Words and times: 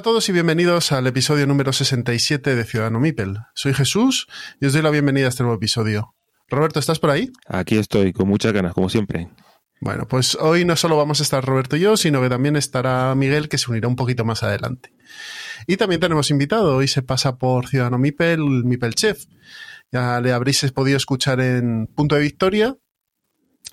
Hola 0.00 0.08
a 0.08 0.12
todos 0.12 0.30
y 0.30 0.32
bienvenidos 0.32 0.92
al 0.92 1.06
episodio 1.08 1.46
número 1.46 1.74
67 1.74 2.56
de 2.56 2.64
Ciudadano 2.64 3.00
Mipel. 3.00 3.36
Soy 3.54 3.74
Jesús 3.74 4.28
y 4.58 4.64
os 4.64 4.72
doy 4.72 4.80
la 4.80 4.88
bienvenida 4.88 5.26
a 5.26 5.28
este 5.28 5.42
nuevo 5.42 5.56
episodio. 5.56 6.14
Roberto, 6.48 6.80
¿estás 6.80 6.98
por 6.98 7.10
ahí? 7.10 7.30
Aquí 7.46 7.76
estoy, 7.76 8.14
con 8.14 8.26
muchas 8.26 8.54
ganas, 8.54 8.72
como 8.72 8.88
siempre. 8.88 9.28
Bueno, 9.78 10.08
pues 10.08 10.36
hoy 10.36 10.64
no 10.64 10.74
solo 10.76 10.96
vamos 10.96 11.20
a 11.20 11.22
estar 11.22 11.44
Roberto 11.44 11.76
y 11.76 11.80
yo, 11.80 11.98
sino 11.98 12.22
que 12.22 12.30
también 12.30 12.56
estará 12.56 13.14
Miguel, 13.14 13.50
que 13.50 13.58
se 13.58 13.70
unirá 13.70 13.88
un 13.88 13.96
poquito 13.96 14.24
más 14.24 14.42
adelante. 14.42 14.90
Y 15.66 15.76
también 15.76 16.00
tenemos 16.00 16.30
invitado, 16.30 16.76
hoy 16.76 16.88
se 16.88 17.02
pasa 17.02 17.36
por 17.36 17.68
Ciudadano 17.68 17.98
Mipel, 17.98 18.40
Mipel 18.40 18.94
Chef. 18.94 19.26
Ya 19.92 20.18
le 20.22 20.32
habréis 20.32 20.62
podido 20.72 20.96
escuchar 20.96 21.42
en 21.42 21.88
Punto 21.88 22.14
de 22.14 22.22
Victoria 22.22 22.74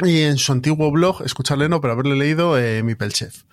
y 0.04 0.22
en 0.22 0.38
su 0.38 0.52
antiguo 0.52 0.92
blog, 0.92 1.24
escucharle 1.24 1.70
no, 1.70 1.82
pero 1.82 1.94
haberle 1.94 2.16
leído 2.16 2.58
eh, 2.60 2.84
Mipel 2.84 3.14
Chef. 3.14 3.44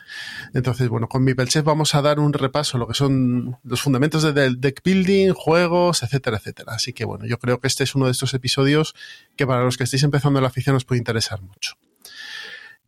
Entonces, 0.53 0.89
bueno, 0.89 1.09
con 1.09 1.25
Mipel 1.25 1.49
Chef 1.49 1.65
vamos 1.65 1.95
a 1.95 2.03
dar 2.03 2.21
un 2.21 2.33
repaso 2.33 2.77
a 2.77 2.81
lo 2.81 2.87
que 2.87 2.95
son 2.95 3.57
los 3.65 3.81
fundamentos 3.81 4.35
del 4.35 4.61
deck 4.61 4.83
building, 4.85 5.33
juegos, 5.33 6.03
etcétera, 6.03 6.37
etcétera. 6.37 6.75
Así 6.75 6.93
que, 6.93 7.05
bueno, 7.05 7.25
yo 7.25 7.39
creo 7.39 7.61
que 7.61 7.67
este 7.67 7.85
es 7.85 7.95
uno 7.95 8.07
de 8.07 8.13
estos 8.13 8.35
episodios 8.35 8.95
que 9.37 9.47
para 9.47 9.65
los 9.65 9.79
que 9.79 9.85
estéis 9.85 10.03
empezando 10.03 10.41
la 10.41 10.49
afición 10.49 10.77
os 10.77 10.85
puede 10.85 10.99
interesar 10.99 11.41
mucho. 11.41 11.77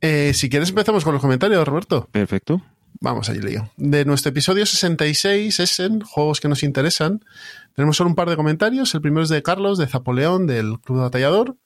Eh, 0.03 0.33
si 0.35 0.51
quieres 0.51 0.69
empezamos 0.69 1.05
con 1.05 1.15
los 1.15 1.23
comentarios, 1.23 1.67
Roberto. 1.67 2.09
Perfecto. 2.13 2.63
Vamos 3.01 3.29
allí, 3.29 3.41
lío. 3.41 3.71
De 3.77 4.05
nuestro 4.05 4.31
episodio 4.31 4.67
66, 4.67 5.61
es 5.61 5.81
en 5.81 6.01
juegos 6.01 6.41
que 6.41 6.49
nos 6.49 6.63
interesan. 6.63 7.25
Tenemos 7.75 7.97
solo 7.97 8.11
un 8.11 8.17
par 8.17 8.31
de 8.31 8.37
comentarios. 8.37 8.95
El 8.95 9.01
primero 9.01 9.25
es 9.25 9.29
de 9.29 9.43
Carlos, 9.43 9.79
de 9.79 9.87
Zapoleón, 9.87 10.47
del 10.47 10.81
Club 10.81 11.01
Batallador, 11.01 11.57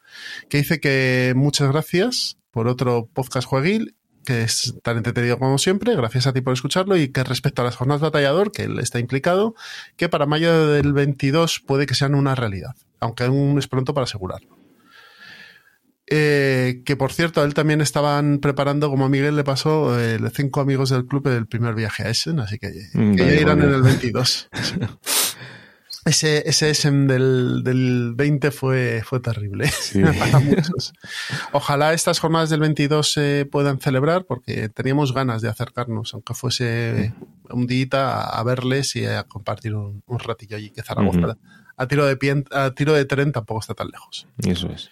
que 0.48 0.58
dice 0.58 0.80
que 0.80 1.32
muchas 1.36 1.70
gracias 1.70 2.38
por 2.50 2.68
otro 2.68 3.08
podcast 3.12 3.46
jueguil 3.46 3.94
que 4.24 4.42
es 4.42 4.74
tan 4.82 4.98
entretenido 4.98 5.38
como 5.38 5.58
siempre, 5.58 5.96
gracias 5.96 6.26
a 6.26 6.32
ti 6.32 6.40
por 6.40 6.52
escucharlo, 6.52 6.96
y 6.96 7.08
que 7.08 7.24
respecto 7.24 7.62
a 7.62 7.64
las 7.64 7.76
jornadas 7.76 8.02
batallador, 8.02 8.52
que 8.52 8.64
él 8.64 8.78
está 8.78 8.98
implicado, 8.98 9.54
que 9.96 10.08
para 10.08 10.26
mayo 10.26 10.68
del 10.68 10.92
22 10.92 11.60
puede 11.60 11.86
que 11.86 11.94
sean 11.94 12.14
una 12.14 12.34
realidad, 12.34 12.76
aunque 13.00 13.24
aún 13.24 13.58
es 13.58 13.66
pronto 13.66 13.94
para 13.94 14.04
asegurarlo. 14.04 14.59
Eh, 16.12 16.82
que 16.84 16.96
por 16.96 17.12
cierto, 17.12 17.40
a 17.40 17.44
él 17.44 17.54
también 17.54 17.80
estaban 17.80 18.40
preparando, 18.40 18.90
como 18.90 19.04
a 19.04 19.08
Miguel 19.08 19.36
le 19.36 19.44
pasó, 19.44 19.98
eh, 19.98 20.18
cinco 20.34 20.60
amigos 20.60 20.90
del 20.90 21.06
club 21.06 21.28
del 21.28 21.46
primer 21.46 21.74
viaje 21.76 22.02
a 22.02 22.10
Essen, 22.10 22.40
así 22.40 22.58
que, 22.58 22.72
Mm, 22.94 23.14
que 23.14 23.24
ya 23.24 23.40
irán 23.40 23.62
en 23.62 23.72
el 23.72 23.82
22. 23.82 24.48
Ese, 26.06 26.48
ese 26.48 26.70
Essen 26.70 27.06
del, 27.06 27.62
del 27.62 28.14
20 28.16 28.50
fue, 28.52 29.02
fue 29.04 29.20
terrible. 29.20 29.70
Para 30.18 30.38
muchos. 30.40 30.94
Ojalá 31.52 31.92
estas 31.92 32.18
jornadas 32.18 32.48
del 32.48 32.60
22 32.60 33.12
se 33.12 33.44
puedan 33.44 33.80
celebrar 33.80 34.24
porque 34.24 34.70
teníamos 34.70 35.12
ganas 35.12 35.42
de 35.42 35.50
acercarnos, 35.50 36.14
aunque 36.14 36.32
fuese 36.32 37.12
un 37.50 37.66
día 37.66 38.22
a, 38.22 38.42
verles 38.44 38.96
y 38.96 39.04
a 39.04 39.24
compartir 39.24 39.74
un, 39.74 40.02
un 40.06 40.18
ratillo 40.18 40.56
allí, 40.56 40.70
que 40.70 40.82
Zaragoza 40.82 41.36
a, 41.76 41.86
tiro 41.86 42.06
de 42.06 42.16
pie, 42.16 42.44
a 42.50 42.70
tiro 42.72 42.94
de 42.94 43.04
tren 43.04 43.32
tampoco 43.32 43.60
está 43.60 43.74
tan 43.74 43.88
lejos. 43.88 44.26
Eso 44.38 44.70
es. 44.70 44.90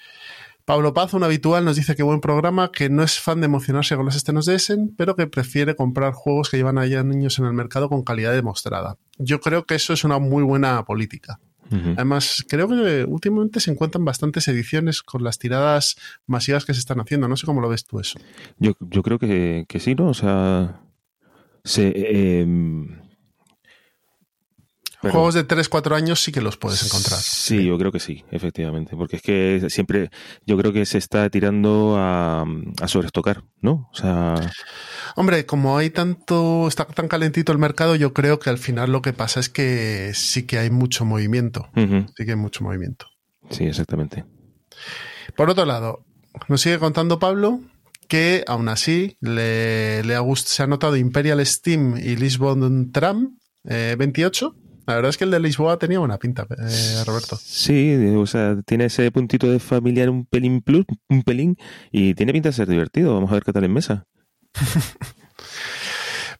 Pablo 0.68 0.92
Paz, 0.92 1.14
un 1.14 1.24
habitual, 1.24 1.64
nos 1.64 1.76
dice 1.76 1.96
que 1.96 2.02
buen 2.02 2.20
programa, 2.20 2.70
que 2.70 2.90
no 2.90 3.02
es 3.02 3.18
fan 3.18 3.40
de 3.40 3.46
emocionarse 3.46 3.96
con 3.96 4.04
los 4.04 4.14
estrenos 4.14 4.44
de 4.44 4.56
Essen, 4.56 4.94
pero 4.98 5.16
que 5.16 5.26
prefiere 5.26 5.74
comprar 5.74 6.12
juegos 6.12 6.50
que 6.50 6.58
llevan 6.58 6.76
allá 6.76 7.02
niños 7.02 7.38
en 7.38 7.46
el 7.46 7.54
mercado 7.54 7.88
con 7.88 8.02
calidad 8.02 8.34
demostrada. 8.34 8.98
Yo 9.16 9.40
creo 9.40 9.64
que 9.64 9.76
eso 9.76 9.94
es 9.94 10.04
una 10.04 10.18
muy 10.18 10.42
buena 10.42 10.84
política. 10.84 11.40
Además, 11.70 12.44
creo 12.46 12.68
que 12.68 13.04
últimamente 13.08 13.60
se 13.60 13.70
encuentran 13.70 14.04
bastantes 14.04 14.46
ediciones 14.48 15.02
con 15.02 15.24
las 15.24 15.38
tiradas 15.38 15.96
masivas 16.26 16.66
que 16.66 16.74
se 16.74 16.80
están 16.80 17.00
haciendo. 17.00 17.28
No 17.28 17.38
sé 17.38 17.46
cómo 17.46 17.62
lo 17.62 17.70
ves 17.70 17.86
tú 17.86 17.98
eso. 17.98 18.18
Yo, 18.58 18.72
yo 18.78 19.02
creo 19.02 19.18
que, 19.18 19.64
que 19.66 19.80
sí, 19.80 19.94
¿no? 19.94 20.08
O 20.08 20.14
sea, 20.14 20.82
se, 21.64 21.94
eh, 21.94 22.46
pero- 25.02 25.12
Juegos 25.12 25.34
de 25.34 25.44
3-4 25.46 25.94
años 25.94 26.20
sí 26.22 26.32
que 26.32 26.40
los 26.40 26.56
puedes 26.56 26.84
encontrar. 26.84 27.20
Sí, 27.20 27.64
yo 27.64 27.78
creo 27.78 27.92
que 27.92 28.00
sí, 28.00 28.24
efectivamente. 28.30 28.96
Porque 28.96 29.16
es 29.16 29.22
que 29.22 29.66
siempre, 29.68 30.10
yo 30.46 30.56
creo 30.58 30.72
que 30.72 30.84
se 30.86 30.98
está 30.98 31.28
tirando 31.30 31.94
a, 31.98 32.44
a 32.80 32.88
sobrestocar, 32.88 33.44
¿no? 33.60 33.88
O 33.92 33.96
sea, 33.96 34.34
Hombre, 35.16 35.46
como 35.46 35.78
hay 35.78 35.90
tanto, 35.90 36.66
está 36.68 36.84
tan 36.84 37.08
calentito 37.08 37.52
el 37.52 37.58
mercado, 37.58 37.94
yo 37.96 38.12
creo 38.12 38.38
que 38.38 38.50
al 38.50 38.58
final 38.58 38.90
lo 38.92 39.00
que 39.02 39.12
pasa 39.12 39.40
es 39.40 39.48
que 39.48 40.12
sí 40.14 40.46
que 40.46 40.58
hay 40.58 40.70
mucho 40.70 41.04
movimiento. 41.04 41.68
Sí 41.74 42.24
que 42.24 42.30
hay 42.32 42.36
mucho 42.36 42.64
movimiento. 42.64 43.06
sí, 43.50 43.64
exactamente. 43.64 44.24
Por 45.36 45.50
otro 45.50 45.64
lado, 45.64 46.04
nos 46.48 46.60
sigue 46.60 46.78
contando 46.78 47.18
Pablo 47.18 47.60
que 48.08 48.42
aún 48.46 48.68
así 48.68 49.16
le, 49.20 50.02
le 50.02 50.14
ha 50.14 50.20
gust- 50.22 50.46
se 50.46 50.62
ha 50.62 50.66
notado 50.66 50.96
Imperial 50.96 51.44
Steam 51.44 51.96
y 51.98 52.16
Lisbon 52.16 52.90
Tram 52.90 53.38
eh, 53.68 53.96
28. 53.98 54.54
La 54.88 54.94
verdad 54.94 55.10
es 55.10 55.18
que 55.18 55.24
el 55.24 55.30
de 55.30 55.38
Lisboa 55.38 55.78
tenía 55.78 55.98
buena 55.98 56.18
pinta, 56.18 56.46
eh, 56.50 57.02
Roberto. 57.06 57.36
Sí, 57.40 57.94
o 58.16 58.26
sea, 58.26 58.56
tiene 58.64 58.86
ese 58.86 59.10
puntito 59.12 59.46
de 59.46 59.60
familiar 59.60 60.08
un 60.08 60.24
pelín 60.24 60.62
plus, 60.62 60.86
un 61.10 61.22
pelín, 61.22 61.56
y 61.92 62.14
tiene 62.14 62.32
pinta 62.32 62.48
de 62.48 62.54
ser 62.54 62.68
divertido. 62.68 63.12
Vamos 63.14 63.30
a 63.30 63.34
ver 63.34 63.42
qué 63.44 63.52
tal 63.52 63.64
en 63.64 63.72
mesa. 63.74 64.06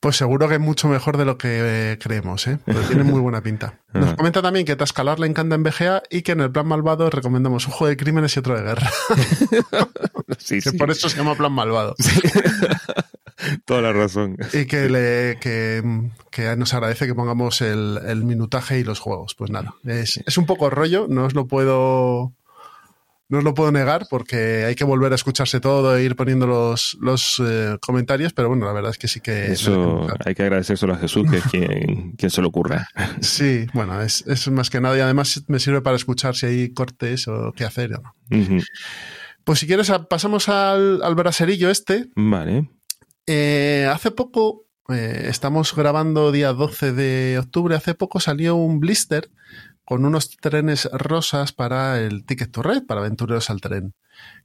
Pues 0.00 0.14
seguro 0.16 0.46
que 0.48 0.54
es 0.54 0.60
mucho 0.60 0.86
mejor 0.86 1.16
de 1.16 1.24
lo 1.24 1.38
que 1.38 1.48
eh, 1.92 1.98
creemos, 2.00 2.46
¿eh? 2.46 2.60
Pero 2.64 2.80
tiene 2.82 3.02
muy 3.02 3.20
buena 3.20 3.42
pinta. 3.42 3.80
Nos 3.92 4.06
Ajá. 4.06 4.16
comenta 4.16 4.40
también 4.40 4.64
que 4.64 4.76
Tascalar 4.76 5.18
le 5.18 5.26
encanta 5.26 5.56
en 5.56 5.64
BGA 5.64 6.04
y 6.08 6.22
que 6.22 6.32
en 6.32 6.40
el 6.40 6.52
plan 6.52 6.68
malvado 6.68 7.10
recomendamos 7.10 7.66
un 7.66 7.72
juego 7.72 7.88
de 7.88 7.96
crímenes 7.96 8.36
y 8.36 8.38
otro 8.38 8.56
de 8.56 8.62
guerra. 8.62 8.88
Sí, 10.38 10.60
Que 10.60 10.72
por 10.72 10.90
eso 10.92 11.08
se 11.08 11.16
llama 11.16 11.34
plan 11.34 11.50
malvado. 11.52 11.96
Toda 13.64 13.82
la 13.82 13.92
razón. 13.92 14.36
Y 14.52 14.66
que, 14.66 14.88
le, 14.88 15.38
que, 15.40 15.82
que 16.30 16.56
nos 16.56 16.74
agradece 16.74 17.06
que 17.06 17.14
pongamos 17.14 17.60
el, 17.60 17.98
el 18.06 18.24
minutaje 18.24 18.78
y 18.78 18.84
los 18.84 19.00
juegos. 19.00 19.34
Pues 19.34 19.50
nada, 19.50 19.74
es, 19.84 20.20
es 20.26 20.38
un 20.38 20.46
poco 20.46 20.70
rollo, 20.70 21.06
no 21.08 21.24
os 21.24 21.34
lo 21.34 21.46
puedo. 21.46 22.32
No 23.30 23.38
os 23.38 23.44
lo 23.44 23.52
puedo 23.52 23.70
negar 23.70 24.06
porque 24.08 24.64
hay 24.64 24.74
que 24.74 24.84
volver 24.84 25.12
a 25.12 25.14
escucharse 25.16 25.60
todo 25.60 25.94
e 25.94 26.02
ir 26.02 26.16
poniendo 26.16 26.46
los, 26.46 26.96
los 27.02 27.42
eh, 27.46 27.76
comentarios, 27.78 28.32
pero 28.32 28.48
bueno, 28.48 28.64
la 28.64 28.72
verdad 28.72 28.90
es 28.90 28.96
que 28.96 29.06
sí 29.06 29.20
que... 29.20 29.52
Eso 29.52 30.06
hay 30.24 30.34
que 30.34 30.44
agradecérselo 30.44 30.94
a 30.94 30.96
Jesús, 30.96 31.30
que 31.30 31.36
es 31.36 31.44
quien, 31.44 32.12
quien 32.16 32.30
se 32.30 32.40
lo 32.40 32.48
ocurra. 32.48 32.88
Sí, 33.20 33.66
bueno, 33.74 34.00
es, 34.00 34.26
es 34.26 34.48
más 34.48 34.70
que 34.70 34.80
nada 34.80 34.96
y 34.96 35.00
además 35.00 35.44
me 35.46 35.60
sirve 35.60 35.82
para 35.82 35.96
escuchar 35.96 36.36
si 36.36 36.46
hay 36.46 36.72
cortes 36.72 37.28
o 37.28 37.52
qué 37.54 37.66
hacer 37.66 37.92
o 37.96 38.00
no. 38.00 38.14
Pues 39.44 39.58
si 39.58 39.66
quieres, 39.66 39.92
pasamos 40.08 40.48
al, 40.48 41.02
al 41.02 41.14
braserillo 41.14 41.68
este. 41.68 42.06
Vale. 42.16 42.70
Eh, 43.30 43.86
hace 43.92 44.10
poco, 44.10 44.64
eh, 44.88 45.26
estamos 45.28 45.74
grabando 45.74 46.32
día 46.32 46.54
12 46.54 46.94
de 46.94 47.38
octubre, 47.38 47.74
hace 47.76 47.94
poco 47.94 48.20
salió 48.20 48.56
un 48.56 48.80
blister 48.80 49.30
con 49.84 50.06
unos 50.06 50.30
trenes 50.38 50.88
rosas 50.92 51.52
para 51.52 52.00
el 52.00 52.24
Ticket 52.24 52.50
to 52.50 52.62
Red, 52.62 52.86
para 52.86 53.00
aventureros 53.00 53.50
al 53.50 53.60
tren, 53.60 53.92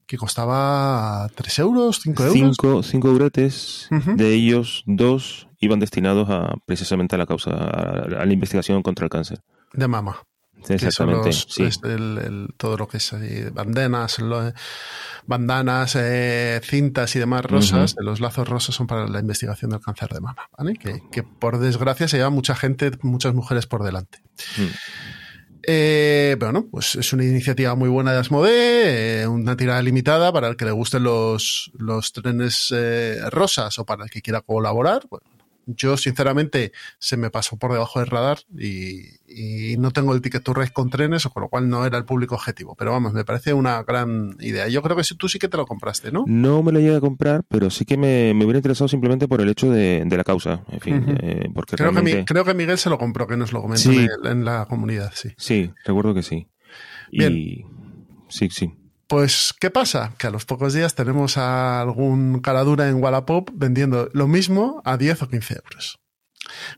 que 0.06 0.18
costaba 0.18 1.30
3 1.34 1.60
euros, 1.60 2.02
5 2.02 2.24
euros. 2.24 2.34
Cinco, 2.38 2.84
cinco 2.84 3.08
euretes, 3.08 3.88
Ujú. 3.90 4.18
de 4.18 4.34
ellos 4.34 4.84
dos 4.86 5.48
iban 5.60 5.80
destinados 5.80 6.30
a 6.30 6.54
precisamente 6.66 7.16
a 7.16 7.20
la 7.20 7.26
causa, 7.26 7.52
a, 7.52 8.22
a 8.22 8.26
la 8.26 8.34
investigación 8.34 8.84
contra 8.84 9.06
el 9.06 9.10
cáncer. 9.10 9.40
De 9.72 9.88
mama. 9.88 10.18
Que 10.68 10.78
son 10.92 11.10
Exactamente. 11.12 11.28
los- 11.28 11.48
sí. 11.50 11.64
es 11.64 11.80
el- 11.84 12.18
el- 12.18 12.48
todo 12.58 12.78
lo 12.78 12.88
que 12.88 12.98
es 12.98 13.14
eh, 13.14 13.50
bandanas, 13.54 14.20
lo- 14.20 14.54
bandanas, 15.26 15.96
eh, 15.98 16.60
cintas 16.64 17.16
y 17.16 17.20
demás 17.20 17.46
rosas, 17.46 17.96
los 18.00 18.20
lazos 18.20 18.48
rosas 18.48 18.76
son 18.76 18.88
para 18.88 19.08
la 19.08 19.20
investigación 19.20 19.72
del 19.72 19.80
cáncer 19.80 20.10
de 20.10 20.20
mama, 20.22 20.50
¿vale? 20.58 20.74
Que, 20.76 21.02
que 21.12 21.24
por 21.24 21.60
desgracia 21.60 22.08
se 22.08 22.18
lleva 22.18 22.30
mucha 22.30 22.56
gente, 22.56 22.92
muchas 23.02 23.34
mujeres 23.34 23.66
por 23.68 23.84
delante. 23.84 24.20
Mm. 24.58 24.64
Eh, 25.66 26.36
bueno, 26.40 26.68
pues 26.70 26.96
es 26.96 27.14
una 27.14 27.24
iniciativa 27.24 27.74
muy 27.76 27.88
buena 27.88 28.12
de 28.12 28.20
Asmodee, 28.20 29.22
eh, 29.22 29.28
una 29.28 29.56
tirada 29.56 29.82
limitada 29.82 30.34
para 30.34 30.50
el 30.50 30.58
que 30.58 30.66
le 30.66 30.72
gusten 30.72 31.04
los, 31.04 31.72
los 31.78 32.12
trenes 32.12 32.74
eh, 32.76 33.18
rosas 33.30 33.80
o 33.80 33.86
para 33.86 34.04
el 34.04 34.10
que 34.10 34.22
quiera 34.22 34.42
colaborar. 34.42 35.04
Bueno, 35.10 35.26
Yo, 35.66 35.96
sinceramente, 35.98 36.72
se 37.00 37.16
me 37.16 37.30
pasó 37.30 37.58
por 37.58 37.72
debajo 37.72 38.00
del 38.00 38.10
radar 38.10 38.40
y, 38.58 39.02
y 39.28 39.78
no 39.78 39.92
tengo 39.92 40.14
el 40.14 40.22
ticket 40.22 40.44
to 40.44 40.54
race 40.54 40.74
con 40.74 40.90
trenes, 40.90 41.26
con 41.28 41.42
lo 41.44 41.50
cual 41.50 41.70
no 41.70 41.86
era 41.86 41.98
el 41.98 42.06
público 42.06 42.36
objetivo. 42.36 42.76
Pero 42.76 42.92
vamos, 42.92 43.14
me 43.14 43.24
parece 43.24 43.54
una 43.54 43.82
gran 43.84 44.36
idea. 44.42 44.68
Yo 44.68 44.82
creo 44.82 44.98
que 44.98 45.04
tú 45.18 45.30
sí 45.30 45.40
que 45.40 45.48
te 45.48 45.56
lo 45.58 45.66
compraste, 45.66 46.12
¿no? 46.12 46.26
No 46.28 46.64
me 46.64 46.72
lo 46.74 46.80
llegué 46.80 46.98
a 46.98 47.00
comprar, 47.00 47.44
pero 47.48 47.70
sí 47.70 47.86
que 47.86 47.96
me, 47.98 48.34
me 48.34 48.44
hubiera 48.44 48.58
interesado 48.60 48.88
simplemente 48.88 49.28
por 49.28 49.40
el 49.40 49.48
hecho 49.50 49.70
de, 49.72 50.04
de 50.06 50.18
la 50.18 50.24
causa. 50.24 50.64
En 50.70 50.80
fin, 50.82 51.06
eh, 51.22 51.48
porque 51.54 51.76
Creo, 51.78 51.92
realmente... 51.92 52.12
que, 52.12 52.18
mi- 52.20 52.26
creo 52.26 52.44
que 52.46 52.54
Miguel 52.54 52.78
se 52.78 52.90
lo 52.90 52.98
compró, 52.98 53.26
que 53.26 53.38
nos 53.38 53.54
lo 53.54 53.62
comentó 53.62 53.90
Sí. 53.92 54.08
en, 54.26 54.44
la 54.44 54.66
comunidad, 54.66 55.12
sí. 55.16 55.30
Sí, 55.38 55.72
recuerdo 55.86 56.14
que 56.14 56.24
sí. 56.24 56.48
Y 57.12 57.64
sí, 58.28 58.50
sí. 58.50 58.74
Pues, 59.14 59.54
¿qué 59.60 59.70
pasa? 59.70 60.16
Que 60.18 60.26
a 60.26 60.32
los 60.32 60.46
pocos 60.46 60.74
días 60.74 60.96
tenemos 60.96 61.38
a 61.38 61.82
algún 61.82 62.40
caradura 62.40 62.90
en 62.90 62.96
Wallapop 62.96 63.48
vendiendo 63.54 64.10
lo 64.12 64.28
mismo 64.28 64.82
a 64.86 64.98
10 64.98 65.22
o 65.22 65.30
15 65.30 65.54
euros. 65.64 66.00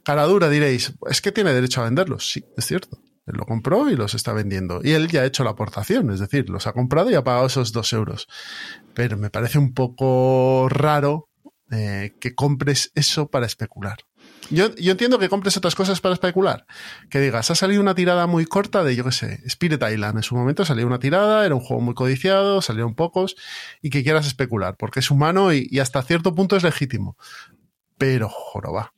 Caradura 0.04 0.50
diréis, 0.50 0.92
es 1.10 1.22
que 1.22 1.32
tiene 1.32 1.54
derecho 1.54 1.80
a 1.80 1.86
venderlos. 1.86 2.30
Sí, 2.30 2.44
es 2.58 2.66
cierto. 2.66 3.00
Él 3.26 3.36
lo 3.38 3.46
compró 3.46 3.90
y 3.90 3.96
los 3.96 4.16
está 4.16 4.34
vendiendo. 4.34 4.82
Y 4.84 4.92
él 4.92 5.08
ya 5.08 5.22
ha 5.22 5.26
hecho 5.26 5.46
la 5.46 5.52
aportación, 5.52 6.12
es 6.12 6.20
decir, 6.20 6.50
los 6.50 6.68
ha 6.68 6.74
comprado 6.74 7.10
y 7.10 7.16
ha 7.16 7.24
pagado 7.24 7.46
esos 7.46 7.72
2 7.72 7.94
euros. 7.94 8.28
Pero 8.94 9.16
me 9.16 9.30
parece 9.30 9.58
un 9.58 9.74
poco 9.74 10.68
raro 10.68 11.30
eh, 11.72 12.18
que 12.20 12.36
compres 12.36 12.92
eso 12.96 13.30
para 13.30 13.46
especular. 13.46 14.00
Yo, 14.50 14.76
yo 14.76 14.92
entiendo 14.92 15.18
que 15.18 15.30
compres 15.30 15.58
otras 15.58 15.76
cosas 15.76 16.02
para 16.02 16.14
especular. 16.14 16.66
Que 17.10 17.20
digas, 17.20 17.50
ha 17.52 17.56
salido 17.56 17.82
una 17.82 17.96
tirada 17.96 18.28
muy 18.28 18.46
corta 18.46 18.84
de, 18.84 18.96
yo 18.96 19.04
qué 19.04 19.12
sé, 19.12 19.40
Spirit 19.46 19.82
Island. 19.82 20.18
En 20.18 20.24
su 20.24 20.36
momento 20.36 20.66
salió 20.66 20.86
una 20.86 21.00
tirada, 21.00 21.46
era 21.46 21.56
un 21.56 21.62
juego 21.62 21.82
muy 21.82 21.94
codiciado, 21.94 22.62
salieron 22.62 22.96
pocos, 22.96 23.36
y 23.82 23.90
que 23.90 24.04
quieras 24.04 24.28
especular, 24.28 24.76
porque 24.78 25.00
es 25.00 25.10
humano 25.10 25.54
y, 25.54 25.80
hasta 25.80 26.02
cierto 26.04 26.36
punto 26.36 26.56
es 26.56 26.64
legítimo. 26.64 27.18
Pero, 27.98 28.30
joroba. 28.30 28.94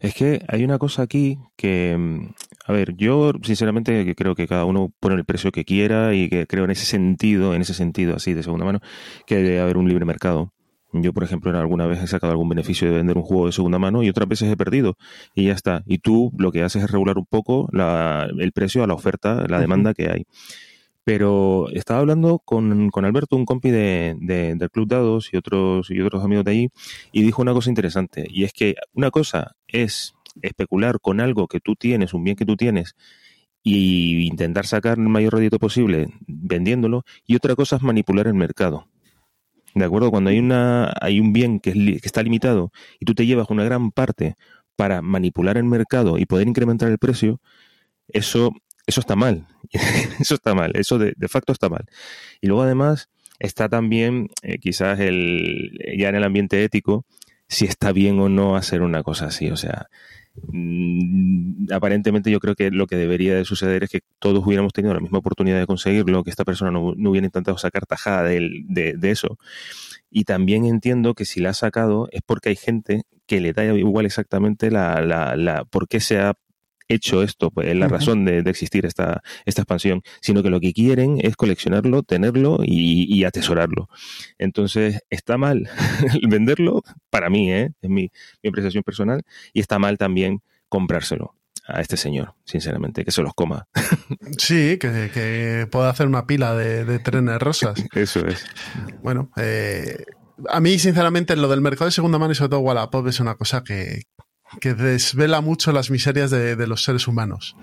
Es 0.00 0.14
que 0.14 0.44
hay 0.48 0.64
una 0.64 0.78
cosa 0.78 1.02
aquí 1.02 1.38
que, 1.56 1.96
mm, 1.96 2.34
a 2.66 2.72
ver, 2.72 2.94
yo 2.96 3.32
sinceramente 3.42 4.14
creo 4.14 4.34
que 4.34 4.46
cada 4.46 4.64
uno 4.64 4.92
pone 5.00 5.14
el 5.14 5.24
precio 5.24 5.50
que 5.50 5.64
quiera 5.64 6.14
y 6.14 6.28
que 6.28 6.46
creo 6.46 6.64
en 6.64 6.70
ese 6.70 6.84
sentido, 6.84 7.54
en 7.54 7.62
ese 7.62 7.74
sentido 7.74 8.16
así 8.16 8.34
de 8.34 8.42
segunda 8.42 8.64
mano, 8.64 8.80
que 9.26 9.36
debe 9.36 9.60
haber 9.60 9.76
un 9.76 9.88
libre 9.88 10.04
mercado. 10.04 10.53
Yo, 10.96 11.12
por 11.12 11.24
ejemplo, 11.24 11.50
alguna 11.58 11.86
vez 11.86 12.00
he 12.02 12.06
sacado 12.06 12.30
algún 12.30 12.48
beneficio 12.48 12.88
de 12.88 12.94
vender 12.94 13.16
un 13.18 13.24
juego 13.24 13.46
de 13.46 13.52
segunda 13.52 13.78
mano 13.80 14.02
y 14.04 14.08
otras 14.08 14.28
veces 14.28 14.50
he 14.50 14.56
perdido 14.56 14.96
y 15.34 15.46
ya 15.46 15.52
está. 15.52 15.82
Y 15.86 15.98
tú 15.98 16.30
lo 16.38 16.52
que 16.52 16.62
haces 16.62 16.84
es 16.84 16.90
regular 16.90 17.18
un 17.18 17.26
poco 17.26 17.68
la- 17.72 18.28
el 18.38 18.52
precio 18.52 18.84
a 18.84 18.86
la 18.86 18.94
oferta, 18.94 19.44
la 19.48 19.58
demanda 19.60 19.92
que 19.94 20.08
hay. 20.10 20.24
Pero 21.02 21.68
estaba 21.70 22.00
hablando 22.00 22.38
con, 22.38 22.88
con 22.90 23.04
Alberto, 23.04 23.36
un 23.36 23.44
compi 23.44 23.70
de, 23.70 24.16
de- 24.20 24.54
del 24.54 24.70
Club 24.70 24.88
Dados 24.88 25.30
y 25.32 25.36
otros, 25.36 25.90
y 25.90 26.00
otros 26.00 26.24
amigos 26.24 26.44
de 26.44 26.50
allí, 26.52 26.68
y 27.12 27.22
dijo 27.22 27.42
una 27.42 27.52
cosa 27.52 27.68
interesante, 27.68 28.26
y 28.30 28.44
es 28.44 28.52
que 28.52 28.76
una 28.94 29.10
cosa 29.10 29.56
es 29.68 30.14
especular 30.42 31.00
con 31.00 31.20
algo 31.20 31.46
que 31.48 31.60
tú 31.60 31.74
tienes, 31.76 32.14
un 32.14 32.24
bien 32.24 32.36
que 32.36 32.46
tú 32.46 32.56
tienes, 32.56 32.94
y 33.62 34.26
intentar 34.26 34.64
sacar 34.66 34.98
el 34.98 35.08
mayor 35.08 35.34
rédito 35.34 35.58
posible 35.58 36.08
vendiéndolo, 36.26 37.04
y 37.26 37.36
otra 37.36 37.54
cosa 37.54 37.76
es 37.76 37.82
manipular 37.82 38.26
el 38.26 38.34
mercado. 38.34 38.86
¿De 39.74 39.84
acuerdo? 39.84 40.10
Cuando 40.10 40.30
hay, 40.30 40.38
una, 40.38 40.92
hay 41.00 41.20
un 41.20 41.32
bien 41.32 41.60
que, 41.60 41.70
es 41.70 41.76
li- 41.76 42.00
que 42.00 42.06
está 42.06 42.22
limitado 42.22 42.72
y 43.00 43.04
tú 43.06 43.14
te 43.14 43.26
llevas 43.26 43.50
una 43.50 43.64
gran 43.64 43.90
parte 43.90 44.36
para 44.76 45.02
manipular 45.02 45.56
el 45.56 45.64
mercado 45.64 46.18
y 46.18 46.26
poder 46.26 46.48
incrementar 46.48 46.90
el 46.90 46.98
precio, 46.98 47.40
eso, 48.08 48.52
eso 48.86 49.00
está 49.00 49.16
mal. 49.16 49.46
eso 50.20 50.34
está 50.34 50.54
mal. 50.54 50.72
Eso 50.76 50.98
de, 50.98 51.14
de 51.16 51.28
facto 51.28 51.52
está 51.52 51.68
mal. 51.68 51.86
Y 52.40 52.48
luego 52.48 52.62
además 52.62 53.08
está 53.38 53.68
también 53.68 54.28
eh, 54.42 54.58
quizás 54.58 55.00
el, 55.00 55.72
ya 55.98 56.08
en 56.10 56.16
el 56.16 56.24
ambiente 56.24 56.62
ético 56.64 57.04
si 57.48 57.66
está 57.66 57.92
bien 57.92 58.18
o 58.20 58.28
no 58.28 58.56
hacer 58.56 58.82
una 58.82 59.02
cosa 59.02 59.26
así. 59.26 59.50
O 59.50 59.56
sea, 59.56 59.88
mm, 60.52 61.72
aparentemente 61.72 62.30
yo 62.30 62.40
creo 62.40 62.54
que 62.54 62.70
lo 62.70 62.86
que 62.86 62.96
debería 62.96 63.34
de 63.36 63.44
suceder 63.44 63.84
es 63.84 63.90
que 63.90 64.00
todos 64.18 64.44
hubiéramos 64.46 64.72
tenido 64.72 64.94
la 64.94 65.00
misma 65.00 65.18
oportunidad 65.18 65.58
de 65.58 65.66
conseguirlo, 65.66 66.24
que 66.24 66.30
esta 66.30 66.44
persona 66.44 66.70
no, 66.70 66.92
no 66.96 67.10
hubiera 67.10 67.26
intentado 67.26 67.58
sacar 67.58 67.86
tajada 67.86 68.24
del- 68.24 68.64
de, 68.68 68.94
de 68.94 69.10
eso. 69.10 69.38
Y 70.10 70.24
también 70.24 70.64
entiendo 70.64 71.14
que 71.14 71.24
si 71.24 71.40
la 71.40 71.50
ha 71.50 71.54
sacado 71.54 72.08
es 72.12 72.22
porque 72.24 72.50
hay 72.50 72.56
gente 72.56 73.02
que 73.26 73.40
le 73.40 73.52
da 73.52 73.64
igual 73.64 74.06
exactamente 74.06 74.70
la, 74.70 75.00
la, 75.02 75.36
la 75.36 75.64
por 75.64 75.88
qué 75.88 76.00
se 76.00 76.18
ha 76.20 76.34
hecho 76.88 77.22
esto, 77.22 77.50
pues 77.50 77.68
es 77.68 77.76
la 77.76 77.88
razón 77.88 78.24
de, 78.24 78.42
de 78.42 78.50
existir 78.50 78.86
esta, 78.86 79.22
esta 79.44 79.62
expansión, 79.62 80.02
sino 80.20 80.42
que 80.42 80.50
lo 80.50 80.60
que 80.60 80.72
quieren 80.72 81.18
es 81.20 81.36
coleccionarlo, 81.36 82.02
tenerlo 82.02 82.58
y, 82.62 83.06
y 83.14 83.24
atesorarlo. 83.24 83.88
Entonces, 84.38 85.00
está 85.10 85.38
mal 85.38 85.68
venderlo, 86.28 86.82
para 87.10 87.30
mí, 87.30 87.52
¿eh? 87.52 87.70
es 87.80 87.90
mi, 87.90 88.10
mi 88.42 88.48
apreciación 88.48 88.82
personal, 88.82 89.22
y 89.52 89.60
está 89.60 89.78
mal 89.78 89.98
también 89.98 90.40
comprárselo 90.68 91.34
a 91.66 91.80
este 91.80 91.96
señor, 91.96 92.34
sinceramente, 92.44 93.04
que 93.04 93.10
se 93.10 93.22
los 93.22 93.34
coma. 93.34 93.68
Sí, 94.38 94.78
que, 94.78 95.10
que 95.12 95.66
pueda 95.70 95.90
hacer 95.90 96.06
una 96.06 96.26
pila 96.26 96.54
de, 96.54 96.84
de 96.84 96.98
trenes 96.98 97.38
rosas. 97.38 97.82
Eso 97.94 98.26
es. 98.26 98.44
Bueno, 99.02 99.30
eh, 99.36 100.04
a 100.48 100.60
mí, 100.60 100.78
sinceramente, 100.78 101.36
lo 101.36 101.48
del 101.48 101.60
mercado 101.60 101.86
de 101.86 101.92
segunda 101.92 102.18
mano 102.18 102.32
y 102.32 102.34
sobre 102.34 102.50
todo 102.50 102.60
Wallapop 102.60 103.06
es 103.06 103.20
una 103.20 103.36
cosa 103.36 103.62
que, 103.62 104.02
que 104.60 104.74
desvela 104.74 105.40
mucho 105.40 105.72
las 105.72 105.90
miserias 105.90 106.30
de, 106.30 106.56
de 106.56 106.66
los 106.66 106.82
seres 106.84 107.06
humanos. 107.08 107.56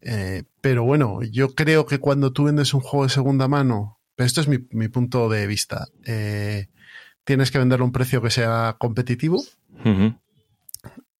Eh, 0.00 0.44
pero 0.60 0.84
bueno, 0.84 1.22
yo 1.22 1.54
creo 1.54 1.86
que 1.86 1.98
cuando 1.98 2.32
tú 2.32 2.44
vendes 2.44 2.72
un 2.74 2.80
juego 2.80 3.04
de 3.04 3.10
segunda 3.10 3.48
mano, 3.48 3.98
pero 4.14 4.26
esto 4.26 4.40
es 4.40 4.48
mi, 4.48 4.58
mi 4.70 4.88
punto 4.88 5.28
de 5.28 5.46
vista, 5.46 5.86
eh, 6.04 6.68
tienes 7.24 7.50
que 7.50 7.58
venderlo 7.58 7.84
a 7.84 7.86
un 7.88 7.92
precio 7.92 8.22
que 8.22 8.30
sea 8.30 8.76
competitivo, 8.78 9.42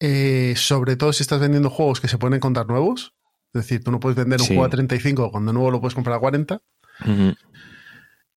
eh, 0.01 0.55
sobre 0.57 0.97
todo 0.97 1.13
si 1.13 1.23
estás 1.23 1.41
vendiendo 1.41 1.71
juegos 1.71 2.01
que 2.01 2.09
se 2.09 2.19
pueden 2.19 2.35
encontrar 2.37 2.67
nuevos. 2.69 3.15
Es 3.53 3.63
decir, 3.63 3.83
tú 3.83 3.91
no 3.91 3.99
puedes 4.01 4.17
vender 4.17 4.41
un 4.41 4.47
Sí. 4.47 4.55
juego 4.55 4.67
a 4.67 4.71
35 4.71 5.31
cuando 5.33 5.53
nuevo 5.53 5.71
lo 5.71 5.81
puedes 5.81 5.95
comprar 5.95 6.17
a 6.17 6.21
40. 6.21 6.61
Ujú. 7.05 7.35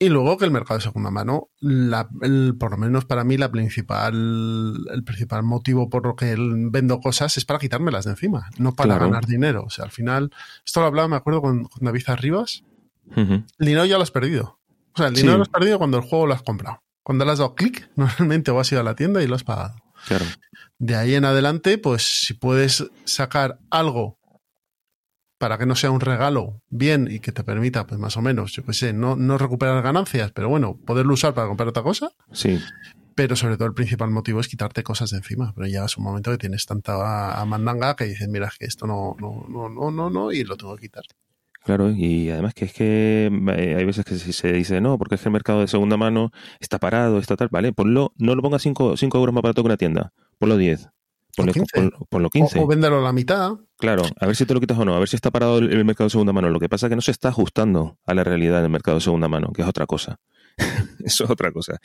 Y 0.03 0.09
luego 0.09 0.35
que 0.35 0.45
el 0.45 0.51
mercado 0.51 0.79
de 0.79 0.83
segunda 0.83 1.11
mano, 1.11 1.49
la- 1.59 2.09
el- 2.23 2.55
por 2.59 2.71
lo 2.71 2.77
menos 2.77 3.05
para 3.05 3.23
mí, 3.23 3.37
la 3.37 3.51
principal, 3.51 4.75
el 4.91 5.03
principal 5.03 5.43
motivo 5.43 5.89
por 5.89 6.07
lo 6.07 6.15
que 6.15 6.35
vendo 6.39 6.99
cosas 6.99 7.37
es 7.37 7.45
para 7.45 7.59
quitármelas 7.59 8.05
de 8.05 8.11
encima, 8.11 8.49
no 8.57 8.73
para 8.73 8.95
Claro. 8.95 9.05
ganar 9.05 9.25
dinero. 9.27 9.63
O 9.63 9.69
sea, 9.69 9.85
al 9.85 9.91
final, 9.91 10.31
esto 10.65 10.79
lo 10.81 10.87
hablaba, 10.87 11.07
me 11.07 11.17
acuerdo, 11.17 11.41
con, 11.43 11.65
con 11.65 11.85
David 11.85 12.03
Arribas, 12.07 12.63
el 13.15 13.45
dinero 13.59 13.85
ya 13.85 13.97
lo 13.97 14.03
has 14.03 14.09
perdido. 14.11 14.59
O 14.93 14.97
sea, 14.97 15.07
el 15.07 15.15
Sí. 15.15 15.21
dinero 15.21 15.37
lo 15.37 15.43
has 15.43 15.49
perdido 15.49 15.77
cuando 15.77 15.97
el 15.97 16.03
juego 16.03 16.25
lo 16.25 16.33
has 16.33 16.41
comprado. 16.41 16.81
Cuando 17.03 17.23
le 17.23 17.31
has 17.31 17.37
dado 17.37 17.53
clic, 17.53 17.89
normalmente 17.95 18.49
o 18.49 18.59
has 18.59 18.71
ido 18.71 18.81
a 18.81 18.83
la 18.83 18.95
tienda 18.95 19.21
y 19.21 19.27
lo 19.27 19.35
has 19.35 19.43
pagado. 19.43 19.75
Claro. 20.07 20.25
De 20.79 20.95
ahí 20.95 21.13
en 21.13 21.25
adelante, 21.25 21.77
pues 21.77 22.21
si 22.25 22.33
puedes 22.33 22.89
sacar 23.05 23.59
algo 23.69 24.17
para 25.41 25.57
que 25.57 25.65
no 25.65 25.75
sea 25.75 25.89
un 25.89 26.01
regalo 26.01 26.61
bien 26.69 27.07
y 27.09 27.19
que 27.19 27.31
te 27.31 27.43
permita, 27.43 27.87
pues 27.87 27.99
más 27.99 28.15
o 28.15 28.21
menos, 28.21 28.51
yo 28.51 28.63
qué 28.63 28.73
sé, 28.73 28.93
no, 28.93 29.15
no 29.15 29.39
recuperar 29.39 29.81
ganancias, 29.81 30.31
pero 30.31 30.49
bueno, 30.49 30.77
poderlo 30.85 31.15
usar 31.15 31.33
para 31.33 31.47
comprar 31.47 31.67
otra 31.67 31.81
cosa. 31.81 32.11
Sí. 32.31 32.59
Pero 33.15 33.35
sobre 33.35 33.57
todo 33.57 33.67
el 33.67 33.73
principal 33.73 34.11
motivo 34.11 34.39
es 34.39 34.47
quitarte 34.47 34.83
cosas 34.83 35.09
de 35.09 35.17
encima. 35.17 35.51
Pero 35.55 35.65
ya 35.65 35.83
es 35.83 35.97
un 35.97 36.03
momento 36.03 36.29
que 36.29 36.37
tienes 36.37 36.67
tanta 36.67 37.43
mandanga 37.45 37.95
que 37.95 38.03
dices, 38.03 38.27
mira, 38.29 38.49
es 38.49 38.57
que 38.59 38.65
esto 38.65 38.85
no, 38.85 39.15
no, 39.19 39.47
no, 39.49 39.67
no, 39.67 39.89
no, 39.89 40.11
no, 40.11 40.31
y 40.31 40.43
lo 40.43 40.57
tengo 40.57 40.75
que 40.75 40.83
quitar. 40.83 41.05
Claro, 41.63 41.89
y 41.89 42.29
además 42.29 42.53
que 42.53 42.65
es 42.65 42.73
que 42.73 43.31
eh, 43.57 43.75
hay 43.75 43.83
veces 43.83 44.05
que 44.05 44.19
se 44.19 44.33
se 44.33 44.53
dice, 44.53 44.79
no, 44.79 44.99
porque 44.99 45.15
es 45.15 45.21
que 45.21 45.29
el 45.29 45.33
mercado 45.33 45.61
de 45.61 45.67
segunda 45.67 45.97
mano 45.97 46.31
está 46.59 46.77
parado, 46.77 47.17
está 47.17 47.35
tal, 47.35 47.49
vale, 47.49 47.73
ponlo, 47.73 48.13
no 48.19 48.35
lo 48.35 48.43
pongas 48.43 48.61
5 48.61 48.95
euros 48.95 49.33
más 49.33 49.41
barato 49.41 49.63
que 49.63 49.67
una 49.67 49.77
tienda, 49.77 50.13
ponlo 50.37 50.57
10, 50.57 50.89
ponlo, 51.35 51.53
15. 51.53 51.71
ponlo, 51.73 52.07
ponlo 52.09 52.29
15. 52.29 52.59
O, 52.59 52.63
o 52.63 52.67
véndelo 52.67 52.97
a 52.99 53.01
la 53.01 53.13
mitad. 53.13 53.53
Claro, 53.77 54.03
a 54.19 54.25
ver 54.27 54.35
si 54.35 54.45
te 54.45 54.53
lo 54.53 54.59
quitas 54.59 54.77
o 54.77 54.85
no, 54.85 54.95
a 54.95 54.99
ver 54.99 55.07
si 55.07 55.15
está 55.15 55.31
parado 55.31 55.57
el, 55.57 55.71
el 55.71 55.85
mercado 55.85 56.05
de 56.07 56.11
segunda 56.11 56.33
mano. 56.33 56.49
Lo 56.49 56.59
que 56.59 56.69
pasa 56.69 56.85
es 56.87 56.89
que 56.89 56.95
no 56.95 57.01
se 57.01 57.11
está 57.11 57.29
ajustando 57.29 57.97
a 58.05 58.13
la 58.13 58.23
realidad 58.23 58.61
del 58.61 58.71
mercado 58.71 58.97
de 58.97 59.01
segunda 59.01 59.27
mano, 59.27 59.51
que 59.53 59.61
es 59.61 59.67
otra 59.67 59.85
cosa. 59.85 60.19
Eso 61.03 61.23
es 61.23 61.29
otra 61.29 61.51
cosa. 61.51 61.79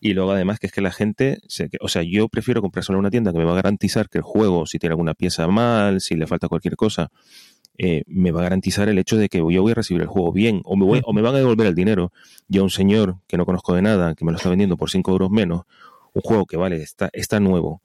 Y 0.00 0.12
luego 0.14 0.32
además 0.32 0.58
que 0.58 0.66
es 0.66 0.72
que 0.72 0.80
la 0.80 0.90
gente, 0.92 1.38
se- 1.48 1.70
o 1.80 1.88
sea, 1.88 2.02
yo 2.02 2.28
prefiero 2.28 2.60
comprárselo 2.60 2.96
en 2.96 3.00
una 3.00 3.10
tienda 3.10 3.32
que 3.32 3.38
me 3.38 3.44
va 3.44 3.52
a 3.52 3.56
garantizar 3.56 4.08
que 4.08 4.18
el 4.18 4.24
juego, 4.24 4.66
si 4.66 4.78
tiene 4.78 4.92
alguna 4.92 5.14
pieza 5.14 5.46
mal, 5.48 6.00
si 6.00 6.16
le 6.16 6.26
falta 6.26 6.48
cualquier 6.48 6.76
cosa, 6.76 7.10
eh, 7.78 8.02
me 8.06 8.30
va 8.32 8.40
a 8.40 8.42
garantizar 8.42 8.88
el 8.90 8.98
hecho 8.98 9.16
de 9.16 9.28
que 9.30 9.38
yo 9.38 9.62
voy 9.62 9.72
a 9.72 9.74
recibir 9.74 10.02
el 10.02 10.08
juego 10.08 10.32
bien 10.32 10.60
o 10.64 10.76
me, 10.76 10.84
voy, 10.84 11.00
o 11.04 11.12
me 11.14 11.22
van 11.22 11.34
a 11.34 11.38
devolver 11.38 11.66
el 11.66 11.74
dinero. 11.74 12.12
Y 12.48 12.58
a 12.58 12.62
un 12.62 12.68
señor 12.70 13.16
que 13.26 13.38
no 13.38 13.46
conozco 13.46 13.74
de 13.74 13.80
nada, 13.82 14.14
que 14.14 14.24
me 14.26 14.32
lo 14.32 14.36
está 14.36 14.50
vendiendo 14.50 14.76
por 14.76 14.90
5 14.90 15.10
euros 15.12 15.30
menos, 15.30 15.62
un 16.12 16.20
juego 16.22 16.44
que 16.44 16.56
vale, 16.58 16.82
está, 16.82 17.08
está 17.12 17.40
nuevo, 17.40 17.80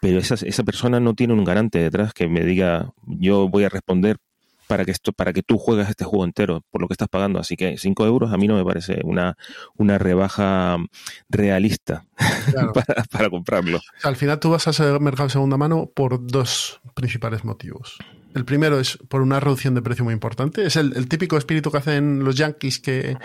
pero 0.00 0.18
esa, 0.18 0.34
esa 0.34 0.62
persona 0.62 1.00
no 1.00 1.14
tiene 1.14 1.32
un 1.32 1.44
garante 1.44 1.78
detrás 1.78 2.12
que 2.12 2.28
me 2.28 2.42
diga 2.42 2.92
yo 3.06 3.48
voy 3.48 3.64
a 3.64 3.68
responder 3.68 4.16
para 4.66 4.84
que 4.84 4.90
esto 4.90 5.12
para 5.12 5.32
que 5.32 5.42
tú 5.42 5.58
juegues 5.58 5.88
este 5.88 6.04
juego 6.04 6.24
entero 6.24 6.62
por 6.70 6.80
lo 6.80 6.88
que 6.88 6.94
estás 6.94 7.08
pagando 7.08 7.38
así 7.38 7.56
que 7.56 7.78
5 7.78 8.06
euros 8.06 8.32
a 8.32 8.36
mí 8.36 8.48
no 8.48 8.56
me 8.56 8.64
parece 8.64 9.00
una, 9.04 9.36
una 9.76 9.98
rebaja 9.98 10.76
realista 11.28 12.04
Claro. 12.50 12.72
para, 12.74 13.04
para 13.04 13.30
comprarlo 13.30 13.80
Al 14.02 14.16
final 14.16 14.40
tú 14.40 14.50
vas 14.50 14.66
a 14.66 14.70
ese 14.70 14.98
mercado 14.98 15.28
de 15.28 15.32
segunda 15.32 15.56
mano 15.56 15.90
por 15.94 16.26
dos 16.26 16.80
principales 16.94 17.44
motivos. 17.44 17.98
El 18.36 18.44
primero 18.44 18.78
es 18.78 18.98
por 19.08 19.22
una 19.22 19.40
reducción 19.40 19.74
de 19.74 19.82
precio 19.82 20.04
muy 20.04 20.12
importante. 20.14 20.66
Es 20.66 20.76
el, 20.76 20.92
el 20.96 21.08
típico 21.08 21.36
espíritu 21.38 21.70
que 21.70 21.78
hacen 21.78 22.22
los 22.22 22.36
yankees 22.36 22.78
que 22.78 23.16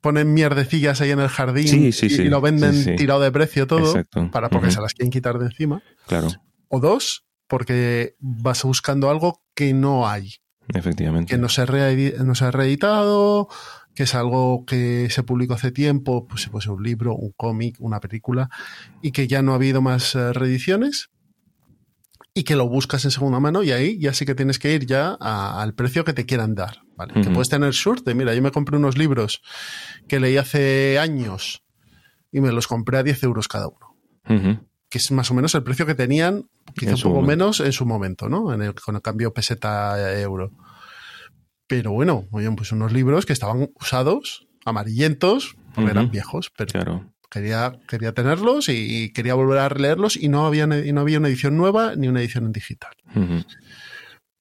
ponen 0.00 0.32
mierdecillas 0.32 1.00
ahí 1.00 1.10
en 1.10 1.18
el 1.20 1.28
jardín 1.28 1.66
Sí, 1.68 1.92
sí, 1.92 2.06
y, 2.06 2.10
sí. 2.10 2.22
y 2.22 2.28
lo 2.28 2.40
venden 2.40 2.96
tirado 2.96 3.20
de 3.20 3.32
precio 3.32 3.66
todo 3.66 3.86
Exacto. 3.90 4.30
para 4.30 4.48
porque 4.48 4.70
se 4.70 4.80
las 4.80 4.94
quieren 4.94 5.10
quitar 5.10 5.38
de 5.38 5.46
encima. 5.46 5.82
Claro, 6.06 6.28
O 6.68 6.80
dos, 6.80 7.24
porque 7.48 8.14
vas 8.20 8.62
buscando 8.62 9.10
algo 9.10 9.42
que 9.54 9.72
no 9.74 10.08
hay, 10.08 10.34
efectivamente. 10.72 11.30
que 11.30 11.38
no 11.38 11.48
se, 11.48 12.14
no 12.24 12.34
se 12.34 12.44
ha 12.44 12.50
reeditado, 12.52 13.48
que 13.94 14.04
es 14.04 14.14
algo 14.14 14.64
que 14.66 15.08
se 15.10 15.22
publicó 15.22 15.54
hace 15.54 15.72
tiempo, 15.72 16.26
pues 16.28 16.48
puede 16.48 16.62
ser 16.64 16.72
un 16.72 16.82
libro, 16.82 17.14
un 17.16 17.32
cómic, 17.36 17.76
una 17.80 17.98
película, 17.98 18.48
y 19.02 19.10
que 19.10 19.26
ya 19.26 19.42
no 19.42 19.52
ha 19.52 19.56
habido 19.56 19.80
más 19.82 20.14
eh, 20.14 20.32
reediciones, 20.32 21.08
y 22.36 22.44
que 22.44 22.54
lo 22.54 22.68
buscas 22.68 23.04
en 23.06 23.10
segunda 23.10 23.40
mano, 23.40 23.62
y 23.62 23.72
ahí 23.72 23.98
ya 23.98 24.12
sí 24.12 24.26
que 24.26 24.34
tienes 24.34 24.58
que 24.58 24.72
ir 24.74 24.86
ya 24.86 25.16
a- 25.20 25.62
al 25.62 25.74
precio 25.74 26.04
que 26.04 26.12
te 26.12 26.26
quieran 26.26 26.54
dar. 26.54 26.82
¿vale? 26.96 27.14
Que 27.14 27.30
puedes 27.30 27.48
tener 27.48 27.74
suerte. 27.74 28.14
Mira, 28.14 28.34
yo 28.34 28.40
me 28.42 28.50
compré 28.52 28.76
unos 28.76 28.96
libros 28.96 29.42
que 30.08 30.18
leí 30.20 30.36
hace 30.36 30.98
años 30.98 31.62
y 32.32 32.40
me 32.40 32.52
los 32.52 32.66
compré 32.68 32.98
a 32.98 33.02
10 33.02 33.22
euros 33.22 33.48
cada 33.48 33.66
uno 33.68 33.96
que 34.88 34.98
es 34.98 35.10
más 35.12 35.30
o 35.30 35.34
menos 35.34 35.54
el 35.54 35.62
precio 35.62 35.84
que 35.86 35.94
tenían, 35.94 36.44
quizá 36.76 36.94
un 36.94 37.00
poco 37.02 37.14
momento. 37.16 37.26
menos 37.44 37.60
en 37.60 37.72
su 37.72 37.84
momento, 37.86 38.28
¿no? 38.28 38.52
En 38.54 38.62
el, 38.62 38.74
con 38.74 38.94
el 38.96 39.02
cambio 39.02 39.32
peseta-euro. 39.34 40.52
Pero 41.66 41.92
bueno, 41.92 42.26
oye, 42.30 42.50
pues 42.52 42.70
unos 42.72 42.92
libros 42.92 43.26
que 43.26 43.32
estaban 43.32 43.68
usados, 43.80 44.46
amarillentos, 44.64 45.56
porque 45.74 45.90
eran 45.90 46.10
viejos, 46.10 46.50
pero 46.56 46.70
Claro. 46.72 47.12
Quería, 47.30 47.78
quería 47.88 48.12
tenerlos 48.12 48.68
y, 48.68 49.04
y 49.04 49.12
quería 49.12 49.34
volver 49.34 49.58
a 49.58 49.68
releerlos 49.68 50.16
y 50.16 50.28
no 50.28 50.46
había, 50.46 50.64
y 50.64 50.92
no 50.92 51.00
había 51.00 51.18
una 51.18 51.28
edición 51.28 51.56
nueva 51.56 51.94
ni 51.96 52.08
una 52.08 52.20
edición 52.20 52.44
en 52.46 52.52
digital. 52.52 52.92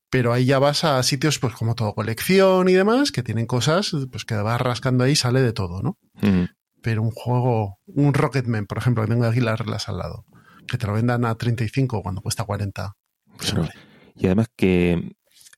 Pero 0.09 0.31
ahí 0.31 0.45
ya 0.45 0.59
vas 0.59 0.83
a 0.83 1.01
sitios 1.03 1.39
pues 1.39 1.53
como 1.55 1.75
todo 1.75 1.93
colección 1.93 2.69
y 2.69 2.73
demás, 2.73 3.11
que 3.11 3.23
tienen 3.23 3.47
cosas, 3.47 3.91
pues 4.11 4.23
que 4.23 4.35
vas 4.35 4.61
rascando 4.61 5.03
ahí 5.03 5.15
sale 5.15 5.41
de 5.41 5.51
todo, 5.53 5.81
¿no? 5.81 5.97
Pero 6.81 7.01
un 7.01 7.11
juego, 7.11 7.79
un 7.87 8.13
Rocketman, 8.13 8.65
por 8.67 8.77
ejemplo, 8.77 9.03
que 9.03 9.09
tengo 9.09 9.25
aquí 9.25 9.41
las 9.41 9.59
reglas 9.59 9.89
al 9.89 9.97
lado, 9.97 10.25
que 10.67 10.77
te 10.77 10.87
lo 10.87 10.93
vendan 10.93 11.25
a 11.25 11.35
35 11.35 12.01
cuando 12.03 12.21
cuesta 12.21 12.43
40. 12.43 12.93
Pues, 13.37 13.53
Y 14.15 14.27
además 14.27 14.47
que... 14.55 15.15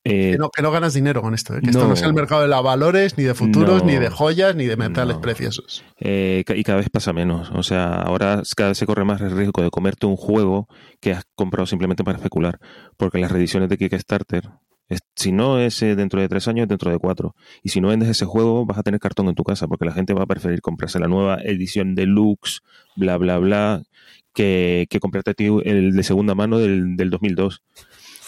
eh, 0.10 0.32
que, 0.32 0.38
no, 0.38 0.50
que 0.50 0.62
no 0.62 0.72
ganas 0.72 0.94
dinero 0.94 1.22
con 1.22 1.34
esto, 1.34 1.56
¿eh? 1.56 1.60
que 1.62 1.70
esto 1.70 1.88
no. 1.88 1.94
es 1.94 2.02
el 2.02 2.14
mercado 2.14 2.42
de 2.42 2.48
la 2.48 2.62
valores, 2.62 3.18
ni 3.18 3.24
de 3.24 3.34
futuros, 3.34 3.84
No. 3.84 3.90
ni 3.92 3.98
de 3.98 4.10
joyas, 4.10 4.56
ni 4.56 4.66
de 4.66 4.78
metales 4.78 5.18
preciosos. 5.18 5.84
eh, 6.00 6.44
y 6.56 6.64
cada 6.64 6.78
vez 6.80 6.90
pasa 6.90 7.14
menos. 7.14 7.52
O 7.54 7.64
sea, 7.64 7.94
ahora 8.02 8.42
cada 8.56 8.70
vez 8.70 8.78
se 8.78 8.86
corre 8.86 9.04
más 9.06 9.22
el 9.22 9.32
riesgo 9.32 9.62
de 9.62 9.70
comerte 9.70 10.06
un 10.06 10.16
juego 10.18 10.68
que 11.00 11.12
has 11.14 11.24
comprado 11.36 11.66
simplemente 11.66 12.04
para 12.04 12.18
especular. 12.18 12.60
Porque 12.98 13.18
las 13.20 13.32
reediciones 13.32 13.70
de 13.70 13.78
Kickstarter, 13.78 14.50
es- 14.90 15.02
si 15.16 15.32
no 15.34 15.60
es 15.60 15.82
eh, 15.82 15.96
dentro 15.96 16.22
de 16.22 16.30
tres 16.30 16.48
años, 16.48 16.68
dentro 16.68 16.90
de 16.92 16.98
cuatro. 16.98 17.36
Y 17.62 17.70
si 17.70 17.82
no 17.82 17.90
vendes 17.90 18.08
ese 18.10 18.26
juego, 18.26 18.66
vas 18.66 18.78
a 18.78 18.84
tener 18.84 19.00
cartón 19.00 19.28
en 19.28 19.36
tu 19.36 19.44
casa, 19.44 19.68
porque 19.68 19.84
la 19.86 19.92
gente 19.92 20.14
va 20.14 20.24
a 20.24 20.28
preferir 20.28 20.62
comprarse 20.62 21.00
la 21.00 21.08
nueva 21.08 21.40
edición 21.44 21.94
deluxe, 21.96 22.60
bla, 22.96 23.18
bla, 23.18 23.38
bla, 23.40 23.84
que, 24.34 24.86
que 24.90 25.00
comprarte 25.00 25.34
el 25.66 25.94
de 25.96 26.04
segunda 26.04 26.36
mano 26.36 26.60
del, 26.60 26.96
del 26.96 27.10
2002. 27.10 27.64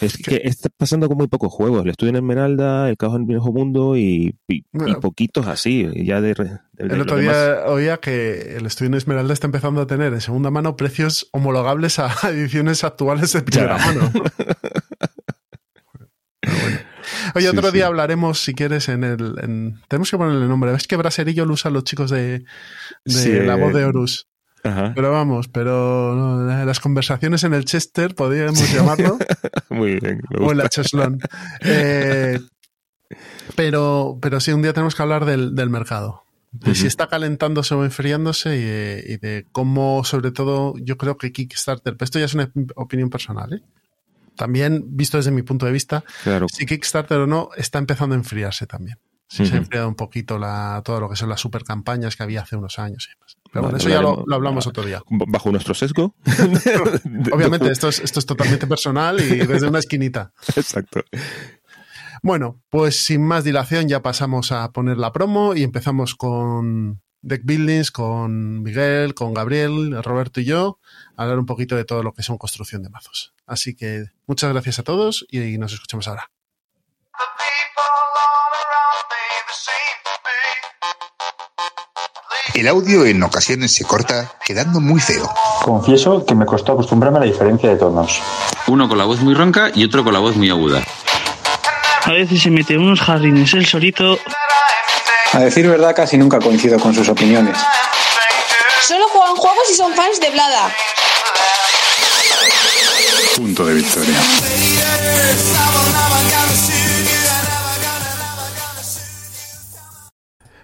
Es 0.02 0.18
que 0.18 0.42
está 0.46 0.70
pasando 0.78 1.08
con 1.08 1.18
muy 1.18 1.28
pocos 1.28 1.52
juegos. 1.52 1.84
El 1.84 1.90
Estudio 1.92 2.12
en 2.12 2.16
Esmeralda, 2.18 2.90
El 2.90 2.96
Caos 2.98 3.16
en 3.16 3.22
el 3.22 3.28
Viejo 3.28 3.52
Mundo 3.52 3.98
y, 3.98 4.36
y- 4.48 4.56
y 4.58 4.64
Bueno. 4.72 5.00
poquitos 5.00 5.48
así. 5.48 5.88
Ya 6.06 6.22
de, 6.22 6.34
de- 6.34 6.60
El 6.78 7.02
otro 7.02 7.18
demás- 7.18 7.36
día 7.36 7.66
oía 7.66 7.98
que 7.98 8.56
el 8.58 8.66
estudio 8.66 8.88
en 8.88 8.94
Esmeralda 8.94 9.34
está 9.34 9.48
empezando 9.48 9.82
a 9.82 9.88
tener 9.88 10.14
en 10.14 10.22
segunda 10.22 10.52
mano 10.52 10.76
precios 10.78 11.28
homologables 11.34 12.00
a 12.00 12.10
ediciones 12.30 12.84
actuales 12.84 13.34
de 13.34 13.42
primera 13.42 13.78
Ya. 13.78 13.86
mano. 13.86 14.12
Bueno. 16.42 16.80
Oye, 17.36 17.50
Sí, 17.52 17.58
otro 17.58 17.70
sí. 17.70 17.76
día 17.76 17.88
hablaremos, 17.88 18.40
si 18.40 18.54
quieres, 18.54 18.88
en 18.90 19.04
el. 19.04 19.36
en- 19.42 19.82
tenemos 19.88 20.10
que 20.10 20.18
ponerle 20.18 20.48
nombre. 20.48 20.72
¿Ves 20.72 20.88
que 20.88 20.96
Braserillo 20.96 21.46
lo 21.46 21.54
usan 21.54 21.74
los 21.74 21.84
chicos 21.84 22.10
de, 22.10 22.46
de 23.06 23.44
la 23.46 23.56
voz 23.56 23.74
de 23.74 23.84
Horus? 23.86 24.29
Ajá. 24.64 24.92
Pero 24.96 25.12
vamos, 25.12 25.48
pero 25.48 26.16
no, 26.16 26.66
las 26.66 26.80
conversaciones 26.80 27.44
en 27.44 27.54
el 27.54 27.66
Chester, 27.66 28.14
podríamos 28.16 28.72
llamarlo, 28.74 29.18
Muy 29.70 30.00
bien. 30.00 30.22
o 30.40 30.52
en 30.52 30.58
la 30.58 30.68
Cheslón. 30.70 31.20
Eh, 31.62 32.40
pero, 33.56 34.18
pero 34.22 34.40
sí, 34.40 34.52
un 34.52 34.62
día 34.62 34.74
tenemos 34.74 34.96
que 34.96 35.02
hablar 35.02 35.26
del, 35.26 35.56
del 35.56 35.70
mercado. 35.70 36.24
De 36.52 36.74
si 36.74 36.88
está 36.88 37.08
calentándose 37.08 37.76
o 37.76 37.84
enfriándose 37.86 38.58
y, 38.58 38.62
de- 38.64 39.04
y 39.08 39.18
de 39.18 39.46
cómo, 39.52 40.04
sobre 40.04 40.32
todo, 40.32 40.74
yo 40.82 40.98
creo 40.98 41.16
que 41.18 41.32
Kickstarter, 41.32 41.94
pero 41.96 42.06
esto 42.06 42.18
ya 42.18 42.26
es 42.26 42.34
una 42.34 42.52
opinión 42.76 43.10
personal, 43.12 43.54
¿eh? 43.54 43.62
También, 44.36 44.84
visto 44.88 45.18
desde 45.18 45.32
mi 45.32 45.42
punto 45.44 45.66
de 45.68 45.72
vista, 45.74 46.04
Claro. 46.24 46.48
si 46.52 46.66
Kickstarter 46.66 47.20
o 47.20 47.28
no, 47.28 47.50
está 47.56 47.78
empezando 47.78 48.16
a 48.16 48.18
enfriarse 48.18 48.66
también. 48.66 48.98
Sí, 49.30 49.46
se 49.46 49.54
ha 49.54 49.58
enfriado 49.58 49.88
un 49.88 49.94
poquito 49.94 50.40
la, 50.40 50.82
todo 50.84 51.00
lo 51.00 51.08
que 51.08 51.16
son 51.16 51.30
las 51.30 51.40
super 51.40 51.64
campañas 51.64 52.16
que 52.16 52.24
había 52.24 52.42
hace 52.42 52.56
unos 52.56 52.80
años 52.80 53.08
y 53.08 53.14
demás. 53.14 53.38
Pero 53.52 53.62
Vale, 53.62 53.74
bueno, 53.74 53.78
eso 53.78 53.90
ya 53.90 54.02
lo 54.02 54.36
hablamos 54.36 54.66
otro 54.66 54.84
día. 54.84 55.04
Bajo 55.08 55.52
nuestro 55.52 55.76
sesgo. 55.76 56.16
Obviamente, 57.32 57.72
esto 57.72 57.90
es, 57.90 58.00
esto 58.00 58.20
es 58.20 58.26
totalmente 58.26 58.66
personal 58.66 59.22
y 59.22 59.46
desde 59.46 59.68
una 59.68 59.78
esquinita. 59.78 60.34
Exacto. 60.56 61.02
Bueno, 62.24 62.60
pues 62.70 63.06
sin 63.06 63.24
más 63.24 63.44
dilación 63.44 63.88
ya 63.88 64.02
pasamos 64.02 64.52
a 64.52 64.72
poner 64.72 64.98
la 64.98 65.14
promo 65.14 65.54
y 65.54 65.62
empezamos 65.62 66.16
con 66.16 67.00
Deck 67.22 67.42
Buildings, 67.44 67.92
con 67.92 68.64
Miguel, 68.64 69.14
con 69.14 69.36
Gabriel, 69.36 70.04
Roberto 70.04 70.42
y 70.42 70.46
yo, 70.46 70.80
a 71.16 71.24
hablar 71.24 71.38
un 71.38 71.46
poquito 71.46 71.76
de 71.76 71.86
todo 71.86 72.02
lo 72.02 72.14
que 72.14 72.24
son 72.24 72.40
construcción 72.40 72.82
de 72.82 72.90
mazos. 72.90 73.36
Así 73.46 73.76
que 73.76 74.06
muchas 74.26 74.52
gracias 74.52 74.80
a 74.80 74.84
todos 74.84 75.28
y 75.30 75.60
nos 75.60 75.74
escuchamos 75.74 76.08
ahora. 76.08 76.32
El 82.60 82.68
audio 82.68 83.06
en 83.06 83.24
ocasiones 83.24 83.74
se 83.74 83.86
corta, 83.86 84.34
quedando 84.44 84.82
muy 84.82 85.00
feo. 85.00 85.30
Confieso 85.64 86.26
que 86.26 86.36
me 86.36 86.46
costó 86.46 86.74
acostumbrarme 86.74 87.20
a 87.20 87.22
la 87.22 87.28
diferencia 87.28 87.70
de 87.70 87.78
tonos. 87.78 88.22
Uno 88.68 88.90
con 88.90 88.98
la 88.98 89.06
voz 89.06 89.22
muy 89.22 89.34
ronca 89.34 89.72
y 89.74 89.86
otro 89.86 90.04
con 90.04 90.12
la 90.12 90.20
voz 90.20 90.36
muy 90.36 90.50
aguda. 90.50 90.84
A 92.04 92.12
veces 92.12 92.42
se 92.42 92.50
mete 92.50 92.74
en 92.74 92.82
unos 92.82 93.00
jardines 93.00 93.54
el 93.54 93.66
solito. 93.66 94.20
A 95.32 95.40
decir 95.40 95.70
verdad, 95.70 95.96
casi 95.96 96.18
nunca 96.18 96.40
coincido 96.40 96.78
con 96.80 96.94
sus 96.94 97.08
opiniones. 97.08 97.58
Solo 98.82 99.08
juegan 99.08 99.36
juegos 99.38 99.64
y 99.72 99.76
son 99.76 99.94
fans 99.94 100.20
de 100.20 100.30
Blada. 100.30 100.76
Punto 103.38 103.66
de 103.66 103.74
victoria. 103.76 104.20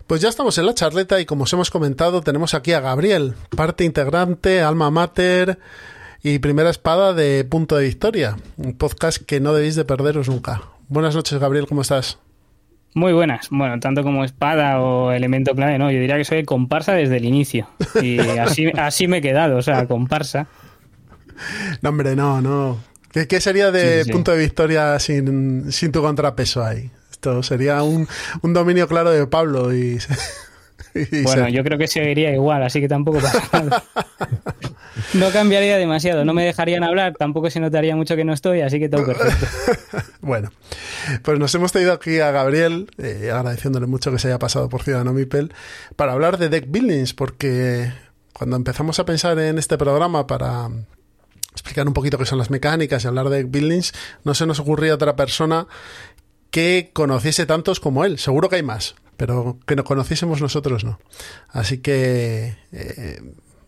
Pues 0.07 0.21
ya 0.21 0.29
estamos 0.29 0.55
en 0.59 0.67
la 0.67 0.75
charleta 0.75 1.19
y 1.19 1.25
como 1.25 1.45
os 1.45 1.53
hemos 1.53 1.71
comentado, 1.71 2.21
tenemos 2.21 2.53
aquí 2.53 2.73
a 2.73 2.79
Gabriel, 2.79 3.33
parte 3.55 3.85
integrante, 3.85 4.61
alma 4.61 4.91
mater 4.91 5.57
y 6.21 6.37
primera 6.37 6.69
espada 6.69 7.13
de 7.13 7.43
Punto 7.43 7.75
de 7.75 7.85
Victoria, 7.85 8.37
un 8.57 8.77
podcast 8.77 9.17
que 9.23 9.39
no 9.39 9.53
debéis 9.53 9.75
de 9.75 9.83
perderos 9.83 10.29
nunca. 10.29 10.61
Buenas 10.89 11.15
noches, 11.15 11.39
Gabriel, 11.39 11.65
¿cómo 11.65 11.81
estás? 11.81 12.19
Muy 12.93 13.13
buenas. 13.13 13.47
Bueno, 13.49 13.79
tanto 13.79 14.03
como 14.03 14.23
espada 14.23 14.79
o 14.79 15.11
elemento 15.11 15.55
clave, 15.55 15.79
no. 15.79 15.89
Yo 15.89 15.99
diría 15.99 16.17
que 16.17 16.23
soy 16.23 16.45
comparsa 16.45 16.93
desde 16.93 17.17
el 17.17 17.25
inicio. 17.25 17.67
Y 17.99 18.19
así, 18.39 18.71
así 18.77 19.07
me 19.07 19.17
he 19.17 19.21
quedado, 19.21 19.57
o 19.57 19.61
sea, 19.63 19.87
comparsa. 19.87 20.47
No, 21.81 21.89
hombre, 21.89 22.15
no, 22.15 22.41
no. 22.41 22.77
¿Qué, 23.11 23.41
sería 23.41 23.71
de 23.71 24.03
Sí, 24.03 24.05
sí. 24.05 24.11
Punto 24.11 24.31
de 24.31 24.37
Victoria 24.37 24.99
sin, 24.99 25.71
sin 25.71 25.91
tu 25.91 26.01
contrapeso 26.01 26.63
ahí? 26.63 26.91
Esto 27.25 27.41
sería 27.41 27.81
un, 27.81 28.07
un 28.43 28.53
dominio 28.53 28.87
claro 28.87 29.09
de 29.09 29.25
Pablo 29.25 29.73
y... 29.73 29.97
y 30.93 31.23
Bueno, 31.23 31.45
se- 31.45 31.51
yo 31.53 31.63
creo 31.63 31.79
que 31.79 31.87
seguiría 31.87 32.31
igual, 32.31 32.61
así 32.61 32.79
que 32.79 32.87
tampoco 32.87 33.19
pasa 33.19 33.41
nada. 33.51 33.83
No 35.13 35.29
cambiaría 35.31 35.77
demasiado, 35.77 36.23
no 36.23 36.33
me 36.33 36.45
dejarían 36.45 36.83
hablar, 36.83 37.15
tampoco 37.17 37.49
se 37.49 37.59
notaría 37.59 37.95
mucho 37.97 38.15
que 38.15 38.23
no 38.23 38.31
estoy, 38.31 38.61
así 38.61 38.79
que 38.79 38.87
todo 38.89 39.05
perfecto. 39.05 39.45
Bueno, 40.21 40.51
pues 41.21 41.37
nos 41.37 41.53
hemos 41.55 41.71
traído 41.73 41.91
aquí 41.93 42.19
a 42.19 42.31
Gabriel, 42.31 42.89
eh, 42.97 43.29
agradeciéndole 43.33 43.87
mucho 43.87 44.11
que 44.11 44.19
se 44.19 44.27
haya 44.29 44.39
pasado 44.39 44.69
por 44.69 44.83
Ciudadano 44.83 45.11
Mipel, 45.13 45.51
para 45.97 46.13
hablar 46.13 46.37
de 46.37 46.47
deck 46.49 46.65
buildings, 46.69 47.13
porque 47.13 47.91
cuando 48.33 48.55
empezamos 48.55 48.97
a 48.99 49.05
pensar 49.05 49.37
en 49.39 49.57
este 49.57 49.77
programa 49.77 50.27
para 50.27 50.69
explicar 51.51 51.87
un 51.87 51.93
poquito 51.93 52.17
qué 52.17 52.25
son 52.25 52.37
las 52.37 52.49
mecánicas 52.49 53.03
y 53.03 53.07
hablar 53.07 53.27
de 53.29 53.37
deck 53.43 53.51
buildings, 53.51 53.93
no 54.23 54.33
se 54.33 54.45
nos 54.45 54.59
ocurría 54.59 54.93
otra 54.93 55.15
persona 55.17 55.67
que 56.51 56.89
conociese 56.93 57.45
tantos 57.45 57.79
como 57.79 58.05
él. 58.05 58.17
Seguro 58.19 58.49
que 58.49 58.57
hay 58.57 58.63
más, 58.63 58.95
pero 59.17 59.57
que 59.65 59.75
nos 59.75 59.85
conociésemos 59.85 60.41
nosotros 60.41 60.83
no. 60.83 60.99
Así 61.49 61.79
que 61.79 62.55
eh, 62.71 63.21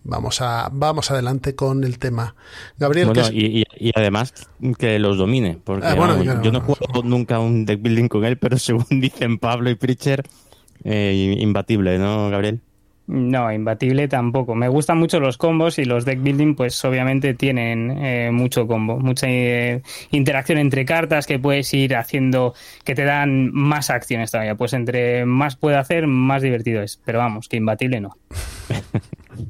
vamos 0.03 0.41
a 0.41 0.69
vamos 0.72 1.12
adelante 1.12 1.55
con 1.55 1.84
el 1.84 2.00
tema. 2.00 2.36
Gabriel, 2.77 3.07
Bueno, 3.07 3.22
¿qué 3.24 3.27
es- 3.27 3.34
y, 3.79 3.91
además 3.96 4.34
que 4.79 5.00
los 5.00 5.17
domine, 5.17 5.60
porque 5.63 5.86
Ah, 5.88 5.96
bueno, 5.96 6.13
vamos, 6.13 6.24
claro, 6.25 6.41
yo 6.43 6.51
no 6.51 6.60
bueno, 6.62 6.75
jugado 6.75 7.03
nunca 7.03 7.39
un 7.39 7.65
deck 7.65 7.81
building 7.81 8.07
con 8.07 8.25
él, 8.25 8.38
pero 8.38 8.57
según 8.60 8.86
dicen 9.01 9.38
Pablo 9.38 9.69
y 9.69 9.75
Pritcher, 9.75 10.24
eh, 10.84 11.36
imbatible, 11.39 11.98
¿no, 12.00 12.29
Gabriel? 12.29 12.62
No, 13.07 13.51
imbatible 13.53 14.07
tampoco. 14.09 14.53
Me 14.53 14.67
gustan 14.67 14.97
mucho 14.97 15.19
los 15.21 15.37
combos 15.37 15.79
y 15.79 15.85
los 15.85 16.03
deck 16.03 16.21
building, 16.21 16.55
pues 16.55 16.83
obviamente 16.83 17.33
tienen 17.33 17.91
eh, 18.03 18.31
mucho 18.33 18.67
combo, 18.67 18.99
mucha 18.99 19.27
eh, 19.29 19.81
interacción 20.11 20.57
entre 20.57 20.83
cartas 20.83 21.25
que 21.25 21.39
puedes 21.39 21.73
ir 21.73 21.95
haciendo, 21.95 22.53
que 22.83 22.95
te 22.95 23.05
dan 23.05 23.49
más 23.53 23.89
acciones 23.89 24.29
todavía. 24.31 24.55
Pues 24.55 24.73
entre 24.73 25.25
más 25.25 25.55
puede 25.55 25.77
hacer, 25.77 26.05
más 26.05 26.41
divertido 26.41 26.81
es. 26.81 26.99
Pero 27.05 27.19
vamos, 27.19 27.47
que 27.47 27.55
imbatible 27.57 28.01
no. 28.01 28.17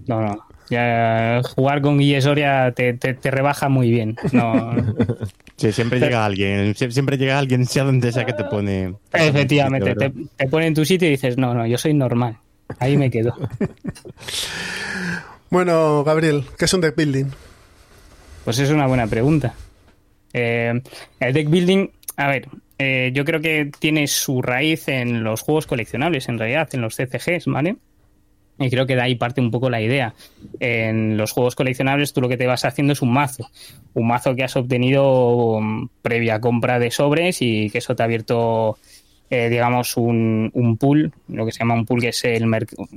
No, 0.08 0.22
no. 0.22 0.46
Ya, 0.70 1.42
jugar 1.56 1.82
con 1.82 1.98
Guille 1.98 2.22
Soria 2.22 2.74
te, 2.74 2.94
te, 2.94 3.14
te 3.14 3.32
rebaja 3.32 3.70
muy 3.70 3.90
bien. 3.90 4.18
No, 4.34 4.72
Sí, 5.56 5.72
siempre 5.72 6.00
llega 6.00 6.26
alguien, 6.26 6.76
sie- 6.76 6.92
siempre 6.92 7.18
llega 7.18 7.40
alguien, 7.40 7.66
sea 7.66 7.86
donde 7.86 8.12
sea 8.12 8.26
que 8.26 8.34
te 8.34 8.44
pone. 8.44 8.94
efectivamente, 9.14 9.96
te 10.36 10.48
pone 10.48 10.68
en 10.68 10.74
tu 10.74 10.84
sitio 10.86 11.08
y 11.08 11.12
dices, 11.12 11.38
no, 11.38 11.54
no, 11.54 11.66
yo 11.66 11.78
soy 11.78 11.94
normal. 11.94 12.38
Ahí 12.80 12.98
me 12.98 13.10
quedo. 13.10 13.36
Bueno, 15.50 16.04
Gabriel, 16.04 16.44
¿qué 16.58 16.66
es 16.66 16.74
un 16.74 16.82
deck 16.82 16.98
building? 16.98 17.28
Pues 18.44 18.60
es 18.60 18.70
una 18.70 18.86
buena 18.86 19.08
pregunta. 19.08 19.54
Eh, 20.34 20.82
el 21.22 21.34
deck 21.34 21.50
building, 21.50 21.88
a 22.18 22.28
ver, 22.28 22.50
eh, 22.78 23.12
yo 23.14 23.24
creo 23.24 23.40
que 23.40 23.72
tiene 23.80 24.08
su 24.08 24.42
raíz 24.42 24.90
en 24.90 25.24
los 25.24 25.42
juegos 25.42 25.66
coleccionables, 25.66 26.28
en 26.28 26.38
realidad, 26.38 26.68
en 26.74 26.82
los 26.82 26.98
CCGs, 26.98 27.46
¿vale? 27.46 27.78
Y 28.60 28.70
creo 28.70 28.88
que 28.88 28.96
de 28.96 29.02
ahí 29.02 29.16
parte 29.16 29.40
un 29.40 29.52
poco 29.52 29.70
la 29.70 29.82
idea. 29.82 30.16
En 30.60 31.16
los 31.16 31.32
juegos 31.32 31.56
coleccionables 31.56 32.12
tú 32.12 32.22
lo 32.22 32.30
que 32.30 32.38
te 32.38 32.48
vas 32.48 32.66
haciendo 32.66 32.94
es 32.94 33.02
un 33.02 33.14
mazo. 33.14 33.50
Un 33.94 34.08
mazo 34.08 34.36
que 34.36 34.44
has 34.44 34.56
obtenido 34.56 35.60
mm, 35.62 35.90
previa 36.02 36.42
compra 36.42 36.80
de 36.80 36.92
sobres 36.92 37.42
y 37.42 37.70
que 37.70 37.78
eso 37.78 37.96
te 37.96 38.04
ha 38.04 38.06
abierto, 38.06 38.78
eh, 39.30 39.50
digamos, 39.50 39.98
un, 39.98 40.52
un 40.54 40.78
pool, 40.78 41.12
lo 41.28 41.46
que 41.46 41.52
se 41.52 41.60
llama 41.60 41.74
un 41.74 41.86
pool, 41.86 42.02
que 42.02 42.10
es 42.10 42.24
el 42.24 42.46
mercado. 42.48 42.88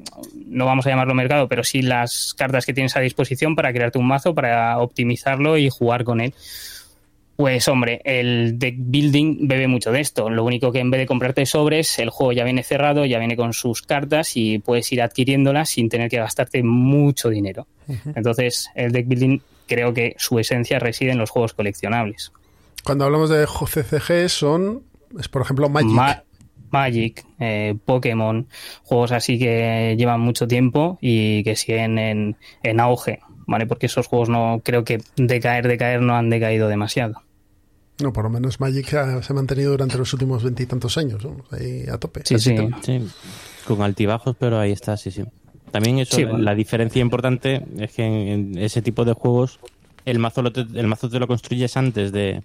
No 0.46 0.66
vamos 0.66 0.86
a 0.86 0.90
llamarlo 0.90 1.14
mercado, 1.14 1.48
pero 1.48 1.64
sí 1.64 1.82
las 1.82 2.34
cartas 2.34 2.66
que 2.66 2.72
tienes 2.72 2.96
a 2.96 3.00
disposición 3.00 3.56
para 3.56 3.72
crearte 3.72 3.98
un 3.98 4.06
mazo, 4.06 4.34
para 4.34 4.78
optimizarlo 4.78 5.56
y 5.56 5.70
jugar 5.70 6.04
con 6.04 6.20
él. 6.20 6.34
Pues 7.40 7.68
hombre, 7.68 8.02
el 8.04 8.58
deck 8.58 8.74
building 8.76 9.48
bebe 9.48 9.66
mucho 9.66 9.92
de 9.92 10.00
esto. 10.00 10.28
Lo 10.28 10.44
único 10.44 10.72
que 10.72 10.80
en 10.80 10.90
vez 10.90 11.00
de 11.00 11.06
comprarte 11.06 11.46
sobres, 11.46 11.98
el 11.98 12.10
juego 12.10 12.32
ya 12.32 12.44
viene 12.44 12.62
cerrado, 12.62 13.06
ya 13.06 13.18
viene 13.18 13.34
con 13.34 13.54
sus 13.54 13.80
cartas 13.80 14.36
y 14.36 14.58
puedes 14.58 14.92
ir 14.92 15.00
adquiriéndolas 15.00 15.70
sin 15.70 15.88
tener 15.88 16.10
que 16.10 16.18
gastarte 16.18 16.62
mucho 16.62 17.30
dinero. 17.30 17.66
Entonces, 18.14 18.68
el 18.74 18.92
deck 18.92 19.08
building 19.08 19.38
creo 19.66 19.94
que 19.94 20.14
su 20.18 20.38
esencia 20.38 20.78
reside 20.78 21.12
en 21.12 21.18
los 21.18 21.30
juegos 21.30 21.54
coleccionables. 21.54 22.30
Cuando 22.84 23.06
hablamos 23.06 23.30
de 23.30 23.46
CCG 23.46 24.28
son, 24.28 24.82
es 25.18 25.28
por 25.28 25.42
ejemplo, 25.42 25.68
Magic. 25.68 25.90
Ma- 25.90 26.22
Magic, 26.70 27.24
eh, 27.40 27.74
Pokémon, 27.84 28.46
juegos 28.84 29.10
así 29.12 29.38
que 29.38 29.96
llevan 29.98 30.20
mucho 30.20 30.46
tiempo 30.46 30.98
y 31.00 31.42
que 31.42 31.56
siguen 31.56 31.98
en, 31.98 32.36
en 32.62 32.78
auge, 32.80 33.18
¿vale? 33.46 33.66
Porque 33.66 33.86
esos 33.86 34.06
juegos 34.06 34.28
no 34.28 34.60
creo 34.64 34.84
que 34.84 35.02
decaer, 35.16 35.66
decaer 35.66 36.00
no 36.00 36.14
han 36.14 36.30
decaído 36.30 36.68
demasiado. 36.68 37.22
no, 38.00 38.12
por 38.12 38.22
lo 38.24 38.30
menos 38.30 38.60
Magic 38.60 38.94
ha- 38.94 39.20
se 39.22 39.32
ha 39.32 39.36
mantenido 39.36 39.72
durante 39.72 39.98
los 39.98 40.12
últimos 40.12 40.44
veintitantos 40.44 40.96
años, 40.96 41.24
¿no? 41.24 41.38
ahí 41.50 41.84
a 41.90 41.98
tope. 41.98 42.22
Sí, 42.24 42.38
sí. 42.38 42.54
Sí, 42.82 43.00
con 43.66 43.82
altibajos, 43.82 44.36
pero 44.38 44.58
ahí 44.60 44.70
está, 44.72 44.96
sí, 44.96 45.10
sí. 45.10 45.24
También 45.72 45.98
eso, 45.98 46.16
Sí, 46.16 46.22
la- 46.22 46.30
bueno. 46.30 46.44
la 46.44 46.54
diferencia 46.54 47.00
importante 47.02 47.64
es 47.80 47.92
que 47.92 48.04
en, 48.04 48.54
en 48.54 48.58
ese 48.58 48.80
tipo 48.80 49.04
de 49.04 49.12
juegos 49.12 49.58
el 50.04 50.18
mazo, 50.20 50.40
lo 50.42 50.52
te, 50.52 50.60
el 50.60 50.86
mazo 50.86 51.10
te 51.10 51.18
lo 51.18 51.26
construyes 51.26 51.76
antes 51.76 52.10
de, 52.12 52.42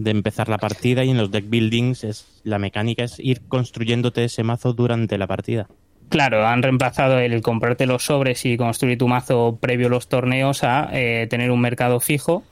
de 0.00 0.10
empezar 0.10 0.48
la 0.48 0.58
partida 0.58 1.04
y 1.04 1.10
en 1.10 1.18
los 1.18 1.30
deck 1.30 1.48
buildings 1.48 2.04
es 2.04 2.40
la 2.42 2.58
mecánica 2.58 3.04
es 3.04 3.20
ir 3.20 3.42
construyéndote 3.46 4.24
ese 4.24 4.42
mazo 4.42 4.72
durante 4.72 5.18
la 5.18 5.26
partida. 5.26 5.68
Claro, 6.08 6.44
han 6.46 6.62
reemplazado 6.62 7.20
el 7.20 7.40
comprarte 7.42 7.86
los 7.86 8.04
sobres 8.06 8.44
y 8.44 8.56
construir 8.56 8.98
tu 8.98 9.06
mazo 9.06 9.58
previo 9.60 9.86
a 9.86 9.90
los 9.90 10.08
torneos 10.08 10.64
a 10.64 10.88
eh, 10.92 11.26
tener 11.28 11.50
un 11.50 11.60
mercado 11.60 12.00
fijo. 12.00 12.42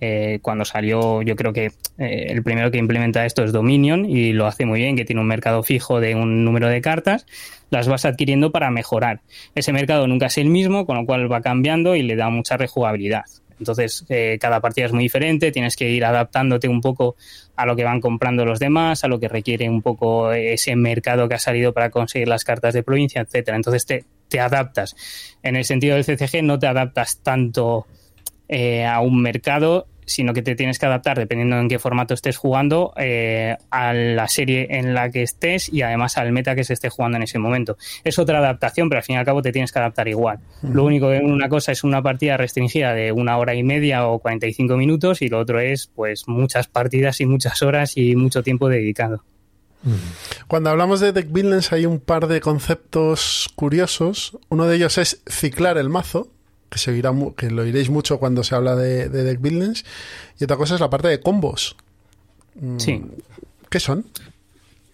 Eh, 0.00 0.38
cuando 0.42 0.64
salió, 0.64 1.22
yo 1.22 1.36
creo 1.36 1.52
que 1.52 1.66
eh, 1.98 2.26
el 2.28 2.42
primero 2.42 2.70
que 2.70 2.78
implementa 2.78 3.26
esto 3.26 3.44
es 3.44 3.52
Dominion 3.52 4.04
y 4.06 4.32
lo 4.32 4.46
hace 4.46 4.64
muy 4.64 4.80
bien, 4.80 4.96
que 4.96 5.04
tiene 5.04 5.20
un 5.20 5.28
mercado 5.28 5.62
fijo 5.62 6.00
de 6.00 6.14
un 6.14 6.44
número 6.44 6.68
de 6.68 6.80
cartas, 6.80 7.26
las 7.70 7.86
vas 7.86 8.04
adquiriendo 8.04 8.50
para 8.52 8.70
mejorar. 8.70 9.20
Ese 9.54 9.72
mercado 9.72 10.06
nunca 10.06 10.26
es 10.26 10.38
el 10.38 10.48
mismo, 10.48 10.86
con 10.86 10.96
lo 10.96 11.04
cual 11.04 11.30
va 11.30 11.40
cambiando 11.40 11.94
y 11.96 12.02
le 12.02 12.16
da 12.16 12.30
mucha 12.30 12.56
rejugabilidad. 12.56 13.24
Entonces, 13.62 14.04
eh, 14.08 14.38
cada 14.40 14.60
partida 14.60 14.86
es 14.86 14.92
muy 14.92 15.04
diferente, 15.04 15.52
tienes 15.52 15.76
que 15.76 15.88
ir 15.88 16.04
adaptándote 16.04 16.66
un 16.66 16.80
poco 16.80 17.14
a 17.54 17.64
lo 17.64 17.76
que 17.76 17.84
van 17.84 18.00
comprando 18.00 18.44
los 18.44 18.58
demás, 18.58 19.04
a 19.04 19.08
lo 19.08 19.20
que 19.20 19.28
requiere 19.28 19.68
un 19.70 19.82
poco 19.82 20.32
ese 20.32 20.74
mercado 20.74 21.28
que 21.28 21.36
ha 21.36 21.38
salido 21.38 21.72
para 21.72 21.90
conseguir 21.90 22.26
las 22.26 22.42
cartas 22.42 22.74
de 22.74 22.82
provincia, 22.82 23.20
etcétera. 23.20 23.56
Entonces 23.56 23.86
te, 23.86 24.04
te 24.28 24.40
adaptas. 24.40 24.96
En 25.44 25.54
el 25.54 25.64
sentido 25.64 25.94
del 25.94 26.04
CCG 26.04 26.42
no 26.42 26.58
te 26.58 26.66
adaptas 26.66 27.18
tanto 27.22 27.86
eh, 28.48 28.84
a 28.84 29.00
un 29.00 29.22
mercado, 29.22 29.86
sino 30.12 30.32
que 30.34 30.42
te 30.42 30.54
tienes 30.54 30.78
que 30.78 30.86
adaptar, 30.86 31.18
dependiendo 31.18 31.58
en 31.58 31.68
qué 31.68 31.78
formato 31.78 32.14
estés 32.14 32.36
jugando, 32.36 32.92
eh, 32.96 33.56
a 33.70 33.92
la 33.92 34.28
serie 34.28 34.66
en 34.70 34.94
la 34.94 35.10
que 35.10 35.22
estés 35.22 35.72
y 35.72 35.82
además 35.82 36.18
al 36.18 36.32
meta 36.32 36.54
que 36.54 36.64
se 36.64 36.74
esté 36.74 36.88
jugando 36.88 37.16
en 37.16 37.24
ese 37.24 37.38
momento. 37.38 37.76
Es 38.04 38.18
otra 38.18 38.38
adaptación, 38.38 38.88
pero 38.88 38.98
al 38.98 39.04
fin 39.04 39.16
y 39.16 39.18
al 39.18 39.24
cabo 39.24 39.42
te 39.42 39.52
tienes 39.52 39.72
que 39.72 39.78
adaptar 39.78 40.08
igual. 40.08 40.38
Lo 40.62 40.84
único 40.84 41.10
que 41.10 41.18
una 41.18 41.48
cosa 41.48 41.72
es 41.72 41.84
una 41.84 42.02
partida 42.02 42.36
restringida 42.36 42.94
de 42.94 43.12
una 43.12 43.38
hora 43.38 43.54
y 43.54 43.62
media 43.62 44.06
o 44.06 44.18
45 44.18 44.76
minutos 44.76 45.22
y 45.22 45.28
lo 45.28 45.38
otro 45.38 45.60
es 45.60 45.88
pues 45.94 46.28
muchas 46.28 46.68
partidas 46.68 47.20
y 47.20 47.26
muchas 47.26 47.62
horas 47.62 47.96
y 47.96 48.16
mucho 48.16 48.42
tiempo 48.42 48.68
dedicado. 48.68 49.24
Cuando 50.46 50.70
hablamos 50.70 51.00
de 51.00 51.12
deck 51.12 51.30
buildings 51.30 51.72
hay 51.72 51.86
un 51.86 51.98
par 51.98 52.28
de 52.28 52.40
conceptos 52.40 53.50
curiosos. 53.56 54.38
Uno 54.48 54.66
de 54.66 54.76
ellos 54.76 54.98
es 54.98 55.22
ciclar 55.28 55.78
el 55.78 55.88
mazo, 55.88 56.30
que, 56.72 56.78
se 56.78 56.92
que 57.36 57.50
lo 57.50 57.62
oiréis 57.62 57.90
mucho 57.90 58.18
cuando 58.18 58.42
se 58.42 58.54
habla 58.54 58.74
de, 58.74 59.08
de 59.08 59.22
deck 59.24 59.40
buildings. 59.40 59.84
Y 60.40 60.44
otra 60.44 60.56
cosa 60.56 60.74
es 60.74 60.80
la 60.80 60.90
parte 60.90 61.08
de 61.08 61.20
combos. 61.20 61.76
Mm, 62.54 62.78
Sí. 62.78 63.02
¿Qué 63.70 63.78
son? 63.80 64.06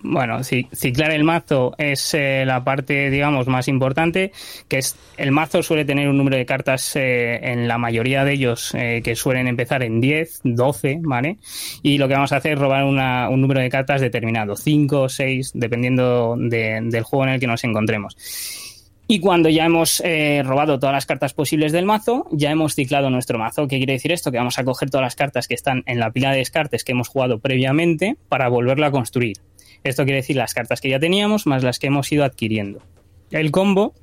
Bueno, 0.01 0.39
ci- 0.45 0.69
ciclar 0.73 1.11
el 1.11 1.25
mazo 1.25 1.75
es 1.77 2.15
eh, 2.15 2.45
la 2.47 2.63
parte, 2.63 3.11
digamos, 3.11 3.49
más 3.49 3.67
importante, 3.67 4.31
que 4.69 4.79
es 4.79 4.95
el 5.17 5.33
mazo 5.33 5.61
suele 5.65 5.85
tener 5.85 6.09
un 6.09 6.17
número 6.17 6.37
de 6.37 6.47
cartas 6.47 6.95
eh, 6.95 7.41
en 7.43 7.67
la 7.67 7.79
mayoría 7.79 8.25
de 8.25 8.35
ellos 8.35 8.73
eh, 8.75 9.01
que 9.03 9.17
suelen 9.17 9.49
empezar 9.49 9.83
en 9.83 10.01
10, 10.01 10.43
12, 10.45 11.01
¿vale? 11.03 11.39
Y 11.83 11.99
lo 11.99 12.07
que 12.07 12.15
vamos 12.15 12.31
a 12.31 12.37
hacer 12.37 12.53
es 12.53 12.59
robar 12.61 12.85
una- 12.85 13.29
un 13.29 13.41
número 13.41 13.61
de 13.61 13.71
cartas 13.71 14.01
determinado, 14.01 14.55
5 14.55 15.03
o 15.03 15.09
6, 15.09 15.51
dependiendo 15.55 16.37
de- 16.39 16.79
del 16.85 17.03
juego 17.03 17.25
en 17.25 17.31
el 17.33 17.41
que 17.41 17.49
nos 17.49 17.65
encontremos. 17.65 18.17
Y 19.11 19.21
cuando 19.21 19.49
ya 19.49 19.65
hemos 19.65 20.03
eh, 20.05 20.43
robado 20.45 20.79
todas 20.79 20.93
las 20.93 21.07
cartas 21.07 21.33
posibles 21.33 21.73
del 21.73 21.87
mazo, 21.87 22.27
ya 22.31 22.51
hemos 22.51 22.75
ciclado 22.75 23.09
nuestro 23.09 23.39
mazo. 23.39 23.67
¿Qué 23.67 23.79
quiere 23.79 23.95
decir 23.95 24.13
esto? 24.13 24.31
Que 24.31 24.37
vamos 24.37 24.59
a 24.59 24.65
coger 24.65 24.91
todas 24.91 25.03
las 25.03 25.17
cartas 25.17 25.49
que 25.49 25.55
están 25.55 25.83
en 25.87 25.99
la 25.99 26.11
pila 26.11 26.31
de 26.33 26.39
descartes 26.39 26.85
que 26.85 26.93
hemos 26.93 27.09
jugado 27.09 27.39
previamente 27.39 28.19
para 28.29 28.49
volverlo 28.49 28.85
a 28.85 28.91
construir. 28.91 29.39
Esto 29.83 30.05
quiere 30.05 30.19
decir 30.19 30.37
las 30.37 30.53
cartas 30.53 30.83
que 30.83 30.91
ya 30.91 30.99
teníamos 30.99 31.47
más 31.47 31.63
las 31.63 31.79
que 31.79 31.87
hemos 31.87 32.13
ido 32.13 32.23
adquiriendo. 32.23 32.83
El 33.31 33.51
combo 33.51 33.95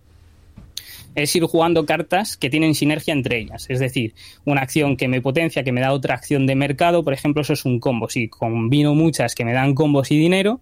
es 1.13 1.36
ir 1.36 1.44
jugando 1.44 1.86
cartas 1.86 2.36
que 2.36 2.50
tienen 2.50 2.74
sinergia 2.74 3.13
entre 3.13 3.38
ellas. 3.38 3.68
Es 3.70 3.80
decir, 3.80 4.15
una 4.44 4.62
acción 4.62 4.98
que 4.98 5.08
me 5.08 5.22
potencia, 5.22 5.63
que 5.63 5.72
me 5.72 5.82
da 5.82 5.94
otra 5.94 6.15
acción 6.15 6.48
de 6.48 6.56
mercado, 6.56 7.04
por 7.04 7.13
ejemplo, 7.13 7.44
eso 7.44 7.54
es 7.54 7.63
un 7.63 7.80
combo. 7.80 8.10
Si 8.10 8.28
combino 8.28 8.96
muchas 8.96 9.36
que 9.36 9.46
me 9.46 9.54
dan 9.54 9.76
combos 9.76 10.10
y 10.10 10.18
dinero, 10.18 10.62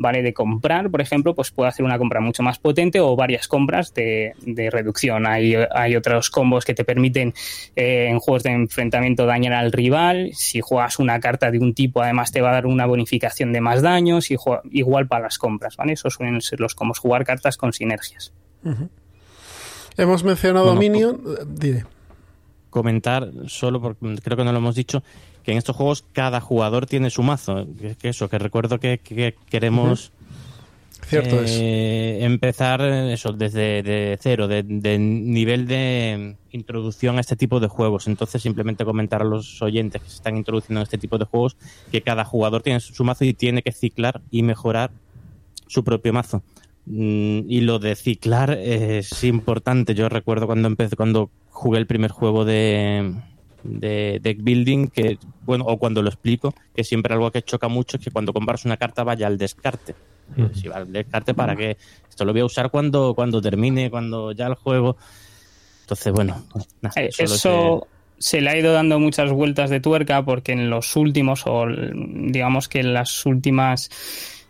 ¿vale? 0.00 0.22
De 0.22 0.32
comprar, 0.34 0.90
por 0.90 1.00
ejemplo, 1.00 1.34
pues 1.34 1.52
puedo 1.52 1.68
hacer 1.68 1.84
una 1.84 1.98
compra 1.98 2.20
mucho 2.20 2.42
más 2.42 2.58
potente 2.58 2.98
o 3.00 3.14
varias 3.14 3.46
compras 3.46 3.94
de, 3.94 4.32
de 4.40 4.70
reducción. 4.70 5.26
Hay, 5.26 5.54
hay 5.70 5.94
otros 5.94 6.30
combos 6.30 6.64
que 6.64 6.74
te 6.74 6.84
permiten 6.84 7.34
eh, 7.76 8.08
en 8.10 8.18
juegos 8.18 8.42
de 8.42 8.50
enfrentamiento 8.50 9.26
dañar 9.26 9.52
al 9.52 9.70
rival. 9.70 10.30
Si 10.32 10.60
juegas 10.60 10.98
una 10.98 11.20
carta 11.20 11.50
de 11.50 11.58
un 11.58 11.74
tipo, 11.74 12.02
además 12.02 12.32
te 12.32 12.40
va 12.40 12.50
a 12.50 12.54
dar 12.54 12.66
una 12.66 12.86
bonificación 12.86 13.52
de 13.52 13.60
más 13.60 13.82
daños 13.82 14.30
y 14.30 14.36
igual 14.72 15.06
para 15.06 15.24
las 15.24 15.38
compras, 15.38 15.76
¿vale? 15.76 15.92
Esos 15.92 16.14
suelen 16.14 16.40
ser 16.40 16.60
los 16.60 16.74
combos, 16.74 16.98
jugar 16.98 17.24
cartas 17.24 17.56
con 17.58 17.72
sinergias. 17.74 18.32
Hemos 19.96 20.24
mencionado 20.24 20.74
Bueno, 20.74 20.80
Dominion. 20.80 21.20
eh, 21.38 21.44
Diré. 21.46 21.84
Comentar, 22.70 23.28
solo 23.46 23.80
porque 23.80 24.16
creo 24.22 24.36
que 24.36 24.44
no 24.44 24.52
lo 24.52 24.58
hemos 24.58 24.76
dicho, 24.76 25.02
que 25.50 25.52
en 25.52 25.58
estos 25.58 25.74
juegos 25.74 26.04
cada 26.12 26.40
jugador 26.40 26.86
tiene 26.86 27.10
su 27.10 27.22
mazo. 27.24 27.66
Que, 27.78 27.96
que 27.96 28.08
eso, 28.10 28.28
que 28.28 28.38
recuerdo 28.38 28.78
que, 28.78 28.98
que 28.98 29.34
queremos 29.50 30.12
Cierto 31.02 31.40
es. 31.42 31.50
eh, 31.60 32.18
empezar 32.24 32.82
eso 32.82 33.32
desde 33.32 33.82
de 33.82 34.16
cero, 34.20 34.46
de, 34.46 34.62
de 34.62 34.98
nivel 34.98 35.66
de 35.66 36.36
introducción 36.52 37.16
a 37.18 37.20
este 37.20 37.34
tipo 37.34 37.58
de 37.58 37.66
juegos. 37.66 38.06
Entonces, 38.06 38.40
simplemente 38.42 38.84
comentar 38.84 39.22
a 39.22 39.24
los 39.24 39.60
oyentes 39.62 40.00
que 40.02 40.08
se 40.08 40.16
están 40.16 40.36
introduciendo 40.36 40.80
en 40.80 40.84
este 40.84 40.98
tipo 40.98 41.18
de 41.18 41.24
juegos 41.24 41.56
que 41.90 42.02
cada 42.02 42.24
jugador 42.24 42.62
tiene 42.62 42.78
su 42.80 43.02
mazo 43.02 43.24
y 43.24 43.34
tiene 43.34 43.62
que 43.62 43.72
ciclar 43.72 44.20
y 44.30 44.42
mejorar 44.42 44.92
su 45.66 45.82
propio 45.82 46.12
mazo. 46.12 46.42
Mm, 46.86 47.40
Y 47.48 47.62
lo 47.62 47.78
de 47.80 47.96
ciclar 47.96 48.50
es 48.52 49.24
importante. 49.24 49.94
Yo 49.94 50.08
recuerdo 50.08 50.46
cuando 50.46 50.68
empecé, 50.68 50.94
cuando 50.96 51.30
jugué 51.50 51.78
el 51.78 51.86
primer 51.86 52.10
juego 52.12 52.44
de, 52.44 53.14
de 53.62 54.18
deck 54.22 54.38
building 54.42 54.88
que, 54.88 55.18
bueno, 55.42 55.64
o 55.66 55.78
cuando 55.78 56.02
lo 56.02 56.08
explico, 56.08 56.54
que 56.74 56.84
siempre 56.84 57.14
algo 57.14 57.30
que 57.30 57.42
choca 57.42 57.68
mucho 57.68 57.96
es 57.96 58.04
que 58.04 58.10
cuando 58.10 58.32
compras 58.32 58.64
una 58.64 58.76
carta 58.76 59.04
vaya 59.04 59.26
al 59.26 59.38
descarte. 59.38 59.94
Mm. 60.36 60.54
Si 60.54 60.68
va 60.68 60.76
al 60.76 60.92
descarte, 60.92 61.34
¿para 61.34 61.56
qué? 61.56 61.76
Esto 62.08 62.24
lo 62.24 62.32
voy 62.32 62.42
a 62.42 62.44
usar 62.44 62.70
cuando, 62.70 63.14
cuando 63.14 63.40
termine, 63.40 63.90
cuando 63.90 64.32
ya 64.32 64.46
el 64.46 64.54
juego. 64.54 64.96
Entonces, 65.82 66.12
bueno, 66.12 66.44
nada, 66.80 67.00
Eh, 67.00 67.10
Eso 67.18 67.86
se 68.18 68.40
le 68.40 68.50
ha 68.50 68.56
ido 68.56 68.72
dando 68.72 69.00
muchas 69.00 69.32
vueltas 69.32 69.70
de 69.70 69.80
tuerca 69.80 70.22
porque 70.24 70.52
en 70.52 70.70
los 70.70 70.94
últimos, 70.94 71.44
o 71.46 71.66
digamos 71.94 72.68
que 72.68 72.80
en 72.80 72.94
las 72.94 73.24
últimas 73.26 73.90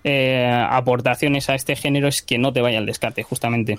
eh, 0.04 0.50
aportaciones 0.68 1.48
a 1.48 1.54
este 1.54 1.76
género 1.76 2.08
es 2.08 2.20
que 2.20 2.36
no 2.38 2.52
te 2.52 2.60
vaya 2.60 2.78
al 2.78 2.86
descarte, 2.86 3.22
justamente. 3.22 3.78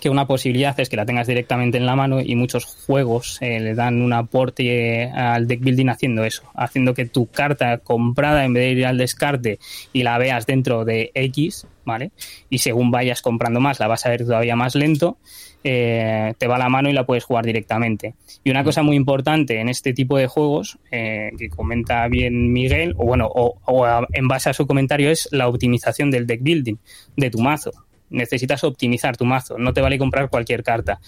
Que 0.00 0.10
una 0.10 0.26
posibilidad 0.26 0.78
es 0.78 0.88
que 0.88 0.96
la 0.96 1.06
tengas 1.06 1.26
directamente 1.26 1.78
en 1.78 1.86
la 1.86 1.96
mano 1.96 2.20
y 2.20 2.36
muchos 2.36 2.64
juegos 2.64 3.38
eh, 3.40 3.58
le 3.60 3.74
dan 3.74 4.00
un 4.00 4.12
aporte 4.12 5.10
al 5.10 5.46
deck 5.46 5.60
building 5.60 5.88
haciendo 5.88 6.24
eso, 6.24 6.44
haciendo 6.54 6.94
que 6.94 7.06
tu 7.06 7.26
carta 7.26 7.78
comprada 7.78 8.44
en 8.44 8.52
vez 8.52 8.64
de 8.64 8.80
ir 8.80 8.86
al 8.86 8.98
descarte 8.98 9.58
y 9.92 10.02
la 10.04 10.18
veas 10.18 10.46
dentro 10.46 10.84
de 10.84 11.10
X, 11.14 11.66
¿vale? 11.84 12.12
Y 12.48 12.58
según 12.58 12.90
vayas 12.90 13.22
comprando 13.22 13.60
más, 13.60 13.80
la 13.80 13.88
vas 13.88 14.06
a 14.06 14.10
ver 14.10 14.24
todavía 14.24 14.54
más 14.54 14.74
lento, 14.74 15.18
eh, 15.64 16.34
te 16.38 16.46
va 16.46 16.56
a 16.56 16.58
la 16.58 16.68
mano 16.68 16.88
y 16.88 16.92
la 16.92 17.04
puedes 17.04 17.24
jugar 17.24 17.44
directamente. 17.44 18.14
Y 18.44 18.50
una 18.50 18.62
cosa 18.62 18.82
muy 18.82 18.96
importante 18.96 19.60
en 19.60 19.68
este 19.68 19.92
tipo 19.92 20.16
de 20.16 20.26
juegos, 20.26 20.78
eh, 20.90 21.30
que 21.36 21.48
comenta 21.48 22.06
bien 22.08 22.52
Miguel, 22.52 22.94
o 22.96 23.04
bueno, 23.04 23.28
o, 23.32 23.86
en 24.12 24.28
base 24.28 24.50
a 24.50 24.54
su 24.54 24.66
comentario, 24.66 25.10
es 25.10 25.28
la 25.32 25.48
optimización 25.48 26.10
del 26.10 26.26
deck 26.26 26.42
building, 26.42 26.76
de 27.16 27.30
tu 27.30 27.38
mazo. 27.38 27.72
Necesitas 28.10 28.64
optimizar 28.64 29.16
tu 29.16 29.24
mazo, 29.24 29.58
no 29.58 29.72
te 29.72 29.80
vale 29.80 29.98
comprar 29.98 30.28
cualquier 30.30 30.62
carta. 30.62 31.00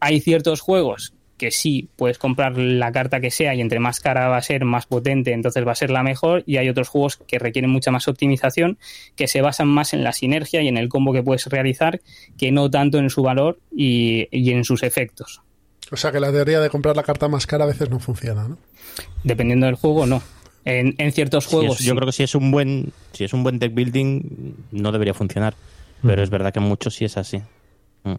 Hay 0.00 0.20
ciertos 0.20 0.60
juegos 0.60 1.14
que 1.38 1.50
sí 1.50 1.88
puedes 1.96 2.18
comprar 2.18 2.56
la 2.56 2.92
carta 2.92 3.18
que 3.20 3.30
sea 3.32 3.52
y 3.54 3.60
entre 3.60 3.80
más 3.80 3.98
cara 3.98 4.28
va 4.28 4.36
a 4.36 4.42
ser, 4.42 4.64
más 4.64 4.86
potente, 4.86 5.32
entonces 5.32 5.66
va 5.66 5.72
a 5.72 5.76
ser 5.76 5.90
la 5.90 6.04
mejor. 6.04 6.44
Y 6.46 6.58
hay 6.58 6.68
otros 6.68 6.88
juegos 6.88 7.16
que 7.16 7.38
requieren 7.40 7.70
mucha 7.70 7.90
más 7.90 8.06
optimización, 8.06 8.78
que 9.16 9.26
se 9.26 9.40
basan 9.40 9.66
más 9.66 9.92
en 9.92 10.04
la 10.04 10.12
sinergia 10.12 10.62
y 10.62 10.68
en 10.68 10.76
el 10.76 10.88
combo 10.88 11.12
que 11.12 11.22
puedes 11.22 11.46
realizar, 11.46 12.00
que 12.38 12.52
no 12.52 12.70
tanto 12.70 12.98
en 12.98 13.10
su 13.10 13.22
valor 13.22 13.58
y, 13.74 14.28
y 14.30 14.52
en 14.52 14.62
sus 14.64 14.84
efectos. 14.84 15.40
O 15.90 15.96
sea 15.96 16.12
que 16.12 16.20
la 16.20 16.30
teoría 16.30 16.60
de 16.60 16.70
comprar 16.70 16.94
la 16.94 17.02
carta 17.02 17.26
más 17.28 17.46
cara 17.46 17.64
a 17.64 17.68
veces 17.68 17.90
no 17.90 17.98
funciona, 17.98 18.46
¿no? 18.46 18.58
Dependiendo 19.24 19.66
del 19.66 19.74
juego, 19.74 20.06
no. 20.06 20.22
En, 20.64 20.94
en 20.98 21.10
ciertos 21.10 21.44
Si 21.44 21.50
juegos. 21.50 21.80
es- 21.80 21.86
yo 21.86 21.92
sí. 21.92 21.96
creo 21.96 22.06
que 22.06 22.12
si 22.12 22.22
es 22.22 22.34
un 22.36 22.52
buen 22.52 22.92
si 23.12 23.24
es 23.24 23.32
un 23.32 23.42
buen 23.42 23.58
deck 23.58 23.74
building 23.74 24.54
no 24.70 24.92
debería 24.92 25.12
funcionar 25.12 25.54
pero 26.02 26.22
es 26.22 26.30
verdad 26.30 26.52
que 26.52 26.60
muchos 26.60 26.94
sí 26.94 27.04
es 27.04 27.16
así 27.16 27.40
Mm. 28.04 28.14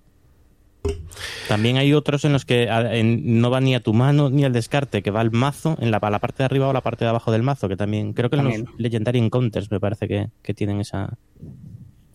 también 1.47 1.77
hay 1.77 1.93
otros 1.93 2.25
en 2.25 2.33
los 2.33 2.45
que 2.45 2.69
a- 2.69 2.95
en- 2.95 3.39
no 3.41 3.49
va 3.49 3.59
ni 3.61 3.75
a 3.75 3.79
tu 3.81 3.93
mano 3.93 4.29
ni 4.29 4.43
al 4.45 4.53
descarte 4.53 5.01
que 5.03 5.11
va 5.11 5.21
al 5.21 5.31
mazo 5.31 5.77
en 5.79 5.91
la, 5.91 5.97
a 5.97 6.09
la 6.09 6.19
parte 6.19 6.39
de 6.39 6.45
arriba 6.45 6.67
o 6.67 6.73
la 6.73 6.81
parte 6.81 7.05
de 7.05 7.09
abajo 7.09 7.31
del 7.31 7.43
mazo 7.43 7.67
que 7.69 7.75
también 7.77 8.13
creo 8.13 8.29
que 8.29 8.35
en 8.37 8.41
También. 8.43 8.65
los 8.65 8.79
Legendary 8.79 9.19
Encounters 9.19 9.69
me 9.71 9.79
parece 9.79 10.07
que, 10.07 10.29
que 10.41 10.53
tienen 10.53 10.79
esa 10.79 11.17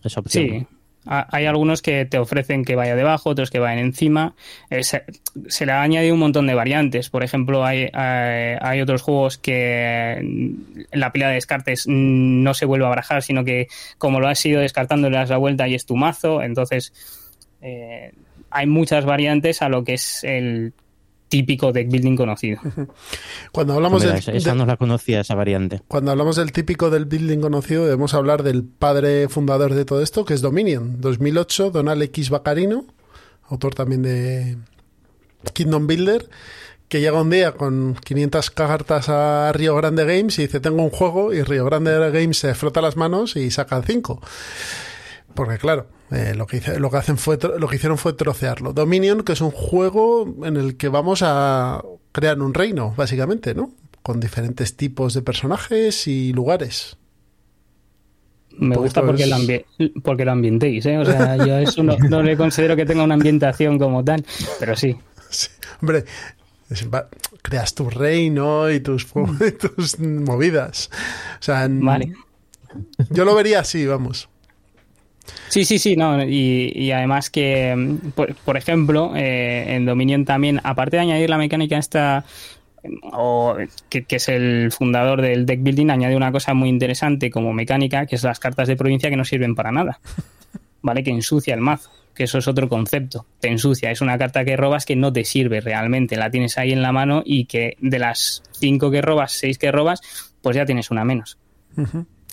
esa 0.03 0.19
opción 0.19 0.45
Sí. 0.47 0.67
Hay 1.11 1.47
algunos 1.47 1.81
que 1.81 2.05
te 2.05 2.19
ofrecen 2.19 2.63
que 2.63 2.75
vaya 2.75 2.95
debajo, 2.95 3.31
otros 3.31 3.49
que 3.49 3.57
vayan 3.57 3.79
encima. 3.79 4.35
Eh, 4.69 4.83
se, 4.83 5.65
le 5.65 5.71
ha 5.71 5.81
añadido 5.81 6.13
un 6.13 6.19
montón 6.19 6.45
de 6.45 6.53
variantes. 6.53 7.09
Por 7.09 7.23
ejemplo, 7.23 7.65
hay, 7.65 7.89
hay, 7.93 8.57
hay 8.61 8.81
otros 8.81 9.01
juegos 9.01 9.39
que 9.39 10.19
mm, 10.21 10.81
la 10.91 11.11
pila 11.11 11.29
de 11.29 11.33
descartes 11.33 11.87
mm, 11.87 12.43
no 12.43 12.53
se 12.53 12.65
vuelve 12.65 12.85
a 12.85 12.89
barajar, 12.89 13.23
sino 13.23 13.43
que 13.43 13.67
como 13.97 14.19
lo 14.19 14.27
has 14.27 14.45
ido 14.45 14.61
descartando, 14.61 15.09
le 15.09 15.17
das 15.17 15.31
la 15.31 15.37
vuelta 15.37 15.67
y 15.67 15.73
es 15.73 15.87
tu 15.87 15.95
mazo. 15.95 16.43
Entonces, 16.43 16.93
eh, 17.63 18.11
hay 18.51 18.67
muchas 18.67 19.03
variantes 19.03 19.63
a 19.63 19.69
lo 19.69 19.83
que 19.83 19.95
es 19.95 20.23
el 20.23 20.73
típico 21.29 21.71
deck 21.71 21.89
building 21.89 22.15
conocido. 22.17 22.59
Cuando 23.51 23.73
hablamos 23.75 24.01
Mira, 24.01 24.13
del, 24.13 24.19
esa, 24.19 24.31
esa 24.33 24.51
de- 24.51 24.57
no 24.57 24.65
la 24.65 24.75
conocía 24.77 25.21
esa 25.21 25.35
variante 25.35 25.81
cuando 25.87 26.11
hablamos 26.11 26.35
del 26.35 26.51
típico 26.51 26.89
del 26.89 27.05
building 27.05 27.39
conocido, 27.39 27.85
debemos 27.85 28.13
hablar 28.13 28.43
del 28.43 28.63
padre 28.63 29.29
fundador 29.29 29.73
de 29.73 29.85
todo 29.85 30.01
esto, 30.01 30.25
que 30.25 30.33
es 30.33 30.41
Dominion, 30.41 30.99
2008, 30.99 31.71
Donald 31.71 32.01
X. 32.03 32.29
Baccarino, 32.29 32.85
autor 33.47 33.75
también 33.75 34.01
de 34.03 34.57
Kingdom 35.53 35.87
Builder, 35.87 36.29
que 36.87 36.99
llega 37.01 37.21
un 37.21 37.29
día 37.29 37.51
con 37.53 37.95
500 38.03 38.49
cartas 38.49 39.09
a 39.09 39.51
Río 39.53 39.75
Grande 39.75 40.05
Games 40.05 40.39
y 40.39 40.43
dice, 40.43 40.59
tengo 40.59 40.81
un 40.83 40.89
juego, 40.89 41.33
y 41.33 41.43
Río 41.43 41.65
Grande 41.65 41.91
Games 42.11 42.37
se 42.39 42.55
frota 42.55 42.81
las 42.81 42.97
manos 42.97 43.35
y 43.35 43.51
saca 43.51 43.81
5. 43.81 44.19
Porque 45.35 45.57
claro, 45.59 45.85
eh, 46.11 46.33
lo, 46.35 46.47
que 46.47 46.57
hice- 46.57 46.79
lo 46.79 46.89
que 46.89 46.97
hacen 46.97 47.17
fue 47.17 47.37
tro- 47.37 47.57
lo 47.57 47.67
que 47.67 47.75
hicieron 47.77 47.97
fue 47.97 48.13
trocearlo. 48.13 48.73
Dominion, 48.73 49.23
que 49.23 49.33
es 49.33 49.41
un 49.41 49.51
juego 49.51 50.35
en 50.45 50.57
el 50.57 50.75
que 50.77 50.87
vamos 50.89 51.21
a 51.23 51.83
crear 52.11 52.39
un 52.41 52.53
reino, 52.53 52.93
básicamente, 52.97 53.53
¿no? 53.53 53.71
Con 54.01 54.19
diferentes 54.19 54.75
tipos 54.75 55.13
de 55.13 55.21
personajes 55.21 56.07
y 56.07 56.33
lugares. 56.33 56.97
Me 58.57 58.75
Pues 58.75 58.85
gusta 58.87 59.01
porque, 59.05 59.23
es- 59.23 59.29
lo 59.77 60.01
porque 60.01 60.25
lo 60.25 60.31
ambientéis, 60.31 60.85
¿eh? 60.85 60.97
O 60.97 61.05
sea, 61.05 61.37
yo 61.45 61.57
eso 61.59 61.83
no, 61.83 61.97
no 61.97 62.23
le 62.23 62.35
considero 62.35 62.75
que 62.75 62.85
tenga 62.85 63.03
una 63.03 63.13
ambientación 63.13 63.77
como 63.79 64.03
tal, 64.03 64.25
pero 64.59 64.75
sí. 64.75 64.97
Sí, 65.29 65.47
Hombre, 65.81 66.05
creas 67.41 67.73
tu 67.75 67.89
reino 67.89 68.69
y 68.71 68.79
tus, 68.79 69.05
y 69.47 69.51
tus 69.75 69.99
movidas. 69.99 70.89
O 71.39 71.43
sea, 71.43 71.67
Vale. 71.69 72.13
yo 73.11 73.25
lo 73.25 73.35
vería 73.35 73.59
así, 73.61 73.85
vamos. 73.85 74.27
Sí, 75.47 75.65
sí, 75.65 75.79
sí, 75.79 75.95
no, 75.95 76.23
y, 76.23 76.71
y 76.75 76.91
además 76.91 77.29
que, 77.29 77.75
mm, 77.75 78.11
por, 78.11 78.35
por 78.35 78.57
ejemplo, 78.57 79.13
eh, 79.15 79.75
en 79.75 79.85
Dominion 79.85 80.25
también, 80.25 80.59
aparte 80.63 80.97
de 80.97 81.01
añadir 81.01 81.29
la 81.29 81.37
mecánica 81.37 81.77
esta, 81.77 82.23
o 83.11 83.57
que, 83.89 84.03
que 84.03 84.15
es 84.17 84.29
el 84.29 84.71
fundador 84.71 85.21
del 85.21 85.45
deck 85.45 85.61
building, 85.61 85.89
añade 85.89 86.15
una 86.15 86.31
cosa 86.31 86.53
muy 86.53 86.69
interesante 86.69 87.29
como 87.29 87.53
mecánica, 87.53 88.05
que 88.05 88.15
es 88.15 88.23
las 88.23 88.39
cartas 88.39 88.67
de 88.67 88.75
provincia 88.75 89.09
que 89.09 89.17
no 89.17 89.25
sirven 89.25 89.55
para 89.55 89.71
nada, 89.71 89.99
¿vale? 90.81 91.03
Que 91.03 91.11
ensucia 91.11 91.53
el 91.53 91.61
mazo, 91.61 91.91
que 92.13 92.23
eso 92.23 92.37
es 92.37 92.47
otro 92.47 92.69
concepto, 92.69 93.25
te 93.39 93.49
ensucia, 93.49 93.91
es 93.91 94.01
una 94.01 94.17
carta 94.17 94.45
que 94.45 94.57
robas 94.57 94.85
que 94.85 94.95
no 94.95 95.11
te 95.11 95.25
sirve 95.25 95.61
realmente, 95.61 96.15
la 96.15 96.29
tienes 96.29 96.57
ahí 96.57 96.71
en 96.71 96.81
la 96.81 96.91
mano 96.91 97.21
y 97.25 97.45
que 97.45 97.75
de 97.79 97.99
las 97.99 98.43
cinco 98.51 98.91
que 98.91 99.01
robas, 99.01 99.31
seis 99.31 99.57
que 99.57 99.71
robas, 99.71 100.01
pues 100.41 100.55
ya 100.55 100.65
tienes 100.65 100.91
una 100.91 101.03
menos. 101.03 101.37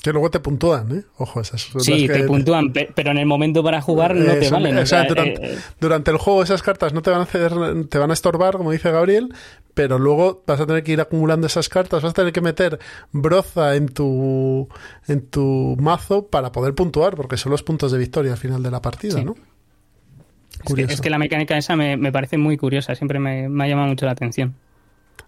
Que 0.07 0.12
luego 0.12 0.31
te 0.31 0.38
puntúan, 0.38 0.97
¿eh? 0.99 1.03
Ojo, 1.19 1.40
esas 1.40 1.62
son 1.62 1.81
Sí, 1.81 2.07
que 2.07 2.12
te 2.12 2.23
puntúan, 2.25 2.73
pe- 2.73 2.88
pero 2.95 3.11
en 3.11 3.19
el 3.19 3.27
momento 3.27 3.64
para 3.64 3.81
jugar 3.81 4.14
no 4.14 4.35
te 4.35 4.38
Eso, 4.47 4.55
valen. 4.55 4.79
o 4.79 4.87
sea, 4.87 5.01
sea, 5.01 5.09
durante, 5.09 5.55
eh, 5.55 5.59
durante 5.81 6.11
el 6.12 6.16
juego 6.19 6.45
esas 6.45 6.62
cartas 6.62 6.92
no 6.92 7.03
te 7.03 7.11
van 7.11 7.19
a 7.19 7.23
hacer, 7.25 7.53
te 7.88 7.99
van 7.99 8.11
a 8.11 8.14
estorbar, 8.14 8.57
como 8.57 8.71
dice 8.71 8.92
Gabriel, 8.92 9.35
pero 9.75 9.99
luego 9.99 10.45
vas 10.47 10.61
a 10.61 10.66
tener 10.66 10.85
que 10.85 10.92
ir 10.92 11.01
acumulando 11.01 11.49
esas 11.49 11.69
cartas, 11.69 12.05
vas 12.05 12.11
a 12.11 12.14
tener 12.14 12.33
que 12.33 12.40
meter 12.40 12.79
broza 13.11 13.75
en 13.75 13.88
tu 13.88 14.69
en 15.09 15.27
tu 15.27 15.77
mazo 15.81 16.29
para 16.29 16.53
poder 16.53 16.75
puntuar, 16.77 17.16
porque 17.16 17.37
son 17.37 17.51
los 17.51 17.64
puntos 17.64 17.90
de 17.90 17.99
victoria 17.99 18.31
al 18.31 18.38
final 18.38 18.62
de 18.62 18.71
la 18.71 18.81
partida, 18.81 19.14
Sí. 19.19 19.25
¿no? 19.25 19.33
Es 19.33 20.59
que, 20.59 20.64
Curioso. 20.66 20.92
es 20.95 21.01
que 21.01 21.11
la 21.11 21.19
mecánica 21.19 21.59
esa 21.59 21.75
me, 21.75 21.97
me 21.97 22.12
parece 22.12 22.38
muy 22.38 22.57
curiosa, 22.57 22.95
siempre 22.95 23.19
me, 23.19 23.49
me 23.49 23.64
ha 23.64 23.66
llamado 23.66 23.88
mucho 23.88 24.07
la 24.07 24.12
atención. 24.12 24.55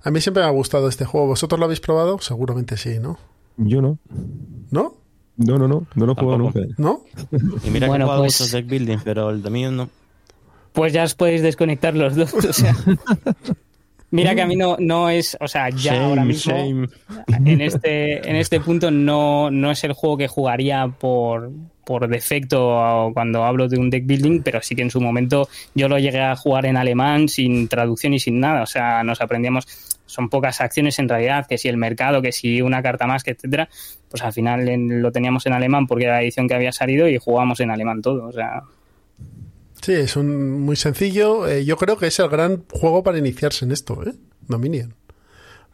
A 0.04 0.12
mí 0.12 0.20
siempre 0.20 0.44
me 0.44 0.48
ha 0.48 0.52
gustado 0.52 0.88
este 0.88 1.04
juego. 1.04 1.26
¿Vosotros 1.26 1.58
lo 1.58 1.64
habéis 1.64 1.80
probado? 1.80 2.20
Seguramente 2.20 2.76
sí, 2.76 3.00
¿no? 3.00 3.18
Yo 3.58 3.82
no. 3.82 3.98
¿No? 4.70 4.94
No, 5.36 5.58
no, 5.58 5.68
no. 5.68 5.86
No 5.94 6.06
lo 6.06 6.12
he 6.12 6.14
jugado 6.16 6.38
nunca. 6.38 6.60
¿No? 6.78 7.02
y 7.64 7.70
mira 7.70 7.86
que 7.86 7.90
Bueno, 7.90 8.04
he 8.04 8.06
jugado 8.06 8.22
pues- 8.22 8.40
muchos 8.40 8.52
deck 8.52 8.66
building 8.66 8.98
pero 9.04 9.30
el 9.30 9.42
Dominion 9.42 9.76
no 9.76 9.88
Pues 10.72 10.92
ya 10.92 11.04
os 11.04 11.14
podéis 11.14 11.42
desconectar 11.42 11.94
los 11.94 12.16
dos. 12.16 12.32
O 12.34 12.52
sea, 12.52 12.74
mira 14.10 14.34
que 14.34 14.42
a 14.42 14.46
mí 14.46 14.56
no, 14.56 14.76
no 14.78 15.10
es, 15.10 15.36
o 15.40 15.46
sea, 15.48 15.68
ya 15.70 15.92
Shame, 15.94 16.04
ahora 16.04 16.24
mismo 16.24 16.52
shame. 16.52 16.88
en 17.44 17.60
este, 17.60 18.28
en 18.28 18.36
este 18.36 18.60
punto 18.60 18.90
no, 18.90 19.50
no 19.50 19.70
es 19.70 19.84
el 19.84 19.92
juego 19.92 20.16
que 20.16 20.28
jugaría 20.28 20.88
por, 20.88 21.50
por 21.84 22.08
defecto 22.08 22.68
o 22.68 23.12
cuando 23.12 23.44
hablo 23.44 23.68
de 23.68 23.78
un 23.78 23.90
deck 23.90 24.06
building, 24.06 24.40
pero 24.42 24.60
sí 24.62 24.74
que 24.74 24.82
en 24.82 24.90
su 24.90 25.00
momento 25.00 25.48
yo 25.74 25.88
lo 25.88 25.98
llegué 25.98 26.20
a 26.20 26.36
jugar 26.36 26.66
en 26.66 26.76
alemán 26.76 27.28
sin 27.28 27.68
traducción 27.68 28.14
y 28.14 28.18
sin 28.20 28.40
nada. 28.40 28.62
O 28.62 28.66
sea, 28.66 29.02
nos 29.04 29.20
aprendíamos, 29.20 29.66
son 30.08 30.28
pocas 30.28 30.60
acciones 30.60 30.98
en 30.98 31.08
realidad, 31.08 31.46
que 31.46 31.58
si 31.58 31.68
el 31.68 31.76
mercado, 31.76 32.20
que 32.20 32.32
si 32.32 32.60
una 32.62 32.82
carta 32.82 33.06
más, 33.06 33.22
que 33.22 33.30
etcétera, 33.30 33.68
pues 34.10 34.22
al 34.22 34.32
final 34.32 34.66
lo 34.66 35.12
teníamos 35.12 35.46
en 35.46 35.52
alemán 35.52 35.86
porque 35.86 36.04
era 36.04 36.14
la 36.14 36.22
edición 36.22 36.48
que 36.48 36.54
había 36.54 36.72
salido 36.72 37.08
y 37.08 37.18
jugábamos 37.18 37.60
en 37.60 37.70
alemán 37.70 38.02
todo. 38.02 38.26
O 38.26 38.32
sea, 38.32 38.62
Sí, 39.82 39.92
es 39.92 40.16
un 40.16 40.60
muy 40.60 40.76
sencillo. 40.76 41.46
Eh, 41.46 41.64
yo 41.64 41.76
creo 41.76 41.96
que 41.96 42.08
es 42.08 42.18
el 42.18 42.28
gran 42.28 42.64
juego 42.70 43.02
para 43.02 43.18
iniciarse 43.18 43.64
en 43.64 43.72
esto, 43.72 44.02
¿eh? 44.04 44.14
Dominion. 44.48 44.94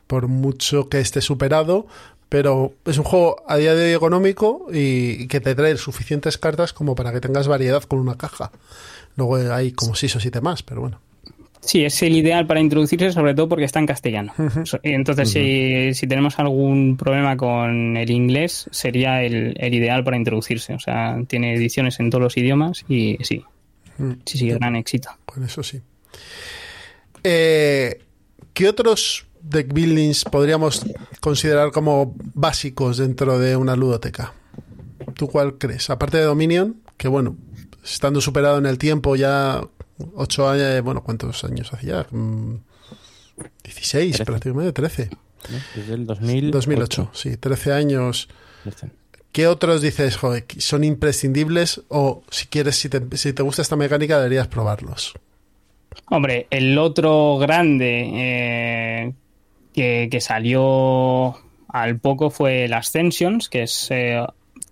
Por 0.07 0.29
mucho 0.29 0.89
que 0.89 1.01
esté 1.01 1.21
superado, 1.21 1.87
pero 2.29 2.75
es 2.85 2.99
un 2.99 3.05
juego 3.05 3.43
a 3.49 3.57
día 3.57 3.75
de 3.75 3.87
hoy 3.87 3.93
económico 3.95 4.67
y 4.73 5.27
que 5.29 5.41
te 5.41 5.55
trae 5.55 5.77
suficientes 5.77 6.37
cartas 6.37 6.73
como 6.73 6.95
para 6.95 7.13
que 7.13 7.21
tengas 7.21 7.49
variedad 7.49 7.83
con 7.85 7.99
una 7.99 8.17
caja. 8.17 8.53
Luego 9.17 9.37
hay 9.37 9.73
como 9.73 9.95
6 9.95 10.17
o 10.17 10.21
7 10.21 10.41
más, 10.41 10.63
pero 10.63 10.83
bueno. 10.83 11.01
Sí, 11.67 11.85
es 11.85 12.03
el 12.03 12.15
ideal 12.17 12.47
para 12.47 12.61
introducirse, 12.61 13.11
sobre 13.13 13.35
todo 13.35 13.49
porque 13.49 13.65
está 13.65 13.79
en 13.79 13.87
castellano. 13.87 14.33
Entonces, 14.83 15.31
si, 15.31 15.95
si 15.95 16.07
tenemos 16.07 16.39
algún 16.39 16.97
problema 16.97 17.37
con 17.37 17.97
el 17.97 18.11
inglés, 18.11 18.69
sería 18.71 19.23
el, 19.23 19.55
el 19.59 19.75
ideal 19.75 20.05
para 20.05 20.17
introducirse. 20.17 20.75
O 20.75 20.79
sea, 20.79 21.17
tiene 21.27 21.55
ediciones 21.55 21.99
en 22.01 22.11
todos 22.11 22.23
los 22.23 22.37
idiomas 22.37 22.85
y 22.89 23.17
sí, 23.23 23.43
Mm. 23.97 24.11
sí, 24.27 24.39
sí, 24.39 24.49
gran 24.51 24.75
éxito. 24.75 25.09
Con 25.25 25.45
eso 25.45 25.63
sí. 25.63 25.81
Eh, 27.23 28.01
¿qué 28.53 28.69
otros 28.69 29.27
deck 29.41 29.73
buildings 29.73 30.25
podríamos 30.25 30.85
considerar 31.21 31.71
como 31.71 32.15
básicos 32.35 32.99
dentro 32.99 33.39
de 33.39 33.57
una 33.57 33.77
ludoteca? 33.77 34.35
¿Tú 35.15 35.29
cuál 35.29 35.59
crees? 35.59 35.91
Aparte 35.91 36.19
de 36.19 36.25
Dominion, 36.25 36.77
que 36.97 37.09
bueno, 37.09 37.37
estando 37.85 38.21
superado 38.21 38.59
en 38.59 38.67
el 38.67 38.79
tiempo 38.79 39.17
ya 39.17 39.61
ocho 40.15 40.49
años, 40.49 40.65
eh, 40.65 40.81
bueno, 40.81 41.03
¿cuántos 41.03 41.45
años 41.45 41.73
hacía? 41.73 42.07
Mm, 42.11 42.57
16, 43.65 44.17
Trece. 44.17 44.25
prácticamente 44.25 44.73
13. 44.73 45.11
Desde 45.75 45.95
el 45.95 46.07
2000, 46.07 46.51
2008, 46.51 47.11
sí, 47.13 47.37
13 47.37 47.73
años. 47.73 48.29
¿Qué 49.33 49.47
otros 49.47 49.83
dices, 49.83 50.17
joder, 50.17 50.45
son 50.59 50.85
imprescindibles 50.85 51.83
o 51.89 52.23
si 52.31 52.47
quieres, 52.47 52.77
si 52.77 52.89
te, 52.89 53.03
si 53.17 53.33
te 53.33 53.43
gusta 53.43 53.63
esta 53.63 53.77
mecánica, 53.77 54.19
deberías 54.19 54.49
probarlos? 54.49 55.13
Hombre, 56.09 56.47
el 56.51 56.79
otro 56.79 57.39
grande 57.39 58.11
eh, 58.15 59.13
que, 59.73 60.09
que 60.11 60.21
salió 60.21 61.37
al 61.69 61.99
poco 61.99 62.31
fue 62.31 62.67
el 62.67 62.73
Ascensions, 62.73 63.49
que 63.49 63.65
es 63.65 63.89
eh, 63.91 64.25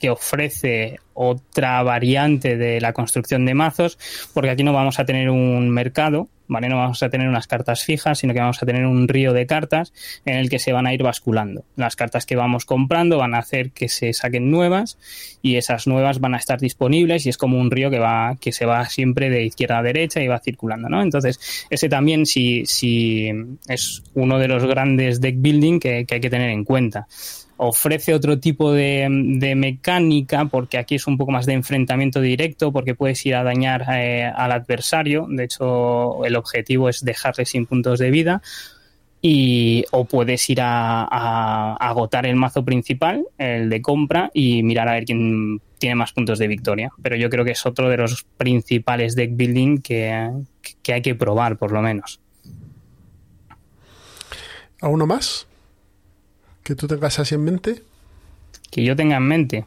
que 0.03 0.11
ofrece 0.11 0.99
otra 1.15 1.81
variante 1.85 2.57
de 2.57 2.81
la 2.81 2.93
construcción 2.93 3.47
de 3.47 3.55
mazos, 3.55 3.97
porque 4.35 4.51
aquí 4.51 4.65
no 4.65 4.73
vamos 4.73 4.99
a 4.99 5.05
tener 5.05 5.31
un 5.31 5.71
mercado, 5.71 6.29
¿vale? 6.49 6.69
No 6.69 6.79
vamos 6.79 7.01
a 7.05 7.09
tener 7.09 7.29
unas 7.29 7.47
cartas 7.47 7.85
fijas, 7.85 8.19
sino 8.19 8.35
que 8.35 8.41
vamos 8.41 8.61
a 8.61 8.67
tener 8.67 8.85
un 8.85 9.07
río 9.07 9.33
de 9.33 9.47
cartas 9.47 9.93
en 10.25 10.39
el 10.39 10.51
que 10.51 10.59
se 10.59 10.73
van 10.73 10.89
a 10.89 10.93
ir 10.93 11.05
basculando. 11.05 11.65
Las 11.77 11.95
cartas 11.95 12.27
que 12.27 12.35
vamos 12.35 12.65
comprando 12.65 13.17
van 13.17 13.33
a 13.37 13.39
hacer 13.39 13.71
que 13.71 13.89
se 13.89 14.13
saquen 14.13 14.51
nuevas 14.51 14.99
y 15.41 15.55
esas 15.55 15.87
nuevas 15.87 16.19
van 16.19 16.35
a 16.35 16.39
estar 16.39 16.59
disponibles 16.59 17.25
y 17.25 17.29
es 17.29 17.39
como 17.39 17.61
un 17.61 17.71
río 17.71 17.89
que 17.89 18.01
va 18.01 18.37
que 18.41 18.51
se 18.51 18.67
va 18.67 18.85
siempre 18.87 19.31
de 19.31 19.45
izquierda 19.45 19.79
a 19.79 19.83
derecha 19.85 20.21
y 20.21 20.27
va 20.27 20.41
circulando, 20.41 20.89
¿no? 20.89 21.01
Entonces, 21.01 21.39
ese 21.71 21.89
también 21.89 22.27
sí, 22.27 22.65
sí 22.67 23.31
es 23.69 24.03
uno 24.15 24.41
de 24.41 24.49
los 24.49 24.65
grandes 24.65 25.21
deck 25.21 25.37
building 25.39 25.79
que, 25.79 26.07
que 26.07 26.17
hay 26.17 26.21
que 26.21 26.31
tener 26.31 26.51
en 26.51 26.65
cuenta 26.65 27.07
ofrece 27.65 28.13
otro 28.13 28.41
tipo 28.41 28.73
de, 28.73 29.09
mecánica, 29.57 30.47
porque 30.47 30.79
aquí 30.79 30.97
es 30.97 31.07
un 31.07 31.17
poco 31.17 31.31
más 31.31 31.47
de 31.47 31.53
enfrentamiento 31.53 32.21
directo, 32.21 32.73
porque 32.73 32.97
puedes 32.97 33.25
ir 33.25 33.37
a 33.37 33.45
dañar 33.45 33.85
eh, 33.93 34.25
al 34.25 34.51
adversario. 34.51 35.27
De 35.29 35.45
hecho, 35.45 36.25
el 36.25 36.35
objetivo 36.35 36.89
es 36.89 37.05
dejarle 37.05 37.47
sin 37.47 37.67
puntos 37.67 38.01
de 38.01 38.11
vida. 38.11 38.43
Y, 39.25 39.85
o 39.93 40.05
puedes 40.05 40.51
ir 40.51 40.61
a, 40.61 41.03
a, 41.03 41.77
a 41.79 41.89
agotar 41.91 42.27
el 42.27 42.35
mazo 42.35 42.65
principal, 42.65 43.25
el 43.39 43.71
de 43.71 43.81
compra, 43.81 44.31
y 44.35 44.65
mirar 44.65 44.89
a 44.89 44.95
ver 44.95 45.05
quién 45.05 45.61
tiene 45.79 45.95
más 45.95 46.13
puntos 46.13 46.41
de 46.41 46.49
victoria. 46.49 46.91
Pero 47.01 47.15
yo 47.15 47.31
creo 47.31 47.45
que 47.45 47.53
es 47.53 47.65
otro 47.65 47.89
de 47.89 47.99
los 47.99 48.25
principales 48.37 49.15
deck 49.15 49.37
building 49.37 49.79
que, 49.79 50.33
que 50.83 50.95
hay 50.95 51.03
que 51.03 51.15
probar, 51.15 51.57
por 51.57 51.71
lo 51.71 51.81
menos. 51.81 52.21
¿A 54.81 54.89
uno 54.89 55.07
más? 55.07 55.47
Que 56.63 56.75
tú 56.75 56.87
tengas 56.87 57.19
así 57.19 57.35
en 57.35 57.45
mente? 57.45 57.83
Que 58.71 58.85
yo 58.85 58.97
tenga 58.97 59.17
en 59.17 59.29
mente. 59.29 59.67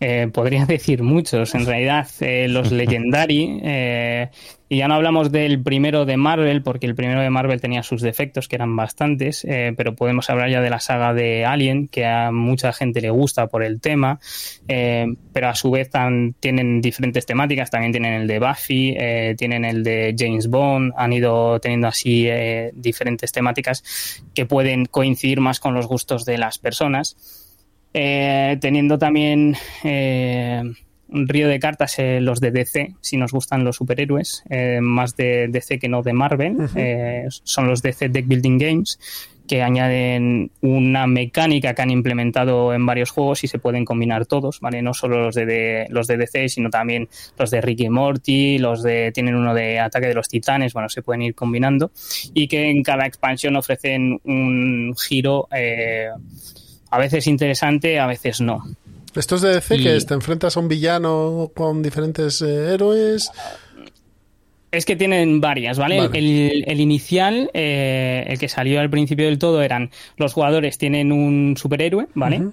Eh, 0.00 0.28
podría 0.32 0.66
decir 0.66 1.02
muchos, 1.02 1.54
en 1.54 1.66
realidad, 1.66 2.08
eh, 2.20 2.46
los 2.48 2.72
Legendary. 2.72 3.60
Eh, 3.62 4.28
y 4.68 4.78
ya 4.78 4.88
no 4.88 4.94
hablamos 4.94 5.30
del 5.30 5.62
primero 5.62 6.04
de 6.04 6.16
Marvel, 6.16 6.62
porque 6.62 6.86
el 6.86 6.94
primero 6.94 7.20
de 7.20 7.30
Marvel 7.30 7.60
tenía 7.60 7.82
sus 7.82 8.02
defectos, 8.02 8.48
que 8.48 8.56
eran 8.56 8.74
bastantes, 8.74 9.46
pero 9.76 9.94
podemos 9.94 10.30
hablar 10.30 10.50
ya 10.50 10.62
de 10.62 10.70
la 10.70 10.80
saga 10.80 11.12
de 11.12 11.44
Alien, 11.44 11.86
que 11.86 12.06
a 12.06 12.32
mucha 12.32 12.72
gente 12.72 13.00
le 13.00 13.10
gusta 13.10 13.46
por 13.46 13.62
el 13.62 13.80
tema, 13.80 14.18
pero 14.66 15.48
a 15.48 15.54
su 15.54 15.70
vez 15.70 15.90
tan, 15.90 16.32
tienen 16.40 16.80
diferentes 16.80 17.24
temáticas. 17.26 17.70
También 17.70 17.92
tienen 17.92 18.14
el 18.14 18.26
de 18.26 18.38
Buffy, 18.40 18.96
tienen 19.36 19.66
el 19.66 19.84
de 19.84 20.16
James 20.18 20.48
Bond, 20.48 20.94
han 20.96 21.12
ido 21.12 21.60
teniendo 21.60 21.86
así 21.86 22.26
diferentes 22.72 23.30
temáticas 23.30 24.24
que 24.34 24.46
pueden 24.46 24.86
coincidir 24.86 25.40
más 25.40 25.60
con 25.60 25.74
los 25.74 25.86
gustos 25.86 26.24
de 26.24 26.38
las 26.38 26.58
personas. 26.58 27.43
Eh, 27.96 28.58
teniendo 28.60 28.98
también 28.98 29.56
eh, 29.84 30.62
un 31.08 31.28
río 31.28 31.48
de 31.48 31.60
cartas 31.60 31.98
eh, 32.00 32.20
los 32.20 32.40
de 32.40 32.50
DC, 32.50 32.96
si 33.00 33.16
nos 33.16 33.30
gustan 33.30 33.62
los 33.62 33.76
superhéroes, 33.76 34.42
eh, 34.50 34.80
más 34.82 35.14
de 35.14 35.46
DC 35.48 35.78
que 35.78 35.88
no 35.88 36.02
de 36.02 36.12
Marvel, 36.12 36.56
uh 36.56 36.62
-huh. 36.64 37.40
son 37.44 37.68
los 37.68 37.82
DC 37.82 38.08
Deck 38.08 38.26
Building 38.26 38.58
Games 38.58 38.98
que 39.46 39.62
añaden 39.62 40.50
una 40.62 41.06
mecánica 41.06 41.74
que 41.74 41.82
han 41.82 41.90
implementado 41.90 42.72
en 42.72 42.86
varios 42.86 43.10
juegos 43.10 43.44
y 43.44 43.48
se 43.48 43.58
pueden 43.58 43.84
combinar 43.84 44.26
todos, 44.26 44.60
¿vale? 44.60 44.80
No 44.80 44.94
solo 44.94 45.22
los 45.22 45.34
de, 45.34 45.44
de 45.44 45.86
los 45.90 46.06
de 46.06 46.16
DC, 46.16 46.48
sino 46.48 46.70
también 46.70 47.08
los 47.38 47.50
de 47.50 47.60
Ricky 47.60 47.90
Morty, 47.90 48.58
los 48.58 48.82
de 48.82 49.12
tienen 49.12 49.34
uno 49.34 49.54
de 49.54 49.78
Ataque 49.80 50.06
de 50.06 50.14
los 50.14 50.28
Titanes, 50.28 50.72
bueno, 50.72 50.88
se 50.88 51.02
pueden 51.02 51.22
ir 51.22 51.34
combinando 51.34 51.90
y 52.32 52.48
que 52.48 52.70
en 52.70 52.82
cada 52.82 53.06
expansión 53.06 53.56
ofrecen 53.56 54.18
un 54.24 54.94
giro 54.96 55.46
eh, 55.54 56.08
a 56.94 56.98
veces 56.98 57.26
interesante, 57.26 57.98
a 57.98 58.06
veces 58.06 58.40
no. 58.40 58.62
¿Estos 59.16 59.42
de 59.42 59.54
DC 59.54 59.76
y... 59.76 59.82
que 59.82 60.00
te 60.00 60.14
enfrentas 60.14 60.56
a 60.56 60.60
un 60.60 60.68
villano 60.68 61.50
con 61.54 61.82
diferentes 61.82 62.40
eh, 62.40 62.74
héroes? 62.74 63.30
Es 64.70 64.84
que 64.84 64.94
tienen 64.94 65.40
varias, 65.40 65.78
¿vale? 65.78 65.98
vale. 65.98 66.18
El, 66.18 66.64
el, 66.66 66.80
inicial, 66.80 67.50
eh, 67.52 68.24
el 68.28 68.38
que 68.38 68.48
salió 68.48 68.80
al 68.80 68.90
principio 68.90 69.26
del 69.26 69.38
todo, 69.38 69.62
eran 69.62 69.90
los 70.16 70.32
jugadores 70.32 70.78
tienen 70.78 71.10
un 71.10 71.56
superhéroe, 71.56 72.06
¿vale? 72.14 72.38
Uh 72.38 72.52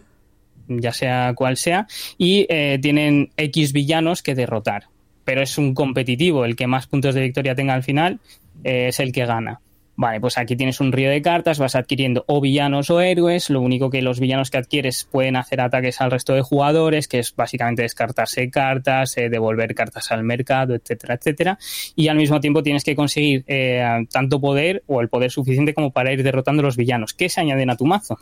-huh. 0.67 0.81
Ya 0.81 0.93
sea 0.93 1.33
cual 1.35 1.57
sea, 1.57 1.87
y 2.17 2.45
eh, 2.49 2.79
tienen 2.81 3.29
X 3.37 3.73
villanos 3.73 4.23
que 4.23 4.35
derrotar. 4.35 4.85
Pero 5.23 5.41
es 5.41 5.57
un 5.57 5.75
competitivo, 5.75 6.45
el 6.45 6.55
que 6.55 6.65
más 6.67 6.87
puntos 6.87 7.13
de 7.13 7.21
victoria 7.21 7.53
tenga 7.53 7.73
al 7.73 7.83
final 7.83 8.19
eh, 8.63 8.87
es 8.89 8.99
el 8.99 9.11
que 9.11 9.25
gana. 9.25 9.59
Vale, 10.01 10.19
pues 10.19 10.39
aquí 10.39 10.55
tienes 10.55 10.79
un 10.79 10.91
río 10.91 11.11
de 11.11 11.21
cartas, 11.21 11.59
vas 11.59 11.75
adquiriendo 11.75 12.25
o 12.25 12.41
villanos 12.41 12.89
o 12.89 13.01
héroes, 13.01 13.51
lo 13.51 13.61
único 13.61 13.91
que 13.91 14.01
los 14.01 14.19
villanos 14.19 14.49
que 14.49 14.57
adquieres 14.57 15.03
pueden 15.03 15.35
hacer 15.35 15.61
ataques 15.61 16.01
al 16.01 16.09
resto 16.09 16.33
de 16.33 16.41
jugadores, 16.41 17.07
que 17.07 17.19
es 17.19 17.35
básicamente 17.35 17.83
descartarse 17.83 18.49
cartas, 18.49 19.15
eh, 19.19 19.29
devolver 19.29 19.75
cartas 19.75 20.11
al 20.11 20.23
mercado, 20.23 20.73
etcétera, 20.73 21.13
etcétera, 21.13 21.59
y 21.95 22.07
al 22.07 22.17
mismo 22.17 22.39
tiempo 22.39 22.63
tienes 22.63 22.83
que 22.83 22.95
conseguir 22.95 23.43
eh, 23.45 24.07
tanto 24.09 24.41
poder 24.41 24.81
o 24.87 25.01
el 25.01 25.07
poder 25.07 25.29
suficiente 25.29 25.75
como 25.75 25.91
para 25.91 26.11
ir 26.11 26.23
derrotando 26.23 26.63
los 26.63 26.77
villanos, 26.77 27.13
que 27.13 27.29
se 27.29 27.41
añaden 27.41 27.69
a 27.69 27.77
tu 27.77 27.85
mazo. 27.85 28.17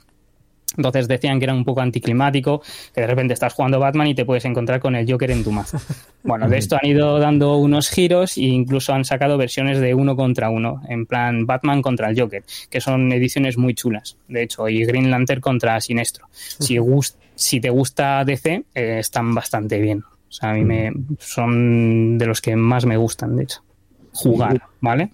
Entonces 0.77 1.07
decían 1.07 1.39
que 1.39 1.45
era 1.45 1.53
un 1.53 1.65
poco 1.65 1.81
anticlimático, 1.81 2.61
que 2.93 3.01
de 3.01 3.07
repente 3.07 3.33
estás 3.33 3.53
jugando 3.53 3.79
Batman 3.79 4.07
y 4.07 4.15
te 4.15 4.25
puedes 4.25 4.45
encontrar 4.45 4.79
con 4.79 4.95
el 4.95 5.09
Joker 5.09 5.31
en 5.31 5.43
tu 5.43 5.51
mazo. 5.51 5.79
Bueno, 6.21 6.49
de 6.49 6.57
esto 6.57 6.75
han 6.75 6.85
ido 6.85 7.17
dando 7.17 7.55
unos 7.55 7.89
giros 7.89 8.37
e 8.37 8.41
incluso 8.41 8.93
han 8.93 9.05
sacado 9.05 9.37
versiones 9.37 9.79
de 9.79 9.93
uno 9.93 10.17
contra 10.17 10.49
uno, 10.49 10.81
en 10.89 11.05
plan 11.05 11.45
Batman 11.45 11.81
contra 11.81 12.09
el 12.09 12.19
Joker, 12.19 12.43
que 12.69 12.81
son 12.81 13.09
ediciones 13.13 13.57
muy 13.57 13.73
chulas, 13.73 14.17
de 14.27 14.43
hecho, 14.43 14.67
y 14.67 14.83
Green 14.83 15.09
Lantern 15.09 15.39
contra 15.39 15.79
Sinestro. 15.79 16.27
Si, 16.31 16.77
gust 16.77 17.17
si 17.35 17.61
te 17.61 17.69
gusta 17.69 18.25
DC, 18.25 18.65
eh, 18.75 18.99
están 18.99 19.33
bastante 19.33 19.79
bien. 19.79 20.03
O 20.29 20.31
sea, 20.31 20.51
a 20.51 20.53
mí 20.55 20.65
me, 20.65 20.91
son 21.19 22.17
de 22.17 22.25
los 22.25 22.41
que 22.41 22.57
más 22.57 22.85
me 22.85 22.97
gustan, 22.97 23.37
de 23.37 23.43
hecho. 23.43 23.63
Jugar, 24.11 24.61
¿vale? 24.81 25.11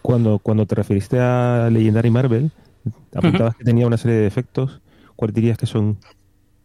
Cuando, 0.00 0.38
cuando 0.38 0.64
te 0.64 0.74
referiste 0.74 1.18
a 1.20 1.68
Legendary 1.70 2.10
Marvel, 2.10 2.50
apuntabas 3.14 3.52
uh 3.52 3.54
-huh. 3.54 3.58
que 3.58 3.64
tenía 3.64 3.86
una 3.86 3.98
serie 3.98 4.16
de 4.16 4.22
defectos. 4.22 4.80
¿Cuál 5.18 5.32
dirías 5.32 5.58
que 5.58 5.66
son? 5.66 5.98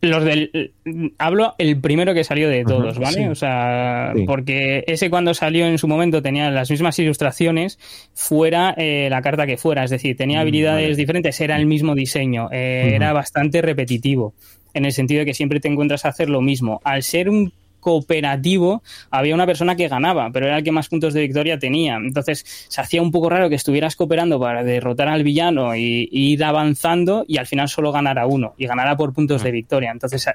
Los 0.02 0.24
del. 0.24 0.74
Hablo 1.18 1.56
el 1.58 1.82
primero 1.82 2.14
que 2.14 2.24
salió 2.24 2.50
de 2.50 2.64
todos, 2.64 2.98
Ajá, 2.98 3.06
¿vale? 3.06 3.18
Sí. 3.18 3.24
O 3.24 3.34
sea, 3.34 4.12
sí. 4.16 4.26
porque 4.28 4.84
ese 4.86 5.10
cuando 5.10 5.34
salió 5.34 5.66
en 5.66 5.80
su 5.80 5.88
momento 5.88 6.22
tenía 6.22 6.52
las 6.52 6.70
mismas 6.70 7.00
ilustraciones, 7.00 7.80
fuera 8.14 8.76
eh, 8.78 9.08
la 9.10 9.24
carta 9.24 9.48
que 9.48 9.58
fuera. 9.58 9.84
Es 9.84 9.90
decir, 9.90 10.16
tenía 10.16 10.42
habilidades 10.42 10.84
vale. 10.84 10.96
diferentes, 10.96 11.42
era 11.42 11.56
el 11.56 11.66
mismo 11.66 11.96
diseño, 11.96 12.50
eh, 12.52 12.92
era 12.94 13.12
bastante 13.12 13.60
repetitivo. 13.64 14.36
En 14.76 14.86
el 14.86 14.92
sentido 14.92 15.22
de 15.22 15.26
que 15.26 15.34
siempre 15.34 15.60
te 15.60 15.68
encuentras 15.70 16.06
a 16.06 16.10
hacer 16.10 16.30
lo 16.30 16.42
mismo. 16.42 16.80
Al 16.84 17.02
ser 17.02 17.28
un 17.28 17.52
cooperativo 17.84 18.82
había 19.12 19.36
una 19.36 19.46
persona 19.46 19.76
que 19.76 19.88
ganaba, 19.88 20.30
pero 20.32 20.48
era 20.48 20.58
el 20.58 20.64
que 20.64 20.72
más 20.72 20.88
puntos 20.88 21.14
de 21.14 21.22
victoria 21.22 21.60
tenía. 21.60 21.98
Entonces 21.98 22.44
se 22.70 22.82
hacía 22.82 23.02
un 23.02 23.12
poco 23.12 23.30
raro 23.30 23.50
que 23.50 23.56
estuvieras 23.56 23.96
cooperando 23.96 24.40
para 24.40 24.64
derrotar 24.64 25.10
al 25.10 25.24
villano 25.24 25.76
y, 25.76 26.08
y 26.12 26.32
ir 26.32 26.44
avanzando 26.44 27.26
y 27.28 27.38
al 27.38 27.46
final 27.46 27.70
solo 27.70 27.92
ganara 27.92 28.26
uno 28.26 28.56
y 28.58 28.66
ganara 28.66 28.96
por 28.96 29.14
puntos 29.14 29.44
de 29.44 29.52
victoria. 29.52 29.92
Entonces 29.92 30.26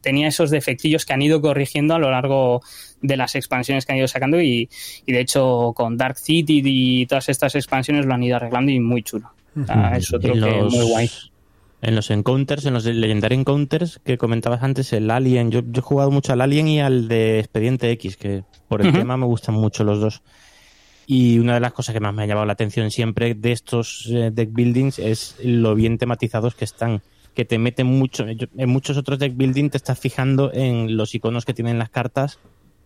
tenía 0.00 0.28
esos 0.28 0.50
defectillos 0.50 1.04
que 1.04 1.12
han 1.12 1.22
ido 1.22 1.40
corrigiendo 1.40 1.94
a 1.94 1.98
lo 1.98 2.10
largo 2.10 2.62
de 3.02 3.16
las 3.16 3.34
expansiones 3.34 3.86
que 3.86 3.92
han 3.92 3.98
ido 3.98 4.08
sacando 4.08 4.40
y, 4.40 4.68
y 5.06 5.12
de 5.12 5.20
hecho 5.20 5.72
con 5.74 5.96
Dark 5.96 6.18
City 6.18 6.62
y 6.64 7.06
todas 7.06 7.28
estas 7.28 7.54
expansiones 7.54 8.06
lo 8.06 8.14
han 8.14 8.22
ido 8.22 8.36
arreglando 8.36 8.72
y 8.72 8.80
muy 8.80 9.02
chulo. 9.02 9.30
Es 9.94 10.12
otro 10.12 10.34
los... 10.34 10.48
que 10.48 10.62
muy 10.76 10.90
guay. 10.90 11.10
En 11.82 11.94
los 11.94 12.10
Encounters, 12.10 12.66
en 12.66 12.74
los 12.74 12.84
Legendary 12.84 13.36
Encounters 13.36 14.00
que 14.04 14.18
comentabas 14.18 14.62
antes, 14.62 14.92
el 14.92 15.10
Alien, 15.10 15.50
yo, 15.50 15.60
yo, 15.64 15.80
he 15.80 15.82
jugado 15.82 16.10
mucho 16.10 16.32
al 16.32 16.42
Alien 16.42 16.68
y 16.68 16.80
al 16.80 17.08
de 17.08 17.38
Expediente 17.38 17.90
X, 17.92 18.16
que 18.16 18.44
por 18.68 18.82
el 18.82 18.88
uh 18.88 18.90
-huh. 18.90 18.98
tema 18.98 19.16
me 19.16 19.26
gustan 19.26 19.54
mucho 19.54 19.82
los 19.84 20.00
dos. 20.00 20.22
Y 21.06 21.38
una 21.38 21.54
de 21.54 21.60
las 21.60 21.72
cosas 21.72 21.94
que 21.94 22.00
más 22.00 22.14
me 22.14 22.22
ha 22.22 22.26
llamado 22.26 22.46
la 22.46 22.52
atención 22.52 22.90
siempre 22.90 23.34
de 23.34 23.52
estos 23.52 24.06
eh, 24.10 24.30
deck 24.32 24.52
buildings 24.52 24.98
es 24.98 25.36
lo 25.42 25.74
bien 25.74 25.98
tematizados 25.98 26.54
que 26.54 26.64
están, 26.64 27.02
que 27.34 27.44
te 27.44 27.58
meten 27.58 27.86
mucho. 27.86 28.26
En 28.28 28.68
muchos 28.68 28.96
otros 28.96 29.18
deck 29.18 29.36
building 29.36 29.70
te 29.70 29.78
estás 29.78 29.98
fijando 29.98 30.52
en 30.52 30.96
los 30.96 31.14
iconos 31.14 31.44
que 31.44 31.54
tienen 31.54 31.78
las 31.78 31.90
cartas 31.90 32.38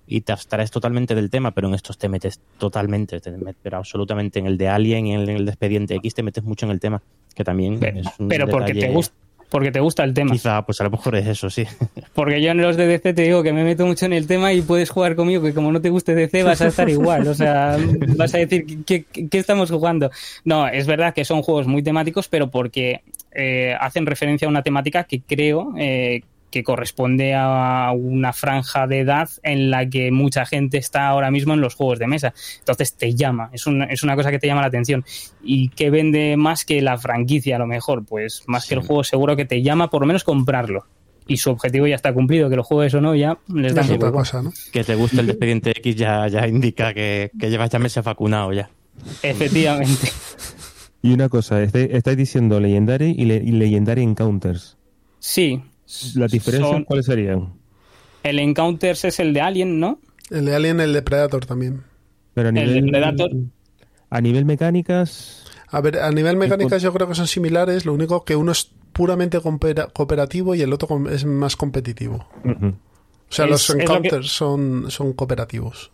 y 0.07 0.21
te 0.23 0.33
abstraes 0.33 0.71
totalmente 0.71 1.15
del 1.15 1.31
tema, 1.31 1.51
pero 1.53 1.69
en 1.69 1.75
estos 1.75 1.97
te 1.99 2.09
metes 2.09 2.41
totalmente, 2.59 3.21
te 3.21 3.31
metes, 3.31 3.57
pero 3.63 3.79
absolutamente 3.79 4.39
en 4.39 4.47
el 4.47 4.59
de 4.59 4.69
Alien 4.69 5.07
y 5.07 5.15
en 5.15 5.29
el, 5.29 5.45
de 5.45 5.51
Expediente 5.51 5.95
X 5.97 6.15
te 6.15 6.23
metes 6.23 6.45
mucho 6.45 6.67
en 6.67 6.73
el 6.73 6.81
tema, 6.81 7.03
que 7.35 7.45
también 7.45 7.79
Pero, 7.81 8.01
es 8.01 8.07
un 8.19 8.29
pero 8.29 8.47
porque 8.49 8.75
te 8.75 8.89
gusta 8.89 9.15
porque 9.51 9.71
te 9.71 9.79
gusta 9.79 10.03
el 10.03 10.15
tema. 10.15 10.33
Quizá, 10.33 10.63
pues 10.67 10.81
a 10.81 10.85
lo 10.85 10.91
mejor 10.91 11.15
es 11.15 11.29
eso, 11.29 11.49
sí. 11.49 11.65
Porque 12.15 12.43
yo 12.43 12.51
en 12.51 12.61
los 12.61 12.77
de 12.77 12.89
DC 12.89 13.13
te 13.15 13.23
digo 13.23 13.45
que 13.45 13.53
me 13.53 13.63
meto 13.63 13.87
mucho 13.87 14.05
en 14.05 14.13
el 14.13 14.27
tema 14.27 14.53
y 14.53 14.63
puedes 14.63 14.91
jugar 14.91 15.15
conmigo, 15.15 15.45
que 15.45 15.55
como 15.55 15.71
no 15.71 15.81
te 15.81 15.91
guste 15.91 16.13
DC 16.17 16.43
vas 16.43 16.61
a 16.61 16.69
estar 16.69 16.89
igual. 16.89 17.29
O 17.29 17.35
sea, 17.35 17.77
vas 18.17 18.35
a 18.35 18.39
decir, 18.39 18.65
¿qué, 18.85 19.05
qué- 19.05 19.29
qué 19.29 19.39
estamos 19.39 19.71
jugando? 19.71 20.11
No, 20.45 20.67
es 20.67 20.89
verdad 20.89 21.15
que 21.15 21.25
son 21.25 21.43
juegos 21.43 21.69
muy 21.69 21.85
temáticos, 21.85 22.27
pero 22.27 22.51
porque 22.51 23.03
eh, 23.33 23.77
hacen 23.79 24.07
referencia 24.07 24.47
a 24.47 24.49
una 24.49 24.63
temática 24.63 25.05
que 25.05 25.21
creo 25.21 25.73
eh, 25.79 26.23
que 26.55 26.63
corresponde 26.63 27.35
a 27.35 27.91
una 27.93 28.33
franja 28.33 28.87
de 28.87 29.01
edad 29.01 29.29
en 29.43 29.71
la 29.71 29.89
que 29.91 30.13
mucha 30.13 30.47
gente 30.47 30.79
está 30.79 31.09
ahora 31.09 31.33
mismo 31.33 31.53
en 31.53 31.61
los 31.61 31.75
juegos 31.75 31.99
de 31.99 32.07
mesa. 32.07 32.33
Entonces 32.61 32.95
te 32.95 33.13
llama, 33.15 33.51
es 33.53 33.67
una, 33.67 33.87
es 33.87 34.05
una 34.05 34.15
cosa 34.15 34.31
que 34.31 34.39
te 34.39 34.47
llama 34.47 34.61
la 34.61 34.69
atención. 34.69 35.05
¿Y 35.43 35.71
qué 35.71 35.91
vende 35.91 36.37
más 36.37 36.65
que 36.65 36.81
la 36.81 36.97
franquicia 36.97 37.57
a 37.57 37.59
lo 37.59 37.67
mejor? 37.67 38.05
Pues 38.05 38.45
más 38.47 38.67
que 38.69 38.75
el 38.75 38.81
juego 38.81 39.03
seguro 39.03 39.35
que 39.35 39.45
te 39.45 39.63
llama 39.63 39.91
por 39.91 40.01
lo 40.03 40.07
menos 40.07 40.23
comprarlo. 40.23 40.87
Y 41.27 41.39
su 41.39 41.51
objetivo 41.51 41.87
ya 41.87 41.97
está 41.97 42.13
cumplido, 42.13 42.49
que 42.51 42.57
lo 42.57 42.63
juegues 42.63 42.95
o 42.95 43.01
no, 43.01 43.15
ya 43.15 43.39
les 43.53 43.75
da 43.75 43.81
Es 43.81 43.91
un 43.91 43.99
poco. 43.99 44.13
cosa, 44.13 44.43
¿no? 44.43 44.53
Que 44.73 44.85
te 44.85 44.95
guste 44.95 45.21
el 45.23 45.31
Expediente 45.31 45.71
X 45.73 45.97
ya, 45.97 46.29
ya 46.29 46.47
indica 46.47 46.95
que, 46.95 47.31
que 47.41 47.51
llevas 47.51 47.71
ya 47.71 47.79
meses 47.79 48.05
vacunado 48.05 48.53
ya. 48.53 48.71
Efectivamente. 49.23 50.09
Y 51.03 51.13
una 51.13 51.29
cosa, 51.29 51.63
estáis 51.63 52.17
diciendo 52.17 52.59
Legendary 52.61 53.15
y, 53.19 53.27
le- 53.27 53.37
y 53.45 53.51
Legendary 53.53 54.03
Encounters. 54.03 54.79
Sí. 55.19 55.61
¿Las 56.15 56.31
diferencias 56.33 56.71
Son- 56.71 56.85
cuáles 56.85 57.07
serían? 57.07 57.53
El 58.23 58.39
Encounters 58.39 59.05
es 59.05 59.21
el 59.21 59.35
de 59.35 59.41
Alien, 59.41 59.79
¿no? 59.81 60.01
El 60.31 60.47
de 60.47 60.55
Alien, 60.57 60.81
el 60.81 60.93
de 60.93 61.03
Predator 61.03 61.45
también. 61.47 61.83
Pero 62.33 62.49
a 62.49 62.51
El 62.51 62.55
de 62.55 62.65
nivel, 62.67 62.91
Predator. 62.91 63.31
A 64.11 64.21
nivel 64.21 64.45
mecánicas, 64.45 65.45
A 65.71 65.81
ver, 65.81 65.99
a 65.99 66.11
nivel 66.13 66.37
mecánicas 66.37 66.81
yo 66.83 66.93
creo 66.93 67.09
que 67.09 67.15
son 67.17 67.27
similares, 67.27 67.85
lo 67.85 67.93
único 67.95 68.25
que 68.25 68.37
uno 68.37 68.53
es 68.53 68.71
puramente 68.93 69.41
coopera- 69.41 69.89
cooperativo 69.93 70.55
y 70.55 70.63
el 70.63 70.73
otro 70.73 71.09
es 71.11 71.25
más 71.25 71.57
competitivo. 71.57 72.27
O 72.45 72.73
sea, 73.29 73.47
Es- 73.47 73.51
los 73.51 73.63
es 73.63 73.69
lo 73.71 73.77
que- 73.77 73.83
encounters 73.83 74.29
son, 74.29 74.91
son 74.91 75.13
cooperativos. 75.15 75.91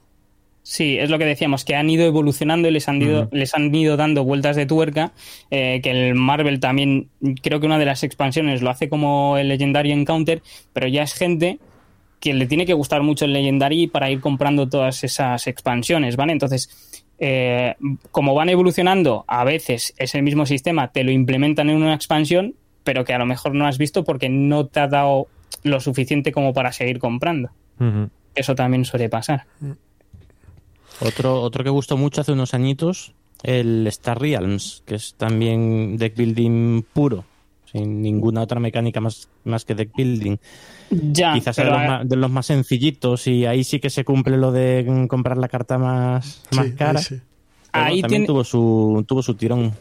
Sí, 0.63 0.99
es 0.99 1.11
lo 1.11 1.19
que 1.19 1.25
decíamos, 1.25 1.65
que 1.65 1.75
han 1.75 1.89
ido 1.89 2.05
evolucionando 2.05 2.69
y 2.69 2.71
les 2.71 2.89
han 2.89 3.01
ido, 3.01 3.29
les 3.33 3.55
han 3.55 3.75
ido 3.75 3.97
dando 3.97 4.25
vueltas 4.25 4.57
de 4.57 4.67
tuerca, 4.67 5.13
eh, 5.51 5.81
que 5.83 5.91
el 5.91 6.15
Marvel 6.15 6.61
también, 6.61 7.09
creo 7.43 7.61
que 7.61 7.67
una 7.67 7.79
de 7.79 7.87
las 7.87 8.03
expansiones 8.05 8.61
lo 8.63 8.71
hace 8.71 8.89
como 8.89 9.39
el 9.39 9.49
Legendary 9.49 9.91
Encounter, 9.91 10.43
pero 10.73 10.87
ya 10.87 11.03
es 11.03 11.15
gente 11.15 11.59
que 12.21 12.35
le 12.35 12.47
tiene 12.47 12.67
que 12.67 12.75
gustar 12.75 13.03
mucho 13.03 13.25
el 13.25 13.33
Legendary 13.33 13.87
para 13.87 14.11
ir 14.11 14.21
comprando 14.21 14.69
todas 14.69 15.03
esas 15.03 15.47
expansiones, 15.47 16.17
¿vale? 16.17 16.33
Entonces, 16.33 16.69
eh, 17.19 17.75
como 18.11 18.35
van 18.35 18.51
evolucionando, 18.51 19.25
a 19.27 19.45
veces 19.45 19.95
ese 19.97 20.21
mismo 20.21 20.45
sistema 20.45 20.89
te 20.89 21.03
lo 21.05 21.11
implementan 21.11 21.71
en 21.71 21.77
una 21.77 21.95
expansión, 21.95 22.55
pero 22.85 23.05
que 23.05 23.15
a 23.15 23.19
lo 23.19 23.27
mejor 23.27 23.55
no 23.55 23.67
has 23.67 23.79
visto 23.79 24.05
porque 24.05 24.29
no 24.29 24.67
te 24.67 24.81
ha 24.81 24.89
dado 24.89 25.29
lo 25.63 25.81
suficiente 25.81 26.33
como 26.33 26.53
para 26.53 26.73
seguir 26.73 26.99
comprando. 26.99 27.51
Eso 28.35 28.55
también 28.55 28.85
suele 28.85 29.09
pasar. 29.09 29.47
Otro, 31.01 31.41
otro 31.41 31.65
que 31.65 31.71
gustó 31.71 31.97
mucho 31.97 32.21
hace 32.21 32.33
unos 32.33 32.55
añitos, 32.55 33.13
el 33.43 33.87
Star 33.87 34.21
Realms, 34.21 34.83
que 34.87 34.97
es 34.97 35.15
también 35.15 35.97
deck 35.97 36.15
building 36.17 36.83
puro, 36.93 37.25
sin 37.73 38.03
ninguna 38.03 38.43
otra 38.43 38.61
mecánica 38.61 39.01
más, 39.01 39.29
más 39.45 39.65
que 39.65 39.75
deck 39.75 39.91
building. 39.97 40.37
Ya, 40.91 41.35
Quizás 41.35 41.57
sea 41.57 41.65
de 41.65 41.71
los, 41.71 41.81
eh, 41.83 41.87
más, 41.89 42.09
de 42.09 42.17
los 42.17 42.31
más 42.31 42.47
sencillitos 42.47 43.27
y 43.27 43.47
ahí 43.47 43.65
sí 43.65 43.79
que 43.81 43.91
se 43.91 44.05
cumple 44.05 44.37
lo 44.37 44.53
de 44.53 45.07
comprar 45.09 45.39
la 45.39 45.49
carta 45.49 45.79
más, 45.79 46.43
más 46.55 46.67
Sí, 46.67 46.73
cara. 46.75 46.99
ahí 46.99 47.05
sí. 47.05 47.21
Pero 47.73 47.85
Ahí 47.85 48.01
también 48.01 48.23
tiene- 48.23 48.27
tuvo 48.27 48.43
su 48.43 49.05
tuvo 49.07 49.23
su 49.23 49.35
tirón. 49.37 49.73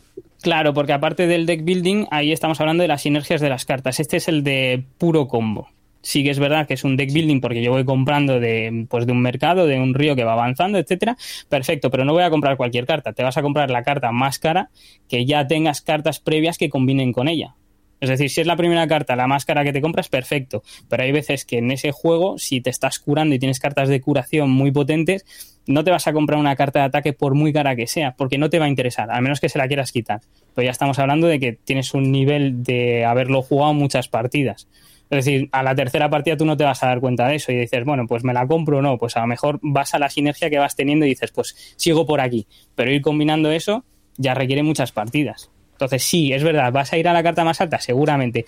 Claro, 0.41 0.73
porque 0.75 0.93
aparte 0.93 1.25
del 1.25 1.45
deck 1.47 1.65
building, 1.65 2.05
ahí 2.11 2.31
estamos 2.31 2.61
hablando 2.61 2.83
de 2.83 2.87
las 2.87 3.01
sinergias 3.01 3.41
de 3.41 3.49
las 3.49 3.65
cartas. 3.65 3.99
Este 3.99 4.17
es 4.17 4.27
el 4.27 4.43
de 4.43 4.85
puro 4.99 5.27
combo. 5.27 5.67
Sí 6.01 6.23
que 6.23 6.29
es 6.29 6.39
verdad 6.39 6.67
que 6.67 6.75
es 6.75 6.83
un 6.83 6.95
deck 6.95 7.11
building 7.11 7.41
porque 7.41 7.61
yo 7.61 7.71
voy 7.71 7.83
comprando 7.83 8.39
de, 8.39 8.85
pues 8.89 9.05
de 9.05 9.11
un 9.11 9.21
mercado, 9.21 9.65
de 9.65 9.79
un 9.79 9.93
río 9.93 10.15
que 10.15 10.23
va 10.23 10.33
avanzando, 10.33 10.77
etcétera. 10.77 11.17
Perfecto, 11.49 11.91
pero 11.91 12.05
no 12.05 12.13
voy 12.13 12.23
a 12.23 12.29
comprar 12.29 12.57
cualquier 12.57 12.85
carta. 12.85 13.13
Te 13.13 13.23
vas 13.23 13.37
a 13.37 13.41
comprar 13.41 13.69
la 13.69 13.83
carta 13.83 14.11
más 14.11 14.39
cara 14.39 14.69
que 15.07 15.25
ya 15.25 15.47
tengas 15.47 15.81
cartas 15.81 16.19
previas 16.19 16.57
que 16.57 16.69
combinen 16.69 17.11
con 17.11 17.27
ella. 17.27 17.55
Es 18.01 18.09
decir, 18.09 18.29
si 18.29 18.41
es 18.41 18.47
la 18.47 18.55
primera 18.55 18.87
carta, 18.87 19.15
la 19.15 19.27
más 19.27 19.45
cara 19.45 19.63
que 19.63 19.73
te 19.73 19.81
compras, 19.81 20.07
perfecto. 20.07 20.63
Pero 20.87 21.03
hay 21.03 21.11
veces 21.11 21.45
que 21.45 21.57
en 21.57 21.71
ese 21.71 21.91
juego, 21.91 22.37
si 22.37 22.61
te 22.61 22.69
estás 22.69 22.99
curando 22.99 23.35
y 23.35 23.39
tienes 23.39 23.59
cartas 23.59 23.89
de 23.89 23.99
curación 23.99 24.49
muy 24.49 24.71
potentes, 24.71 25.25
no 25.67 25.83
te 25.83 25.91
vas 25.91 26.07
a 26.07 26.13
comprar 26.13 26.39
una 26.39 26.55
carta 26.55 26.79
de 26.79 26.85
ataque 26.85 27.13
por 27.13 27.35
muy 27.35 27.51
cara 27.51 27.75
que 27.75 27.87
sea, 27.87 28.15
porque 28.15 28.37
no 28.37 28.49
te 28.49 28.57
va 28.57 28.65
a 28.65 28.69
interesar, 28.69 29.11
a 29.11 29.19
menos 29.21 29.39
que 29.39 29.49
se 29.49 29.57
la 29.57 29.67
quieras 29.67 29.91
quitar. 29.91 30.21
Pero 30.55 30.65
ya 30.65 30.71
estamos 30.71 30.97
hablando 30.97 31.27
de 31.27 31.39
que 31.39 31.53
tienes 31.53 31.93
un 31.93 32.11
nivel 32.11 32.63
de 32.63 33.05
haberlo 33.05 33.41
jugado 33.41 33.73
muchas 33.73 34.07
partidas. 34.07 34.67
Es 35.09 35.25
decir, 35.25 35.49
a 35.51 35.63
la 35.63 35.73
tercera 35.73 36.09
partida 36.09 36.37
tú 36.37 36.45
no 36.45 36.55
te 36.55 36.63
vas 36.63 36.83
a 36.83 36.87
dar 36.87 36.99
cuenta 36.99 37.27
de 37.27 37.35
eso 37.35 37.51
y 37.51 37.55
dices, 37.55 37.83
bueno, 37.83 38.05
pues 38.07 38.23
me 38.23 38.33
la 38.33 38.45
compro 38.45 38.77
o 38.77 38.81
no. 38.81 38.97
Pues 38.97 39.17
a 39.17 39.21
lo 39.21 39.27
mejor 39.27 39.59
vas 39.61 39.95
a 39.95 39.99
la 39.99 40.09
sinergia 40.09 40.49
que 40.49 40.59
vas 40.59 40.75
teniendo 40.75 41.05
y 41.05 41.09
dices, 41.09 41.31
pues 41.31 41.73
sigo 41.77 42.05
por 42.05 42.21
aquí. 42.21 42.45
Pero 42.75 42.91
ir 42.91 43.01
combinando 43.01 43.51
eso 43.51 43.83
ya 44.17 44.35
requiere 44.35 44.61
muchas 44.61 44.91
partidas. 44.91 45.49
Entonces, 45.79 46.03
sí, 46.03 46.33
es 46.33 46.43
verdad, 46.43 46.73
vas 46.73 46.91
a 46.91 46.97
ir 46.97 47.07
a 47.07 47.13
la 47.13 47.23
carta 47.23 47.45
más 47.45 47.61
alta, 47.61 47.79
seguramente, 47.79 48.45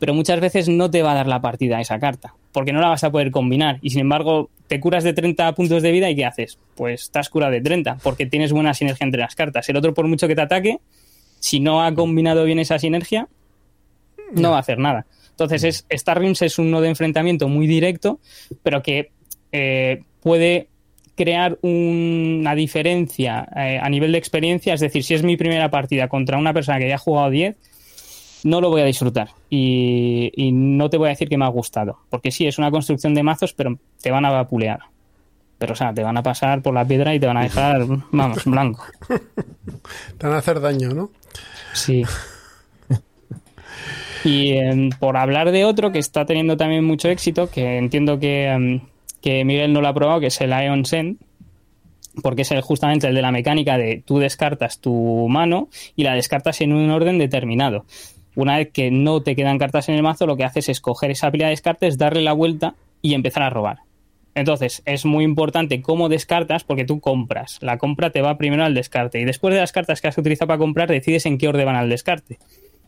pero 0.00 0.14
muchas 0.14 0.40
veces 0.40 0.68
no 0.68 0.90
te 0.90 1.00
va 1.00 1.12
a 1.12 1.14
dar 1.14 1.28
la 1.28 1.40
partida 1.40 1.80
esa 1.80 2.00
carta, 2.00 2.34
porque 2.50 2.72
no 2.72 2.80
la 2.80 2.88
vas 2.88 3.04
a 3.04 3.12
poder 3.12 3.30
combinar. 3.30 3.78
Y 3.82 3.90
sin 3.90 4.00
embargo, 4.00 4.50
te 4.66 4.80
curas 4.80 5.04
de 5.04 5.12
30 5.12 5.54
puntos 5.54 5.80
de 5.80 5.92
vida 5.92 6.10
y 6.10 6.16
¿qué 6.16 6.24
haces? 6.24 6.58
Pues 6.74 7.02
estás 7.02 7.28
curado 7.28 7.52
de 7.52 7.60
30, 7.60 7.98
porque 8.02 8.26
tienes 8.26 8.52
buena 8.52 8.74
sinergia 8.74 9.04
entre 9.04 9.20
las 9.20 9.36
cartas. 9.36 9.68
El 9.68 9.76
otro, 9.76 9.94
por 9.94 10.08
mucho 10.08 10.26
que 10.26 10.34
te 10.34 10.42
ataque, 10.42 10.80
si 11.38 11.60
no 11.60 11.84
ha 11.84 11.94
combinado 11.94 12.42
bien 12.42 12.58
esa 12.58 12.80
sinergia, 12.80 13.28
no 14.32 14.50
va 14.50 14.56
a 14.56 14.60
hacer 14.60 14.78
nada. 14.78 15.06
Entonces, 15.32 15.64
es, 15.64 15.86
Star 15.88 16.18
Realms 16.18 16.42
es 16.42 16.58
uno 16.58 16.80
de 16.80 16.88
enfrentamiento 16.88 17.48
muy 17.48 17.66
directo, 17.66 18.20
pero 18.62 18.82
que 18.82 19.10
eh, 19.52 20.02
puede 20.22 20.68
crear 21.14 21.58
un- 21.62 22.38
una 22.40 22.54
diferencia 22.54 23.46
eh, 23.56 23.78
a 23.82 23.88
nivel 23.88 24.12
de 24.12 24.18
experiencia. 24.18 24.74
Es 24.74 24.80
decir, 24.80 25.04
si 25.04 25.14
es 25.14 25.22
mi 25.22 25.36
primera 25.36 25.70
partida 25.70 26.08
contra 26.08 26.38
una 26.38 26.52
persona 26.54 26.78
que 26.78 26.88
ya 26.88 26.94
ha 26.94 26.98
jugado 26.98 27.30
10, 27.30 27.56
no 28.44 28.60
lo 28.60 28.70
voy 28.70 28.80
a 28.80 28.84
disfrutar. 28.84 29.28
Y, 29.50 30.32
y 30.34 30.52
no 30.52 30.88
te 30.90 30.96
voy 30.96 31.06
a 31.08 31.10
decir 31.10 31.28
que 31.28 31.36
me 31.38 31.44
ha 31.44 31.48
gustado. 31.48 31.98
Porque 32.10 32.30
sí, 32.30 32.46
es 32.46 32.58
una 32.58 32.70
construcción 32.70 33.14
de 33.14 33.22
mazos, 33.22 33.52
pero 33.52 33.78
te 34.00 34.10
van 34.10 34.24
a 34.24 34.30
vapulear. 34.30 34.80
Pero, 35.58 35.74
o 35.74 35.76
sea, 35.76 35.94
te 35.94 36.02
van 36.02 36.16
a 36.16 36.22
pasar 36.24 36.60
por 36.62 36.74
la 36.74 36.84
piedra 36.84 37.14
y 37.14 37.20
te 37.20 37.26
van 37.26 37.36
a 37.36 37.42
dejar, 37.44 37.86
vamos, 38.10 38.44
blanco. 38.44 38.84
Te 40.18 40.26
van 40.26 40.34
a 40.34 40.38
hacer 40.38 40.60
daño, 40.60 40.88
¿no? 40.90 41.10
Sí. 41.72 42.02
Y 44.24 44.52
em, 44.52 44.90
por 44.90 45.16
hablar 45.16 45.50
de 45.50 45.64
otro 45.64 45.90
que 45.90 45.98
está 45.98 46.24
teniendo 46.26 46.56
también 46.56 46.84
mucho 46.84 47.08
éxito, 47.08 47.50
que 47.50 47.78
entiendo 47.78 48.18
que, 48.18 48.46
em, 48.46 48.80
que 49.20 49.44
Miguel 49.44 49.72
no 49.72 49.80
lo 49.80 49.88
ha 49.88 49.94
probado, 49.94 50.20
que 50.20 50.26
es 50.26 50.40
el 50.40 50.50
Ion 50.50 50.84
Sen, 50.84 51.18
porque 52.22 52.42
es 52.42 52.50
el, 52.50 52.60
justamente 52.60 53.08
el 53.08 53.14
de 53.14 53.22
la 53.22 53.32
mecánica 53.32 53.78
de 53.78 54.02
tú 54.04 54.18
descartas 54.18 54.80
tu 54.80 55.26
mano 55.28 55.68
y 55.96 56.04
la 56.04 56.14
descartas 56.14 56.60
en 56.60 56.72
un 56.72 56.90
orden 56.90 57.18
determinado. 57.18 57.84
Una 58.34 58.58
vez 58.58 58.70
que 58.72 58.90
no 58.90 59.22
te 59.22 59.34
quedan 59.34 59.58
cartas 59.58 59.88
en 59.88 59.94
el 59.96 60.02
mazo, 60.02 60.26
lo 60.26 60.36
que 60.36 60.44
haces 60.44 60.68
es 60.68 60.80
coger 60.80 61.10
esa 61.10 61.30
pila 61.30 61.46
de 61.46 61.50
descartes, 61.50 61.98
darle 61.98 62.22
la 62.22 62.32
vuelta 62.32 62.74
y 63.02 63.14
empezar 63.14 63.42
a 63.42 63.50
robar. 63.50 63.80
Entonces, 64.34 64.82
es 64.86 65.04
muy 65.04 65.24
importante 65.24 65.82
cómo 65.82 66.08
descartas 66.08 66.64
porque 66.64 66.84
tú 66.84 67.00
compras. 67.00 67.58
La 67.60 67.76
compra 67.76 68.10
te 68.10 68.22
va 68.22 68.38
primero 68.38 68.64
al 68.64 68.74
descarte 68.74 69.20
y 69.20 69.24
después 69.24 69.52
de 69.52 69.60
las 69.60 69.72
cartas 69.72 70.00
que 70.00 70.08
has 70.08 70.16
utilizado 70.16 70.48
para 70.48 70.58
comprar, 70.58 70.88
decides 70.88 71.26
en 71.26 71.36
qué 71.36 71.48
orden 71.48 71.66
van 71.66 71.76
al 71.76 71.90
descarte. 71.90 72.38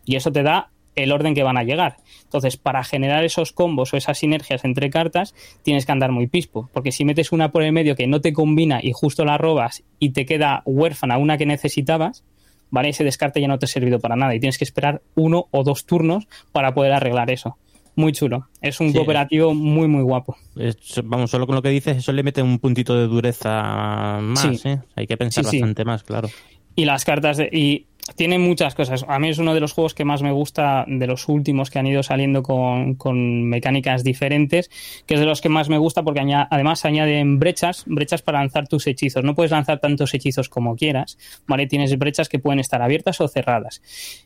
Y 0.05 0.15
eso 0.15 0.31
te 0.31 0.41
da 0.41 0.71
el 0.95 1.11
orden 1.11 1.33
que 1.35 1.43
van 1.43 1.57
a 1.57 1.63
llegar. 1.63 1.97
Entonces, 2.23 2.57
para 2.57 2.83
generar 2.83 3.23
esos 3.25 3.51
combos 3.51 3.93
o 3.93 3.97
esas 3.97 4.17
sinergias 4.17 4.63
entre 4.65 4.89
cartas, 4.89 5.33
tienes 5.63 5.85
que 5.85 5.91
andar 5.91 6.11
muy 6.11 6.27
pispo. 6.27 6.69
Porque 6.73 6.91
si 6.91 7.05
metes 7.05 7.31
una 7.31 7.51
por 7.51 7.63
el 7.63 7.71
medio 7.71 7.95
que 7.95 8.07
no 8.07 8.21
te 8.21 8.33
combina 8.33 8.79
y 8.81 8.91
justo 8.93 9.25
la 9.25 9.37
robas 9.37 9.83
y 9.99 10.11
te 10.11 10.25
queda 10.25 10.61
huérfana 10.65 11.17
una 11.17 11.37
que 11.37 11.45
necesitabas, 11.45 12.23
¿vale? 12.71 12.89
Ese 12.89 13.03
descarte 13.03 13.41
ya 13.41 13.47
no 13.47 13.59
te 13.59 13.65
ha 13.65 13.69
servido 13.69 13.99
para 13.99 14.15
nada 14.15 14.33
y 14.35 14.39
tienes 14.39 14.57
que 14.57 14.63
esperar 14.63 15.01
uno 15.15 15.47
o 15.51 15.63
dos 15.63 15.85
turnos 15.85 16.27
para 16.51 16.73
poder 16.73 16.93
arreglar 16.93 17.29
eso. 17.31 17.57
Muy 17.97 18.11
chulo. 18.11 18.47
Es 18.59 18.81
un 18.81 18.89
Sí. 18.89 18.95
cooperativo 18.97 19.53
muy, 19.53 19.87
muy 19.87 20.01
guapo. 20.03 20.35
Es- 20.57 21.01
vamos, 21.05 21.31
solo 21.31 21.45
con 21.45 21.55
lo 21.55 21.61
que 21.61 21.69
dices, 21.69 21.95
eso 21.95 22.11
le 22.11 22.23
mete 22.23 22.41
un 22.41 22.59
puntito 22.59 22.93
de 22.95 23.07
dureza 23.07 24.19
más, 24.21 24.41
Sí. 24.41 24.67
¿eh? 24.67 24.79
Hay 24.95 25.07
que 25.07 25.15
pensar 25.15 25.45
Sí, 25.45 25.59
bastante 25.59 25.85
más, 25.85 26.03
claro. 26.03 26.29
Y 26.75 26.83
las 26.83 27.05
cartas 27.05 27.37
de. 27.37 27.49
Y 27.53 27.85
tiene 28.15 28.37
muchas 28.37 28.75
cosas. 28.75 29.03
A 29.07 29.17
mí 29.17 29.29
es 29.29 29.39
uno 29.39 29.55
de 29.55 29.59
los 29.59 29.73
juegos 29.73 29.95
que 29.95 30.05
más 30.05 30.21
me 30.21 30.31
gusta 30.31 30.85
de 30.87 31.07
los 31.07 31.27
últimos 31.27 31.71
que 31.71 31.79
han 31.79 31.87
ido 31.87 32.03
saliendo 32.03 32.43
con, 32.43 32.95
con 32.95 33.43
mecánicas 33.43 34.03
diferentes, 34.03 34.69
que 35.07 35.15
es 35.15 35.19
de 35.19 35.25
los 35.25 35.41
que 35.41 35.49
más 35.49 35.69
me 35.69 35.79
gusta 35.79 36.03
porque 36.03 36.19
aña- 36.19 36.47
además 36.51 36.85
añaden 36.85 37.39
brechas, 37.39 37.83
brechas 37.87 38.21
para 38.21 38.39
lanzar 38.39 38.67
tus 38.67 38.85
hechizos. 38.85 39.23
No 39.23 39.33
puedes 39.33 39.51
lanzar 39.51 39.79
tantos 39.79 40.13
hechizos 40.13 40.49
como 40.49 40.75
quieras, 40.75 41.17
¿vale? 41.47 41.65
Tienes 41.65 41.97
brechas 41.97 42.29
que 42.29 42.37
pueden 42.37 42.59
estar 42.59 42.81
abiertas 42.81 43.19
o 43.21 43.27
cerradas. 43.27 43.81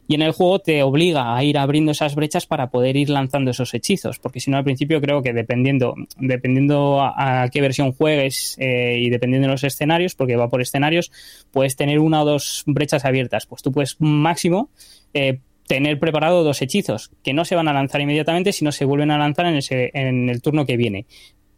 Y 0.08 0.16
en 0.16 0.24
el 0.24 0.34
juego 0.34 0.60
te 0.60 0.84
obliga 0.84 1.36
a 1.36 1.44
ir 1.44 1.58
abriendo 1.58 1.92
esas 1.94 2.16
brechas 2.16 2.46
para 2.46 2.70
poder 2.72 2.98
ir 2.98 3.10
lanzando 3.10 3.52
esos 3.52 3.74
hechizos, 3.74 4.20
porque 4.20 4.42
si 4.42 4.52
no 4.52 4.58
al 4.58 4.64
principio 4.66 5.00
creo 5.00 5.22
que 5.22 5.32
dependiendo, 5.32 5.96
dependiendo 6.18 7.02
a, 7.02 7.48
qué 7.50 7.62
versión 7.62 7.94
juegues 7.94 8.58
eh, 8.60 8.98
y 9.00 9.10
dependiendo 9.10 9.48
de 9.48 9.54
los 9.54 9.64
escenarios, 9.64 10.16
porque 10.16 10.36
va 10.36 10.50
por 10.50 10.62
escenarios, 10.62 11.12
puedes 11.52 11.76
tener 11.76 12.00
una 12.00 12.24
o 12.24 12.26
dos 12.26 12.64
brechas 12.66 13.06
abiertas. 13.06 13.46
Pues 13.46 13.62
puedes 13.72 13.98
máximo 14.00 14.70
eh, 15.14 15.40
tener 15.68 16.00
preparado 16.00 16.44
dos 16.44 16.62
hechizos 16.62 17.12
que 17.24 17.34
no 17.34 17.46
se 17.46 17.56
van 17.56 17.68
a 17.68 17.74
lanzar 17.74 18.02
inmediatamente, 18.02 18.54
sino 18.54 18.72
se 18.72 18.86
vuelven 18.86 19.12
a 19.12 19.18
lanzar 19.18 19.46
en, 19.46 19.56
ese, 19.56 19.92
en 19.94 20.30
el 20.30 20.42
turno 20.42 20.66
que 20.66 20.78
viene. 20.78 21.06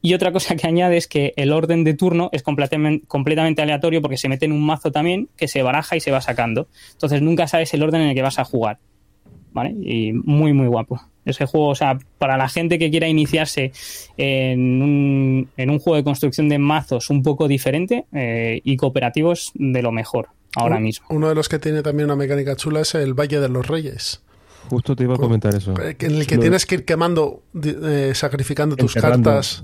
Y 0.02 0.14
otra 0.14 0.32
cosa 0.32 0.56
que 0.56 0.68
añade 0.68 0.98
es 0.98 1.08
que 1.08 1.34
el 1.38 1.52
orden 1.52 1.84
de 1.84 1.94
turno 1.94 2.30
es 2.32 2.44
completamente, 2.44 3.06
completamente 3.08 3.62
aleatorio 3.62 4.02
porque 4.02 4.18
se 4.18 4.30
mete 4.30 4.46
en 4.46 4.52
un 4.52 4.66
mazo 4.66 4.92
también 4.92 5.30
que 5.38 5.48
se 5.48 5.64
baraja 5.64 5.96
y 5.96 6.00
se 6.00 6.12
va 6.12 6.22
sacando. 6.22 6.68
Entonces 6.94 7.22
nunca 7.22 7.48
sabes 7.48 7.74
el 7.74 7.84
orden 7.84 8.02
en 8.02 8.10
el 8.10 8.16
que 8.16 8.22
vas 8.22 8.40
a 8.40 8.44
jugar. 8.44 8.80
¿Vale? 9.54 9.76
Y 9.82 10.14
muy, 10.14 10.54
muy 10.54 10.68
guapo. 10.68 11.02
Ese 11.26 11.46
juego, 11.46 11.68
o 11.70 11.76
sea, 11.76 12.00
para 12.18 12.36
la 12.38 12.50
gente 12.50 12.80
que 12.80 12.90
quiera 12.90 13.08
iniciarse 13.08 13.72
en 14.18 14.82
un, 14.82 15.50
en 15.58 15.70
un 15.70 15.80
juego 15.80 15.96
de 15.98 16.04
construcción 16.04 16.50
de 16.50 16.58
mazos 16.58 17.10
un 17.10 17.22
poco 17.24 17.48
diferente 17.48 18.06
eh, 18.14 18.62
y 18.64 18.76
cooperativos, 18.78 19.52
de 19.54 19.82
lo 19.82 19.92
mejor 19.92 20.30
ahora 20.56 20.78
Un- 20.78 20.84
mismo. 20.84 21.06
Uno 21.10 21.30
de 21.30 21.36
los 21.36 21.48
que 21.48 21.60
tiene 21.60 21.82
también 21.84 22.06
una 22.06 22.16
mecánica 22.16 22.56
chula 22.56 22.82
es 22.82 22.96
el 22.96 23.14
Valle 23.14 23.40
de 23.40 23.50
los 23.50 23.68
Reyes, 23.68 24.22
Justo 24.70 24.96
te 24.96 25.04
iba 25.04 25.16
a 25.16 25.18
comentar 25.18 25.54
eso. 25.56 25.74
eh, 25.82 25.96
en 26.00 26.12
el 26.16 26.28
que 26.28 26.36
Lo- 26.36 26.42
tienes 26.42 26.66
que 26.66 26.76
ir 26.76 26.86
quemando, 26.86 27.44
eh, 27.64 28.12
sacrificando 28.16 28.76
tus 28.76 28.96
Enterrando. 28.96 29.30
cartas 29.32 29.64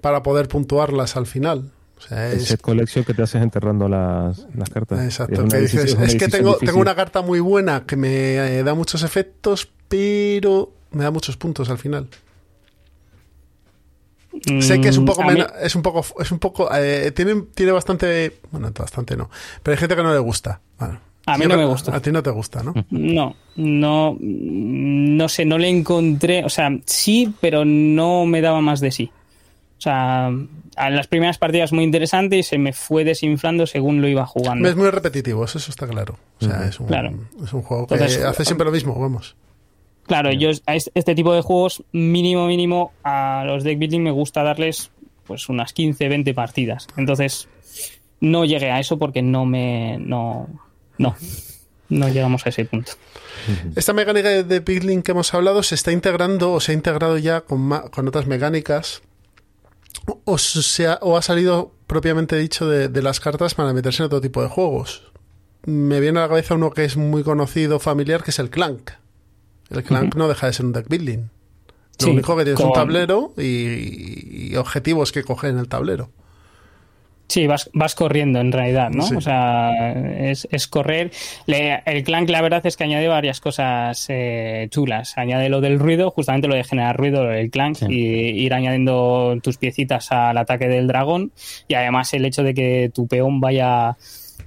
para 0.00 0.22
poder 0.22 0.48
puntuarlas 0.48 1.16
al 1.16 1.26
final. 1.26 1.70
O 1.96 2.00
sea, 2.00 2.30
El 2.32 2.38
es, 2.38 2.46
set 2.46 2.60
collection 2.60 3.04
que 3.04 3.14
te 3.14 3.22
haces 3.22 3.40
enterrando 3.42 3.88
las, 3.88 4.44
las 4.56 4.68
cartas. 4.70 5.04
exacto. 5.04 5.44
Es 5.44 5.52
que 5.52 5.60
dices, 5.60 5.84
es 5.84 6.18
tengo, 6.30 6.48
difícil. 6.50 6.66
tengo 6.68 6.80
una 6.80 6.96
carta 6.96 7.22
muy 7.22 7.38
buena 7.38 7.84
que 7.86 7.94
me 7.96 8.34
eh, 8.58 8.62
da 8.64 8.74
muchos 8.74 9.04
efectos, 9.04 9.68
pero 9.88 10.72
me 10.92 11.04
da 11.04 11.10
muchos 11.10 11.36
puntos 11.36 11.68
al 11.70 11.78
final. 11.78 12.08
Sé 14.60 14.80
que 14.80 14.88
es 14.88 14.96
un 14.96 15.04
Mm, 15.04 15.06
poco 15.06 15.22
mí- 15.24 15.34
menos, 15.34 15.52
es 15.60 15.74
un 15.76 15.82
poco, 15.82 16.04
es 16.20 16.32
un 16.32 16.38
poco, 16.38 16.68
eh, 16.74 17.12
tiene, 17.14 17.42
tiene 17.54 17.70
bastante, 17.72 18.38
bueno, 18.50 18.70
bastante 18.76 19.14
no, 19.16 19.28
pero 19.62 19.74
hay 19.74 19.78
gente 19.78 19.94
que 19.94 20.02
no 20.02 20.12
le 20.12 20.18
gusta. 20.18 20.60
Bueno, 20.78 20.98
A 21.26 21.36
mí 21.38 21.44
no 21.46 21.56
me 21.56 21.66
gusta. 21.66 21.94
A 21.94 22.00
ti 22.00 22.10
no 22.10 22.22
te 22.22 22.30
gusta, 22.30 22.62
¿no? 22.62 22.72
No, 22.90 23.36
no, 23.56 24.16
no 24.20 25.28
sé, 25.28 25.44
no 25.44 25.58
le 25.58 25.68
encontré, 25.68 26.44
o 26.44 26.48
sea, 26.48 26.70
sí, 26.86 27.32
pero 27.40 27.64
no 27.64 28.24
me 28.26 28.40
daba 28.40 28.60
más 28.62 28.80
de 28.80 28.90
sí. 28.90 29.10
O 29.78 29.80
sea, 29.82 30.30
a 30.76 30.90
las 30.90 31.06
primeras 31.08 31.36
partidas 31.38 31.72
muy 31.72 31.84
interesante 31.84 32.38
y 32.38 32.42
se 32.42 32.56
me 32.56 32.72
fue 32.72 33.04
desinflando 33.04 33.66
según 33.66 34.00
lo 34.00 34.08
iba 34.08 34.24
jugando. 34.26 34.66
Es 34.68 34.76
muy 34.76 34.88
repetitivo, 34.90 35.44
eso, 35.44 35.58
eso 35.58 35.70
está 35.70 35.86
claro. 35.86 36.16
O 36.40 36.44
sea, 36.44 36.66
es 36.66 36.80
un, 36.80 36.86
Claro. 36.86 37.12
es 37.44 37.52
un 37.52 37.62
juego 37.62 37.86
que 37.86 37.94
Entonces, 37.94 38.24
hace 38.24 38.44
siempre 38.44 38.64
lo 38.64 38.72
mismo, 38.72 38.98
vamos. 38.98 39.36
Claro, 40.06 40.32
yo 40.32 40.50
a 40.66 40.74
este 40.74 41.14
tipo 41.14 41.32
de 41.32 41.42
juegos, 41.42 41.82
mínimo, 41.92 42.46
mínimo, 42.46 42.92
a 43.04 43.44
los 43.46 43.62
deck 43.64 43.78
building 43.78 44.00
me 44.00 44.10
gusta 44.10 44.42
darles 44.42 44.90
pues 45.24 45.48
unas 45.48 45.72
15, 45.72 46.08
20 46.08 46.34
partidas. 46.34 46.86
Entonces, 46.96 47.48
no 48.20 48.44
llegué 48.44 48.70
a 48.70 48.80
eso 48.80 48.98
porque 48.98 49.22
no 49.22 49.46
me. 49.46 49.98
No. 50.00 50.48
No. 50.98 51.14
No 51.88 52.08
llegamos 52.08 52.44
a 52.46 52.48
ese 52.48 52.64
punto. 52.64 52.92
Esta 53.76 53.92
mecánica 53.92 54.28
de- 54.42 54.60
Piglin 54.62 55.02
que 55.02 55.12
hemos 55.12 55.32
hablado 55.34 55.62
se 55.62 55.74
está 55.74 55.92
integrando 55.92 56.52
o 56.52 56.60
se 56.60 56.72
ha 56.72 56.74
integrado 56.74 57.18
ya 57.18 57.42
con, 57.42 57.68
con 57.90 58.08
otras 58.08 58.26
mecánicas 58.26 59.02
o, 60.24 60.38
se 60.38 60.86
ha, 60.86 60.98
o 61.02 61.16
ha 61.18 61.22
salido 61.22 61.72
propiamente 61.86 62.36
dicho 62.36 62.66
de, 62.66 62.88
de 62.88 63.02
las 63.02 63.20
cartas 63.20 63.54
para 63.54 63.72
meterse 63.74 64.02
en 64.02 64.06
otro 64.06 64.20
tipo 64.22 64.42
de 64.42 64.48
juegos. 64.48 65.12
Me 65.64 66.00
viene 66.00 66.18
a 66.18 66.22
la 66.22 66.28
cabeza 66.28 66.54
uno 66.54 66.70
que 66.70 66.84
es 66.84 66.96
muy 66.96 67.22
conocido, 67.22 67.78
familiar, 67.78 68.22
que 68.22 68.30
es 68.30 68.38
el 68.38 68.48
Clank. 68.50 68.92
El 69.72 69.82
Clank 69.82 70.14
no 70.16 70.28
deja 70.28 70.46
de 70.46 70.52
ser 70.52 70.66
un 70.66 70.72
deck 70.72 70.88
building. 70.88 71.18
Lo 71.18 71.28
Sí, 72.06 72.10
único 72.10 72.36
que 72.36 72.44
tienes 72.44 72.60
es 72.60 72.66
un 72.66 72.72
tablero 72.72 73.32
y, 73.38 74.52
y 74.52 74.56
objetivos 74.56 75.12
que 75.12 75.22
coger 75.22 75.50
en 75.50 75.58
el 75.58 75.68
tablero. 75.68 76.10
Sí, 77.28 77.46
vas, 77.46 77.70
vas 77.72 77.94
corriendo 77.94 78.40
en 78.40 78.52
realidad, 78.52 78.90
¿no? 78.90 79.04
Sí. 79.06 79.14
O 79.14 79.20
sea, 79.22 79.92
es, 80.18 80.46
es 80.50 80.66
correr. 80.66 81.12
Le- 81.46 81.82
el 81.86 82.04
Clank, 82.04 82.28
la 82.28 82.42
verdad 82.42 82.66
es 82.66 82.76
que 82.76 82.84
añade 82.84 83.08
varias 83.08 83.40
cosas 83.40 84.04
eh, 84.10 84.66
chulas. 84.70 85.16
Añade 85.16 85.48
lo 85.48 85.62
del 85.62 85.78
ruido, 85.78 86.10
justamente 86.10 86.46
lo 86.48 86.54
de 86.56 86.64
generar 86.64 86.94
ruido, 86.96 87.30
el 87.30 87.50
Clank, 87.50 87.78
y 87.88 88.04
ir 88.04 88.52
añadiendo 88.52 89.38
tus 89.42 89.56
piecitas 89.56 90.12
al 90.12 90.36
ataque 90.36 90.68
del 90.68 90.86
dragón. 90.86 91.32
Y 91.68 91.74
además 91.74 92.12
el 92.12 92.26
hecho 92.26 92.42
de 92.42 92.52
que 92.52 92.90
tu 92.92 93.06
peón 93.06 93.40
vaya 93.40 93.96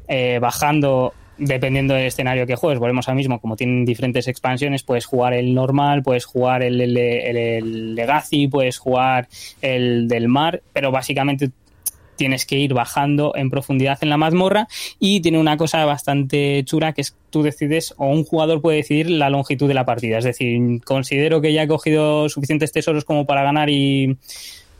eh, 0.07 0.37
bajando 0.39 1.13
dependiendo 1.37 1.93
del 1.93 2.05
escenario 2.05 2.47
que 2.47 2.55
juegues. 2.55 2.79
Volvemos 2.79 3.09
al 3.09 3.15
mismo, 3.15 3.39
como 3.39 3.55
tienen 3.55 3.85
diferentes 3.85 4.27
expansiones, 4.27 4.83
puedes 4.83 5.05
jugar 5.05 5.33
el 5.33 5.53
normal, 5.53 6.03
puedes 6.03 6.25
jugar 6.25 6.63
el, 6.63 6.79
el, 6.81 6.97
el- 6.97 7.95
Legacy, 7.95 8.47
puedes 8.47 8.77
jugar 8.77 9.27
el 9.61 10.07
del 10.07 10.27
mar, 10.27 10.61
pero 10.73 10.91
básicamente 10.91 11.51
tienes 12.15 12.45
que 12.45 12.57
ir 12.57 12.73
bajando 12.73 13.33
en 13.35 13.49
profundidad 13.49 13.97
en 14.01 14.09
la 14.09 14.15
mazmorra 14.15 14.69
y 15.01 15.19
tiene 15.19 15.37
una 15.37 15.57
cosa 15.57 15.83
bastante 15.83 16.63
chula 16.63 16.93
que 16.93 17.01
es 17.01 17.13
tú 17.29 17.43
decides 17.43 17.93
o 17.97 18.07
un 18.07 18.23
jugador 18.23 18.61
puede 18.61 18.77
decidir 18.77 19.09
la 19.09 19.29
longitud 19.29 19.67
de 19.67 19.73
la 19.73 19.85
partida. 19.85 20.19
Es 20.19 20.23
decir, 20.23 20.57
considero 20.85 21.41
que 21.41 21.51
ya 21.51 21.63
he 21.63 21.67
cogido 21.67 22.29
suficientes 22.29 22.71
tesoros 22.71 23.03
como 23.03 23.25
para 23.25 23.43
ganar 23.43 23.69
y 23.69 24.15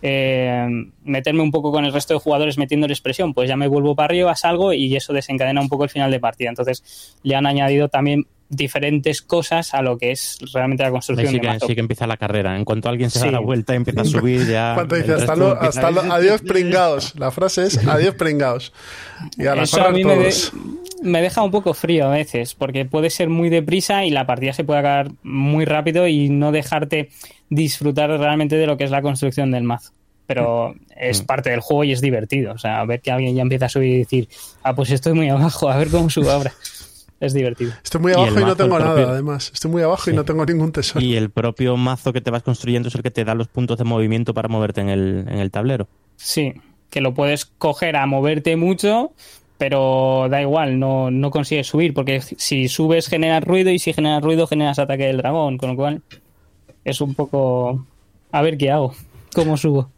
eh, 0.08 0.68
meterme 1.03 1.41
un 1.41 1.49
poco 1.49 1.72
con 1.72 1.84
el 1.84 1.91
resto 1.91 2.14
de 2.14 2.20
jugadores 2.20 2.60
metiendo 2.60 2.86
expresión, 2.86 3.34
pues 3.34 3.49
ya 3.49 3.58
me 3.58 3.68
vuelvo 3.68 3.95
para 3.95 4.06
arriba, 4.06 4.36
salgo 4.36 4.72
y 4.72 4.95
eso 4.95 5.14
desencadena 5.14 5.60
un 5.62 5.68
poco 5.68 5.84
el 5.84 5.89
final 5.89 6.12
de 6.12 6.20
partida. 6.20 6.49
Entonces 6.49 7.18
le 7.24 7.34
han 7.34 7.47
añadido 7.47 7.89
también 7.89 8.28
diferentes 8.56 9.22
cosas 9.22 9.74
a 9.74 9.82
lo 9.82 9.97
que 9.97 10.12
es 10.12 10.38
realmente 10.53 10.84
la 10.84 10.91
construcción 10.91 11.28
sí 11.30 11.34
de 11.36 11.41
que, 11.41 11.47
mazo. 11.47 11.68
sí 11.68 11.76
que 11.76 11.82
empieza 11.82 12.08
la 12.08 12.18
carrera. 12.18 12.56
En 12.58 12.66
cuanto 12.66 12.89
alguien 12.89 13.10
se 13.10 13.20
Sí. 13.20 13.26
da 13.26 13.32
la 13.32 13.39
vuelta 13.39 13.74
y 13.74 13.78
empieza 13.78 14.01
a 14.01 14.06
subir 14.06 14.47
ya. 14.47 14.72
¿Cuánto 14.76 14.95
dice? 14.95 15.14
Hasta, 15.14 15.34
empieza- 15.34 15.60
hasta 15.60 15.91
lo- 15.91 16.01
adiós 16.14 16.41
pringaos. 16.47 17.14
La 17.20 17.32
frase 17.32 17.64
es 17.68 17.88
adiós 17.88 18.16
pringaos. 18.16 18.74
Y 19.38 19.45
a 19.47 19.56
la 19.56 19.64
Eso 19.64 19.82
a 19.86 19.91
mí 19.91 20.03
me, 20.03 20.16
de- 20.16 20.22
todos. 20.24 20.51
me 21.03 21.22
deja 21.22 21.41
un 21.43 21.51
poco 21.51 21.74
frío 21.74 22.06
a 22.08 22.10
veces, 22.10 22.53
porque 22.56 22.86
puede 22.86 23.10
ser 23.10 23.30
muy 23.30 23.49
deprisa 23.49 24.06
y 24.06 24.10
la 24.12 24.26
partida 24.26 24.53
se 24.53 24.64
puede 24.64 24.80
acabar 24.80 25.12
muy 25.24 25.66
rápido 25.66 26.08
y 26.08 26.30
no 26.30 26.51
dejarte 26.51 27.10
disfrutar 27.49 28.10
realmente 28.10 28.56
de 28.56 28.66
lo 28.68 28.78
que 28.78 28.84
es 28.86 28.91
la 28.91 29.01
construcción 29.01 29.51
del 29.51 29.64
mazo. 29.64 29.91
Pero 30.28 30.74
es 30.97 31.22
Mm. 31.22 31.26
parte 31.28 31.49
del 31.51 31.60
juego 31.60 31.84
y 31.84 31.91
es 31.91 32.01
divertido. 32.01 32.53
O 32.53 32.58
sea, 32.58 32.84
ver 32.86 32.99
que 32.99 33.12
alguien 33.12 33.36
ya 33.36 33.43
empieza 33.43 33.68
a 33.68 33.70
subir 33.70 33.91
y 33.93 33.97
decir, 33.99 34.28
ah, 34.64 34.74
pues 34.74 34.89
estoy 34.89 35.14
muy 35.14 35.30
abajo, 35.30 35.70
a 35.70 35.78
ver 35.78 35.89
cómo 35.89 36.10
subo 36.10 36.32
ahora. 36.32 36.51
Es 37.26 37.34
divertido. 37.34 37.74
Estoy 37.84 38.02
muy 38.02 38.14
abajo 38.14 38.40
y, 38.40 38.44
no 38.44 38.56
tengo 38.56 38.78
nada, 38.78 39.10
además. 39.10 39.52
Estoy 39.52 39.72
muy 39.72 39.82
abajo 39.82 40.12
y 40.12 40.14
no 40.14 40.26
tengo 40.26 40.46
ningún 40.46 40.72
tesoro. 40.72 41.04
Y 41.04 41.16
el 41.16 41.32
propio 41.32 41.76
mazo 41.76 42.14
que 42.14 42.22
te 42.22 42.30
vas 42.30 42.44
construyendo 42.44 42.90
es 42.90 42.96
el 42.96 43.02
que 43.02 43.12
te 43.12 43.26
da 43.26 43.34
los 43.34 43.48
puntos 43.48 43.78
de 43.78 43.84
movimiento 43.84 44.34
para 44.34 44.48
moverte 44.48 44.82
en 44.82 44.90
el, 44.90 45.26
en 45.28 45.40
el 45.40 45.50
tablero. 45.50 45.88
Sí, 46.18 46.54
que 46.90 47.02
lo 47.02 47.14
puedes 47.14 47.46
coger 47.46 47.96
a 47.96 48.06
moverte 48.06 48.56
mucho, 48.56 49.12
pero 49.58 50.28
da 50.30 50.42
igual, 50.42 50.80
no, 50.80 51.10
no 51.12 51.32
consigues 51.32 51.68
subir, 51.68 51.94
porque 51.94 52.22
si 52.22 52.68
subes 52.68 53.08
generas 53.08 53.44
ruido 53.44 53.72
y 53.72 53.80
si 53.80 53.94
generas 53.94 54.24
ruido 54.24 54.48
generas 54.48 54.80
ataque 54.80 55.06
del 55.06 55.18
dragón, 55.18 55.58
con 55.58 55.72
lo 55.72 55.76
cual 55.76 56.02
es 56.84 57.02
un 57.02 57.16
poco... 57.16 57.86
A 58.32 58.42
ver 58.42 58.58
qué 58.58 58.70
hago, 58.70 58.94
cómo 59.34 59.58
subo. 59.58 59.90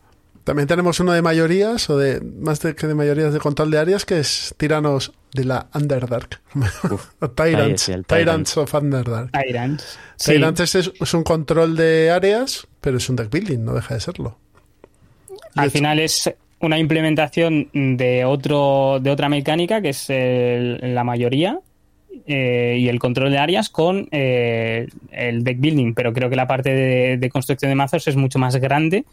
También 0.43 0.67
tenemos 0.67 0.99
uno 1.01 1.11
de 1.11 1.21
mayorías, 1.21 1.89
o 1.89 1.97
de 1.97 2.21
más 2.21 2.61
de 2.61 2.73
que 2.73 2.87
de 2.87 2.95
mayorías 2.95 3.33
de 3.33 3.39
control 3.39 3.69
de 3.69 3.79
áreas, 3.79 4.05
que 4.05 4.19
es 4.19 4.55
Tiranos 4.57 5.11
de 5.33 5.43
la 5.45 5.67
Underdark. 5.73 6.41
Tyrants, 7.35 7.81
sí, 7.83 7.93
Tyrants 8.07 8.57
of 8.57 8.73
Underdark. 8.73 9.31
Tyrants. 9.31 9.99
Sí. 10.15 10.33
Tyrants 10.33 10.59
es, 10.61 10.75
es 10.99 11.13
un 11.13 11.23
control 11.23 11.75
de 11.75 12.11
áreas, 12.11 12.67
pero 12.81 12.97
es 12.97 13.09
un 13.09 13.15
deck 13.15 13.29
building, 13.29 13.59
no 13.63 13.73
deja 13.73 13.93
de 13.93 13.99
serlo. 13.99 14.37
Al 15.55 15.71
final 15.71 15.99
es 15.99 16.31
una 16.59 16.77
implementación 16.79 17.69
de 17.73 18.25
otro 18.25 18.99
de 19.01 19.11
otra 19.11 19.29
mecánica 19.29 19.81
que 19.81 19.89
es 19.89 20.09
el- 20.09 20.93
la 20.95 21.03
mayoría 21.03 21.59
eh, 22.25 22.77
y 22.79 22.87
el 22.89 22.97
control 22.99 23.31
de 23.31 23.37
áreas 23.37 23.69
con 23.69 24.07
eh, 24.11 24.87
el 25.11 25.43
deck 25.43 25.59
building, 25.59 25.93
pero 25.93 26.13
creo 26.13 26.29
que 26.29 26.35
la 26.35 26.47
parte 26.47 26.73
de, 26.73 27.17
de 27.17 27.29
construcción 27.29 27.69
de 27.69 27.75
mazos 27.75 28.07
es 28.07 28.15
mucho 28.15 28.39
más 28.39 28.55
grande 28.55 29.05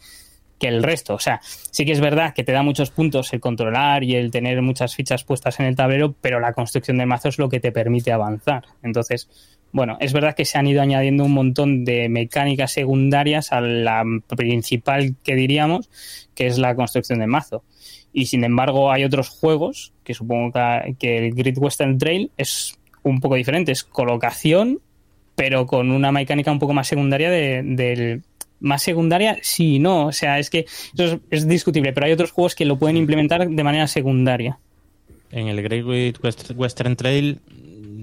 que 0.59 0.67
el 0.67 0.83
resto. 0.83 1.13
O 1.15 1.19
sea, 1.19 1.39
sí 1.43 1.85
que 1.85 1.91
es 1.91 1.99
verdad 1.99 2.33
que 2.33 2.43
te 2.43 2.51
da 2.51 2.63
muchos 2.63 2.91
puntos 2.91 3.33
el 3.33 3.39
controlar 3.39 4.03
y 4.03 4.15
el 4.15 4.31
tener 4.31 4.61
muchas 4.61 4.95
fichas 4.95 5.23
puestas 5.23 5.59
en 5.59 5.65
el 5.65 5.75
tablero, 5.75 6.15
pero 6.21 6.39
la 6.39 6.53
construcción 6.53 6.97
de 6.97 7.05
mazos 7.05 7.35
es 7.35 7.39
lo 7.39 7.49
que 7.49 7.59
te 7.59 7.71
permite 7.71 8.11
avanzar. 8.11 8.63
Entonces, 8.83 9.29
bueno, 9.71 9.97
es 9.99 10.13
verdad 10.13 10.35
que 10.35 10.45
se 10.45 10.57
han 10.57 10.67
ido 10.67 10.81
añadiendo 10.81 11.25
un 11.25 11.33
montón 11.33 11.83
de 11.83 12.07
mecánicas 12.07 12.71
secundarias 12.71 13.51
a 13.51 13.59
la 13.59 14.05
principal 14.27 15.15
que 15.23 15.35
diríamos, 15.35 15.89
que 16.33 16.47
es 16.47 16.57
la 16.57 16.75
construcción 16.75 17.19
de 17.19 17.27
mazo. 17.27 17.63
Y 18.13 18.27
sin 18.27 18.45
embargo, 18.45 18.93
hay 18.93 19.03
otros 19.03 19.27
juegos, 19.27 19.91
que 20.05 20.13
supongo 20.13 20.53
que, 20.97 21.17
el 21.17 21.35
Great 21.35 21.57
Western 21.57 21.97
Trail 21.97 22.31
es 22.37 22.79
un 23.03 23.19
poco 23.19 23.35
diferentes. 23.35 23.83
Colocación, 23.83 24.79
pero 25.35 25.65
con 25.65 25.91
una 25.91 26.13
mecánica 26.13 26.49
un 26.49 26.59
poco 26.59 26.71
más 26.71 26.87
secundaria 26.87 27.29
de- 27.29 27.61
del... 27.61 28.23
Más 28.59 28.81
secundaria, 28.83 29.37
sí 29.41 29.75
y 29.75 29.79
no. 29.79 30.07
O 30.07 30.11
sea, 30.11 30.39
es 30.39 30.49
que 30.49 30.59
eso 30.93 31.03
es, 31.03 31.17
es 31.29 31.47
discutible, 31.47 31.93
pero 31.93 32.05
hay 32.07 32.13
otros 32.13 32.31
juegos 32.31 32.55
que 32.55 32.65
lo 32.65 32.77
pueden 32.77 32.97
implementar 32.97 33.47
de 33.47 33.63
manera 33.63 33.87
secundaria. 33.87 34.57
En 35.31 35.47
el 35.47 35.61
Great 35.61 35.85
West- 36.23 36.51
Western 36.55 36.95
Trail 36.95 37.39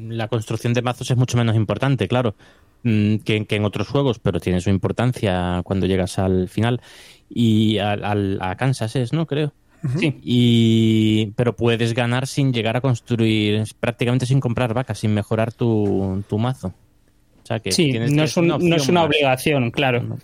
la 0.09 0.29
construcción 0.29 0.75
de 0.75 0.83
mazos 0.83 1.11
es 1.11 1.17
mucho 1.17 1.39
menos 1.39 1.57
importante, 1.57 2.07
claro, 2.07 2.35
mm, 2.83 3.17
que, 3.25 3.47
que 3.47 3.57
en 3.57 3.65
otros 3.65 3.89
juegos, 3.89 4.19
pero 4.19 4.41
tiene 4.41 4.61
su 4.61 4.69
importancia 4.69 5.63
cuando 5.65 5.87
llegas 5.87 6.19
al 6.19 6.49
final. 6.51 6.83
Y 7.35 7.79
al, 7.79 8.05
al- 8.05 8.39
a 8.43 8.57
Kansas 8.57 8.95
es, 8.97 9.15
¿no? 9.15 9.27
Creo. 9.27 9.53
Sí. 9.99 10.15
Y, 10.23 11.27
pero 11.35 11.57
puedes 11.57 11.95
ganar 11.95 12.27
sin 12.27 12.53
llegar 12.53 12.77
a 12.77 12.81
construir, 12.83 13.65
prácticamente 13.81 14.27
sin 14.27 14.39
comprar 14.39 14.75
vacas, 14.75 14.99
sin 14.99 15.15
mejorar 15.15 15.53
tu, 15.53 16.23
tu 16.29 16.39
mazo. 16.39 16.69
O 17.43 17.47
sea 17.47 17.59
que 17.59 17.73
Sí, 17.73 17.91
no 17.93 18.23
es, 18.23 18.37
un- 18.37 18.47
no 18.49 18.77
es 18.77 18.89
una 18.89 19.01
más. 19.01 19.09
obligación, 19.09 19.71
claro. 19.71 20.19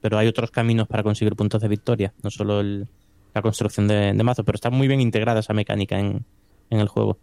Pero 0.00 0.18
hay 0.18 0.28
otros 0.28 0.50
caminos 0.50 0.86
para 0.88 1.02
conseguir 1.02 1.34
puntos 1.36 1.60
de 1.62 1.68
victoria, 1.68 2.12
no 2.22 2.30
solo 2.30 2.60
el- 2.60 2.88
la 3.34 3.42
construcción 3.42 3.86
de, 3.88 4.12
de 4.14 4.22
mazo, 4.24 4.44
pero 4.44 4.56
está 4.56 4.70
muy 4.70 4.88
bien 4.88 5.00
integrada 5.00 5.40
esa 5.40 5.52
mecánica 5.52 5.98
en, 5.98 6.24
en 6.70 6.80
el 6.80 6.88
juego. 6.88 7.18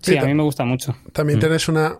Sí, 0.00 0.12
Sí, 0.12 0.18
a 0.18 0.24
mí 0.24 0.34
me 0.34 0.42
gusta 0.42 0.64
mucho. 0.64 0.96
También 1.12 1.38
Mm. 1.38 1.40
tienes 1.40 1.68
una 1.68 1.98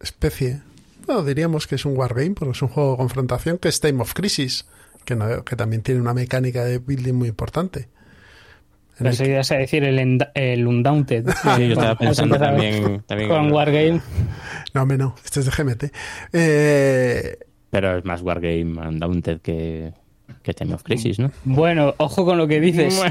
especie, 0.00 0.60
bueno, 1.06 1.22
diríamos 1.24 1.66
que 1.66 1.74
es 1.76 1.84
un 1.84 1.96
wargame, 1.96 2.30
porque 2.32 2.52
es 2.52 2.62
un 2.62 2.68
juego 2.68 2.92
de 2.92 2.96
confrontación, 2.98 3.58
que 3.58 3.68
es 3.68 3.80
Time 3.80 4.00
of 4.02 4.12
Crisis, 4.14 4.66
que, 5.04 5.14
no- 5.16 5.44
que 5.44 5.54
también 5.54 5.82
tiene 5.82 6.00
una 6.00 6.14
mecánica 6.14 6.64
de 6.64 6.78
building 6.78 7.14
muy 7.14 7.28
importante. 7.28 7.88
Pensé 8.98 9.24
que 9.24 9.36
a 9.36 9.58
decir 9.58 9.82
el, 9.82 9.98
Enda- 9.98 10.30
el 10.34 10.66
Undaunted. 10.68 11.26
Sí, 11.56 11.66
yo 11.66 11.72
estaba 11.74 11.98
pensando 11.98 12.38
también, 12.38 13.02
también 13.06 13.28
Con 13.28 13.50
Wargame. 13.52 14.00
No, 14.72 14.82
hombre, 14.82 14.98
no, 14.98 15.16
este 15.24 15.40
es 15.40 15.46
de 15.46 15.52
GMT. 15.52 15.84
Eh, 16.32 17.38
pero 17.74 17.98
es 17.98 18.04
más 18.04 18.22
Wargame 18.22 18.64
Undaunted 18.88 19.40
que, 19.40 19.92
que 20.42 20.54
Time 20.54 20.74
of 20.74 20.82
Crisis, 20.82 21.18
¿no? 21.18 21.30
Bueno, 21.44 21.94
ojo 21.98 22.24
con 22.24 22.38
lo 22.38 22.46
que 22.46 22.60
dices. 22.60 23.02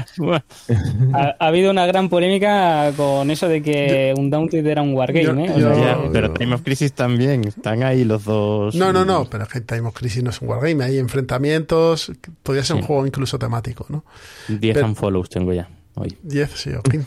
Ha, 1.12 1.36
ha 1.38 1.46
habido 1.46 1.70
una 1.70 1.86
gran 1.86 2.08
polémica 2.08 2.92
con 2.96 3.30
eso 3.30 3.48
de 3.48 3.62
que 3.62 4.14
Undaunted 4.16 4.66
era 4.66 4.82
un 4.82 4.94
Wargame, 4.94 5.46
¿eh? 5.46 5.52
O 5.54 5.58
yo- 5.58 5.74
sea, 5.74 5.84
Ya, 6.04 6.10
pero 6.12 6.32
Time 6.32 6.54
of 6.54 6.62
Crisis 6.62 6.92
también, 6.92 7.44
están 7.44 7.82
ahí 7.82 8.04
los 8.04 8.24
dos. 8.24 8.74
no, 8.74 8.92
no, 8.92 9.04
no, 9.04 9.26
pero 9.30 9.44
es 9.44 9.50
que 9.50 9.60
Time 9.60 9.82
of 9.88 9.94
Crisis 9.94 10.22
no 10.22 10.30
es 10.30 10.40
un 10.40 10.48
wargame, 10.48 10.82
hay 10.84 10.98
enfrentamientos, 10.98 12.10
podría 12.42 12.64
ser 12.64 12.76
un 12.76 12.82
juego 12.82 13.06
incluso 13.06 13.38
temático, 13.38 13.86
¿no? 13.88 14.04
10 14.48 14.74
pero- 14.74 14.86
unfollows 14.86 15.28
tengo 15.28 15.52
ya, 15.52 15.68
hoy, 15.94 16.16
10, 16.22 16.50
sí, 16.50 16.70
o 16.70 16.82
15. 16.82 17.06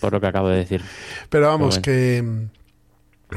por 0.00 0.12
lo 0.12 0.20
que 0.20 0.26
acabo 0.26 0.48
de 0.48 0.58
decir. 0.58 0.80
Pero 1.28 1.48
vamos, 1.48 1.78
Pero 1.78 1.82
que, 1.82 2.24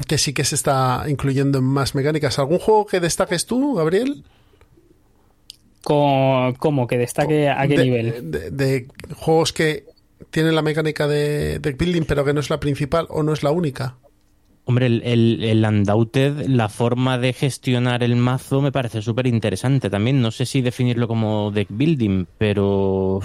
que 0.07 0.17
sí 0.17 0.33
que 0.33 0.43
se 0.43 0.55
está 0.55 1.05
incluyendo 1.07 1.57
en 1.59 1.63
más 1.65 1.95
mecánicas. 1.95 2.37
¿Algún 2.39 2.59
juego 2.59 2.85
que 2.85 2.99
destaques 2.99 3.45
tú, 3.45 3.75
Gabriel? 3.75 4.23
¿Cómo? 5.83 6.87
¿Que 6.87 6.97
destaque 6.97 7.49
a 7.49 7.65
qué 7.67 7.77
de, 7.77 7.83
nivel? 7.83 8.31
De, 8.31 8.51
de 8.51 8.87
juegos 9.15 9.53
que 9.53 9.85
tienen 10.31 10.55
la 10.55 10.61
mecánica 10.61 11.07
de 11.07 11.59
deck 11.59 11.77
building, 11.77 12.03
pero 12.03 12.25
que 12.25 12.33
no 12.33 12.39
es 12.41 12.49
la 12.49 12.59
principal 12.59 13.05
o 13.09 13.23
no 13.23 13.31
es 13.33 13.43
la 13.43 13.51
única. 13.51 13.95
Hombre, 14.65 14.87
el, 14.87 15.01
el, 15.05 15.43
el 15.45 15.63
Undaunted, 15.65 16.45
la 16.47 16.67
forma 16.67 17.17
de 17.17 17.31
gestionar 17.31 18.03
el 18.03 18.17
mazo 18.17 18.61
me 18.61 18.73
parece 18.73 19.01
súper 19.01 19.25
interesante 19.27 19.89
también. 19.89 20.21
No 20.21 20.31
sé 20.31 20.45
si 20.45 20.61
definirlo 20.61 21.07
como 21.07 21.51
deck 21.51 21.67
building, 21.71 22.25
pero. 22.37 23.21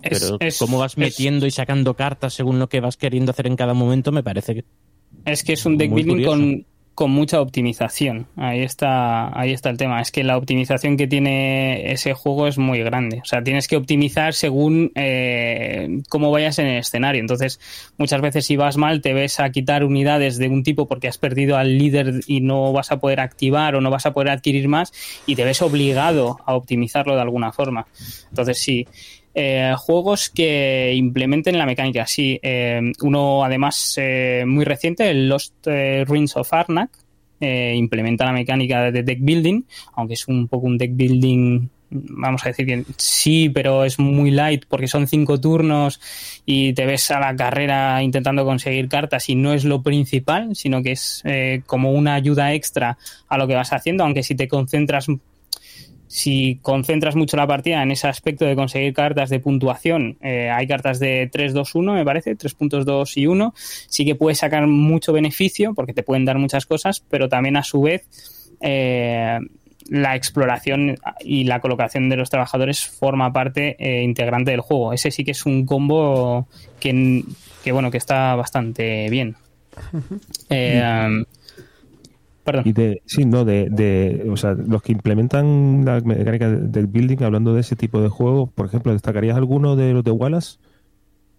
Es- 0.00 0.20
Pero 0.22 0.36
es- 0.40 0.58
cómo 0.58 0.78
vas 0.78 0.92
es- 0.92 0.98
metiendo 0.98 1.46
y 1.46 1.50
sacando 1.50 1.94
cartas 1.94 2.32
según 2.32 2.58
lo 2.58 2.68
que 2.70 2.80
vas 2.80 2.96
queriendo 2.96 3.30
hacer 3.32 3.46
en 3.46 3.56
cada 3.56 3.74
momento 3.74 4.10
me 4.10 4.22
parece 4.22 4.54
que. 4.54 4.64
Es 5.24 5.44
que 5.44 5.54
es 5.54 5.64
un 5.66 5.76
deck 5.76 5.90
building 5.92 6.12
curioso. 6.12 6.30
con, 6.30 6.66
con 6.94 7.10
mucha 7.10 7.40
optimización. 7.40 8.28
Ahí 8.36 8.60
está, 8.60 9.36
ahí 9.38 9.52
está 9.52 9.70
el 9.70 9.76
tema. 9.76 10.00
Es 10.00 10.12
que 10.12 10.22
la 10.22 10.36
optimización 10.36 10.96
que 10.96 11.08
tiene 11.08 11.90
ese 11.92 12.14
juego 12.14 12.46
es 12.46 12.56
muy 12.56 12.80
grande. 12.80 13.20
O 13.22 13.24
sea, 13.24 13.42
tienes 13.42 13.66
que 13.66 13.76
optimizar 13.76 14.32
según 14.32 14.92
eh, 14.94 16.02
cómo 16.08 16.30
vayas 16.30 16.58
en 16.60 16.66
el 16.66 16.78
escenario. 16.78 17.20
Entonces, 17.20 17.58
muchas 17.98 18.20
veces 18.20 18.46
si 18.46 18.56
vas 18.56 18.76
mal, 18.76 19.00
te 19.00 19.12
ves 19.12 19.40
a 19.40 19.50
quitar 19.50 19.84
unidades 19.84 20.38
de 20.38 20.48
un 20.48 20.62
tipo 20.62 20.86
porque 20.86 21.08
has 21.08 21.18
perdido 21.18 21.56
al 21.56 21.78
líder 21.78 22.20
y 22.26 22.40
no 22.40 22.72
vas 22.72 22.92
a 22.92 23.00
poder 23.00 23.20
activar 23.20 23.74
o 23.74 23.80
no 23.80 23.90
vas 23.90 24.06
a 24.06 24.12
poder 24.12 24.30
adquirir 24.30 24.68
más 24.68 24.92
y 25.26 25.34
te 25.34 25.44
ves 25.44 25.62
obligado 25.62 26.38
a 26.46 26.54
optimizarlo 26.54 27.16
de 27.16 27.22
alguna 27.22 27.52
forma. 27.52 27.86
Entonces, 28.30 28.60
sí. 28.60 28.86
Eh, 29.34 29.74
juegos 29.76 30.30
que 30.30 30.94
implementen 30.94 31.58
la 31.58 31.66
mecánica, 31.66 32.06
sí. 32.06 32.38
Eh, 32.40 32.80
uno, 33.02 33.44
además, 33.44 33.94
eh, 33.96 34.44
muy 34.46 34.64
reciente, 34.64 35.10
el 35.10 35.28
Lost 35.28 35.66
eh, 35.66 36.04
Ruins 36.06 36.36
of 36.36 36.52
Arnak, 36.52 36.90
eh, 37.40 37.74
implementa 37.76 38.24
la 38.24 38.32
mecánica 38.32 38.92
de 38.92 39.02
deck 39.02 39.18
building, 39.20 39.62
aunque 39.94 40.14
es 40.14 40.28
un 40.28 40.46
poco 40.46 40.66
un 40.66 40.78
deck 40.78 40.92
building, 40.94 41.68
vamos 41.90 42.44
a 42.44 42.48
decir 42.48 42.64
que 42.64 42.84
sí, 42.96 43.48
pero 43.48 43.84
es 43.84 43.98
muy 43.98 44.30
light 44.30 44.66
porque 44.68 44.86
son 44.86 45.08
cinco 45.08 45.40
turnos 45.40 46.00
y 46.46 46.72
te 46.72 46.86
ves 46.86 47.10
a 47.10 47.18
la 47.18 47.34
carrera 47.34 48.02
intentando 48.04 48.44
conseguir 48.44 48.88
cartas 48.88 49.28
y 49.28 49.34
no 49.34 49.52
es 49.52 49.64
lo 49.64 49.82
principal, 49.82 50.54
sino 50.54 50.82
que 50.82 50.92
es 50.92 51.22
como 51.66 51.92
una 51.92 52.14
ayuda 52.14 52.54
extra 52.54 52.98
a 53.28 53.36
lo 53.36 53.46
que 53.46 53.54
vas 53.54 53.72
haciendo, 53.72 54.04
aunque 54.04 54.22
si 54.22 54.34
te 54.34 54.48
concentras 54.48 55.08
si 56.14 56.60
concentras 56.62 57.16
mucho 57.16 57.36
la 57.36 57.44
partida 57.44 57.82
en 57.82 57.90
ese 57.90 58.06
aspecto 58.06 58.44
de 58.44 58.54
conseguir 58.54 58.94
cartas 58.94 59.30
de 59.30 59.40
puntuación, 59.40 60.16
eh, 60.20 60.48
hay 60.48 60.68
cartas 60.68 61.00
de 61.00 61.28
3, 61.32 61.52
2, 61.52 61.74
1, 61.74 61.92
me 61.92 62.04
parece, 62.04 62.36
3 62.36 62.54
puntos 62.54 62.86
2 62.86 63.16
y 63.16 63.26
1, 63.26 63.52
sí 63.56 64.04
que 64.04 64.14
puedes 64.14 64.38
sacar 64.38 64.64
mucho 64.68 65.12
beneficio 65.12 65.74
porque 65.74 65.92
te 65.92 66.04
pueden 66.04 66.24
dar 66.24 66.38
muchas 66.38 66.66
cosas, 66.66 67.02
pero 67.10 67.28
también 67.28 67.56
a 67.56 67.64
su 67.64 67.82
vez 67.82 68.06
eh, 68.60 69.40
la 69.88 70.14
exploración 70.14 70.96
y 71.18 71.42
la 71.42 71.58
colocación 71.58 72.08
de 72.08 72.14
los 72.14 72.30
trabajadores 72.30 72.86
forma 72.86 73.32
parte 73.32 73.74
eh, 73.80 74.04
integrante 74.04 74.52
del 74.52 74.60
juego. 74.60 74.92
Ese 74.92 75.10
sí 75.10 75.24
que 75.24 75.32
es 75.32 75.44
un 75.46 75.66
combo 75.66 76.46
que, 76.78 77.24
que 77.64 77.72
bueno, 77.72 77.90
que 77.90 77.98
está 77.98 78.36
bastante 78.36 79.10
bien. 79.10 79.34
Um, 80.48 81.24
Perdón. 82.44 82.62
Y 82.66 82.72
de, 82.72 83.02
sí, 83.06 83.24
no, 83.24 83.44
de, 83.44 83.68
de, 83.70 84.26
o 84.30 84.36
sea, 84.36 84.52
los 84.52 84.82
que 84.82 84.92
implementan 84.92 85.84
la 85.84 86.00
mecánica 86.02 86.50
de- 86.50 86.68
del 86.68 86.86
building, 86.86 87.22
hablando 87.22 87.54
de 87.54 87.60
ese 87.62 87.74
tipo 87.74 88.00
de 88.02 88.08
juegos, 88.10 88.50
por 88.54 88.66
ejemplo, 88.66 88.92
¿destacarías 88.92 89.36
alguno 89.36 89.76
de 89.76 89.92
los 89.94 90.04
de 90.04 90.10
Wallace? 90.10 90.58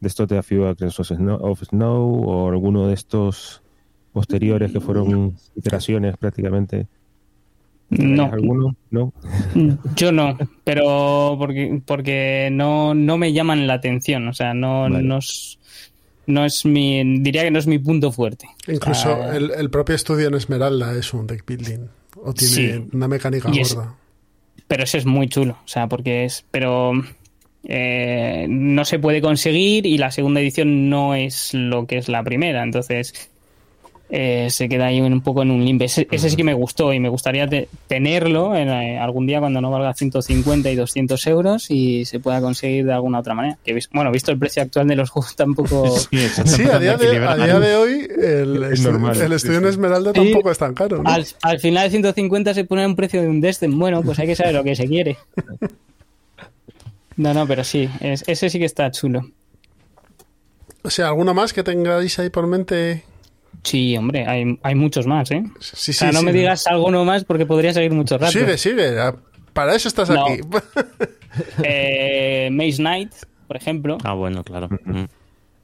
De 0.01 0.07
estos 0.07 0.27
de 0.27 0.37
A 0.37 0.43
Few 0.43 0.65
Acres 0.65 0.99
of 0.99 1.07
Snow, 1.63 2.23
o 2.27 2.49
alguno 2.49 2.87
de 2.87 2.93
estos 2.95 3.61
posteriores 4.13 4.71
que 4.71 4.79
fueron 4.79 5.35
iteraciones 5.55 6.17
prácticamente. 6.17 6.87
No. 7.89 8.25
¿Alguno? 8.25 8.75
No. 8.89 9.13
Yo 9.95 10.11
no, 10.11 10.35
pero 10.63 11.35
porque, 11.37 11.81
porque 11.85 12.49
no, 12.51 12.95
no 12.95 13.17
me 13.17 13.31
llaman 13.31 13.67
la 13.67 13.75
atención, 13.75 14.27
o 14.27 14.33
sea, 14.33 14.53
no, 14.55 14.81
Vale. 14.81 15.03
no, 15.03 15.19
no 16.27 16.45
es 16.45 16.65
mi, 16.65 17.19
diría 17.21 17.43
que 17.43 17.51
no 17.51 17.59
es 17.59 17.67
mi 17.67 17.79
punto 17.79 18.11
fuerte. 18.11 18.47
Incluso 18.67 19.31
el, 19.31 19.51
el 19.51 19.69
propio 19.69 19.95
estudio 19.95 20.27
en 20.27 20.35
Esmeralda 20.35 20.93
es 20.97 21.13
un 21.13 21.27
deck 21.27 21.43
building. 21.45 21.87
O 22.23 22.33
tiene 22.33 22.53
Sí. 22.53 22.85
una 22.93 23.07
mecánica 23.07 23.49
es- 23.51 23.73
gorda. 23.75 23.95
pero 24.67 24.83
ese 24.83 24.97
es 24.99 25.05
muy 25.05 25.27
chulo, 25.27 25.57
o 25.63 25.67
sea, 25.67 25.87
porque 25.87 26.25
es, 26.25 26.45
pero 26.51 26.93
eh, 27.67 28.45
no 28.49 28.85
se 28.85 28.99
puede 28.99 29.21
conseguir 29.21 29.85
y 29.85 29.97
la 29.97 30.11
segunda 30.11 30.39
edición 30.39 30.89
no 30.89 31.15
es 31.15 31.53
lo 31.53 31.87
que 31.87 31.97
es 31.97 32.07
la 32.09 32.23
primera, 32.23 32.63
entonces 32.63 33.29
eh, 34.09 34.47
se 34.51 34.69
queda 34.69 34.85
ahí 34.85 35.01
un 35.01 35.21
poco 35.21 35.41
en 35.41 35.49
un 35.51 35.65
limbo. 35.65 35.83
Ese, 35.83 36.07
ese 36.11 36.29
sí 36.29 36.35
que 36.35 36.43
me 36.43 36.53
gustó 36.53 36.93
y 36.93 36.99
me 36.99 37.09
gustaría 37.09 37.47
te- 37.47 37.67
tenerlo 37.87 38.55
en, 38.55 38.69
eh, 38.69 38.99
algún 38.99 39.25
día 39.25 39.39
cuando 39.39 39.61
no 39.61 39.71
valga 39.71 39.93
150 39.93 40.69
y 40.69 40.75
200 40.75 41.25
euros 41.27 41.71
y 41.71 42.05
se 42.05 42.19
pueda 42.19 42.39
conseguir 42.39 42.85
de 42.85 42.93
alguna 42.93 43.19
otra 43.19 43.33
manera. 43.33 43.57
Que, 43.65 43.79
bueno, 43.93 44.11
visto 44.11 44.31
el 44.31 44.37
precio 44.37 44.61
actual 44.61 44.87
de 44.87 44.95
los 44.95 45.09
juegos 45.11 45.35
tampoco... 45.35 45.97
Sí, 46.09 46.63
a 46.71 46.79
día 46.79 46.97
de, 46.97 47.17
a 47.25 47.35
día 47.35 47.59
de 47.59 47.75
hoy 47.75 48.07
el, 48.15 48.63
Es 48.71 48.81
estu- 48.85 48.91
normal, 48.91 49.19
el 49.19 49.29
sí, 49.29 49.35
estudio 49.35 49.57
en. 49.59 49.65
Esmeralda 49.65 50.11
Sí. 50.13 50.21
tampoco 50.23 50.51
es 50.51 50.57
tan 50.57 50.73
caro. 50.73 51.01
¿no? 51.01 51.09
Al, 51.09 51.25
al 51.41 51.59
final 51.59 51.89
150 51.89 52.53
se 52.53 52.63
pone 52.65 52.85
un 52.85 52.95
precio 52.95 53.21
de 53.21 53.27
un 53.27 53.41
Destin. 53.41 53.77
Bueno, 53.77 54.01
pues 54.03 54.19
hay 54.19 54.27
que 54.27 54.35
saber 54.35 54.53
lo 54.53 54.63
que 54.63 54.75
se 54.75 54.87
quiere. 54.87 55.17
No, 57.17 57.33
no, 57.33 57.47
pero 57.47 57.63
sí, 57.63 57.89
es- 58.01 58.23
ese 58.27 58.49
sí 58.49 58.59
que 58.59 58.65
está 58.65 58.91
chulo. 58.91 59.21
O 60.83 60.89
sea, 60.89 61.07
¿alguno 61.07 61.33
más 61.33 61.53
que 61.53 61.63
tengáis 61.63 62.19
ahí 62.19 62.29
por 62.29 62.45
mente? 62.45 63.03
Sí, 63.63 63.95
hombre, 63.97 64.25
hay, 64.27 64.59
hay 64.63 64.75
muchos 64.75 65.07
más, 65.07 65.31
¿eh? 65.31 65.43
Sí, 65.59 65.91
o 65.91 65.93
sea, 65.93 66.09
sí, 66.09 66.13
no 66.13 66.19
sí. 66.21 66.25
me 66.25 66.33
digas 66.33 66.67
alguno 66.67 67.03
más 67.05 67.23
porque 67.25 67.45
podría 67.45 67.73
seguir 67.73 67.91
mucho 67.91 68.17
rato. 68.17 68.31
Sigue, 68.31 68.57
sigue. 68.57 68.91
Para 69.53 69.75
eso 69.75 69.87
estás 69.87 70.09
No. 70.09 70.25
aquí. 70.25 70.41
Eh, 71.63 72.49
Maze 72.51 72.77
Knight, 72.77 73.11
por 73.47 73.57
ejemplo, 73.57 73.97
Ah, 74.03 74.13
bueno, 74.13 74.43
claro. 74.43 74.69
Mm. 74.85 75.03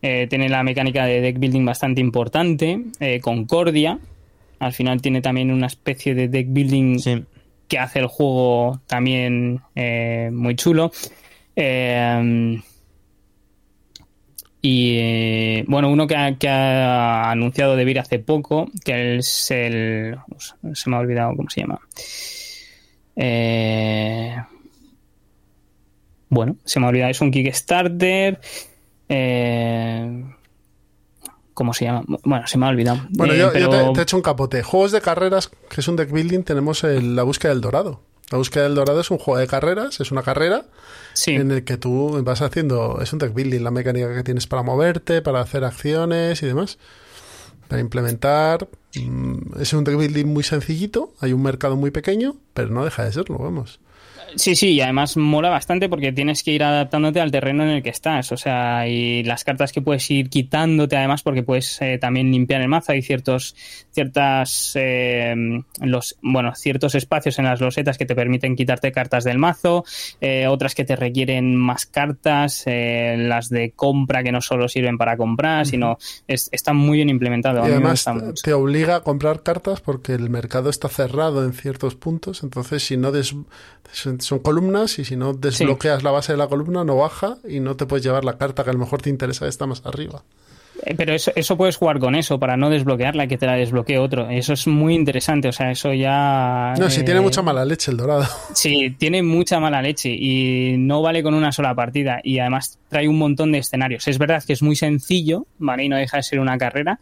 eh, 0.02 0.28
tiene 0.30 0.50
la 0.50 0.64
mecánica 0.64 1.06
de 1.06 1.22
deck 1.22 1.40
building 1.40 1.64
bastante 1.66 2.02
importante. 2.02 2.82
Eh, 3.00 3.20
Concordia, 3.22 3.98
al 4.60 4.74
final 4.74 5.02
tiene 5.02 5.22
también 5.22 5.52
una 5.52 5.68
especie 5.68 6.14
de 6.14 6.28
deck 6.28 6.48
building 6.50 7.00
Sí. 7.00 7.24
que 7.68 7.80
hace 7.80 8.00
el 8.00 8.08
juego 8.08 8.82
también 8.88 9.62
eh, 9.76 10.30
muy 10.34 10.56
chulo. 10.56 10.92
Eh, 11.56 12.60
Y 14.64 14.98
eh, 15.00 15.66
bueno, 15.68 15.90
uno 15.90 16.06
que 16.06 16.16
ha, 16.16 16.36
que 16.38 16.48
ha 16.48 17.32
anunciado 17.32 17.76
hace 18.00 18.20
poco, 18.20 18.68
que 18.86 19.18
es 19.18 19.50
el. 19.52 20.18
Se 20.74 20.90
me 20.90 20.96
ha 20.96 21.00
olvidado 21.00 21.36
cómo 21.36 21.50
se 21.50 21.62
llama. 21.62 21.80
Eh, 23.16 24.36
bueno, 26.30 26.56
se 26.64 26.80
me 26.80 26.86
ha 26.86 26.90
olvidado, 26.90 27.12
es 27.12 27.22
un 27.22 27.32
Kickstarter. 27.32 28.40
Eh, 29.10 30.24
¿Cómo 31.54 31.74
se 31.74 31.86
llama? 31.86 32.04
Bueno, 32.24 32.48
se 32.48 32.58
me 32.58 32.66
ha 32.66 32.70
olvidado. 32.70 33.00
Bueno, 33.10 33.34
Eh, 33.34 33.38
yo, 33.38 33.52
te, 33.52 33.60
te 33.94 34.00
he 34.00 34.04
hecho 34.04 34.16
un 34.16 34.24
capote. 34.24 34.64
Juegos 34.64 34.92
de 34.92 35.02
carreras, 35.02 35.48
que 35.70 35.82
es 35.82 35.88
un 35.88 35.96
deck 35.98 36.12
building, 36.12 36.44
tenemos 36.44 36.84
el- 36.84 37.16
la 37.16 37.24
búsqueda 37.24 37.52
del 37.52 37.62
dorado. 37.62 38.02
La 38.32 38.38
búsqueda 38.38 38.64
del 38.64 38.76
dorado 38.76 39.02
es 39.02 39.12
un 39.12 39.18
juego 39.18 39.40
de 39.40 39.48
carreras, 39.48 40.00
es 40.00 40.12
una 40.12 40.24
carrera 40.24 40.66
Sí. 41.14 41.32
en 41.32 41.52
el 41.52 41.64
que 41.66 41.78
tú 41.78 42.22
vas 42.24 42.42
haciendo, 42.42 43.00
es 43.02 43.12
un 43.12 43.20
deck 43.20 43.34
building, 43.34 43.62
la 43.62 43.72
mecánica 43.72 44.14
que 44.16 44.24
tienes 44.24 44.48
para 44.48 44.64
moverte, 44.64 45.22
para 45.22 45.42
hacer 45.42 45.64
acciones 45.66 46.42
y 46.42 46.46
demás. 46.46 46.78
Para 47.68 47.82
implementar, 47.82 48.68
mm, 48.96 49.60
es 49.62 49.74
un 49.74 49.84
deck 49.84 49.98
building 49.98 50.26
muy 50.28 50.44
sencillito, 50.44 51.14
hay 51.20 51.34
un 51.34 51.44
mercado 51.44 51.76
muy 51.76 51.92
pequeño, 51.92 52.36
pero 52.54 52.70
no 52.70 52.84
deja 52.86 53.04
de 53.04 53.12
serlo, 53.12 53.38
vamos. 53.38 53.80
Sí, 54.36 54.56
sí, 54.56 54.70
y 54.74 54.82
además 54.82 55.18
mola 55.18 55.50
bastante 55.50 55.90
porque 55.90 56.12
tienes 56.12 56.44
que 56.44 56.52
ir 56.52 56.64
adaptándote 56.64 57.20
al 57.20 57.32
terreno 57.32 57.64
en 57.64 57.70
el 57.70 57.84
que 57.84 57.90
estás. 57.90 58.32
O 58.32 58.38
sea, 58.38 58.88
y 58.88 59.24
las 59.24 59.44
cartas 59.44 59.72
que 59.72 59.82
puedes 59.82 60.10
ir 60.10 60.30
quitándote, 60.30 60.96
además, 60.98 61.22
porque 61.24 61.44
puedes 61.44 61.82
eh, 61.82 61.98
también 62.00 62.32
limpiar 62.32 62.62
el 62.62 62.68
mazo. 62.68 62.92
Hay 62.94 63.02
ciertos, 63.02 63.56
ciertas, 63.92 64.72
eh, 64.76 65.36
los, 65.82 66.18
bueno, 66.22 66.56
ciertos 66.56 66.96
espacios 66.96 67.40
en 67.40 67.46
las 67.46 67.62
losetas 67.62 67.98
que 67.98 68.06
te 68.06 68.16
permiten 68.16 68.56
quitarte 68.56 68.92
cartas 68.92 69.24
del 69.24 69.38
mazo, 69.38 69.84
eh, 70.22 70.48
otras 70.48 70.76
que 70.76 70.86
te 70.86 70.96
requieren 70.96 71.56
más 71.56 71.86
cartas, 71.86 72.64
eh, 72.66 73.16
las 73.18 73.50
de 73.50 73.72
compra 73.72 74.24
que 74.24 74.32
no 74.32 74.42
solo 74.42 74.68
sirven 74.68 74.98
para 74.98 75.18
comprar, 75.18 75.66
sino 75.66 75.98
es, 76.28 76.50
está 76.52 76.74
muy 76.74 76.98
bien 76.98 77.10
implementado. 77.10 77.64
A 77.64 77.68
Y 77.68 77.72
además 77.72 78.06
te 78.44 78.54
obliga 78.54 78.98
a 78.98 79.00
comprar 79.02 79.44
cartas 79.44 79.82
porque 79.82 80.14
el 80.14 80.30
mercado 80.30 80.70
está 80.70 80.88
cerrado 80.90 81.44
en 81.44 81.54
ciertos 81.54 81.96
puntos. 81.96 82.44
Entonces, 82.44 82.84
si 82.84 82.98
no 82.98 83.12
des- 83.12 83.36
son 84.22 84.40
columnas 84.40 85.00
y 85.00 85.06
si 85.06 85.16
no 85.16 85.34
desbloqueas 85.34 86.04
la 86.04 86.12
base 86.12 86.34
de 86.34 86.38
la 86.38 86.48
columna, 86.48 86.84
no 86.84 86.96
baja 86.98 87.38
y 87.48 87.60
no 87.60 87.76
te 87.76 87.86
puedes 87.86 88.04
llevar 88.04 88.24
la 88.24 88.38
carta 88.38 88.64
que 88.64 88.70
a 88.70 88.74
lo 88.74 88.80
mejor 88.80 89.02
te 89.02 89.10
interesa 89.10 89.48
está 89.48 89.66
más 89.66 89.86
arriba. 89.86 90.24
Eh, 90.84 90.96
Pero 90.96 91.14
eso, 91.14 91.32
eso 91.36 91.58
puedes 91.58 91.78
jugar 91.78 92.00
con 92.00 92.16
eso 92.16 92.40
para 92.40 92.58
no 92.58 92.70
desbloquearla, 92.70 93.28
que 93.28 93.38
te 93.38 93.46
la 93.46 93.56
desbloquee 93.56 93.98
otro. 93.98 94.30
Eso 94.30 94.54
es 94.54 94.68
muy 94.68 94.96
interesante. 94.96 95.48
O 95.48 95.52
sea, 95.52 95.72
eso 95.72 95.94
ya. 95.94 96.74
No, 96.80 96.90
si 96.90 97.02
eh, 97.02 97.04
tiene 97.04 97.22
mucha 97.22 97.42
mala 97.42 97.66
leche 97.66 97.92
el 97.92 97.98
dorado. 97.98 98.26
Sí, 98.54 98.96
tiene 98.98 99.24
mucha 99.24 99.60
mala 99.60 99.82
leche 99.82 100.10
y 100.10 100.76
no 100.78 101.02
vale 101.02 101.24
con 101.24 101.34
una 101.34 101.52
sola 101.52 101.76
partida. 101.76 102.20
Y 102.24 102.40
además 102.40 102.80
trae 102.90 103.08
un 103.08 103.18
montón 103.18 103.52
de 103.52 103.60
escenarios. 103.60 104.08
Es 104.08 104.18
verdad 104.18 104.44
que 104.44 104.54
es 104.54 104.62
muy 104.62 104.76
sencillo, 104.76 105.46
¿vale? 105.60 105.86
Y 105.86 105.90
no 105.90 105.98
deja 105.98 106.18
de 106.18 106.24
ser 106.24 106.40
una 106.40 106.58
carrera. 106.58 107.00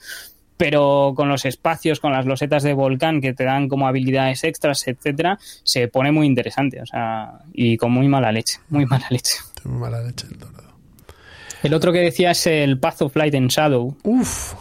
Pero 0.59 1.13
con 1.15 1.29
los 1.29 1.45
espacios, 1.45 2.01
con 2.01 2.11
las 2.11 2.25
losetas 2.25 2.63
de 2.63 2.73
volcán 2.73 3.21
que 3.21 3.33
te 3.33 3.45
dan 3.45 3.69
como 3.69 3.87
habilidades 3.87 4.43
extras, 4.43 4.85
etcétera, 4.89 5.39
se 5.63 5.87
pone 5.87 6.11
muy 6.11 6.27
interesante. 6.27 6.81
O 6.81 6.85
sea, 6.85 7.39
y 7.53 7.77
con 7.77 7.93
muy 7.93 8.09
mala 8.09 8.29
leche. 8.33 8.59
Muy 8.69 8.85
mala 8.85 9.07
leche. 9.09 9.35
Muy 9.63 9.79
mala 9.79 10.01
leche 10.01 10.27
el 10.29 10.37
dorado. 10.37 10.69
El 11.63 11.73
otro 11.73 11.93
que 11.93 11.99
decía 11.99 12.31
es 12.31 12.45
el 12.45 12.77
Path 12.77 13.01
of 13.03 13.15
Light 13.15 13.35
and 13.35 13.49
Shadow. 13.49 13.95
Uf, 14.03 14.53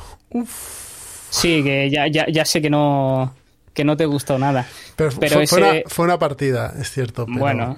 Sí, 1.30 1.62
que 1.64 1.90
ya, 1.90 2.07
ya, 2.07 2.26
ya 2.30 2.44
sé 2.44 2.62
que 2.62 2.70
no, 2.70 3.34
que 3.74 3.84
no 3.84 3.96
te 3.96 4.07
gustó 4.07 4.38
nada. 4.38 4.66
Pero, 4.96 5.11
Pero 5.18 5.34
fue, 5.34 5.42
ese- 5.44 5.55
fue 5.57 5.61
una, 5.70 5.80
fue 5.86 6.05
una 6.05 6.18
partida, 6.18 6.74
es 6.80 6.90
cierto. 6.92 7.26
pero- 7.26 7.38
Bueno, 7.40 7.76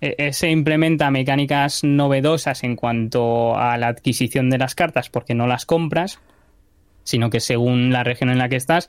e- 0.00 0.14
ese 0.18 0.50
implementa 0.50 1.10
mecánicas 1.10 1.84
novedosas 1.84 2.62
en 2.64 2.76
cuanto 2.76 3.56
a 3.56 3.76
la 3.78 3.88
adquisición 3.88 4.50
de 4.50 4.58
las 4.58 4.74
cartas, 4.74 5.08
porque 5.10 5.34
no 5.34 5.46
las 5.46 5.64
compras, 5.64 6.18
sino 7.10 7.30
que 7.30 7.40
según 7.40 7.92
la 7.92 8.04
región 8.04 8.30
en 8.30 8.38
la 8.38 8.48
que 8.48 8.56
estás, 8.56 8.88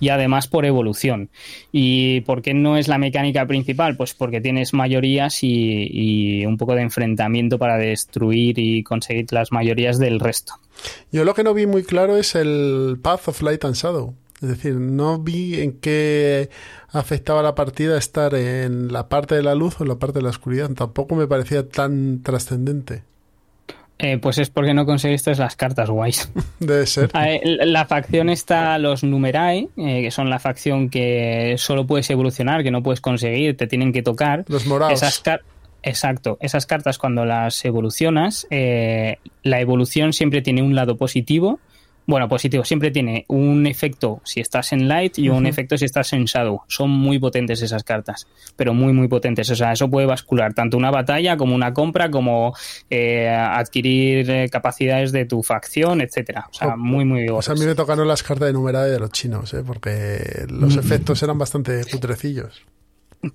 y 0.00 0.08
además 0.08 0.48
por 0.48 0.64
evolución. 0.64 1.28
¿Y 1.70 2.22
por 2.22 2.42
qué 2.42 2.54
no 2.54 2.76
es 2.76 2.88
la 2.88 2.98
mecánica 2.98 3.46
principal? 3.46 3.96
Pues 3.96 4.14
porque 4.14 4.40
tienes 4.40 4.72
mayorías 4.72 5.44
y, 5.44 5.88
y 5.90 6.46
un 6.46 6.56
poco 6.56 6.74
de 6.74 6.82
enfrentamiento 6.82 7.58
para 7.58 7.76
destruir 7.76 8.58
y 8.58 8.82
conseguir 8.82 9.26
las 9.30 9.52
mayorías 9.52 9.98
del 9.98 10.18
resto. 10.18 10.54
Yo 11.12 11.24
lo 11.24 11.34
que 11.34 11.44
no 11.44 11.54
vi 11.54 11.66
muy 11.66 11.82
claro 11.82 12.16
es 12.16 12.34
el 12.34 12.98
Path 13.02 13.28
of 13.28 13.42
Light 13.42 13.64
and 13.64 13.74
Shadow. 13.74 14.14
Es 14.42 14.48
decir, 14.48 14.76
no 14.76 15.18
vi 15.18 15.60
en 15.60 15.72
qué 15.72 16.48
afectaba 16.88 17.42
la 17.42 17.54
partida 17.54 17.98
estar 17.98 18.34
en 18.34 18.90
la 18.90 19.10
parte 19.10 19.34
de 19.34 19.42
la 19.42 19.54
luz 19.54 19.78
o 19.78 19.84
en 19.84 19.88
la 19.90 19.98
parte 19.98 20.20
de 20.20 20.22
la 20.22 20.30
oscuridad. 20.30 20.70
Tampoco 20.70 21.14
me 21.14 21.26
parecía 21.26 21.68
tan 21.68 22.22
trascendente. 22.22 23.02
Eh, 24.02 24.18
pues 24.18 24.38
es 24.38 24.50
porque 24.50 24.74
no 24.74 24.86
conseguiste 24.86 25.34
las 25.34 25.56
cartas 25.56 25.90
guays. 25.90 26.32
Debe 26.58 26.86
ser. 26.86 27.10
Eh, 27.14 27.40
La 27.66 27.86
facción 27.86 28.30
está 28.30 28.78
los 28.78 29.04
Numerae, 29.04 29.68
eh, 29.76 30.02
que 30.02 30.10
son 30.10 30.30
la 30.30 30.38
facción 30.38 30.88
que 30.88 31.54
solo 31.58 31.86
puedes 31.86 32.08
evolucionar, 32.10 32.62
que 32.62 32.70
no 32.70 32.82
puedes 32.82 33.00
conseguir, 33.00 33.56
te 33.56 33.66
tienen 33.66 33.92
que 33.92 34.02
tocar. 34.02 34.44
Los 34.48 34.66
morados. 34.66 34.94
Esas 34.94 35.20
Exacto, 35.82 36.36
esas 36.40 36.66
cartas 36.66 36.98
cuando 36.98 37.24
las 37.24 37.64
evolucionas, 37.64 38.46
eh, 38.50 39.16
la 39.42 39.60
evolución 39.60 40.12
siempre 40.12 40.42
tiene 40.42 40.62
un 40.62 40.74
lado 40.74 40.96
positivo. 40.96 41.58
Bueno, 42.10 42.28
positivo, 42.28 42.64
siempre 42.64 42.90
tiene 42.90 43.24
un 43.28 43.66
efecto 43.68 44.20
si 44.24 44.40
estás 44.40 44.72
en 44.72 44.88
light 44.88 45.16
y 45.18 45.28
un 45.28 45.46
efecto 45.46 45.78
si 45.78 45.84
estás 45.84 46.12
en 46.12 46.24
shadow. 46.24 46.62
Son 46.66 46.90
muy 46.90 47.20
potentes 47.20 47.62
esas 47.62 47.84
cartas, 47.84 48.26
pero 48.56 48.74
muy, 48.74 48.92
muy 48.92 49.06
potentes. 49.06 49.48
O 49.50 49.54
sea, 49.54 49.72
eso 49.72 49.88
puede 49.88 50.06
bascular 50.06 50.52
tanto 50.52 50.76
una 50.76 50.90
batalla 50.90 51.36
como 51.36 51.54
una 51.54 51.72
compra, 51.72 52.10
como 52.10 52.52
eh, 52.90 53.28
adquirir 53.28 54.28
eh, 54.28 54.48
capacidades 54.50 55.12
de 55.12 55.24
tu 55.24 55.42
facción, 55.44 56.00
etcétera. 56.00 56.48
O 56.50 56.52
sea, 56.52 56.76
muy, 56.76 57.04
muy 57.04 57.28
O 57.28 57.40
sea, 57.42 57.54
a 57.54 57.56
mí 57.56 57.64
me 57.64 57.76
tocaron 57.76 58.08
las 58.08 58.24
cartas 58.24 58.48
de 58.48 58.54
numerade 58.54 58.90
de 58.90 58.98
los 58.98 59.12
chinos, 59.12 59.54
¿eh? 59.54 59.62
porque 59.64 60.46
los 60.48 60.74
Mm. 60.76 60.80
efectos 60.80 61.22
eran 61.22 61.38
bastante 61.38 61.82
cutrecillos. 61.90 62.62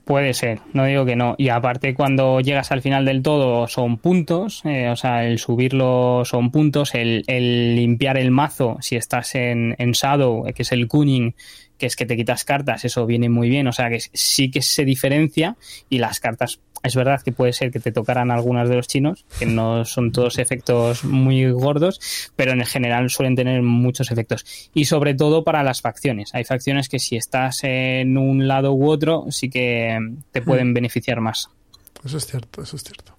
Puede 0.04 0.34
ser, 0.34 0.62
no 0.74 0.86
digo 0.86 1.06
que 1.06 1.16
no. 1.16 1.36
Y 1.38 1.50
aparte, 1.50 1.94
cuando 1.94 2.40
llegas 2.42 2.72
al 2.72 2.82
final 2.82 3.06
del 3.06 3.22
todo, 3.22 3.68
son 3.68 3.98
puntos. 3.98 4.64
eh, 4.66 4.90
o 4.90 4.96
sea, 4.96 5.26
el 5.28 5.38
subirlo 5.38 6.24
son 6.26 6.50
puntos. 6.50 6.96
El, 6.96 7.24
el 7.28 7.76
limpiar 7.76 8.18
el 8.18 8.32
mazo, 8.32 8.78
si 8.82 8.96
estás 8.96 9.36
en, 9.36 9.76
en 9.78 9.92
Shadow, 9.92 10.46
que 10.56 10.64
es 10.64 10.72
el 10.72 10.88
Kuning, 10.88 11.36
que 11.78 11.86
es 11.86 11.96
que 11.96 12.06
te 12.06 12.16
quitas 12.16 12.44
cartas, 12.44 12.86
eso 12.86 13.06
viene 13.06 13.30
muy 13.30 13.50
bien. 13.50 13.68
O 13.68 13.74
sea, 13.74 13.90
que 13.90 14.00
sí 14.00 14.52
que 14.52 14.62
se 14.62 14.86
diferencia. 14.86 15.56
Y 15.90 16.00
las 16.00 16.20
cartas, 16.20 16.60
es 16.84 16.96
verdad 16.96 17.22
que 17.22 17.32
puede 17.32 17.54
ser 17.54 17.72
que 17.72 17.80
te 17.80 17.92
tocaran 17.92 18.32
algunas 18.32 18.70
de 18.70 18.76
los 18.76 18.88
chinos, 18.88 19.26
que 19.40 19.46
no 19.46 19.86
son 19.86 20.12
todos 20.12 20.38
efectos 20.38 21.04
muy 21.04 21.50
gordos, 21.52 22.32
pero 22.36 22.52
en 22.52 22.66
general 22.66 23.10
suelen 23.10 23.36
tener 23.36 23.62
muchos 23.62 24.12
efectos. 24.12 24.46
Y 24.74 24.86
sobre 24.86 25.14
todo 25.14 25.44
para 25.44 25.64
las 25.64 25.82
facciones. 25.82 26.34
Hay 26.34 26.44
facciones 26.44 26.90
que 26.90 27.00
si 27.00 27.16
estás 27.16 27.64
en 27.64 28.18
un 28.18 28.48
lado 28.48 28.74
u 28.74 28.90
otro, 28.90 29.26
sí 29.30 29.50
que 29.50 29.98
te 30.32 30.42
pueden 30.42 30.74
beneficiar 30.74 31.22
más. 31.22 31.50
Eso 32.04 32.18
es 32.18 32.26
cierto, 32.28 32.62
eso 32.62 32.76
es 32.76 32.84
cierto. 32.84 33.16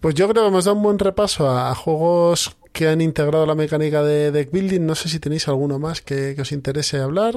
Pues 0.00 0.14
yo 0.14 0.28
creo 0.28 0.44
que 0.44 0.48
hemos 0.48 0.64
dado 0.64 0.76
un 0.76 0.82
buen 0.82 0.98
repaso 0.98 1.48
a, 1.48 1.70
a 1.70 1.74
juegos 1.74 2.56
que 2.72 2.88
han 2.88 3.00
integrado 3.00 3.46
la 3.46 3.54
mecánica 3.54 4.02
de 4.02 4.30
deck 4.30 4.50
building. 4.52 4.86
No 4.86 4.94
sé 4.94 5.08
si 5.08 5.18
tenéis 5.20 5.48
alguno 5.48 5.78
más 5.78 6.00
que, 6.00 6.34
que 6.34 6.42
os 6.42 6.52
interese 6.52 6.98
hablar. 6.98 7.34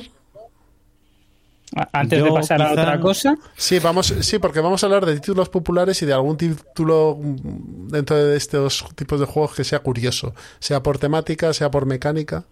Antes 1.92 2.24
de 2.24 2.32
pasar 2.32 2.62
a 2.62 2.72
otra 2.72 3.00
cosa, 3.00 3.36
Sí, 3.56 3.80
vamos, 3.80 4.14
sí, 4.22 4.38
porque 4.38 4.60
vamos 4.60 4.84
a 4.84 4.86
hablar 4.86 5.08
de 5.08 5.16
títulos 5.16 5.50
populares 5.50 6.00
y 6.04 6.06
de 6.06 6.14
algún 6.14 6.38
título 6.38 7.18
mm, 7.20 7.88
dentro 7.88 8.16
de 8.16 8.38
estos 8.38 8.86
tipos 8.96 9.20
de 9.20 9.26
juegos 9.26 9.56
que 9.56 9.64
sea 9.64 9.80
curioso, 9.80 10.36
sea 10.60 10.84
por 10.84 11.00
temática, 11.00 11.52
sea 11.52 11.72
por 11.72 11.88
mecánica. 11.88 12.46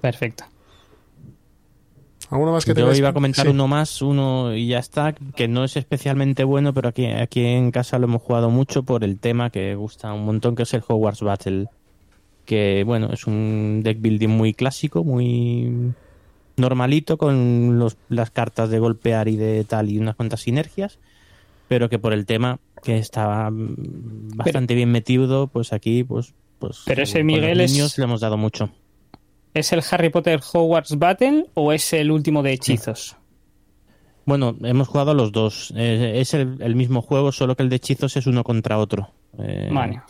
perfecto. 0.00 0.44
¿Alguno 2.30 2.52
más 2.52 2.64
que 2.64 2.74
Yo 2.74 2.92
iba 2.92 3.10
a 3.10 3.12
comentar 3.12 3.44
Sí. 3.44 3.52
uno 3.52 3.68
más, 3.68 4.02
uno 4.02 4.52
y 4.54 4.66
ya 4.68 4.78
está, 4.80 5.12
que 5.12 5.46
no 5.46 5.62
es 5.62 5.76
especialmente 5.76 6.42
bueno, 6.42 6.72
pero 6.74 6.88
aquí, 6.88 7.06
aquí 7.06 7.44
en 7.44 7.70
casa 7.70 7.98
lo 8.00 8.06
hemos 8.06 8.22
jugado 8.22 8.50
mucho 8.50 8.82
por 8.82 9.04
el 9.04 9.20
tema 9.20 9.50
que 9.50 9.76
gusta 9.76 10.12
un 10.12 10.24
montón, 10.24 10.56
que 10.56 10.64
es 10.64 10.74
el 10.74 10.82
Hogwarts 10.88 11.20
Battle. 11.20 11.66
Que 12.44 12.82
bueno, 12.84 13.10
es 13.12 13.26
un 13.26 13.80
deck 13.82 14.00
building 14.00 14.28
muy 14.28 14.52
clásico, 14.54 15.02
muy 15.04 15.92
normalito, 16.56 17.16
con 17.18 17.78
los, 17.78 17.96
las 18.08 18.30
cartas 18.30 18.70
de 18.70 18.78
golpear 18.78 19.28
y 19.28 19.36
de 19.36 19.64
tal 19.64 19.90
y 19.90 19.98
unas 19.98 20.14
cuantas 20.14 20.40
sinergias, 20.42 20.98
pero 21.68 21.88
que 21.88 21.98
por 21.98 22.12
el 22.12 22.26
tema 22.26 22.60
que 22.82 22.98
estaba 22.98 23.50
mm, 23.50 24.36
bastante 24.36 24.74
bien 24.74 24.92
metido, 24.92 25.46
pues 25.48 25.72
aquí, 25.72 26.04
pues, 26.04 26.34
pues 26.58 26.82
Pero 26.84 27.02
ese 27.02 27.18
con 27.20 27.26
Miguel 27.26 27.58
los 27.58 27.64
es- 27.64 27.72
niños 27.72 27.98
le 27.98 28.04
hemos 28.04 28.20
dado 28.20 28.36
mucho. 28.36 28.70
¿Es 29.54 29.72
el 29.72 29.82
Harry 29.90 30.10
Potter 30.10 30.40
Hogwarts 30.52 30.98
Battle 30.98 31.46
o 31.54 31.72
es 31.72 31.92
el 31.92 32.10
último 32.10 32.42
de 32.42 32.52
hechizos? 32.52 33.16
Bueno, 34.26 34.56
hemos 34.62 34.88
jugado 34.88 35.10
a 35.12 35.14
los 35.14 35.32
dos. 35.32 35.72
Eh, 35.76 36.14
es 36.16 36.34
el, 36.34 36.56
el 36.60 36.74
mismo 36.74 37.02
juego, 37.02 37.30
solo 37.30 37.54
que 37.56 37.62
el 37.62 37.68
de 37.68 37.76
hechizos 37.76 38.16
es 38.16 38.26
uno 38.26 38.42
contra 38.42 38.78
otro. 38.78 39.10
Eh, 39.38 39.68
Vale. 39.72 40.02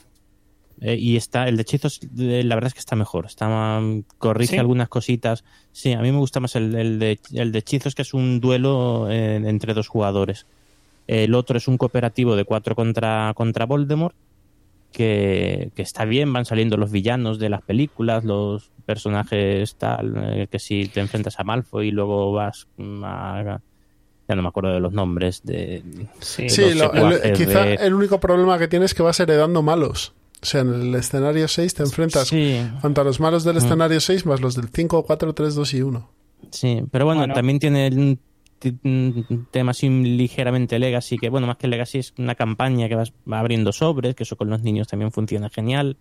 Eh, 0.81 0.97
y 0.99 1.17
está, 1.17 1.49
el 1.49 1.57
de 1.57 1.63
hechizos, 1.63 2.01
eh, 2.19 2.43
la 2.45 2.55
verdad 2.55 2.69
es 2.69 2.75
que 2.75 2.81
está 2.81 2.97
mejor. 2.97 3.27
Está, 3.27 3.79
mm, 3.81 4.05
corrige 4.19 4.53
¿Sí? 4.55 4.59
algunas 4.59 4.89
cositas. 4.89 5.45
Sí, 5.73 5.93
a 5.93 6.01
mí 6.01 6.11
me 6.13 6.19
gusta 6.19 6.41
más 6.41 6.57
el, 6.57 6.75
el 6.75 6.99
de, 6.99 7.19
el 7.33 7.53
de 7.53 7.59
hechizos, 7.61 7.95
que 7.95 8.03
es 8.03 8.15
un 8.15 8.41
duelo 8.41 9.09
eh, 9.11 9.37
entre 9.37 9.75
dos 9.75 9.89
jugadores. 9.89 10.47
El 11.07 11.35
otro 11.35 11.59
es 11.59 11.69
un 11.69 11.77
cooperativo 11.79 12.35
de 12.37 12.45
cuatro 12.45 12.75
contra, 12.75 13.33
contra 13.37 13.67
Voldemort. 13.67 14.15
que, 14.93 15.71
que 15.75 15.83
está 15.83 16.05
bien, 16.05 16.33
van 16.33 16.45
saliendo 16.45 16.77
los 16.77 16.91
villanos 16.93 17.39
de 17.39 17.49
las 17.49 17.63
películas, 17.63 18.25
los 18.25 18.71
personajes 18.87 19.75
tal, 19.77 20.15
eh, 20.17 20.47
que 20.51 20.59
si 20.59 20.87
te 20.89 21.01
enfrentas 21.01 21.39
a 21.41 21.45
Malfoy 21.45 21.89
y 21.89 21.91
luego 21.91 22.33
vas 22.33 22.67
a... 22.79 23.61
Ya 24.27 24.35
no 24.37 24.41
me 24.43 24.49
acuerdo 24.49 24.73
de 24.73 24.81
los 24.81 24.93
nombres 24.93 25.43
de... 25.45 25.83
Sí, 26.21 26.47
los 26.75 26.95
lo- 26.95 27.11
el- 27.23 27.33
quizá 27.35 27.65
de- 27.65 27.75
el 27.75 27.93
único 27.93 28.21
problema 28.21 28.59
que 28.59 28.69
tienes 28.69 28.93
es 28.93 28.95
que 28.95 29.03
vas 29.03 29.21
heredando 29.21 29.61
malos. 29.63 30.15
O 30.45 30.47
sea, 30.47 30.61
en 30.61 30.75
el 30.75 30.95
escenario 30.95 31.49
6 31.49 31.73
te 31.73 31.83
enfrentas 31.85 32.29
Sí. 32.29 32.61
contra 32.83 33.03
los 33.03 33.19
malos 33.19 33.45
del 33.45 33.55
Mm. 33.55 33.59
escenario 33.65 33.99
6 33.99 34.27
más 34.27 34.43
los 34.43 34.55
del 34.55 34.69
5, 34.69 35.03
4, 35.07 35.33
3, 35.35 35.55
2 35.55 35.73
y 35.73 35.81
1. 35.81 36.11
Sí, 36.51 36.83
pero 36.91 37.07
bueno, 37.07 37.23
Bueno. 37.23 37.33
también 37.33 37.59
tiene 37.59 37.89
un 38.85 39.47
tema 39.51 39.71
así 39.71 39.89
ligeramente 39.89 40.79
legacy, 40.79 41.17
que 41.17 41.31
bueno, 41.31 41.47
más 41.47 41.57
que 41.57 41.67
legacy 41.67 41.99
es 42.01 42.13
una 42.19 42.35
campaña 42.35 42.91
que 42.91 42.95
vas 42.95 43.15
va 43.31 43.41
abriendo 43.41 43.73
sobres, 43.73 44.15
que 44.15 44.25
eso 44.25 44.37
con 44.37 44.51
los 44.51 44.61
niños 44.63 44.87
también 44.87 45.13
funciona 45.13 45.49
genial. 45.49 45.97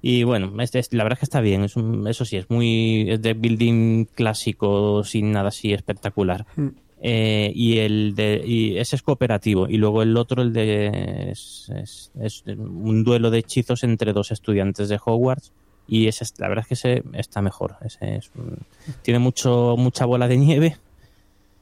Y 0.00 0.22
bueno, 0.22 0.52
este 0.62 0.78
es- 0.78 0.92
la 0.94 1.02
verdad 1.04 1.16
es 1.18 1.20
que 1.20 1.24
está 1.26 1.40
bien, 1.42 1.62
es 1.64 1.76
un- 1.76 2.06
eso 2.08 2.24
sí, 2.24 2.38
es 2.38 2.48
muy 2.48 3.10
es 3.10 3.20
de 3.20 3.34
building 3.34 4.06
clásico, 4.14 5.04
sin 5.04 5.32
nada 5.32 5.48
así 5.48 5.74
espectacular. 5.74 6.46
Mm. 6.56 6.68
Eh, 7.02 7.52
y 7.54 7.78
el 7.78 8.14
de 8.14 8.42
y 8.46 8.78
ese 8.78 8.96
es 8.96 9.02
cooperativo 9.02 9.68
y 9.68 9.76
luego 9.76 10.00
el 10.02 10.16
otro 10.16 10.40
el 10.42 10.54
de 10.54 11.30
es, 11.30 11.70
es- 11.76 12.10
es 12.18 12.42
un 12.46 13.04
duelo 13.04 13.30
de 13.30 13.38
hechizos 13.40 13.84
entre 13.84 14.14
dos 14.14 14.30
estudiantes 14.30 14.88
de 14.88 14.98
Hogwarts 15.04 15.52
y 15.86 16.06
ese 16.06 16.24
es- 16.24 16.32
la 16.38 16.48
verdad 16.48 16.62
es 16.64 16.68
que 16.68 16.74
ese 16.74 17.02
está 17.12 17.42
mejor 17.42 17.76
ese 17.84 18.16
es 18.16 18.30
tiene 19.02 19.18
mucho 19.18 19.74
mucha 19.76 20.06
bola 20.06 20.26
de 20.26 20.38
nieve 20.38 20.76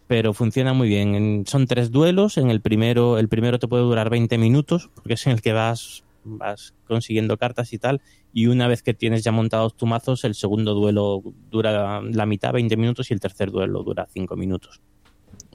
pero 0.06 0.34
funciona 0.34 0.72
muy 0.74 0.86
bien. 0.88 1.14
En- 1.16 1.46
son 1.46 1.66
tres 1.66 1.90
duelos 1.90 2.36
en 2.38 2.50
el 2.50 2.60
primero 2.60 3.18
el 3.18 3.28
primero 3.28 3.58
te 3.58 3.66
puede 3.66 3.82
durar 3.82 4.10
20 4.10 4.38
minutos 4.38 4.88
porque 4.94 5.14
es 5.14 5.26
en 5.26 5.32
el 5.32 5.42
que 5.42 5.52
vas 5.52 6.04
vas 6.22 6.74
consiguiendo 6.86 7.36
cartas 7.38 7.72
y 7.72 7.78
tal 7.78 8.00
y 8.32 8.46
una 8.46 8.68
vez 8.68 8.82
que 8.84 8.94
tienes 8.94 9.24
ya 9.24 9.32
montados 9.32 9.76
tus 9.76 9.88
mazos 9.88 10.22
el 10.22 10.36
segundo 10.36 10.74
duelo 10.74 11.22
dura 11.50 12.00
la 12.02 12.24
mitad 12.24 12.52
20 12.52 12.76
minutos 12.76 13.10
y 13.10 13.14
el 13.14 13.20
tercer 13.20 13.50
duelo 13.50 13.82
dura 13.82 14.06
5 14.12 14.36
minutos 14.36 14.80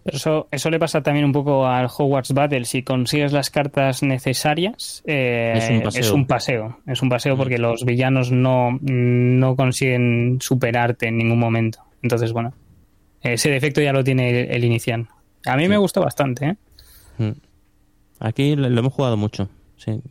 Pero 0.10 0.18
eso, 0.18 0.48
eso 0.52 0.70
le 0.70 0.80
pasa 0.80 1.02
también 1.02 1.26
un 1.26 1.32
poco 1.32 1.66
al 1.68 1.86
Hogwarts 1.88 2.34
Battle. 2.34 2.66
Si 2.66 2.84
consigues 2.84 3.32
las 3.32 3.50
cartas 3.50 4.04
necesarias, 4.04 5.04
eh, 5.06 5.54
Es 5.56 5.70
un 5.70 5.82
paseo. 5.82 6.02
es 6.02 6.12
un 6.12 6.26
paseo. 6.28 6.78
Es 6.88 7.02
un 7.02 7.10
paseo 7.10 7.38
porque 7.38 7.58
los 7.58 7.86
villanos 7.86 8.32
no, 8.32 8.78
no 8.82 9.56
consiguen 9.56 10.38
superarte 10.42 11.08
en 11.08 11.18
ningún 11.18 11.40
momento. 11.40 11.80
Entonces, 12.02 12.32
bueno, 12.34 12.54
ese 13.22 13.50
defecto 13.50 13.82
ya 13.82 13.94
lo 13.94 14.04
tiene 14.04 14.30
el, 14.30 14.52
el 14.52 14.64
inicial. 14.64 15.08
A 15.46 15.56
mí 15.58 15.68
me 15.68 15.78
gustó 15.78 16.02
bastante, 16.02 16.46
¿eh? 16.46 16.56
Mm. 17.18 17.32
Aquí 18.20 18.56
lo, 18.56 18.70
lo 18.70 18.80
hemos 18.80 18.94
jugado 18.94 19.18
mucho. 19.18 19.50
sí. 19.78 20.02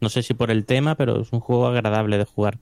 No 0.00 0.08
sé 0.10 0.22
si 0.22 0.32
por 0.32 0.52
el 0.52 0.64
tema, 0.64 0.94
pero 0.94 1.20
es 1.22 1.32
un 1.32 1.40
juego 1.40 1.66
agradable 1.66 2.18
de 2.18 2.24
jugar. 2.24 2.58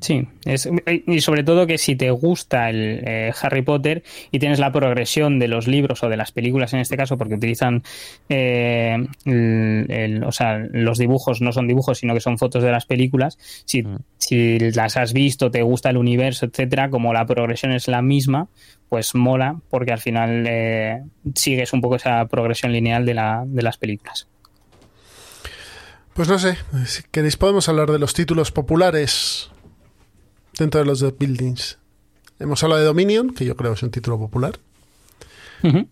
Sí, 0.00 0.26
es, 0.46 0.66
y 1.06 1.20
sobre 1.20 1.44
todo 1.44 1.66
que 1.66 1.76
si 1.76 1.94
te 1.94 2.10
gusta 2.10 2.70
el 2.70 3.02
eh, 3.04 3.32
Harry 3.42 3.60
Potter 3.60 4.02
y 4.30 4.38
tienes 4.38 4.58
la 4.58 4.72
progresión 4.72 5.38
de 5.38 5.46
los 5.46 5.66
libros 5.68 6.02
o 6.02 6.08
de 6.08 6.16
las 6.16 6.32
películas 6.32 6.72
en 6.72 6.80
este 6.80 6.96
caso, 6.96 7.18
porque 7.18 7.34
utilizan, 7.34 7.82
eh, 8.30 8.96
el- 9.26 9.86
el- 9.90 10.24
o 10.24 10.32
sea, 10.32 10.58
los 10.58 10.96
dibujos 10.96 11.42
no 11.42 11.52
son 11.52 11.68
dibujos, 11.68 11.98
sino 11.98 12.14
que 12.14 12.20
son 12.20 12.38
fotos 12.38 12.62
de 12.62 12.70
las 12.70 12.86
películas, 12.86 13.36
si, 13.66 13.82
Mm. 13.82 13.98
si 14.16 14.58
las 14.72 14.96
has 14.96 15.12
visto, 15.12 15.50
te 15.50 15.60
gusta 15.60 15.90
el 15.90 15.98
universo, 15.98 16.46
etcétera, 16.46 16.88
como 16.88 17.12
la 17.12 17.26
progresión 17.26 17.72
es 17.72 17.86
la 17.86 18.00
misma, 18.00 18.48
pues 18.88 19.14
mola, 19.14 19.56
porque 19.68 19.92
al 19.92 20.00
final 20.00 20.44
eh, 20.48 21.02
sigues 21.34 21.74
un 21.74 21.82
poco 21.82 21.96
esa 21.96 22.24
progresión 22.26 22.72
lineal 22.72 23.04
de, 23.04 23.12
la, 23.14 23.42
de 23.46 23.62
las 23.62 23.76
películas. 23.76 24.26
Pues 26.14 26.28
no 26.28 26.38
sé, 26.38 26.56
si 26.86 27.02
queréis 27.10 27.36
podemos 27.36 27.68
hablar 27.68 27.90
de 27.90 27.98
los 27.98 28.14
títulos 28.14 28.50
populares 28.50 29.50
dentro 30.60 30.80
de 30.80 30.86
los 30.86 31.00
de 31.00 31.10
Buildings. 31.10 31.78
Hemos 32.38 32.62
hablado 32.62 32.80
de 32.80 32.86
Dominion, 32.86 33.34
que 33.34 33.44
yo 33.44 33.56
creo 33.56 33.72
es 33.72 33.82
un 33.82 33.90
título 33.90 34.18
popular. 34.18 34.58
Ujú. 35.62 35.86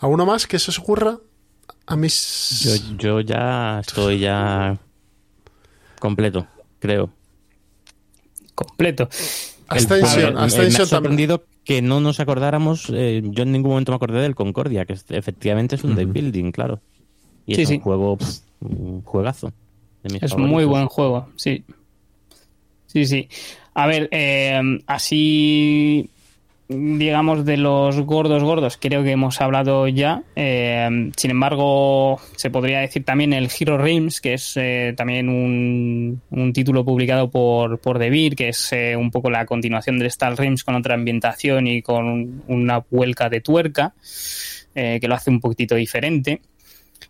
¿Alguno 0.00 0.26
más 0.26 0.46
que 0.46 0.58
se 0.58 0.70
os 0.70 0.78
ocurra? 0.78 1.18
A 1.86 1.96
mí... 1.96 2.08
Yo, 2.08 2.72
yo 2.98 3.20
ya 3.20 3.80
estoy 3.80 4.18
ya 4.18 4.78
completo, 6.00 6.46
creo. 6.80 7.10
Completo. 8.54 9.08
Ascension, 9.68 10.36
Ascension 10.36 10.38
me 10.38 10.38
ha 10.38 10.38
también. 10.38 10.86
sorprendido 10.86 11.44
que 11.64 11.80
no 11.82 12.00
nos 12.00 12.20
acordáramos. 12.20 12.90
eh, 12.92 13.22
yo 13.24 13.42
en 13.42 13.52
ningún 13.52 13.70
momento 13.72 13.92
me 13.92 13.96
acordé 13.96 14.20
del 14.20 14.34
Concordia, 14.34 14.84
que 14.84 14.92
es- 14.94 15.04
efectivamente 15.08 15.76
es 15.76 15.84
un 15.84 15.94
deck 15.94 16.12
building, 16.12 16.52
claro. 16.52 16.80
Y 17.46 17.54
Sí, 17.54 17.62
es 17.62 17.68
sí. 17.68 17.74
un 17.76 17.80
juego, 17.80 18.16
pff, 18.16 18.38
un 18.60 19.02
juegazo. 19.02 19.52
de 20.02 20.12
mis 20.12 20.22
Es 20.22 20.30
favoritos. 20.32 20.52
muy 20.52 20.64
buen 20.66 20.86
juego, 20.86 21.28
sí. 21.36 21.64
Sí, 22.86 23.06
sí. 23.06 23.28
A 23.74 23.86
ver, 23.88 24.08
eh, 24.12 24.60
así, 24.86 26.08
digamos, 26.68 27.44
de 27.44 27.56
los 27.56 28.00
gordos 28.02 28.42
gordos, 28.42 28.78
creo 28.80 29.02
que 29.02 29.10
hemos 29.10 29.40
hablado 29.40 29.88
ya. 29.88 30.22
Eh, 30.36 31.10
sin 31.16 31.30
embargo, 31.32 32.20
se 32.36 32.50
podría 32.50 32.78
decir 32.80 33.04
también 33.04 33.32
el 33.32 33.48
Hero 33.58 33.76
Realms, 33.76 34.20
que 34.20 34.34
es 34.34 34.52
eh, 34.56 34.94
también 34.96 35.28
un, 35.28 36.52
título 36.52 36.84
publicado 36.84 37.30
por, 37.30 37.80
por 37.80 37.98
Devir, 37.98 38.36
que 38.36 38.48
es 38.50 38.70
un 38.96 39.10
poco 39.10 39.28
la 39.28 39.44
continuación 39.44 39.98
del 39.98 40.06
Star 40.06 40.36
Realms 40.36 40.62
con 40.62 40.76
otra 40.76 40.94
ambientación 40.94 41.66
y 41.66 41.82
con 41.82 42.06
un- 42.06 42.42
una 42.46 42.84
vuelca 42.90 43.28
de 43.28 43.40
tuerca, 43.40 43.94
que 44.72 45.00
lo 45.08 45.14
hace 45.14 45.30
un 45.30 45.40
poquitito 45.40 45.74
diferente. 45.74 46.40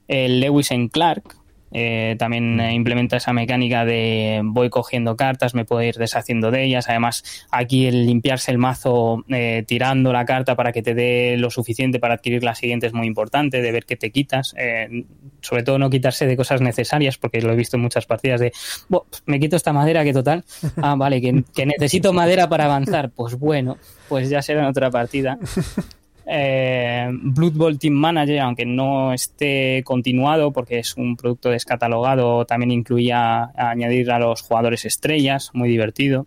El 0.08 0.40
Lewis 0.40 0.70
and 0.72 0.90
Clark, 0.90 1.36
eh, 1.72 2.16
también 2.18 2.60
eh, 2.60 2.72
implementa 2.72 3.16
esa 3.16 3.32
mecánica 3.32 3.84
de 3.84 4.40
voy 4.44 4.70
cogiendo 4.70 5.16
cartas, 5.16 5.54
me 5.54 5.64
puedo 5.64 5.82
ir 5.82 5.96
deshaciendo 5.96 6.50
de 6.50 6.64
ellas. 6.64 6.88
Además, 6.88 7.24
aquí 7.50 7.86
el 7.86 8.06
limpiarse 8.06 8.50
el 8.52 8.58
mazo 8.58 9.24
eh, 9.28 9.64
tirando 9.66 10.12
la 10.12 10.24
carta 10.24 10.54
para 10.54 10.72
que 10.72 10.82
te 10.82 10.94
dé 10.94 11.36
lo 11.36 11.50
suficiente 11.50 11.98
para 11.98 12.14
adquirir 12.14 12.44
la 12.44 12.54
siguiente 12.54 12.86
es 12.86 12.92
muy 12.92 13.06
importante, 13.06 13.62
de 13.62 13.72
ver 13.72 13.84
qué 13.84 13.96
te 13.96 14.10
quitas. 14.10 14.54
Eh, 14.56 15.04
sobre 15.40 15.62
todo 15.62 15.78
no 15.78 15.90
quitarse 15.90 16.26
de 16.26 16.36
cosas 16.36 16.60
necesarias, 16.60 17.18
porque 17.18 17.40
lo 17.40 17.52
he 17.52 17.56
visto 17.56 17.76
en 17.76 17.82
muchas 17.82 18.06
partidas 18.06 18.40
de 18.40 18.52
"Bo, 18.88 19.06
me 19.26 19.40
quito 19.40 19.56
esta 19.56 19.72
madera 19.72 20.04
que 20.04 20.12
total. 20.12 20.44
Ah, 20.82 20.96
vale, 20.96 21.20
que, 21.20 21.44
que 21.54 21.66
necesito 21.66 22.12
madera 22.12 22.48
para 22.48 22.66
avanzar. 22.66 23.10
Pues 23.10 23.38
bueno, 23.38 23.78
pues 24.08 24.28
ya 24.28 24.42
será 24.42 24.60
en 24.60 24.66
otra 24.66 24.90
partida. 24.90 25.38
Eh, 26.26 27.08
Blood 27.12 27.52
Bowl 27.52 27.78
Team 27.78 27.94
Manager, 27.94 28.40
aunque 28.40 28.64
no 28.64 29.12
esté 29.12 29.82
continuado 29.84 30.52
porque 30.52 30.78
es 30.78 30.96
un 30.96 31.16
producto 31.16 31.50
descatalogado, 31.50 32.44
también 32.46 32.70
incluía 32.70 33.50
añadir 33.56 34.10
a 34.10 34.18
los 34.18 34.42
jugadores 34.42 34.84
estrellas, 34.84 35.50
muy 35.52 35.68
divertido. 35.68 36.24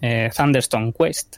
Eh, 0.00 0.30
Thunderstone 0.34 0.92
Quest, 0.92 1.36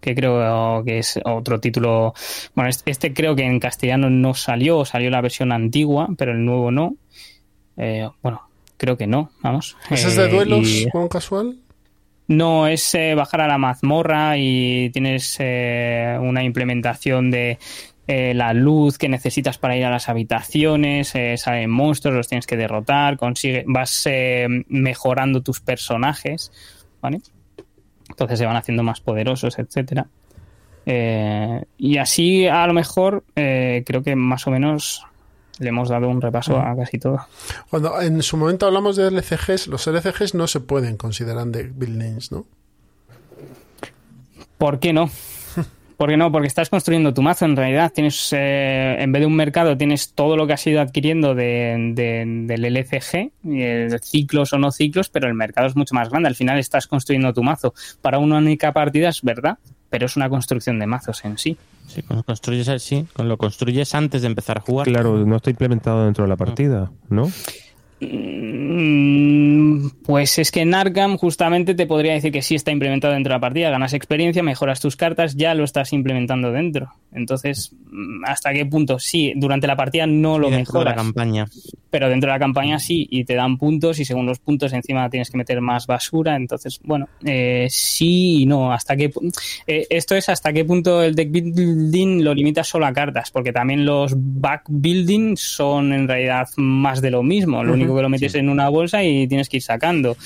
que 0.00 0.14
creo 0.14 0.82
que 0.84 0.98
es 0.98 1.20
otro 1.24 1.60
título. 1.60 2.14
Bueno, 2.54 2.70
este, 2.86 3.12
creo 3.14 3.36
que 3.36 3.44
en 3.44 3.60
castellano 3.60 4.08
no 4.10 4.34
salió, 4.34 4.84
salió 4.84 5.10
la 5.10 5.20
versión 5.20 5.52
antigua, 5.52 6.08
pero 6.16 6.32
el 6.32 6.44
nuevo 6.44 6.70
no. 6.70 6.94
Eh, 7.76 8.08
bueno, 8.22 8.40
creo 8.76 8.96
que 8.96 9.06
no, 9.06 9.30
vamos. 9.42 9.76
¿Ese 9.90 10.08
es 10.08 10.16
de 10.16 10.24
Eh, 10.24 10.28
duelos 10.30 10.66
y- 10.68 10.90
con 10.90 11.06
casual? 11.08 11.56
No, 12.30 12.68
es 12.68 12.94
eh, 12.94 13.16
bajar 13.16 13.40
a 13.40 13.48
la 13.48 13.58
mazmorra 13.58 14.38
y 14.38 14.90
tienes 14.90 15.34
eh, 15.40 16.16
una 16.20 16.44
implementación 16.44 17.28
de 17.32 17.58
eh, 18.06 18.34
la 18.34 18.54
luz 18.54 18.98
que 18.98 19.08
necesitas 19.08 19.58
para 19.58 19.76
ir 19.76 19.84
a 19.84 19.90
las 19.90 20.08
habitaciones, 20.08 21.12
eh, 21.16 21.36
salen 21.36 21.70
monstruos, 21.70 22.14
los 22.14 22.28
tienes 22.28 22.46
que 22.46 22.56
derrotar, 22.56 23.16
consigue, 23.16 23.64
vas 23.66 24.08
mejorando 24.68 25.42
tus 25.42 25.60
personajes, 25.60 26.52
¿vale? 27.02 27.20
Entonces 28.08 28.38
se 28.38 28.46
van 28.46 28.54
haciendo 28.54 28.84
más 28.84 29.00
poderosos, 29.00 29.58
etcétera. 29.58 30.06
Y 31.78 31.96
así 31.96 32.46
a 32.46 32.64
lo 32.68 32.74
mejor 32.74 33.24
creo 33.34 34.02
que 34.04 34.14
más 34.14 34.46
o 34.46 34.52
menos 34.52 35.04
le 35.60 35.68
hemos 35.68 35.88
dado 35.88 36.08
un 36.08 36.20
repaso 36.20 36.58
a 36.58 36.74
casi 36.74 36.98
todo. 36.98 37.20
Cuando 37.70 38.00
en 38.00 38.20
su 38.22 38.36
momento 38.36 38.66
hablamos 38.66 38.96
de 38.96 39.06
LCGs, 39.08 39.68
los 39.68 39.86
LCGs 39.86 40.34
no 40.34 40.46
se 40.48 40.58
pueden 40.60 40.96
considerar 40.96 41.46
de 41.46 41.64
buildings, 41.64 42.32
¿no? 42.32 42.44
¿Por 44.58 44.78
qué 44.78 44.92
no? 44.92 45.10
¿Por 45.96 46.08
qué 46.10 46.16
no? 46.16 46.30
Porque 46.32 46.48
estás 46.48 46.68
construyendo 46.70 47.12
tu 47.14 47.22
mazo. 47.22 47.44
En 47.44 47.56
realidad, 47.56 47.92
tienes, 47.94 48.32
eh, 48.32 48.96
en 48.98 49.12
vez 49.12 49.20
de 49.20 49.26
un 49.26 49.36
mercado, 49.36 49.76
tienes 49.76 50.12
todo 50.12 50.36
lo 50.36 50.46
que 50.46 50.54
has 50.54 50.66
ido 50.66 50.80
adquiriendo 50.80 51.34
de, 51.34 51.92
de- 51.94 52.24
del 52.46 52.64
LCG, 52.64 53.32
eh, 53.52 53.98
ciclos 54.02 54.52
o 54.52 54.58
no 54.58 54.70
ciclos, 54.70 55.08
pero 55.10 55.28
el 55.28 55.34
mercado 55.34 55.66
es 55.66 55.76
mucho 55.76 55.94
más 55.94 56.08
grande. 56.10 56.28
Al 56.28 56.34
final 56.36 56.58
estás 56.58 56.86
construyendo 56.86 57.32
tu 57.32 57.42
mazo. 57.42 57.74
Para 58.02 58.18
una 58.18 58.38
única 58.38 58.72
partida 58.72 59.08
es 59.10 59.22
verdad, 59.22 59.58
pero 59.88 60.06
es 60.06 60.16
una 60.16 60.28
construcción 60.28 60.78
de 60.78 60.86
mazos 60.86 61.24
en 61.24 61.36
sí. 61.38 61.56
Sí, 61.90 62.02
cuando 62.02 62.22
construyes, 62.22 62.82
sí, 62.82 63.06
cuando 63.14 63.34
lo 63.34 63.36
construyes 63.36 63.94
antes 63.96 64.22
de 64.22 64.28
empezar 64.28 64.58
a 64.58 64.60
jugar. 64.60 64.86
Claro, 64.86 65.26
no 65.26 65.36
está 65.36 65.50
implementado 65.50 66.04
dentro 66.04 66.22
de 66.22 66.28
la 66.28 66.36
partida, 66.36 66.92
¿no? 67.08 67.28
Mm, 68.00 69.88
Pues 70.04 70.38
es 70.38 70.50
que 70.50 70.60
en 70.62 70.74
Arkham 70.74 71.16
justamente 71.16 71.74
te 71.74 71.86
podría 71.86 72.12
decir 72.14 72.32
que 72.32 72.42
sí 72.42 72.54
está 72.54 72.70
implementado 72.70 73.14
dentro 73.14 73.30
de 73.32 73.36
la 73.36 73.40
partida, 73.40 73.70
ganas 73.70 73.92
experiencia, 73.92 74.42
mejoras 74.42 74.80
tus 74.80 74.96
cartas, 74.96 75.36
ya 75.36 75.54
lo 75.54 75.64
estás 75.64 75.92
implementando 75.92 76.50
dentro. 76.52 76.92
Entonces, 77.12 77.72
mm, 77.90 78.24
¿hasta 78.24 78.52
qué 78.52 78.66
punto? 78.66 78.98
Sí, 78.98 79.32
durante 79.36 79.66
la 79.66 79.76
partida 79.76 80.06
no 80.06 80.38
lo 80.38 80.50
dentro 80.50 80.80
de 80.80 80.84
la 80.86 80.90
mejoras. 80.90 80.94
campaña. 80.96 81.46
pero 81.90 82.08
dentro 82.08 82.28
de 82.28 82.34
la 82.34 82.38
campaña 82.38 82.78
sí, 82.78 83.06
y 83.10 83.24
te 83.24 83.34
dan 83.34 83.58
puntos 83.58 83.98
y 83.98 84.04
según 84.04 84.24
los 84.26 84.38
puntos 84.38 84.72
encima 84.72 85.10
tienes 85.10 85.28
que 85.28 85.36
meter 85.36 85.60
más 85.60 85.86
basura, 85.88 86.36
entonces, 86.36 86.78
bueno, 86.84 87.08
eh, 87.24 87.66
sí 87.68 88.42
y 88.42 88.46
no, 88.46 88.72
hasta 88.72 88.96
qué 88.96 89.10
eh, 89.66 89.86
esto 89.90 90.14
es 90.14 90.28
hasta 90.28 90.52
qué 90.52 90.64
punto 90.64 91.02
el 91.02 91.16
deck 91.16 91.30
building 91.32 92.22
lo 92.22 92.32
limita 92.32 92.62
solo 92.62 92.86
a 92.86 92.92
cartas, 92.92 93.30
porque 93.32 93.52
también 93.52 93.84
los 93.84 94.12
back 94.16 94.62
building 94.68 95.36
son 95.36 95.92
en 95.92 96.06
realidad 96.06 96.48
más 96.56 97.00
de 97.00 97.10
lo 97.10 97.22
mismo, 97.24 97.64
lo 97.64 97.72
Ujú, 97.72 97.78
que 97.96 98.02
lo 98.02 98.08
metes 98.08 98.34
en 98.34 98.48
una 98.48 98.68
bolsa 98.68 99.02
y 99.04 99.26
tienes 99.26 99.48
que 99.48 99.58
ir 99.58 99.62
sacando. 99.62 100.16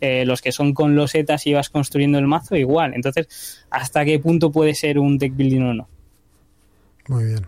Eh, 0.00 0.24
los 0.24 0.42
que 0.42 0.52
son 0.52 0.74
con 0.74 0.94
losetas 0.96 1.46
y 1.46 1.54
vas 1.54 1.70
construyendo 1.70 2.18
el 2.18 2.26
mazo 2.26 2.56
igual, 2.56 2.94
entonces, 2.94 3.64
hasta 3.70 4.04
qué 4.04 4.18
punto 4.18 4.50
puede 4.52 4.74
ser 4.74 4.98
un 4.98 5.18
deck 5.18 5.34
building 5.36 5.62
o 5.62 5.74
no. 5.74 5.88
Muy 7.08 7.24
bien. 7.24 7.46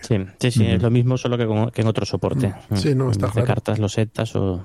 Sí, 0.00 0.16
sí, 0.40 0.50
sí, 0.50 0.66
es 0.66 0.82
lo 0.82 0.90
mismo, 0.90 1.16
solo 1.16 1.38
que, 1.38 1.46
con- 1.46 1.70
que 1.70 1.82
en 1.82 1.86
otro 1.88 2.04
soporte. 2.04 2.52
Sí, 2.74 2.94
no, 2.94 3.10
está 3.10 3.30
claro. 3.30 3.46
cartas, 3.46 3.78
losetas 3.78 4.34
o... 4.34 4.62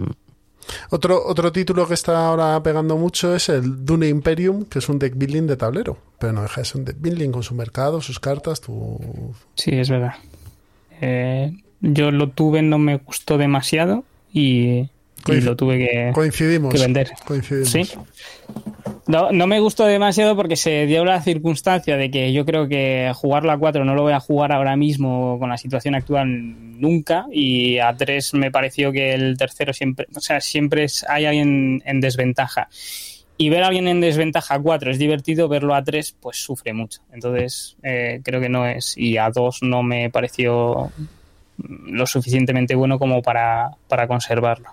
Otro, 0.90 1.22
otro 1.26 1.52
título 1.52 1.88
que 1.88 1.94
está 1.94 2.28
ahora 2.28 2.64
pegando 2.64 2.98
mucho 2.98 3.36
es 3.36 3.50
el 3.50 3.86
Dune 3.86 4.08
Imperium, 4.08 4.64
que 4.66 4.80
es 4.80 4.88
un 4.90 4.98
deck 4.98 5.14
building 5.16 5.46
de 5.46 5.58
tablero. 5.58 5.98
Pero 6.18 6.34
no 6.34 6.42
deja 6.42 6.62
de 6.62 6.66
ser 6.66 6.78
un 6.80 6.86
deck 6.86 6.98
building 7.00 7.32
con 7.32 7.44
su 7.44 7.54
mercado, 7.54 8.02
sus 8.02 8.20
cartas, 8.20 8.62
tu... 8.62 8.98
Sí, 9.56 9.72
es 9.72 9.90
verdad. 9.90 10.16
Eh, 11.02 11.52
yo 11.82 12.12
lo 12.12 12.30
tuve, 12.30 12.62
no 12.62 12.78
me 12.80 12.96
gustó 12.98 13.38
demasiado 13.38 14.06
y, 14.34 14.90
lo 15.28 15.56
tuve 15.56 15.78
que, 15.78 16.12
Coincidimos. 16.14 16.74
que 16.74 16.80
vender. 16.82 17.12
Coincidimos. 17.26 17.70
Sí. 17.70 17.84
No, 19.08 19.32
no 19.32 19.48
me 19.48 19.60
gustó 19.60 19.86
demasiado 19.86 20.36
porque 20.36 20.56
se 20.56 20.86
dio 20.86 21.04
la 21.04 21.22
circunstancia 21.22 21.98
de 21.98 22.10
que 22.10 22.32
yo 22.32 22.46
creo 22.46 22.68
que 22.70 23.12
jugarlo 23.16 23.52
a 23.52 23.58
4 23.58 23.84
no 23.84 23.96
lo 23.96 24.02
voy 24.04 24.14
a 24.14 24.20
jugar 24.22 24.52
ahora 24.54 24.76
mismo 24.78 25.38
con 25.40 25.50
la 25.50 25.58
situación 25.58 25.94
actual 25.96 26.80
nunca 26.80 27.26
y 27.32 27.80
a 27.80 27.94
3 27.96 28.34
me 28.36 28.50
pareció 28.50 28.92
que 28.94 29.14
el 29.14 29.38
tercero 29.38 29.74
siempre, 29.74 30.08
o 30.16 30.20
sea, 30.22 30.40
siempre 30.42 30.86
es- 30.86 31.06
hay 31.10 31.26
alguien 31.26 31.82
en 31.86 32.00
desventaja. 32.02 32.70
Y 33.36 33.50
ver 33.50 33.64
a 33.64 33.68
alguien 33.68 33.88
en 33.90 34.00
desventaja 34.00 34.56
a 34.56 34.60
4 34.62 34.92
es 34.92 35.00
divertido, 35.00 35.50
verlo 35.50 35.74
a 35.76 35.84
3 35.84 36.16
pues 36.22 36.38
sufre 36.38 36.72
mucho. 36.72 37.02
Entonces 37.12 37.76
eh, 37.84 38.22
creo 38.24 38.40
que 38.40 38.48
no 38.50 38.66
es. 38.66 38.96
Y 38.98 39.18
a 39.18 39.30
2 39.32 39.64
no 39.64 39.84
me 39.84 40.10
pareció 40.12 40.92
lo 41.58 42.06
suficientemente 42.08 42.76
bueno 42.76 42.98
como 43.00 43.22
para, 43.22 43.72
para 43.88 44.08
conservarlo. 44.08 44.70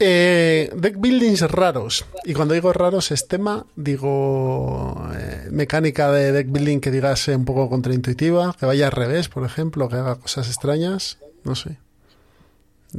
Eh, 0.00 0.70
deck 0.76 0.96
buildings 0.98 1.42
raros. 1.50 2.04
Y 2.24 2.34
cuando 2.34 2.54
digo 2.54 2.72
raros 2.72 3.10
es 3.12 3.28
tema, 3.28 3.64
digo 3.76 5.08
eh, 5.16 5.48
mecánica 5.52 6.10
de 6.10 6.32
deck 6.32 6.48
building 6.50 6.80
que 6.80 6.90
digas 6.90 7.28
un 7.28 7.44
poco 7.44 7.68
contraintuitiva, 7.70 8.54
que 8.58 8.66
vaya 8.66 8.86
al 8.86 8.92
revés, 8.92 9.28
por 9.28 9.44
ejemplo, 9.46 9.88
que 9.88 9.96
haga 9.96 10.16
cosas 10.16 10.48
extrañas. 10.48 11.18
No 11.44 11.54
sé. 11.54 11.78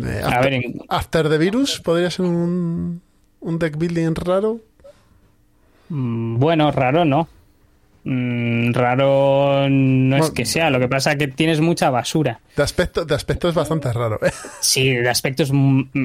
Eh, 0.02 0.22
A 0.24 0.28
after, 0.28 0.42
ver, 0.44 0.54
en- 0.54 0.82
After 0.88 1.30
the 1.30 1.38
Virus 1.38 1.82
podría 1.82 2.10
ser 2.10 2.26
un, 2.26 3.02
un 3.42 3.60
deck 3.60 3.78
building 3.78 4.16
raro. 4.16 4.62
Mm, 5.90 6.40
Bueno, 6.40 6.72
raro 6.72 7.04
no. 7.06 7.28
Mm, 8.08 8.72
Raro 8.72 9.68
no 9.68 10.18
es 10.18 10.30
que 10.30 10.46
sea, 10.46 10.70
lo 10.70 10.80
que 10.80 10.88
pasa 10.88 11.14
es 11.14 11.18
que 11.18 11.28
tienes 11.28 11.60
mucha 11.60 11.90
basura. 11.90 12.40
De 12.56 12.62
aspecto, 12.62 13.04
de 13.04 13.16
aspecto 13.16 13.50
es 13.50 13.56
bastante 13.56 13.92
raro. 13.92 14.20
¿eh? 14.24 14.30
Sí, 14.62 14.90
de 14.92 15.10
aspecto 15.10 15.42
es, 15.42 15.52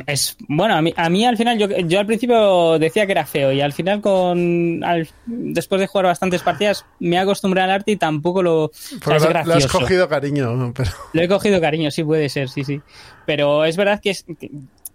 es- 0.06 0.36
bueno, 0.48 0.74
a 0.76 0.80
mí, 0.82 0.94
a 0.96 1.10
mí 1.10 1.26
al 1.26 1.36
final 1.36 1.58
yo, 1.58 1.68
yo 1.68 2.00
al 2.00 2.06
principio 2.06 2.78
decía 2.78 3.04
que 3.04 3.12
era 3.12 3.26
feo 3.26 3.52
y 3.52 3.60
al 3.60 3.74
final 3.74 4.00
con 4.00 4.82
al- 4.82 5.08
después 5.26 5.78
de 5.78 5.86
jugar 5.86 6.06
bastantes 6.06 6.42
partidas 6.42 6.86
me 7.00 7.16
he 7.16 7.18
acostumbrado 7.18 7.66
al 7.68 7.74
arte 7.76 7.92
y 7.92 7.96
tampoco 7.96 8.42
lo 8.42 8.64
o 8.64 8.70
sea, 8.72 8.98
Porque 9.04 9.16
es 9.18 9.22
lo- 9.24 9.30
lo 9.32 9.38
has 9.40 9.46
gracioso. 9.46 9.78
cogido 9.80 10.08
cariño. 10.08 10.72
Pero... 10.74 10.90
Lo 11.12 11.22
he 11.22 11.28
cogido 11.28 11.60
cariño, 11.60 11.90
sí 11.90 12.02
puede 12.02 12.30
ser, 12.30 12.48
sí, 12.48 12.64
sí. 12.64 12.80
Pero 13.26 13.64
es 13.66 13.76
verdad 13.76 14.00
que 14.00 14.10
es, 14.10 14.24
que 14.40 14.50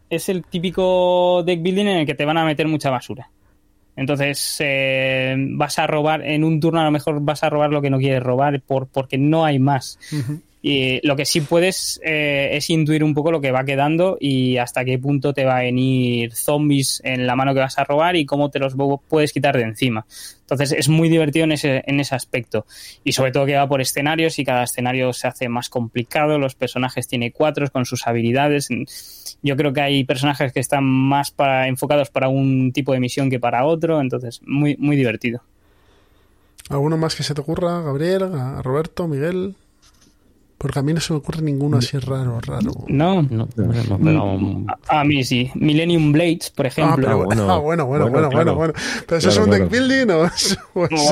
es 0.10 0.28
el 0.30 0.44
típico 0.44 1.44
deck 1.46 1.62
building 1.62 1.86
en 1.88 1.98
el 2.00 2.06
que 2.08 2.16
te 2.16 2.26
van 2.26 2.38
a 2.38 2.46
meter 2.46 2.68
mucha 2.68 2.90
basura. 2.90 3.30
Entonces 3.96 4.58
eh, 4.60 5.36
vas 5.38 5.80
a 5.80 5.88
robar, 5.88 6.22
en 6.24 6.44
un 6.44 6.60
turno 6.60 6.82
a 6.82 6.86
lo 6.86 6.92
mejor 6.92 7.22
vas 7.22 7.44
a 7.44 7.50
robar 7.50 7.72
lo 7.72 7.82
que 7.82 7.90
no 7.90 7.98
quieres 7.98 8.22
robar 8.22 8.62
por, 8.62 8.88
porque 8.88 9.18
no 9.18 9.46
hay 9.46 9.60
más. 9.60 9.98
Y 10.68 11.00
lo 11.06 11.16
que 11.16 11.26
sí 11.26 11.42
puedes 11.42 12.02
eh, 12.04 12.50
es 12.54 12.72
intuir 12.72 13.04
un 13.04 13.14
poco 13.14 13.32
lo 13.32 13.40
que 13.40 13.52
va 13.52 13.64
quedando 13.66 14.18
y 14.20 14.58
hasta 14.58 14.84
qué 14.84 14.98
punto 14.98 15.32
te 15.32 15.46
va 15.46 15.58
a 15.58 15.62
venir 15.62 16.34
zombies 16.34 17.04
en 17.06 17.28
la 17.28 17.36
mano 17.36 17.54
que 17.54 17.60
vas 17.60 17.78
a 17.78 17.84
robar 17.84 18.16
y 18.16 18.26
cómo 18.26 18.50
te 18.50 18.58
los 18.58 18.74
puedes 19.08 19.32
quitar 19.32 19.56
de 19.56 19.62
encima. 19.62 20.08
Entonces 20.42 20.72
es 20.72 20.90
muy 20.90 21.08
divertido 21.08 21.44
en 21.44 21.52
ese, 21.52 21.84
en 21.86 22.00
ese 22.00 22.16
aspecto. 22.16 22.66
Y 23.04 23.12
sobre 23.12 23.32
todo 23.32 23.46
que 23.46 23.56
va 23.56 23.68
por 23.68 23.80
escenarios 23.80 24.40
y 24.40 24.44
cada 24.44 24.64
escenario 24.64 25.14
se 25.14 25.28
hace 25.28 25.50
más 25.50 25.70
complicado. 25.70 26.40
Los 26.40 26.56
personajes 26.56 27.08
tiene 27.08 27.32
cuatro 27.32 27.70
con 27.70 27.86
sus 27.86 28.08
habilidades. 28.08 28.70
Yo 29.46 29.56
creo 29.56 29.72
que 29.74 29.82
hay 29.82 30.04
personajes 30.04 30.52
que 30.52 30.60
están 30.60 30.84
más 30.84 31.30
para, 31.32 31.68
enfocados 31.68 32.10
para 32.10 32.28
un 32.30 32.72
tipo 32.74 32.92
de 32.94 33.00
misión 33.00 33.30
que 33.30 33.40
para 33.40 33.64
otro. 33.66 34.02
Entonces, 34.02 34.42
muy, 34.46 34.76
muy 34.78 34.96
divertido. 34.96 35.42
¿Alguno 36.70 36.98
más 36.98 37.16
que 37.16 37.22
se 37.24 37.34
te 37.36 37.42
ocurra? 37.42 37.82
Gabriel, 37.82 38.24
a 38.24 38.62
Roberto, 38.64 39.08
Miguel. 39.08 39.56
Porque 40.58 40.80
a 40.80 40.82
mí 40.82 40.94
no 40.94 41.00
se 41.02 41.14
me 41.14 41.20
ocurre 41.20 41.42
ninguno 41.44 41.78
así 41.78 41.98
raro, 42.00 42.40
raro. 42.42 42.72
No, 42.88 43.22
No, 43.22 43.46
pegado 43.46 43.98
un- 44.24 44.66
a, 44.88 45.02
a 45.02 45.04
mí 45.04 45.24
sí. 45.24 45.52
Millennium 45.54 46.12
Blades, 46.12 46.50
por 46.50 46.66
Ah, 46.66 46.70
ejemplo. 46.70 46.96
pero, 47.06 47.26
bueno. 47.26 47.52
ah, 47.52 47.58
bueno, 47.60 47.86
bueno, 47.86 48.10
bueno, 48.10 48.10
Bueno, 48.10 48.30
bueno, 48.30 48.30
claro. 48.30 48.56
bueno. 48.56 48.74
¿Pero 49.06 49.18
eso 49.18 49.30
es 49.30 49.38
un 49.38 49.50
deck 49.52 49.70
building 49.70 50.10
o 50.12 50.26
es- 50.26 50.58
o 50.74 50.86
es- 50.86 51.12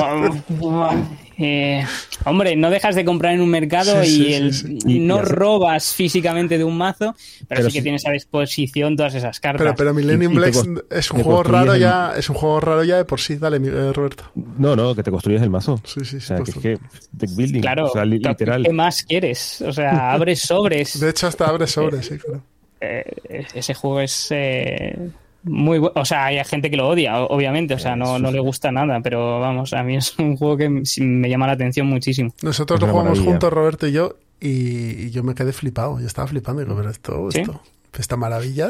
Eh, 1.36 1.84
hombre, 2.24 2.54
no 2.54 2.70
dejas 2.70 2.94
de 2.94 3.04
comprar 3.04 3.34
en 3.34 3.40
un 3.40 3.48
mercado 3.50 4.04
Sí, 4.04 4.08
y, 4.22 4.24
sí, 4.26 4.34
el- 4.34 4.54
sí, 4.54 4.78
Y- 4.86 4.98
no 5.00 5.18
y 5.18 5.22
robas 5.22 5.92
físicamente 5.92 6.58
de 6.58 6.64
un 6.64 6.76
mazo, 6.78 7.16
pero, 7.48 7.60
Pero 7.60 7.60
sí 7.62 7.72
que 7.72 7.78
sí- 7.80 7.82
tienes 7.82 8.06
a 8.06 8.12
disposición 8.12 8.96
todas 8.96 9.14
esas 9.16 9.40
cartas. 9.40 9.60
Pero, 9.62 9.74
pero 9.74 9.94
Millennium 9.94 10.32
Y- 10.34 10.36
cos- 10.36 10.84
es 10.90 11.10
un 11.10 11.22
juego 11.22 11.42
raro 11.42 11.74
el- 11.74 11.80
ya, 11.80 12.12
es 12.16 12.28
un 12.30 12.36
juego 12.36 12.60
raro 12.60 12.84
ya 12.84 12.96
de 12.98 13.04
por 13.04 13.20
sí. 13.20 13.36
Dale, 13.36 13.56
eh, 13.56 13.92
Roberto. 13.92 14.24
No, 14.58 14.76
no, 14.76 14.94
que 14.94 15.02
te 15.02 15.10
construyes 15.10 15.42
el 15.42 15.50
mazo. 15.50 15.80
Sí, 15.84 16.04
sí, 16.04 16.16
O 16.16 16.20
sí. 16.20 16.26
sea, 16.26 16.36
que 16.38 16.50
es 16.52 16.56
que 16.58 16.78
deck 17.12 17.30
building, 17.34 17.60
Claro, 17.62 17.86
o 17.86 17.92
sea, 17.92 18.04
li- 18.04 18.20
¿qué- 18.20 18.28
literal. 18.28 18.62
¿qué 18.62 18.72
más 18.72 19.02
quieres? 19.02 19.60
O 19.62 19.72
sea, 19.72 20.12
abres 20.12 20.40
sobres. 20.40 21.00
De 21.00 21.10
hecho, 21.10 21.26
hasta 21.26 21.46
abre 21.46 21.66
sobre, 21.66 22.02
sí, 22.02 22.16
claro. 22.18 22.42
Eh, 22.80 23.46
ese 23.54 23.74
juego 23.74 24.00
es 24.00 24.28
eh, 24.30 24.96
muy 25.44 25.78
bueno. 25.78 25.92
O 25.96 26.04
sea, 26.04 26.26
hay 26.26 26.42
gente 26.44 26.70
que 26.70 26.76
lo 26.76 26.88
odia, 26.88 27.18
obviamente. 27.24 27.74
O 27.74 27.78
sea, 27.78 27.94
no, 27.96 28.18
no 28.18 28.30
le 28.32 28.40
gusta 28.40 28.72
nada, 28.72 29.00
pero 29.00 29.40
vamos, 29.40 29.72
a 29.72 29.82
mí 29.82 29.96
es 29.96 30.18
un 30.18 30.36
juego 30.36 30.56
que 30.56 30.68
me 31.00 31.28
llama 31.28 31.46
la 31.46 31.52
atención 31.52 31.86
muchísimo. 31.86 32.34
Nosotros 32.42 32.80
lo 32.80 32.86
jugamos 32.88 33.10
maravilla. 33.12 33.30
juntos, 33.30 33.52
Roberto 33.52 33.86
y 33.86 33.92
yo, 33.92 34.16
y, 34.40 35.06
y 35.06 35.10
yo 35.10 35.22
me 35.22 35.34
quedé 35.34 35.52
flipado. 35.52 36.00
Yo 36.00 36.06
estaba 36.06 36.26
flipando. 36.28 36.62
Digo, 36.62 36.76
pero 36.76 36.90
esto, 36.90 37.30
¿Sí? 37.30 37.40
esto, 37.40 37.60
esta 37.98 38.16
maravilla. 38.16 38.68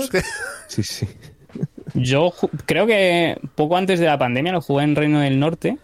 Sí, 0.69 0.83
sí. 0.83 1.07
Yo 1.95 2.33
creo 2.67 2.87
que 2.87 3.39
poco 3.55 3.77
antes 3.77 4.01
de 4.01 4.07
la 4.07 4.19
pandemia 4.19 4.53
lo 4.53 4.61
jugué 4.61 4.85
en 4.85 4.97
Reino 4.97 5.21
del 5.21 5.39
Norte 5.39 5.79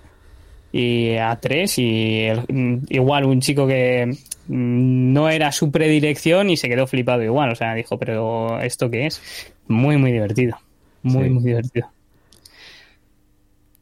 y 0.72 1.14
a 1.16 1.36
tres 1.40 1.78
y 1.78 2.22
el- 2.24 2.80
igual 2.88 3.24
un 3.24 3.40
chico 3.40 3.66
que 3.68 4.06
mm, 4.48 5.12
no 5.12 5.28
era 5.28 5.52
su 5.52 5.70
predilección 5.70 6.50
y 6.50 6.56
se 6.56 6.68
quedó 6.68 6.86
flipado 6.88 7.22
igual, 7.22 7.50
o 7.50 7.54
sea, 7.54 7.74
dijo, 7.74 7.98
pero 7.98 8.60
¿esto 8.60 8.90
qué 8.90 9.06
es? 9.06 9.22
Muy, 9.68 9.96
muy 9.96 10.10
divertido, 10.10 10.56
muy, 11.02 11.24
Sí. 11.24 11.30
muy 11.30 11.42
divertido. 11.44 11.88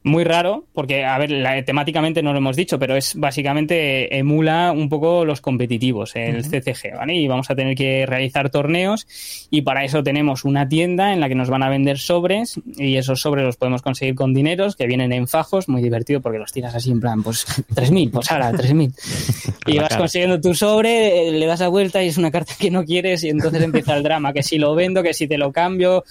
Muy 0.04 0.22
raro, 0.24 0.64
porque, 0.72 1.04
a 1.04 1.18
ver, 1.18 1.30
la- 1.30 1.62
temáticamente 1.64 2.22
no 2.22 2.32
lo 2.32 2.38
hemos 2.38 2.56
dicho, 2.56 2.78
pero 2.78 2.96
es 2.96 3.14
básicamente 3.16 4.16
emula 4.16 4.72
un 4.72 4.88
poco 4.88 5.24
los 5.26 5.40
competitivos, 5.42 6.14
el 6.16 6.44
CCG, 6.44 6.94
¿vale? 6.96 7.14
Y 7.16 7.26
vamos 7.28 7.50
a 7.50 7.56
tener 7.56 7.74
que 7.76 8.06
realizar 8.06 8.48
torneos 8.48 9.06
y 9.50 9.62
para 9.62 9.84
eso 9.84 10.02
tenemos 10.04 10.44
una 10.44 10.66
tienda 10.68 11.12
en 11.12 11.20
la 11.20 11.28
que 11.28 11.34
nos 11.34 11.50
van 11.50 11.62
a 11.64 11.68
vender 11.68 11.98
sobres 11.98 12.58
y 12.78 12.96
esos 12.96 13.20
sobres 13.20 13.44
los 13.44 13.56
podemos 13.56 13.82
conseguir 13.82 14.14
con 14.14 14.32
dineros 14.32 14.76
que 14.76 14.86
vienen 14.86 15.12
en 15.12 15.26
fajos, 15.28 15.68
muy 15.68 15.82
divertido 15.82 16.22
porque 16.22 16.38
los 16.38 16.52
tiras 16.52 16.74
así 16.76 16.90
en 16.92 17.00
plan, 17.00 17.22
pues 17.22 17.44
3.000, 17.74 18.10
pues 18.10 18.30
ahora 18.30 18.52
3.000. 18.52 18.94
Y 19.66 19.72
la 19.74 19.82
vas 19.82 19.96
consiguiendo 19.96 20.40
tu 20.40 20.54
sobre, 20.54 21.32
le 21.32 21.44
das 21.44 21.60
a 21.60 21.68
vuelta 21.68 22.02
y 22.02 22.08
es 22.08 22.16
una 22.16 22.30
carta 22.30 22.54
que 22.58 22.70
no 22.70 22.84
quieres 22.84 23.24
y 23.24 23.28
entonces 23.30 23.62
empieza 23.62 23.96
el 23.96 24.04
drama, 24.04 24.32
que 24.32 24.42
si 24.44 24.56
lo 24.58 24.74
vendo, 24.74 25.02
que 25.02 25.12
si 25.12 25.26
te 25.28 25.36
lo 25.36 25.52
cambio 25.52 26.04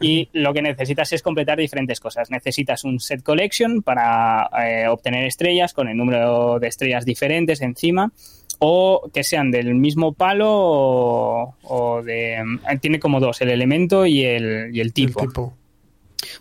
y 0.00 0.28
lo 0.32 0.52
que 0.52 0.62
necesitas 0.62 1.12
es 1.12 1.22
completar 1.22 1.58
diferentes 1.58 2.00
cosas. 2.00 2.30
Necesitas 2.30 2.84
un 2.84 3.00
set 3.00 3.22
collection 3.22 3.82
para 3.82 4.48
eh, 4.66 4.88
obtener 4.88 5.24
estrellas 5.24 5.72
con 5.72 5.88
el 5.88 5.96
número 5.96 6.58
de 6.58 6.68
estrellas 6.68 7.04
diferentes 7.04 7.60
encima 7.60 8.12
o 8.58 9.10
que 9.12 9.24
sean 9.24 9.50
del 9.50 9.74
mismo 9.74 10.12
palo 10.12 10.48
o, 10.50 11.54
o 11.62 12.02
de... 12.02 12.34
eh, 12.34 12.78
Tiene 12.80 12.98
como 12.98 13.20
dos, 13.20 13.40
el 13.40 13.50
elemento 13.50 14.06
y 14.06 14.22
el, 14.22 14.74
y 14.74 14.80
el 14.80 14.92
tipo. 14.92 15.22
El 15.22 15.28
tipo. 15.28 15.54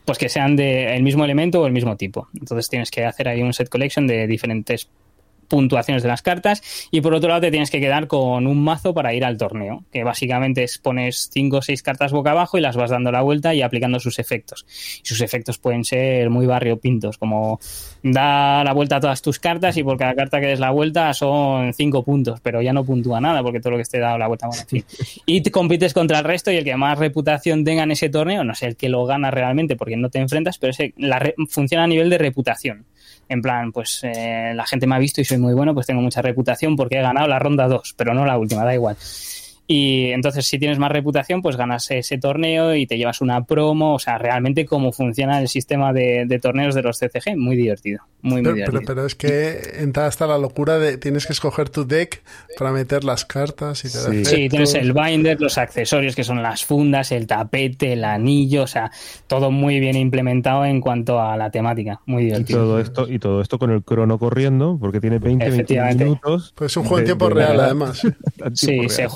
Pues 0.05 0.17
que 0.17 0.29
sean 0.29 0.55
del 0.55 1.03
mismo 1.03 1.25
elemento 1.25 1.61
o 1.61 1.67
el 1.67 1.73
mismo 1.73 1.97
tipo. 1.97 2.29
Entonces 2.33 2.69
tienes 2.69 2.89
que 2.89 3.05
hacer 3.05 3.27
ahí 3.27 3.41
un 3.41 3.53
set 3.53 3.69
collection 3.69 4.07
de 4.07 4.27
diferentes 4.27 4.87
puntuaciones 5.53 6.01
de 6.01 6.09
las 6.09 6.23
cartas 6.23 6.63
y 6.89 7.01
por 7.01 7.13
otro 7.13 7.29
lado 7.29 7.41
te 7.41 7.51
tienes 7.51 7.69
que 7.69 7.79
quedar 7.79 8.07
con 8.07 8.47
un 8.47 8.63
mazo 8.63 8.91
para 8.95 9.13
ir 9.13 9.23
al 9.23 9.37
torneo, 9.37 9.83
que 9.91 10.03
básicamente 10.03 10.63
es 10.63 10.79
pones 10.79 11.29
5 11.31 11.57
o 11.57 11.61
6 11.61 11.83
cartas 11.83 12.11
boca 12.11 12.31
abajo 12.31 12.57
y 12.57 12.61
las 12.61 12.75
vas 12.75 12.89
dando 12.89 13.11
la 13.11 13.21
vuelta 13.21 13.53
y 13.53 13.61
aplicando 13.61 13.99
sus 13.99 14.17
efectos. 14.17 14.65
Y 15.03 15.05
sus 15.07 15.21
efectos 15.21 15.59
pueden 15.59 15.83
ser 15.85 16.31
muy 16.31 16.47
barriopintos, 16.47 17.19
como 17.19 17.59
da 18.01 18.63
la 18.63 18.73
vuelta 18.73 18.95
a 18.95 18.99
todas 18.99 19.21
tus 19.21 19.37
cartas 19.37 19.77
y 19.77 19.83
por 19.83 19.95
cada 19.99 20.15
carta 20.15 20.41
que 20.41 20.47
des 20.47 20.59
la 20.59 20.71
vuelta 20.71 21.13
son 21.13 21.71
5 21.71 22.03
puntos, 22.03 22.39
pero 22.41 22.59
ya 22.63 22.73
no 22.73 22.83
puntúa 22.83 23.21
nada 23.21 23.43
porque 23.43 23.59
todo 23.59 23.71
lo 23.71 23.77
que 23.77 23.83
esté 23.83 23.99
dado 23.99 24.17
la 24.17 24.27
vuelta, 24.27 24.47
bueno, 24.47 24.63
en 24.63 24.67
fin. 24.67 24.85
Y 25.27 25.41
te 25.41 25.51
compites 25.51 25.93
contra 25.93 26.17
el 26.17 26.25
resto 26.25 26.51
y 26.51 26.55
el 26.55 26.63
que 26.63 26.75
más 26.75 26.97
reputación 26.97 27.63
tenga 27.63 27.83
en 27.83 27.91
ese 27.91 28.09
torneo, 28.09 28.43
no 28.43 28.55
sé 28.55 28.65
el 28.65 28.75
que 28.75 28.89
lo 28.89 29.05
gana 29.05 29.29
realmente 29.29 29.75
porque 29.75 29.97
no 29.97 30.09
te 30.09 30.17
enfrentas, 30.17 30.57
pero 30.57 30.71
ese, 30.71 30.95
la 30.97 31.19
re- 31.19 31.35
funciona 31.47 31.83
a 31.83 31.87
nivel 31.87 32.09
de 32.09 32.17
reputación. 32.17 32.85
En 33.29 33.41
plan, 33.41 33.71
pues 33.71 34.01
eh, 34.03 34.53
la 34.53 34.65
gente 34.65 34.87
me 34.87 34.95
ha 34.95 34.99
visto 34.99 35.21
y 35.21 35.25
soy 35.25 35.37
muy 35.37 35.53
bueno, 35.53 35.73
pues 35.73 35.87
tengo 35.87 36.01
mucha 36.01 36.21
reputación 36.21 36.75
porque 36.75 36.97
he 36.97 37.01
ganado 37.01 37.27
la 37.27 37.39
ronda 37.39 37.67
2, 37.67 37.95
pero 37.97 38.13
no 38.13 38.25
la 38.25 38.37
última, 38.37 38.63
da 38.63 38.73
igual. 38.73 38.97
Y 39.65 40.11
entonces, 40.11 40.45
si 40.45 40.59
tienes 40.59 40.77
más 40.77 40.91
reputación, 40.91 41.41
pues 41.41 41.55
ganas 41.55 41.89
ese 41.89 42.17
torneo 42.17 42.75
y 42.75 42.85
te 42.85 42.97
llevas 42.97 43.21
una 43.21 43.45
promo. 43.45 43.95
O 43.95 43.99
sea, 43.99 44.17
realmente 44.17 44.65
cómo 44.65 44.91
funciona 44.91 45.39
el 45.39 45.47
sistema 45.47 45.93
de, 45.93 46.25
de 46.27 46.39
torneos 46.39 46.75
de 46.75 46.81
los 46.83 46.99
CCG, 46.99 47.37
muy 47.37 47.55
divertido. 47.55 48.01
Muy, 48.21 48.41
muy 48.41 48.53
Pero, 48.53 48.55
divertido. 48.55 48.81
pero, 48.83 48.95
pero 48.95 49.05
es 49.07 49.15
que 49.15 49.81
entra 49.81 50.05
hasta 50.07 50.27
la 50.27 50.37
locura 50.37 50.77
de 50.79 50.97
tienes 50.97 51.25
que 51.25 51.33
escoger 51.33 51.69
tu 51.69 51.85
deck 51.87 52.23
para 52.57 52.71
meter 52.71 53.03
las 53.03 53.25
cartas 53.25 53.83
y 53.85 53.89
te 53.89 54.23
Sí, 54.25 54.45
efectos. 54.45 54.49
tienes 54.49 54.73
el 54.75 54.93
binder, 54.93 55.39
los 55.41 55.57
accesorios 55.57 56.15
que 56.15 56.23
son 56.23 56.41
las 56.43 56.65
fundas, 56.65 57.11
el 57.11 57.27
tapete, 57.27 57.93
el 57.93 58.03
anillo, 58.03 58.63
o 58.63 58.67
sea, 58.67 58.91
todo 59.27 59.51
muy 59.51 59.79
bien 59.79 59.95
implementado 59.97 60.65
en 60.65 60.81
cuanto 60.81 61.19
a 61.21 61.35
la 61.37 61.51
temática. 61.51 62.01
Muy 62.05 62.23
Y 62.23 62.25
divertido. 62.27 62.59
todo 62.59 62.79
esto, 62.79 63.09
y 63.09 63.19
todo 63.19 63.41
esto 63.41 63.59
con 63.59 63.71
el 63.71 63.83
crono 63.83 64.17
corriendo, 64.19 64.77
porque 64.79 64.99
tiene 65.01 65.19
20, 65.19 65.49
21 65.49 65.55
Efectivamente. 65.55 66.03
minutos. 66.05 66.53
Pues 66.55 66.71
es 66.71 66.77
un 66.77 66.83
juego 66.83 66.99
en 66.99 67.05
tiempo 67.05 67.29
real, 67.29 67.59
además. 67.59 68.01
Sí, 68.53 68.67
tiempo 68.67 68.89
se 68.89 69.01
real. 69.03 69.09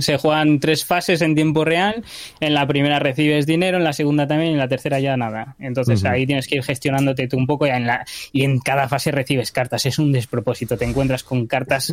Se 0.00 0.16
juegan 0.18 0.60
tres 0.60 0.84
fases 0.84 1.22
en 1.22 1.34
tiempo 1.34 1.64
real. 1.64 2.04
En 2.40 2.54
la 2.54 2.66
primera 2.66 2.98
recibes 2.98 3.46
dinero, 3.46 3.78
en 3.78 3.84
la 3.84 3.92
segunda 3.92 4.26
también, 4.26 4.50
y 4.50 4.52
en 4.54 4.58
la 4.58 4.68
tercera 4.68 5.00
ya 5.00 5.16
nada. 5.16 5.56
Entonces 5.58 6.04
ahí 6.04 6.26
tienes 6.26 6.46
que 6.46 6.56
ir 6.56 6.62
gestionándote 6.62 7.28
tú 7.28 7.36
un 7.36 7.46
poco 7.46 7.66
y 7.66 7.70
en, 7.70 7.86
la, 7.86 8.04
y 8.32 8.44
en 8.44 8.58
cada 8.58 8.88
fase 8.88 9.10
recibes 9.10 9.52
cartas. 9.52 9.86
Es 9.86 9.98
un 9.98 10.12
despropósito. 10.12 10.76
Te 10.76 10.84
encuentras 10.84 11.22
con 11.24 11.46
cartas 11.46 11.92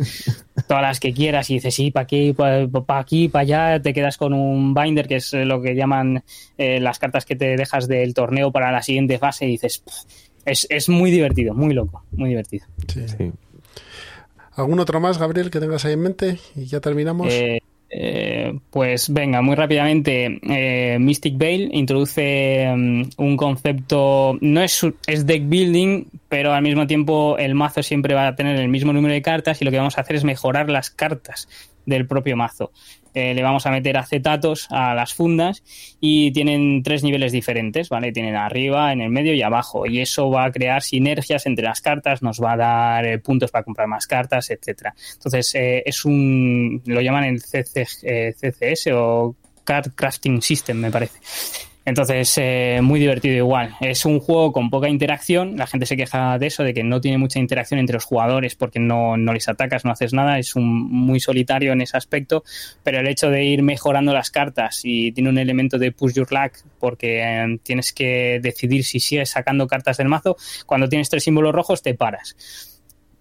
todas 0.68 0.82
las 0.82 1.00
que 1.00 1.12
quieras 1.12 1.50
y 1.50 1.54
dices, 1.54 1.74
sí, 1.74 1.90
para 1.90 2.04
aquí, 2.04 2.32
para 2.32 2.68
aquí, 3.00 3.28
para 3.28 3.42
allá. 3.42 3.82
Te 3.82 3.92
quedas 3.92 4.16
con 4.16 4.32
un 4.32 4.74
binder, 4.74 5.08
que 5.08 5.16
es 5.16 5.32
lo 5.32 5.60
que 5.60 5.74
llaman 5.74 6.22
eh, 6.56 6.80
las 6.80 6.98
cartas 6.98 7.24
que 7.24 7.36
te 7.36 7.56
dejas 7.56 7.88
del 7.88 8.14
torneo 8.14 8.52
para 8.52 8.70
la 8.72 8.82
siguiente 8.82 9.18
fase 9.18 9.46
y 9.46 9.50
dices, 9.50 9.78
"Pff, 9.78 10.28
es, 10.44 10.66
es 10.70 10.88
muy 10.88 11.10
divertido, 11.10 11.54
muy 11.54 11.74
loco, 11.74 12.04
muy 12.12 12.30
divertido. 12.30 12.66
Sí. 12.86 13.06
Sí. 13.06 13.32
¿Algún 14.54 14.80
otro 14.80 14.98
más, 14.98 15.18
Gabriel, 15.18 15.50
que 15.50 15.60
tengas 15.60 15.84
ahí 15.84 15.92
en 15.92 16.00
mente? 16.00 16.38
Y 16.56 16.64
ya 16.66 16.80
terminamos. 16.80 17.32
Eh, 17.32 17.60
eh, 17.90 18.58
pues 18.70 19.12
venga, 19.12 19.40
muy 19.42 19.56
rápidamente. 19.56 20.40
eh, 20.42 20.98
Mystic 20.98 21.38
Veil 21.38 21.70
introduce 21.72 22.66
mm, 22.74 23.02
un 23.16 23.36
concepto, 23.36 24.36
no 24.40 24.62
es, 24.62 24.86
es 25.06 25.26
deck 25.26 25.48
building, 25.48 26.04
pero 26.28 26.52
al 26.52 26.62
mismo 26.62 26.86
tiempo 26.86 27.36
el 27.38 27.54
mazo 27.54 27.82
siempre 27.82 28.14
va 28.14 28.28
a 28.28 28.36
tener 28.36 28.56
el 28.56 28.68
mismo 28.68 28.92
número 28.92 29.14
de 29.14 29.22
cartas 29.22 29.60
y 29.62 29.64
lo 29.64 29.70
que 29.70 29.78
vamos 29.78 29.98
a 29.98 30.02
hacer 30.02 30.16
es 30.16 30.24
mejorar 30.24 30.68
las 30.70 30.90
cartas 30.90 31.48
del 31.88 32.06
propio 32.06 32.36
mazo. 32.36 32.70
Eh, 33.14 33.34
le 33.34 33.42
vamos 33.42 33.66
a 33.66 33.70
meter 33.70 33.96
acetatos 33.96 34.68
a 34.70 34.94
las 34.94 35.14
fundas 35.14 35.62
y 36.00 36.30
tienen 36.32 36.82
tres 36.82 37.02
niveles 37.02 37.32
diferentes, 37.32 37.88
¿vale? 37.88 38.12
Tienen 38.12 38.36
arriba, 38.36 38.92
en 38.92 39.00
el 39.00 39.10
medio 39.10 39.34
y 39.34 39.42
abajo. 39.42 39.86
Y 39.86 40.00
eso 40.00 40.30
va 40.30 40.44
a 40.44 40.52
crear 40.52 40.82
sinergias 40.82 41.46
entre 41.46 41.64
las 41.64 41.80
cartas, 41.80 42.22
nos 42.22 42.40
va 42.40 42.52
a 42.52 42.56
dar 42.56 43.06
eh, 43.06 43.18
puntos 43.18 43.50
para 43.50 43.64
comprar 43.64 43.88
más 43.88 44.06
cartas, 44.06 44.50
etcétera. 44.50 44.94
Entonces, 45.14 45.54
eh, 45.54 45.82
es 45.84 46.04
un. 46.04 46.82
lo 46.84 47.00
llaman 47.00 47.24
el 47.24 47.40
CC, 47.40 47.86
CCS 47.86 48.88
o 48.92 49.34
Card 49.64 49.92
Crafting 49.94 50.42
System, 50.42 50.76
me 50.76 50.90
parece. 50.90 51.18
Entonces, 51.88 52.34
eh, 52.36 52.80
muy 52.82 53.00
divertido 53.00 53.34
igual. 53.34 53.74
Es 53.80 54.04
un 54.04 54.20
juego 54.20 54.52
con 54.52 54.68
poca 54.68 54.90
interacción. 54.90 55.56
La 55.56 55.66
gente 55.66 55.86
se 55.86 55.96
queja 55.96 56.38
de 56.38 56.48
eso, 56.48 56.62
de 56.62 56.74
que 56.74 56.84
no 56.84 57.00
tiene 57.00 57.16
mucha 57.16 57.38
interacción 57.38 57.80
entre 57.80 57.94
los 57.94 58.04
jugadores 58.04 58.56
porque 58.56 58.78
no, 58.78 59.16
no 59.16 59.32
les 59.32 59.48
atacas, 59.48 59.86
no 59.86 59.92
haces 59.92 60.12
nada. 60.12 60.38
Es 60.38 60.54
un, 60.54 60.66
muy 60.66 61.18
solitario 61.18 61.72
en 61.72 61.80
ese 61.80 61.96
aspecto. 61.96 62.44
Pero 62.82 63.00
el 63.00 63.08
hecho 63.08 63.30
de 63.30 63.42
ir 63.42 63.62
mejorando 63.62 64.12
las 64.12 64.30
cartas 64.30 64.82
y 64.84 65.12
tiene 65.12 65.30
un 65.30 65.38
elemento 65.38 65.78
de 65.78 65.90
push 65.90 66.12
your 66.12 66.30
luck 66.30 66.58
porque 66.78 67.22
eh, 67.22 67.58
tienes 67.62 67.94
que 67.94 68.38
decidir 68.42 68.84
si 68.84 69.00
sigues 69.00 69.30
sacando 69.30 69.66
cartas 69.66 69.96
del 69.96 70.08
mazo. 70.08 70.36
Cuando 70.66 70.90
tienes 70.90 71.08
tres 71.08 71.24
símbolos 71.24 71.54
rojos, 71.54 71.80
te 71.80 71.94
paras 71.94 72.36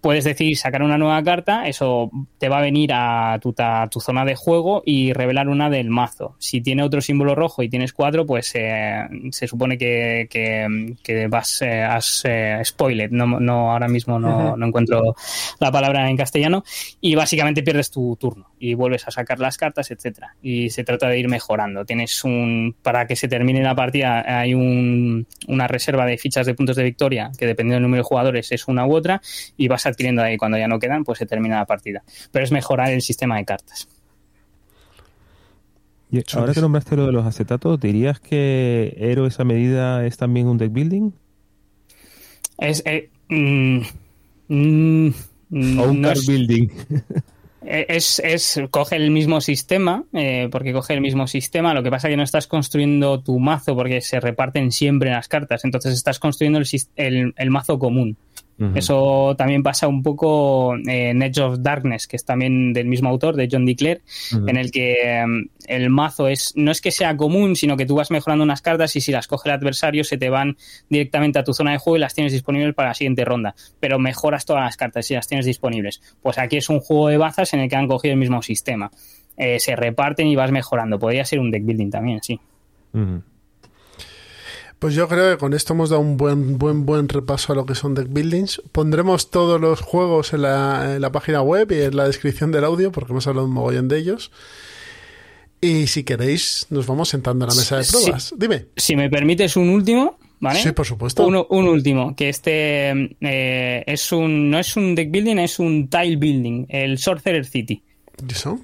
puedes 0.01 0.23
decidir 0.23 0.57
sacar 0.57 0.83
una 0.83 0.97
nueva 0.97 1.21
carta, 1.23 1.67
eso 1.67 2.11
te 2.37 2.49
va 2.49 2.59
a 2.59 2.61
venir 2.61 2.91
a 2.93 3.39
tu, 3.41 3.53
tu 3.89 3.99
zona 3.99 4.25
de 4.25 4.35
juego 4.35 4.83
y 4.85 5.13
revelar 5.13 5.49
una 5.49 5.69
del 5.69 5.89
mazo. 5.89 6.35
Si 6.39 6.61
tiene 6.61 6.83
otro 6.83 7.01
símbolo 7.01 7.35
rojo 7.35 7.63
y 7.63 7.69
tienes 7.69 7.93
cuatro, 7.93 8.25
pues 8.25 8.51
eh, 8.55 9.07
se 9.31 9.47
supone 9.47 9.77
que, 9.77 10.27
que, 10.29 10.95
que 11.03 11.27
vas, 11.27 11.61
eh, 11.61 11.83
has 11.83 12.23
eh, 12.25 12.61
spoiled. 12.63 13.11
No, 13.11 13.39
no, 13.39 13.71
ahora 13.71 13.87
mismo 13.87 14.19
no, 14.19 14.55
no 14.55 14.65
encuentro 14.65 15.15
la 15.59 15.71
palabra 15.71 16.09
en 16.09 16.17
castellano. 16.17 16.63
Y 17.01 17.15
básicamente 17.15 17.63
pierdes 17.63 17.91
tu 17.91 18.15
turno 18.19 18.47
y 18.59 18.73
vuelves 18.73 19.07
a 19.07 19.11
sacar 19.11 19.39
las 19.39 19.57
cartas, 19.57 19.91
etcétera. 19.91 20.35
Y 20.41 20.69
se 20.71 20.83
trata 20.83 21.07
de 21.07 21.19
ir 21.19 21.27
mejorando. 21.29 21.85
Tienes 21.85 22.23
un. 22.23 22.75
Para 22.81 23.05
que 23.07 23.15
se 23.15 23.27
termine 23.27 23.61
la 23.61 23.75
partida, 23.75 24.23
hay 24.39 24.53
un, 24.53 25.27
una 25.47 25.67
reserva 25.67 26.05
de 26.05 26.17
fichas 26.17 26.45
de 26.45 26.53
puntos 26.55 26.75
de 26.75 26.83
victoria 26.83 27.31
que 27.37 27.45
dependiendo 27.45 27.75
del 27.75 27.83
número 27.83 28.01
de 28.03 28.07
jugadores 28.07 28.51
es 28.51 28.67
una 28.67 28.85
u 28.87 28.93
otra. 28.95 29.21
Y 29.57 29.67
vas 29.67 29.85
adquiriendo 29.85 30.21
ahí. 30.21 30.37
Cuando 30.37 30.57
ya 30.57 30.67
no 30.67 30.79
quedan, 30.79 31.03
pues 31.03 31.19
se 31.19 31.25
termina 31.25 31.57
la 31.57 31.65
partida. 31.65 32.03
Pero 32.31 32.45
es 32.45 32.51
mejorar 32.51 32.91
el 32.91 33.01
sistema 33.01 33.37
de 33.37 33.45
cartas. 33.45 33.87
Y 36.09 36.21
ahora 36.35 36.53
que 36.53 36.61
nombraste 36.61 36.95
lo 36.95 37.05
de 37.05 37.11
los 37.11 37.25
acetatos, 37.25 37.79
¿dirías 37.79 38.19
que 38.21 38.95
Héroes 38.97 39.39
a 39.39 39.43
medida 39.43 40.05
es 40.05 40.15
también 40.17 40.47
un 40.47 40.57
deck 40.57 40.71
building? 40.71 41.11
Es. 42.57 42.81
eh, 42.85 43.09
mm, 43.27 43.79
mm, 44.47 45.09
¿O 45.79 45.83
un 45.89 46.01
no 46.01 46.07
card 46.07 46.17
es- 46.17 46.27
building? 46.27 46.67
Eh, 47.69 47.85
Es, 47.89 48.19
es, 48.19 48.61
coge 48.71 48.95
el 48.95 49.11
mismo 49.11 49.41
sistema, 49.41 50.05
eh, 50.13 50.47
porque 50.51 50.71
coge 50.71 50.93
el 50.93 51.01
mismo 51.01 51.27
sistema, 51.27 51.73
lo 51.73 51.83
que 51.83 51.91
pasa 51.91 52.07
es 52.07 52.13
que 52.13 52.17
no 52.17 52.23
estás 52.23 52.47
construyendo 52.47 53.21
tu 53.21 53.39
mazo 53.39 53.75
porque 53.75 53.99
se 53.99 54.21
reparten 54.21 54.71
siempre 54.71 55.09
las 55.09 55.27
cartas, 55.27 55.65
entonces 55.65 55.93
estás 55.93 56.17
construyendo 56.17 56.61
el, 56.95 57.33
el 57.35 57.49
mazo 57.51 57.77
común. 57.77 58.17
Eso 58.73 59.35
también 59.37 59.61
pasa 59.61 59.87
un 59.87 60.01
poco 60.01 60.75
en 60.75 61.21
Edge 61.21 61.39
of 61.41 61.59
Darkness, 61.59 62.07
que 62.07 62.15
es 62.15 62.25
también 62.25 62.73
del 62.73 62.87
mismo 62.87 63.07
autor, 63.07 63.35
de 63.35 63.47
John 63.51 63.65
DeClair, 63.65 64.01
en 64.47 64.57
el 64.57 64.71
que 64.71 65.19
em, 65.19 65.49
el 65.67 65.89
mazo 65.91 66.27
es 66.27 66.53
no 66.55 66.71
es 66.71 66.81
que 66.81 66.89
sea 66.89 67.15
común, 67.15 67.55
sino 67.55 67.77
que 67.77 67.85
tú 67.85 67.95
vas 67.95 68.09
mejorando 68.09 68.43
unas 68.43 68.63
cartas 68.63 68.95
y 68.95 69.01
si 69.01 69.11
las 69.11 69.27
coge 69.27 69.49
el 69.49 69.55
adversario 69.55 70.03
se 70.03 70.17
te 70.17 70.29
van 70.29 70.57
directamente 70.89 71.37
a 71.37 71.43
tu 71.43 71.53
zona 71.53 71.71
de 71.71 71.77
juego 71.77 71.97
y 71.97 71.99
las 71.99 72.15
tienes 72.15 72.33
disponibles 72.33 72.73
para 72.73 72.89
la 72.89 72.93
siguiente 72.95 73.23
ronda. 73.25 73.53
Pero 73.79 73.99
mejoras 73.99 74.45
todas 74.45 74.63
las 74.63 74.75
cartas 74.75 75.09
y 75.11 75.13
las 75.13 75.27
tienes 75.27 75.45
disponibles. 75.45 76.01
Pues 76.21 76.39
aquí 76.39 76.57
es 76.57 76.69
un 76.69 76.79
juego 76.79 77.09
de 77.09 77.17
bazas 77.17 77.53
en 77.53 77.59
el 77.59 77.69
que 77.69 77.75
han 77.75 77.87
cogido 77.87 78.13
el 78.13 78.19
mismo 78.19 78.41
sistema. 78.41 78.89
Eh, 79.37 79.59
se 79.59 79.75
reparten 79.75 80.25
y 80.27 80.35
vas 80.35 80.51
mejorando. 80.51 80.97
Podría 80.97 81.25
ser 81.25 81.39
un 81.39 81.51
deck 81.51 81.63
building 81.63 81.91
también, 81.91 82.23
sí. 82.23 82.39
Pues 84.79 84.93
yo 84.93 85.07
creo 85.07 85.31
que 85.31 85.37
con 85.39 85.53
esto 85.55 85.73
hemos 85.73 85.89
dado 85.89 86.01
un 86.03 86.17
buen, 86.17 86.59
buen, 86.59 86.85
buen 86.85 87.09
repaso 87.09 87.51
a 87.51 87.55
lo 87.55 87.65
que 87.65 87.73
son 87.73 87.95
deck 87.95 88.07
buildings. 88.09 88.61
Pondremos 88.71 89.31
todos 89.31 89.59
los 89.59 89.81
juegos 89.81 90.33
en 90.33 90.43
la, 90.43 90.93
en 90.95 91.01
la 91.01 91.11
página 91.11 91.41
web 91.41 91.71
y 91.71 91.81
en 91.81 91.95
la 91.97 92.05
descripción 92.05 92.51
del 92.51 92.63
audio, 92.63 92.91
porque 92.91 93.11
hemos 93.11 93.25
hablado 93.25 93.47
un 93.47 93.53
mogollón 93.53 93.87
de 93.87 93.97
ellos. 93.97 94.31
Y 95.61 95.87
si 95.87 96.03
queréis, 96.03 96.67
nos 96.69 96.85
vamos 96.85 97.09
sentando 97.09 97.45
a 97.45 97.47
la 97.47 97.55
mesa 97.55 97.77
de 97.77 97.85
pruebas. 97.85 98.35
Dime. 98.37 98.65
Si 98.75 98.95
me 98.95 99.09
permites 99.09 99.57
un 99.57 99.69
último, 99.69 100.19
¿vale? 100.39 100.61
Sí, 100.61 100.71
por 100.71 100.85
supuesto. 100.85 101.25
Uno- 101.25 101.47
un 101.49 101.67
último, 101.67 102.15
que 102.15 102.29
este 102.29 103.15
eh, 103.21 103.83
es 103.87 104.11
un 104.11 104.51
no 104.51 104.59
es 104.59 104.77
un 104.77 104.93
deck 104.93 105.09
building, 105.09 105.37
es 105.39 105.57
un 105.57 105.87
tile 105.89 106.17
building, 106.17 106.67
el 106.69 106.99
Sorcerer 106.99 107.45
City. 107.45 107.81
¿Y 108.27 108.31
eso? 108.31 108.59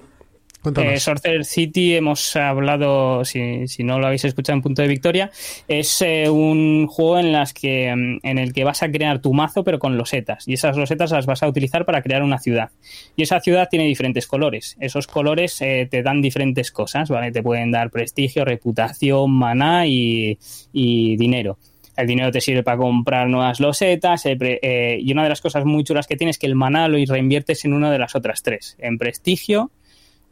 Eh, 0.76 0.98
Sorcerer 0.98 1.44
City 1.44 1.94
hemos 1.94 2.36
hablado, 2.36 3.24
si, 3.24 3.66
no 3.80 3.98
lo 3.98 4.06
habéis 4.06 4.24
escuchado 4.24 4.56
en 4.56 4.62
Punto 4.62 4.82
de 4.82 4.88
Victoria, 4.88 5.30
es 5.68 6.00
eh, 6.00 6.28
un 6.30 6.86
juego 6.86 7.18
en, 7.18 7.32
las 7.32 7.52
que, 7.52 7.94
mm, 7.94 8.26
en 8.26 8.38
el 8.38 8.52
que 8.54 8.64
vas 8.64 8.82
a 8.82 8.90
crear 8.90 9.20
tu 9.20 9.34
mazo 9.34 9.62
pero 9.62 9.78
con 9.78 9.98
losetas 9.98 10.48
y 10.48 10.54
esas 10.54 10.76
losetas 10.76 11.10
las 11.10 11.26
vas 11.26 11.42
a 11.42 11.48
utilizar 11.48 11.84
para 11.84 12.02
crear 12.02 12.22
una 12.22 12.38
ciudad 12.38 12.70
y 13.16 13.22
esa 13.22 13.40
ciudad 13.40 13.68
tiene 13.70 13.86
diferentes 13.86 14.26
colores. 14.26 14.76
Esos 14.80 15.06
colores 15.06 15.60
eh, 15.60 15.86
te 15.90 16.02
dan 16.02 16.22
diferentes 16.22 16.70
cosas, 16.70 17.10
¿vale? 17.10 17.30
Te 17.30 17.42
pueden 17.42 17.70
dar 17.70 17.90
prestigio, 17.90 18.44
reputación, 18.44 19.30
maná 19.32 19.86
y, 19.86 20.38
dinero. 20.72 21.58
El 21.96 22.06
dinero 22.06 22.32
te 22.32 22.40
sirve 22.40 22.62
para 22.62 22.76
comprar 22.76 23.28
nuevas 23.28 23.60
losetas 23.60 24.24
y 24.26 25.12
una 25.12 25.22
de 25.22 25.28
las 25.28 25.40
cosas 25.40 25.64
muy 25.64 25.84
chulas 25.84 26.06
que 26.06 26.16
tienes 26.16 26.36
es 26.36 26.40
que 26.40 26.46
el 26.46 26.56
maná 26.56 26.88
lo 26.88 26.98
reinviertes 27.06 27.64
en 27.64 27.72
una 27.72 27.90
de 27.92 27.98
las 27.98 28.16
otras 28.16 28.42
tres, 28.42 28.76
en 28.80 28.98
prestigio, 28.98 29.70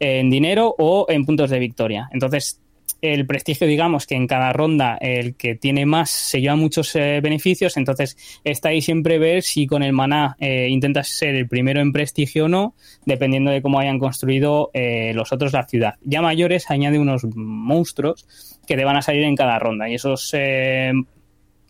en 0.03 0.29
dinero 0.29 0.75
o 0.77 1.05
en 1.09 1.25
puntos 1.25 1.49
de 1.49 1.59
victoria. 1.59 2.09
Entonces, 2.11 2.59
el 3.01 3.25
prestigio, 3.25 3.67
digamos, 3.67 4.07
que 4.07 4.15
en 4.15 4.27
cada 4.27 4.53
ronda 4.53 4.97
el 4.99 5.35
que 5.35 5.55
tiene 5.55 5.85
más 5.85 6.09
se 6.09 6.39
lleva 6.39 6.55
muchos 6.55 6.95
eh, 6.95 7.19
beneficios, 7.21 7.75
entonces 7.75 8.17
está 8.43 8.69
ahí 8.69 8.81
siempre 8.81 9.19
ver 9.19 9.43
si 9.43 9.67
con 9.67 9.83
el 9.83 9.91
maná 9.91 10.37
eh, 10.39 10.67
intentas 10.69 11.09
ser 11.09 11.35
el 11.35 11.47
primero 11.47 11.81
en 11.81 11.91
prestigio 11.91 12.45
o 12.45 12.47
no, 12.47 12.75
dependiendo 13.05 13.51
de 13.51 13.61
cómo 13.61 13.79
hayan 13.79 13.99
construido 13.99 14.71
eh, 14.73 15.11
los 15.13 15.33
otros 15.33 15.51
la 15.51 15.67
ciudad. 15.67 15.95
Ya 16.01 16.21
mayores 16.21 16.69
añade 16.71 16.97
unos 16.97 17.23
monstruos 17.35 18.25
que 18.65 18.77
te 18.77 18.85
van 18.85 18.95
a 18.95 19.01
salir 19.01 19.23
en 19.23 19.35
cada 19.35 19.59
ronda 19.59 19.89
y 19.89 19.95
esos 19.95 20.33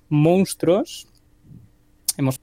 monstruos 0.10 1.08
hemos 2.18 2.40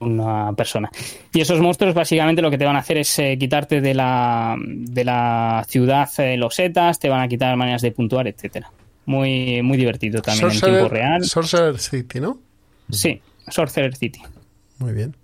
una 0.00 0.52
persona. 0.52 0.90
Y 1.32 1.40
esos 1.40 1.60
monstruos 1.60 1.94
básicamente 1.94 2.42
lo 2.42 2.50
que 2.50 2.58
te 2.58 2.64
van 2.64 2.76
a 2.76 2.80
hacer 2.80 2.98
es 2.98 3.18
eh, 3.18 3.36
quitarte 3.38 3.80
de 3.80 3.94
la, 3.94 4.56
de 4.58 5.04
la 5.04 5.64
ciudad 5.68 6.08
eh, 6.18 6.36
losetas, 6.36 6.98
te 6.98 7.08
van 7.08 7.22
a 7.22 7.28
quitar 7.28 7.56
maneras 7.56 7.82
de 7.82 7.92
puntuar, 7.92 8.26
etcétera. 8.28 8.70
Muy, 9.06 9.62
muy 9.62 9.76
divertido 9.76 10.20
también 10.20 10.50
en 10.50 10.60
tiempo 10.60 10.88
real. 10.88 11.24
Sorcerer 11.24 11.78
City, 11.78 12.20
¿no? 12.20 12.40
Sí, 12.90 13.20
Sorcerer 13.48 13.96
City. 13.96 14.20
Muy 14.78 14.92
bien. 14.92 15.16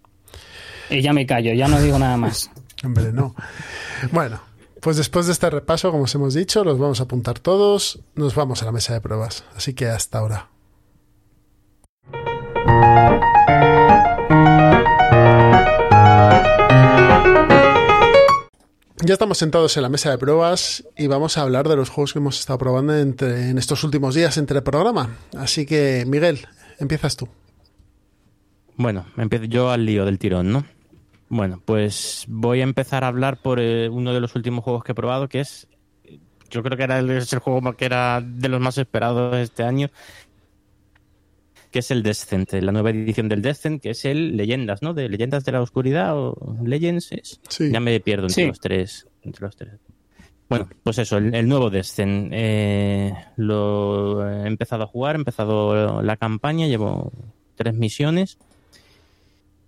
Y 0.88 1.00
ya 1.00 1.12
me 1.12 1.26
callo, 1.26 1.52
ya 1.52 1.68
no 1.68 1.80
digo 1.80 1.98
nada 1.98 2.16
más. 2.16 2.50
Hombre, 2.84 3.12
no. 3.12 3.34
Bueno, 4.10 4.40
pues 4.80 4.96
después 4.96 5.26
de 5.26 5.32
este 5.32 5.48
repaso, 5.50 5.90
como 5.90 6.04
os 6.04 6.14
hemos 6.14 6.34
dicho, 6.34 6.64
los 6.64 6.78
vamos 6.78 7.00
a 7.00 7.04
apuntar 7.04 7.38
todos. 7.38 8.00
Nos 8.14 8.34
vamos 8.34 8.62
a 8.62 8.66
la 8.66 8.72
mesa 8.72 8.94
de 8.94 9.00
pruebas. 9.00 9.44
Así 9.54 9.74
que 9.74 9.86
hasta 9.86 10.18
ahora. 10.18 10.48
Ya 19.04 19.14
estamos 19.14 19.38
sentados 19.38 19.76
en 19.76 19.82
la 19.82 19.88
mesa 19.88 20.10
de 20.10 20.18
pruebas 20.18 20.84
y 20.96 21.08
vamos 21.08 21.36
a 21.36 21.42
hablar 21.42 21.68
de 21.68 21.74
los 21.74 21.88
juegos 21.88 22.12
que 22.12 22.20
hemos 22.20 22.38
estado 22.38 22.58
probando 22.58 22.96
entre- 22.96 23.50
en 23.50 23.58
estos 23.58 23.82
últimos 23.82 24.14
días 24.14 24.36
entre 24.38 24.58
el 24.58 24.62
programa. 24.62 25.16
Así 25.36 25.66
que, 25.66 26.04
Miguel, 26.06 26.46
empiezas 26.78 27.16
tú. 27.16 27.28
Bueno, 28.76 29.06
empiezo 29.16 29.46
yo 29.46 29.70
al 29.70 29.84
lío 29.84 30.04
del 30.04 30.18
tirón, 30.20 30.52
¿no? 30.52 30.64
Bueno, 31.28 31.60
pues 31.64 32.24
voy 32.28 32.60
a 32.60 32.64
empezar 32.64 33.02
a 33.02 33.08
hablar 33.08 33.38
por 33.42 33.58
eh, 33.58 33.88
uno 33.88 34.12
de 34.14 34.20
los 34.20 34.36
últimos 34.36 34.62
juegos 34.62 34.84
que 34.84 34.92
he 34.92 34.94
probado, 34.94 35.28
que 35.28 35.40
es, 35.40 35.66
yo 36.50 36.62
creo 36.62 36.76
que 36.76 36.84
era 36.84 36.98
el, 37.00 37.10
es 37.10 37.32
el 37.32 37.40
juego 37.40 37.72
que 37.74 37.86
era 37.86 38.20
de 38.24 38.48
los 38.48 38.60
más 38.60 38.78
esperados 38.78 39.34
este 39.36 39.64
año, 39.64 39.88
que 41.72 41.80
es 41.80 41.90
el 41.90 42.02
Descent, 42.04 42.52
la 42.52 42.70
nueva 42.70 42.90
edición 42.90 43.28
del 43.28 43.42
Descent, 43.42 43.82
que 43.82 43.90
es 43.90 44.04
el 44.04 44.36
Leyendas, 44.36 44.82
¿no? 44.82 44.94
De 44.94 45.08
Leyendas 45.08 45.44
de 45.44 45.52
la 45.52 45.60
Oscuridad 45.62 46.16
o 46.16 46.36
Legends, 46.64 47.10
es. 47.12 47.40
Sí. 47.48 47.70
Ya 47.72 47.80
me 47.80 47.98
pierdo 47.98 48.24
entre 48.28 48.34
Sí. 48.42 48.46
los 48.48 48.60
tres, 48.60 49.08
entre 49.22 49.46
los 49.46 49.56
tres. 49.56 49.72
Bueno, 50.48 50.68
pues 50.82 50.98
eso, 50.98 51.16
el, 51.16 51.34
el 51.34 51.48
nuevo 51.48 51.70
Descent. 51.70 52.28
eh, 52.32 53.14
lo 53.36 54.28
he 54.28 54.46
empezado 54.46 54.84
a 54.84 54.86
jugar, 54.86 55.16
he 55.16 55.18
empezado 55.18 56.02
la 56.02 56.16
campaña, 56.18 56.66
llevo 56.66 57.10
tres 57.56 57.74
misiones. 57.74 58.38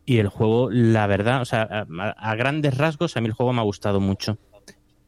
Y 0.06 0.18
el 0.18 0.28
juego, 0.28 0.68
la 0.70 1.06
verdad, 1.06 1.40
o 1.40 1.46
sea, 1.46 1.62
a, 1.62 2.10
a 2.10 2.34
grandes 2.36 2.76
rasgos, 2.76 3.16
a 3.16 3.22
mí 3.22 3.28
el 3.28 3.32
juego 3.32 3.54
me 3.54 3.60
ha 3.60 3.64
gustado 3.64 4.00
mucho. 4.00 4.36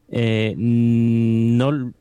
Eh, 0.09 0.55
no, 0.57 1.93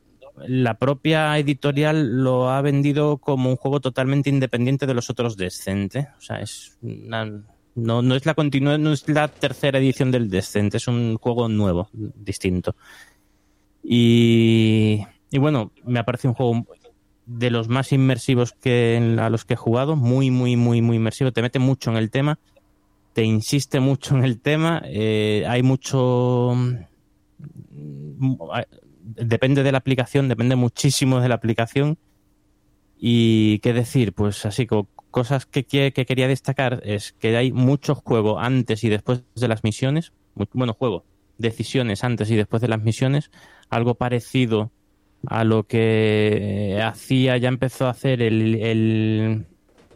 la 0.46 0.74
propia 0.74 1.38
editorial 1.38 2.22
lo 2.22 2.50
ha 2.50 2.60
vendido 2.62 3.18
como 3.18 3.50
un 3.50 3.56
juego 3.56 3.80
totalmente 3.80 4.30
independiente 4.30 4.86
de 4.86 4.94
los 4.94 5.10
otros 5.10 5.36
Descent. 5.36 5.96
¿eh? 5.96 6.08
O 6.18 6.20
sea, 6.20 6.40
es 6.40 6.78
no, 6.80 8.02
no 8.02 8.14
es 8.14 8.24
la 8.26 8.34
continua, 8.34 8.78
no 8.78 8.92
es 8.92 9.08
la 9.08 9.28
tercera 9.28 9.78
edición 9.78 10.10
del 10.10 10.30
Descent, 10.30 10.74
es 10.74 10.88
un 10.88 11.16
juego 11.18 11.48
nuevo, 11.48 11.90
distinto. 11.92 12.74
Y, 13.82 15.02
y 15.30 15.38
bueno, 15.38 15.72
me 15.84 15.98
ha 15.98 16.04
parecido 16.04 16.30
un 16.30 16.34
juego 16.36 16.66
de 17.26 17.50
los 17.50 17.68
más 17.68 17.92
inmersivos 17.92 18.52
que 18.52 19.16
a 19.20 19.30
los 19.30 19.44
que 19.44 19.54
he 19.54 19.56
jugado, 19.56 19.94
muy, 19.94 20.30
muy, 20.30 20.56
muy, 20.56 20.80
muy 20.80 20.96
inmersivo. 20.96 21.32
Te 21.32 21.42
mete 21.42 21.58
mucho 21.58 21.90
en 21.90 21.98
el 21.98 22.10
tema, 22.10 22.38
te 23.12 23.24
insiste 23.24 23.78
mucho 23.80 24.16
en 24.16 24.24
el 24.24 24.40
tema. 24.40 24.82
eh, 24.86 25.44
hay 25.48 25.62
mucho. 25.62 26.56
Depende 29.14 29.62
de 29.62 29.72
la 29.72 29.78
aplicación, 29.78 30.28
depende 30.28 30.56
muchísimo 30.56 31.20
de 31.20 31.28
la 31.28 31.36
aplicación. 31.36 31.96
Y 32.98 33.58
qué 33.60 33.72
decir, 33.72 34.12
pues 34.14 34.44
así, 34.46 34.66
co- 34.66 34.88
cosas 35.10 35.46
que, 35.46 35.64
que, 35.64 35.92
que 35.92 36.06
quería 36.06 36.28
destacar 36.28 36.80
es 36.84 37.12
que 37.12 37.36
hay 37.36 37.52
mucho 37.52 37.94
juego 37.94 38.38
antes 38.40 38.84
y 38.84 38.88
después 38.88 39.22
de 39.34 39.48
las 39.48 39.64
misiones. 39.64 40.12
Mu- 40.34 40.46
Bueno, 40.52 40.72
juego, 40.74 41.04
decisiones 41.38 42.04
antes 42.04 42.30
y 42.30 42.36
después 42.36 42.62
de 42.62 42.68
las 42.68 42.82
misiones. 42.82 43.30
Algo 43.68 43.94
parecido 43.94 44.72
a 45.26 45.44
lo 45.44 45.64
que 45.66 46.80
hacía, 46.84 47.36
ya 47.36 47.48
empezó 47.48 47.86
a 47.86 47.90
hacer 47.90 48.22
el, 48.22 48.54
el, 48.56 49.46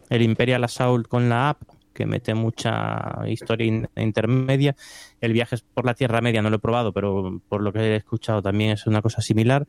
el 0.09 0.21
Imperial 0.21 0.63
Assault 0.63 1.07
con 1.07 1.29
la 1.29 1.49
app, 1.49 1.61
que 1.93 2.05
mete 2.05 2.33
mucha 2.33 3.23
historia 3.27 3.65
in- 3.67 3.89
intermedia. 3.95 4.75
El 5.19 5.33
viaje 5.33 5.57
por 5.73 5.85
la 5.85 5.93
Tierra 5.93 6.21
Media 6.21 6.41
no 6.41 6.49
lo 6.49 6.57
he 6.57 6.59
probado, 6.59 6.93
pero 6.93 7.41
por 7.47 7.61
lo 7.61 7.71
que 7.73 7.79
he 7.79 7.95
escuchado 7.95 8.41
también 8.41 8.71
es 8.71 8.87
una 8.87 9.01
cosa 9.01 9.21
similar. 9.21 9.67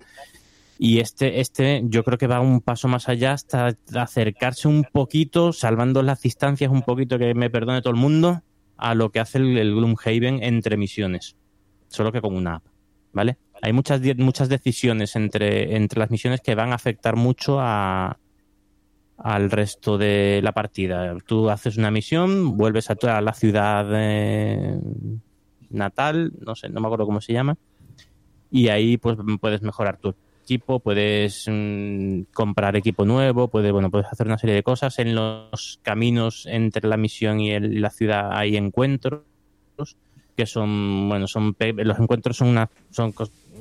Y 0.78 0.98
este, 0.98 1.40
este 1.40 1.82
yo 1.84 2.02
creo 2.02 2.18
que 2.18 2.26
va 2.26 2.40
un 2.40 2.60
paso 2.60 2.88
más 2.88 3.08
allá 3.08 3.32
hasta 3.32 3.76
acercarse 3.94 4.66
un 4.66 4.84
poquito, 4.84 5.52
salvando 5.52 6.02
las 6.02 6.22
distancias 6.22 6.70
un 6.70 6.82
poquito, 6.82 7.18
que 7.18 7.34
me 7.34 7.50
perdone 7.50 7.82
todo 7.82 7.92
el 7.92 8.00
mundo, 8.00 8.42
a 8.76 8.94
lo 8.94 9.10
que 9.10 9.20
hace 9.20 9.38
el, 9.38 9.74
Gloomhaven 9.74 10.42
entre 10.42 10.76
misiones. 10.76 11.36
Solo 11.88 12.10
que 12.10 12.20
con 12.20 12.34
una 12.34 12.56
app, 12.56 12.64
¿vale? 13.12 13.36
Hay 13.60 13.72
muchas, 13.72 14.00
muchas 14.16 14.48
decisiones 14.48 15.14
entre, 15.14 15.76
entre 15.76 16.00
las 16.00 16.10
misiones 16.10 16.40
que 16.40 16.56
van 16.56 16.72
a 16.72 16.76
afectar 16.76 17.14
mucho 17.14 17.58
a, 17.60 18.18
al 19.22 19.50
resto 19.50 19.98
de 19.98 20.40
la 20.42 20.52
partida. 20.52 21.16
Tú 21.26 21.48
haces 21.50 21.76
una 21.76 21.90
misión, 21.90 22.56
vuelves 22.56 22.90
a, 22.90 22.94
tu- 22.96 23.06
a 23.08 23.20
la 23.20 23.32
ciudad 23.32 23.86
eh, 23.92 24.78
natal, 25.70 26.32
no 26.44 26.54
sé, 26.54 26.68
no 26.68 26.80
me 26.80 26.86
acuerdo 26.88 27.06
cómo 27.06 27.20
se 27.20 27.32
llama, 27.32 27.56
y 28.50 28.68
ahí 28.68 28.96
pues 28.98 29.16
puedes 29.40 29.62
mejorar 29.62 29.98
tu 29.98 30.14
equipo, 30.42 30.80
puedes 30.80 31.46
mm, 31.48 32.22
comprar 32.34 32.76
equipo 32.76 33.04
nuevo, 33.04 33.48
puedes, 33.48 33.72
bueno, 33.72 33.90
puedes 33.90 34.08
hacer 34.08 34.26
una 34.26 34.38
serie 34.38 34.56
de 34.56 34.62
cosas. 34.62 34.98
En 34.98 35.14
los 35.14 35.78
caminos 35.82 36.46
entre 36.46 36.88
la 36.88 36.96
misión 36.96 37.40
y, 37.40 37.52
el- 37.52 37.80
la 37.80 37.90
ciudad 37.90 38.30
hay 38.32 38.56
encuentros 38.56 39.22
que 40.36 40.46
son, 40.46 41.08
bueno, 41.08 41.26
son 41.28 41.54
los 41.76 41.98
encuentros 41.98 42.36
son 42.38 42.48
una, 42.48 42.70
son 42.90 43.12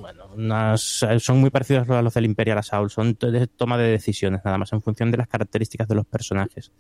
bueno, 0.01 0.77
son 0.77 1.39
muy 1.39 1.49
parecidos 1.49 1.89
a 1.89 2.01
los 2.01 2.13
del 2.13 2.25
Imperial 2.25 2.57
Assault, 2.57 2.91
son 2.91 3.17
de 3.19 3.47
toma 3.47 3.77
de 3.77 3.89
decisiones 3.89 4.41
nada 4.43 4.57
más 4.57 4.73
en 4.73 4.81
función 4.81 5.11
de 5.11 5.17
las 5.17 5.27
características 5.27 5.87
de 5.87 5.95
los 5.95 6.05
personajes. 6.05 6.71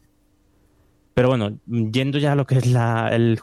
Pero 1.13 1.29
bueno, 1.29 1.57
yendo 1.67 2.17
ya 2.17 2.33
a 2.33 2.35
lo 2.35 2.45
que 2.45 2.55
es 2.55 2.65
la, 2.67 3.09
el 3.13 3.39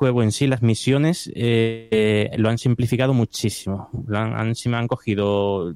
juego 0.00 0.22
en 0.22 0.32
sí, 0.32 0.46
las 0.46 0.62
misiones, 0.62 1.30
eh, 1.34 2.30
lo 2.38 2.48
han 2.48 2.56
simplificado 2.56 3.12
muchísimo. 3.12 3.90
Lo 4.06 4.18
han, 4.18 4.34
han, 4.34 4.74
han 4.74 4.88
cogido. 4.88 5.74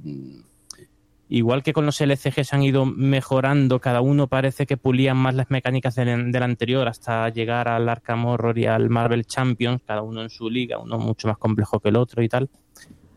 Igual 1.29 1.62
que 1.62 1.72
con 1.72 1.87
los 1.87 2.01
LCGs 2.01 2.53
han 2.53 2.62
ido 2.62 2.85
mejorando, 2.85 3.81
cada 3.81 4.03
uno 4.03 4.27
parece 4.27 4.66
que 4.66 4.77
pulían 4.77 5.16
más 5.16 5.35
las 5.35 5.51
mecánicas 5.51 5.95
del, 5.95 6.31
del 6.31 6.43
anterior 6.43 6.87
hasta 6.87 7.29
llegar 7.31 7.68
al 7.68 7.89
Arkham 7.89 8.27
Horror 8.27 8.59
y 8.59 8.66
al 8.66 8.91
Marvel 8.91 9.25
Champions, 9.25 9.83
cada 9.87 10.03
uno 10.03 10.22
en 10.22 10.31
su 10.31 10.51
liga, 10.51 10.79
uno 10.79 10.99
mucho 10.99 11.29
más 11.29 11.39
complejo 11.39 11.81
que 11.81 11.89
el 11.89 11.97
otro 11.97 12.22
y 12.22 12.29
tal. 12.29 12.51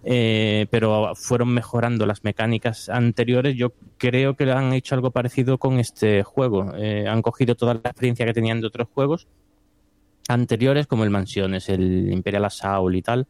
Eh, 0.09 0.67
pero 0.71 1.13
fueron 1.15 1.49
mejorando 1.49 2.05
las 2.05 2.23
mecánicas 2.23 2.87
anteriores. 2.87 3.57
Yo 3.57 3.73
creo 3.97 4.35
que 4.35 4.49
han 4.49 4.71
hecho 4.71 4.95
algo 4.95 5.11
parecido 5.11 5.57
con 5.57 5.79
este 5.79 6.23
juego. 6.23 6.73
Eh, 6.77 7.05
han 7.09 7.21
cogido 7.21 7.55
toda 7.55 7.73
la 7.73 7.81
experiencia 7.89 8.25
que 8.25 8.33
tenían 8.33 8.61
de 8.61 8.67
otros 8.67 8.87
juegos 8.93 9.27
anteriores, 10.29 10.87
como 10.87 11.03
el 11.03 11.09
Mansiones, 11.09 11.69
el 11.69 12.11
Imperial 12.11 12.45
Assault 12.45 12.95
y 12.95 13.01
tal, 13.01 13.27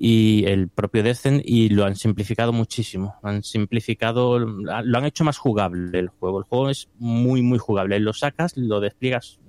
y 0.00 0.44
el 0.46 0.68
propio 0.68 1.02
Descent, 1.02 1.42
y 1.44 1.70
lo 1.70 1.84
han 1.84 1.96
simplificado 1.96 2.52
muchísimo. 2.52 3.16
Han 3.22 3.42
simplificado, 3.42 4.38
lo 4.38 4.98
han 4.98 5.04
hecho 5.04 5.24
más 5.24 5.38
jugable 5.38 5.98
el 5.98 6.08
juego. 6.08 6.38
El 6.38 6.44
juego 6.44 6.70
es 6.70 6.88
muy, 6.98 7.42
muy 7.42 7.58
jugable. 7.58 7.98
Lo 7.98 8.12
sacas, 8.12 8.56
lo 8.56 8.78
despliegas 8.80 9.40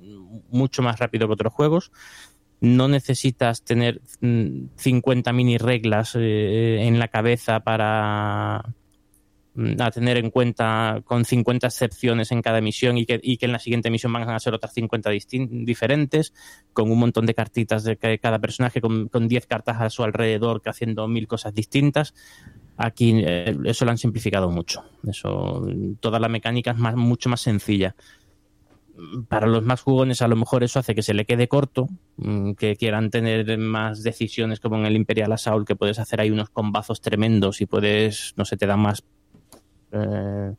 mucho 0.49 0.81
más 0.81 0.97
rápido 0.97 1.27
que 1.27 1.33
otros 1.33 1.53
juegos. 1.53 1.91
No 2.61 2.87
necesitas 2.87 3.63
tener 3.63 4.01
mm, 4.21 4.69
50 4.75 5.31
mini 5.33 5.59
reglas 5.59 6.15
eh, 6.15 6.79
en 6.81 6.97
la 6.97 7.09
cabeza 7.09 7.59
para 7.59 8.63
mm, 8.65 8.78
a 9.80 9.91
tener 9.91 10.18
en 10.18 10.30
cuenta 10.32 11.01
con 11.05 11.26
50 11.26 11.68
excepciones 11.68 12.32
en 12.32 12.41
cada 12.41 12.62
misión 12.62 12.97
y 12.97 13.05
que, 13.05 13.20
y 13.22 13.38
que 13.38 13.45
en 13.45 13.51
la 13.51 13.60
siguiente 13.60 13.89
misión 13.89 14.14
van 14.14 14.30
a 14.30 14.39
ser 14.39 14.53
otras 14.53 14.74
50 14.74 15.12
distin- 15.12 15.66
diferentes, 15.66 16.34
con 16.74 16.91
un 16.91 16.99
montón 16.99 17.26
de 17.26 17.34
cartitas 17.34 17.84
de 17.84 17.97
ca- 17.97 18.18
cada 18.18 18.39
personaje, 18.39 18.82
con, 18.82 19.07
con 19.10 19.28
10 19.28 19.45
cartas 19.47 19.82
a 19.82 19.89
su 19.89 20.03
alrededor 20.03 20.62
que 20.62 20.70
haciendo 20.70 21.07
mil 21.07 21.28
cosas 21.28 21.53
distintas. 21.53 22.14
Aquí 22.78 23.22
eh, 23.26 23.57
eso 23.66 23.84
lo 23.86 23.91
han 23.91 23.97
simplificado 23.97 24.49
mucho. 24.49 24.84
Eso, 25.07 25.68
toda 25.99 26.20
la 26.20 26.30
mecánica 26.30 26.72
es 26.72 26.78
más, 26.78 26.95
mucho 26.95 27.30
más 27.30 27.41
sencilla. 27.41 27.95
para 29.30 29.47
los 29.47 29.64
más 29.64 29.82
jugones 29.82 30.22
a 30.22 30.28
lo 30.28 30.36
mejor 30.36 30.64
eso 30.64 30.78
hace 30.80 30.93
que 30.93 31.01
se 31.03 31.14
le 31.14 31.24
quede 31.26 31.47
corto, 31.47 31.88
mm, 32.18 32.53
que 32.53 32.76
quieran 32.76 33.10
tener 33.10 33.57
más 33.57 34.03
decisiones 34.03 34.60
como 34.60 34.76
en 34.78 34.86
el 34.86 34.95
Imperial 34.97 35.32
Assault, 35.32 35.66
que 35.68 35.76
puedes 35.78 35.99
hacer 35.99 36.20
ahí 36.20 36.32
unos 36.32 36.49
combazos 36.49 36.99
tremendos 36.99 37.61
y 37.61 37.65
puedes, 37.65 38.34
no 38.36 38.44
sé, 38.44 38.57
te 38.57 38.65
dan 38.68 38.81
más, 38.81 39.03
eh, 39.91 40.53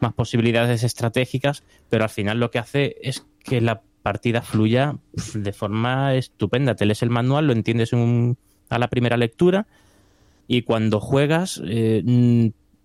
más 0.00 0.12
posibilidades 0.14 0.82
estratégicas, 0.82 1.62
pero 1.88 2.04
al 2.04 2.10
final 2.10 2.40
lo 2.40 2.50
que 2.50 2.58
hace 2.58 2.96
es 3.02 3.24
que 3.44 3.60
la 3.60 3.82
partida 4.02 4.42
fluya 4.42 4.96
de 5.34 5.52
forma 5.52 6.14
estupenda. 6.14 6.74
Te 6.74 6.86
lees 6.86 7.02
el 7.02 7.10
manual, 7.10 7.46
lo 7.46 7.52
entiendes 7.52 7.92
a 7.92 8.78
la 8.78 8.88
primera 8.88 9.16
lectura 9.16 9.66
y 10.48 10.62
cuando 10.62 11.00
juegas, 11.00 11.62
eh, 11.64 12.02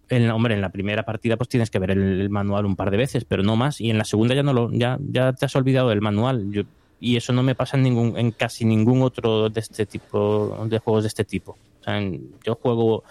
en, 0.10 0.30
hombre, 0.32 0.54
en 0.54 0.62
la 0.62 0.70
primera 0.70 1.04
partida 1.04 1.38
pues 1.38 1.50
tienes 1.50 1.70
que 1.70 1.80
ver 1.80 1.92
el, 1.92 2.30
manual 2.30 2.66
un 2.66 2.76
par 2.76 2.92
de 2.92 2.98
veces, 2.98 3.26
pero 3.26 3.44
no 3.44 3.56
más. 3.56 3.82
Y 3.82 3.90
en 3.90 3.98
la 3.98 4.06
segunda 4.06 4.36
ya 4.36 4.44
no 4.44 4.54
lo, 4.54 4.72
ya, 4.72 4.98
ya 5.02 5.34
te 5.34 5.46
has 5.46 5.56
olvidado 5.56 5.90
del 5.90 6.02
manual. 6.02 6.66
Y 7.00 7.16
eso 7.16 7.34
no 7.34 7.44
me 7.44 7.56
pasa 7.56 7.78
en 7.78 7.84
ningún, 7.84 8.18
en 8.18 8.32
casi 8.32 8.66
ningún 8.66 9.02
otro 9.02 9.50
de 9.50 9.60
este 9.60 9.86
tipo, 9.86 10.66
de 10.68 10.80
juegos 10.80 11.04
de 11.04 11.08
este 11.10 11.24
tipo. 11.24 11.58
Yo 12.44 12.56
juego 12.56 13.04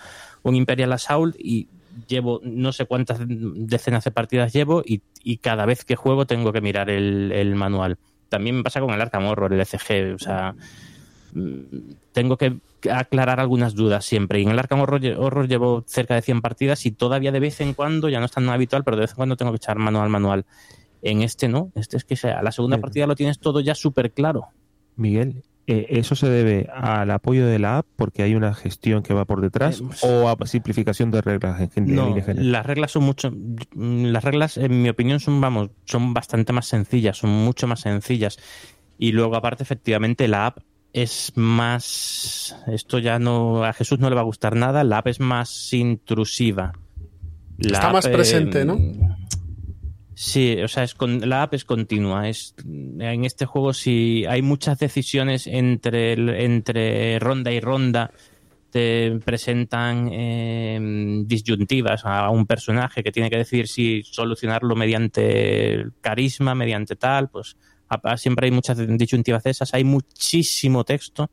un 0.43 0.55
Imperial 0.55 0.93
Assault 0.93 1.35
y 1.39 1.69
llevo 2.07 2.41
no 2.43 2.73
sé 2.73 2.87
cuántas 2.87 3.20
decenas 3.27 4.05
de 4.05 4.11
partidas 4.11 4.53
llevo 4.53 4.83
y, 4.85 5.03
y 5.23 5.39
cada 5.39 5.66
vez 5.66 5.85
que 5.85 5.97
juego 5.97 6.27
tengo 6.27 6.53
que 6.53 6.61
mirar 6.61 6.91
el, 6.91 7.33
el 7.33 7.55
manual. 7.55 7.99
También 8.28 8.57
me 8.57 8.62
pasa 8.62 8.81
con 8.81 8.91
el 8.91 9.01
Arkham 9.01 9.27
Horror, 9.27 9.53
el 9.53 9.61
ECG, 9.61 10.15
o 10.15 10.19
sea, 10.19 10.55
mm, 11.33 11.61
tengo 12.12 12.37
que 12.37 12.59
aclarar 12.91 13.41
algunas 13.41 13.74
dudas 13.74 14.05
siempre. 14.05 14.41
Y 14.41 14.43
en 14.43 14.51
el 14.51 14.59
Arkham 14.59 14.81
Horror, 14.81 15.01
Horror 15.16 15.49
llevo 15.49 15.85
cerca 15.87 16.15
de 16.15 16.23
100 16.23 16.41
partidas 16.41 16.87
y 16.87 16.91
todavía 16.91 17.33
de 17.33 17.41
vez 17.41 17.61
en 17.61 17.74
cuando, 17.74 18.09
ya 18.09 18.19
no 18.19 18.27
es 18.27 18.33
tan 18.33 18.49
habitual, 18.49 18.85
pero 18.85 18.97
de 18.97 19.03
vez 19.03 19.11
en 19.11 19.16
cuando 19.16 19.37
tengo 19.37 19.53
que 19.53 19.57
echar 19.57 19.78
manual 19.78 20.09
manual. 20.09 20.45
En 21.03 21.23
este 21.23 21.49
no, 21.49 21.70
este 21.74 21.97
es 21.97 22.05
que 22.05 22.16
sea, 22.16 22.39
a 22.39 22.43
la 22.43 22.53
segunda 22.53 22.78
partida 22.78 23.07
lo 23.07 23.15
tienes 23.15 23.39
todo 23.39 23.61
ya 23.61 23.74
súper 23.74 24.12
claro. 24.12 24.49
Miguel, 24.97 25.45
eh, 25.67 25.87
¿eso 25.91 26.15
se 26.15 26.29
debe 26.29 26.69
al 26.73 27.11
apoyo 27.11 27.47
de 27.47 27.59
la 27.59 27.79
app 27.79 27.87
porque 27.97 28.23
hay 28.23 28.35
una 28.35 28.55
gestión 28.55 29.03
que 29.03 29.15
va 29.15 29.25
por 29.25 29.41
detrás 29.41 29.83
o 30.03 30.29
a 30.29 30.47
simplificación 30.47 31.11
de 31.11 31.21
reglas 31.21 31.61
en 31.77 31.95
No, 31.95 32.15
general? 32.15 32.53
las 32.53 32.67
reglas 32.67 32.93
son 32.93 33.03
mucho. 33.05 33.31
mm, 33.31 34.05
Las 34.07 34.23
reglas, 34.25 34.57
en 34.57 34.83
mi 34.83 34.89
opinión, 34.89 35.19
son, 35.21 35.41
vamos, 35.41 35.71
son 35.85 36.15
bastante 36.15 36.53
más 36.53 36.67
sencillas, 36.67 37.19
son 37.19 37.31
mucho 37.31 37.67
más 37.67 37.81
sencillas. 37.81 38.39
Y 38.99 39.13
luego, 39.13 39.37
aparte, 39.37 39.63
efectivamente, 39.63 40.29
la 40.29 40.47
app 40.47 40.59
es 40.93 41.33
más. 41.35 42.57
Esto 42.67 42.99
ya 42.99 43.19
no. 43.19 43.65
A 43.65 43.73
Jesús 43.73 43.99
no 43.99 44.09
le 44.09 44.15
va 44.15 44.23
a 44.23 44.25
gustar 44.25 44.57
nada. 44.57 44.85
La 44.85 44.99
app 44.99 45.09
es 45.09 45.21
más 45.21 45.73
intrusiva. 45.73 46.73
La 47.59 47.79
Está 47.79 47.93
más 47.93 48.07
presente, 48.09 48.63
eh, 48.63 48.65
¿no? 48.65 48.79
Sí, 50.19 50.57
o 50.63 50.69
sea, 50.69 50.83
es 50.83 50.95
con, 50.95 51.29
la 51.29 51.43
app 51.43 51.53
es 51.53 51.67
continua. 51.67 52.27
Es, 52.27 52.55
en 52.65 53.27
este 53.27 53.45
juego, 53.45 53.75
si 53.75 54.25
hay 54.25 54.41
muchas 54.41 54.79
decisiones 54.79 55.47
entre, 55.47 56.15
entre 56.43 57.19
ronda 57.19 57.53
y 57.53 57.61
ronda, 57.61 58.11
te 58.71 59.21
presentan 59.23 60.09
eh, 60.11 61.23
disyuntivas 61.27 62.07
a 62.07 62.31
un 62.31 62.47
personaje 62.47 63.03
que 63.03 63.13
tiene 63.13 63.29
que 63.29 63.37
decidir 63.37 63.69
si 63.69 64.03
solucionarlo 64.05 64.75
mediante 64.75 65.85
carisma, 66.01 66.55
mediante 66.55 66.97
tal, 66.97 67.29
pues 67.29 67.59
siempre 68.17 68.47
hay 68.47 68.53
muchas 68.53 68.79
disyuntivas 68.97 69.45
esas. 69.45 69.75
Hay 69.75 69.85
muchísimo 69.85 70.85
texto, 70.85 71.31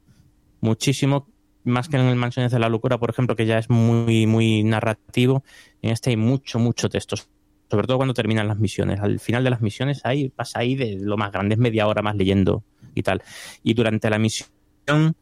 muchísimo, 0.60 1.30
más 1.64 1.88
que 1.88 1.96
en 1.96 2.08
el 2.08 2.18
Mansiones 2.18 2.52
de 2.52 2.60
la 2.60 2.68
Locura, 2.68 2.98
por 2.98 3.12
ejemplo, 3.12 3.38
que 3.38 3.46
ya 3.46 3.60
es 3.60 3.70
muy, 3.70 4.28
muy 4.28 4.62
narrativo. 4.64 5.46
En 5.82 5.92
este 5.92 6.10
hay 6.10 6.18
mucho, 6.18 6.60
mucho 6.60 6.90
texto 6.90 7.16
sobre 7.74 7.88
todo 7.88 7.98
cuando 7.98 8.14
terminan 8.14 8.48
las 8.48 8.60
misiones. 8.60 9.00
Al 9.00 9.20
final 9.20 9.44
de 9.44 9.50
las 9.50 9.62
misiones 9.62 10.02
ahí 10.04 10.30
pasa 10.30 10.60
ahí 10.60 10.76
de 10.76 11.00
lo 11.00 11.18
más 11.18 11.32
grande, 11.32 11.56
es 11.56 11.60
media 11.60 11.88
hora 11.88 12.04
más 12.04 12.16
leyendo 12.16 12.64
y 12.94 13.02
tal. 13.02 13.24
Y 13.64 13.74
durante 13.74 14.12
la 14.12 14.20
misión, 14.20 15.16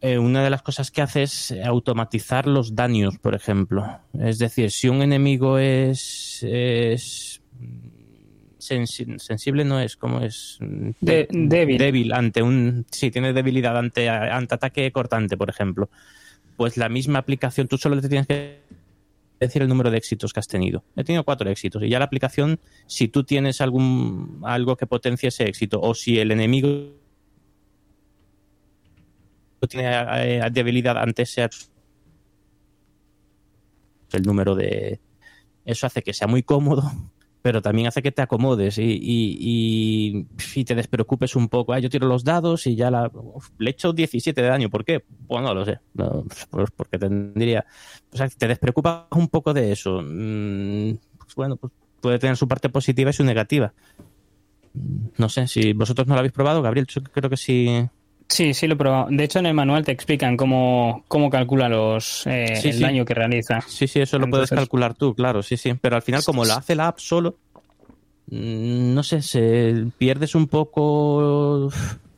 eh, 0.00 0.18
una 0.18 0.42
de 0.42 0.50
las 0.50 0.62
cosas 0.62 0.90
que 0.90 1.02
hace 1.02 1.22
es 1.22 1.54
automatizar 1.64 2.48
los 2.48 2.74
daños, 2.74 3.16
por 3.18 3.36
ejemplo. 3.36 4.00
Es 4.18 4.40
decir, 4.40 4.72
si 4.72 4.88
un 4.88 5.02
enemigo 5.02 5.58
es, 5.58 6.42
es 6.42 7.40
sensi- 8.58 9.16
sensible 9.20 9.64
no 9.64 9.78
es, 9.78 9.96
como 9.96 10.20
es? 10.20 10.58
De- 11.00 11.28
débil. 11.30 11.78
Débil 11.78 12.12
ante 12.12 12.42
un... 12.42 12.86
Sí, 12.90 13.12
tiene 13.12 13.32
debilidad 13.32 13.78
ante, 13.78 14.08
ante 14.08 14.54
ataque 14.56 14.90
cortante, 14.90 15.36
por 15.36 15.48
ejemplo. 15.48 15.88
Pues 16.56 16.76
la 16.76 16.88
misma 16.88 17.20
aplicación, 17.20 17.68
tú 17.68 17.78
solo 17.78 18.00
te 18.00 18.08
tienes 18.08 18.26
que 18.26 18.64
decir 19.46 19.62
el 19.62 19.68
número 19.68 19.90
de 19.90 19.98
éxitos 19.98 20.32
que 20.32 20.40
has 20.40 20.48
tenido. 20.48 20.84
He 20.96 21.04
tenido 21.04 21.24
cuatro 21.24 21.48
éxitos 21.50 21.82
y 21.82 21.88
ya 21.88 21.98
la 21.98 22.04
aplicación, 22.06 22.60
si 22.86 23.08
tú 23.08 23.24
tienes 23.24 23.60
algún 23.60 24.40
algo 24.44 24.76
que 24.76 24.86
potencie 24.86 25.28
ese 25.28 25.44
éxito 25.44 25.80
o 25.80 25.94
si 25.94 26.18
el 26.18 26.30
enemigo 26.30 26.94
tiene 29.68 29.86
eh, 29.86 30.42
debilidad 30.52 30.98
ante 30.98 31.22
ese 31.22 31.48
el 34.12 34.22
número 34.22 34.54
de 34.54 35.00
eso 35.64 35.86
hace 35.86 36.02
que 36.02 36.12
sea 36.12 36.28
muy 36.28 36.42
cómodo 36.42 36.90
pero 37.44 37.60
también 37.60 37.86
hace 37.88 38.00
que 38.00 38.10
te 38.10 38.22
acomodes 38.22 38.78
y, 38.78 38.84
y, 38.84 40.24
y- 40.56 40.64
te 40.64 40.74
despreocupes 40.74 41.36
un 41.36 41.48
poco. 41.50 41.74
Ah, 41.74 41.78
yo 41.78 41.90
tiro 41.90 42.08
los 42.08 42.24
dados 42.24 42.66
y 42.66 42.74
ya 42.74 42.90
la, 42.90 43.12
le 43.58 43.70
echo 43.70 43.92
17 43.92 44.40
de 44.40 44.48
daño. 44.48 44.70
¿Por 44.70 44.82
qué? 44.82 45.04
Pues 45.28 45.42
no 45.42 45.52
lo 45.52 45.62
sé. 45.66 45.78
Pues 46.48 46.70
porque 46.74 46.98
tendría... 46.98 47.66
O 48.10 48.16
sea, 48.16 48.30
te 48.30 48.48
despreocupas 48.48 49.02
un 49.10 49.28
poco 49.28 49.52
de 49.52 49.72
eso. 49.72 50.00
Mm, 50.02 50.96
Pues 51.18 51.34
bueno, 51.36 51.56
pues 51.56 51.70
puede 52.00 52.18
tener 52.18 52.38
su 52.38 52.48
parte 52.48 52.70
positiva 52.70 53.10
y 53.10 53.12
su 53.12 53.24
negativa. 53.24 53.74
Mm, 54.72 55.08
No 55.18 55.28
sé, 55.28 55.46
si 55.46 55.74
vosotros 55.74 56.06
no 56.06 56.14
lo 56.14 56.20
habéis 56.20 56.32
probado, 56.32 56.62
Gabriel, 56.62 56.86
yo 56.86 57.02
creo 57.02 57.28
que 57.28 57.36
sí. 57.36 57.86
Sí, 58.28 58.54
sí 58.54 58.66
lo 58.66 58.74
he 58.74 58.76
probado. 58.76 59.06
De 59.10 59.22
hecho, 59.24 59.38
en 59.38 59.46
el 59.46 59.54
manual 59.54 59.84
te 59.84 59.92
explican 59.92 60.36
cómo, 60.36 61.04
cómo 61.08 61.30
calcula 61.30 61.68
los, 61.68 62.26
eh, 62.26 62.56
Sí, 62.60 62.68
el 62.70 62.76
sí. 62.78 62.82
daño 62.82 63.04
que 63.04 63.14
realiza. 63.14 63.60
Sí, 63.60 63.86
sí, 63.86 64.00
eso 64.00 64.18
lo 64.18 64.28
puedes 64.28 64.50
calcular 64.50 64.94
tú, 64.94 65.14
claro, 65.14 65.42
sí, 65.42 65.56
sí. 65.56 65.74
Pero 65.80 65.96
al 65.96 66.02
final, 66.02 66.24
como 66.24 66.44
lo 66.44 66.54
hace 66.54 66.74
la 66.74 66.88
app 66.88 66.98
solo, 66.98 67.38
mm, 68.26 68.94
no 68.94 69.02
sé, 69.02 69.22
se 69.22 69.86
pierdes 69.98 70.34
un 70.34 70.48
poco 70.48 71.70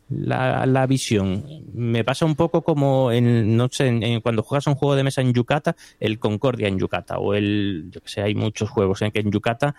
la, 0.09 0.65
la 0.65 0.87
visión. 0.87 1.45
Me 1.74 2.05
pasa 2.05 2.24
un 2.24 2.37
poco 2.37 2.62
como 2.62 3.11
en, 3.11 3.57
no 3.57 3.69
sé, 3.70 3.89
en- 3.89 4.03
en 4.03 4.20
cuando 4.20 4.43
juegas 4.43 4.66
un 4.69 4.77
juego 4.77 4.95
de 4.95 5.03
mesa 5.03 5.20
en 5.20 5.35
Yucata, 5.35 5.74
el 5.99 6.19
Concordia 6.19 6.69
en 6.69 6.78
Yucata, 6.78 7.19
o 7.19 7.35
el, 7.35 7.89
yo 7.91 8.01
que 8.01 8.09
sé, 8.09 8.23
hay 8.23 8.35
muchos 8.35 8.70
juegos 8.70 9.03
en 9.03 9.11
que 9.11 9.20
en 9.20 9.31
Yucata 9.33 9.74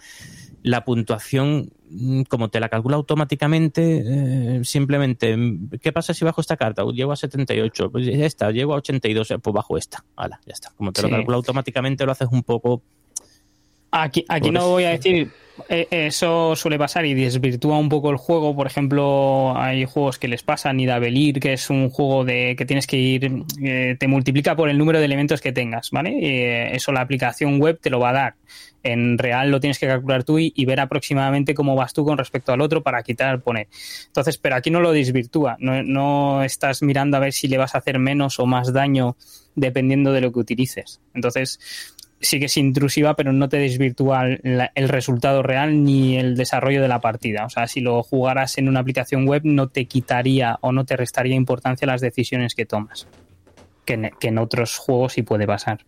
la 0.67 0.83
puntuación, 0.83 1.71
mm, 1.89 2.23
como 2.23 2.49
te 2.49 2.59
la 2.59 2.69
calcula 2.69 2.97
automáticamente, 2.97 4.03
eh, 4.05 4.61
simplemente, 4.63 5.35
mm, 5.35 5.69
¿qué 5.81 5.91
pasa 5.91 6.13
si 6.13 6.25
bajo 6.25 6.41
esta 6.41 6.57
carta? 6.57 6.83
Llego 6.93 7.11
a 7.11 7.15
78, 7.15 7.91
pues 7.91 8.07
esta, 8.07 8.51
llego 8.51 8.73
a 8.73 8.77
82, 8.77 9.31
eh, 9.31 9.39
pues 9.39 9.53
bajo 9.53 9.77
esta. 9.77 10.03
Hala, 10.15 10.39
ya 10.45 10.53
está. 10.53 10.71
Como 10.75 10.91
te 10.91 11.01
lo 11.01 11.09
calcula 11.09 11.37
automáticamente, 11.37 12.05
lo 12.05 12.11
haces 12.11 12.27
un 12.31 12.43
poco. 12.43 12.83
Aquí, 13.91 14.25
aquí 14.27 14.51
no 14.51 14.67
voy 14.69 14.83
a 14.83 14.89
decir, 14.89 15.31
eh, 15.69 15.87
eso 15.89 16.55
suele 16.55 16.77
pasar 16.77 17.05
y 17.05 17.13
desvirtúa 17.13 17.77
un 17.77 17.89
poco 17.89 18.09
el 18.09 18.17
juego. 18.17 18.55
Por 18.55 18.67
ejemplo, 18.67 19.57
hay 19.57 19.85
juegos 19.85 20.19
que 20.19 20.27
les 20.27 20.43
pasan, 20.43 20.77
Nidavellir, 20.77 21.39
que 21.39 21.53
es 21.53 21.69
un 21.69 21.89
juego 21.89 22.23
de 22.25 22.55
que 22.57 22.65
tienes 22.65 22.87
que 22.87 22.97
ir, 22.97 23.43
eh, 23.61 23.95
te 23.99 24.07
multiplica 24.07 24.55
por 24.55 24.69
el 24.69 24.77
número 24.77 24.99
de 24.99 25.05
elementos 25.05 25.41
que 25.41 25.51
tengas, 25.51 25.91
¿vale? 25.91 26.17
Eh, 26.21 26.75
eso 26.75 26.91
la 26.91 27.01
aplicación 27.01 27.59
web 27.59 27.79
te 27.81 27.89
lo 27.89 27.99
va 27.99 28.09
a 28.09 28.13
dar. 28.13 28.35
En 28.83 29.17
real 29.17 29.51
lo 29.51 29.59
tienes 29.59 29.79
que 29.79 29.87
calcular 29.87 30.23
tú 30.23 30.39
y, 30.39 30.53
y 30.55 30.65
ver 30.65 30.79
aproximadamente 30.79 31.53
cómo 31.53 31.75
vas 31.75 31.93
tú 31.93 32.05
con 32.05 32.17
respecto 32.17 32.53
al 32.53 32.61
otro 32.61 32.83
para 32.83 33.01
quitar, 33.03 33.41
poner. 33.41 33.67
Entonces, 34.05 34.37
pero 34.37 34.55
aquí 34.55 34.69
no 34.69 34.79
lo 34.79 34.91
desvirtúa, 34.91 35.57
no, 35.59 35.83
no 35.83 36.43
estás 36.43 36.83
mirando 36.83 37.17
a 37.17 37.19
ver 37.19 37.33
si 37.33 37.47
le 37.47 37.57
vas 37.57 37.75
a 37.75 37.79
hacer 37.79 37.99
menos 37.99 38.39
o 38.39 38.45
más 38.45 38.71
daño 38.71 39.17
dependiendo 39.55 40.13
de 40.13 40.21
lo 40.21 40.31
que 40.31 40.39
utilices. 40.39 41.01
Entonces, 41.13 41.59
sí 42.19 42.39
que 42.39 42.45
es 42.45 42.57
intrusiva, 42.57 43.15
pero 43.15 43.31
no 43.31 43.49
te 43.49 43.57
desvirtúa 43.57 44.25
el, 44.27 44.69
el 44.73 44.89
resultado 44.89 45.43
real 45.43 45.83
ni 45.83 46.17
el 46.17 46.35
desarrollo 46.35 46.81
de 46.81 46.87
la 46.87 47.01
partida. 47.01 47.45
O 47.45 47.49
sea, 47.49 47.67
si 47.67 47.81
lo 47.81 48.01
jugaras 48.03 48.57
en 48.57 48.67
una 48.67 48.79
aplicación 48.79 49.27
web, 49.27 49.41
no 49.43 49.67
te 49.67 49.85
quitaría 49.85 50.57
o 50.61 50.71
no 50.71 50.85
te 50.85 50.97
restaría 50.97 51.35
importancia 51.35 51.87
las 51.87 52.01
decisiones 52.01 52.55
que 52.55 52.65
tomas. 52.65 53.07
Que 53.85 53.93
en, 53.93 54.11
que 54.19 54.29
en 54.29 54.37
otros 54.37 54.77
juegos 54.77 55.13
sí 55.13 55.21
puede 55.21 55.47
pasar. 55.47 55.79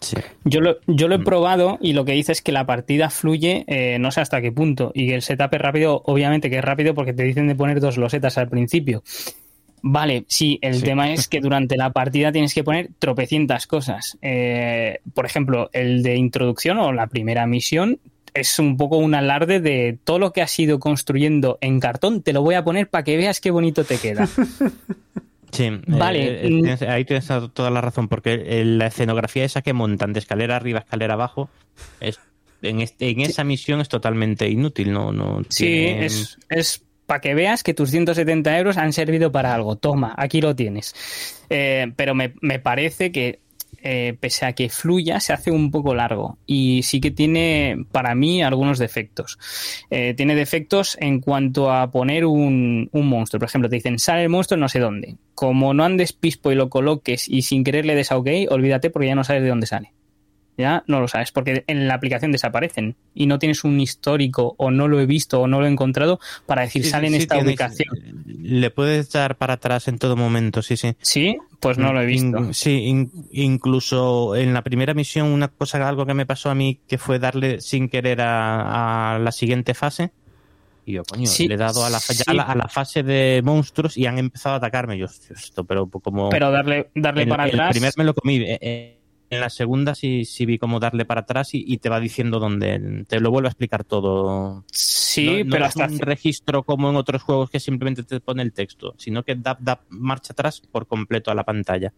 Sí. 0.00 0.16
Yo 0.44 0.60
lo, 0.60 0.76
yo 0.86 1.08
lo 1.08 1.14
he 1.14 1.18
probado 1.20 1.78
y 1.80 1.94
lo 1.94 2.04
que 2.04 2.12
dice 2.12 2.32
es 2.32 2.42
que 2.42 2.52
la 2.52 2.66
partida 2.66 3.08
fluye 3.08 3.64
eh, 3.66 3.98
no 3.98 4.10
sé 4.10 4.20
hasta 4.20 4.42
qué 4.42 4.52
punto 4.52 4.92
y 4.94 5.10
el 5.12 5.22
setup 5.22 5.54
es 5.54 5.60
rápido, 5.60 6.02
obviamente 6.04 6.50
que 6.50 6.58
es 6.58 6.64
rápido 6.64 6.94
porque 6.94 7.14
te 7.14 7.22
dicen 7.22 7.48
de 7.48 7.54
poner 7.54 7.80
dos 7.80 7.96
losetas 7.96 8.36
al 8.36 8.48
principio. 8.48 9.02
Vale, 9.88 10.24
sí, 10.26 10.58
el 10.62 10.74
Sí. 10.76 10.82
tema 10.82 11.12
es 11.12 11.28
que 11.28 11.40
durante 11.40 11.76
la 11.76 11.90
partida 11.90 12.32
tienes 12.32 12.52
que 12.52 12.64
poner 12.64 12.88
tropecientas 12.98 13.68
cosas. 13.68 14.18
Eh, 14.20 14.98
por 15.14 15.26
ejemplo, 15.26 15.70
el 15.72 16.02
de 16.02 16.16
introducción 16.16 16.78
o 16.78 16.92
la 16.92 17.06
primera 17.06 17.46
misión 17.46 18.00
es 18.34 18.58
un 18.58 18.76
poco 18.76 18.98
un 18.98 19.14
alarde 19.14 19.60
de 19.60 19.96
todo 20.02 20.18
lo 20.18 20.32
que 20.32 20.42
has 20.42 20.58
ido 20.58 20.80
construyendo 20.80 21.56
en 21.60 21.78
cartón, 21.78 22.20
te 22.22 22.32
lo 22.32 22.42
voy 22.42 22.56
a 22.56 22.64
poner 22.64 22.88
para 22.88 23.04
que 23.04 23.16
veas 23.16 23.40
qué 23.40 23.50
bonito 23.52 23.84
te 23.84 23.98
queda. 23.98 24.28
Sí, 25.52 25.70
Vale. 25.86 26.24
eh, 26.26 26.40
eh, 26.42 26.48
tienes- 26.48 26.82
ahí 26.82 27.04
tienes 27.04 27.28
toda 27.54 27.70
la 27.70 27.80
razón, 27.80 28.08
porque 28.08 28.34
eh, 28.44 28.64
la 28.64 28.88
escenografía 28.88 29.44
esa 29.44 29.62
que 29.62 29.72
montan 29.72 30.12
de 30.12 30.18
escalera 30.18 30.56
arriba, 30.56 30.80
escalera 30.80 31.14
abajo, 31.14 31.48
es 32.00 32.18
en, 32.62 32.80
este, 32.80 33.08
en 33.10 33.20
esa 33.20 33.44
misión 33.44 33.80
es 33.80 33.88
totalmente 33.88 34.50
inútil, 34.50 34.92
no, 34.92 35.12
no 35.12 35.42
Sí, 35.48 35.84
es, 35.86 36.36
es 36.50 36.82
para 37.06 37.20
que 37.20 37.34
veas 37.34 37.62
que 37.62 37.74
tus 37.74 37.90
170 37.90 38.58
euros 38.58 38.76
han 38.76 38.92
servido 38.92 39.32
para 39.32 39.54
algo. 39.54 39.76
Toma, 39.76 40.14
aquí 40.16 40.40
lo 40.40 40.54
tienes. 40.54 40.94
Eh, 41.48 41.92
pero 41.96 42.14
me, 42.14 42.34
me 42.40 42.58
parece 42.58 43.12
que, 43.12 43.40
eh, 43.82 44.16
pese 44.18 44.46
a 44.46 44.52
que 44.52 44.68
fluya, 44.68 45.20
se 45.20 45.32
hace 45.32 45.50
un 45.50 45.70
poco 45.70 45.94
largo. 45.94 46.38
Y 46.46 46.82
sí 46.82 47.00
que 47.00 47.10
tiene, 47.10 47.86
para 47.92 48.14
mí, 48.14 48.42
algunos 48.42 48.78
defectos. 48.78 49.38
Eh, 49.90 50.14
tiene 50.16 50.34
defectos 50.34 50.96
en 51.00 51.20
cuanto 51.20 51.70
a 51.70 51.90
poner 51.90 52.24
un, 52.24 52.88
un 52.92 53.08
monstruo. 53.08 53.38
Por 53.38 53.48
ejemplo, 53.48 53.70
te 53.70 53.76
dicen, 53.76 53.98
sale 53.98 54.24
el 54.24 54.28
monstruo 54.28 54.58
no 54.58 54.68
sé 54.68 54.80
dónde. 54.80 55.16
Como 55.34 55.72
no 55.74 55.84
andes 55.84 56.12
pispo 56.12 56.50
y 56.50 56.56
lo 56.56 56.68
coloques 56.68 57.28
y 57.28 57.42
sin 57.42 57.62
querer 57.62 57.86
le 57.86 57.94
des 57.94 58.10
a 58.10 58.16
OK, 58.18 58.28
olvídate 58.50 58.90
porque 58.90 59.08
ya 59.08 59.14
no 59.14 59.24
sabes 59.24 59.42
de 59.42 59.48
dónde 59.48 59.66
sale 59.66 59.92
ya 60.58 60.82
no 60.86 61.00
lo 61.00 61.08
sabes, 61.08 61.32
porque 61.32 61.64
en 61.66 61.86
la 61.88 61.94
aplicación 61.94 62.32
desaparecen 62.32 62.96
y 63.14 63.26
no 63.26 63.38
tienes 63.38 63.64
un 63.64 63.80
histórico 63.80 64.54
o 64.58 64.70
no 64.70 64.88
lo 64.88 65.00
he 65.00 65.06
visto 65.06 65.40
o 65.40 65.46
no 65.46 65.60
lo 65.60 65.66
he 65.66 65.70
encontrado 65.70 66.18
para 66.46 66.62
decir 66.62 66.84
Sí, 66.84 66.90
sale 66.90 67.06
en 67.08 67.14
sí, 67.14 67.18
esta 67.20 67.34
tienes- 67.36 67.48
ubicación. 67.50 67.88
Le 68.26 68.70
puedes 68.70 69.10
dar 69.12 69.36
para 69.36 69.54
atrás 69.54 69.88
en 69.88 69.98
todo 69.98 70.16
momento, 70.16 70.62
sí, 70.62 70.76
sí. 70.76 70.94
Sí, 71.00 71.36
pues 71.60 71.78
no 71.78 71.92
lo 71.92 72.00
he 72.00 72.06
visto. 72.06 72.38
In- 72.38 72.54
sí, 72.54 72.84
in- 72.84 73.10
incluso 73.32 74.36
en 74.36 74.54
la 74.54 74.62
primera 74.62 74.94
misión, 74.94 75.28
una 75.28 75.48
cosa, 75.48 75.86
algo 75.88 76.06
que 76.06 76.14
me 76.14 76.26
pasó 76.26 76.50
a 76.50 76.54
mí, 76.54 76.80
que 76.86 76.98
fue 76.98 77.18
darle 77.18 77.60
sin 77.60 77.88
querer 77.88 78.20
a, 78.20 79.14
a 79.16 79.18
la 79.18 79.32
siguiente 79.32 79.74
fase. 79.74 80.12
Y 80.84 80.92
yo, 80.92 81.02
coño, 81.02 81.26
Sí, 81.26 81.48
le 81.48 81.54
he 81.54 81.56
dado 81.56 81.84
a 81.84 81.90
la, 81.90 81.98
sí. 81.98 82.22
a 82.28 82.32
la, 82.32 82.44
a 82.44 82.54
la 82.54 82.68
fase 82.68 83.02
de 83.02 83.42
monstruos 83.44 83.96
y 83.96 84.06
han 84.06 84.18
empezado 84.18 84.54
a 84.54 84.58
atacarme. 84.58 84.96
Yo, 84.96 85.06
"Hostia, 85.06 85.34
esto, 85.36 85.64
pero 85.64 85.88
como. 85.88 86.28
Pero 86.28 86.52
darle, 86.52 86.90
darle 86.94 87.24
en- 87.24 87.28
para 87.28 87.44
en 87.48 87.54
atrás. 87.54 87.68
El 87.70 87.72
primer 87.72 87.92
me 87.96 88.04
lo 88.04 88.14
comí. 88.14 88.36
eh, 88.36 88.58
eh, 88.60 88.95
En 89.28 89.40
la 89.40 89.50
segunda 89.50 89.94
sí, 89.96 90.24
sí 90.24 90.46
vi 90.46 90.56
cómo 90.58 90.78
darle 90.78 91.04
para 91.04 91.22
atrás 91.22 91.52
y, 91.54 91.64
y 91.66 91.78
te 91.78 91.88
va 91.88 91.98
diciendo 91.98 92.38
dónde. 92.38 93.04
Te 93.08 93.18
lo 93.20 93.30
vuelve 93.30 93.48
a 93.48 93.50
explicar 93.50 93.82
todo. 93.84 94.64
Sí, 94.70 95.26
No- 95.26 95.44
no 95.44 95.50
pero 95.50 95.64
es 95.64 95.68
hasta 95.70 95.86
un 95.92 95.98
registro 95.98 96.62
como 96.62 96.90
en 96.90 96.96
otros 96.96 97.22
juegos 97.22 97.50
que 97.50 97.58
simplemente 97.58 98.04
te 98.04 98.20
pone 98.20 98.42
el 98.42 98.52
texto, 98.52 98.94
sino 98.98 99.22
que 99.24 99.34
da, 99.34 99.56
da 99.60 99.80
marcha 99.88 100.32
atrás 100.32 100.60
por 100.70 100.86
completo 100.86 101.30
a 101.30 101.34
la 101.34 101.42
pantalla. 101.44 101.92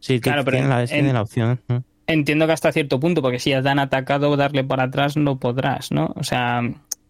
Sí, 0.00 0.20
Claro, 0.20 0.44
pero 0.44 0.58
tiene 0.58 0.68
la, 0.68 0.84
en- 0.84 1.12
la 1.12 1.22
opción. 1.22 1.60
¿eh? 1.68 1.80
entiendo 2.06 2.46
que 2.46 2.52
hasta 2.52 2.70
cierto 2.72 3.00
punto, 3.00 3.20
porque 3.20 3.38
si 3.40 3.50
ya 3.50 3.60
te 3.62 3.68
han 3.68 3.80
atacado, 3.80 4.36
darle 4.36 4.62
para 4.64 4.84
atrás 4.84 5.16
no 5.16 5.38
podrás, 5.38 5.90
¿no? 5.90 6.12
O 6.16 6.22
sea, 6.22 6.62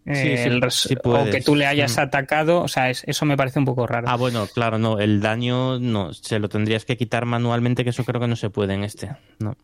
Sí, 0.05 0.13
sí, 0.15 0.27
el 0.43 0.61
res- 0.61 0.73
sí 0.73 0.95
o 1.03 1.25
que 1.25 1.41
tú 1.41 1.55
le 1.55 1.65
hayas 1.67 1.97
Mm. 1.97 1.99
atacado, 2.01 2.61
o 2.61 2.67
sea, 2.67 2.89
es- 2.89 3.03
eso 3.05 3.25
me 3.25 3.37
parece 3.37 3.59
un 3.59 3.65
poco 3.65 3.85
raro. 3.85 4.07
Ah, 4.09 4.15
bueno, 4.15 4.47
claro, 4.53 4.77
no. 4.79 4.97
El 4.99 5.21
daño 5.21 5.77
no 5.79 6.13
se 6.13 6.39
lo 6.39 6.49
tendrías 6.49 6.85
que 6.85 6.97
quitar 6.97 7.25
manualmente, 7.25 7.83
que 7.83 7.91
eso 7.91 8.03
creo 8.05 8.19
que 8.19 8.27
no 8.27 8.35
se 8.35 8.49
puede 8.49 8.73
en 8.73 8.83
este. 8.83 9.09
No. 9.39 9.55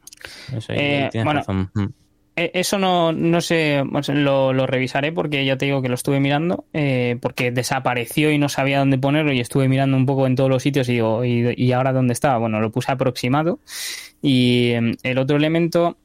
Eso 0.55 0.71
ahí 0.73 0.77
Eh, 0.79 1.09
bueno, 1.15 1.33
razón. 1.33 1.71
Mm. 1.73 1.85
Eh, 2.37 2.51
Eso 2.53 2.77
no, 2.77 3.13
no 3.13 3.39
sé, 3.39 3.81
lo, 4.13 4.51
lo 4.51 4.67
revisaré 4.67 5.13
porque 5.13 5.45
ya 5.45 5.57
te 5.57 5.65
digo 5.67 5.81
que 5.81 5.87
lo 5.87 5.95
estuve 5.95 6.19
mirando, 6.19 6.65
eh, 6.73 7.17
porque 7.21 7.49
desapareció 7.51 8.29
y 8.29 8.37
no 8.37 8.49
sabía 8.49 8.79
dónde 8.79 8.97
ponerlo 8.97 9.31
y 9.31 9.39
estuve 9.39 9.69
mirando 9.69 9.95
un 9.95 10.05
poco 10.05 10.27
en 10.27 10.35
todos 10.35 10.49
los 10.49 10.61
sitios 10.61 10.89
y 10.89 10.93
digo, 10.95 11.23
¿y, 11.23 11.53
y 11.55 11.71
ahora 11.71 11.93
dónde 11.93 12.11
estaba? 12.11 12.37
Bueno, 12.37 12.59
lo 12.59 12.71
puse 12.73 12.91
aproximado 12.91 13.59
y 14.21 14.71
eh, 14.71 14.91
el 15.03 15.17
otro 15.17 15.37
elemento 15.37 15.97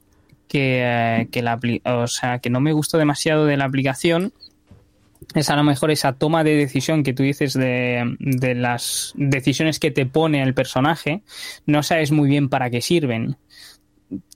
que, 0.51 0.83
eh, 0.83 1.29
que, 1.31 1.43
la, 1.43 1.61
o 1.85 2.09
sea, 2.09 2.41
que 2.41 2.51
no 2.51 2.61
me 2.61 2.73
gustó 2.73 2.99
demasiado 2.99 3.47
de 3.47 3.57
la 3.57 3.67
aplicación 3.67 4.33
es 5.35 5.49
a 5.49 5.55
lo 5.55 5.63
mejor 5.63 5.93
esa 5.93 6.15
toma 6.15 6.43
de 6.43 6.57
decisión 6.57 7.05
que 7.05 7.13
tú 7.13 7.23
dices 7.23 7.53
de, 7.55 8.17
de 8.19 8.55
las 8.57 9.13
decisiones 9.15 9.79
que 9.79 9.93
te 9.93 10.07
pone 10.07 10.43
el 10.43 10.55
personaje, 10.55 11.23
no 11.67 11.85
sabes 11.85 12.11
muy 12.11 12.29
bien 12.29 12.49
para 12.49 12.69
qué 12.69 12.81
sirven 12.81 13.37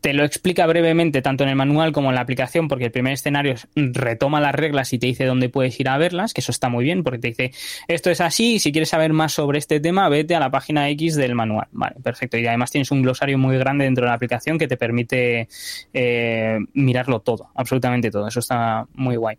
te 0.00 0.12
lo 0.12 0.24
explica 0.24 0.66
brevemente 0.66 1.22
tanto 1.22 1.42
en 1.44 1.50
el 1.50 1.56
manual 1.56 1.92
como 1.92 2.10
en 2.10 2.14
la 2.14 2.20
aplicación, 2.20 2.68
porque 2.68 2.84
el 2.86 2.90
primer 2.92 3.14
escenario 3.14 3.54
es- 3.54 3.66
retoma 3.74 4.40
las 4.40 4.54
reglas 4.54 4.92
y 4.92 4.98
te 4.98 5.06
dice 5.06 5.24
dónde 5.24 5.48
puedes 5.48 5.78
ir 5.80 5.88
a 5.88 5.98
verlas, 5.98 6.32
que 6.32 6.40
eso 6.40 6.52
está 6.52 6.68
muy 6.68 6.84
bien, 6.84 7.02
porque 7.02 7.18
te 7.18 7.28
dice 7.28 7.52
esto 7.88 8.10
es 8.10 8.20
así, 8.20 8.54
y 8.54 8.58
si 8.60 8.70
quieres 8.70 8.90
saber 8.90 9.12
más 9.12 9.32
sobre 9.32 9.58
este 9.58 9.80
tema, 9.80 10.08
vete 10.08 10.34
a 10.34 10.40
la 10.40 10.50
página 10.50 10.88
X 10.90 11.16
del 11.16 11.34
manual. 11.34 11.66
Vale, 11.72 11.96
perfecto. 12.02 12.36
Y 12.38 12.46
además 12.46 12.70
tienes 12.70 12.90
un 12.90 13.02
glosario 13.02 13.38
muy 13.38 13.58
grande 13.58 13.84
dentro 13.84 14.04
de 14.04 14.08
la 14.10 14.14
aplicación 14.14 14.58
que 14.58 14.68
te 14.68 14.76
permite 14.76 15.48
eh, 15.92 16.58
mirarlo 16.74 17.20
todo, 17.20 17.48
absolutamente 17.54 18.10
todo. 18.10 18.28
Eso 18.28 18.40
está 18.40 18.86
muy 18.94 19.16
guay. 19.16 19.38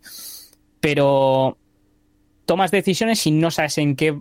Pero 0.79 1.57
tomas 2.45 2.71
decisiones 2.71 3.25
y 3.25 3.31
no 3.31 3.51
sabes 3.51 3.77
en 3.77 3.95
qué 3.95 4.19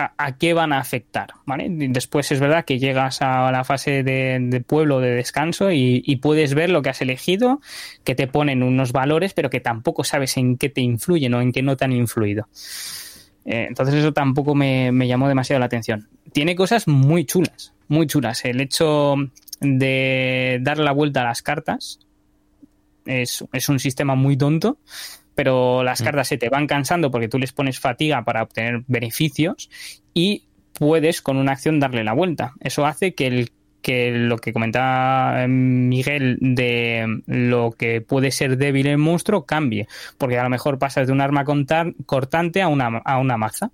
a, 0.00 0.36
qué 0.38 0.54
van 0.54 0.72
a 0.72 0.78
afectar, 0.78 1.34
¿vale? 1.46 1.66
Después 1.68 2.32
es 2.32 2.40
verdad 2.40 2.64
que 2.64 2.78
llegas 2.78 3.22
a 3.22 3.50
la 3.52 3.64
fase 3.64 4.02
de, 4.02 4.64
pueblo 4.66 5.00
de 5.00 5.10
descanso 5.10 5.70
y, 5.70 6.16
puedes 6.22 6.54
ver 6.54 6.70
lo 6.70 6.82
que 6.82 6.90
has 6.90 7.00
elegido, 7.00 7.60
que 8.04 8.14
te 8.14 8.26
ponen 8.26 8.62
unos 8.62 8.92
valores, 8.92 9.34
pero 9.34 9.50
que 9.50 9.60
tampoco 9.60 10.04
sabes 10.04 10.36
en 10.36 10.56
qué 10.56 10.68
te 10.68 10.80
influyen 10.80 11.34
o 11.34 11.40
en 11.40 11.52
qué 11.52 11.62
no 11.62 11.76
te 11.76 11.84
han 11.84 11.92
influido. 11.92 12.48
Eh, 13.44 13.66
entonces 13.68 13.94
eso 13.94 14.12
tampoco 14.12 14.54
me, 14.54 14.92
me 14.92 15.06
llamó 15.06 15.28
demasiado 15.28 15.60
la 15.60 15.66
atención. 15.66 16.08
Tiene 16.32 16.54
cosas 16.54 16.88
muy 16.88 17.24
chulas, 17.24 17.72
muy 17.88 18.06
chulas. 18.06 18.44
El 18.44 18.60
hecho 18.60 19.16
de 19.60 20.58
dar 20.62 20.78
la 20.78 20.92
vuelta 20.92 21.22
a 21.22 21.24
las 21.24 21.42
cartas 21.42 22.00
es, 23.06 23.44
es 23.52 23.68
un 23.68 23.78
sistema 23.78 24.14
muy 24.14 24.36
tonto, 24.36 24.78
pero 25.40 25.82
las 25.82 26.02
cartas 26.02 26.28
se 26.28 26.36
te 26.36 26.50
van 26.50 26.66
cansando 26.66 27.10
porque 27.10 27.26
tú 27.26 27.38
les 27.38 27.52
pones 27.52 27.80
fatiga 27.80 28.22
para 28.24 28.42
obtener 28.42 28.82
beneficios 28.88 29.70
y 30.12 30.44
puedes 30.74 31.22
con 31.22 31.38
una 31.38 31.52
acción 31.52 31.80
darle 31.80 32.04
la 32.04 32.12
vuelta. 32.12 32.52
Eso 32.60 32.84
hace 32.84 33.14
que 33.14 33.26
el 33.26 33.50
que 33.80 34.10
lo 34.10 34.36
que 34.36 34.52
comentaba 34.52 35.42
eh, 35.42 35.48
Miguel 35.48 36.36
de 36.42 37.22
lo 37.24 37.72
que 37.72 38.02
puede 38.02 38.32
ser 38.32 38.58
débil 38.58 38.86
el 38.86 38.98
monstruo 38.98 39.46
cambie, 39.46 39.88
porque 40.18 40.38
a 40.38 40.42
lo 40.42 40.50
mejor 40.50 40.78
pasas 40.78 41.06
de 41.06 41.14
un 41.14 41.22
arma 41.22 41.46
cortante 42.04 42.60
a 42.60 42.68
una, 42.68 42.98
a 43.02 43.16
una 43.16 43.38
maza. 43.38 43.70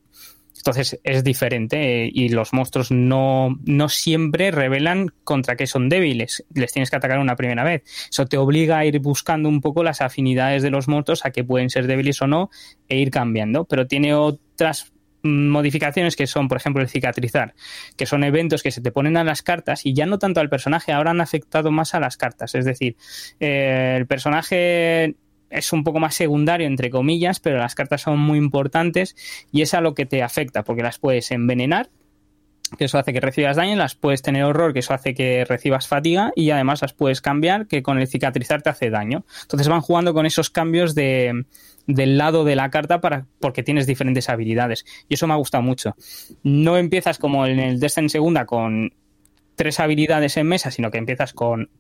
Entonces 0.66 0.98
es 1.04 1.22
diferente 1.22 2.06
eh, 2.06 2.10
y 2.12 2.28
los 2.30 2.52
monstruos 2.52 2.90
no, 2.90 3.56
no 3.64 3.88
siempre 3.88 4.50
revelan 4.50 5.12
contra 5.22 5.54
qué 5.54 5.68
son 5.68 5.88
débiles. 5.88 6.44
Les 6.52 6.72
tienes 6.72 6.90
que 6.90 6.96
atacar 6.96 7.20
una 7.20 7.36
primera 7.36 7.62
vez. 7.62 7.84
Eso 8.10 8.26
te 8.26 8.36
obliga 8.36 8.78
a 8.78 8.84
ir 8.84 8.98
buscando 8.98 9.48
un 9.48 9.60
poco 9.60 9.84
las 9.84 10.00
afinidades 10.00 10.64
de 10.64 10.70
los 10.70 10.88
monstruos 10.88 11.24
a 11.24 11.30
que 11.30 11.44
pueden 11.44 11.70
ser 11.70 11.86
débiles 11.86 12.20
o 12.20 12.26
no 12.26 12.50
e 12.88 12.98
ir 12.98 13.12
cambiando. 13.12 13.64
Pero 13.64 13.86
tiene 13.86 14.14
otras 14.14 14.92
mm, 15.22 15.50
modificaciones 15.50 16.16
que 16.16 16.26
son, 16.26 16.48
por 16.48 16.56
ejemplo, 16.56 16.82
el 16.82 16.88
cicatrizar, 16.88 17.54
que 17.96 18.06
son 18.06 18.24
eventos 18.24 18.64
que 18.64 18.72
se 18.72 18.80
te 18.80 18.90
ponen 18.90 19.16
a 19.16 19.22
las 19.22 19.42
cartas 19.42 19.86
y 19.86 19.94
ya 19.94 20.06
no 20.06 20.18
tanto 20.18 20.40
al 20.40 20.48
personaje, 20.48 20.90
ahora 20.90 21.12
han 21.12 21.20
afectado 21.20 21.70
más 21.70 21.94
a 21.94 22.00
las 22.00 22.16
cartas. 22.16 22.56
Es 22.56 22.64
decir, 22.64 22.96
eh, 23.38 23.94
el 23.98 24.08
personaje 24.08 25.14
es 25.50 25.72
un 25.72 25.84
poco 25.84 26.00
más 26.00 26.14
secundario, 26.14 26.66
entre 26.66 26.90
comillas, 26.90 27.40
pero 27.40 27.58
las 27.58 27.74
cartas 27.74 28.02
son 28.02 28.18
muy 28.18 28.38
importantes 28.38 29.16
y 29.52 29.62
es 29.62 29.74
a 29.74 29.80
lo 29.80 29.94
que 29.94 30.06
te 30.06 30.22
afecta, 30.22 30.64
porque 30.64 30.82
las 30.82 30.98
puedes 30.98 31.30
envenenar, 31.30 31.88
que 32.78 32.86
eso 32.86 32.98
hace 32.98 33.12
que 33.12 33.20
recibas 33.20 33.56
daño, 33.56 33.76
las 33.76 33.94
puedes 33.94 34.22
tener 34.22 34.42
horror, 34.44 34.72
que 34.72 34.80
eso 34.80 34.92
hace 34.92 35.14
que 35.14 35.44
recibas 35.44 35.86
fatiga, 35.86 36.32
y 36.34 36.50
además 36.50 36.82
las 36.82 36.92
puedes 36.92 37.20
cambiar, 37.20 37.66
que 37.66 37.82
con 37.82 37.98
el 37.98 38.08
cicatrizar 38.08 38.62
te 38.62 38.70
hace 38.70 38.90
daño. 38.90 39.24
Entonces 39.42 39.68
van 39.68 39.80
jugando 39.80 40.14
con 40.14 40.26
esos 40.26 40.50
cambios 40.50 40.94
de, 40.94 41.44
del 41.86 42.18
lado 42.18 42.44
de 42.44 42.56
la 42.56 42.70
carta 42.70 43.00
para, 43.00 43.26
porque 43.40 43.62
tienes 43.62 43.86
diferentes 43.86 44.28
habilidades. 44.28 44.84
Y 45.08 45.14
eso 45.14 45.26
me 45.26 45.34
ha 45.34 45.36
gustado 45.36 45.62
mucho. 45.62 45.94
No 46.42 46.76
empiezas 46.76 47.18
como 47.18 47.46
en 47.46 47.60
el 47.60 47.78
Destiny 47.78 48.08
segunda 48.08 48.46
con 48.46 48.92
tres 49.54 49.80
habilidades 49.80 50.36
en 50.36 50.48
mesa, 50.48 50.70
sino 50.70 50.90
que 50.90 50.98
empiezas 50.98 51.32
con 51.32 51.70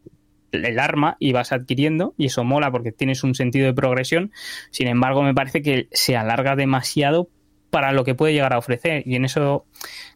el 0.64 0.78
arma 0.78 1.16
y 1.18 1.32
vas 1.32 1.52
adquiriendo 1.52 2.14
y 2.16 2.26
eso 2.26 2.44
mola 2.44 2.70
porque 2.70 2.92
tienes 2.92 3.24
un 3.24 3.34
sentido 3.34 3.66
de 3.66 3.74
progresión. 3.74 4.32
Sin 4.70 4.88
embargo, 4.88 5.22
me 5.22 5.34
parece 5.34 5.62
que 5.62 5.88
se 5.92 6.16
alarga 6.16 6.56
demasiado 6.56 7.28
para 7.70 7.92
lo 7.92 8.04
que 8.04 8.14
puede 8.14 8.32
llegar 8.32 8.52
a 8.52 8.58
ofrecer 8.58 9.02
y 9.06 9.16
en 9.16 9.24
eso 9.24 9.64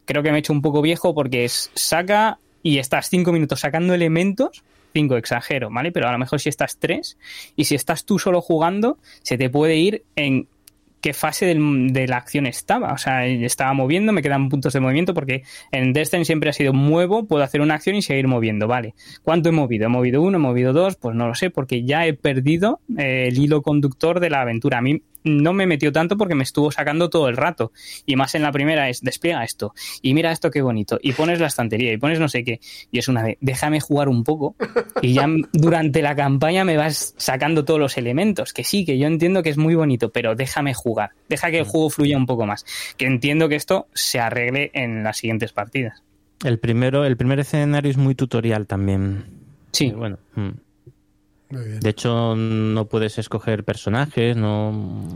creo 0.05 0.23
que 0.23 0.31
me 0.31 0.39
he 0.39 0.41
hecho 0.41 0.53
un 0.53 0.63
poco 0.63 0.83
viejo 0.83 1.15
porque 1.15 1.45
es 1.45 1.71
saca 1.75 2.39
y 2.63 2.79
estás 2.79 3.09
cinco 3.09 3.33
minutos 3.33 3.61
sacando 3.61 3.95
elementos, 3.95 4.63
cinco 4.93 5.17
exagero, 5.17 5.71
¿vale? 5.71 5.93
Pero 5.93 6.09
a 6.09 6.13
lo 6.13 6.19
mejor 6.19 6.41
si 6.41 6.49
estás 6.49 6.79
tres 6.79 7.19
y 7.57 7.65
si 7.65 7.75
estás 7.75 8.05
tú 8.05 8.19
solo 8.19 8.41
jugando, 8.41 8.99
se 9.23 9.39
te 9.39 9.51
puede 9.51 9.77
ir 9.77 10.05
en 10.17 10.49
qué 11.01 11.13
fase 11.13 11.47
del- 11.47 11.93
de 11.93 12.07
la 12.07 12.17
acción 12.17 12.47
estaba. 12.47 12.93
O 12.93 12.99
sea, 12.99 13.27
estaba 13.27 13.73
moviendo, 13.73 14.13
me 14.13 14.23
quedan 14.23 14.49
puntos 14.49 14.73
de 14.73 14.81
movimiento 14.81 15.15
porque 15.15 15.43
en 15.73 15.93
Destiny 15.93 16.25
siempre 16.25 16.51
ha 16.51 16.53
sido 16.53 16.73
muevo, 16.73 17.27
puedo 17.27 17.43
hacer 17.43 17.61
una 17.61 17.75
acción 17.75 17.97
y 17.97 18.03
seguir 18.03 18.29
moviendo, 18.29 18.67
¿vale? 18.69 18.95
¿Cuánto 19.23 19.49
he 19.49 19.53
movido? 19.53 19.87
¿He 19.87 19.89
movido 19.89 20.23
uno? 20.23 20.37
¿He 20.37 20.41
movido 20.41 20.73
dos? 20.73 20.97
Pues 20.97 21.15
no 21.17 21.27
lo 21.29 21.35
sé 21.35 21.51
porque 21.51 21.85
ya 21.85 22.07
he 22.07 22.13
perdido 22.15 22.81
eh, 22.99 23.27
el 23.29 23.39
hilo 23.39 23.63
conductor 23.63 24.21
de 24.21 24.31
la 24.31 24.43
aventura. 24.43 24.79
A 24.79 24.83
mí 24.83 25.03
no 25.25 25.53
me 25.53 25.67
metió 25.67 25.93
tanto 25.93 26.17
porque 26.17 26.35
me 26.35 26.43
estuvo 26.43 26.71
sacando 26.71 27.11
todo 27.11 27.29
el 27.29 27.37
rato. 27.37 27.73
Y 28.07 28.17
más 28.17 28.35
en 28.35 28.43
la 28.43 28.53
primera 28.53 28.89
es 28.89 29.01
despliega 29.01 29.45
esto. 29.45 29.75
Y 30.03 30.15
mira 30.15 30.33
esto 30.33 30.51
qué 30.51 30.63
bonito. 30.63 30.99
Y 31.03 31.13
pones 31.13 31.41
la 31.41 31.47
estantería 31.47 31.93
y 31.93 31.99
pones 31.99 32.21
no 32.21 32.29
sé 32.29 32.45
qué. 32.45 32.61
Y 32.91 32.99
es 32.99 33.09
una 33.09 33.23
de 33.23 33.39
déjame 33.41 33.81
jugar 33.81 34.09
un 34.09 34.25
poco. 34.25 34.57
Y 35.03 35.15
ya 35.15 35.27
durante 35.53 36.03
la 36.03 36.15
campaña 36.15 36.65
me 36.65 36.77
vas 36.77 37.15
sacando 37.17 37.65
todos 37.65 37.81
los 37.81 37.97
elementos. 37.99 38.53
Que 38.53 38.65
sí, 38.65 38.85
que 38.85 38.99
yo 38.99 39.07
entiendo 39.07 39.43
que 39.43 39.51
es 39.51 39.57
muy 39.57 39.75
bonito, 39.75 40.11
pero 40.11 40.35
déjame 40.35 40.75
jugar. 40.75 41.11
Deja 41.29 41.51
que 41.51 41.59
el 41.59 41.65
juego 41.65 41.91
fluya 41.91 42.17
un 42.17 42.27
poco 42.27 42.47
más. 42.47 42.65
Que 42.97 43.07
entiendo 43.07 43.49
que 43.49 43.57
esto 43.57 43.89
se 43.95 44.21
arregle 44.21 44.71
en 44.75 45.03
las 45.03 45.19
siguientes 45.19 45.53
partidas. 45.53 46.03
El 46.45 46.59
primero, 46.59 47.05
el 47.05 47.17
primer 47.17 47.41
escenario 47.41 47.91
es 47.91 47.97
muy 47.97 48.15
tutorial 48.15 48.67
también. 48.67 49.25
Sí. 49.73 49.91
bueno. 49.91 50.19
mm. 50.35 50.51
Muy 51.51 51.65
bien. 51.65 51.81
De 51.81 51.91
hecho, 51.91 52.35
no 52.37 52.85
puedes 52.87 53.19
escoger 53.19 53.65
personajes, 53.65 54.37
no, 54.37 54.71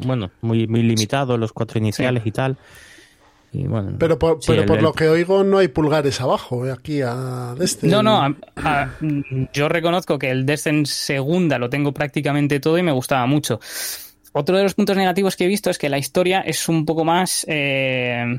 bueno, 0.05 0.31
muy, 0.41 0.67
muy 0.67 0.83
limitado 0.83 1.39
los 1.39 1.53
cuatro 1.53 1.79
iniciales 1.79 2.27
y 2.27 2.33
tal. 2.33 2.57
Y 3.53 3.69
bueno, 3.69 3.93
Pero 4.01 4.19
por, 4.19 4.39
sí, 4.43 4.47
pero 4.49 4.63
el- 4.63 4.67
por 4.67 4.79
el- 4.79 4.83
lo 4.83 4.93
que 4.93 5.09
oigo 5.09 5.45
no 5.45 5.59
hay 5.59 5.69
pulgares 5.69 6.21
abajo, 6.21 6.67
eh, 6.67 6.73
aquí 6.73 7.03
a 7.03 7.55
de 7.57 7.65
este. 7.65 7.87
No, 7.87 8.03
no, 8.03 8.21
a- 8.21 8.35
a- 8.57 8.91
yo 9.53 9.69
reconozco 9.69 10.19
que 10.19 10.31
el 10.31 10.45
Descent 10.45 10.87
segunda 10.87 11.57
lo 11.59 11.71
tengo 11.71 11.93
prácticamente 11.93 12.59
todo 12.59 12.79
y 12.79 12.83
me 12.83 12.91
gustaba 12.91 13.27
mucho. 13.27 13.61
Otro 14.33 14.57
de 14.57 14.65
los 14.65 14.75
puntos 14.75 14.97
negativos 14.97 15.37
que 15.37 15.45
he 15.45 15.47
visto 15.47 15.71
es 15.71 15.79
que 15.79 15.89
la 15.89 15.99
historia 15.99 16.41
es 16.41 16.69
un 16.69 16.85
poco 16.85 17.05
más 17.05 17.47
eh, 17.49 18.37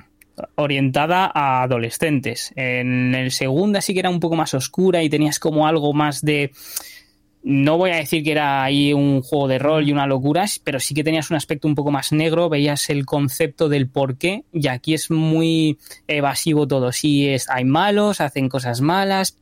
orientada 0.55 1.31
a 1.33 1.63
adolescentes. 1.63 2.51
En 2.57 3.15
el 3.15 3.31
segunda 3.31 3.79
sí 3.79 3.93
que 3.93 4.01
era 4.01 4.09
un 4.09 4.19
poco 4.19 4.35
más 4.35 4.53
oscura 4.53 5.01
y 5.01 5.09
tenías 5.09 5.39
como 5.39 5.65
algo 5.65 5.93
más 5.93 6.21
de... 6.21 6.51
No 7.47 7.77
voy 7.77 7.91
a 7.91 7.97
decir 7.97 8.23
que 8.23 8.31
era 8.31 8.63
ahí 8.63 8.91
un 8.91 9.21
juego 9.21 9.47
de 9.47 9.59
rol 9.59 9.87
y 9.87 9.91
una 9.91 10.07
locura, 10.07 10.45
pero 10.63 10.79
sí 10.79 10.95
que 10.95 11.03
tenías 11.03 11.29
un 11.29 11.37
aspecto 11.37 11.67
un 11.67 11.75
poco 11.75 11.91
más 11.91 12.11
negro, 12.11 12.49
veías 12.49 12.89
el 12.89 13.05
concepto 13.05 13.69
del 13.69 13.87
por 13.87 14.17
qué, 14.17 14.45
y 14.51 14.67
aquí 14.67 14.95
es 14.95 15.11
muy 15.11 15.77
evasivo 16.07 16.67
todo. 16.67 16.91
Sí, 16.91 17.29
es, 17.29 17.47
hay 17.47 17.63
malos, 17.63 18.19
hacen 18.19 18.49
cosas 18.49 18.81
malas, 18.81 19.37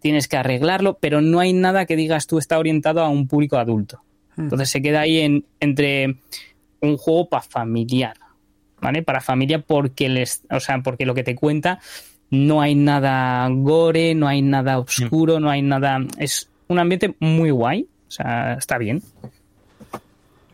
tienes 0.00 0.26
que 0.26 0.36
arreglarlo, 0.36 0.98
pero 1.00 1.20
no 1.20 1.38
hay 1.38 1.52
nada 1.52 1.86
que 1.86 1.94
digas 1.94 2.26
tú 2.26 2.38
está 2.38 2.58
orientado 2.58 3.02
a 3.02 3.08
un 3.08 3.28
público 3.28 3.56
adulto. 3.56 4.02
Entonces 4.36 4.68
se 4.68 4.82
queda 4.82 5.02
ahí 5.02 5.20
en, 5.20 5.44
entre 5.60 6.16
un 6.80 6.96
juego 6.96 7.28
para 7.28 7.44
familiar, 7.44 8.16
¿vale? 8.80 9.04
Para 9.04 9.20
familia 9.20 9.60
porque 9.60 10.08
les, 10.08 10.42
o 10.50 10.58
sea, 10.58 10.80
porque 10.82 11.06
lo 11.06 11.14
que 11.14 11.22
te 11.22 11.36
cuenta 11.36 11.78
no 12.30 12.60
hay 12.60 12.74
nada 12.74 13.48
gore, 13.48 14.16
no 14.16 14.26
hay 14.26 14.42
nada 14.42 14.80
oscuro, 14.80 15.38
no 15.38 15.50
hay 15.50 15.62
nada, 15.62 16.00
es 16.18 16.50
un 16.68 16.78
ambiente 16.78 17.14
muy 17.20 17.50
guay, 17.50 17.86
o 18.08 18.10
sea, 18.10 18.54
está 18.54 18.78
bien. 18.78 19.02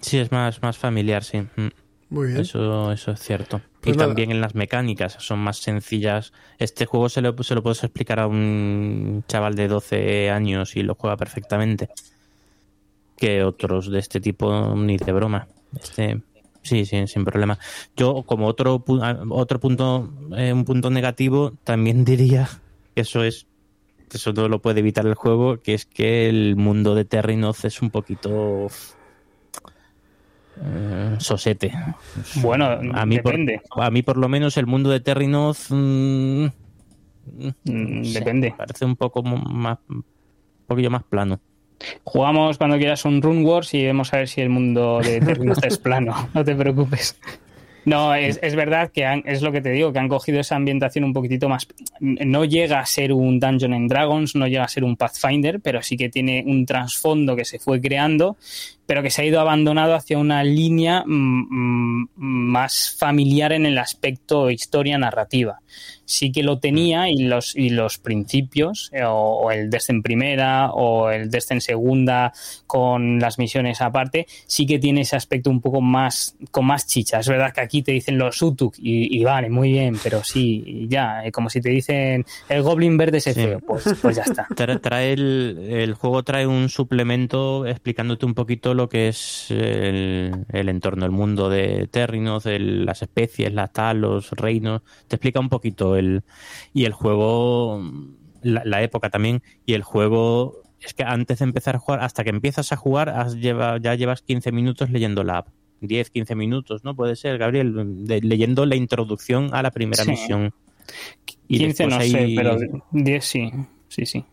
Sí, 0.01 0.19
es 0.19 0.32
más, 0.32 0.62
más 0.62 0.78
familiar, 0.78 1.24
sí. 1.24 1.39
Mm. 1.57 1.69
Muy 2.11 2.28
bien. 2.28 2.41
Eso, 2.41 2.91
eso 2.91 3.12
es 3.12 3.20
cierto. 3.20 3.61
Pues 3.81 3.95
y 3.95 3.99
nada. 3.99 4.09
también 4.09 4.31
en 4.32 4.41
las 4.41 4.55
mecánicas 4.55 5.16
son 5.20 5.39
más 5.39 5.59
sencillas. 5.59 6.32
Este 6.59 6.85
juego 6.87 7.09
se 7.09 7.20
lo, 7.23 7.41
se 7.43 7.55
lo 7.55 7.62
puedes 7.62 7.85
explicar 7.85 8.19
a 8.19 8.27
un 8.27 9.23
chaval 9.28 9.55
de 9.55 9.69
12 9.69 10.31
años 10.31 10.74
y 10.77 10.82
lo 10.82 10.95
juega 10.97 11.16
perfectamente. 11.16 11.89
Que 13.16 13.45
otros 13.45 13.91
de 13.91 13.99
este 14.01 14.20
tipo 14.20 14.74
ni 14.74 14.97
de 14.97 15.12
broma. 15.12 15.47
Este, 15.81 16.20
sí, 16.62 16.85
sí, 16.85 17.07
sin 17.07 17.24
problema. 17.24 17.59
Yo, 17.97 18.23
como 18.24 18.47
otro, 18.47 18.85
pu- 18.85 19.28
otro 19.31 19.61
punto, 19.61 20.11
eh, 20.37 20.53
un 20.53 20.65
punto 20.65 20.91
negativo, 20.91 21.53
también 21.62 22.05
diría 22.07 22.49
que 22.95 23.03
eso 23.03 23.23
es 23.23 23.47
eso 24.16 24.32
no 24.32 24.49
lo 24.49 24.61
puede 24.61 24.81
evitar 24.81 25.07
el 25.07 25.15
juego, 25.15 25.59
que 25.59 25.74
es 25.74 25.87
que 25.87 26.28
el 26.28 26.57
mundo 26.57 26.95
de 26.95 27.05
Terrinoth 27.05 27.65
es 27.65 27.82
un 27.82 27.91
poquito 27.91 28.69
eh, 30.62 31.16
sosete. 31.19 31.73
Bueno, 32.37 32.66
a 32.95 33.07
mí, 33.07 33.19
por, 33.19 33.32
depende. 33.32 33.61
a 33.70 33.91
mí 33.91 34.03
por 34.03 34.16
lo 34.16 34.28
menos 34.28 34.57
el 34.57 34.66
mundo 34.66 34.91
de 34.91 35.01
Terrinoth 35.01 35.70
mm, 35.70 36.47
Mm, 37.65 38.05
sé, 38.05 38.19
depende. 38.19 38.55
parece 38.57 38.85
un 38.85 38.97
poco 38.97 39.23
más 39.23 39.78
un 39.89 40.05
poquillo 40.66 40.91
más 40.91 41.05
plano. 41.05 41.41
Jugamos 42.05 42.59
cuando 42.59 42.77
quieras 42.77 43.05
un 43.05 43.23
Rune 43.23 43.43
Wars 43.43 43.73
y 43.73 43.85
vemos 43.85 44.12
a 44.12 44.19
ver 44.19 44.28
si 44.28 44.41
el 44.41 44.51
mundo 44.51 45.01
de 45.03 45.20
Terrinoth 45.20 45.65
es 45.65 45.78
plano. 45.78 46.28
No 46.35 46.45
te 46.45 46.55
preocupes. 46.55 47.19
No, 47.85 48.15
es, 48.15 48.39
es 48.43 48.55
verdad 48.55 48.90
que 48.93 49.05
han- 49.07 49.23
es 49.27 49.43
lo 49.43 49.52
que 49.52 49.61
te 49.61 49.70
digo, 49.70 49.93
que 49.93 49.98
han 49.98 50.09
cogido 50.09 50.40
esa 50.40 50.57
ambientación 50.57 51.05
un 51.05 51.12
poquitito 51.12 51.48
más. 51.48 51.66
No 52.01 52.44
llega 52.44 52.81
a 52.81 52.86
ser 52.86 53.12
un 53.12 53.40
Dungeon 53.40 53.73
and 53.73 53.89
Dragons, 53.90 54.35
no 54.36 54.47
llega 54.47 54.65
a 54.65 54.69
ser 54.69 54.85
un 54.85 54.97
Pathfinder, 54.97 55.61
pero 55.61 55.82
sí 55.82 55.97
que 55.97 56.09
tiene 56.09 56.44
un 56.47 56.66
trasfondo 56.66 57.35
que 57.36 57.44
se 57.44 57.59
fue 57.59 57.81
creando, 57.81 58.36
pero 58.91 59.05
que 59.05 59.11
se 59.11 59.23
ha 59.23 59.25
ido 59.25 59.39
abandonado 59.39 59.95
hacia 59.95 60.19
una 60.19 60.43
línea 60.43 61.05
mm, 61.07 61.47
mm, 61.49 62.09
más 62.17 62.97
familiar 62.99 63.53
en 63.53 63.65
el 63.65 63.79
aspecto 63.79 64.51
historia-narrativa. 64.51 65.61
Sí 66.05 66.33
que 66.33 66.43
lo 66.43 66.59
tenía 66.59 67.09
y 67.09 67.23
los, 67.23 67.55
y 67.55 67.71
los 67.71 67.99
principios, 67.99 68.91
eh, 68.93 69.05
o, 69.05 69.12
o 69.45 69.51
el 69.53 69.71
Descent 69.71 70.03
primera 70.03 70.73
o 70.73 71.09
el 71.09 71.31
Descent 71.31 71.61
segunda 71.61 72.33
con 72.67 73.21
las 73.21 73.39
misiones 73.39 73.81
aparte, 73.81 74.27
sí 74.49 74.67
que 74.67 74.81
tiene 74.81 75.03
ese 75.03 75.15
aspecto 75.15 75.51
un 75.51 75.61
poco 75.61 75.81
más 75.81 76.35
con 76.51 76.65
más 76.67 76.89
chicha. 76.89 77.21
Es 77.21 77.29
verdad 77.29 77.53
que 77.53 77.61
aquí 77.61 77.83
te 77.83 77.93
dicen 77.93 78.19
los 78.19 78.43
Utuk 78.43 78.75
y, 78.79 79.17
y 79.21 79.23
vale, 79.23 79.51
muy 79.51 79.71
bien, 79.71 79.99
pero 80.03 80.25
sí, 80.25 80.87
ya, 80.89 81.25
eh, 81.25 81.31
como 81.31 81.49
si 81.49 81.61
te 81.61 81.71
dicen 81.71 82.27
el 82.49 82.62
Goblin 82.62 82.97
verde 82.97 83.19
ese 83.19 83.35
Sí. 83.35 83.43
feo, 83.43 83.61
pues, 83.61 83.85
pues 84.03 84.17
ya 84.17 84.23
está. 84.25 84.49
Tra- 84.57 84.81
Trae 84.81 85.12
el, 85.12 85.59
el 85.71 85.95
juego 85.95 86.25
trae 86.25 86.45
un 86.49 86.69
suplemento 86.69 87.67
explicándote 87.67 88.27
un 88.27 88.35
poquito 88.35 88.75
lo 88.81 88.89
que 88.89 89.09
es 89.09 89.51
el, 89.51 90.47
el 90.52 90.69
entorno, 90.69 91.05
el 91.05 91.11
mundo 91.12 91.48
de 91.51 91.86
Terrinoth, 91.89 92.47
el- 92.47 92.85
las 92.86 93.02
especies, 93.02 93.52
las 93.52 93.73
tal, 93.73 94.01
los 94.01 94.31
reinos. 94.32 94.82
Te 95.09 95.16
explica 95.16 95.39
un 95.40 95.48
poquito 95.48 95.97
el 95.97 96.23
y 96.73 96.85
el 96.85 96.93
juego, 96.93 97.82
la, 98.43 98.62
la 98.65 98.82
época 98.82 99.11
también 99.11 99.43
y 99.66 99.74
el 99.74 99.82
juego 99.82 100.62
es 100.81 100.94
que 100.94 101.05
antes 101.05 101.39
de 101.40 101.44
empezar 101.44 101.77
a 101.77 101.78
jugar, 101.78 102.01
hasta 102.02 102.24
que 102.24 102.31
empiezas 102.31 102.73
a 102.73 102.77
jugar, 102.77 103.11
has 103.11 103.36
lleva- 103.36 103.78
ya 103.78 103.94
llevas 103.94 104.23
15 104.23 104.51
minutos 104.51 104.90
leyendo 104.90 105.23
la 105.24 105.39
app. 105.39 105.48
10, 105.82 106.11
15 106.11 106.35
minutos, 106.35 106.85
¿no? 106.85 106.94
Puede 106.94 107.16
ser, 107.16 107.39
Gabriel, 107.39 108.07
de- 108.07 108.20
leyendo 108.20 108.66
la 108.66 108.77
introducción 108.77 109.51
a 109.52 109.62
la 109.62 109.70
primera 109.70 110.05
Sí. 110.05 110.11
misión. 110.11 110.52
Y 111.48 111.59
15 111.59 111.86
no 111.86 112.01
sé, 112.01 112.32
pero 112.36 112.57
10 112.93 113.24
sí, 113.24 113.51
sí, 113.89 114.07
sí. 114.07 114.24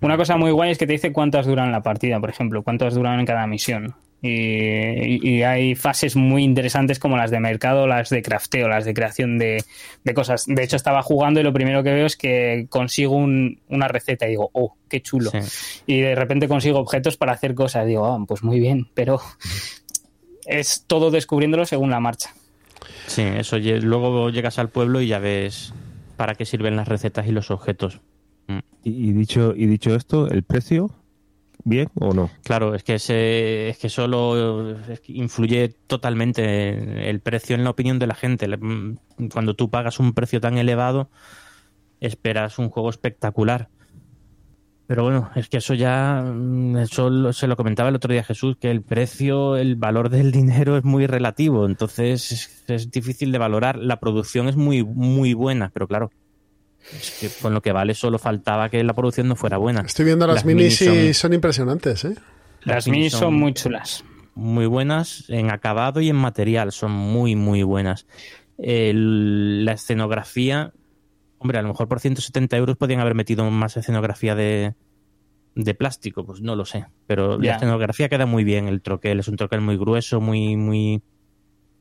Una 0.00 0.16
cosa 0.16 0.36
muy 0.36 0.50
guay 0.50 0.70
es 0.70 0.78
que 0.78 0.86
te 0.86 0.92
dice 0.94 1.12
cuántas 1.12 1.46
duran 1.46 1.72
la 1.72 1.82
partida, 1.82 2.20
por 2.20 2.30
ejemplo, 2.30 2.62
cuántas 2.62 2.94
duran 2.94 3.20
en 3.20 3.26
cada 3.26 3.46
misión. 3.46 3.94
Y, 4.26 5.42
hay 5.42 5.74
fases 5.74 6.16
muy 6.16 6.44
interesantes 6.44 6.98
como 6.98 7.18
las 7.18 7.30
de 7.30 7.40
mercado, 7.40 7.86
las 7.86 8.08
de 8.08 8.22
crafteo, 8.22 8.68
las 8.68 8.86
de 8.86 8.94
creación 8.94 9.36
de, 9.36 9.62
de 10.02 10.14
cosas. 10.14 10.44
De 10.46 10.62
hecho, 10.64 10.76
estaba 10.76 11.02
jugando 11.02 11.40
y 11.40 11.42
lo 11.42 11.52
primero 11.52 11.82
que 11.82 11.92
veo 11.92 12.06
es 12.06 12.16
que 12.16 12.66
consigo 12.70 13.14
un- 13.16 13.60
una 13.68 13.86
receta 13.86 14.24
y 14.26 14.30
digo, 14.30 14.48
oh, 14.54 14.76
qué 14.88 15.02
chulo. 15.02 15.30
Sí. 15.30 15.82
Y 15.86 16.00
de 16.00 16.14
repente 16.14 16.48
consigo 16.48 16.78
objetos 16.78 17.18
para 17.18 17.32
hacer 17.32 17.54
cosas. 17.54 17.86
Digo, 17.86 18.06
ah, 18.06 18.18
pues 18.26 18.42
muy 18.42 18.60
bien, 18.60 18.88
pero 18.94 19.20
es 20.46 20.84
todo 20.86 21.10
descubriéndolo 21.10 21.66
según 21.66 21.90
la 21.90 22.00
marcha. 22.00 22.30
Sí, 23.06 23.22
eso. 23.22 23.58
Luego 23.58 24.30
llegas 24.30 24.58
al 24.58 24.70
pueblo 24.70 25.02
y 25.02 25.08
ya 25.08 25.18
ves 25.18 25.74
para 26.16 26.34
qué 26.34 26.46
sirven 26.46 26.76
las 26.76 26.88
recetas 26.88 27.26
y 27.26 27.30
los 27.32 27.50
objetos. 27.50 28.00
Y, 28.82 29.12
dicho, 29.12 29.54
y 29.56 29.66
dicho 29.66 29.94
esto, 29.94 30.28
¿el 30.28 30.42
precio? 30.42 30.90
¿Bien 31.64 31.88
o 31.94 32.12
no? 32.12 32.30
Claro, 32.42 32.74
es 32.74 32.84
que 32.84 32.96
es 32.96 33.78
que 33.78 33.88
solo 33.88 34.76
influye 35.06 35.70
totalmente 35.86 37.08
el 37.08 37.20
precio 37.20 37.56
en 37.56 37.64
la 37.64 37.70
opinión 37.70 37.98
de 37.98 38.06
la 38.06 38.14
gente. 38.14 38.46
Mm, 38.46 38.98
Cuando 39.32 39.54
tú 39.54 39.70
pagas 39.70 39.98
un 39.98 40.12
precio 40.12 40.40
tan 40.40 40.58
elevado, 40.58 41.08
esperas 42.00 42.58
un 42.58 42.68
juego 42.68 42.90
espectacular. 42.90 43.70
Pero 44.86 45.04
bueno, 45.04 45.30
es 45.34 45.48
que 45.48 45.56
eso 45.56 45.72
ya, 45.72 46.22
mm, 46.22 46.76
eso 46.76 47.32
se 47.32 47.46
lo 47.46 47.56
comentaba 47.56 47.88
el 47.88 47.94
otro 47.94 48.12
día 48.12 48.22
Jesús, 48.22 48.58
que 48.60 48.70
el 48.70 48.82
precio, 48.82 49.56
el 49.56 49.76
valor 49.76 50.10
del 50.10 50.30
dinero 50.30 50.76
es 50.76 50.84
muy 50.84 51.06
relativo, 51.06 51.64
entonces 51.64 52.30
es, 52.30 52.64
es 52.68 52.90
difícil 52.90 53.32
de 53.32 53.38
valorar. 53.38 53.78
La 53.78 53.98
producción 53.98 54.48
es 54.48 54.56
muy, 54.56 54.84
muy 54.84 55.32
buena, 55.32 55.70
pero 55.72 55.88
claro, 55.88 56.10
es 56.92 57.18
que 57.20 57.28
con 57.42 57.54
lo 57.54 57.62
que 57.62 57.72
vale 57.72 57.94
solo 57.94 58.18
faltaba 58.18 58.68
que 58.68 58.82
la 58.84 58.92
producción 58.94 59.28
no 59.28 59.36
fuera 59.36 59.56
buena. 59.56 59.80
Estoy 59.82 60.04
viendo 60.04 60.26
las, 60.26 60.44
minis, 60.44 60.80
y 60.82 61.14
son... 61.14 61.32
impresionantes, 61.32 62.04
¿eh? 62.04 62.14
Las, 62.64 62.88
minis 62.88 63.12
son, 63.12 63.20
son 63.20 63.34
muy 63.34 63.54
chulas. 63.54 64.04
Muy 64.34 64.66
buenas 64.66 65.24
en 65.28 65.50
acabado 65.50 66.00
y 66.00 66.08
en 66.08 66.16
material, 66.16 66.72
son 66.72 66.90
muy, 66.92 67.36
muy 67.36 67.62
buenas. 67.62 68.06
El- 68.58 69.64
la 69.64 69.72
escenografía, 69.72 70.72
hombre, 71.38 71.58
a 71.58 71.62
lo 71.62 71.68
mejor 71.68 71.88
por 71.88 72.00
170 72.00 72.56
euros 72.56 72.76
podían 72.76 73.00
haber 73.00 73.14
metido 73.14 73.48
más 73.50 73.76
escenografía 73.76 74.34
de, 74.34 74.74
de 75.54 75.74
plástico, 75.74 76.24
pues 76.24 76.40
no 76.40 76.56
lo 76.56 76.64
sé. 76.64 76.86
Pero 77.06 77.38
la 77.38 77.54
escenografía 77.56 78.08
queda 78.08 78.26
muy 78.26 78.44
bien, 78.44 78.68
el 78.68 78.82
troquel 78.82 79.20
es 79.20 79.28
un 79.28 79.36
troquel 79.36 79.60
muy 79.60 79.76
grueso, 79.76 80.20
muy, 80.20 80.56
muy... 80.56 81.02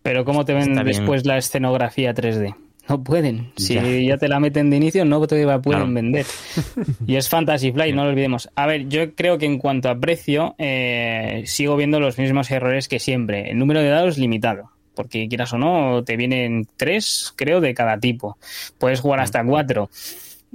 Pero 0.04 0.26
¿cómo 0.26 0.44
te 0.46 0.54
ven 0.54 0.72
Está 0.72 0.84
bien. 0.84 0.98
después 0.98 1.26
la 1.26 1.38
escenografía 1.38 2.14
3D? 2.14 2.56
No 2.90 3.02
pueden. 3.04 3.52
Si 3.56 3.76
Ya. 3.76 3.84
ya, 3.86 4.18
te 4.18 4.28
la 4.28 4.40
meten 4.40 4.70
de 4.70 4.78
inicio, 4.78 5.06
no 5.06 5.26
te 5.26 5.46
la 5.46 5.62
pueden 5.62 5.82
Claro. 5.82 5.94
vender. 5.94 6.26
Y 7.08 7.16
es 7.16 7.30
Fantasy 7.30 7.72
Flight, 7.72 7.96
no 7.96 8.04
lo 8.04 8.10
olvidemos. 8.10 8.50
A 8.56 8.68
ver, 8.68 8.88
yo 8.90 9.14
creo 9.16 9.38
que 9.38 9.46
en 9.46 9.58
cuanto 9.58 9.90
a 9.90 9.98
precio, 9.98 10.56
eh, 10.58 11.44
sigo 11.46 11.78
viendo 11.78 12.00
los 12.00 12.18
mismos 12.18 12.52
errores 12.52 12.88
que 12.90 13.00
siempre. 13.00 13.50
El 13.52 13.58
número 13.58 13.82
de 13.82 13.90
dados 13.90 14.18
limitado. 14.18 14.70
Porque 14.96 15.28
quieras 15.28 15.52
o 15.54 15.58
no, 15.58 16.04
te 16.04 16.18
vienen 16.18 16.68
tres, 16.78 17.34
creo, 17.36 17.62
de 17.62 17.74
cada 17.74 18.00
tipo. 18.00 18.38
Puedes 18.78 19.00
jugar 19.00 19.20
Mm. 19.20 19.24
hasta 19.24 19.44
cuatro. 19.46 19.90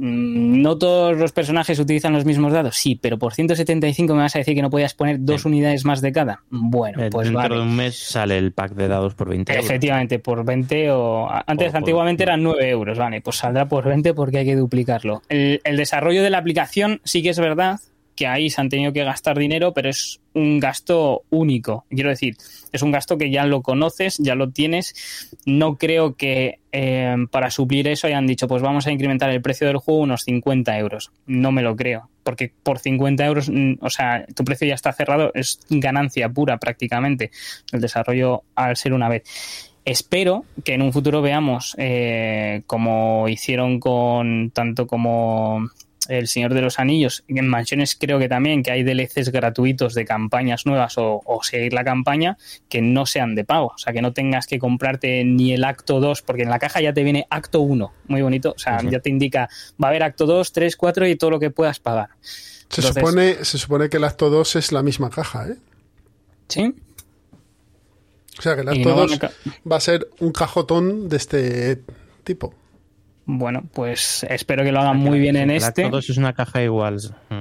Mm, 0.00 0.62
No 0.62 0.78
todos 0.78 1.16
los 1.18 1.32
personajes 1.32 1.78
utilizan 1.78 2.12
los 2.12 2.24
mismos 2.24 2.52
dados, 2.52 2.76
sí, 2.76 2.94
pero 2.94 3.18
por 3.18 3.34
175 3.34 4.14
me 4.14 4.20
vas 4.22 4.36
a 4.36 4.38
decir 4.38 4.54
que 4.54 4.62
no 4.62 4.70
podías 4.70 4.94
poner 4.94 5.16
dos 5.20 5.44
unidades 5.44 5.84
más 5.84 6.00
de 6.00 6.12
cada. 6.12 6.42
Bueno, 6.50 7.02
eh, 7.02 7.10
pues 7.10 7.26
dentro 7.26 7.42
vale. 7.42 7.54
de 7.56 7.60
un 7.62 7.74
mes 7.76 7.98
sale 7.98 8.38
el 8.38 8.52
pack 8.52 8.74
de 8.74 8.86
dados 8.88 9.14
por 9.14 9.28
20 9.28 9.52
euros. 9.52 9.64
Efectivamente, 9.66 10.18
por 10.20 10.44
20 10.44 10.90
o... 10.92 11.28
Antes, 11.46 11.68
O 11.68 11.70
por- 11.72 11.78
antiguamente 11.78 12.22
eran 12.22 12.42
9 12.44 12.68
euros, 12.70 12.96
vale, 12.96 13.20
pues 13.20 13.36
saldrá 13.36 13.66
por 13.68 13.84
20 13.86 14.14
porque 14.14 14.38
hay 14.38 14.44
que 14.46 14.56
duplicarlo. 14.56 15.22
El, 15.28 15.60
el 15.64 15.76
desarrollo 15.76 16.22
de 16.22 16.30
la 16.30 16.38
aplicación 16.38 17.00
sí 17.04 17.22
que 17.22 17.30
es 17.30 17.38
verdad 17.40 17.80
que 18.18 18.26
ahí 18.26 18.50
se 18.50 18.60
han 18.60 18.68
tenido 18.68 18.92
que 18.92 19.04
gastar 19.04 19.38
dinero, 19.38 19.72
pero 19.72 19.90
es 19.90 20.20
un 20.34 20.58
gasto 20.58 21.22
único. 21.30 21.84
Quiero 21.88 22.10
decir, 22.10 22.36
es 22.72 22.82
un 22.82 22.90
gasto 22.90 23.16
que 23.16 23.30
ya 23.30 23.46
lo 23.46 23.62
conoces, 23.62 24.18
ya 24.18 24.34
lo 24.34 24.50
tienes. 24.50 25.38
No 25.46 25.76
creo 25.76 26.16
que 26.16 26.58
eh, 26.72 27.14
para 27.30 27.52
suplir 27.52 27.86
eso 27.86 28.08
hayan 28.08 28.26
dicho, 28.26 28.48
pues 28.48 28.60
vamos 28.60 28.88
a 28.88 28.90
incrementar 28.90 29.30
el 29.30 29.40
precio 29.40 29.68
del 29.68 29.76
juego 29.76 30.00
unos 30.00 30.24
50 30.24 30.76
euros. 30.78 31.12
No 31.26 31.52
me 31.52 31.62
lo 31.62 31.76
creo, 31.76 32.10
porque 32.24 32.50
por 32.64 32.80
50 32.80 33.24
euros, 33.24 33.50
mm, 33.50 33.74
o 33.82 33.88
sea, 33.88 34.26
tu 34.34 34.44
precio 34.44 34.66
ya 34.66 34.74
está 34.74 34.92
cerrado, 34.92 35.30
es 35.34 35.60
ganancia 35.70 36.28
pura 36.28 36.58
prácticamente 36.58 37.30
el 37.70 37.80
desarrollo 37.80 38.42
al 38.56 38.76
ser 38.76 38.94
una 38.94 39.08
vez. 39.08 39.22
Espero 39.84 40.44
que 40.64 40.74
en 40.74 40.82
un 40.82 40.92
futuro 40.92 41.22
veamos, 41.22 41.76
eh, 41.78 42.62
como 42.66 43.28
hicieron 43.28 43.78
con 43.78 44.50
tanto 44.50 44.88
como 44.88 45.70
El 46.08 46.26
Señor 46.26 46.54
de 46.54 46.62
los 46.62 46.78
Anillos, 46.78 47.22
en 47.28 47.46
mansiones 47.46 47.94
creo 47.94 48.18
que 48.18 48.28
también 48.28 48.62
que 48.62 48.70
hay 48.70 48.82
DLCs 48.82 49.30
gratuitos 49.30 49.94
de 49.94 50.04
campañas 50.04 50.64
nuevas 50.66 50.96
o, 50.98 51.20
o 51.24 51.42
seguir 51.42 51.72
la 51.74 51.84
campaña 51.84 52.38
que 52.68 52.80
no 52.80 53.04
sean 53.06 53.34
de 53.34 53.44
pago, 53.44 53.72
o 53.74 53.78
sea, 53.78 53.92
que 53.92 54.00
no 54.02 54.12
tengas 54.12 54.46
que 54.46 54.58
comprarte 54.58 55.22
ni 55.24 55.52
el 55.52 55.64
acto 55.64 56.00
2, 56.00 56.22
porque 56.22 56.42
en 56.42 56.50
la 56.50 56.58
caja 56.58 56.80
ya 56.80 56.92
te 56.92 57.02
viene 57.04 57.26
acto 57.30 57.60
1, 57.60 57.92
muy 58.08 58.22
bonito, 58.22 58.54
o 58.56 58.58
sea, 58.58 58.80
ya 58.82 59.00
te 59.00 59.10
indica, 59.10 59.48
va 59.82 59.88
a 59.88 59.90
haber 59.90 60.02
acto 60.02 60.26
2, 60.26 60.50
3, 60.52 60.76
4 60.76 61.06
y 61.08 61.16
todo 61.16 61.30
lo 61.30 61.38
que 61.38 61.50
puedas 61.50 61.78
pagar. 61.78 62.08
Se, 62.22 62.80
Entonces- 62.80 62.94
supone, 62.94 63.44
se 63.44 63.58
supone 63.58 63.88
que 63.88 63.96
el 63.98 64.04
acto 64.04 64.30
2 64.30 64.56
es 64.56 64.72
la 64.72 64.82
misma 64.82 65.10
caja, 65.10 65.46
¿eh? 65.48 65.56
Sí. 66.48 66.74
O 68.38 68.42
sea 68.42 68.54
que 68.54 68.60
el 68.62 68.68
acto 68.68 68.88
no 68.88 68.96
van 68.96 69.06
2 69.08 69.16
a 69.16 69.18
ca- 69.18 69.32
va 69.70 69.76
a 69.76 69.80
ser 69.80 70.08
un 70.20 70.32
cajotón 70.32 71.08
de 71.08 71.16
este 71.16 71.80
tipo. 72.24 72.54
Bueno, 73.30 73.64
pues 73.74 74.24
espero 74.30 74.64
que 74.64 74.72
lo 74.72 74.80
hagan 74.80 74.96
muy 74.96 75.18
bien 75.18 75.36
en 75.36 75.50
este. 75.50 75.90
2 75.90 76.08
es 76.10 76.16
una 76.16 76.32
caja 76.32 76.62
igual. 76.62 76.96
Mm. 77.28 77.40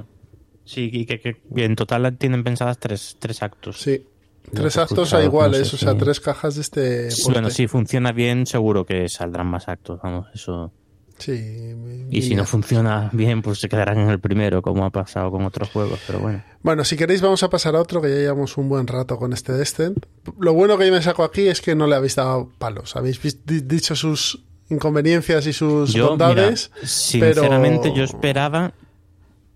Sí, 0.66 0.90
y 0.92 1.06
que, 1.06 1.22
que- 1.22 1.38
que 1.56 1.64
en 1.64 1.78
total 1.78 2.18
tienen 2.18 2.44
pensadas 2.44 2.78
tres, 2.78 3.16
tres 3.20 3.42
actos. 3.42 3.80
Sí. 3.80 4.06
Tres 4.54 4.78
actos 4.78 5.14
a 5.14 5.24
iguales, 5.24 5.60
no 5.62 5.66
sé 5.66 5.76
o 5.76 5.80
sea, 5.80 5.98
tres 5.98 6.20
cajas 6.20 6.56
de 6.56 6.62
este. 6.62 7.08
Porte. 7.24 7.32
Bueno, 7.32 7.50
si 7.50 7.68
funciona 7.68 8.12
bien, 8.12 8.46
seguro 8.46 8.86
que 8.86 9.08
saldrán 9.08 9.48
más 9.48 9.70
actos, 9.70 10.00
vamos, 10.04 10.28
eso. 10.34 10.74
Sí, 11.20 11.74
Y 12.12 12.22
si 12.22 12.36
no 12.36 12.46
funciona 12.46 13.10
bien, 13.12 13.42
pues 13.42 13.60
se 13.60 13.68
quedarán 13.70 13.98
en 13.98 14.10
el 14.10 14.20
primero, 14.20 14.62
como 14.62 14.86
ha 14.86 14.92
pasado 14.92 15.32
con 15.32 15.44
otros 15.46 15.70
juegos, 15.72 16.00
pero 16.06 16.20
bueno. 16.20 16.44
Bueno, 16.62 16.84
si 16.84 16.96
queréis 16.96 17.22
vamos 17.22 17.42
a 17.44 17.50
pasar 17.50 17.76
a 17.76 17.82
otro 17.82 18.02
que 18.02 18.10
ya 18.10 18.16
llevamos 18.18 18.56
un 18.58 18.70
buen 18.70 18.86
rato 18.88 19.18
con 19.18 19.34
este 19.34 19.52
Descent. 19.54 20.06
Lo 20.40 20.54
bueno 20.54 20.78
que 20.78 20.86
yo 20.86 20.92
me 20.94 21.02
saco 21.02 21.24
aquí 21.24 21.48
es 21.48 21.60
que 21.62 21.74
no 21.76 21.88
le 21.88 21.96
habéis 21.96 22.16
dado 22.18 22.52
palos. 22.60 22.96
Habéis 22.96 23.20
dicho 23.46 23.96
sus 23.96 24.44
inconveniencias 24.70 25.46
y 25.48 25.54
sus 25.54 25.94
Yo, 25.94 26.10
bondades. 26.10 26.72
mira, 26.76 26.88
sinceramente, 26.88 27.84
pero- 27.90 27.96
yo 27.96 28.04
esperaba. 28.04 28.74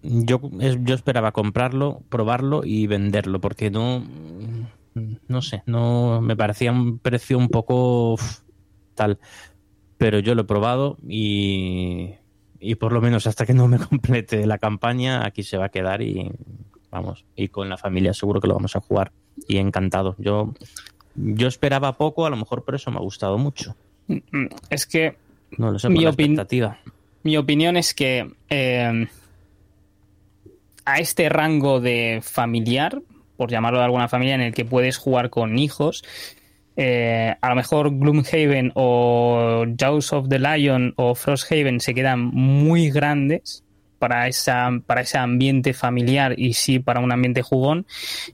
Yo, 0.04 0.42
yo 0.82 0.96
esperaba 0.96 1.32
comprarlo, 1.32 2.02
probarlo 2.10 2.62
y 2.66 2.88
venderlo, 2.88 3.40
porque 3.40 3.70
no. 3.70 4.04
No 5.28 5.42
sé, 5.42 5.64
no 5.68 6.20
me 6.22 6.36
parecía 6.36 6.72
un 6.72 6.98
precio 7.00 7.38
un 7.38 7.48
poco 7.50 8.18
tal. 8.96 9.20
Pero 9.98 10.20
yo 10.20 10.34
lo 10.36 10.42
he 10.42 10.46
probado 10.46 10.98
y. 11.08 12.16
Y 12.60 12.76
por 12.76 12.92
lo 12.94 13.02
menos 13.02 13.26
hasta 13.28 13.46
que 13.46 13.54
no 13.54 13.68
me 13.68 13.80
complete 13.90 14.46
la 14.46 14.58
campaña, 14.58 15.26
aquí 15.26 15.44
se 15.44 15.58
va 15.58 15.66
a 15.66 15.70
quedar 15.70 16.02
y. 16.02 16.32
Vamos, 16.90 17.24
y 17.36 17.48
con 17.48 17.70
la 17.70 17.78
familia 17.78 18.14
seguro 18.14 18.42
que 18.42 18.48
lo 18.48 18.56
vamos 18.56 18.76
a 18.76 18.82
jugar. 18.82 19.12
Y 19.48 19.58
encantado. 19.58 20.16
Yo. 20.18 20.54
Yo 21.16 21.48
esperaba 21.48 21.98
poco, 21.98 22.26
a 22.26 22.30
lo 22.30 22.38
mejor 22.38 22.64
por 22.64 22.74
eso 22.76 22.90
me 22.90 22.98
ha 22.98 23.02
gustado 23.02 23.38
mucho. 23.38 23.76
Mm, 24.32 24.46
Es 24.70 24.86
que 24.86 25.16
No 25.58 25.72
lo 25.72 25.80
sé, 25.80 25.90
Mi 25.90 25.96
por 25.96 26.04
la 26.04 26.10
opin- 26.12 26.22
expectativa. 26.32 26.78
mi 27.24 27.38
opinión 27.38 27.78
es 27.78 27.94
que 27.94 28.30
eh, 28.50 29.08
a 30.86 30.98
este 31.00 31.30
rango 31.30 31.80
de 31.80 32.20
familiar, 32.24 33.02
por 33.38 33.50
llamarlo 33.52 33.80
de 33.80 33.86
alguna 33.86 34.08
familia, 34.08 34.36
en 34.36 34.42
el 34.42 34.54
que 34.54 34.66
puedes 34.66 34.98
jugar 34.98 35.30
con 35.30 35.58
hijos, 35.60 36.04
eh, 36.76 37.36
a 37.42 37.50
lo 37.50 37.56
mejor 37.56 37.96
Gloomhaven 37.98 38.72
o 38.76 39.66
Jaws 39.78 40.14
of 40.14 40.30
the 40.30 40.40
Lion 40.40 40.94
o 40.96 41.16
Frosthaven 41.16 41.80
se 41.80 41.94
quedan 41.94 42.20
muy 42.22 42.90
grandes 42.90 43.64
para, 44.02 44.28
esa, 44.28 44.72
para 44.88 45.02
ese 45.02 45.20
ambiente 45.20 45.76
familiar 45.76 46.34
y 46.36 46.54
sí 46.54 46.80
para 46.80 47.02
un 47.02 47.12
ambiente 47.12 47.44
jugón 47.44 47.86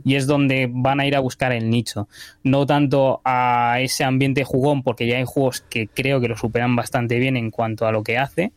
y 0.01 0.15
es 0.15 0.25
donde 0.25 0.69
van 0.71 1.01
a 1.01 1.05
ir 1.05 1.13
a 1.13 1.19
buscar 1.19 1.51
el 1.51 1.69
nicho. 1.69 2.07
No 2.41 2.65
tanto 2.65 3.19
a 3.25 3.79
ese 3.81 4.05
ambiente 4.05 4.45
jugón 4.45 4.81
porque 4.81 5.07
ya 5.07 5.17
hay 5.17 5.25
juegos 5.27 5.59
que 5.59 5.89
creo 5.89 6.21
que 6.21 6.29
lo 6.29 6.37
superan 6.37 6.77
bastante 6.77 7.19
bien 7.19 7.35
en 7.35 7.51
cuanto 7.51 7.85
a 7.85 7.91
lo 7.91 8.01
que 8.01 8.17
hace, 8.17 8.53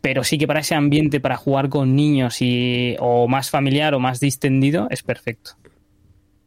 pero 0.00 0.22
sí 0.22 0.38
que 0.38 0.46
para 0.46 0.60
ese 0.60 0.76
ambiente 0.76 1.18
para 1.18 1.36
jugar 1.36 1.68
con 1.68 1.96
niños 1.96 2.40
y 2.40 2.94
o 3.00 3.26
más 3.26 3.50
familiar 3.50 3.92
o 3.94 3.98
más 3.98 4.20
distendido 4.20 4.86
es 4.90 5.02
perfecto. 5.02 5.56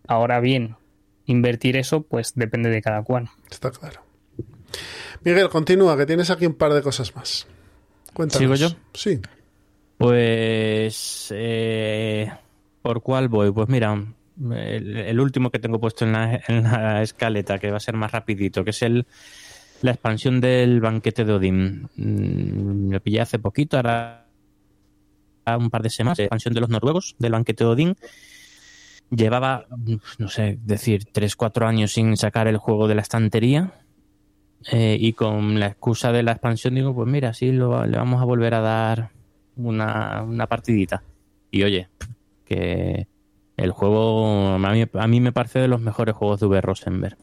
Ahora 0.07 0.39
bien, 0.39 0.77
invertir 1.25 1.75
eso 1.75 2.03
pues 2.03 2.35
depende 2.35 2.69
de 2.69 2.81
cada 2.81 3.03
cual. 3.03 3.27
Está 3.51 3.71
claro. 3.71 4.01
Miguel, 5.25 5.49
continúa, 5.49 5.97
que 5.97 6.05
tienes 6.05 6.29
aquí 6.29 6.45
un 6.45 6.53
par 6.53 6.73
de 6.73 6.81
cosas 6.81 7.13
más. 7.17 7.47
Cuéntanos. 8.13 8.39
¿Sigo 8.39 8.55
yo? 8.55 8.77
Sí. 8.93 9.19
Pues, 9.97 11.33
eh, 11.35 12.31
¿por 12.81 13.01
cuál 13.01 13.29
voy? 13.29 13.51
Pues 13.51 13.67
mira, 13.67 13.95
el, 14.51 15.19
último 15.19 15.49
que 15.49 15.59
tengo 15.59 15.79
puesto 15.79 16.05
en 16.05 16.11
la, 16.13 16.39
en 16.47 16.63
la 16.63 17.01
escaleta, 17.01 17.57
que 17.57 17.71
va 17.71 17.77
a 17.77 17.79
ser 17.81 17.95
más 17.95 18.11
rapidito, 18.11 18.63
que 18.63 18.69
es 18.71 18.81
el 18.83 19.05
la 19.81 19.91
expansión 19.91 20.41
del 20.41 20.81
banquete 20.81 21.25
de 21.25 21.33
Odín. 21.33 21.89
Mm, 21.97 22.91
Lo 22.91 22.99
pillé 23.01 23.21
hace 23.21 23.39
poquito, 23.39 23.77
ahora 23.77 24.25
un 25.57 25.69
par 25.69 25.81
de 25.81 25.89
semanas, 25.89 26.17
la 26.17 26.25
expansión 26.25 26.53
de 26.53 26.59
los 26.61 26.69
noruegos 26.69 27.15
del 27.19 27.31
banquete 27.31 27.63
de 27.63 27.69
Odín. 27.69 27.95
Llevaba, 29.09 29.65
no 30.17 30.27
sé, 30.27 30.59
decir, 30.63 31.05
3-4 31.05 31.65
años 31.65 31.93
sin 31.93 32.17
sacar 32.17 32.47
el 32.47 32.57
juego 32.57 32.87
de 32.87 32.95
la 32.95 33.01
estantería. 33.01 33.71
Eh, 34.71 34.97
y 34.99 35.13
con 35.13 35.59
la 35.59 35.67
excusa 35.67 36.11
de 36.11 36.23
la 36.23 36.31
expansión 36.33 36.75
digo, 36.75 36.93
pues 36.93 37.07
mira, 37.07 37.33
sí, 37.33 37.51
lo- 37.51 37.85
le 37.85 37.97
vamos 37.97 38.21
a 38.21 38.25
volver 38.25 38.53
a 38.55 38.61
dar 38.61 39.11
una, 39.57 40.23
una 40.23 40.47
partidita. 40.47 41.03
Y 41.51 41.63
oye, 41.63 41.89
que 42.45 43.07
el 43.57 43.71
juego 43.71 44.53
a 44.53 44.57
mí, 44.73 44.85
a 44.93 45.07
mí 45.07 45.19
me 45.21 45.31
parece 45.31 45.59
de 45.59 45.67
los 45.67 45.81
mejores 45.81 46.15
juegos 46.15 46.39
de 46.39 46.45
V. 46.47 46.61
Rosenberg. 46.61 47.17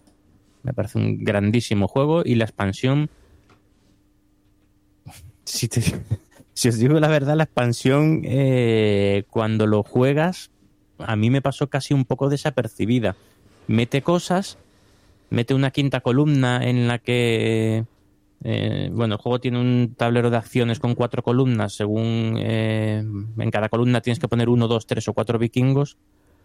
Me 0.62 0.72
parece 0.72 0.98
un 0.98 1.22
grandísimo 1.22 1.88
juego 1.88 2.22
y 2.24 2.34
la 2.36 2.44
expansión... 2.44 3.08
Si, 5.44 5.68
te- 5.68 5.80
si 6.54 6.68
os 6.68 6.78
digo 6.78 6.98
la 7.00 7.08
verdad, 7.08 7.36
la 7.36 7.44
expansión 7.44 8.22
eh, 8.24 9.24
cuando 9.30 9.66
lo 9.66 9.82
juegas 9.82 10.50
a 10.98 11.16
mí 11.16 11.28
me 11.30 11.42
pasó 11.42 11.68
casi 11.68 11.92
un 11.92 12.04
poco 12.04 12.28
desapercibida. 12.28 13.16
Mete 13.66 14.02
cosas, 14.02 14.58
mete 15.30 15.54
una 15.54 15.70
quinta 15.70 16.00
columna 16.00 16.60
en 16.68 16.86
la 16.86 16.98
que 16.98 17.84
eh, 18.42 18.90
bueno, 18.92 19.14
el 19.14 19.20
juego 19.20 19.40
tiene 19.40 19.60
un 19.60 19.94
tablero 19.96 20.30
de 20.30 20.36
acciones 20.36 20.78
con 20.80 20.94
cuatro 20.94 21.22
columnas. 21.22 21.74
Según 21.74 22.36
eh, 22.38 22.98
en 23.02 23.50
cada 23.50 23.68
columna 23.68 24.00
tienes 24.00 24.18
que 24.18 24.28
poner 24.28 24.48
uno, 24.48 24.68
dos, 24.68 24.86
tres 24.86 25.08
o 25.08 25.12
cuatro 25.14 25.38
vikingos. 25.38 25.96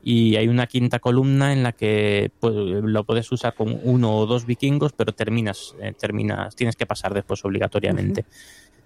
Y 0.01 0.37
hay 0.37 0.47
una 0.47 0.67
quinta 0.67 0.99
columna 0.99 1.51
en 1.51 1.61
la 1.61 1.73
que 1.73 2.31
pues, 2.39 2.55
lo 2.55 3.03
puedes 3.03 3.29
usar 3.33 3.53
con 3.53 3.81
uno 3.83 4.17
o 4.17 4.25
dos 4.25 4.45
vikingos, 4.45 4.93
pero 4.93 5.11
terminas, 5.11 5.75
eh, 5.81 5.93
terminas, 5.93 6.55
tienes 6.55 6.77
que 6.77 6.85
pasar 6.85 7.13
después 7.13 7.43
obligatoriamente. 7.43 8.25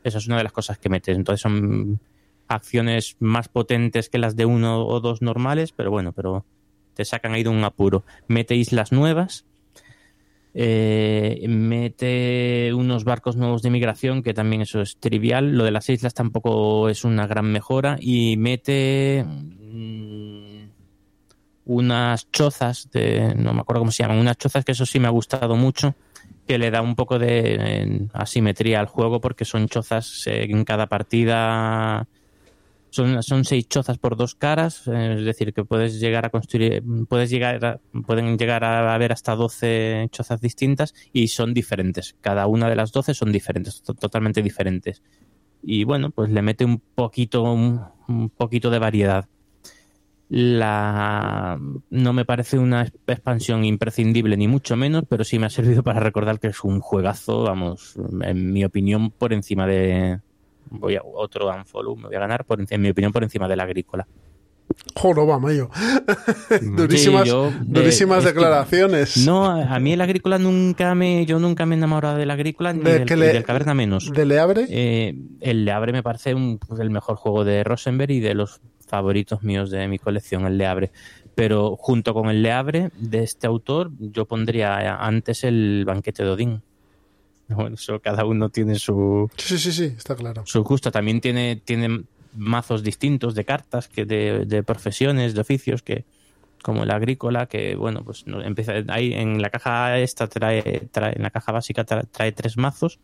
Esa 0.04 0.18
es 0.18 0.28
una 0.28 0.38
de 0.38 0.44
las 0.44 0.52
cosas 0.52 0.80
que 0.80 0.90
metes. 0.90 1.16
Entonces 1.16 1.42
son 1.42 2.00
acciones 2.48 3.16
más 3.20 3.48
potentes 3.48 4.10
que 4.10 4.18
las 4.18 4.36
de 4.36 4.46
uno 4.46 4.86
o 4.88 5.00
dos 5.00 5.22
normales, 5.22 5.72
pero 5.72 5.92
bueno, 5.92 6.14
pero 6.14 6.46
te 6.96 7.06
sacan 7.06 7.34
ahí 7.34 7.44
de 7.44 7.50
un 7.50 7.64
apuro. 7.64 8.04
Mete 8.28 8.56
islas 8.56 8.92
nuevas, 8.92 9.46
eh, 10.56 11.44
mete 11.48 12.72
unos 12.74 13.04
barcos 13.04 13.36
nuevos 13.36 13.62
de 13.64 13.72
migración, 13.72 14.22
que 14.22 14.34
también 14.34 14.62
eso 14.62 14.82
es 14.82 14.98
trivial. 14.98 15.58
Lo 15.58 15.64
de 15.64 15.72
las 15.72 15.90
islas 15.90 16.14
tampoco 16.14 16.90
es 16.90 17.04
una 17.04 17.26
gran 17.28 17.52
mejora. 17.52 17.98
Y 18.00 18.38
mete 18.38 19.26
mm, 19.26 20.70
unas 21.66 22.30
chozas, 22.32 22.90
de, 22.92 23.34
no 23.36 23.54
me 23.54 23.62
acuerdo 23.62 23.82
cómo 23.82 23.92
se 23.92 24.04
llaman, 24.04 24.20
unas 24.20 24.38
chozas 24.38 24.64
que 24.64 24.74
eso 24.74 24.86
sí 24.86 25.00
me 25.00 25.08
ha 25.08 25.12
gustado 25.12 25.56
mucho, 25.56 25.96
que 26.48 26.58
le 26.58 26.70
da 26.70 26.82
un 26.82 26.96
poco 26.96 27.18
de 27.18 27.56
eh, 27.60 28.08
asimetría 28.14 28.80
al 28.80 28.88
juego, 28.88 29.22
porque 29.22 29.46
son 29.46 29.68
chozas 29.68 30.28
eh, 30.28 30.44
en 30.50 30.64
cada 30.66 30.88
partida. 30.88 32.08
Son, 32.94 33.44
seis 33.44 33.68
chozas 33.68 33.98
por 33.98 34.16
dos 34.16 34.36
caras, 34.36 34.88
eh, 34.88 35.16
es 35.18 35.26
decir, 35.26 35.52
que 35.52 35.66
puedes 35.66 36.00
llegar 36.00 36.26
a 36.26 36.30
construir, 36.30 36.84
puedes 37.10 37.32
llegar 37.32 37.66
a- 37.66 37.80
pueden 38.06 38.38
llegar 38.38 38.64
a 38.64 38.94
haber 38.94 39.12
hasta 39.12 39.36
12 39.36 40.08
chozas 40.12 40.40
distintas 40.42 40.94
y 41.12 41.30
son 41.30 41.56
diferentes. 41.56 42.16
Cada 42.22 42.46
una 42.46 42.70
de 42.70 42.76
las 42.76 42.92
12 42.92 43.16
son 43.16 43.32
diferentes, 43.32 43.82
to- 43.82 43.96
totalmente 43.96 44.44
diferentes. 44.44 45.02
Y 45.64 45.86
bueno, 45.86 46.12
pues 46.12 46.30
le 46.30 46.44
mete 46.44 46.66
un 46.66 46.80
poquito, 46.94 47.42
un 47.52 48.30
poquito 48.38 48.70
de 48.70 48.78
variedad. 48.80 49.26
La 50.30 51.60
no 51.90 52.14
me 52.14 52.26
parece 52.26 52.58
una 52.58 52.84
expansión 53.08 53.66
imprescindible 53.66 54.38
ni 54.38 54.48
mucho 54.48 54.76
menos, 54.76 55.04
pero 55.10 55.24
sí 55.24 55.38
me 55.40 55.46
ha 55.48 55.50
servido 55.50 55.84
para 55.84 56.00
recordar 56.00 56.40
que 56.40 56.48
es 56.48 56.64
un 56.64 56.80
juegazo, 56.80 57.44
vamos, 57.44 57.96
en 58.22 58.52
mi 58.54 58.64
opinión, 58.64 59.12
por 59.12 59.34
encima 59.34 59.68
de 59.68 60.20
voy 60.80 60.96
a 60.96 61.02
otro 61.04 61.50
unfollow, 61.54 61.96
me 61.96 62.08
voy 62.08 62.16
a 62.16 62.20
ganar, 62.20 62.46
por, 62.46 62.60
en 62.68 62.82
mi 62.82 62.90
opinión, 62.90 63.12
por 63.12 63.24
encima 63.24 63.48
del 63.48 63.60
agrícola. 63.60 64.08
Joder, 64.96 65.30
va, 65.30 65.40
mayo. 65.40 65.70
durísimas 66.62 67.24
Sí, 67.24 67.30
yo, 67.30 67.48
eh, 67.50 67.54
durísimas 67.62 68.20
que- 68.24 68.28
declaraciones. 68.30 69.18
No, 69.26 69.46
a 69.46 69.76
a 69.76 69.80
mí 69.80 69.94
el 69.94 70.02
agrícola 70.02 70.38
nunca 70.40 70.96
me, 70.96 71.26
yo 71.26 71.38
nunca 71.40 71.66
me 71.66 71.76
he 71.76 71.78
enamorado 71.78 72.18
del 72.18 72.32
agrícola 72.32 72.74
ni 72.74 72.80
¿De 72.84 73.00
del, 73.06 73.20
le- 73.20 73.44
caverna 73.44 73.74
menos. 73.74 74.12
¿De 74.12 74.26
Le 74.26 74.40
Abre? 74.40 74.66
Eh, 74.70 75.16
el 75.42 75.66
Le 75.66 75.72
Abre 75.72 75.92
me 75.92 76.02
parece 76.04 76.34
un- 76.34 76.58
pues, 76.60 76.80
el 76.80 76.90
mejor 76.90 77.18
juego 77.18 77.44
de 77.44 77.64
Rosenberg 77.64 78.12
y 78.12 78.20
de 78.20 78.34
los 78.34 78.62
favoritos 78.88 79.44
míos 79.44 79.70
de 79.70 79.88
mi 79.88 80.00
colección, 80.00 80.46
el 80.46 80.58
Le 80.58 80.66
Abre. 80.66 80.92
Pero 81.36 81.76
junto 81.78 82.14
con 82.14 82.30
el 82.30 82.42
Le 82.42 82.52
Abre 82.52 82.90
de 82.98 83.24
este 83.24 83.48
autor, 83.48 83.92
yo 84.00 84.26
pondría 84.26 84.96
antes 85.06 85.44
el 85.44 85.84
banquete 85.86 86.24
de 86.24 86.30
Odín. 86.30 86.62
Bueno, 87.56 87.76
eso 87.76 88.00
cada 88.00 88.26
uno 88.26 88.50
tiene 88.50 88.76
su, 88.80 89.30
Sí, 89.38 89.58
sí, 89.58 89.72
sí, 89.72 89.94
está 89.98 90.16
claro. 90.16 90.44
su 90.46 90.64
gusto. 90.64 90.92
También 90.92 91.22
tiene, 91.22 91.58
tiene 91.64 92.04
mazos 92.36 92.84
distintos 92.84 93.36
de 93.36 93.46
cartas, 93.46 93.88
que 93.88 94.06
de, 94.06 94.46
de 94.46 94.64
profesiones, 94.64 95.34
de 95.36 95.42
oficios, 95.42 95.84
que 95.84 96.06
como 96.64 96.84
el 96.84 96.92
agrícola, 96.92 97.46
que 97.48 97.76
bueno, 97.76 98.04
pues 98.04 98.26
no, 98.26 98.42
empieza 98.42 98.74
ahí 98.88 99.14
en 99.14 99.42
la 99.42 99.50
caja 99.50 100.00
esta 100.00 100.28
trae, 100.28 100.88
trae 100.92 101.14
en 101.16 101.22
la 101.24 101.30
caja 101.30 101.52
básica 101.52 101.86
tra- 101.86 102.08
trae, 102.10 102.32
tres 102.32 102.56
mazos 102.58 103.00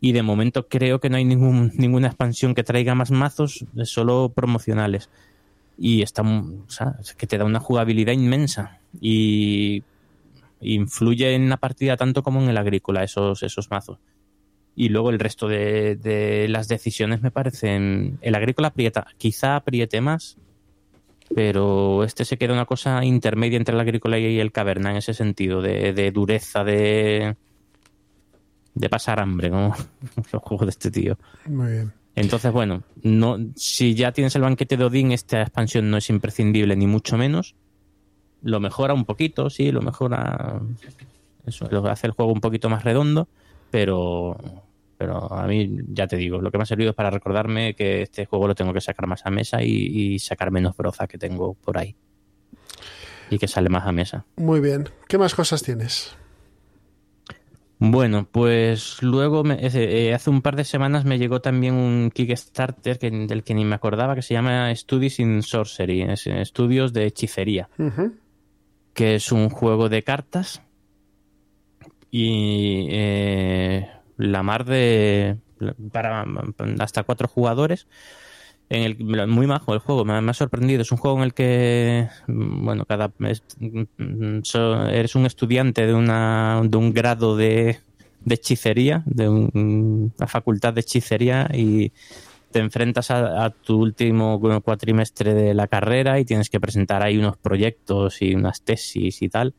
y 0.00 0.12
de 0.12 0.22
momento 0.22 0.68
creo 0.68 1.00
que 1.00 1.10
no 1.10 1.16
hay 1.16 1.24
ningún, 1.24 1.72
ninguna 1.74 2.06
expansión 2.06 2.54
que 2.54 2.62
traiga 2.62 2.94
más 2.94 3.10
mazos, 3.10 3.64
solo 3.84 4.30
promocionales. 4.34 5.10
Y 5.76 6.02
está, 6.02 6.22
o 6.22 6.70
sea, 6.70 6.94
es 7.00 7.14
que 7.14 7.26
te 7.26 7.36
da 7.38 7.44
una 7.44 7.58
jugabilidad 7.60 8.12
inmensa 8.12 8.78
y 9.00 9.82
influye 10.60 11.34
en 11.34 11.48
la 11.48 11.56
partida 11.56 11.96
tanto 11.96 12.22
como 12.22 12.42
en 12.42 12.48
el 12.48 12.58
agrícola 12.58 13.04
esos, 13.04 13.42
esos 13.42 13.70
mazos. 13.70 13.98
Y 14.76 14.88
luego 14.88 15.10
el 15.10 15.18
resto 15.18 15.48
de, 15.48 15.96
de 15.96 16.48
las 16.48 16.68
decisiones 16.68 17.22
me 17.22 17.30
parecen. 17.30 18.18
El 18.22 18.34
agrícola 18.34 18.68
aprieta, 18.68 19.06
quizá 19.18 19.56
apriete 19.56 20.00
más, 20.00 20.38
pero 21.34 22.02
este 22.04 22.24
se 22.24 22.36
queda 22.36 22.52
una 22.52 22.66
cosa 22.66 23.04
intermedia 23.04 23.56
entre 23.56 23.74
el 23.74 23.80
agrícola 23.80 24.18
y 24.18 24.40
el 24.40 24.52
caverna 24.52 24.90
en 24.90 24.96
ese 24.96 25.14
sentido, 25.14 25.62
de, 25.62 25.92
de 25.92 26.10
dureza, 26.10 26.64
de. 26.64 27.36
de 28.74 28.88
pasar 28.88 29.20
hambre, 29.20 29.50
como 29.50 29.74
los 30.32 30.42
juegos 30.42 30.66
de 30.66 30.70
este 30.70 30.90
tío. 30.90 31.18
Muy 31.46 31.72
bien. 31.72 31.92
Entonces, 32.16 32.52
bueno, 32.52 32.82
no, 33.02 33.38
si 33.54 33.94
ya 33.94 34.12
tienes 34.12 34.34
el 34.34 34.42
banquete 34.42 34.76
de 34.76 34.84
Odín, 34.84 35.12
esta 35.12 35.42
expansión 35.42 35.90
no 35.90 35.96
es 35.96 36.10
imprescindible, 36.10 36.74
ni 36.74 36.86
mucho 36.86 37.16
menos. 37.16 37.54
Lo 38.42 38.60
mejora 38.60 38.94
un 38.94 39.04
poquito, 39.04 39.50
sí, 39.50 39.70
lo 39.72 39.82
mejora. 39.82 40.60
Eso, 41.46 41.68
lo 41.70 41.86
hace 41.88 42.06
el 42.06 42.12
juego 42.12 42.32
un 42.32 42.40
poquito 42.40 42.68
más 42.68 42.84
redondo, 42.84 43.28
pero. 43.70 44.36
Pero 44.98 45.32
a 45.32 45.46
mí, 45.46 45.78
ya 45.88 46.06
te 46.06 46.16
digo, 46.16 46.42
lo 46.42 46.50
que 46.50 46.58
me 46.58 46.62
ha 46.64 46.66
servido 46.66 46.90
es 46.90 46.94
para 46.96 47.08
recordarme 47.08 47.74
que 47.74 48.02
este 48.02 48.26
juego 48.26 48.46
lo 48.46 48.54
tengo 48.54 48.74
que 48.74 48.82
sacar 48.82 49.06
más 49.06 49.24
a 49.24 49.30
mesa 49.30 49.62
y, 49.62 49.70
y 49.70 50.18
sacar 50.18 50.50
menos 50.50 50.76
broza 50.76 51.06
que 51.06 51.16
tengo 51.16 51.54
por 51.54 51.78
ahí. 51.78 51.96
Y 53.30 53.38
que 53.38 53.48
sale 53.48 53.70
más 53.70 53.86
a 53.86 53.92
mesa. 53.92 54.26
Muy 54.36 54.60
bien. 54.60 54.90
¿Qué 55.08 55.16
más 55.16 55.34
cosas 55.34 55.62
tienes? 55.62 56.14
Bueno, 57.78 58.28
pues 58.30 59.02
luego 59.02 59.42
me- 59.42 59.64
ese, 59.64 60.08
eh, 60.08 60.12
hace 60.14 60.28
un 60.28 60.42
par 60.42 60.54
de 60.54 60.64
semanas 60.64 61.06
me 61.06 61.18
llegó 61.18 61.40
también 61.40 61.74
un 61.74 62.10
Kickstarter 62.10 62.98
que, 62.98 63.10
del 63.10 63.42
que 63.42 63.54
ni 63.54 63.64
me 63.64 63.74
acordaba 63.76 64.14
que 64.14 64.20
se 64.20 64.34
llama 64.34 64.74
Studies 64.76 65.18
in 65.18 65.42
Sorcery, 65.42 66.02
es, 66.02 66.26
eh, 66.26 66.42
estudios 66.42 66.92
de 66.92 67.06
hechicería. 67.06 67.70
Que 68.94 69.14
es 69.16 69.32
un 69.32 69.48
juego 69.50 69.88
de 69.88 70.02
cartas 70.02 70.62
y 72.10 72.86
eh, 72.90 73.88
la 74.16 74.42
mar 74.42 74.64
de 74.64 75.36
para 75.92 76.24
hasta 76.78 77.02
cuatro 77.04 77.28
jugadores. 77.28 77.86
En 78.68 78.84
el, 78.84 79.26
muy 79.26 79.48
majo 79.48 79.74
el 79.74 79.80
juego, 79.80 80.04
me, 80.04 80.12
ha- 80.14 80.32
sorprendido. 80.34 80.82
Es 80.82 80.92
un 80.92 80.98
juego 80.98 81.16
en 81.18 81.24
el 81.24 81.34
que, 81.34 82.08
bueno, 82.28 82.84
cada 82.84 83.10
es- 83.20 83.42
so- 84.44 84.86
eres 84.88 85.16
un 85.16 85.26
estudiante 85.26 85.86
de, 85.86 85.94
una, 85.94 86.60
de 86.64 86.76
un 86.76 86.92
grado 86.92 87.36
de, 87.36 87.80
de 88.24 88.34
hechicería, 88.34 89.02
de 89.06 89.28
un- 89.28 90.12
una 90.16 90.26
facultad 90.28 90.72
de 90.72 90.82
hechicería 90.82 91.48
y 91.52 91.90
te 92.50 92.58
enfrentas 92.58 93.10
a, 93.10 93.50
tu 93.50 93.80
último 93.80 94.40
cuatrimestre 94.62 95.34
de 95.34 95.54
la 95.54 95.68
carrera 95.68 96.18
y 96.18 96.24
tienes 96.24 96.50
que 96.50 96.60
presentar 96.60 97.02
ahí 97.02 97.18
unos 97.18 97.36
proyectos 97.36 98.22
y 98.22 98.34
unas 98.34 98.62
tesis 98.62 99.22
y 99.22 99.28
tal. 99.28 99.54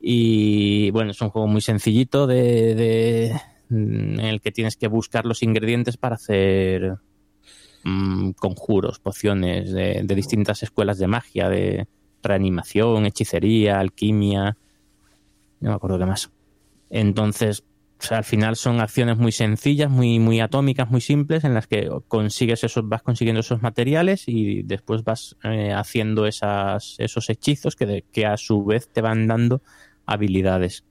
Y 0.00 0.90
bueno, 0.90 1.12
es 1.12 1.20
un 1.22 1.30
juego 1.30 1.48
muy 1.48 1.60
sencillito 1.60 2.26
de, 2.26 2.74
de- 2.74 3.40
en 3.70 4.20
el 4.20 4.40
que 4.40 4.52
tienes 4.52 4.76
que 4.76 4.88
buscar 4.88 5.24
los 5.24 5.42
ingredientes 5.42 5.96
para 5.96 6.16
hacer 6.16 6.96
mm, 7.84 8.32
conjuros, 8.32 8.98
pociones 8.98 9.72
de, 9.72 10.02
de 10.04 10.14
distintas 10.14 10.62
escuelas 10.62 10.98
de 10.98 11.06
magia, 11.06 11.48
de 11.48 11.88
reanimación, 12.22 13.06
hechicería, 13.06 13.80
alquimia, 13.80 14.56
no 15.60 15.70
me 15.70 15.76
acuerdo 15.76 15.98
qué 15.98 16.06
más. 16.06 16.30
Entonces, 16.90 17.64
o 18.00 18.06
sea, 18.06 18.18
al 18.18 18.24
final 18.24 18.56
son 18.56 18.80
acciones 18.80 19.16
muy 19.16 19.32
sencillas, 19.32 19.90
muy, 19.90 20.18
muy 20.18 20.40
atómicas, 20.40 20.90
muy 20.90 21.00
simples, 21.00 21.44
en 21.44 21.54
las 21.54 21.66
que 21.66 21.88
consigues 22.08 22.62
esos, 22.64 22.86
vas 22.88 23.02
consiguiendo 23.02 23.40
esos 23.40 23.62
materiales 23.62 24.24
y 24.26 24.62
después 24.62 25.04
vas 25.04 25.36
eh, 25.44 25.72
haciendo 25.72 26.26
esas, 26.26 26.96
esos 26.98 27.30
hechizos 27.30 27.76
que, 27.76 28.04
que 28.12 28.26
a 28.26 28.36
su 28.36 28.64
vez 28.64 28.88
te 28.92 29.00
van 29.00 29.26
dando 29.26 29.62
habilidades. 30.06 30.84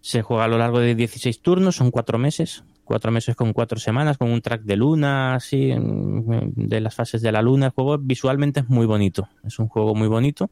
Se 0.00 0.22
juega 0.22 0.44
a 0.44 0.48
lo 0.48 0.56
largo 0.56 0.80
de 0.80 0.94
16 0.94 1.42
turnos, 1.42 1.76
son 1.76 1.90
cuatro 1.90 2.18
meses, 2.18 2.64
cuatro 2.84 3.12
meses 3.12 3.36
con 3.36 3.52
cuatro 3.52 3.78
semanas, 3.78 4.16
con 4.16 4.30
un 4.30 4.40
track 4.40 4.62
de 4.62 4.76
luna, 4.76 5.34
así, 5.34 5.72
de 5.76 6.80
las 6.80 6.94
fases 6.94 7.20
de 7.22 7.30
la 7.30 7.42
luna. 7.42 7.66
El 7.66 7.72
juego 7.72 7.98
visualmente 7.98 8.60
es 8.60 8.68
muy 8.68 8.86
bonito, 8.86 9.28
es 9.44 9.58
un 9.58 9.68
juego 9.68 9.94
muy 9.94 10.08
bonito. 10.08 10.50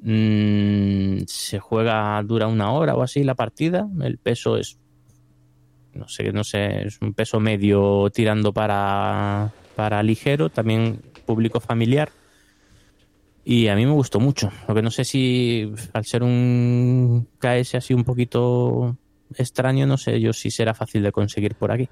Mm, 0.00 1.24
se 1.26 1.58
juega, 1.58 2.22
dura 2.22 2.46
una 2.46 2.70
hora 2.72 2.94
o 2.94 3.02
así 3.02 3.24
la 3.24 3.34
partida. 3.34 3.88
El 4.02 4.18
peso 4.18 4.56
es, 4.56 4.78
no 5.94 6.06
sé, 6.08 6.32
no 6.32 6.44
sé, 6.44 6.86
es 6.86 6.98
un 7.00 7.14
peso 7.14 7.40
medio 7.40 8.10
tirando 8.10 8.52
para, 8.52 9.52
para 9.74 10.02
ligero, 10.02 10.48
también 10.50 11.00
público 11.24 11.60
familiar. 11.60 12.10
Y 13.44 13.68
a 13.68 13.76
mí 13.76 13.86
me 13.86 13.92
gustó 13.92 14.18
mucho. 14.20 14.50
Lo 14.68 14.74
que 14.74 14.82
no 14.82 14.90
sé 14.90 15.04
si 15.04 15.72
al 15.92 16.04
ser 16.04 16.22
un 16.24 17.28
KS 17.38 17.76
así 17.76 17.94
un 17.94 18.04
poquito 18.04 18.96
extraño, 19.36 19.86
no 19.86 19.96
sé 19.96 20.20
yo 20.20 20.32
si 20.32 20.50
será 20.50 20.74
fácil 20.74 21.02
de 21.02 21.12
conseguir 21.12 21.54
por 21.54 21.70
aquí. 21.70 21.88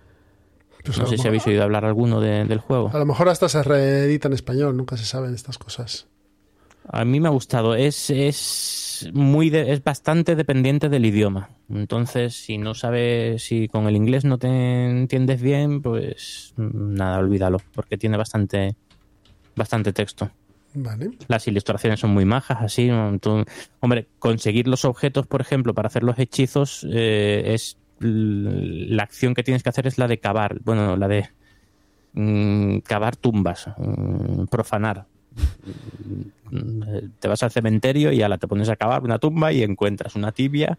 Pues 0.85 0.99
no 0.99 1.07
sé 1.07 1.17
si 1.17 1.27
habéis 1.27 1.47
oído 1.47 1.63
hablar 1.63 1.85
alguno 1.85 2.21
de- 2.21 2.45
del 2.45 2.59
juego. 2.59 2.91
A 2.93 2.99
lo 2.99 3.07
mejor 3.07 3.29
hasta 3.29 3.49
se 3.49 3.63
reedita 3.63 4.29
en 4.29 4.35
español, 4.35 4.77
nunca 4.77 4.97
se 4.97 5.05
saben 5.05 5.35
estas 5.35 5.57
cosas. 5.57 6.09
A 6.87 7.05
mí 7.05 7.19
me 7.21 7.29
ha 7.29 7.33
gustado. 7.33 7.75
Es, 7.75 8.11
es 8.11 9.09
muy 9.13 9.51
de- 9.51 9.73
es 9.73 9.83
bastante 9.83 10.37
dependiente 10.37 10.89
del 10.89 11.07
idioma. 11.07 11.51
Entonces, 11.71 12.35
si 12.35 12.59
no 12.59 12.75
sabes, 12.75 13.43
si 13.43 13.69
con 13.69 13.87
el 13.89 13.97
inglés 13.97 14.25
no 14.25 14.39
te 14.39 14.49
entiendes 14.49 15.41
bien, 15.41 15.81
pues 15.83 16.53
mm, 16.57 16.95
nada, 16.95 17.19
olvídalo, 17.19 17.59
porque 17.75 17.97
tiene 17.97 18.17
bastante, 18.17 18.77
bastante 19.57 19.93
texto. 19.93 20.31
Vale. 20.75 21.11
Las 21.29 21.47
ilustraciones 21.49 22.01
son 22.01 22.11
muy 22.11 22.25
majas, 22.25 22.59
así. 22.61 22.91
hombre, 22.91 24.09
conseguir 24.19 24.67
los 24.69 24.85
objetos, 24.85 25.27
por 25.27 25.41
ejemplo, 25.41 25.73
para 25.73 25.87
hacer 25.87 26.03
los 26.03 26.19
hechizos, 26.19 26.85
eh, 26.91 27.43
es 27.55 27.79
la 28.01 29.05
acción 29.05 29.35
que 29.35 29.45
tienes 29.45 29.63
que 29.63 29.69
hacer 29.69 29.87
es 29.87 29.99
la 29.99 30.09
de 30.09 30.19
cavar, 30.19 30.59
bueno, 30.65 30.97
la 30.97 31.07
de 31.09 31.29
mm, 32.13 32.79
cavar 32.79 33.17
tumbas, 33.17 33.69
mm, 33.79 34.45
profanar. 34.47 35.07
Te 37.21 37.29
vas 37.29 37.43
al 37.43 37.51
cementerio 37.51 38.13
y 38.13 38.23
ala, 38.23 38.39
te 38.39 38.47
pones 38.49 38.69
a 38.69 38.77
cavar 38.77 39.03
una 39.03 39.19
tumba 39.19 39.53
y 39.53 39.63
encuentras 39.63 40.15
una 40.15 40.33
tibia, 40.33 40.79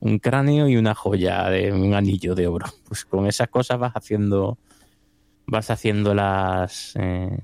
un 0.00 0.18
cráneo 0.18 0.68
y 0.68 0.76
una 0.76 0.94
joya 0.94 1.48
de 1.48 1.72
un 1.72 1.94
anillo 1.94 2.34
de 2.34 2.46
oro. 2.46 2.66
Pues 2.88 3.04
con 3.04 3.26
esas 3.26 3.48
cosas 3.48 3.78
vas 3.78 3.92
haciendo, 3.94 4.58
vas 5.46 5.70
haciendo 5.70 6.14
las 6.14 6.92
eh, 6.96 7.38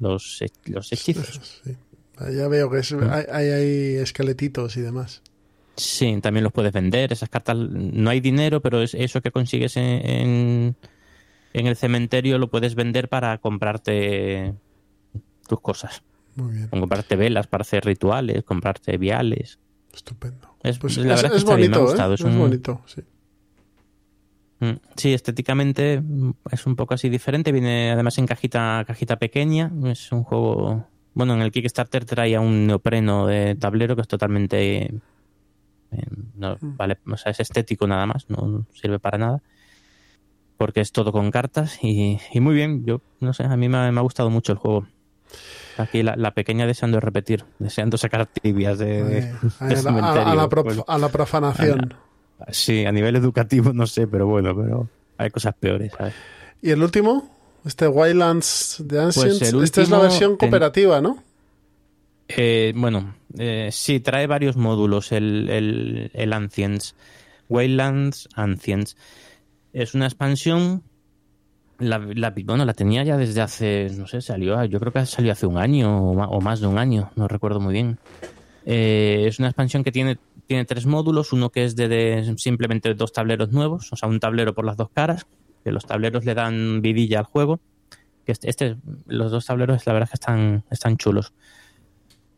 los, 0.00 0.42
los 0.66 0.92
hechizos. 0.92 1.62
Sí. 1.64 1.76
Ya 2.34 2.48
veo 2.48 2.70
que 2.70 2.78
es- 2.78 2.92
hay, 2.94 3.24
hay, 3.30 3.48
hay 3.50 3.94
esqueletitos 3.96 4.78
y 4.78 4.80
demás. 4.80 5.22
Sí, 5.76 6.18
también 6.22 6.44
los 6.44 6.52
puedes 6.54 6.72
vender. 6.72 7.12
Esas 7.12 7.28
cartas 7.28 7.56
no 7.58 8.08
hay 8.08 8.20
dinero, 8.20 8.62
pero 8.62 8.80
es 8.80 8.94
eso 8.94 9.20
que 9.20 9.30
consigues 9.30 9.76
en, 9.76 9.84
en, 9.84 10.76
en 11.52 11.66
el 11.66 11.76
cementerio 11.76 12.38
lo 12.38 12.48
puedes 12.48 12.74
vender 12.74 13.10
para 13.10 13.36
comprarte 13.36 14.54
tus 15.48 15.60
cosas. 15.60 16.02
Muy 16.34 16.52
bien. 16.54 16.68
Comprarte 16.68 17.16
velas 17.16 17.46
para 17.46 17.62
hacer 17.62 17.84
rituales, 17.84 18.42
comprarte 18.44 18.96
viales. 18.98 19.58
Estupendo. 19.94 20.54
Es, 20.62 20.78
Pues 20.78 20.96
la 20.98 21.14
es, 21.14 21.22
verdad 21.22 21.30
que 21.30 21.36
es 21.36 21.42
está 21.42 21.56
bien, 21.56 21.70
me 21.70 21.76
ha 21.76 21.78
bonito, 21.80 21.90
gustado. 21.92 22.12
¿eh? 22.12 22.14
Es 22.16 22.20
un- 22.22 22.38
bonito, 22.38 22.80
sí. 22.86 23.02
Mm, 24.60 24.72
Sí, 24.96 25.12
estéticamente 25.14 26.02
es 26.50 26.66
un 26.66 26.76
poco 26.76 26.94
así 26.94 27.08
diferente. 27.08 27.52
Viene 27.52 27.90
además 27.92 28.16
en 28.18 28.26
cajita, 28.26 28.84
cajita 28.86 29.16
pequeña. 29.16 29.70
Es 29.84 30.10
un 30.12 30.24
juego. 30.24 30.86
Bueno, 31.14 31.34
en 31.34 31.40
el 31.42 31.50
Kickstarter 31.50 32.04
traía 32.04 32.40
un 32.40 32.66
neopreno 32.66 33.26
de 33.26 33.54
tablero 33.54 33.96
que 33.96 34.02
es 34.02 34.08
totalmente. 34.08 34.98
eh, 35.92 36.02
no, 36.34 36.56
Mm. 36.60 36.76
vale, 36.76 36.98
o 37.06 37.16
sea, 37.16 37.30
es 37.32 37.40
estético 37.40 37.86
nada 37.86 38.06
más, 38.06 38.28
no 38.28 38.66
sirve 38.74 38.98
para 38.98 39.18
nada. 39.18 39.42
porque 40.58 40.80
es 40.80 40.90
todo 40.90 41.12
con 41.12 41.30
cartas 41.30 41.78
y, 41.82 42.18
y 42.32 42.40
muy 42.40 42.54
bien. 42.54 42.84
Yo 42.86 43.02
no 43.20 43.34
sé, 43.34 43.44
a 43.44 43.56
mí 43.58 43.68
me 43.68 43.76
ha, 43.76 43.92
me 43.92 43.98
ha 44.00 44.02
gustado 44.02 44.30
mucho 44.30 44.52
el 44.52 44.58
juego. 44.58 44.86
Aquí 45.78 46.02
la, 46.02 46.16
la 46.16 46.32
pequeña 46.32 46.66
deseando 46.66 47.00
repetir, 47.00 47.44
deseando 47.58 47.96
sacar 47.98 48.26
tibias 48.26 48.78
de, 48.78 49.04
de- 49.04 49.18
Eh, 49.18 49.32
a, 49.60 49.66
de 49.66 49.74
la, 49.74 49.80
cementerio. 49.82 50.22
a- 50.22 50.32
a 50.32 50.34
la 50.34 50.48
pro- 50.48 50.64
Bueno, 50.64 50.84
a 50.88 50.98
la 50.98 51.08
profanación. 51.08 51.94
sí, 52.50 52.84
a 52.86 52.92
nivel 52.92 53.16
educativo 53.16 53.72
no 53.72 53.86
sé, 53.86 54.06
pero 54.06 54.26
bueno, 54.26 54.56
pero 54.56 54.88
hay 55.18 55.30
cosas 55.30 55.54
peores, 55.58 55.92
¿sabes? 55.96 56.14
¿Y 56.62 56.70
el 56.70 56.82
último? 56.82 57.30
Este 57.64 57.88
Wildlands 57.88 58.82
de 58.84 59.00
Ancients. 59.02 59.38
Pues 59.52 59.64
Esta 59.64 59.82
es 59.82 59.90
la 59.90 59.98
versión 59.98 60.30
ten- 60.32 60.38
cooperativa, 60.38 61.00
¿no? 61.00 61.22
Eh, 62.28 62.72
bueno, 62.76 63.14
eh, 63.38 63.68
sí, 63.72 64.00
trae 64.00 64.26
varios 64.26 64.56
módulos 64.56 65.12
el, 65.12 65.48
el, 65.48 66.10
el 66.14 66.32
Ancients. 66.32 66.94
Waylands 67.48 68.28
Ancients. 68.34 68.96
Es 69.72 69.94
una 69.94 70.06
expansión. 70.06 70.82
La, 71.78 71.98
bueno, 72.44 72.64
la 72.64 72.72
tenía 72.72 73.04
ya 73.04 73.16
desde 73.18 73.42
hace, 73.42 73.88
no 73.98 74.06
sé, 74.06 74.22
salió, 74.22 74.64
yo 74.64 74.80
creo 74.80 74.92
que 74.92 75.04
salió 75.04 75.32
hace 75.32 75.46
un 75.46 75.58
año 75.58 76.12
o 76.12 76.40
más 76.40 76.60
de 76.60 76.66
un 76.66 76.78
año, 76.78 77.10
no 77.16 77.28
recuerdo 77.28 77.60
muy 77.60 77.74
bien. 77.74 77.98
Eh, 78.64 79.24
es 79.26 79.38
una 79.38 79.48
expansión 79.48 79.84
que 79.84 79.92
tiene, 79.92 80.16
tiene 80.46 80.64
tres 80.64 80.86
módulos, 80.86 81.32
uno 81.32 81.50
que 81.50 81.64
es 81.64 81.76
de, 81.76 81.88
de 81.88 82.34
simplemente 82.38 82.94
dos 82.94 83.12
tableros 83.12 83.52
nuevos, 83.52 83.92
o 83.92 83.96
sea, 83.96 84.08
un 84.08 84.18
tablero 84.20 84.54
por 84.54 84.64
las 84.64 84.76
dos 84.76 84.88
caras, 84.90 85.26
que 85.62 85.70
los 85.70 85.84
tableros 85.84 86.24
le 86.24 86.34
dan 86.34 86.80
vidilla 86.80 87.18
al 87.18 87.24
juego. 87.26 87.60
Que 88.24 88.32
este, 88.32 88.50
este- 88.50 88.76
los 89.06 89.30
dos 89.30 89.46
tableros, 89.46 89.86
la 89.86 89.92
verdad 89.92 90.08
es 90.08 90.10
que 90.10 90.22
están, 90.22 90.64
están 90.70 90.96
chulos. 90.96 91.32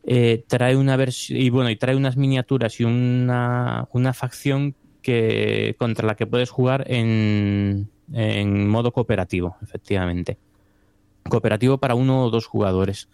Eh, 0.03 0.43
trae 0.47 0.75
una 0.75 0.95
versión 0.97 1.39
y 1.39 1.49
bueno 1.49 1.69
y 1.69 1.75
trae 1.75 1.95
unas 1.95 2.15
miniaturas 2.15 2.79
y 2.79 2.83
una, 2.83 3.87
una 3.91 4.13
facción 4.13 4.75
que 5.01 5.75
contra 5.77 6.05
la 6.07 6.15
que 6.15 6.27
puedes 6.27 6.49
jugar 6.49 6.85
en, 6.87 7.89
en 8.13 8.67
modo 8.67 8.91
cooperativo 8.91 9.57
efectivamente. 9.61 10.37
Cooperativo 11.29 11.77
para 11.77 11.95
uno 11.95 12.23
o 12.25 12.29
dos 12.29 12.45
jugadores. 12.45 13.09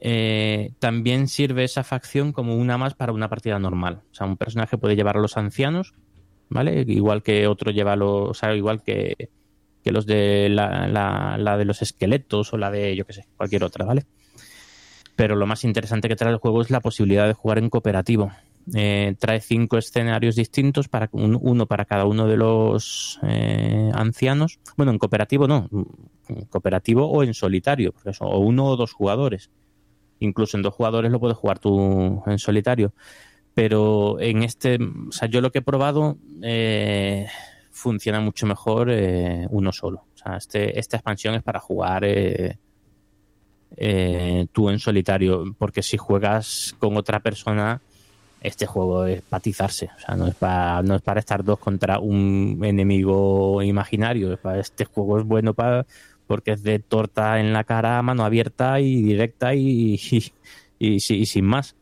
Eh, 0.00 0.72
también 0.78 1.28
sirve 1.28 1.64
esa 1.64 1.84
facción 1.84 2.32
como 2.32 2.56
una 2.56 2.78
más 2.78 2.94
para 2.94 3.12
una 3.12 3.28
partida 3.28 3.58
normal. 3.58 4.02
O 4.10 4.14
sea 4.14 4.26
un 4.26 4.36
personaje 4.36 4.78
puede 4.78 4.96
llevar 4.96 5.16
a 5.16 5.20
los 5.20 5.36
ancianos 5.36 5.94
vale 6.48 6.84
igual 6.86 7.22
que 7.22 7.46
otro 7.46 7.70
lleva 7.70 7.94
a 7.94 7.96
los 7.96 8.30
o 8.30 8.34
sea 8.34 8.54
igual 8.54 8.82
que, 8.82 9.30
que 9.82 9.92
los 9.92 10.06
de 10.06 10.48
la, 10.50 10.86
la, 10.88 11.36
la 11.38 11.56
de 11.56 11.64
los 11.64 11.82
esqueletos 11.82 12.52
o 12.52 12.58
la 12.58 12.70
de 12.70 12.94
yo 12.96 13.06
que 13.06 13.12
sé 13.12 13.26
cualquier 13.36 13.64
otra 13.64 13.84
vale 13.84 14.06
pero 15.16 15.36
lo 15.36 15.46
más 15.46 15.64
interesante 15.64 16.08
que 16.08 16.16
trae 16.16 16.32
el 16.32 16.38
juego 16.38 16.62
es 16.62 16.70
la 16.70 16.80
posibilidad 16.80 17.26
de 17.26 17.34
jugar 17.34 17.58
en 17.58 17.70
cooperativo. 17.70 18.32
Eh, 18.72 19.14
trae 19.18 19.40
cinco 19.40 19.76
escenarios 19.76 20.36
distintos, 20.36 20.88
para 20.88 21.10
un- 21.12 21.38
uno 21.40 21.66
para 21.66 21.84
cada 21.84 22.06
uno 22.06 22.26
de 22.26 22.36
los 22.38 23.18
eh, 23.22 23.90
ancianos. 23.92 24.58
Bueno, 24.76 24.90
en 24.92 24.98
cooperativo 24.98 25.46
no, 25.46 25.68
en 26.28 26.46
cooperativo 26.46 27.06
o 27.06 27.22
en 27.22 27.34
solitario, 27.34 27.92
porque 27.92 28.10
eso, 28.10 28.24
o 28.24 28.38
uno 28.38 28.64
o 28.66 28.76
dos 28.76 28.92
jugadores. 28.92 29.50
Incluso 30.20 30.56
en 30.56 30.62
dos 30.62 30.72
jugadores 30.72 31.12
lo 31.12 31.20
puedes 31.20 31.36
jugar 31.36 31.58
tú 31.58 32.22
en 32.26 32.38
solitario. 32.38 32.94
Pero 33.52 34.18
en 34.20 34.42
este, 34.42 34.78
o 35.08 35.12
sea, 35.12 35.28
yo 35.28 35.40
lo 35.42 35.52
que 35.52 35.58
he 35.58 35.62
probado 35.62 36.16
eh, 36.42 37.26
funciona 37.70 38.20
mucho 38.20 38.46
mejor 38.46 38.90
uno 39.50 39.72
solo. 39.72 40.06
O 40.14 40.16
sea, 40.16 40.36
este, 40.38 40.78
esta 40.78 40.96
expansión 40.96 41.34
es 41.34 41.42
para 41.42 41.60
jugar 41.60 42.04
tú 44.52 44.70
en 44.70 44.78
solitario, 44.78 45.44
porque 45.58 45.82
si 45.82 45.96
juegas 45.98 46.74
con 46.78 46.96
otra 46.96 47.20
persona, 47.20 47.80
este 48.44 48.66
juego 48.66 49.06
es 49.06 49.22
patizarse, 49.22 49.86
o 49.96 49.98
sea, 50.00 50.16
no 50.16 50.28
es 50.28 50.36
para 50.36 50.82
no 50.82 50.94
es 50.96 51.02
para 51.02 51.20
estar 51.20 51.44
dos 51.44 51.58
contra 51.58 51.98
un 52.00 52.60
enemigo 52.64 53.62
imaginario, 53.62 54.32
es 54.34 54.38
para- 54.40 54.60
este 54.60 54.84
juego 54.86 55.18
es 55.18 55.24
bueno 55.26 55.54
para 55.54 55.86
porque 56.26 56.52
es 56.52 56.62
de 56.62 56.78
torta 56.80 57.40
en 57.40 57.52
la 57.52 57.64
cara, 57.64 58.00
mano 58.02 58.24
abierta 58.24 58.80
y 58.80 59.02
directa 59.02 59.54
y, 59.54 59.98
y, 60.10 60.24
y 60.78 61.00
si- 61.00 61.16
y 61.20 61.26
sin 61.26 61.44
más. 61.46 61.76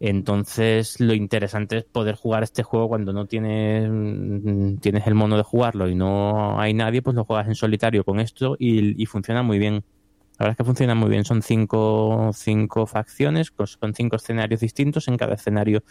Entonces, 0.00 1.00
lo 1.00 1.14
interesante 1.14 1.78
es 1.78 1.84
poder 1.84 2.14
jugar 2.16 2.44
este 2.44 2.62
juego 2.62 2.88
cuando 2.88 3.12
no 3.12 3.26
tienes, 3.26 3.88
mm, 3.90 4.76
tienes 4.78 5.06
el 5.08 5.14
mono 5.14 5.36
de 5.36 5.42
jugarlo 5.42 5.88
y 5.88 5.94
no 5.96 6.60
hay 6.60 6.74
nadie, 6.74 7.02
pues 7.02 7.16
lo 7.16 7.24
juegas 7.24 7.48
en 7.48 7.56
solitario 7.56 8.04
con 8.04 8.20
esto 8.20 8.56
y 8.58 9.06
funciona 9.06 9.42
muy 9.42 9.58
bien. 9.58 9.84
La 10.38 10.44
verdad 10.44 10.52
es 10.52 10.56
que 10.58 10.64
funciona 10.64 10.94
muy 10.94 11.10
bien. 11.10 11.24
Son 11.24 11.42
cinco, 11.42 12.30
cinco 12.32 12.86
facciones 12.86 13.50
con, 13.50 13.66
cinco 13.94 14.16
escenarios 14.16 14.60
distintos. 14.60 15.08
En 15.08 15.16
cada 15.16 15.34
escenario 15.34 15.82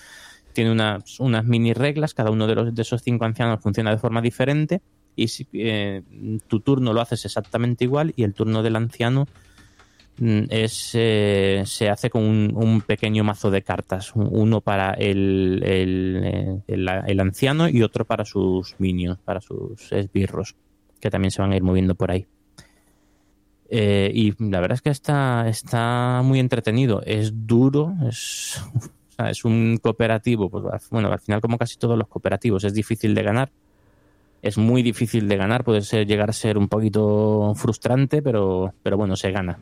tiene 0.53 0.71
unas, 0.71 1.19
unas 1.19 1.43
mini 1.43 1.73
reglas. 1.73 2.13
Cada 2.13 2.31
uno 2.31 2.47
de, 2.47 2.55
los, 2.55 2.73
de 2.73 2.81
esos 2.81 3.01
cinco 3.01 3.25
ancianos 3.25 3.61
funciona 3.61 3.91
de 3.91 3.97
forma 3.97 4.21
diferente. 4.21 4.81
Y 5.17 5.27
si, 5.27 5.47
eh, 5.51 6.01
tu 6.47 6.61
turno 6.61 6.93
lo 6.93 7.01
haces 7.01 7.25
exactamente 7.25 7.83
igual 7.83 8.13
y 8.15 8.23
el 8.23 8.33
turno 8.33 8.63
del 8.63 8.77
anciano 8.77 9.25
mm, 10.19 10.43
es 10.49 10.91
eh, 10.93 11.63
se 11.65 11.89
hace 11.89 12.09
con 12.09 12.23
un, 12.23 12.81
pequeño 12.81 13.25
mazo 13.25 13.51
de 13.51 13.63
cartas. 13.63 14.15
Un- 14.15 14.29
Uno 14.31 14.61
para 14.61 14.93
eh, 14.97 15.11
el- 15.11 16.63
el 16.67 17.19
anciano 17.19 17.67
y 17.67 17.81
otro 17.81 18.05
para 18.05 18.23
sus 18.23 18.75
minions, 18.79 19.19
para 19.25 19.41
sus 19.41 19.91
esbirros, 19.91 20.55
que 21.01 21.09
también 21.09 21.31
se 21.31 21.41
van 21.41 21.51
a 21.51 21.57
ir 21.57 21.63
moviendo 21.63 21.95
por 21.95 22.11
ahí. 22.11 22.25
Eh, 23.69 24.11
y 24.13 24.33
la 24.43 24.59
verdad 24.59 24.75
es 24.75 24.81
que 24.81 24.89
está, 24.89 25.47
está 25.47 26.21
muy 26.23 26.39
entretenido. 26.39 27.01
Es 27.05 27.31
duro, 27.47 27.93
es, 28.07 28.61
es 29.29 29.45
un 29.45 29.79
cooperativo. 29.81 30.49
Pues, 30.49 30.89
bueno, 30.89 31.11
al 31.11 31.19
final, 31.19 31.41
como 31.41 31.57
casi 31.57 31.77
todos 31.77 31.97
los 31.97 32.07
cooperativos, 32.07 32.63
es 32.63 32.73
difícil 32.73 33.13
de 33.15 33.23
ganar. 33.23 33.51
Es 34.41 34.57
muy 34.57 34.83
difícil 34.83 35.27
de 35.27 35.35
ganar, 35.35 35.63
puede 35.63 35.81
ser, 35.81 36.05
llegar 36.05 36.29
a 36.29 36.33
ser 36.33 36.57
un 36.57 36.67
poquito 36.67 37.53
frustrante, 37.55 38.21
pero, 38.21 38.73
pero 38.83 38.95
bueno, 38.95 39.15
se 39.15 39.31
gana. 39.31 39.57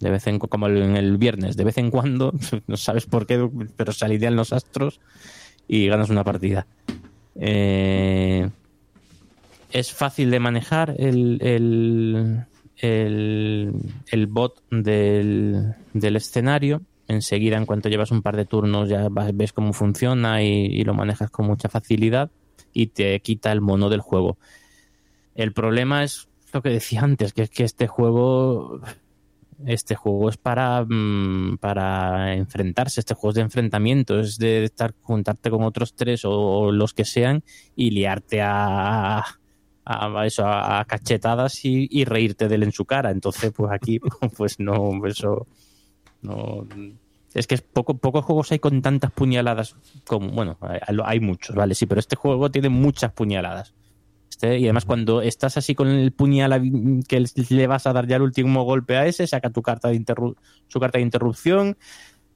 De 0.00 0.10
vez 0.10 0.26
en 0.26 0.38
como 0.38 0.68
en 0.68 0.96
el 0.96 1.18
viernes, 1.18 1.56
de 1.56 1.64
vez 1.64 1.76
en 1.78 1.90
cuando, 1.90 2.32
no 2.66 2.76
sabes 2.76 3.06
por 3.06 3.26
qué, 3.26 3.48
pero 3.76 3.92
se 3.92 4.04
alinean 4.04 4.36
los 4.36 4.52
astros 4.52 5.00
y 5.66 5.86
ganas 5.88 6.08
una 6.08 6.24
partida. 6.24 6.66
Eh, 7.36 8.48
es 9.70 9.92
fácil 9.92 10.30
de 10.30 10.40
manejar 10.40 10.94
el, 10.98 11.38
el, 11.42 12.46
el, 12.78 13.72
el 14.06 14.26
bot 14.26 14.62
del, 14.70 15.74
del 15.92 16.16
escenario. 16.16 16.82
Enseguida, 17.06 17.56
en 17.56 17.66
cuanto 17.66 17.88
llevas 17.88 18.10
un 18.10 18.22
par 18.22 18.36
de 18.36 18.44
turnos, 18.44 18.88
ya 18.88 19.08
ves 19.32 19.52
cómo 19.52 19.72
funciona 19.72 20.42
y, 20.42 20.66
y 20.66 20.84
lo 20.84 20.94
manejas 20.94 21.30
con 21.30 21.46
mucha 21.46 21.68
facilidad 21.68 22.30
y 22.72 22.88
te 22.88 23.20
quita 23.20 23.50
el 23.52 23.60
mono 23.60 23.88
del 23.88 24.00
juego. 24.00 24.36
El 25.34 25.52
problema 25.52 26.04
es 26.04 26.28
lo 26.52 26.62
que 26.62 26.70
decía 26.70 27.00
antes, 27.02 27.32
que 27.32 27.42
es 27.42 27.50
que 27.50 27.64
este 27.64 27.86
juego 27.86 28.80
este 29.66 29.96
juego 29.96 30.28
es 30.28 30.36
para, 30.36 30.84
mm, 30.84 31.58
para 31.58 32.34
enfrentarse, 32.34 33.00
este 33.00 33.14
juego 33.14 33.30
es 33.30 33.34
de 33.36 33.42
enfrentamiento, 33.42 34.20
es 34.20 34.38
de 34.38 34.64
estar 34.64 34.94
juntarte 35.02 35.50
con 35.50 35.62
otros 35.62 35.94
tres 35.94 36.24
o, 36.24 36.30
o 36.32 36.72
los 36.72 36.94
que 36.94 37.04
sean 37.04 37.42
y 37.74 37.90
liarte 37.90 38.40
a, 38.40 39.37
a 39.88 40.26
eso, 40.26 40.46
a, 40.46 40.84
cachetadas 40.84 41.64
y, 41.64 41.88
y 41.90 42.04
reírte 42.04 42.48
de 42.48 42.54
él 42.56 42.62
en 42.62 42.72
su 42.72 42.84
cara. 42.84 43.10
Entonces, 43.10 43.52
pues 43.52 43.72
aquí, 43.72 44.00
pues 44.36 44.60
no, 44.60 45.04
eso 45.06 45.46
no. 46.22 46.66
Es 47.34 47.46
que 47.46 47.54
es 47.54 47.62
poco, 47.62 47.98
pocos 47.98 48.24
juegos 48.24 48.52
hay 48.52 48.58
con 48.58 48.82
tantas 48.82 49.12
puñaladas 49.12 49.76
como, 50.06 50.30
bueno, 50.30 50.58
hay, 50.60 50.80
hay 51.04 51.20
muchos, 51.20 51.56
¿vale? 51.56 51.74
Sí, 51.74 51.86
pero 51.86 52.00
este 52.00 52.16
juego 52.16 52.50
tiene 52.50 52.68
muchas 52.68 53.12
puñaladas. 53.12 53.74
Este, 54.38 54.58
y 54.58 54.64
además 54.66 54.84
cuando 54.84 55.20
estás 55.20 55.56
así 55.56 55.74
con 55.74 55.88
el 55.88 56.12
puñal 56.12 56.62
que 57.08 57.24
le 57.48 57.66
vas 57.66 57.88
a 57.88 57.92
dar 57.92 58.06
ya 58.06 58.16
el 58.16 58.22
último 58.22 58.62
golpe 58.62 58.96
a 58.96 59.04
ese, 59.06 59.26
saca 59.26 59.50
tu 59.50 59.62
carta 59.62 59.88
de 59.88 60.04
su 60.68 60.78
carta 60.78 60.98
de 60.98 61.02
interrupción, 61.02 61.76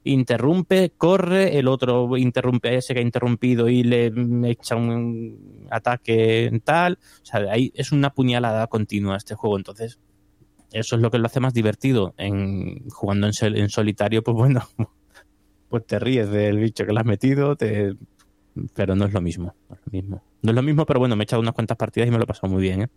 interrumpe, 0.03 0.91
corre, 0.97 1.57
el 1.57 1.67
otro 1.67 2.17
interrumpe 2.17 2.75
ese 2.75 2.93
que 2.93 2.99
ha 2.99 3.03
interrumpido 3.03 3.69
y 3.69 3.83
le 3.83 4.11
echa 4.49 4.75
un 4.75 5.67
ataque 5.69 6.61
tal. 6.63 6.99
O 7.21 7.25
sea, 7.25 7.39
ahí 7.51 7.71
es 7.75 7.91
una 7.91 8.13
puñalada 8.13 8.67
continua 8.67 9.17
este 9.17 9.35
juego. 9.35 9.57
Entonces, 9.57 9.99
eso 10.71 10.95
es 10.95 11.01
lo 11.01 11.11
que 11.11 11.19
lo 11.19 11.27
hace 11.27 11.39
más 11.39 11.53
divertido. 11.53 12.13
En, 12.17 12.89
jugando 12.89 13.27
en 13.27 13.69
solitario, 13.69 14.23
pues 14.23 14.35
bueno, 14.35 14.67
pues 15.69 15.85
te 15.85 15.99
ríes 15.99 16.29
del 16.29 16.59
bicho 16.59 16.85
que 16.85 16.93
le 16.93 16.99
has 16.99 17.05
metido, 17.05 17.55
te, 17.55 17.95
pero 18.73 18.95
no 18.95 19.05
es 19.05 19.13
lo 19.13 19.21
mismo. 19.21 19.55
No 19.69 19.75
es 19.75 19.81
lo 19.85 19.91
mismo, 19.91 20.23
no 20.41 20.51
es 20.51 20.55
lo 20.55 20.63
mismo 20.63 20.85
pero 20.85 20.99
bueno, 20.99 21.15
me 21.15 21.23
he 21.23 21.25
echado 21.25 21.41
unas 21.41 21.53
cuantas 21.53 21.77
partidas 21.77 22.07
y 22.07 22.11
me 22.11 22.17
lo 22.17 22.23
he 22.23 22.27
pasado 22.27 22.51
muy 22.51 22.61
bien. 22.61 22.83
¿eh? 22.83 22.89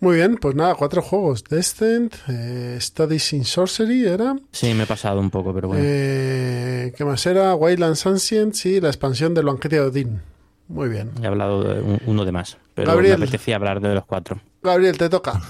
Muy 0.00 0.16
bien, 0.16 0.36
pues 0.36 0.54
nada, 0.54 0.74
cuatro 0.76 1.02
juegos. 1.02 1.44
Descent, 1.44 2.14
eh, 2.28 2.78
Studies 2.80 3.34
in 3.34 3.44
Sorcery 3.44 4.06
era. 4.06 4.34
Sí, 4.50 4.72
me 4.72 4.84
he 4.84 4.86
pasado 4.86 5.20
un 5.20 5.28
poco, 5.30 5.52
pero 5.52 5.68
bueno. 5.68 5.82
Eh, 5.86 6.92
¿Qué 6.96 7.04
más 7.04 7.24
era? 7.26 7.54
Wildlands 7.54 8.06
Ancients 8.06 8.64
y 8.64 8.80
la 8.80 8.88
expansión 8.88 9.34
del 9.34 9.44
banquete 9.44 9.76
de 9.76 9.82
Odín. 9.82 10.22
Muy 10.68 10.88
bien. 10.88 11.10
He 11.22 11.26
hablado 11.26 11.62
de 11.62 11.80
un- 11.82 12.00
uno 12.06 12.24
de 12.24 12.32
más, 12.32 12.56
pero 12.74 12.92
Gabriel. 12.92 13.18
me 13.18 13.24
apetecía 13.26 13.56
hablar 13.56 13.80
de 13.80 13.94
los 13.94 14.06
cuatro. 14.06 14.40
Gabriel, 14.62 14.96
te 14.96 15.08
toca. 15.10 15.40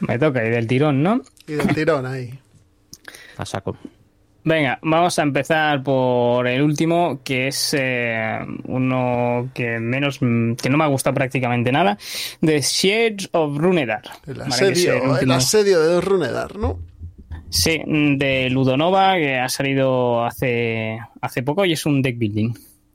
Me 0.00 0.18
toca 0.18 0.44
y 0.44 0.50
del 0.50 0.66
tirón, 0.66 1.02
¿no? 1.02 1.22
Y 1.46 1.52
del 1.54 1.74
tirón 1.74 2.04
ahí. 2.04 2.38
A 3.38 3.46
saco. 3.46 3.76
Venga, 4.46 4.78
vamos 4.82 5.18
a 5.18 5.22
empezar 5.22 5.82
por 5.82 6.46
el 6.46 6.60
último, 6.60 7.20
que 7.24 7.48
es 7.48 7.74
eh, 7.78 8.38
uno 8.64 9.48
que 9.54 9.78
menos 9.78 10.18
que 10.18 10.68
no 10.68 10.76
me 10.76 10.84
ha 10.84 10.88
gustado 10.88 11.14
prácticamente 11.14 11.72
nada, 11.72 11.96
The 12.40 12.60
Shades 12.60 13.30
of 13.32 13.56
Runedar. 13.56 14.02
El 14.26 14.42
asedio, 14.42 15.18
el 15.18 15.30
asedio 15.30 15.80
de 15.80 16.00
Runedar, 16.02 16.56
¿no? 16.56 16.78
Sí, 17.48 17.80
de 17.86 18.50
Ludonova, 18.50 19.14
que 19.14 19.38
ha 19.38 19.48
salido 19.48 20.24
hace, 20.24 20.98
hace 21.22 21.42
poco 21.42 21.64
y 21.64 21.72
es 21.72 21.86
un 21.86 22.02
deck 22.02 22.18
building. 22.18 22.52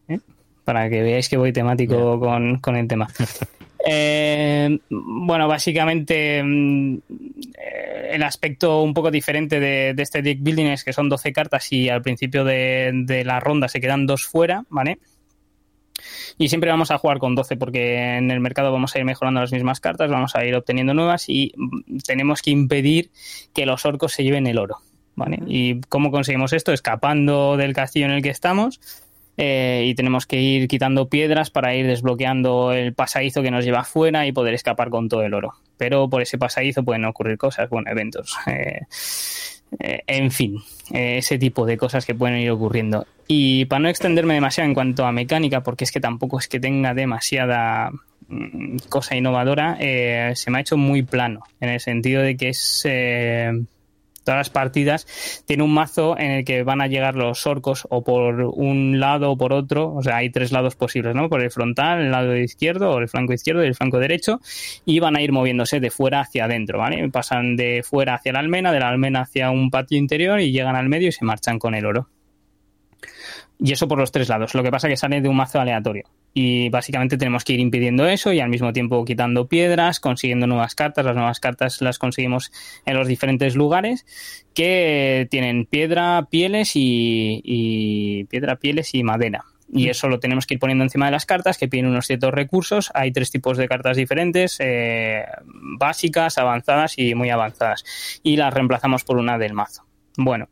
¿eh? 0.09 0.19
Para 0.65 0.87
que 0.87 1.01
veáis 1.01 1.29
que 1.29 1.37
voy 1.37 1.51
temático 1.51 2.19
con, 2.19 2.59
con 2.59 2.75
el 2.75 2.87
tema. 2.87 3.07
Eh, 3.85 4.79
bueno, 4.89 5.47
básicamente 5.47 6.43
mm, 6.43 6.95
eh, 7.57 8.09
el 8.11 8.23
aspecto 8.23 8.81
un 8.81 8.93
poco 8.93 9.09
diferente 9.09 9.59
de, 9.59 9.93
de 9.93 10.03
este 10.03 10.21
deck 10.21 10.39
building 10.41 10.65
es 10.65 10.83
que 10.83 10.93
son 10.93 11.07
12 11.07 11.31
cartas 11.31 11.71
y 11.71 11.89
al 11.89 12.01
principio 12.01 12.43
de, 12.43 12.91
de 12.93 13.23
la 13.23 13.39
ronda 13.39 13.67
se 13.67 13.79
quedan 13.79 14.05
dos 14.05 14.25
fuera, 14.25 14.65
¿vale? 14.69 14.99
Y 16.37 16.49
siempre 16.49 16.69
vamos 16.69 16.91
a 16.91 16.97
jugar 16.97 17.19
con 17.19 17.35
12 17.35 17.57
porque 17.57 18.17
en 18.17 18.31
el 18.31 18.39
mercado 18.39 18.71
vamos 18.71 18.95
a 18.95 18.99
ir 18.99 19.05
mejorando 19.05 19.41
las 19.41 19.51
mismas 19.51 19.79
cartas, 19.79 20.09
vamos 20.09 20.35
a 20.35 20.45
ir 20.45 20.55
obteniendo 20.55 20.93
nuevas 20.93 21.29
y 21.29 21.53
mm, 21.55 21.99
tenemos 21.99 22.41
que 22.41 22.51
impedir 22.51 23.11
que 23.53 23.65
los 23.65 23.85
orcos 23.85 24.13
se 24.13 24.23
lleven 24.23 24.47
el 24.47 24.57
oro. 24.57 24.77
¿vale? 25.15 25.39
¿Y 25.47 25.81
cómo 25.81 26.11
conseguimos 26.11 26.53
esto? 26.53 26.71
Escapando 26.71 27.57
del 27.57 27.73
castillo 27.73 28.05
en 28.05 28.13
el 28.13 28.21
que 28.21 28.29
estamos 28.29 28.79
eh, 29.41 29.85
y 29.85 29.95
tenemos 29.95 30.25
que 30.25 30.41
ir 30.41 30.67
quitando 30.67 31.07
piedras 31.07 31.49
para 31.49 31.73
ir 31.73 31.87
desbloqueando 31.87 32.73
el 32.73 32.93
pasadizo 32.93 33.41
que 33.41 33.51
nos 33.51 33.63
lleva 33.63 33.79
afuera 33.79 34.27
y 34.27 34.33
poder 34.33 34.53
escapar 34.53 34.89
con 34.89 35.07
todo 35.07 35.23
el 35.23 35.33
oro. 35.33 35.53
Pero 35.77 36.09
por 36.09 36.21
ese 36.21 36.37
pasadizo 36.37 36.83
pueden 36.83 37.05
ocurrir 37.05 37.37
cosas, 37.37 37.69
bueno, 37.69 37.89
eventos. 37.89 38.35
eh, 38.47 38.81
eh, 39.79 40.01
en 40.07 40.29
fin, 40.31 40.57
eh, 40.91 41.19
ese 41.19 41.37
tipo 41.37 41.65
de 41.65 41.77
cosas 41.77 42.05
que 42.05 42.15
pueden 42.15 42.37
ir 42.37 42.51
ocurriendo. 42.51 43.05
Y 43.27 43.65
para 43.65 43.79
no 43.79 43.89
extenderme 43.89 44.33
demasiado 44.33 44.67
en 44.67 44.73
cuanto 44.73 45.05
a 45.05 45.13
mecánica, 45.13 45.61
porque 45.61 45.85
es 45.85 45.91
que 45.91 46.01
tampoco 46.01 46.37
es 46.39 46.49
que 46.49 46.59
tenga 46.59 46.93
demasiada 46.93 47.91
mm, 48.27 48.77
cosa 48.89 49.15
innovadora, 49.15 49.77
eh, 49.79 50.33
se 50.35 50.51
me 50.51 50.57
ha 50.57 50.61
hecho 50.61 50.75
muy 50.75 51.03
plano, 51.03 51.43
en 51.61 51.69
el 51.69 51.79
sentido 51.79 52.21
de 52.21 52.35
que 52.35 52.49
es... 52.49 52.85
todas 54.23 54.39
las 54.39 54.49
partidas 54.49 55.43
tiene 55.45 55.63
un 55.63 55.73
mazo 55.73 56.17
en 56.17 56.31
el 56.31 56.45
que 56.45 56.63
van 56.63 56.81
a 56.81 56.87
llegar 56.87 57.15
los 57.15 57.45
orcos 57.47 57.87
o 57.89 58.03
por 58.03 58.41
un 58.41 58.99
lado 58.99 59.31
o 59.31 59.37
por 59.37 59.53
otro, 59.53 59.93
o 59.93 60.03
sea, 60.03 60.17
hay 60.17 60.29
tres 60.29 60.51
lados 60.51 60.75
posibles, 60.75 61.15
¿no? 61.15 61.29
Por 61.29 61.41
el 61.41 61.51
frontal, 61.51 62.01
el 62.01 62.11
lado 62.11 62.35
izquierdo 62.35 62.91
o 62.91 62.99
el 62.99 63.09
flanco 63.09 63.33
izquierdo 63.33 63.63
y 63.63 63.67
el 63.67 63.75
flanco 63.75 63.99
derecho 63.99 64.39
y 64.85 64.99
van 64.99 65.15
a 65.15 65.21
ir 65.21 65.31
moviéndose 65.31 65.79
de 65.79 65.91
fuera 65.91 66.21
hacia 66.21 66.45
adentro, 66.45 66.79
¿vale? 66.79 67.09
Pasan 67.09 67.55
de 67.55 67.83
fuera 67.83 68.15
hacia 68.15 68.33
la 68.33 68.39
almena, 68.39 68.71
de 68.71 68.79
la 68.79 68.89
almena 68.89 69.21
hacia 69.21 69.51
un 69.51 69.69
patio 69.69 69.97
interior 69.97 70.39
y 70.39 70.51
llegan 70.51 70.75
al 70.75 70.89
medio 70.89 71.09
y 71.09 71.11
se 71.11 71.25
marchan 71.25 71.59
con 71.59 71.75
el 71.75 71.85
oro. 71.85 72.07
Y 73.61 73.73
eso 73.73 73.89
por 73.89 73.99
los 73.99 74.11
tres 74.11 74.29
lados. 74.29 74.55
Lo 74.55 74.63
que 74.63 74.71
pasa 74.71 74.87
es 74.87 74.93
que 74.93 74.97
sale 74.97 75.19
de 75.19 75.27
un 75.27 75.35
mazo 75.35 75.59
aleatorio. 75.59 76.05
Y 76.33 76.69
básicamente 76.69 77.17
tenemos 77.17 77.43
que 77.43 77.53
ir 77.53 77.59
impidiendo 77.59 78.07
eso 78.07 78.31
y 78.31 78.39
al 78.39 78.49
mismo 78.49 78.71
tiempo 78.71 79.03
quitando 79.03 79.47
piedras, 79.47 79.99
consiguiendo 79.99 80.47
nuevas 80.47 80.75
cartas. 80.75 81.03
Las 81.03 81.15
nuevas 81.15 81.41
cartas 81.41 81.81
las 81.81 81.99
conseguimos 81.99 82.53
en 82.85 82.95
los 82.95 83.07
diferentes 83.07 83.55
lugares 83.55 84.05
que 84.53 85.27
tienen 85.29 85.65
piedra, 85.65 86.27
pieles 86.29 86.71
y, 86.75 87.41
y 87.43 88.23
piedra, 88.25 88.55
pieles 88.55 88.95
y 88.95 89.03
madera. 89.03 89.43
Y 89.71 89.89
eso 89.89 90.07
lo 90.07 90.19
tenemos 90.19 90.47
que 90.47 90.55
ir 90.55 90.59
poniendo 90.59 90.83
encima 90.83 91.05
de 91.05 91.11
las 91.11 91.25
cartas 91.25 91.57
que 91.57 91.67
piden 91.67 91.87
unos 91.87 92.07
ciertos 92.07 92.33
recursos. 92.33 92.91
Hay 92.95 93.11
tres 93.11 93.29
tipos 93.29 93.57
de 93.57 93.67
cartas 93.67 93.97
diferentes, 93.97 94.57
eh, 94.59 95.25
básicas, 95.77 96.37
avanzadas 96.37 96.97
y 96.97 97.13
muy 97.13 97.29
avanzadas. 97.29 97.83
Y 98.23 98.37
las 98.37 98.53
reemplazamos 98.53 99.03
por 99.03 99.17
una 99.17 99.37
del 99.37 99.53
mazo. 99.53 99.85
Bueno, 100.17 100.49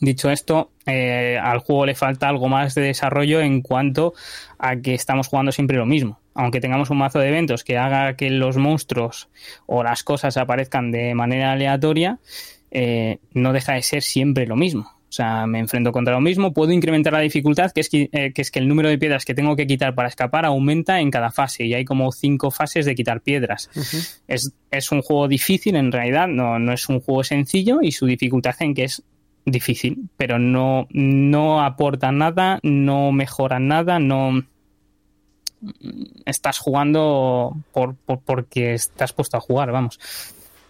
Dicho 0.00 0.30
esto, 0.30 0.70
eh, 0.84 1.38
al 1.42 1.60
juego 1.60 1.86
le 1.86 1.94
falta 1.94 2.28
algo 2.28 2.48
más 2.48 2.74
de 2.74 2.82
desarrollo 2.82 3.40
en 3.40 3.62
cuanto 3.62 4.12
a 4.58 4.76
que 4.76 4.94
estamos 4.94 5.28
jugando 5.28 5.52
siempre 5.52 5.78
lo 5.78 5.86
mismo. 5.86 6.20
Aunque 6.34 6.60
tengamos 6.60 6.90
un 6.90 6.98
mazo 6.98 7.18
de 7.18 7.28
eventos 7.28 7.64
que 7.64 7.78
haga 7.78 8.14
que 8.14 8.28
los 8.28 8.58
monstruos 8.58 9.30
o 9.64 9.82
las 9.82 10.02
cosas 10.02 10.36
aparezcan 10.36 10.90
de 10.90 11.14
manera 11.14 11.52
aleatoria, 11.52 12.18
eh, 12.70 13.20
no 13.32 13.54
deja 13.54 13.72
de 13.72 13.82
ser 13.82 14.02
siempre 14.02 14.46
lo 14.46 14.56
mismo. 14.56 14.96
O 15.08 15.12
sea, 15.16 15.46
me 15.46 15.60
enfrento 15.60 15.92
contra 15.92 16.12
lo 16.12 16.20
mismo, 16.20 16.52
puedo 16.52 16.72
incrementar 16.72 17.12
la 17.14 17.20
dificultad, 17.20 17.70
que 17.72 17.80
es 17.80 17.88
que, 17.88 18.10
eh, 18.12 18.32
que 18.34 18.42
es 18.42 18.50
que 18.50 18.58
el 18.58 18.68
número 18.68 18.90
de 18.90 18.98
piedras 18.98 19.24
que 19.24 19.34
tengo 19.34 19.56
que 19.56 19.66
quitar 19.66 19.94
para 19.94 20.08
escapar 20.08 20.44
aumenta 20.44 21.00
en 21.00 21.10
cada 21.10 21.30
fase 21.30 21.64
y 21.64 21.72
hay 21.72 21.86
como 21.86 22.12
cinco 22.12 22.50
fases 22.50 22.84
de 22.84 22.94
quitar 22.94 23.22
piedras. 23.22 23.70
Es, 24.28 24.52
es 24.70 24.92
un 24.92 25.00
juego 25.00 25.26
difícil 25.26 25.76
en 25.76 25.90
realidad, 25.90 26.28
no, 26.28 26.58
no 26.58 26.72
es 26.72 26.86
un 26.90 27.00
juego 27.00 27.24
sencillo 27.24 27.78
y 27.80 27.92
su 27.92 28.04
dificultad 28.04 28.56
en 28.60 28.74
que 28.74 28.84
es 28.84 29.02
difícil, 29.46 30.10
pero 30.18 30.38
no, 30.38 30.86
no 30.90 31.64
aporta 31.64 32.12
nada, 32.12 32.58
no 32.62 33.12
mejora 33.12 33.58
nada, 33.58 33.98
no 33.98 34.42
estás 36.24 36.58
jugando 36.58 37.56
por, 37.72 37.94
por- 37.96 38.20
porque 38.20 38.74
estás 38.74 39.12
puesto 39.12 39.36
a 39.36 39.40
jugar, 39.40 39.72
vamos. 39.72 39.98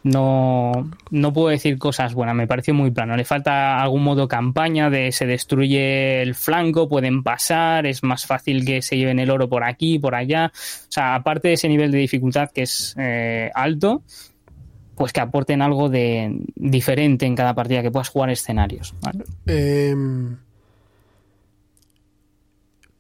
No, 0.05 0.89
no 1.11 1.33
puedo 1.33 1.49
decir 1.49 1.79
cosas 1.79 2.15
buenas, 2.15 2.37
me 2.37 2.47
pareció 2.47 2.73
muy 2.75 2.93
plano. 2.93 3.17
Le 3.17 3.25
falta 3.25 3.83
algún 3.83 4.05
modo 4.05 4.29
campaña 4.29 4.89
de 4.89 5.11
se 5.11 5.27
destruye 5.27 6.23
el 6.23 6.37
flanco, 6.37 6.89
pueden 6.89 7.25
pasar, 7.25 7.87
es 7.87 8.05
más 8.05 8.25
fácil 8.25 8.65
que 8.65 8.83
se 8.83 8.97
lleven 8.97 9.19
el 9.19 9.31
oro 9.31 9.49
por 9.49 9.65
aquí, 9.65 9.99
por 9.99 10.15
allá. 10.15 10.53
O 10.55 10.93
sea, 10.93 11.17
aparte 11.17 11.49
de 11.49 11.55
ese 11.55 11.69
nivel 11.69 11.91
de 11.91 11.99
dificultad 11.99 12.51
que 12.55 12.63
es 12.63 12.95
eh, 12.97 13.51
alto, 13.53 14.03
pues 14.97 15.13
que 15.13 15.21
aporten 15.21 15.63
algo 15.63 15.89
de 15.89 16.41
diferente 16.55 17.27
en 17.27 17.37
cada 17.37 17.55
partida, 17.55 17.83
que 17.83 17.91
puedas 17.91 18.09
jugar 18.09 18.31
escenarios. 18.31 18.95
¿vale? 19.01 19.25
Em, 19.47 20.37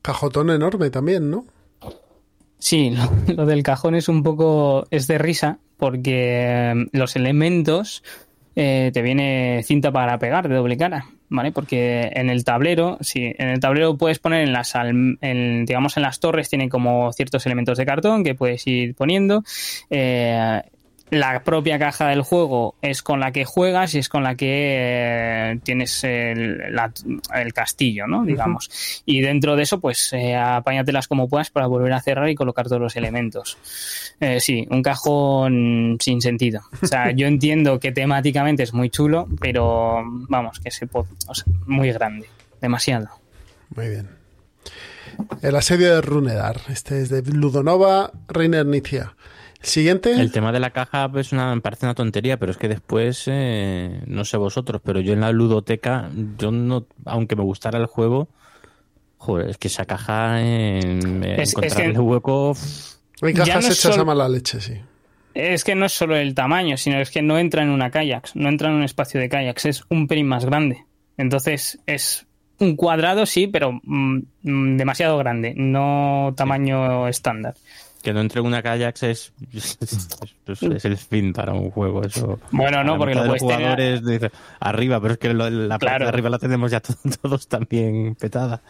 cajotón 0.02 0.51
enorme 0.51 0.90
también, 0.90 1.31
¿no? 1.31 1.47
Sí, 2.59 2.90
lo, 2.90 3.35
lo 3.35 3.47
del 3.47 3.62
cajón 3.62 3.94
es 3.94 4.09
un 4.09 4.23
poco, 4.23 4.86
es 4.90 5.06
de 5.06 5.18
risa, 5.18 5.59
porque 5.77 6.73
eh, 6.73 6.86
los 6.93 7.16
elementos 7.16 8.02
eh, 8.59 8.90
te 8.94 9.02
viene 9.02 9.62
cinta 9.64 9.93
para 9.93 10.18
pegar 10.18 10.48
de 10.48 10.55
doble 10.55 10.78
cara, 10.78 11.10
¿vale? 11.28 11.52
Porque 11.52 12.10
en 12.14 12.31
el 12.31 12.43
tablero, 12.43 12.97
sí, 13.02 13.35
en 13.36 13.48
el 13.48 13.60
tablero 13.60 13.98
puedes 13.98 14.18
poner 14.18 14.43
en 14.43 14.52
las, 14.55 14.74
en, 14.74 15.66
digamos, 15.66 15.98
en 15.98 16.02
las 16.02 16.20
torres 16.20 16.48
tiene 16.48 16.70
como 16.70 17.12
ciertos 17.12 17.44
elementos 17.44 17.77
de 17.77 17.85
cartón 17.85 18.24
que 18.24 18.35
puedes 18.35 18.66
ir 18.66 18.94
poniendo. 18.94 19.44
Eh, 19.90 20.62
la 21.11 21.45
propia 21.45 21.78
caja 21.78 22.09
del 22.09 22.23
juego 22.23 22.74
es 22.83 23.03
con 23.03 23.20
la 23.20 23.31
que 23.31 23.45
juegas 23.45 23.95
y 23.95 23.99
es 23.99 24.09
con 24.09 24.24
la 24.24 24.35
que 24.35 24.47
eh, 24.51 25.61
tienes 25.62 26.03
el, 26.05 26.74
la- 26.74 26.93
el 27.35 27.53
castillo, 27.53 28.07
¿no? 28.07 28.24
Digamos. 28.24 29.03
Y 29.07 29.20
dentro 29.20 29.55
de 29.57 29.62
eso, 29.62 29.81
pues 29.81 30.12
eh, 30.12 30.35
apáñatelas 30.35 31.07
como 31.09 31.28
puedas 31.28 31.51
para 31.51 31.66
volver 31.69 31.93
a 31.93 32.01
cerrar 32.01 32.28
y 32.28 32.35
colocar 32.35 32.66
todos 32.66 32.81
los 32.83 32.97
elementos. 32.97 33.57
Eh, 34.19 34.41
sí, 34.41 34.66
un 34.70 34.83
cajón 34.83 35.99
sin 36.01 36.20
sentido. 36.20 36.62
O 36.83 36.87
sea, 36.87 37.11
yo 37.15 37.27
entiendo 37.27 37.78
que 37.78 37.93
temáticamente 37.93 38.62
es 38.65 38.73
muy 38.74 38.91
chulo, 38.91 39.28
pero 39.41 40.03
vamos, 40.28 40.59
que 40.61 40.70
se 40.70 40.87
po- 40.87 41.07
o 41.28 41.35
sea, 41.35 41.45
muy 41.66 41.93
grande, 41.93 42.27
demasiado. 42.61 43.09
Muy 43.74 43.89
bien. 43.89 44.09
El 45.41 45.57
asedio 45.57 45.95
de 45.95 46.01
Runedar. 46.03 46.61
Este 46.69 47.01
es 47.01 47.09
de 47.09 47.23
Ludonova, 47.23 48.11
Reiner 48.28 48.66
Nicia. 48.66 49.15
El 49.66 49.70
siguiente. 49.72 50.12
El 50.12 50.30
tema 50.30 50.52
de 50.52 50.60
la 50.60 50.70
caja 50.70 51.10
pues, 51.10 51.32
una, 51.32 51.52
me 51.55 51.60
parece 51.60 51.86
una 51.86 51.94
tontería, 51.94 52.38
pero 52.38 52.52
es 52.52 52.56
que 52.59 52.68
después, 52.68 53.24
eh, 53.26 54.01
no 54.06 54.24
sé 54.24 54.36
vosotros, 54.36 54.80
pero 54.84 55.01
yo 55.01 55.12
en 55.12 55.20
la 55.20 55.32
ludoteca, 55.32 56.09
yo 56.38 56.52
no, 56.52 56.86
aunque 57.05 57.34
me 57.34 57.43
gustara 57.43 57.78
el 57.78 57.86
juego, 57.86 58.28
joder, 59.18 59.51
es 59.51 59.59
que 59.59 59.66
esa 59.68 59.84
caja, 59.84 60.36
eh, 60.40 61.36
Es- 61.38 61.55
que- 61.55 61.90
hueco, 61.98 62.56
Hay 63.22 63.34
cajas 63.34 63.55
no 63.64 63.66
hechas 63.72 63.78
solo- 63.78 64.02
a 64.02 64.05
mala 64.05 64.28
leche, 64.28 64.60
sí. 64.60 64.74
Es 65.34 65.64
que 65.64 65.74
no 65.74 65.84
es 65.86 65.93
solo 65.93 66.16
el 66.16 66.34
tamaño, 66.34 66.76
sino 66.76 66.98
es 67.01 67.10
que 67.10 67.20
no 67.20 67.36
entra 67.36 67.62
en 67.62 67.70
una 67.70 67.90
kayaks, 67.90 68.36
no 68.36 68.48
entra 68.48 68.68
en 68.68 68.76
un 68.76 68.84
espacio 68.84 69.20
de 69.20 69.28
kayaks, 69.28 69.66
es 69.66 69.84
un 69.90 70.06
pelín 70.06 70.28
más 70.28 70.44
grande. 70.44 70.84
Entonces 71.18 71.78
es 71.86 72.26
un 72.59 72.76
cuadrado, 72.76 73.26
sí, 73.26 73.47
pero 73.48 73.72
mm, 73.82 74.18
mm, 74.44 74.76
demasiado 74.76 75.18
grande, 75.18 75.52
no 75.56 76.32
tamaño 76.36 77.06
estándar. 77.09 77.55
Que 78.07 78.12
no 78.15 78.20
entre 78.20 78.41
en 78.41 78.47
una 78.47 78.62
kayak 78.62 79.03
es, 79.03 79.33
es, 79.53 79.78
es- 80.47 80.62
es 80.62 80.85
el 80.85 80.97
fin 80.97 81.33
para 81.33 81.53
un 81.53 81.70
juego. 81.73 82.03
Eso. 82.05 82.39
Bueno, 82.53 82.85
no, 82.85 82.97
porque 82.97 83.15
los 83.16 83.27
puedes 83.27 83.43
tener- 83.43 83.57
jugadores 83.57 84.05
dice, 84.07 84.31
arriba, 84.61 85.01
pero 85.01 85.15
es 85.15 85.19
que 85.19 85.35
lo- 85.35 85.51
la 85.51 85.74
parte 85.78 85.87
Claro. 85.87 86.05
de 86.05 86.09
arriba 86.11 86.31
la 86.31 86.39
tenemos 86.39 86.70
ya 86.70 86.81
to- 86.81 86.95
todos 87.20 87.49
también 87.49 88.15
petada. 88.15 88.62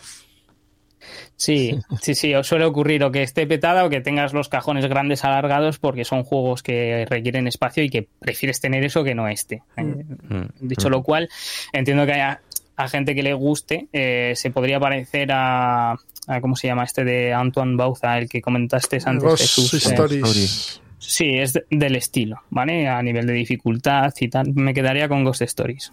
Sí, 1.36 1.78
sí, 2.00 2.14
sí, 2.14 2.34
os 2.34 2.46
suele 2.48 2.64
ocurrir 2.64 3.04
o 3.04 3.12
que 3.12 3.22
esté 3.22 3.46
petada 3.46 3.84
o 3.84 3.90
que 3.90 4.00
tengas 4.00 4.32
los 4.32 4.48
cajones 4.48 4.86
grandes 4.86 5.22
alargados 5.24 5.78
porque 5.78 6.04
son 6.04 6.24
juegos 6.24 6.62
que 6.62 7.04
requieren 7.08 7.46
espacio 7.46 7.84
y 7.84 7.90
que 7.90 8.08
prefieres 8.18 8.60
tener 8.60 8.82
eso 8.84 9.04
que 9.04 9.14
no 9.14 9.28
este. 9.28 9.62
Eh, 9.76 9.82
Mm. 9.84 10.46
Dicho 10.60 10.88
lo 10.88 11.02
cual, 11.02 11.28
entiendo 11.72 12.06
que 12.06 12.12
haya 12.14 12.40
a 12.76 12.88
gente 12.88 13.14
que 13.14 13.22
le 13.22 13.34
guste, 13.34 13.86
eh, 13.92 14.32
se 14.34 14.50
podría 14.50 14.80
parecer 14.80 15.30
a, 15.32 15.94
a- 16.26 16.40
¿cómo 16.40 16.56
se 16.56 16.66
llama 16.68 16.84
este 16.84 17.04
de 17.04 17.32
Antoine 17.32 17.76
Bauza, 17.76 18.18
el 18.18 18.28
que 18.28 18.40
comentaste 18.42 18.98
antes, 19.04 19.22
Ghost 19.24 19.42
Jesús? 19.42 19.74
Eh, 19.74 19.76
Stories. 19.88 20.80
Sí, 20.98 21.30
es 21.38 21.52
de- 21.52 21.64
del 21.70 21.96
estilo, 21.96 22.42
¿vale? 22.50 22.88
A 22.88 23.02
nivel 23.02 23.26
de 23.26 23.32
dificultad 23.34 24.12
y 24.20 24.28
tal, 24.28 24.52
me 24.54 24.72
quedaría 24.74 25.08
con 25.08 25.24
Ghost 25.24 25.42
Stories, 25.42 25.92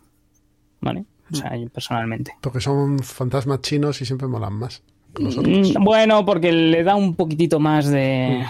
¿vale? 0.81 1.05
o 1.31 1.35
sea, 1.35 1.55
yo 1.55 1.68
personalmente. 1.69 2.34
Porque 2.41 2.60
son 2.60 2.99
fantasmas 2.99 3.61
chinos 3.61 3.99
y 4.01 4.05
siempre 4.05 4.27
molan 4.27 4.53
más. 4.53 4.84
Mm, 5.18 5.84
Bueno, 5.84 6.26
porque 6.26 6.51
le 6.51 6.84
da 6.84 6.95
un 6.95 7.15
poquitito 7.15 7.60
más 7.60 7.88
de, 7.88 8.45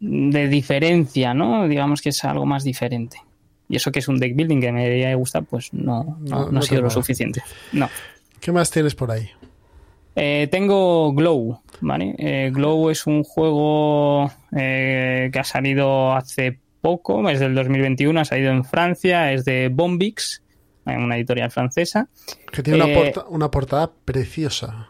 Mm. 0.00 0.30
de 0.30 0.48
diferencia, 0.48 1.34
¿no? 1.34 1.66
Digamos 1.66 2.00
que 2.00 2.10
es 2.10 2.24
algo 2.24 2.46
más 2.46 2.62
diferente. 2.64 3.18
Y 3.68 3.76
eso 3.76 3.90
que 3.90 3.98
es 3.98 4.08
un 4.08 4.18
deck 4.18 4.36
building 4.36 4.60
que 4.60 4.70
me 4.72 4.84
debería 4.84 5.08
de 5.08 5.14
gustar, 5.16 5.44
pues 5.44 5.72
no, 5.72 6.16
no, 6.20 6.50
No, 6.50 6.58
ha 6.60 6.62
sido 6.62 6.80
lo 6.82 6.90
suficiente. 6.90 7.42
No. 7.72 7.88
¿Qué 8.40 8.52
más 8.52 8.70
tienes 8.70 8.94
por 8.94 9.10
ahí? 9.10 9.28
Eh, 10.16 10.48
tengo 10.50 11.12
Glow, 11.12 11.60
¿vale? 11.80 12.14
Eh, 12.18 12.50
Glow 12.52 12.90
es 12.90 13.06
un 13.06 13.22
juego 13.22 14.30
eh, 14.56 15.30
que 15.32 15.38
ha 15.38 15.44
salido 15.44 16.12
hace 16.12 16.58
poco, 16.80 17.28
es 17.28 17.38
del 17.40 17.54
2021, 17.54 18.20
ha 18.20 18.24
salido 18.24 18.50
en 18.52 18.64
Francia, 18.64 19.32
es 19.32 19.44
de 19.44 19.68
Bombix, 19.68 20.42
eh, 20.86 20.96
una 20.96 21.16
editorial 21.16 21.50
francesa. 21.50 22.08
Que 22.52 22.62
tiene 22.62 22.82
una, 22.82 22.92
Eh, 22.92 22.94
porta- 23.12 23.28
una 23.28 23.50
portada 23.50 23.90
preciosa. 24.04 24.88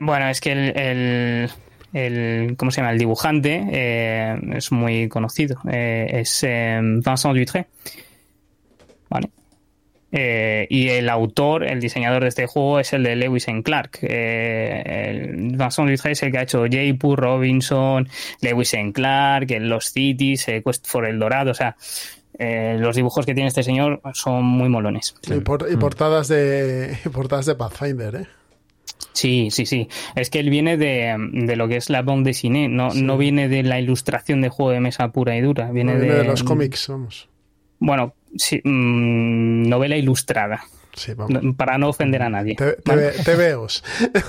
Bueno, 0.00 0.28
es 0.30 0.40
que 0.40 0.52
el, 0.52 0.78
el, 0.78 1.50
el- 1.92 2.56
¿cómo 2.56 2.70
se 2.70 2.80
llama? 2.80 2.92
El 2.92 2.98
dibujante 2.98 3.62
eh, 3.70 4.36
es 4.54 4.72
muy 4.72 5.08
conocido. 5.10 5.58
Eh, 5.70 6.06
es 6.20 6.42
eh, 6.44 6.80
Vincent 6.82 7.36
Dutré. 7.36 7.66
Vale. 9.10 9.28
Eh, 10.16 10.68
y 10.70 10.90
el 10.90 11.08
autor, 11.08 11.64
el 11.64 11.80
diseñador 11.80 12.22
de 12.22 12.28
este 12.28 12.46
juego 12.46 12.78
es 12.78 12.92
el 12.92 13.02
de 13.02 13.16
Lewis 13.16 13.48
and 13.48 13.64
Clark. 13.64 13.98
Eh, 14.02 15.08
el 15.10 15.36
Vincent 15.56 15.88
Dutré 15.90 16.12
es 16.12 16.22
el 16.22 16.30
que 16.30 16.38
ha 16.38 16.42
hecho 16.42 16.64
Jaipur, 16.70 17.18
Robinson, 17.18 18.08
Lewis 18.40 18.74
and 18.74 18.92
Clark, 18.94 19.48
Los 19.58 19.90
Cities, 19.92 20.46
eh, 20.48 20.62
Quest 20.64 20.86
for 20.86 21.04
el 21.04 21.18
Dorado. 21.18 21.50
O 21.50 21.54
sea, 21.54 21.74
eh, 22.38 22.76
los 22.78 22.94
dibujos 22.94 23.26
que 23.26 23.34
tiene 23.34 23.48
este 23.48 23.64
señor 23.64 24.00
son 24.12 24.44
muy 24.44 24.68
molones. 24.68 25.16
Y, 25.28 25.40
por- 25.40 25.66
y 25.68 25.76
portadas 25.76 26.28
de 26.28 26.96
y 27.04 27.08
portadas 27.10 27.46
de 27.46 27.56
Pathfinder, 27.56 28.14
¿eh? 28.14 28.26
Sí, 29.12 29.48
sí, 29.50 29.66
sí. 29.66 29.88
Es 30.14 30.30
que 30.30 30.38
él 30.40 30.50
viene 30.50 30.76
de, 30.76 31.14
de 31.32 31.56
lo 31.56 31.66
que 31.68 31.76
es 31.76 31.90
la 31.90 32.02
bande 32.02 32.30
dessinée, 32.30 32.68
no, 32.68 32.90
no 32.94 33.16
viene 33.18 33.48
de 33.48 33.62
la 33.64 33.80
ilustración 33.80 34.40
de 34.42 34.48
juego 34.48 34.70
de 34.72 34.80
mesa 34.80 35.08
pura 35.12 35.36
y 35.36 35.40
dura. 35.40 35.70
Viene, 35.72 35.94
Viene 35.96 36.12
de, 36.14 36.18
de 36.20 36.24
los 36.24 36.42
cómics, 36.44 36.86
vamos. 36.88 37.28
Bueno, 37.84 38.14
sí, 38.36 38.60
mm, 38.64 39.68
novela 39.68 39.96
ilustrada. 39.96 40.64
Sí, 40.94 41.12
vamos. 41.12 41.42
No- 41.42 41.54
Para 41.54 41.76
no 41.76 41.88
ofender 41.90 42.22
a 42.22 42.30
nadie. 42.30 42.54
Te, 42.56 42.72
te, 42.72 42.82
¿vale? 42.90 43.02
ve- 43.02 43.12
te 43.24 43.34
veos. 43.36 43.84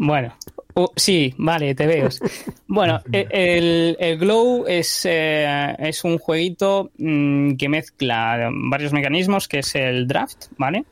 Bueno, 0.00 0.32
sí, 0.94 1.34
vale, 1.38 1.74
te 1.74 1.84
veo. 1.88 2.08
Bueno, 2.68 3.00
e- 3.12 3.26
el, 3.32 3.96
el 3.98 4.16
Glow 4.18 4.64
es, 4.68 5.04
eh, 5.10 5.74
es 5.76 6.04
un 6.04 6.18
jueguito 6.18 6.92
mm, 6.98 7.56
que 7.56 7.68
mezcla 7.68 8.48
varios 8.52 8.92
mecanismos, 8.92 9.48
que 9.48 9.58
es 9.58 9.74
el 9.74 10.06
draft, 10.06 10.46
¿vale? 10.56 10.84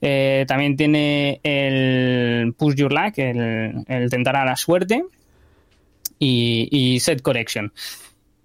Eh, 0.00 0.44
también 0.46 0.76
tiene 0.76 1.40
el 1.42 2.54
Push 2.56 2.76
Your 2.76 2.92
Luck, 2.92 3.18
el, 3.18 3.84
el 3.88 4.08
tentar 4.10 4.36
a 4.36 4.44
la 4.44 4.54
suerte, 4.54 5.02
y, 6.20 6.68
y 6.70 7.00
Set 7.00 7.20
Correction. 7.20 7.72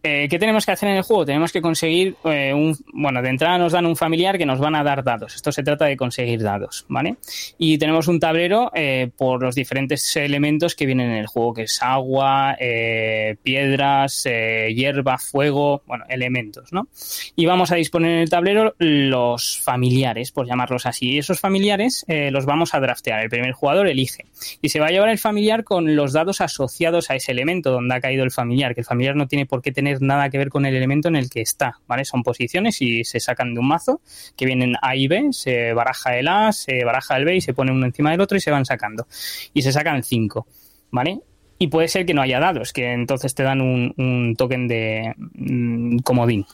Eh, 0.03 0.27
¿Qué 0.29 0.37
tenemos 0.37 0.65
que 0.65 0.71
hacer 0.71 0.89
en 0.89 0.95
el 0.97 1.01
juego? 1.01 1.25
Tenemos 1.25 1.51
que 1.51 1.61
conseguir 1.61 2.15
eh, 2.23 2.53
un. 2.53 2.77
Bueno, 2.93 3.21
de 3.21 3.29
entrada 3.29 3.57
nos 3.57 3.73
dan 3.73 3.85
un 3.85 3.95
familiar 3.95 4.37
que 4.37 4.45
nos 4.45 4.59
van 4.59 4.75
a 4.75 4.83
dar 4.83 5.03
dados. 5.03 5.35
Esto 5.35 5.51
se 5.51 5.63
trata 5.63 5.85
de 5.85 5.97
conseguir 5.97 6.41
dados, 6.41 6.85
¿vale? 6.87 7.17
Y 7.57 7.77
tenemos 7.77 8.07
un 8.07 8.19
tablero 8.19 8.71
eh, 8.75 9.09
por 9.17 9.41
los 9.41 9.55
diferentes 9.55 10.15
elementos 10.15 10.75
que 10.75 10.85
vienen 10.85 11.09
en 11.09 11.17
el 11.17 11.27
juego, 11.27 11.55
que 11.55 11.63
es 11.63 11.81
agua, 11.81 12.55
eh, 12.59 13.37
piedras, 13.41 14.23
eh, 14.25 14.71
hierba, 14.75 15.17
fuego, 15.17 15.81
bueno, 15.87 16.05
elementos, 16.09 16.71
¿no? 16.71 16.87
Y 17.35 17.45
vamos 17.47 17.71
a 17.71 17.75
disponer 17.75 18.11
en 18.11 18.19
el 18.19 18.29
tablero 18.29 18.75
los 18.77 19.59
familiares, 19.59 20.31
por 20.31 20.47
llamarlos 20.47 20.85
así. 20.85 21.13
Y 21.13 21.17
esos 21.17 21.39
familiares 21.39 22.05
los 22.07 22.45
vamos 22.45 22.73
a 22.73 22.79
draftear. 22.79 23.23
El 23.23 23.29
primer 23.29 23.53
jugador 23.53 23.87
elige. 23.87 24.25
Y 24.61 24.69
se 24.69 24.79
va 24.79 24.87
a 24.87 24.89
llevar 24.89 25.09
el 25.09 25.17
familiar 25.17 25.63
con 25.63 25.95
los 25.95 26.13
dados 26.13 26.41
asociados 26.41 27.09
a 27.09 27.15
ese 27.15 27.31
elemento 27.31 27.71
donde 27.71 27.95
ha 27.95 28.01
caído 28.01 28.23
el 28.23 28.31
familiar, 28.31 28.73
que 28.73 28.81
el 28.81 28.85
familiar 28.85 29.15
no 29.15 29.27
tiene 29.27 29.45
por 29.45 29.61
qué 29.61 29.71
tener 29.71 29.86
nada 29.99 30.29
que 30.29 30.37
ver 30.37 30.49
con 30.49 30.65
el 30.65 30.75
elemento 30.75 31.07
en 31.07 31.15
el 31.15 31.29
que 31.29 31.41
está, 31.41 31.79
¿vale? 31.87 32.05
Son 32.05 32.23
posiciones 32.23 32.81
y 32.81 33.03
se 33.03 33.19
sacan 33.19 33.53
de 33.53 33.59
un 33.59 33.67
mazo 33.67 34.01
que 34.35 34.45
vienen 34.45 34.75
A 34.81 34.95
y 34.95 35.07
B, 35.07 35.27
se 35.31 35.73
baraja 35.73 36.17
el 36.17 36.27
A, 36.27 36.51
se 36.51 36.83
baraja 36.83 37.17
el 37.17 37.25
B 37.25 37.35
y 37.35 37.41
se 37.41 37.53
pone 37.53 37.71
uno 37.71 37.85
encima 37.85 38.11
del 38.11 38.21
otro 38.21 38.37
y 38.37 38.41
se 38.41 38.51
van 38.51 38.65
sacando. 38.65 39.07
Y 39.53 39.61
se 39.61 39.71
sacan 39.71 40.03
cinco, 40.03 40.47
¿vale? 40.91 41.19
Y 41.59 41.67
puede 41.67 41.87
ser 41.87 42.05
que 42.05 42.13
no 42.13 42.21
haya 42.21 42.39
dados, 42.39 42.71
que 42.71 42.93
entonces 42.93 43.33
te 43.33 43.43
dan 43.43 43.61
un, 43.61 44.35
token 44.37 44.67
de 44.67 45.13
mm, 45.17 45.99
comodín. 45.99 46.45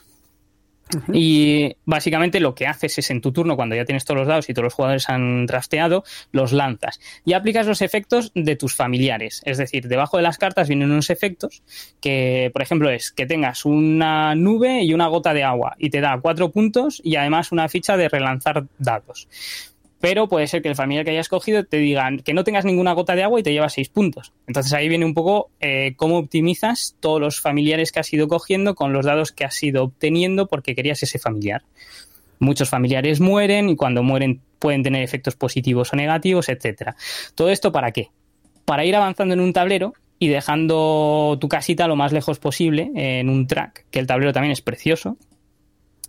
Y 1.11 1.75
básicamente 1.85 2.39
lo 2.39 2.55
que 2.55 2.67
haces 2.67 2.97
es 2.97 3.09
en 3.11 3.21
tu 3.21 3.31
turno, 3.31 3.55
cuando 3.55 3.75
ya 3.75 3.85
tienes 3.85 4.05
todos 4.05 4.19
los 4.19 4.27
dados 4.27 4.49
y 4.49 4.53
todos 4.53 4.65
los 4.65 4.73
jugadores 4.73 5.09
han 5.09 5.45
drafteado, 5.45 6.03
los 6.31 6.51
lanzas 6.51 6.99
y 7.25 7.33
aplicas 7.33 7.67
los 7.67 7.81
efectos 7.81 8.31
de 8.35 8.55
tus 8.55 8.75
familiares. 8.75 9.41
Es 9.45 9.57
decir, 9.57 9.87
debajo 9.87 10.17
de 10.17 10.23
las 10.23 10.37
cartas 10.37 10.67
vienen 10.67 10.91
unos 10.91 11.09
efectos 11.09 11.63
que, 12.01 12.49
por 12.53 12.61
ejemplo, 12.61 12.89
es 12.89 13.11
que 13.11 13.25
tengas 13.25 13.65
una 13.65 14.35
nube 14.35 14.83
y 14.83 14.93
una 14.93 15.07
gota 15.07 15.33
de 15.33 15.43
agua 15.43 15.75
y 15.77 15.89
te 15.89 16.01
da 16.01 16.19
cuatro 16.21 16.51
puntos 16.51 17.01
y 17.03 17.15
además 17.15 17.51
una 17.51 17.69
ficha 17.69 17.97
de 17.97 18.09
relanzar 18.09 18.65
dados. 18.77 19.27
Pero 20.03 20.27
puede 20.27 20.47
ser 20.47 20.61
que 20.61 20.67
el 20.67 20.75
familiar 20.75 21.05
que 21.05 21.11
hayas 21.11 21.29
cogido 21.29 21.63
te 21.63 21.77
digan 21.77 22.19
que 22.19 22.33
no 22.33 22.43
tengas 22.43 22.65
ninguna 22.65 22.91
gota 22.91 23.15
de 23.15 23.23
agua 23.23 23.39
y 23.39 23.43
te 23.43 23.53
llevas 23.53 23.71
seis 23.71 23.87
puntos. 23.87 24.33
Entonces 24.47 24.73
ahí 24.73 24.89
viene 24.89 25.05
un 25.05 25.13
poco 25.13 25.49
eh, 25.61 25.93
cómo 25.95 26.17
optimizas 26.17 26.97
todos 26.99 27.21
los 27.21 27.39
familiares 27.39 27.93
que 27.93 28.01
has 28.01 28.11
ido 28.11 28.27
cogiendo 28.27 28.75
con 28.75 28.91
los 28.91 29.05
dados 29.05 29.31
que 29.31 29.45
has 29.45 29.63
ido 29.63 29.81
obteniendo 29.81 30.47
porque 30.47 30.75
querías 30.75 31.01
ese 31.03 31.19
familiar. 31.19 31.61
Muchos 32.39 32.69
familiares 32.69 33.21
mueren 33.21 33.69
y 33.69 33.77
cuando 33.77 34.03
mueren 34.03 34.41
pueden 34.59 34.83
tener 34.83 35.03
efectos 35.03 35.37
positivos 35.37 35.93
o 35.93 35.95
negativos, 35.95 36.49
etcétera. 36.49 36.97
¿Todo 37.33 37.49
esto 37.49 37.71
para 37.71 37.91
qué? 37.91 38.09
Para 38.65 38.83
ir 38.83 38.97
avanzando 38.97 39.33
en 39.35 39.39
un 39.39 39.53
tablero 39.53 39.93
y 40.19 40.27
dejando 40.27 41.37
tu 41.39 41.47
casita 41.47 41.87
lo 41.87 41.95
más 41.95 42.11
lejos 42.11 42.39
posible 42.39 42.91
en 42.93 43.29
un 43.29 43.47
track, 43.47 43.85
que 43.89 43.99
el 43.99 44.07
tablero 44.07 44.33
también 44.33 44.51
es 44.51 44.61
precioso, 44.61 45.15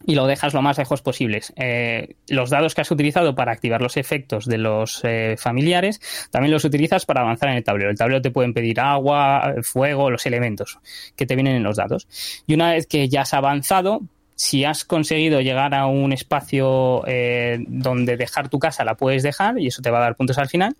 y 0.07 0.15
lo 0.15 0.27
dejas 0.27 0.55
lo 0.55 0.63
más 0.63 0.79
lejos 0.79 1.03
posibles. 1.03 1.53
Eh, 1.57 2.17
los 2.29 2.51
dados 2.51 2.75
que 2.75 2.81
has 2.81 2.91
utilizado 2.91 3.35
para 3.35 3.53
activar 3.53 3.81
los 3.81 3.97
efectos 3.97 4.47
de 4.47 4.59
los 4.59 5.01
eh, 5.05 5.37
familiares 5.39 6.01
también 6.31 6.53
los 6.53 6.65
utilizas 6.65 7.07
para 7.07 7.23
avanzar 7.23 7.51
en 7.51 7.57
el 7.57 7.65
tablero. 7.65 7.91
El 7.91 7.97
tablero 7.97 8.23
te 8.23 8.31
pueden 8.31 8.55
pedir 8.55 8.81
agua, 8.81 9.55
fuego, 9.63 10.11
los 10.11 10.27
elementos 10.27 10.79
que 11.17 11.27
te 11.27 11.35
vienen 11.35 11.57
en 11.57 11.63
los 11.63 11.77
dados. 11.77 12.07
Y 12.47 12.55
una 12.55 12.73
vez 12.73 12.87
que 12.87 13.09
ya 13.09 13.23
has 13.23 13.35
avanzado, 13.35 14.03
si 14.37 14.65
has 14.65 14.85
conseguido 14.85 15.41
llegar 15.41 15.75
a 15.75 15.87
un 15.87 16.13
espacio 16.13 17.05
eh, 17.07 17.59
donde 17.67 18.17
dejar 18.17 18.49
tu 18.49 18.59
casa, 18.59 18.85
la 18.85 18.97
puedes 18.97 19.23
dejar 19.23 19.59
y 19.59 19.69
eso 19.69 19.81
te 19.81 19.91
va 19.91 19.99
a 19.99 20.03
dar 20.03 20.17
puntos 20.17 20.39
al 20.39 20.49
final. 20.49 20.77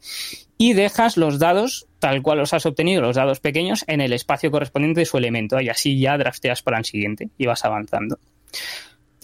Y 0.59 0.73
dejas 0.73 1.17
los 1.17 1.39
dados, 1.39 1.87
tal 1.99 2.23
cual 2.23 2.39
los 2.39 2.53
has 2.53 2.67
obtenido, 2.67 3.03
los 3.03 3.17
dados 3.17 3.41
pequeños, 3.41 3.85
en 3.87 4.01
el 4.01 4.13
espacio 4.13 4.51
correspondiente 4.51 5.01
de 5.01 5.07
su 5.07 5.19
elemento. 5.19 5.61
Y 5.61 5.69
así 5.69 5.99
ya 5.99 6.19
drafteas 6.19 6.63
para 6.63 6.79
el 6.79 6.85
siguiente 6.85 7.31
y 7.39 7.47
vas 7.47 7.65
avanzando. 7.65 8.19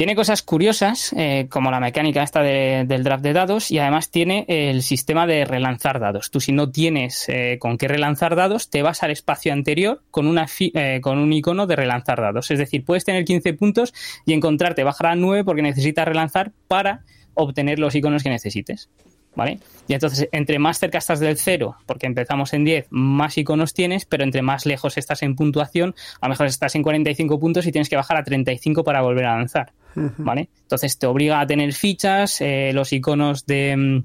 Tiene 0.01 0.17
cosas 0.17 0.41
curiosas, 0.41 1.13
eh, 1.15 1.47
como 1.51 1.71
la 1.71 1.79
mecánica 1.79 2.23
esta 2.23 2.41
de- 2.41 2.87
del 2.89 3.05
draft 3.05 3.23
de 3.23 3.35
dados, 3.35 3.71
y 3.71 3.81
además 3.81 4.11
tiene 4.11 4.47
el 4.49 4.83
sistema 4.83 5.27
de 5.27 5.45
relanzar 5.45 6.01
dados. 6.01 6.31
Tú 6.31 6.41
si 6.41 6.53
no 6.53 6.71
tienes 6.71 7.29
eh, 7.29 7.59
con 7.61 7.77
qué 7.77 7.87
relanzar 7.87 8.35
dados, 8.35 8.71
te 8.71 8.81
vas 8.81 9.03
al 9.03 9.11
espacio 9.11 9.53
anterior 9.53 10.01
con, 10.11 10.35
eh, 10.59 11.01
con 11.03 11.19
un 11.19 11.31
icono 11.35 11.67
de 11.67 11.77
relanzar 11.77 12.19
dados. 12.19 12.51
Es 12.51 12.59
decir, 12.59 12.83
puedes 12.83 13.05
tener 13.05 13.27
15 13.27 13.53
puntos 13.53 13.93
y 14.25 14.33
encontrarte 14.33 14.85
bajar 14.85 15.09
a 15.09 15.17
9 15.17 15.45
porque 15.45 15.61
necesitas 15.61 16.09
relanzar 16.09 16.53
para 16.67 17.03
obtener 17.35 17.79
los 17.79 17.95
iconos 17.95 18.23
que 18.23 18.31
necesites. 18.31 18.89
¿Vale? 19.35 19.61
Y 19.87 19.95
entonces, 19.95 20.29
entre 20.33 20.59
más 20.59 20.79
cerca 20.79 20.99
estás 20.99 21.21
del 21.21 21.37
cero, 21.37 21.77
porque 21.87 22.07
empezamos 22.07 22.53
en 22.53 22.65
10, 22.65 22.87
más 22.91 23.39
iconos 23.39 23.75
tienes, 23.75 24.05
pero 24.05 24.25
entre 24.25 24.43
más 24.43 24.67
lejos 24.67 24.99
estás 24.99 25.23
en 25.23 25.37
puntuación, 25.37 25.95
a 26.21 26.27
lo 26.27 26.31
mejor 26.31 26.47
estás 26.47 26.75
en 26.75 26.83
45 26.83 27.39
puntos 27.39 27.67
y 27.67 27.73
tienes 27.73 27.89
que 27.89 27.97
bajar 27.97 28.17
a 28.17 28.25
35 28.25 28.83
para 28.83 29.03
volver 29.03 29.27
a 29.27 29.35
avanzar. 29.35 29.73
¿Vale? 29.95 30.49
Entonces 30.63 30.99
te 30.99 31.07
obliga 31.07 31.41
a 31.41 31.47
tener 31.47 31.73
fichas, 31.73 32.41
eh, 32.41 32.71
los 32.73 32.93
iconos 32.93 33.45
de, 33.47 33.77
mm, 33.77 34.03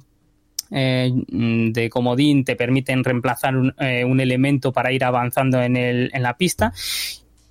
eh, 0.71 1.11
de 1.71 1.89
comodín 1.89 2.43
te 2.43 2.55
permiten 2.55 3.03
reemplazar 3.03 3.55
un, 3.55 3.73
eh, 3.79 4.03
un 4.03 4.19
elemento 4.19 4.71
para 4.71 4.91
ir 4.91 5.03
avanzando 5.03 5.61
en, 5.61 5.77
el, 5.77 6.09
en 6.13 6.23
la 6.23 6.35
pista. 6.37 6.73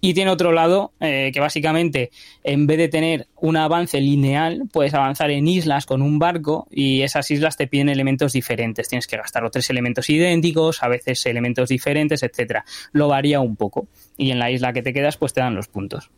Y 0.05 0.13
tiene 0.13 0.31
otro 0.31 0.53
lado 0.53 0.93
eh, 1.01 1.31
que 1.33 1.41
básicamente 1.41 2.11
en 2.43 2.67
vez 2.67 2.77
de 2.77 2.89
tener 2.89 3.27
un 3.37 3.57
avance 3.57 3.99
lineal, 4.03 4.65
puedes 4.71 4.93
avanzar 4.93 5.31
en 5.31 5.49
islas 5.49 5.87
con 5.87 6.03
un 6.03 6.19
barco 6.19 6.69
y 6.71 7.01
esas 7.01 7.31
islas 7.31 7.57
te 7.57 7.69
piden 7.69 7.89
elementos 7.89 8.35
diferentes. 8.35 8.87
Tienes 8.87 9.07
que 9.07 9.17
gastar 9.17 9.45
o 9.45 9.51
tres 9.51 9.71
elementos 9.71 10.11
idénticos, 10.11 10.83
a 10.83 10.89
veces 10.89 11.25
elementos 11.25 11.71
diferentes, 11.71 12.23
etcétera. 12.23 12.67
Lo 12.93 13.09
varía 13.09 13.41
un 13.41 13.57
poco. 13.57 13.89
Y 14.19 14.31
en 14.31 14.41
la 14.41 14.51
isla 14.51 14.75
que 14.75 14.83
te 14.83 14.93
quedas, 14.93 15.17
pues 15.17 15.33
te 15.33 15.41
dan 15.41 15.55
los 15.55 15.69
puntos. 15.69 16.11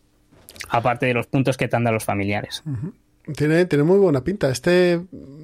Aparte 0.68 1.06
de 1.06 1.14
los 1.14 1.28
puntos 1.28 1.56
que 1.56 1.68
te 1.68 1.76
dado 1.76 1.92
los 1.92 2.04
familiares. 2.04 2.64
Tiene, 3.34 3.64
tiene 3.66 3.82
muy 3.82 3.98
buena 3.98 4.22
pinta. 4.22 4.48
¿Este 4.50 5.00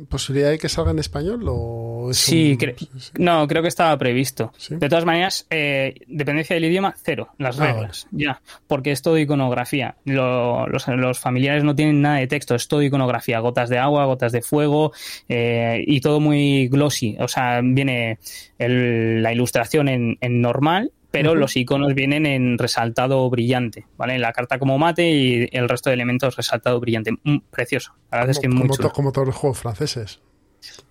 posibilidad 0.09 0.51
de 0.51 0.59
que 0.59 0.69
salga 0.69 0.91
en 0.91 0.99
español 0.99 1.43
o 1.49 2.09
es 2.11 2.19
Sí, 2.19 2.53
un- 2.53 2.59
cre- 2.59 2.89
no, 3.19 3.49
creo 3.49 3.63
que 3.63 3.69
estaba 3.69 3.97
previsto. 3.99 4.53
Sí. 4.59 4.77
De 4.77 4.89
todas 4.89 5.05
maneras, 5.05 5.47
eh, 5.51 5.95
dependencia 6.07 6.55
del 6.55 6.67
idioma, 6.67 6.95
cero, 7.03 7.29
las 7.39 7.59
Ah, 7.59 7.73
reglas, 7.73 8.07
ya, 8.11 8.41
porque 8.67 8.93
es 8.93 9.01
todo 9.03 9.19
iconografía. 9.19 9.97
Lo- 10.05 10.67
los, 10.69 10.87
los 10.89 11.19
familiares 11.19 11.65
no 11.65 11.75
tienen 11.75 12.03
nada 12.03 12.17
de 12.17 12.27
texto, 12.27 12.55
es 12.55 12.69
todo 12.69 12.83
iconografía, 12.83 13.39
gotas 13.41 13.69
de 13.71 13.79
agua, 13.79 14.05
gotas 14.05 14.33
de 14.33 14.43
fuego 14.43 14.93
eh, 15.29 15.83
y 15.87 16.01
todo 16.01 16.21
muy 16.21 16.69
glossy. 16.69 17.17
O 17.19 17.27
sea, 17.29 17.61
viene 17.65 18.19
el- 18.59 19.23
la 19.23 19.33
ilustración 19.33 19.89
en, 19.89 20.19
en 20.21 20.41
normal, 20.41 20.93
pero 21.13 21.35
los 21.37 21.57
iconos 21.57 21.95
vienen 21.95 22.27
en 22.27 22.59
resaltado 22.59 23.29
brillante, 23.31 23.87
¿vale? 23.97 24.19
La 24.19 24.33
carta 24.33 24.59
como 24.59 24.79
mate 24.79 25.09
y 25.11 25.49
el 25.53 25.69
resto 25.69 25.91
de 25.91 25.95
elementos 25.95 26.35
resaltado 26.37 26.81
brillante. 26.81 27.13
Mm, 27.23 27.39
precioso, 27.51 27.95
la 28.11 28.19
verdad 28.19 28.31
es 28.31 28.39
que 28.41 28.49
como, 28.49 28.59
muy 28.61 28.69
como 28.69 28.77
chulo. 28.77 28.89
to- 28.89 28.95
como 28.95 29.13
todos 29.13 29.27
los 29.29 29.37
juegos 29.37 29.59
franceses. 29.59 30.21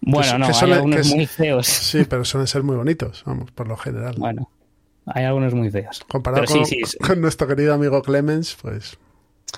Bueno, 0.02 0.34
que 0.34 0.38
no, 0.39 0.45
hay 0.48 0.53
suele- 0.53 0.76
algunos 0.76 1.10
que 1.10 1.15
muy 1.15 1.26
feos. 1.26 1.68
Sí, 1.91 2.06
pero 2.07 2.23
suelen 2.23 2.48
ser 2.48 2.64
muy 2.64 2.76
bonitos, 2.77 3.23
vamos, 3.26 3.52
por 3.52 3.68
lo 3.68 3.76
general. 3.77 4.15
Bueno, 4.18 4.49
hay 5.07 5.26
algunos 5.26 5.53
muy 5.53 5.69
feos. 5.72 6.02
Comparado 6.10 6.45
con, 6.45 6.65
sí, 6.65 6.80
sí, 6.85 6.98
con 6.99 7.19
nuestro 7.22 7.48
querido 7.48 7.73
amigo 7.73 8.02
Clemens, 8.02 8.57
pues 8.61 8.98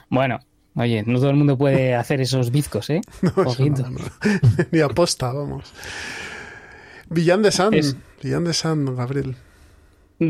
Bueno, 0.09 0.39
oye, 0.75 1.03
no 1.05 1.19
todo 1.19 1.29
el 1.31 1.35
mundo 1.35 1.57
puede 1.57 1.93
hacer 1.95 2.21
esos 2.21 2.51
bizcos, 2.51 2.89
¿eh? 2.89 3.01
no, 3.21 3.31
no, 3.35 3.89
no. 3.89 3.99
ni 4.71 4.79
aposta, 4.79 5.31
vamos. 5.33 5.73
Villan 7.09 7.41
de 7.41 7.51
San, 7.51 7.73
Es- 7.73 7.95
Villan 8.21 8.43
de 8.45 8.53
San, 8.53 8.95
Gabriel. 8.95 9.35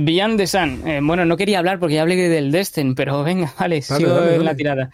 Beyond 0.02 0.38
the 0.38 0.48
Sun. 0.48 0.88
Eh, 0.88 1.00
bueno, 1.02 1.26
no 1.26 1.38
quería 1.38 1.60
hablar 1.60 1.80
porque 1.80 1.96
ya 1.96 2.02
hablé 2.02 2.16
del 2.16 2.52
Destin, 2.52 2.96
pero 2.96 3.24
venga, 3.26 3.54
vale, 3.60 3.82
sigo 3.82 4.14
dale, 4.14 4.26
en 4.26 4.32
dale. 4.32 4.44
la 4.44 4.56
tirada. 4.56 4.90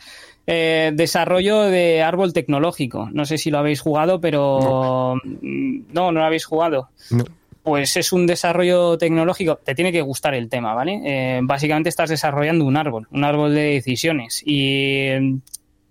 Eh, 0.51 0.91
desarrollo 0.95 1.61
de 1.63 2.01
árbol 2.01 2.33
tecnológico. 2.33 3.07
No 3.11 3.23
sé 3.25 3.37
si 3.37 3.51
lo 3.51 3.59
habéis 3.59 3.81
jugado, 3.81 4.19
pero 4.19 5.15
mm, 5.23 5.93
no, 5.93 6.11
no, 6.11 6.19
lo 6.19 6.23
habéis 6.23 6.45
jugado. 6.45 6.89
No. 7.11 7.23
Pues 7.61 7.95
es 7.97 8.11
un 8.11 8.25
desarrollo 8.25 8.97
tecnológico. 8.97 9.57
Te 9.57 9.75
tiene 9.75 9.91
que 9.91 10.01
gustar 10.01 10.33
el 10.33 10.49
tema, 10.49 10.73
¿vale? 10.73 11.01
Eh, 11.05 11.39
básicamente 11.43 11.89
estás 11.89 12.09
desarrollando 12.09 12.65
un 12.65 12.77
árbol, 12.77 13.07
un 13.11 13.23
árbol 13.23 13.53
de 13.53 13.73
decisiones. 13.75 14.41
Y 14.43 14.63
eh, 14.63 15.35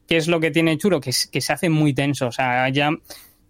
¿qué 0.09 0.17
es 0.17 0.27
lo 0.27 0.41
que 0.41 0.51
tiene 0.51 0.77
chulo? 0.77 1.01
Que, 1.01 1.13
que 1.31 1.41
se 1.41 1.53
hace 1.53 1.69
muy 1.69 1.95
tenso. 1.95 2.27
O 2.27 2.33
sea, 2.33 2.69
ya 2.71 2.91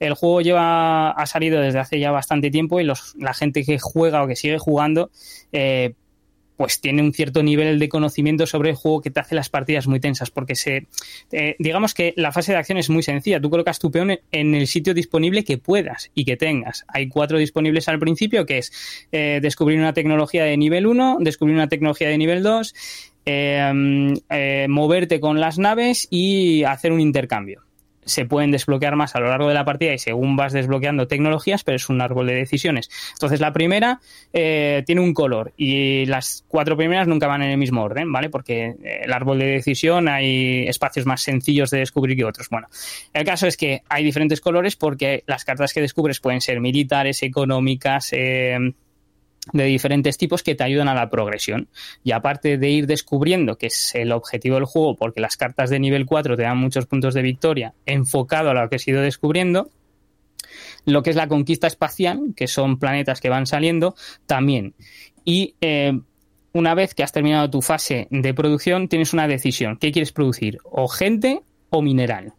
el 0.00 0.14
juego 0.14 0.40
lleva 0.40 1.10
ha 1.10 1.26
salido 1.26 1.60
desde 1.60 1.78
hace 1.78 1.98
ya 2.00 2.10
bastante 2.10 2.50
tiempo 2.50 2.80
y 2.80 2.84
los, 2.84 3.14
la 3.18 3.34
gente 3.34 3.64
que 3.64 3.78
juega 3.78 4.22
o 4.22 4.26
que 4.26 4.36
sigue 4.36 4.58
jugando 4.58 5.10
eh, 5.52 5.94
pues 6.58 6.80
tiene 6.80 7.02
un 7.02 7.14
cierto 7.14 7.42
nivel 7.42 7.78
de 7.78 7.88
conocimiento 7.88 8.44
sobre 8.44 8.70
el 8.70 8.76
juego 8.76 9.00
que 9.00 9.10
te 9.10 9.20
hace 9.20 9.36
las 9.36 9.48
partidas 9.48 9.86
muy 9.86 10.00
tensas 10.00 10.30
porque 10.30 10.56
se 10.56 10.88
eh, 11.30 11.54
digamos 11.60 11.94
que 11.94 12.12
la 12.16 12.32
fase 12.32 12.52
de 12.52 12.58
acción 12.58 12.78
es 12.78 12.90
muy 12.90 13.04
sencilla. 13.04 13.40
Tú 13.40 13.48
colocas 13.48 13.78
tu 13.78 13.90
peón 13.90 14.18
en 14.32 14.54
el 14.54 14.66
sitio 14.66 14.92
disponible 14.92 15.44
que 15.44 15.56
puedas 15.56 16.10
y 16.14 16.24
que 16.24 16.36
tengas. 16.36 16.84
Hay 16.88 17.08
cuatro 17.08 17.38
disponibles 17.38 17.88
al 17.88 18.00
principio 18.00 18.44
que 18.44 18.58
es 18.58 18.72
eh, 19.12 19.38
descubrir 19.40 19.78
una 19.78 19.94
tecnología 19.94 20.44
de 20.44 20.56
nivel 20.56 20.86
1 20.86 21.18
descubrir 21.20 21.54
una 21.54 21.68
tecnología 21.68 22.08
de 22.08 22.18
nivel 22.18 22.42
2 22.42 22.74
eh, 23.24 24.14
eh, 24.30 24.66
moverte 24.68 25.20
con 25.20 25.38
las 25.38 25.58
naves 25.58 26.08
y 26.10 26.64
hacer 26.64 26.92
un 26.92 27.00
intercambio 27.00 27.67
se 28.08 28.24
pueden 28.24 28.50
desbloquear 28.50 28.96
más 28.96 29.14
a 29.14 29.20
lo 29.20 29.28
largo 29.28 29.48
de 29.48 29.54
la 29.54 29.64
partida 29.64 29.92
y 29.92 29.98
según 29.98 30.36
vas 30.36 30.52
desbloqueando 30.52 31.06
tecnologías, 31.06 31.62
pero 31.62 31.76
es 31.76 31.88
un 31.88 32.00
árbol 32.00 32.26
de 32.26 32.34
decisiones. 32.34 32.90
Entonces, 33.12 33.40
la 33.40 33.52
primera 33.52 34.00
eh, 34.32 34.82
tiene 34.86 35.00
un 35.00 35.14
color 35.14 35.52
y 35.56 36.06
las 36.06 36.44
cuatro 36.48 36.76
primeras 36.76 37.06
nunca 37.06 37.26
van 37.26 37.42
en 37.42 37.50
el 37.50 37.58
mismo 37.58 37.82
orden, 37.82 38.10
¿vale? 38.10 38.30
Porque 38.30 38.76
eh, 38.82 39.00
el 39.04 39.12
árbol 39.12 39.38
de 39.38 39.46
decisión 39.46 40.08
hay 40.08 40.66
espacios 40.66 41.06
más 41.06 41.22
sencillos 41.22 41.70
de 41.70 41.78
descubrir 41.78 42.16
que 42.16 42.24
otros. 42.24 42.48
Bueno, 42.48 42.68
el 43.12 43.24
caso 43.24 43.46
es 43.46 43.56
que 43.56 43.82
hay 43.88 44.04
diferentes 44.04 44.40
colores 44.40 44.76
porque 44.76 45.22
las 45.26 45.44
cartas 45.44 45.72
que 45.72 45.80
descubres 45.80 46.20
pueden 46.20 46.40
ser 46.40 46.60
militares, 46.60 47.22
económicas, 47.22 48.08
eh, 48.12 48.72
de 49.52 49.64
diferentes 49.64 50.18
tipos 50.18 50.42
que 50.42 50.54
te 50.54 50.64
ayudan 50.64 50.88
a 50.88 50.94
la 50.94 51.10
progresión. 51.10 51.68
Y 52.04 52.12
aparte 52.12 52.58
de 52.58 52.70
ir 52.70 52.86
descubriendo, 52.86 53.56
que 53.56 53.66
es 53.66 53.94
el 53.94 54.12
objetivo 54.12 54.56
del 54.56 54.64
juego, 54.64 54.96
porque 54.96 55.20
las 55.20 55.36
cartas 55.36 55.70
de 55.70 55.80
nivel 55.80 56.06
4 56.06 56.36
te 56.36 56.42
dan 56.42 56.58
muchos 56.58 56.86
puntos 56.86 57.14
de 57.14 57.22
victoria 57.22 57.74
enfocado 57.86 58.50
a 58.50 58.54
lo 58.54 58.68
que 58.68 58.76
has 58.76 58.88
ido 58.88 59.02
descubriendo, 59.02 59.70
lo 60.84 61.02
que 61.02 61.10
es 61.10 61.16
la 61.16 61.28
conquista 61.28 61.66
espacial, 61.66 62.32
que 62.36 62.46
son 62.46 62.78
planetas 62.78 63.20
que 63.20 63.28
van 63.28 63.46
saliendo, 63.46 63.94
también. 64.26 64.74
Y 65.24 65.54
eh, 65.60 65.98
una 66.52 66.74
vez 66.74 66.94
que 66.94 67.02
has 67.02 67.12
terminado 67.12 67.50
tu 67.50 67.62
fase 67.62 68.08
de 68.10 68.34
producción, 68.34 68.88
tienes 68.88 69.12
una 69.12 69.28
decisión. 69.28 69.76
¿Qué 69.76 69.92
quieres 69.92 70.12
producir? 70.12 70.58
¿O 70.64 70.88
gente 70.88 71.42
o 71.70 71.82
mineral? 71.82 72.32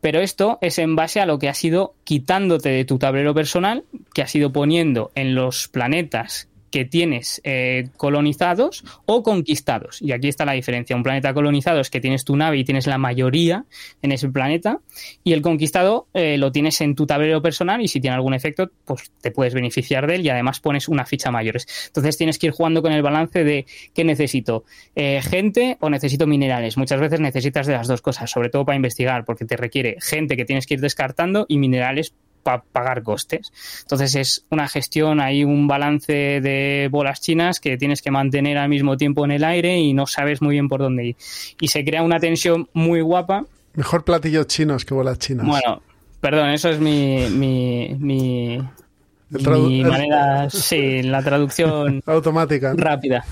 Pero 0.00 0.20
esto 0.20 0.58
es 0.60 0.78
en 0.78 0.96
base 0.96 1.20
a 1.20 1.26
lo 1.26 1.38
que 1.38 1.48
has 1.48 1.62
ido 1.64 1.94
quitándote 2.04 2.70
de 2.70 2.84
tu 2.84 2.98
tablero 2.98 3.34
personal, 3.34 3.84
que 4.14 4.22
has 4.22 4.34
ido 4.34 4.52
poniendo 4.52 5.10
en 5.14 5.34
los 5.34 5.68
planetas 5.68 6.49
que 6.70 6.84
tienes 6.84 7.40
eh, 7.44 7.88
colonizados 7.96 8.84
o 9.06 9.22
conquistados. 9.22 10.00
Y 10.00 10.12
aquí 10.12 10.28
está 10.28 10.44
la 10.44 10.52
diferencia. 10.52 10.96
Un 10.96 11.02
planeta 11.02 11.34
colonizado 11.34 11.80
es 11.80 11.90
que 11.90 12.00
tienes 12.00 12.24
tu 12.24 12.36
nave 12.36 12.58
y 12.58 12.64
tienes 12.64 12.86
la 12.86 12.98
mayoría 12.98 13.64
en 14.02 14.12
ese 14.12 14.28
planeta. 14.28 14.80
Y 15.24 15.32
el 15.32 15.42
conquistado 15.42 16.06
eh, 16.14 16.38
lo 16.38 16.52
tienes 16.52 16.80
en 16.80 16.94
tu 16.94 17.06
tablero 17.06 17.42
personal 17.42 17.80
y 17.80 17.88
si 17.88 18.00
tiene 18.00 18.14
algún 18.14 18.34
efecto, 18.34 18.70
pues 18.84 19.10
te 19.20 19.30
puedes 19.30 19.54
beneficiar 19.54 20.06
de 20.06 20.16
él 20.16 20.26
y 20.26 20.30
además 20.30 20.60
pones 20.60 20.88
una 20.88 21.04
ficha 21.04 21.30
mayores. 21.30 21.66
Entonces 21.88 22.16
tienes 22.16 22.38
que 22.38 22.46
ir 22.46 22.52
jugando 22.52 22.82
con 22.82 22.92
el 22.92 23.02
balance 23.02 23.44
de 23.44 23.66
qué 23.94 24.04
necesito, 24.04 24.64
eh, 24.94 25.20
gente 25.22 25.76
o 25.80 25.90
necesito 25.90 26.26
minerales. 26.26 26.76
Muchas 26.76 27.00
veces 27.00 27.20
necesitas 27.20 27.66
de 27.66 27.74
las 27.74 27.88
dos 27.88 28.02
cosas, 28.02 28.30
sobre 28.30 28.48
todo 28.48 28.64
para 28.64 28.76
investigar, 28.76 29.24
porque 29.24 29.44
te 29.44 29.56
requiere 29.56 29.96
gente 30.00 30.36
que 30.36 30.44
tienes 30.44 30.66
que 30.66 30.74
ir 30.74 30.80
descartando 30.80 31.46
y 31.48 31.58
minerales 31.58 32.14
para 32.42 32.62
pagar 32.62 33.02
costes. 33.02 33.52
Entonces 33.82 34.14
es 34.14 34.44
una 34.50 34.68
gestión, 34.68 35.20
hay 35.20 35.44
un 35.44 35.66
balance 35.68 36.12
de 36.12 36.88
bolas 36.90 37.20
chinas 37.20 37.60
que 37.60 37.76
tienes 37.76 38.02
que 38.02 38.10
mantener 38.10 38.58
al 38.58 38.68
mismo 38.68 38.96
tiempo 38.96 39.24
en 39.24 39.32
el 39.32 39.44
aire 39.44 39.78
y 39.78 39.92
no 39.92 40.06
sabes 40.06 40.42
muy 40.42 40.52
bien 40.52 40.68
por 40.68 40.80
dónde 40.80 41.06
ir. 41.06 41.16
Y 41.60 41.68
se 41.68 41.84
crea 41.84 42.02
una 42.02 42.20
tensión 42.20 42.68
muy 42.72 43.00
guapa. 43.00 43.44
Mejor 43.74 44.04
platillos 44.04 44.46
chinos 44.46 44.84
que 44.84 44.94
bolas 44.94 45.18
chinas. 45.18 45.46
Bueno, 45.46 45.82
perdón, 46.20 46.50
eso 46.50 46.68
es 46.68 46.80
mi, 46.80 47.26
mi, 47.30 47.96
mi, 47.98 48.58
mi 49.30 49.84
manera, 49.84 50.50
sí, 50.50 51.02
la 51.02 51.22
traducción 51.22 52.02
Automática. 52.06 52.74
rápida, 52.76 53.24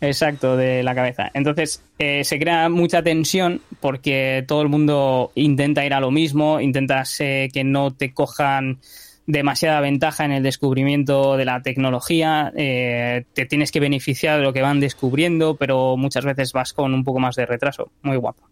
exacto, 0.00 0.56
de 0.56 0.82
la 0.82 0.94
cabeza. 0.94 1.30
Entonces, 1.34 1.82
eh, 1.98 2.24
se 2.24 2.38
crea 2.38 2.68
mucha 2.68 3.02
tensión 3.02 3.60
porque 3.80 4.44
todo 4.48 4.62
el 4.62 4.68
mundo 4.68 5.32
intenta 5.34 5.84
ir 5.84 5.92
a 5.92 6.00
lo 6.00 6.10
mismo, 6.10 6.60
intentas 6.60 7.20
eh, 7.20 7.50
que 7.52 7.62
no 7.62 7.92
te 7.92 8.14
cojan 8.14 8.78
demasiada 9.26 9.80
ventaja 9.80 10.24
en 10.24 10.32
el 10.32 10.42
descubrimiento 10.42 11.36
de 11.36 11.44
la 11.44 11.62
tecnología, 11.62 12.52
eh, 12.56 13.24
te 13.34 13.46
tienes 13.46 13.70
que 13.70 13.80
beneficiar 13.80 14.38
de 14.38 14.44
lo 14.44 14.52
que 14.52 14.62
van 14.62 14.80
descubriendo, 14.80 15.56
pero 15.56 15.96
muchas 15.96 16.24
veces 16.24 16.52
vas 16.52 16.72
con 16.72 16.92
un 16.92 17.04
poco 17.04 17.20
más 17.20 17.36
de 17.36 17.46
retraso. 17.46 17.90
Muy 18.02 18.16
guapo. 18.16 18.48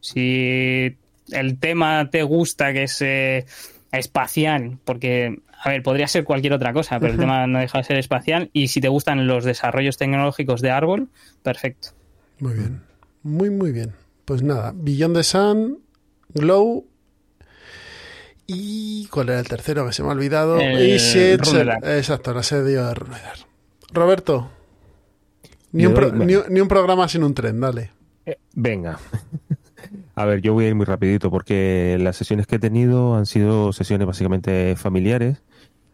Si 0.00 0.96
el 1.32 1.58
tema 1.58 2.08
te 2.10 2.22
gusta, 2.22 2.72
que 2.72 2.84
es 2.84 3.02
espacial, 3.92 4.78
porque, 4.84 5.40
a 5.62 5.70
ver, 5.70 5.82
podría 5.82 6.08
ser 6.08 6.24
cualquier 6.24 6.52
otra 6.52 6.72
cosa, 6.72 7.00
pero 7.00 7.12
el 7.12 7.18
tema 7.18 7.46
no 7.46 7.58
deja 7.58 7.78
de 7.78 7.84
ser 7.84 7.98
espacial, 7.98 8.50
y 8.52 8.68
si 8.68 8.80
te 8.80 8.88
gustan 8.88 9.26
los 9.26 9.44
desarrollos 9.44 9.96
tecnológicos 9.96 10.60
de 10.60 10.70
árbol, 10.70 11.08
perfecto. 11.42 11.88
Muy 12.40 12.54
bien. 12.54 12.82
Muy, 13.22 13.50
muy 13.50 13.72
bien. 13.72 13.94
Pues 14.24 14.42
nada, 14.42 14.72
Beyond 14.74 15.16
the 15.16 15.22
Sun, 15.24 15.78
Glow. 16.34 16.86
¿Y 18.46 19.06
cuál 19.08 19.28
era 19.30 19.40
el 19.40 19.48
tercero 19.48 19.86
que 19.86 19.92
se 19.92 20.02
me 20.02 20.08
ha 20.08 20.12
olvidado? 20.12 20.58
El 20.58 20.80
y. 20.96 20.98
Exacto, 21.98 22.30
el 22.30 22.38
asedio 22.38 22.86
de. 22.86 22.94
Roberto, 23.92 24.50
ni 25.72 25.86
un, 25.86 25.94
pro- 25.94 26.12
ni, 26.12 26.34
ni 26.48 26.60
un 26.60 26.68
programa 26.68 27.08
sin 27.08 27.24
un 27.24 27.34
tren, 27.34 27.60
dale. 27.60 27.90
Eh, 28.26 28.38
venga. 28.54 28.98
A 30.18 30.24
ver, 30.24 30.42
yo 30.42 30.52
voy 30.52 30.64
a 30.64 30.68
ir 30.70 30.74
muy 30.74 30.84
rapidito 30.84 31.30
porque 31.30 31.96
las 32.00 32.16
sesiones 32.16 32.48
que 32.48 32.56
he 32.56 32.58
tenido 32.58 33.14
han 33.14 33.24
sido 33.24 33.72
sesiones 33.72 34.04
básicamente 34.04 34.74
familiares. 34.74 35.44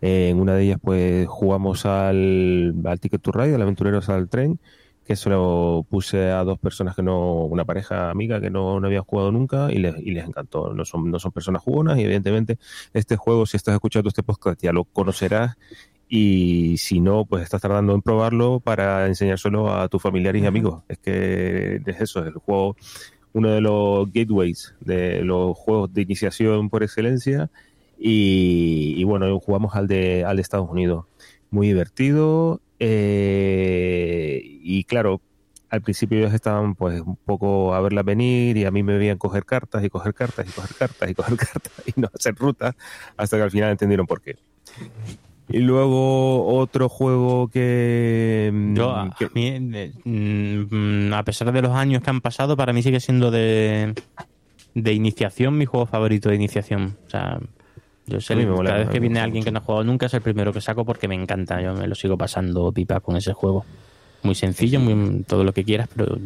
Eh, 0.01 0.31
en 0.31 0.41
una 0.41 0.55
de 0.55 0.63
ellas 0.63 0.79
pues 0.83 1.29
jugamos 1.29 1.85
al, 1.85 2.75
al 2.87 3.01
Ticket 3.01 3.21
to 3.21 3.33
Ride, 3.33 3.55
al 3.55 3.61
Aventureros 3.61 4.09
al 4.09 4.31
Tren, 4.31 4.59
que 5.05 5.15
se 5.15 5.29
lo 5.29 5.85
puse 5.91 6.31
a 6.31 6.43
dos 6.43 6.59
personas 6.59 6.97
que 6.97 7.03
no, 7.03 7.45
una 7.45 7.67
pareja 7.67 8.11
amiga 8.11 8.41
que 8.41 8.49
no, 8.49 8.81
no 8.81 8.87
habían 8.87 9.05
jugado 9.05 9.31
nunca 9.31 9.71
y 9.71 9.77
les, 9.77 9.95
y 9.99 10.13
les 10.13 10.27
encantó. 10.27 10.73
No 10.73 10.87
son, 10.87 11.11
no 11.11 11.19
son 11.19 11.31
personas 11.31 11.61
jugonas 11.61 11.99
y 11.99 12.05
evidentemente 12.05 12.59
este 12.95 13.17
juego, 13.17 13.45
si 13.45 13.59
estás 13.59 13.75
escuchando 13.75 14.09
este 14.09 14.23
podcast, 14.23 14.59
ya 14.63 14.73
lo 14.73 14.85
conocerás 14.85 15.59
y 16.09 16.77
si 16.79 17.01
no, 17.01 17.25
pues 17.25 17.43
estás 17.43 17.61
tardando 17.61 17.95
en 17.95 18.03
probarlo 18.03 18.61
para 18.61 19.07
enseñárselo 19.07 19.75
a 19.75 19.89
tus 19.89 20.01
familiares 20.01 20.43
y 20.43 20.47
amigos. 20.47 20.83
Es 20.89 20.99
que 20.99 21.81
es 21.85 22.01
eso, 22.01 22.21
es 22.21 22.27
el 22.27 22.35
juego, 22.35 22.77
uno 23.35 23.51
de 23.51 23.61
los 23.61 24.06
gateways 24.12 24.74
de 24.81 25.23
los 25.23 25.56
juegos 25.59 25.93
de 25.93 26.02
iniciación 26.02 26.70
por 26.70 26.82
excelencia. 26.82 27.51
Y, 27.98 28.94
y 28.97 29.05
bueno, 29.05 29.39
jugamos 29.40 29.74
al 29.77 29.86
de, 29.89 30.24
al 30.24 30.36
de 30.36 30.43
Estados 30.43 30.70
Unidos. 30.70 31.06
Muy 31.51 31.69
divertido. 31.69 32.61
eh, 32.78 34.40
y 34.62 34.85
claro, 34.85 35.20
al 35.70 35.82
principio 35.82 36.19
ellos 36.19 36.32
estaban 36.35 36.74
pues 36.77 37.01
un 37.01 37.16
poco 37.16 37.74
a 37.74 37.81
verla 37.81 38.02
venir 38.02 38.56
y 38.56 38.65
a 38.65 38.70
mí 38.70 38.82
me 38.82 38.97
veían 38.98 39.19
coger 39.19 39.44
cartas 39.44 39.85
y 39.85 39.90
coger 39.90 40.15
cartas 40.15 40.47
y 40.48 40.52
coger 40.52 40.77
cartas 40.77 41.11
y 41.11 41.15
coger 41.15 41.36
cartas 41.52 41.73
y 41.86 42.01
no 42.01 42.09
hacer 42.15 42.35
ruta 42.36 42.77
hasta 43.16 43.36
que 43.36 43.43
al 43.43 43.51
final 43.51 43.70
entendieron 43.73 44.06
por 44.06 44.20
qué. 44.23 44.36
Y 45.49 45.59
luego 45.59 46.47
otro 46.57 46.89
juego 46.89 47.49
que... 47.49 48.51
mm, 48.53 48.75
Yo, 48.75 48.91
a, 48.97 49.11
que- 49.19 49.27
a 49.27 49.31
mí, 49.35 49.47
eh, 49.75 49.93
mm, 50.05 51.12
a 51.12 51.23
pesar 51.23 51.53
de 51.53 51.62
los 51.62 51.73
años 51.73 52.03
que 52.03 52.11
han 52.11 52.21
pasado, 52.21 52.57
para 52.57 52.73
mí 52.73 52.83
sigue 52.83 52.99
siendo 53.01 53.31
de, 53.31 53.95
de 54.75 54.93
iniciación 54.93 55.59
mi 55.59 55.66
juego 55.66 55.87
favorito 55.87 56.31
de 56.31 56.37
iniciación. 56.37 56.97
O 57.07 57.11
sea, 57.11 57.39
yo 58.07 58.21
sé, 58.21 58.37
mola, 58.47 58.71
cada 58.71 58.79
vez 58.81 58.89
que 58.91 59.01
viene 59.01 59.21
alguien 59.21 59.41
mucho. 59.41 59.45
que 59.47 59.53
no 59.53 59.59
ha 59.59 59.62
jugado 59.62 59.85
nunca 59.85 60.07
es 60.07 60.15
el 60.15 60.23
primero 60.23 60.53
que 60.53 60.61
saco 60.61 60.85
porque 60.85 61.09
me 61.09 61.15
encanta. 61.15 61.61
Yo 61.61 61.75
me 61.75 61.87
lo 61.87 61.95
sigo 61.95 62.16
pasando 62.16 62.73
pipa 62.73 63.01
con 63.01 63.16
ese 63.16 63.33
juego. 63.35 63.65
Muy 64.23 64.35
sencillo, 64.35 64.81
muy, 64.81 65.23
todo 65.25 65.45
lo 65.45 65.53
que 65.53 65.65
quieras, 65.65 65.89
pero 65.95 66.16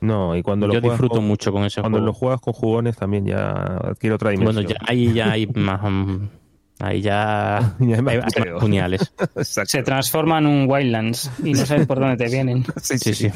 no, 0.00 0.36
y 0.36 0.42
cuando 0.42 0.66
lo 0.66 0.74
yo 0.74 0.80
juegas 0.80 0.96
disfruto 0.98 1.14
con- 1.16 1.26
mucho 1.28 1.52
con 1.52 1.64
ese 1.64 1.80
Cuando 1.80 1.98
juego. 1.98 2.06
lo 2.06 2.12
juegas 2.12 2.40
con 2.40 2.52
jugones 2.52 2.96
también 2.96 3.24
ya 3.24 3.50
adquiere 3.52 4.14
otra 4.16 4.30
dimensión. 4.30 4.64
Bueno, 4.64 4.68
ya, 4.68 4.76
ahí 4.86 5.12
ya 5.14 5.30
hay 5.30 5.46
más... 5.54 5.80
Ahí 6.80 7.00
ya, 7.00 7.74
Ya 7.80 7.96
hay 7.96 8.02
más 8.02 8.34
puñales. 8.60 9.12
Exacto. 9.36 9.70
Se 9.70 9.82
transforma 9.82 10.38
en 10.38 10.46
un 10.46 10.66
Wildlands 10.70 11.30
y 11.44 11.52
no 11.52 11.64
sabes 11.66 11.86
por 11.86 12.00
dónde 12.00 12.16
te 12.16 12.30
vienen. 12.30 12.64
Sí, 12.82 12.98
Sí, 12.98 13.14
sí. 13.14 13.30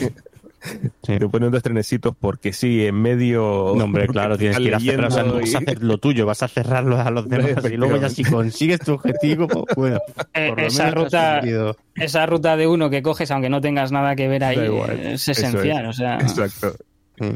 Te 1.02 1.20
ponen 1.28 1.52
dos 1.52 1.62
trenecitos 1.62 2.16
porque 2.18 2.52
sí, 2.52 2.84
en 2.84 2.96
medio. 3.00 3.74
No, 3.76 3.84
hombre, 3.84 4.08
claro, 4.08 4.36
tienes 4.36 4.56
que 4.56 4.64
ir 4.64 4.74
a 4.74 4.80
cerrar, 4.80 5.06
o 5.06 5.10
sea, 5.12 5.22
no 5.22 5.34
vas 5.34 5.44
a 5.44 5.48
y- 5.52 5.54
hacer 5.54 5.82
lo 5.84 5.98
tuyo, 5.98 6.26
vas 6.26 6.42
a 6.42 6.48
cerrarlo 6.48 7.00
a 7.00 7.08
los 7.12 7.28
demás 7.28 7.64
y 7.70 7.76
luego 7.76 7.96
ya 7.96 8.08
si 8.08 8.24
consigues 8.24 8.80
tu 8.80 8.94
objetivo, 8.94 9.46
pues 9.46 9.64
bueno, 9.76 9.98
Eh, 10.34 10.52
esa 10.58 10.90
ruta, 10.90 11.40
esa 11.94 12.26
ruta 12.26 12.56
de 12.56 12.66
uno 12.66 12.90
que 12.90 13.02
coges, 13.02 13.30
aunque 13.30 13.48
no 13.48 13.60
tengas 13.60 13.92
nada 13.92 14.16
que 14.16 14.26
ver 14.26 14.42
ahí, 14.42 14.58
igual. 14.58 14.98
es 14.98 15.28
esencial. 15.28 15.84
es. 15.84 15.90
O 15.90 15.92
sea, 15.92 16.16
Exacto. 16.18 16.74
Mm. 17.20 17.34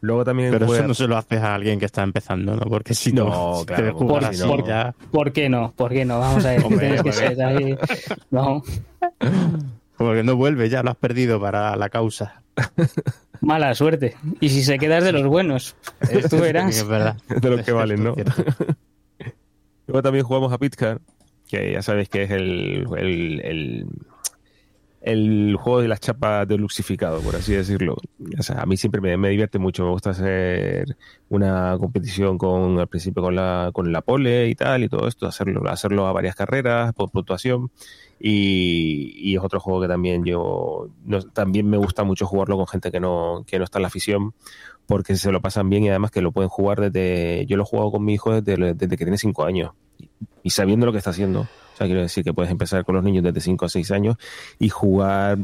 Luego 0.00 0.24
también. 0.24 0.52
Pero 0.52 0.72
eso 0.72 0.86
no 0.86 0.94
se 0.94 1.06
lo 1.08 1.16
haces 1.16 1.40
a 1.40 1.54
alguien 1.54 1.78
que 1.80 1.84
está 1.86 2.02
empezando, 2.04 2.54
¿no? 2.54 2.62
Porque 2.66 2.94
si 2.94 3.12
No, 3.12 3.24
no, 3.58 3.64
claro, 3.66 3.84
te 3.86 3.90
jugar 3.92 4.20
por- 4.22 4.24
así 4.30 4.42
por- 4.46 4.66
ya... 4.66 4.94
¿por 5.10 5.32
qué 5.32 5.48
no? 5.48 5.72
¿Por 5.76 5.90
qué 5.92 6.04
no? 6.04 6.20
Vamos 6.20 6.44
a 6.44 6.50
ver, 6.52 6.64
Hombre, 6.64 6.78
tienes 6.86 7.02
que 7.02 7.12
ser 7.12 7.42
ahí. 7.42 7.76
No, 8.30 8.62
Porque 9.96 10.22
no 10.22 10.36
vuelve, 10.36 10.68
ya 10.68 10.82
lo 10.84 10.90
has 10.90 10.96
perdido 10.96 11.40
para 11.40 11.74
la 11.76 11.88
causa. 11.88 12.42
mala 13.40 13.74
suerte. 13.74 14.14
Y 14.40 14.48
si 14.50 14.62
se 14.62 14.78
quedas 14.78 15.02
de 15.02 15.10
los 15.12 15.24
buenos, 15.26 15.74
tú 16.30 16.38
verás. 16.38 16.76
Es 16.76 16.86
verdad. 16.86 17.16
de 17.28 17.50
lo 17.50 17.62
que 17.64 17.72
valen, 17.72 18.04
¿no? 18.04 18.14
Luego 19.86 20.02
también 20.02 20.24
jugamos 20.24 20.52
a 20.52 20.58
Pitcar, 20.58 21.00
que 21.48 21.72
ya 21.72 21.82
sabéis 21.82 22.08
que 22.08 22.22
es 22.24 22.30
el, 22.30 22.86
el, 22.96 23.40
el, 23.40 23.86
el 25.00 25.56
juego 25.56 25.80
de 25.80 25.88
las 25.88 26.00
chapas 26.00 26.46
deluxificado, 26.48 27.20
por 27.20 27.36
así 27.36 27.52
decirlo. 27.54 27.96
O 28.38 28.42
sea, 28.42 28.62
a 28.62 28.66
mí 28.66 28.76
siempre 28.76 29.00
me, 29.00 29.16
me 29.16 29.30
divierte 29.30 29.58
mucho, 29.58 29.84
me 29.84 29.90
gusta 29.90 30.10
hacer 30.10 30.96
una 31.28 31.76
competición 31.78 32.36
con 32.38 32.78
al 32.78 32.88
principio 32.88 33.22
con 33.22 33.36
la, 33.36 33.70
con 33.72 33.92
la 33.92 34.02
pole 34.02 34.48
y 34.48 34.54
tal 34.54 34.84
y 34.84 34.88
todo 34.88 35.06
esto, 35.08 35.26
hacerlo, 35.26 35.68
hacerlo 35.68 36.06
a 36.06 36.12
varias 36.12 36.34
carreras 36.34 36.92
por 36.94 37.10
puntuación. 37.10 37.70
Y, 38.20 39.12
y 39.16 39.36
es 39.36 39.42
otro 39.42 39.60
juego 39.60 39.80
que 39.80 39.88
también 39.88 40.24
yo 40.24 40.88
no- 41.04 41.22
también 41.22 41.68
me 41.70 41.76
gusta 41.76 42.02
mucho 42.04 42.26
jugarlo 42.26 42.56
con 42.56 42.66
gente 42.66 42.90
que 42.90 42.98
no, 43.00 43.44
que 43.46 43.58
no 43.58 43.64
está 43.64 43.78
en 43.78 43.82
la 43.82 43.88
afición 43.88 44.34
porque 44.86 45.16
se 45.16 45.30
lo 45.32 45.40
pasan 45.40 45.68
bien 45.70 45.84
y 45.84 45.88
además 45.90 46.10
que 46.10 46.22
lo 46.22 46.32
pueden 46.32 46.48
jugar 46.48 46.80
desde 46.90 47.46
yo 47.46 47.56
lo 47.56 47.62
he 47.62 47.66
jugado 47.66 47.92
con 47.92 48.04
mi 48.04 48.14
hijo 48.14 48.40
desde, 48.40 48.74
desde 48.74 48.96
que 48.96 49.04
tiene 49.04 49.18
5 49.18 49.44
años 49.44 49.72
y 50.42 50.50
sabiendo 50.50 50.86
lo 50.86 50.92
que 50.92 50.98
está 50.98 51.10
haciendo 51.10 51.40
o 51.42 51.76
sea 51.76 51.86
quiero 51.86 52.00
decir 52.02 52.24
que 52.24 52.32
puedes 52.34 52.50
empezar 52.50 52.84
con 52.84 52.94
los 52.96 53.04
niños 53.04 53.22
desde 53.24 53.40
5 53.40 53.64
a 53.66 53.68
6 53.68 53.90
años 53.92 54.16
y 54.58 54.68
jugar 54.68 55.38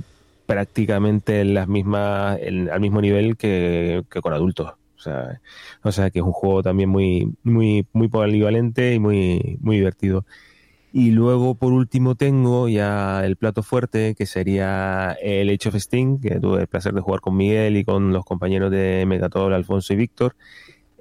prácticamente 0.46 1.40
en 1.40 1.54
las 1.54 1.68
mismas 1.68 2.38
en- 2.42 2.70
al 2.70 2.80
mismo 2.80 3.00
nivel 3.00 3.36
que, 3.36 4.02
que 4.10 4.20
con 4.20 4.32
adultos. 4.32 4.72
O 4.96 5.00
sea, 5.04 5.40
o 5.82 5.92
sea 5.92 6.10
que 6.10 6.20
es 6.20 6.24
un 6.24 6.32
juego 6.32 6.62
también 6.62 6.88
muy 6.88 7.32
muy 7.42 7.86
muy 7.92 8.08
polivalente 8.08 8.94
y 8.94 8.98
muy 8.98 9.58
muy 9.60 9.76
divertido. 9.76 10.24
Y 10.92 11.10
luego, 11.10 11.56
por 11.56 11.72
último, 11.72 12.14
tengo 12.14 12.68
ya 12.68 13.24
el 13.26 13.36
plato 13.36 13.62
fuerte, 13.64 14.14
que 14.16 14.26
sería 14.26 15.16
el 15.20 15.48
Age 15.50 15.68
of 15.70 15.76
Steam, 15.76 16.20
que 16.20 16.38
tuve 16.38 16.60
el 16.62 16.66
placer 16.68 16.92
de 16.94 17.00
jugar 17.00 17.20
con 17.20 17.36
Miguel 17.36 17.76
y 17.76 17.84
con 17.84 18.12
los 18.12 18.24
compañeros 18.24 18.70
de 18.70 19.04
Megatol, 19.06 19.52
Alfonso 19.54 19.92
y 19.92 19.96
Víctor, 19.96 20.36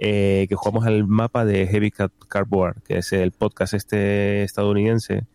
eh, 0.06 0.48
que 0.50 0.56
jugamos 0.56 0.86
al 0.86 1.08
mapa 1.08 1.46
de 1.46 1.66
Heavy 1.66 1.90
Cardboard, 1.92 2.84
que 2.84 2.98
es 2.98 3.14
el 3.14 3.32
podcast 3.32 3.74
este 3.74 4.44
estadounidense, 4.44 5.28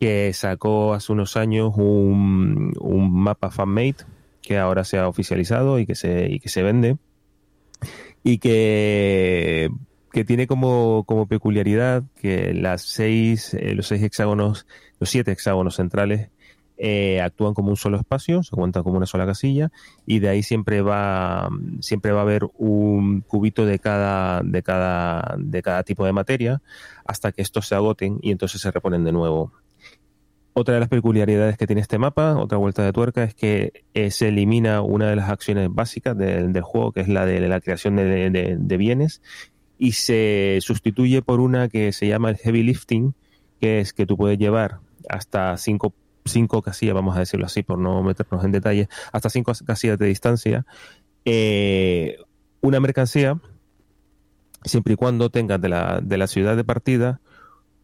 que 0.00 0.32
sacó 0.32 0.94
hace 0.94 1.12
unos 1.12 1.36
años 1.36 1.74
un, 1.76 2.72
un 2.80 3.12
mapa 3.12 3.50
fanmade, 3.50 3.96
que 4.40 4.56
ahora 4.56 4.84
se 4.84 4.98
ha 4.98 5.08
oficializado 5.08 5.78
y 5.78 5.84
que 5.84 5.94
se, 5.94 6.26
y 6.30 6.40
que 6.40 6.48
se 6.48 6.62
vende, 6.62 6.96
y 8.24 8.38
que 8.38 9.70
que 10.10 10.24
tiene 10.24 10.46
como, 10.46 11.04
como 11.06 11.26
peculiaridad 11.26 12.02
que 12.20 12.54
las 12.54 12.82
seis, 12.82 13.54
eh, 13.54 13.74
los 13.74 13.88
seis 13.88 14.02
hexágonos, 14.02 14.66
los 15.00 15.10
siete 15.10 15.32
hexágonos 15.32 15.76
centrales 15.76 16.28
eh, 16.84 17.20
actúan 17.20 17.54
como 17.54 17.70
un 17.70 17.76
solo 17.76 17.96
espacio, 17.96 18.42
se 18.42 18.56
cuentan 18.56 18.82
como 18.82 18.96
una 18.96 19.06
sola 19.06 19.24
casilla, 19.24 19.70
y 20.04 20.18
de 20.18 20.28
ahí 20.28 20.42
siempre 20.42 20.82
va, 20.82 21.48
siempre 21.78 22.10
va 22.10 22.18
a 22.18 22.22
haber 22.22 22.48
un 22.58 23.20
cubito 23.20 23.64
de 23.64 23.78
cada, 23.78 24.42
de 24.42 24.64
cada, 24.64 25.36
de 25.38 25.62
cada 25.62 25.84
tipo 25.84 26.04
de 26.04 26.12
materia, 26.12 26.60
hasta 27.04 27.30
que 27.30 27.40
estos 27.40 27.68
se 27.68 27.76
agoten 27.76 28.18
y 28.20 28.32
entonces 28.32 28.60
se 28.60 28.72
reponen 28.72 29.04
de 29.04 29.12
nuevo. 29.12 29.52
Otra 30.54 30.74
de 30.74 30.80
las 30.80 30.88
peculiaridades 30.88 31.56
que 31.56 31.68
tiene 31.68 31.82
este 31.82 31.98
mapa, 31.98 32.36
otra 32.36 32.58
vuelta 32.58 32.82
de 32.84 32.92
tuerca, 32.92 33.22
es 33.22 33.34
que 33.36 33.84
eh, 33.94 34.10
se 34.10 34.28
elimina 34.28 34.82
una 34.82 35.08
de 35.08 35.14
las 35.14 35.30
acciones 35.30 35.68
básicas 35.70 36.18
del, 36.18 36.60
juego, 36.62 36.90
que 36.90 37.00
es 37.02 37.08
la 37.08 37.24
de 37.24 37.46
la 37.48 37.60
creación 37.60 37.94
de, 37.94 38.28
de- 38.28 38.56
de 38.58 38.76
bienes, 38.76 39.22
y 39.78 39.92
se 39.92 40.58
sustituye 40.62 41.22
por 41.22 41.38
una 41.38 41.68
que 41.68 41.92
se 41.92 42.08
llama 42.08 42.30
el 42.30 42.38
heavy 42.38 42.64
lifting, 42.64 43.14
que 43.60 43.78
es 43.78 43.92
que 43.92 44.04
tú 44.04 44.16
puedes 44.16 44.36
llevar 44.38 44.80
hasta 45.08 45.56
cinco, 45.56 45.94
cinco 46.24 46.62
casillas, 46.62 46.94
vamos 46.94 47.16
a 47.16 47.20
decirlo 47.20 47.46
así, 47.46 47.62
por 47.62 47.78
no 47.78 48.02
meternos 48.02 48.44
en 48.44 48.52
detalle, 48.52 48.88
hasta 49.12 49.28
cinco 49.30 49.52
casillas 49.64 49.98
de 49.98 50.06
distancia, 50.06 50.66
eh, 51.24 52.18
una 52.60 52.80
mercancía, 52.80 53.40
siempre 54.64 54.94
y 54.94 54.96
cuando 54.96 55.30
tengas 55.30 55.60
de 55.60 55.68
la, 55.68 56.00
de 56.02 56.18
la 56.18 56.26
ciudad 56.26 56.56
de 56.56 56.64
partida, 56.64 57.20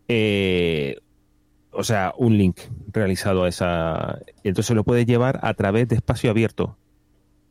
eh, 0.09 0.99
o 1.71 1.85
sea, 1.85 2.15
un 2.17 2.37
link 2.37 2.59
realizado 2.93 3.45
a 3.45 3.49
esa. 3.49 4.19
Entonces 4.43 4.75
lo 4.75 4.85
puedes 4.85 5.07
llevar 5.07 5.39
a 5.43 5.55
través 5.55 5.89
de 5.89 5.97
espacio 5.97 6.31
abierto, 6.31 6.77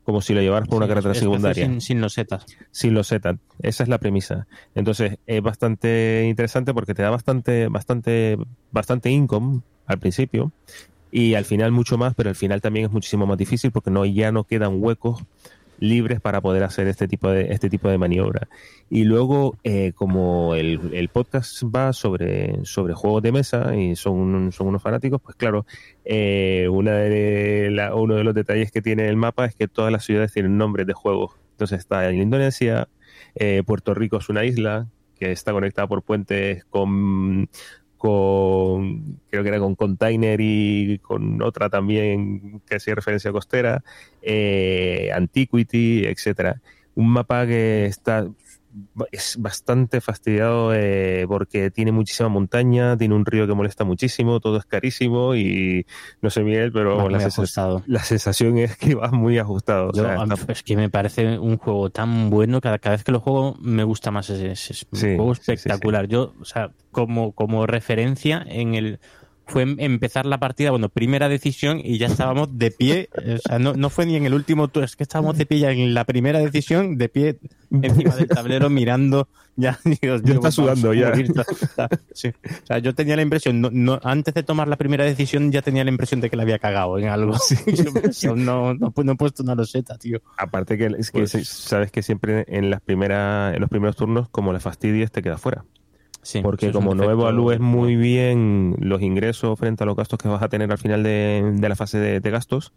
como 0.07 0.21
si 0.21 0.34
lo 0.34 0.39
llevaras 0.39 0.69
por 0.69 0.77
una 0.77 0.88
carretera 0.88 1.13
secundaria 1.13 1.65
Sin, 1.65 1.81
sin 1.81 1.99
los 1.99 2.13
setas. 2.13 2.45
sin 2.71 2.93
los 2.93 3.07
setas. 3.07 3.35
Esa 3.61 3.84
es 3.84 3.89
la 3.89 3.97
premisa. 3.97 4.47
Entonces, 4.73 5.17
es 5.27 5.41
bastante 5.41 6.23
interesante 6.29 6.73
porque 6.73 6.93
te 6.93 7.01
da 7.01 7.09
bastante, 7.09 7.67
bastante, 7.67 8.38
bastante 8.71 9.09
income 9.09 9.63
al 9.85 9.99
principio 9.99 10.53
y 11.11 11.34
al 11.34 11.43
final 11.43 11.73
mucho 11.73 11.97
más, 11.97 12.15
pero 12.15 12.29
al 12.29 12.38
final 12.38 12.61
también 12.61 12.85
es 12.85 12.91
muchísimo 12.93 13.27
más 13.27 13.38
difícil 13.38 13.73
porque 13.73 13.91
no, 13.91 14.05
ya 14.05 14.31
no 14.31 14.45
quedan 14.45 14.81
huecos 14.81 15.25
libres 15.79 16.19
para 16.21 16.41
poder 16.41 16.63
hacer 16.63 16.87
este 16.87 17.07
tipo 17.07 17.29
de, 17.29 17.51
este 17.51 17.69
tipo 17.69 17.89
de 17.89 17.97
maniobra. 17.97 18.47
Y 18.89 19.03
luego, 19.03 19.57
eh, 19.63 19.91
como 19.93 20.55
el, 20.55 20.93
el 20.93 21.09
podcast 21.09 21.63
va 21.63 21.93
sobre, 21.93 22.63
sobre 22.65 22.93
juegos 22.93 23.21
de 23.23 23.31
mesa 23.31 23.75
y 23.75 23.95
son, 23.95 24.51
son 24.51 24.67
unos 24.67 24.81
fanáticos, 24.81 25.21
pues 25.21 25.35
claro, 25.35 25.65
eh, 26.05 26.67
una 26.71 26.93
de 26.93 27.69
la- 27.71 27.95
uno 27.95 28.15
de 28.15 28.23
los 28.23 28.33
detalles 28.33 28.71
que 28.71 28.81
tiene 28.81 29.07
el 29.07 29.17
mapa 29.17 29.45
es 29.45 29.55
que 29.55 29.67
todas 29.67 29.91
las 29.91 30.05
ciudades 30.05 30.33
tienen 30.33 30.57
nombres 30.57 30.87
de 30.87 30.93
juegos. 30.93 31.35
Entonces 31.51 31.79
está 31.79 32.09
en 32.09 32.21
Indonesia, 32.21 32.87
eh, 33.35 33.63
Puerto 33.65 33.93
Rico 33.93 34.17
es 34.17 34.29
una 34.29 34.45
isla 34.45 34.87
que 35.19 35.31
está 35.31 35.51
conectada 35.51 35.87
por 35.87 36.03
puentes 36.03 36.63
con, 36.65 37.49
con 37.97 39.19
creo 39.29 39.43
que 39.43 39.49
era 39.49 39.59
con 39.59 39.75
Container 39.75 40.39
y 40.41 40.99
con 40.99 41.41
otra 41.41 41.69
también 41.69 42.61
que 42.67 42.75
hacía 42.75 42.95
referencia 42.95 43.31
costera, 43.31 43.83
eh, 44.21 45.11
Antiquity, 45.13 46.05
etcétera. 46.05 46.61
Un 46.95 47.09
mapa 47.09 47.45
que 47.45 47.85
está 47.85 48.27
es 49.11 49.38
bastante 49.39 50.02
fastidiado 50.02 50.73
eh, 50.73 51.26
porque 51.27 51.72
tiene 51.72 51.91
muchísima 51.91 52.30
montaña, 52.30 52.98
tiene 52.98 53.15
un 53.15 53.26
río 53.26 53.48
que 53.48 53.53
molesta 53.53 53.84
muchísimo, 53.84 54.39
todo 54.39 54.57
es 54.57 54.65
carísimo 54.65 55.35
y 55.35 55.85
no 56.22 56.30
sé 56.30 56.44
Miguel, 56.44 56.72
pero 56.72 56.98
Va 56.98 57.03
la, 57.06 57.10
muy 57.10 57.19
sensa- 57.19 57.41
ajustado. 57.41 57.84
la 57.88 58.03
sensación 58.03 58.57
es 58.57 58.77
que 58.77 58.95
vas 58.95 59.11
muy 59.11 59.38
ajustado. 59.38 59.89
o 59.89 59.94
sea, 59.94 60.15
está- 60.23 60.52
es 60.52 60.64
que 60.64 60.76
me 60.76 60.89
parece 60.89 61.39
un 61.39 61.57
juego 61.57 61.89
tan 61.89 62.30
bueno, 62.30 62.61
cada, 62.61 62.77
cada 62.80 62.95
vez 62.95 63.03
que 63.03 63.11
lo 63.11 63.19
juego 63.19 63.56
me 63.61 63.84
gusta 63.84 64.11
más. 64.11 64.30
Es, 64.30 64.85
un 64.91 64.99
Sí, 64.99 65.15
juego 65.15 65.35
sí, 65.35 65.41
sí, 65.45 65.52
espectacular. 65.53 66.07
Yo, 66.07 66.34
o 66.39 66.45
sea, 66.45 66.72
como, 66.91 67.31
como 67.34 67.65
referencia 67.68 68.44
en 68.48 68.73
el 68.76 68.99
fue 69.47 69.63
em- 69.63 69.75
empezar 69.79 70.25
la 70.25 70.39
partida, 70.39 70.71
bueno, 70.71 70.89
primera 70.89 71.29
decisión 71.29 71.79
y 71.83 71.97
ya 71.97 72.07
estábamos 72.07 72.57
de 72.57 72.71
pie, 72.71 73.09
o 73.15 73.37
sea, 73.37 73.59
no, 73.59 73.73
no 73.73 73.89
fue 73.89 74.05
ni 74.05 74.15
en 74.15 74.25
el 74.25 74.33
último 74.33 74.69
es 74.83 74.95
que 74.95 75.03
estábamos 75.03 75.37
de 75.37 75.45
pie 75.45 75.59
ya 75.59 75.71
en 75.71 75.93
la 75.93 76.03
primera 76.05 76.39
decisión, 76.39 76.97
de 76.97 77.09
pie 77.09 77.39
encima 77.71 78.15
del 78.15 78.27
tablero 78.27 78.69
mirando. 78.69 79.27
Ya, 79.59 79.79
Dios 80.01 80.21
Ya 80.21 80.27
mío, 80.27 80.33
está 80.35 80.51
sudando, 80.51 80.93
ya. 80.93 81.11
Sí. 82.13 82.27
O 82.29 82.65
sea, 82.67 82.77
yo 82.77 82.93
tenía 82.93 83.15
la 83.15 83.23
impresión, 83.23 83.59
no, 83.59 83.69
no- 83.71 83.99
antes 84.03 84.33
de 84.35 84.43
tomar 84.43 84.67
la 84.67 84.75
primera 84.75 85.03
decisión, 85.03 85.51
ya 85.51 85.63
tenía 85.63 85.83
la 85.83 85.89
impresión 85.89 86.21
de 86.21 86.29
que 86.29 86.35
la 86.37 86.43
había 86.43 86.59
cagado 86.59 86.99
en 86.99 87.07
algo. 87.07 87.33
Yo 87.65 87.91
pensaba, 87.93 88.35
no, 88.35 88.75
no, 88.75 88.93
no 88.95 89.11
he 89.11 89.15
puesto 89.15 89.41
una 89.41 89.55
roseta, 89.55 89.97
tío. 89.97 90.21
Aparte 90.37 90.77
que 90.77 90.91
es 90.99 91.09
que 91.09 91.19
Pues- 91.21 91.47
sabes 91.47 91.91
que 91.91 92.03
siempre 92.03 92.45
en 92.47 92.69
las 92.69 92.81
primeras 92.81 93.55
en 93.55 93.61
los 93.61 93.69
primeros 93.69 93.95
turnos 93.95 94.29
como 94.29 94.53
le 94.53 94.59
fastidies 94.59 95.11
te 95.11 95.23
queda 95.23 95.37
fuera. 95.37 95.65
Sí, 96.27 96.41
Porque 96.41 96.73
como 96.73 96.93
no 96.93 97.09
evalúes 97.09 97.61
muy 97.61 97.95
bien 97.95 98.75
los 98.81 99.01
ingresos 99.01 99.57
frente 99.57 99.83
a 99.83 99.85
los 99.85 99.95
gastos 99.95 100.19
que 100.19 100.27
vas 100.27 100.43
a 100.43 100.49
tener 100.49 100.69
al 100.69 100.77
final 100.77 101.01
de, 101.01 101.53
de 101.55 101.69
la 101.69 101.75
fase 101.77 101.99
de, 101.99 102.19
de 102.19 102.31
gastos, 102.31 102.73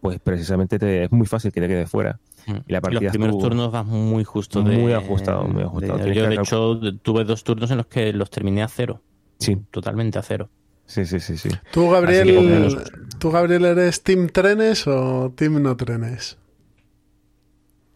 pues 0.00 0.20
precisamente 0.20 0.78
te- 0.78 1.02
es 1.02 1.10
muy 1.10 1.26
fácil 1.26 1.50
que 1.50 1.60
te 1.60 1.66
quede 1.66 1.86
fuera. 1.88 2.20
Y 2.46 2.72
la 2.72 2.80
partida 2.80 3.00
los 3.00 3.10
primeros 3.10 3.34
estuvo 3.34 3.48
turnos 3.48 3.72
vas 3.72 3.84
muy 3.84 4.22
justo 4.22 4.62
de... 4.62 4.76
muy 4.76 4.92
ajustado, 4.92 5.42
muy 5.48 5.64
ajustado. 5.64 5.98
de- 5.98 6.14
yo, 6.14 6.28
de 6.28 6.34
hecho, 6.36 6.78
tuve 7.02 7.24
dos 7.24 7.42
turnos 7.42 7.68
en 7.72 7.78
los 7.78 7.86
que 7.86 8.12
los 8.12 8.30
terminé 8.30 8.62
a 8.62 8.68
cero. 8.68 9.00
Sí. 9.40 9.58
Totalmente 9.72 10.20
a 10.20 10.22
cero. 10.22 10.48
Sí, 10.86 11.04
sí, 11.04 11.18
sí, 11.18 11.36
sí. 11.36 11.48
¿Tú, 11.72 11.90
Gabriel, 11.90 12.78
¿tú, 13.18 13.32
Gabriel, 13.32 13.64
eres 13.64 14.04
Team 14.04 14.28
Trenes 14.28 14.86
o 14.86 15.32
Team 15.34 15.60
No 15.60 15.76
Trenes? 15.76 16.38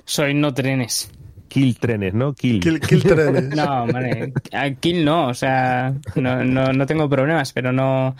Soy 0.04 0.34
no 0.34 0.52
trenes. 0.54 1.12
Kill 1.48 1.78
trenes, 1.78 2.14
¿no? 2.14 2.34
Kill. 2.34 2.60
Kill, 2.60 2.80
kill 2.80 3.02
Trenes. 3.02 3.48
No, 3.56 3.86
vale. 3.86 4.32
A 4.52 4.70
Kill 4.70 5.04
no, 5.04 5.28
o 5.28 5.34
sea, 5.34 5.94
no, 6.16 6.44
no, 6.44 6.72
no 6.72 6.86
tengo 6.86 7.08
problemas, 7.08 7.52
pero 7.52 7.72
no, 7.72 8.14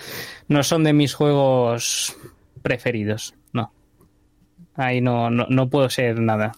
no 0.49 0.63
son 0.63 0.85
de 0.85 0.93
mis 0.93 1.15
juegos 1.15 2.17
preferidos. 2.63 3.35
No. 3.53 3.71
Ahí 4.75 5.01
no, 5.01 5.31
no, 5.31 5.47
no 5.49 5.69
puedo 5.69 5.89
ser 5.91 6.19
nada. 6.21 6.53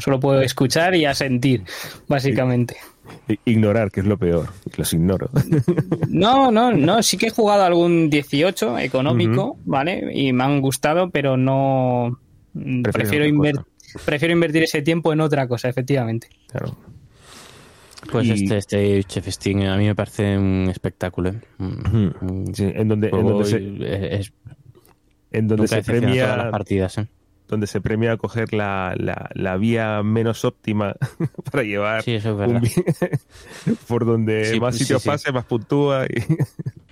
Solo 0.00 0.20
puedo 0.20 0.40
escuchar 0.42 0.94
y 0.94 1.04
asentir, 1.06 1.64
básicamente. 2.06 2.76
Ignorar, 3.46 3.90
que 3.90 4.00
es 4.00 4.06
lo 4.06 4.16
peor. 4.18 4.48
Los 4.76 4.92
ignoro. 4.92 5.30
No, 6.08 6.50
no, 6.50 6.72
no. 6.72 7.02
Sí 7.02 7.16
que 7.16 7.26
he 7.28 7.30
jugado 7.30 7.64
algún 7.64 8.10
18 8.10 8.78
económico, 8.78 9.58
¿vale? 9.64 10.10
Y 10.12 10.32
me 10.32 10.44
han 10.44 10.60
gustado, 10.60 11.10
pero 11.10 11.36
no. 11.36 12.18
Prefiero, 12.82 13.24
otra 13.24 13.34
inver- 13.36 13.56
cosa. 13.56 13.66
Prefiero 14.04 14.32
invertir 14.32 14.62
ese 14.64 14.82
tiempo 14.82 15.12
en 15.12 15.20
otra 15.20 15.46
cosa, 15.48 15.68
efectivamente. 15.68 16.28
Claro. 16.48 16.76
Pues 18.12 18.26
Y- 18.26 18.32
este, 18.32 18.56
este 18.58 19.04
Chef 19.04 19.26
Sting 19.28 19.64
a 19.64 19.76
mí 19.76 19.86
me 19.86 19.94
parece 19.94 20.38
un 20.38 20.68
espectáculo. 20.70 21.30
¿eh? 21.30 21.40
Sí, 22.54 22.64
en 22.74 22.88
donde, 22.88 23.08
en 23.08 23.26
donde 23.26 23.44
se, 23.44 24.16
es- 24.20 24.32
en 25.32 25.48
donde 25.48 25.68
se 25.68 25.82
todas 25.82 25.88
las 25.88 26.00
premia 26.00 26.50
partidas. 26.50 26.98
¿eh? 26.98 27.06
donde 27.48 27.66
se 27.66 27.80
premia 27.80 28.14
coger 28.18 28.52
la, 28.52 28.94
la, 28.98 29.30
la 29.32 29.56
vía 29.56 30.02
menos 30.02 30.44
óptima 30.44 30.94
para 31.50 31.62
llevar 31.62 32.02
Sí, 32.02 32.12
eso 32.12 32.42
es 32.42 32.48
un 32.50 32.60
por 33.88 34.04
donde 34.04 34.44
Sí, 34.44 34.60
más 34.60 34.74
sí, 34.76 34.80
sitios 34.84 35.02
sí. 35.02 35.08
pase, 35.08 35.32
más 35.32 35.46
puntúa. 35.46 36.04
y- 36.06 36.20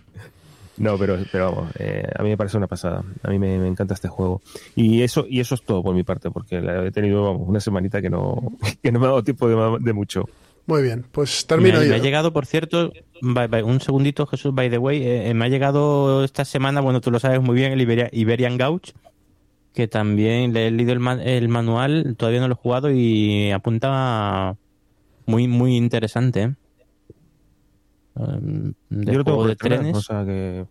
no, 0.78 0.98
pero, 0.98 1.16
pero 1.32 1.50
vamos, 1.52 1.72
eh, 1.78 2.02
a 2.14 2.22
mí 2.22 2.28
me 2.30 2.36
parece 2.36 2.56
una 2.56 2.66
pasada. 2.66 3.02
A 3.22 3.30
mí 3.30 3.38
me, 3.38 3.58
me 3.58 3.68
encanta 3.68 3.94
este 3.94 4.08
juego. 4.08 4.40
Y 4.74 5.02
eso 5.02 5.26
y 5.28 5.40
eso 5.40 5.54
es 5.54 5.62
todo 5.62 5.82
por 5.82 5.94
mi 5.94 6.02
parte, 6.02 6.30
porque 6.30 6.60
la 6.60 6.84
he 6.84 6.90
tenido 6.90 7.22
vamos, 7.24 7.48
una 7.48 7.60
semanita 7.60 8.00
que 8.02 8.10
no, 8.10 8.52
que 8.82 8.92
no 8.92 8.98
me 9.00 9.06
ha 9.06 9.08
dado 9.08 9.24
tiempo 9.24 9.48
de, 9.78 9.92
mucho. 9.92 10.28
Muy 10.66 10.82
bien, 10.82 11.04
pues 11.12 11.46
termino 11.46 11.78
me, 11.78 11.84
yo. 11.84 11.90
me 11.90 11.96
ha 11.96 12.00
llegado, 12.02 12.32
por 12.32 12.44
cierto, 12.44 12.92
by- 13.22 13.46
by- 13.46 13.62
un 13.62 13.80
segundito, 13.80 14.26
Jesús, 14.26 14.52
by 14.52 14.68
the 14.68 14.78
way, 14.78 15.00
eh, 15.06 15.32
me 15.32 15.44
ha 15.44 15.48
llegado 15.48 16.24
esta 16.24 16.44
semana, 16.44 16.80
bueno, 16.80 17.00
tú 17.00 17.10
lo 17.12 17.20
sabes 17.20 17.40
muy 17.40 17.54
bien, 17.54 17.70
el 17.72 17.80
Iberia- 17.80 18.10
Iberian 18.12 18.56
Gauch, 18.58 18.90
que 19.74 19.86
también 19.86 20.52
le 20.52 20.66
he 20.66 20.70
leído 20.72 20.92
el, 20.92 20.98
ma- 21.00 21.22
el 21.22 21.48
manual, 21.48 22.16
todavía 22.18 22.40
no 22.40 22.48
lo 22.48 22.54
he 22.54 22.56
jugado 22.56 22.90
y 22.90 23.52
apunta 23.52 24.56
muy, 25.26 25.46
muy 25.46 25.76
interesante. 25.76 26.42
¿eh? 26.42 26.54
Um, 28.16 28.72
De 28.88 29.12
Yo 29.12 29.18
lo 29.18 29.24
tengo 29.24 29.46
de 29.46 29.56
trenes, 29.56 29.96
o 29.96 30.00
sea 30.00 30.24
que 30.24 30.66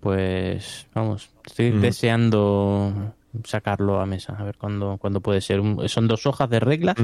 pues 0.00 0.86
vamos, 0.94 1.30
estoy 1.46 1.70
deseando 1.70 3.14
sacarlo 3.44 4.00
a 4.00 4.06
mesa, 4.06 4.36
a 4.38 4.44
ver 4.44 4.58
cuándo, 4.58 4.98
cuándo 5.00 5.22
puede 5.22 5.40
ser. 5.40 5.62
Son 5.86 6.06
dos 6.06 6.26
hojas 6.26 6.50
de 6.50 6.60
reglas 6.60 6.94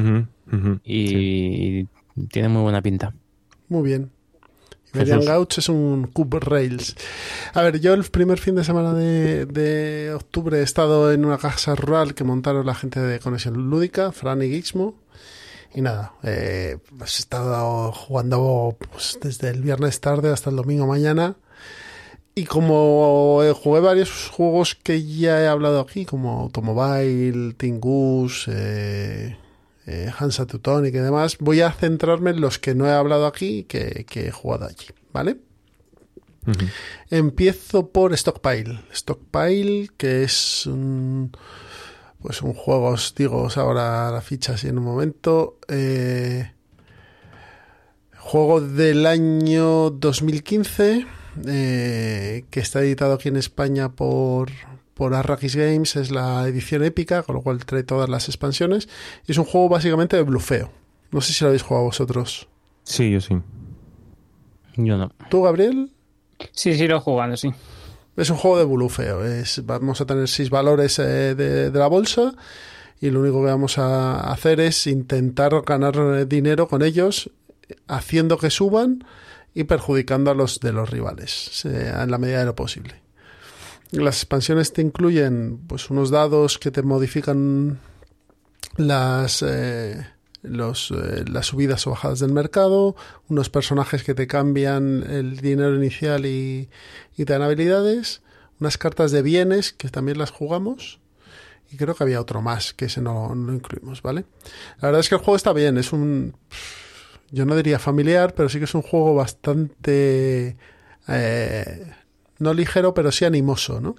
y 0.84 1.86
tiene 2.28 2.48
muy 2.50 2.62
buena 2.62 2.82
pinta. 2.82 3.14
Muy 3.68 3.82
bien. 3.82 4.10
Jesús. 4.92 5.24
Gauch 5.24 5.56
es 5.56 5.68
un 5.68 6.08
Cube 6.08 6.40
Rails. 6.40 6.96
A 7.54 7.62
ver, 7.62 7.80
yo 7.80 7.94
el 7.94 8.04
primer 8.04 8.38
fin 8.38 8.56
de 8.56 8.64
semana 8.64 8.92
de, 8.92 9.46
de 9.46 10.12
octubre 10.12 10.58
he 10.58 10.62
estado 10.62 11.12
en 11.12 11.24
una 11.24 11.38
casa 11.38 11.74
rural 11.76 12.14
que 12.14 12.24
montaron 12.24 12.66
la 12.66 12.74
gente 12.74 13.00
de 13.00 13.20
Conexión 13.20 13.70
Lúdica, 13.70 14.12
Fran 14.12 14.42
y 14.42 14.48
Gixmo. 14.48 14.96
Y 15.74 15.82
nada, 15.82 16.14
eh, 16.22 16.78
pues 16.98 17.18
he 17.18 17.22
estado 17.22 17.92
jugando 17.92 18.76
pues, 18.90 19.18
desde 19.22 19.50
el 19.50 19.62
viernes 19.62 20.00
tarde 20.00 20.32
hasta 20.32 20.50
el 20.50 20.56
domingo 20.56 20.86
mañana. 20.86 21.36
Y 22.34 22.44
como 22.44 23.42
jugué 23.54 23.80
varios 23.80 24.28
juegos 24.28 24.74
que 24.74 25.04
ya 25.04 25.40
he 25.40 25.46
hablado 25.46 25.80
aquí, 25.80 26.04
como 26.06 26.40
Automobile, 26.42 27.54
Tingus, 27.54 28.46
eh, 28.48 29.36
eh, 29.86 30.12
Hansa 30.16 30.46
Teutonic 30.46 30.94
y 30.94 30.98
demás, 30.98 31.36
voy 31.38 31.60
a 31.60 31.72
centrarme 31.72 32.30
en 32.30 32.40
los 32.40 32.58
que 32.58 32.74
no 32.74 32.86
he 32.86 32.92
hablado 32.92 33.26
aquí 33.26 33.58
y 33.58 33.64
que, 33.64 34.06
que 34.08 34.28
he 34.28 34.30
jugado 34.30 34.66
allí, 34.66 34.86
¿vale? 35.12 35.38
Empiezo 37.10 37.88
por 37.88 38.16
Stockpile. 38.16 38.80
Stockpile, 38.92 39.90
que 39.96 40.24
es 40.24 40.66
un, 40.66 41.32
pues 42.22 42.42
un 42.42 42.52
juego, 42.54 42.88
os 42.88 43.14
digo 43.14 43.42
os 43.42 43.56
ahora 43.56 44.10
la 44.10 44.20
ficha 44.20 44.54
así 44.54 44.68
en 44.68 44.78
un 44.78 44.84
momento. 44.84 45.58
eh, 45.68 46.52
juego 48.20 48.60
del 48.60 49.06
año 49.06 49.90
2015, 49.90 51.06
eh, 51.46 52.44
que 52.50 52.60
está 52.60 52.80
editado 52.80 53.14
aquí 53.14 53.28
en 53.28 53.36
España 53.36 53.90
por, 53.90 54.50
por 54.94 55.14
Arrakis 55.14 55.56
Games, 55.56 55.96
es 55.96 56.10
la 56.10 56.46
edición 56.46 56.84
épica, 56.84 57.22
con 57.24 57.34
lo 57.36 57.42
cual 57.42 57.64
trae 57.64 57.82
todas 57.82 58.08
las 58.08 58.28
expansiones. 58.28 58.88
Y 59.26 59.32
es 59.32 59.38
un 59.38 59.44
juego 59.44 59.68
básicamente 59.68 60.16
de 60.16 60.22
blufeo. 60.22 60.70
No 61.10 61.20
sé 61.20 61.32
si 61.32 61.42
lo 61.42 61.48
habéis 61.48 61.62
jugado 61.62 61.86
vosotros. 61.86 62.48
Sí, 62.84 63.10
yo 63.10 63.20
sí. 63.20 63.36
Yo 64.76 64.96
no. 64.96 65.10
¿Tú, 65.28 65.42
Gabriel? 65.42 65.90
Sí, 66.52 66.74
sí, 66.74 66.86
lo 66.86 66.98
he 66.98 67.00
jugado, 67.00 67.36
sí. 67.36 67.52
Es 68.20 68.28
un 68.28 68.36
juego 68.36 68.58
de 68.58 68.64
blufeo. 68.64 69.24
Es, 69.24 69.64
vamos 69.64 70.02
a 70.02 70.04
tener 70.04 70.28
seis 70.28 70.50
valores 70.50 70.98
eh, 70.98 71.34
de, 71.34 71.70
la 71.70 71.86
bolsa 71.86 72.34
y 73.00 73.08
lo 73.08 73.20
único 73.20 73.40
que 73.40 73.50
vamos 73.50 73.78
a 73.78 74.30
hacer 74.30 74.60
es 74.60 74.86
intentar 74.86 75.62
ganar 75.62 75.96
eh, 75.96 76.26
dinero 76.26 76.68
con 76.68 76.82
ellos, 76.82 77.30
haciendo 77.88 78.36
que 78.36 78.50
suban 78.50 79.06
y 79.54 79.64
perjudicando 79.64 80.30
a 80.30 80.34
los 80.34 80.60
de 80.60 80.70
los 80.70 80.90
rivales 80.90 81.64
en 81.64 82.10
la 82.10 82.18
medida 82.18 82.40
de 82.40 82.44
lo 82.44 82.54
posible. 82.54 83.00
Las 83.90 84.16
expansiones 84.16 84.74
te 84.74 84.82
incluyen 84.82 85.58
pues 85.66 85.88
unos 85.88 86.10
dados 86.10 86.58
que 86.58 86.70
te 86.70 86.82
modifican 86.82 87.80
las 88.76 89.42
eh, 89.42 90.06
los, 90.42 90.90
eh, 90.90 91.24
las 91.28 91.46
subidas 91.46 91.86
o 91.86 91.90
bajadas 91.90 92.20
del 92.20 92.32
mercado, 92.32 92.96
unos 93.28 93.50
personajes 93.50 94.04
que 94.04 94.14
te 94.14 94.26
cambian 94.26 95.04
el 95.08 95.36
dinero 95.38 95.74
inicial 95.74 96.26
y, 96.26 96.68
y 97.16 97.24
te 97.24 97.32
dan 97.32 97.42
habilidades, 97.42 98.22
unas 98.58 98.78
cartas 98.78 99.12
de 99.12 99.22
bienes 99.22 99.72
que 99.72 99.88
también 99.88 100.18
las 100.18 100.30
jugamos 100.30 101.00
y 101.70 101.76
creo 101.76 101.94
que 101.94 102.02
había 102.02 102.20
otro 102.20 102.42
más 102.42 102.74
que 102.74 102.86
ese 102.86 103.00
no, 103.00 103.34
no 103.34 103.52
incluimos, 103.52 104.02
¿vale? 104.02 104.24
La 104.80 104.88
verdad 104.88 105.00
es 105.00 105.08
que 105.08 105.14
el 105.14 105.20
juego 105.20 105.36
está 105.36 105.52
bien, 105.52 105.78
es 105.78 105.92
un 105.92 106.34
yo 107.30 107.46
no 107.46 107.54
diría 107.54 107.78
familiar, 107.78 108.34
pero 108.34 108.48
sí 108.48 108.58
que 108.58 108.64
es 108.64 108.74
un 108.74 108.82
juego 108.82 109.14
bastante 109.14 110.56
eh, 111.06 111.92
no 112.38 112.54
ligero, 112.54 112.92
pero 112.92 113.12
sí 113.12 113.24
animoso, 113.24 113.80
¿no? 113.80 113.94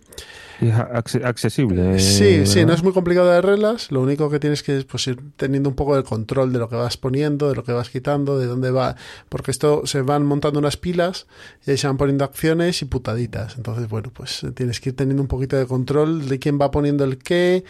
Es 0.62 1.16
accesible. 1.24 1.96
eh, 1.96 2.00
Sí, 2.00 2.46
sí, 2.46 2.64
no 2.66 2.74
es 2.74 2.84
muy 2.84 2.94
complicado 2.94 3.30
de 3.32 3.42
reglas. 3.42 3.92
Lo 3.92 4.02
único 4.02 4.30
que 4.30 4.40
tienes 4.40 4.62
que 4.64 4.78
es 4.78 4.86
pues, 4.86 5.08
ir 5.08 5.20
teniendo 5.36 5.70
un 5.70 5.76
poco 5.76 5.96
de 5.96 6.04
control 6.04 6.54
de 6.54 6.60
lo 6.60 6.70
que 6.70 6.76
vas 6.76 6.98
poniendo, 6.98 7.50
de 7.50 7.56
lo 7.56 7.64
que 7.64 7.72
vas 7.74 7.90
quitando, 7.90 8.38
de 8.38 8.46
dónde 8.46 8.70
va. 8.72 8.96
Porque 9.30 9.50
esto 9.52 9.82
se 9.86 10.02
van 10.02 10.26
montando 10.26 10.60
unas 10.60 10.78
pilas 10.78 11.26
y 11.66 11.72
ahí 11.72 11.78
se 11.78 11.88
van 11.88 11.98
poniendo 11.98 12.24
acciones 12.24 12.82
y 12.82 12.86
putaditas. 12.86 13.58
Entonces, 13.58 13.90
bueno, 13.90 14.12
pues 14.14 14.46
tienes 14.56 14.80
que 14.80 14.90
ir 14.90 14.96
teniendo 14.96 15.22
un 15.24 15.28
poquito 15.28 15.56
de 15.58 15.66
control 15.66 16.30
de 16.30 16.38
quién 16.40 16.60
va 16.62 16.70
poniendo 16.72 17.04
el 17.04 17.18
qué 17.18 17.64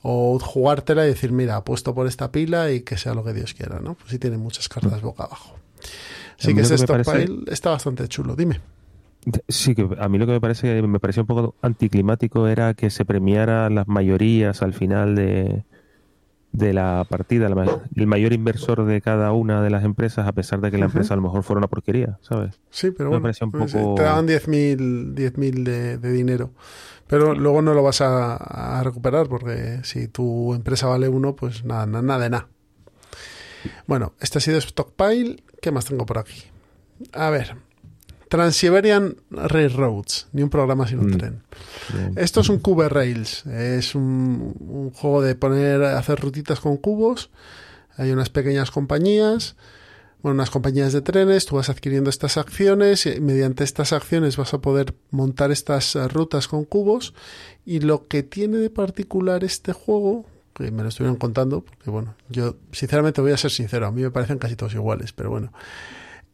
o 0.00 0.38
jugártela 0.38 1.04
y 1.04 1.08
decir, 1.08 1.32
mira, 1.32 1.56
apuesto 1.56 1.94
por 1.94 2.06
esta 2.06 2.30
pila 2.32 2.70
y 2.70 2.80
que 2.80 2.96
sea 2.96 3.14
lo 3.14 3.24
que 3.24 3.32
Dios 3.34 3.52
quiera, 3.52 3.80
¿no? 3.80 3.94
Pues 3.94 4.10
sí 4.10 4.18
tiene 4.18 4.38
muchas 4.38 4.68
cartas 4.68 5.02
boca 5.02 5.24
abajo. 5.24 5.54
A 5.80 6.42
Sí 6.42 6.48
mí 6.54 6.62
que 6.62 6.68
lo 6.68 6.74
este 6.74 6.86
que 6.86 6.92
parece- 6.92 7.22
stockpile 7.24 7.52
está 7.52 7.70
bastante 7.70 8.06
chulo. 8.08 8.36
Dime. 8.36 8.60
Sí, 9.48 9.74
que 9.74 9.86
a 9.98 10.08
mí 10.08 10.18
lo 10.18 10.26
que 10.26 10.32
me 10.32 10.40
parece 10.40 10.80
me 10.82 11.00
parecía 11.00 11.22
un 11.22 11.26
poco 11.26 11.56
anticlimático 11.60 12.46
era 12.48 12.74
que 12.74 12.88
se 12.90 13.04
premiara 13.04 13.68
las 13.68 13.86
mayorías 13.86 14.62
al 14.62 14.72
final 14.72 15.14
de, 15.16 15.64
de 16.52 16.74
la 16.74 17.06
partida, 17.08 17.48
la 17.48 17.80
el 17.94 18.06
mayor 18.06 18.32
inversor 18.32 18.84
de 18.86 19.00
cada 19.02 19.32
una 19.32 19.62
de 19.62 19.70
las 19.70 19.84
empresas, 19.84 20.26
a 20.28 20.32
pesar 20.32 20.60
de 20.60 20.70
que 20.70 20.78
la 20.78 20.86
empresa 20.86 21.14
a 21.14 21.16
lo 21.18 21.24
mejor 21.24 21.44
fuera 21.44 21.58
una 21.58 21.68
porquería, 21.68 22.18
¿sabes? 22.22 22.60
Sí, 22.70 22.90
pero 22.90 23.10
Me 23.10 23.18
bueno, 23.20 23.26
un 23.42 23.50
pues, 23.50 23.72
poco- 23.72 23.94
te 23.94 24.02
daban 24.02 24.26
10.000 24.26 25.14
10.000 25.14 25.64
de, 25.64 25.98
de 25.98 26.12
dinero. 26.12 26.52
Pero 27.08 27.34
luego 27.34 27.62
no 27.62 27.74
lo 27.74 27.82
vas 27.82 28.00
a, 28.02 28.36
a 28.36 28.84
recuperar 28.84 29.28
porque 29.28 29.80
si 29.84 30.08
tu 30.08 30.54
empresa 30.54 30.88
vale 30.88 31.08
uno, 31.08 31.36
pues 31.36 31.64
nada, 31.64 31.86
nada, 31.86 32.02
nada 32.02 32.24
de 32.24 32.30
nada. 32.30 32.48
Bueno, 33.86 34.14
este 34.20 34.38
ha 34.38 34.40
sido 34.40 34.60
Stockpile. 34.60 35.42
¿Qué 35.60 35.70
más 35.72 35.86
tengo 35.86 36.06
por 36.06 36.18
aquí? 36.18 36.42
A 37.12 37.30
ver. 37.30 37.56
Trans-Siberian 38.28 39.16
Railroads. 39.30 40.28
Ni 40.32 40.42
un 40.42 40.50
programa 40.50 40.86
sin 40.86 40.98
un 41.00 41.10
Mm. 41.10 41.16
tren. 41.18 41.42
Esto 42.16 42.40
es 42.40 42.48
un 42.48 42.58
Cube 42.58 42.88
Rails. 42.88 43.46
Es 43.46 43.94
un, 43.94 44.54
un 44.60 44.90
juego 44.90 45.22
de 45.22 45.34
poner, 45.34 45.82
hacer 45.82 46.20
rutitas 46.20 46.60
con 46.60 46.76
cubos. 46.76 47.30
Hay 47.96 48.10
unas 48.12 48.30
pequeñas 48.30 48.70
compañías, 48.70 49.56
bueno, 50.22 50.34
unas 50.34 50.50
compañías 50.50 50.92
de 50.92 51.00
trenes. 51.00 51.46
Tú 51.46 51.56
vas 51.56 51.68
adquiriendo 51.68 52.10
estas 52.10 52.36
acciones 52.36 53.06
y 53.06 53.20
mediante 53.20 53.64
estas 53.64 53.92
acciones 53.92 54.36
vas 54.36 54.54
a 54.54 54.58
poder 54.60 54.94
montar 55.10 55.50
estas 55.50 55.94
rutas 56.12 56.46
con 56.48 56.64
cubos. 56.64 57.14
Y 57.64 57.80
lo 57.80 58.06
que 58.06 58.22
tiene 58.22 58.58
de 58.58 58.70
particular 58.70 59.42
este 59.44 59.72
juego, 59.72 60.26
que 60.54 60.70
me 60.70 60.82
lo 60.82 60.88
estuvieron 60.88 61.16
contando, 61.16 61.60
porque 61.62 61.90
bueno, 61.90 62.14
yo 62.28 62.56
sinceramente 62.72 63.20
voy 63.20 63.30
a 63.32 63.36
ser 63.36 63.50
sincero, 63.52 63.86
a 63.86 63.92
mí 63.92 64.02
me 64.02 64.10
parecen 64.10 64.38
casi 64.38 64.56
todos 64.56 64.74
iguales, 64.74 65.12
pero 65.12 65.30
bueno, 65.30 65.52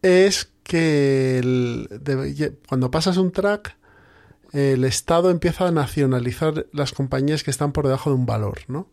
es 0.05 0.51
que 0.63 1.41
cuando 2.69 2.91
pasas 2.91 3.17
un 3.17 3.33
track, 3.33 3.77
el 4.53 4.85
Estado 4.85 5.31
empieza 5.31 5.67
a 5.67 5.71
nacionalizar 5.71 6.67
las 6.73 6.93
compañías 6.93 7.43
que 7.43 7.51
están 7.51 7.73
por 7.73 7.87
debajo 7.87 8.11
de 8.11 8.17
un 8.17 8.27
valor, 8.27 8.61
¿no? 8.69 8.87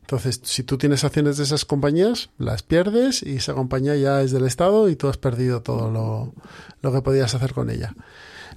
Entonces, 0.00 0.40
si 0.42 0.62
tú 0.62 0.76
tienes 0.76 1.04
acciones 1.04 1.36
de 1.36 1.44
esas 1.44 1.64
compañías, 1.64 2.30
las 2.38 2.62
pierdes 2.62 3.22
y 3.22 3.36
esa 3.36 3.54
compañía 3.54 3.94
ya 3.96 4.22
es 4.22 4.32
del 4.32 4.44
Estado 4.44 4.88
y 4.88 4.96
tú 4.96 5.08
has 5.08 5.16
perdido 5.18 5.62
todo 5.62 5.90
lo, 5.90 6.34
lo 6.82 6.92
que 6.92 7.02
podías 7.02 7.34
hacer 7.34 7.52
con 7.54 7.70
ella. 7.70 7.94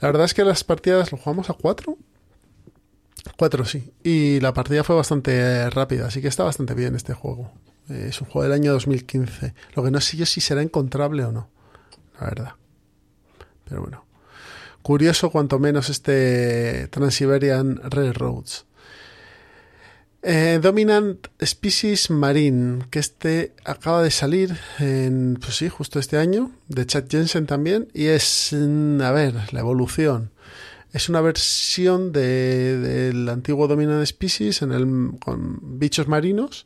La 0.02 0.08
verdad 0.08 0.26
es 0.26 0.34
que 0.34 0.44
las 0.44 0.64
partidas 0.64 1.12
lo 1.12 1.18
jugamos 1.18 1.50
a 1.50 1.54
cuatro. 1.54 1.98
Cuatro, 3.38 3.66
sí. 3.66 3.92
Y 4.04 4.40
la 4.40 4.54
partida 4.54 4.84
fue 4.84 4.96
bastante 4.96 5.70
rápida, 5.70 6.08
así 6.08 6.22
que 6.22 6.28
está 6.28 6.44
bastante 6.44 6.74
bien 6.74 6.96
este 6.96 7.14
juego. 7.14 7.52
Eh, 7.90 8.08
es 8.10 8.22
un 8.22 8.28
juego 8.28 8.44
del 8.44 8.54
año 8.54 8.74
2015. 8.74 9.54
Lo 9.76 9.84
que 9.84 9.92
no 9.92 10.02
sé 10.02 10.18
yo 10.18 10.26
si 10.26 10.42
será 10.42 10.62
encontrable 10.62 11.24
o 11.24 11.32
no, 11.32 11.50
la 12.20 12.28
verdad. 12.28 12.54
Pero 13.68 13.82
bueno. 13.82 14.06
Curioso 14.82 15.30
cuanto 15.32 15.60
menos 15.60 15.90
este 15.90 16.88
Trans-Siberian 16.88 17.82
Railroads. 17.84 18.66
Eh, 20.24 20.60
Dominant 20.62 21.28
Species 21.42 22.10
Marine, 22.10 22.86
que 22.90 23.00
este 23.00 23.54
acaba 23.66 24.02
de 24.02 24.12
salir 24.12 24.58
en, 24.80 25.38
pues 25.42 25.58
sí, 25.58 25.70
justo 25.70 26.00
este 26.00 26.18
año, 26.18 26.52
de 26.68 26.86
Chad 26.86 27.06
Jensen 27.10 27.46
también, 27.46 27.90
y 27.94 28.06
es, 28.06 28.50
mm, 28.58 29.02
a 29.02 29.12
ver, 29.12 29.36
la 29.54 29.60
evolución. 29.60 30.32
Es 30.92 31.10
una 31.10 31.22
versión 31.22 32.12
de- 32.12 32.78
del 32.78 33.30
antiguo 33.30 33.68
Dominant 33.68 34.06
Species 34.06 34.62
en 34.62 34.72
el, 34.72 35.20
con 35.20 35.60
bichos 35.80 36.08
marinos, 36.08 36.66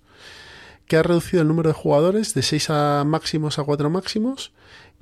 que 0.88 0.98
ha 0.98 1.03
reducido 1.03 1.41
el 1.41 1.48
número 1.48 1.69
de 1.69 1.73
jugadores 1.76 2.34
de 2.34 2.41
6 2.44 2.69
a 2.69 3.03
máximos 3.06 3.60
a 3.60 3.64
4 3.64 3.90
máximos 3.90 4.53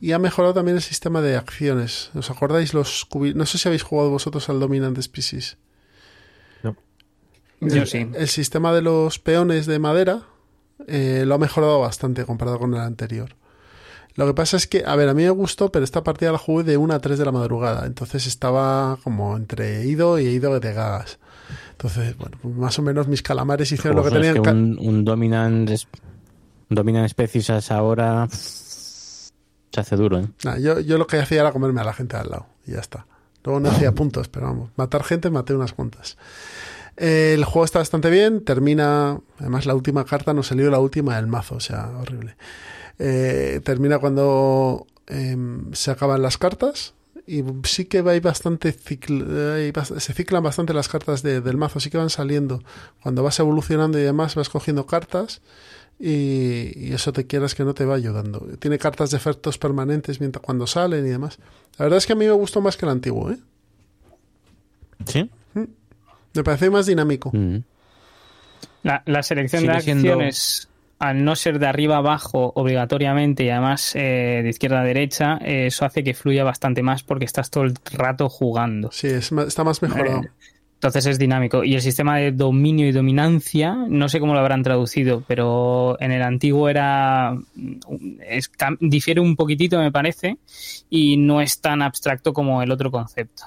y 0.01 0.11
ha 0.13 0.19
mejorado 0.19 0.53
también 0.53 0.77
el 0.77 0.83
sistema 0.83 1.21
de 1.21 1.35
acciones. 1.35 2.11
¿Os 2.15 2.29
acordáis 2.29 2.73
los 2.73 3.07
No 3.35 3.45
sé 3.45 3.57
si 3.57 3.67
habéis 3.67 3.83
jugado 3.83 4.09
vosotros 4.09 4.49
al 4.49 4.59
Dominant 4.59 4.99
Species. 5.01 5.57
Yo 7.61 7.81
El- 7.81 7.87
sí. 7.87 8.07
El 8.13 8.27
sistema 8.29 8.71
de 8.73 8.81
los 8.81 9.19
peones 9.19 9.65
de 9.65 9.79
madera 9.79 10.21
eh, 10.87 11.23
lo 11.25 11.35
ha 11.35 11.37
mejorado 11.37 11.81
bastante 11.81 12.23
comparado 12.25 12.57
con 12.57 12.73
el 12.73 12.79
anterior. 12.79 13.35
Lo 14.15 14.25
que 14.25 14.33
pasa 14.33 14.55
es 14.57 14.65
que, 14.65 14.83
a 14.85 14.95
ver, 14.95 15.09
a 15.09 15.13
mí 15.13 15.23
me 15.23 15.29
gustó, 15.29 15.69
pero 15.71 15.83
esta 15.83 16.01
partida 16.03 16.31
la 16.31 16.37
jugué 16.37 16.63
de 16.63 16.77
1 16.77 16.93
a 16.93 16.99
3 16.99 17.17
de 17.19 17.25
la 17.25 17.31
madrugada. 17.33 17.85
Entonces 17.85 18.27
estaba 18.27 18.97
como 19.03 19.35
entre 19.35 19.85
ido 19.85 20.19
y 20.19 20.27
ido 20.27 20.57
de 20.59 20.73
gagas. 20.73 21.19
Entonces, 21.71 22.15
bueno, 22.17 22.37
pues 22.41 22.55
más 22.55 22.79
o 22.79 22.81
menos 22.81 23.07
mis 23.09 23.21
calamares 23.21 23.71
hicieron 23.73 23.97
lo 23.97 24.03
que 24.03 24.09
es 24.09 24.13
tenían 24.13 24.41
que 24.41 24.49
un, 24.49 24.77
un 24.79 25.03
dominant, 25.05 25.69
dominant 26.69 27.09
species 27.09 27.49
a 27.49 27.57
esa 27.57 27.81
hora 27.83 28.27
se 29.71 29.79
hace 29.81 29.95
duro, 29.95 30.19
¿eh? 30.19 30.27
Yo, 30.61 30.79
yo 30.79 30.97
lo 30.97 31.07
que 31.07 31.17
hacía 31.19 31.41
era 31.41 31.51
comerme 31.51 31.81
a 31.81 31.83
la 31.83 31.93
gente 31.93 32.15
al 32.17 32.29
lado 32.29 32.47
y 32.65 32.71
ya 32.71 32.79
está. 32.79 33.05
Luego 33.43 33.59
no 33.59 33.69
hacía 33.69 33.91
puntos, 33.93 34.27
pero 34.27 34.47
vamos, 34.47 34.69
matar 34.75 35.03
gente 35.03 35.29
maté 35.29 35.53
unas 35.53 35.73
cuantas. 35.73 36.17
Eh, 36.97 37.33
el 37.35 37.45
juego 37.45 37.63
está 37.65 37.79
bastante 37.79 38.09
bien, 38.09 38.43
termina, 38.43 39.19
además 39.39 39.65
la 39.65 39.73
última 39.75 40.03
carta 40.05 40.33
nos 40.33 40.47
salió 40.47 40.69
la 40.69 40.79
última 40.79 41.15
del 41.15 41.27
mazo, 41.27 41.55
o 41.55 41.59
sea, 41.61 41.89
horrible. 42.01 42.35
Eh, 42.97 43.61
termina 43.63 43.99
cuando 43.99 44.85
em, 45.07 45.71
se 45.73 45.91
acaban 45.91 46.21
las 46.21 46.37
cartas 46.37 46.93
y 47.25 47.43
sí 47.63 47.85
que 47.85 47.99
hay 47.99 48.19
bastante 48.19 48.71
bas- 49.71 49.97
se 49.99 50.13
ciclan 50.13 50.43
bastante 50.43 50.73
las 50.73 50.89
cartas 50.89 51.21
de- 51.23 51.39
del 51.41 51.55
mazo, 51.57 51.79
sí 51.79 51.89
que 51.89 51.97
van 51.97 52.09
saliendo. 52.09 52.61
Cuando 53.01 53.23
vas 53.23 53.39
evolucionando 53.39 53.97
y 53.97 54.01
demás 54.01 54.35
vas 54.35 54.49
cogiendo 54.49 54.85
cartas 54.85 55.41
y, 55.99 56.71
y 56.89 56.93
eso 56.93 57.11
te 57.13 57.27
quieras 57.27 57.53
que 57.55 57.63
no 57.65 57.73
te 57.73 57.83
va 57.85 57.95
ayudando. 57.95 58.39
Tiene 58.59 58.77
cartas 58.79 59.11
de 59.11 59.17
efectos 59.17 59.57
permanentes 59.57 60.19
mientras 60.19 60.41
cuando 60.43 60.65
salen 60.65 61.05
y 61.05 61.09
demás. 61.09 61.37
La 61.77 61.85
verdad 61.85 61.97
es 61.97 62.05
que 62.07 62.13
a 62.13 62.15
mí 62.15 62.25
me 62.25 62.31
gustó 62.31 62.61
más 62.61 62.77
que 62.77 62.85
el 62.85 62.91
antiguo, 62.91 63.31
¿eh? 63.31 63.37
¿Sí? 65.05 65.29
Me 66.33 66.43
parece 66.43 66.69
más 66.69 66.85
dinámico. 66.85 67.31
Mm. 67.33 67.57
La, 68.83 69.03
la 69.05 69.23
selección 69.23 69.61
Sigue 69.61 69.73
de 69.73 69.81
siendo- 69.81 70.09
acciones, 70.13 70.69
al 70.99 71.23
no 71.23 71.35
ser 71.35 71.59
de 71.59 71.67
arriba 71.67 71.95
a 71.95 71.99
abajo 71.99 72.51
obligatoriamente 72.55 73.43
y 73.45 73.49
además 73.49 73.93
eh, 73.95 74.41
de 74.43 74.49
izquierda 74.49 74.81
a 74.81 74.83
derecha, 74.83 75.37
eh, 75.41 75.67
eso 75.67 75.85
hace 75.85 76.03
que 76.03 76.13
fluya 76.13 76.43
bastante 76.43 76.81
más 76.83 77.03
porque 77.03 77.25
estás 77.25 77.49
todo 77.49 77.63
el 77.63 77.73
rato 77.91 78.29
jugando. 78.29 78.89
Sí, 78.91 79.07
es 79.07 79.31
está 79.31 79.63
más 79.63 79.81
mejorado. 79.81 80.21
Eh, 80.23 80.29
Entonces 80.79 81.05
es 81.07 81.19
dinámico. 81.19 81.65
Y 81.65 81.75
el 81.75 81.81
sistema 81.81 82.17
de 82.17 82.31
dominio 82.31 82.87
y 82.87 82.93
dominancia, 82.93 83.75
no 83.89 84.07
sé 84.07 84.21
cómo 84.21 84.33
lo 84.33 84.39
habrán 84.39 84.63
traducido, 84.63 85.25
pero 85.27 85.97
en 85.99 86.13
el 86.13 86.21
antiguo 86.21 86.69
era. 86.69 87.37
es 88.25 88.49
difiere 88.79 89.19
un 89.19 89.35
poquitito, 89.35 89.77
me 89.77 89.91
parece, 89.91 90.37
y 90.89 91.17
no 91.17 91.41
es 91.41 91.59
tan 91.59 91.81
abstracto 91.81 92.31
como 92.31 92.61
el 92.63 92.71
otro 92.71 92.91
concepto. 92.91 93.43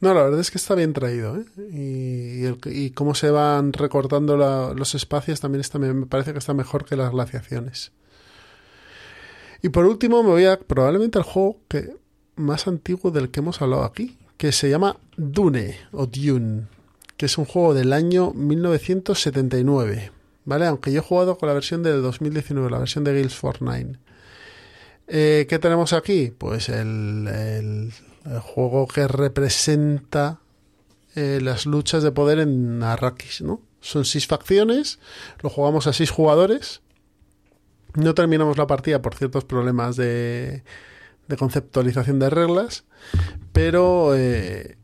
No, 0.00 0.12
la 0.14 0.24
verdad 0.24 0.40
es 0.40 0.50
que 0.50 0.58
está 0.58 0.74
bien 0.74 0.92
traído, 0.92 1.36
¿eh? 1.36 1.44
Y, 1.72 2.40
y 2.42 2.44
el- 2.46 2.58
y 2.64 2.90
cómo 2.90 3.14
se 3.14 3.30
van 3.30 3.72
recortando 3.72 4.36
la- 4.36 4.72
los 4.74 4.96
espacios 4.96 5.40
también 5.40 5.60
está, 5.60 5.78
me 5.78 5.94
me 5.94 6.06
parece 6.06 6.32
que 6.32 6.40
está 6.40 6.52
mejor 6.54 6.84
que 6.84 6.96
las 6.96 7.12
glaciaciones. 7.12 7.92
Y 9.62 9.68
por 9.68 9.86
último 9.86 10.24
me 10.24 10.30
voy 10.30 10.46
a 10.46 10.58
probablemente 10.58 11.18
al 11.18 11.24
juego 11.24 11.60
que 11.68 11.94
más 12.34 12.66
antiguo 12.66 13.12
del 13.12 13.30
que 13.30 13.38
hemos 13.38 13.62
hablado 13.62 13.84
aquí, 13.84 14.18
que 14.42 14.50
se 14.50 14.68
llama 14.68 14.96
Dune 15.16 15.76
o 15.92 16.06
Dune, 16.06 16.66
que 17.16 17.26
es 17.26 17.38
un 17.38 17.44
juego 17.44 17.74
del 17.74 17.92
año 17.92 18.32
1979, 18.32 20.10
¿vale? 20.46 20.66
Aunque 20.66 20.90
yo 20.90 20.98
he 20.98 21.04
jugado 21.04 21.38
con 21.38 21.46
la 21.46 21.52
versión 21.54 21.84
del 21.84 22.02
2019, 22.02 22.68
la 22.68 22.80
versión 22.80 23.04
de 23.04 23.14
Gales 23.14 23.36
Fortnite. 23.36 24.00
Eh, 25.06 25.46
¿Qué 25.48 25.60
tenemos 25.60 25.92
aquí? 25.92 26.32
Pues 26.36 26.68
el, 26.68 27.28
el- 27.28 27.92
el 28.24 28.38
juego 28.40 28.88
que 28.88 29.06
representa 29.06 30.40
eh, 31.14 31.38
las 31.40 31.64
luchas 31.64 32.02
de 32.02 32.10
poder 32.10 32.40
en 32.40 32.82
Arrakis, 32.82 33.42
¿no? 33.42 33.60
Son 33.80 34.04
seis 34.04 34.26
facciones, 34.26 34.98
lo 35.40 35.50
jugamos 35.50 35.86
a 35.86 35.92
seis 35.92 36.10
jugadores. 36.10 36.80
No 37.94 38.12
terminamos 38.14 38.58
la 38.58 38.66
partida 38.66 39.02
por 39.02 39.14
ciertos 39.14 39.44
problemas 39.44 39.94
de, 39.94 40.64
de 41.28 41.36
conceptualización 41.36 42.18
de 42.18 42.30
reglas, 42.30 42.84
pero 43.52 44.14
eh, 44.14 44.76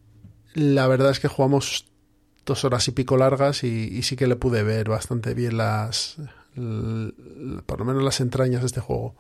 la 0.55 0.87
verdad 0.87 1.11
es 1.11 1.21
que 1.21 1.29
jugamos 1.29 1.87
dos 2.45 2.65
horas 2.65 2.89
y 2.89 2.93
pico 2.93 3.17
largas 3.17 3.63
y, 3.63 4.03
sí 4.03 4.17
que 4.17 4.27
le 4.27 4.37
pude 4.37 4.63
ver 4.63 4.89
bastante 4.89 5.35
bien 5.35 5.59
las, 5.59 6.17
por 6.55 7.79
lo 7.79 7.85
menos 7.85 8.03
las 8.03 8.21
entrañas 8.21 8.63
de 8.63 8.67
este 8.67 8.81
juego. 8.81 9.15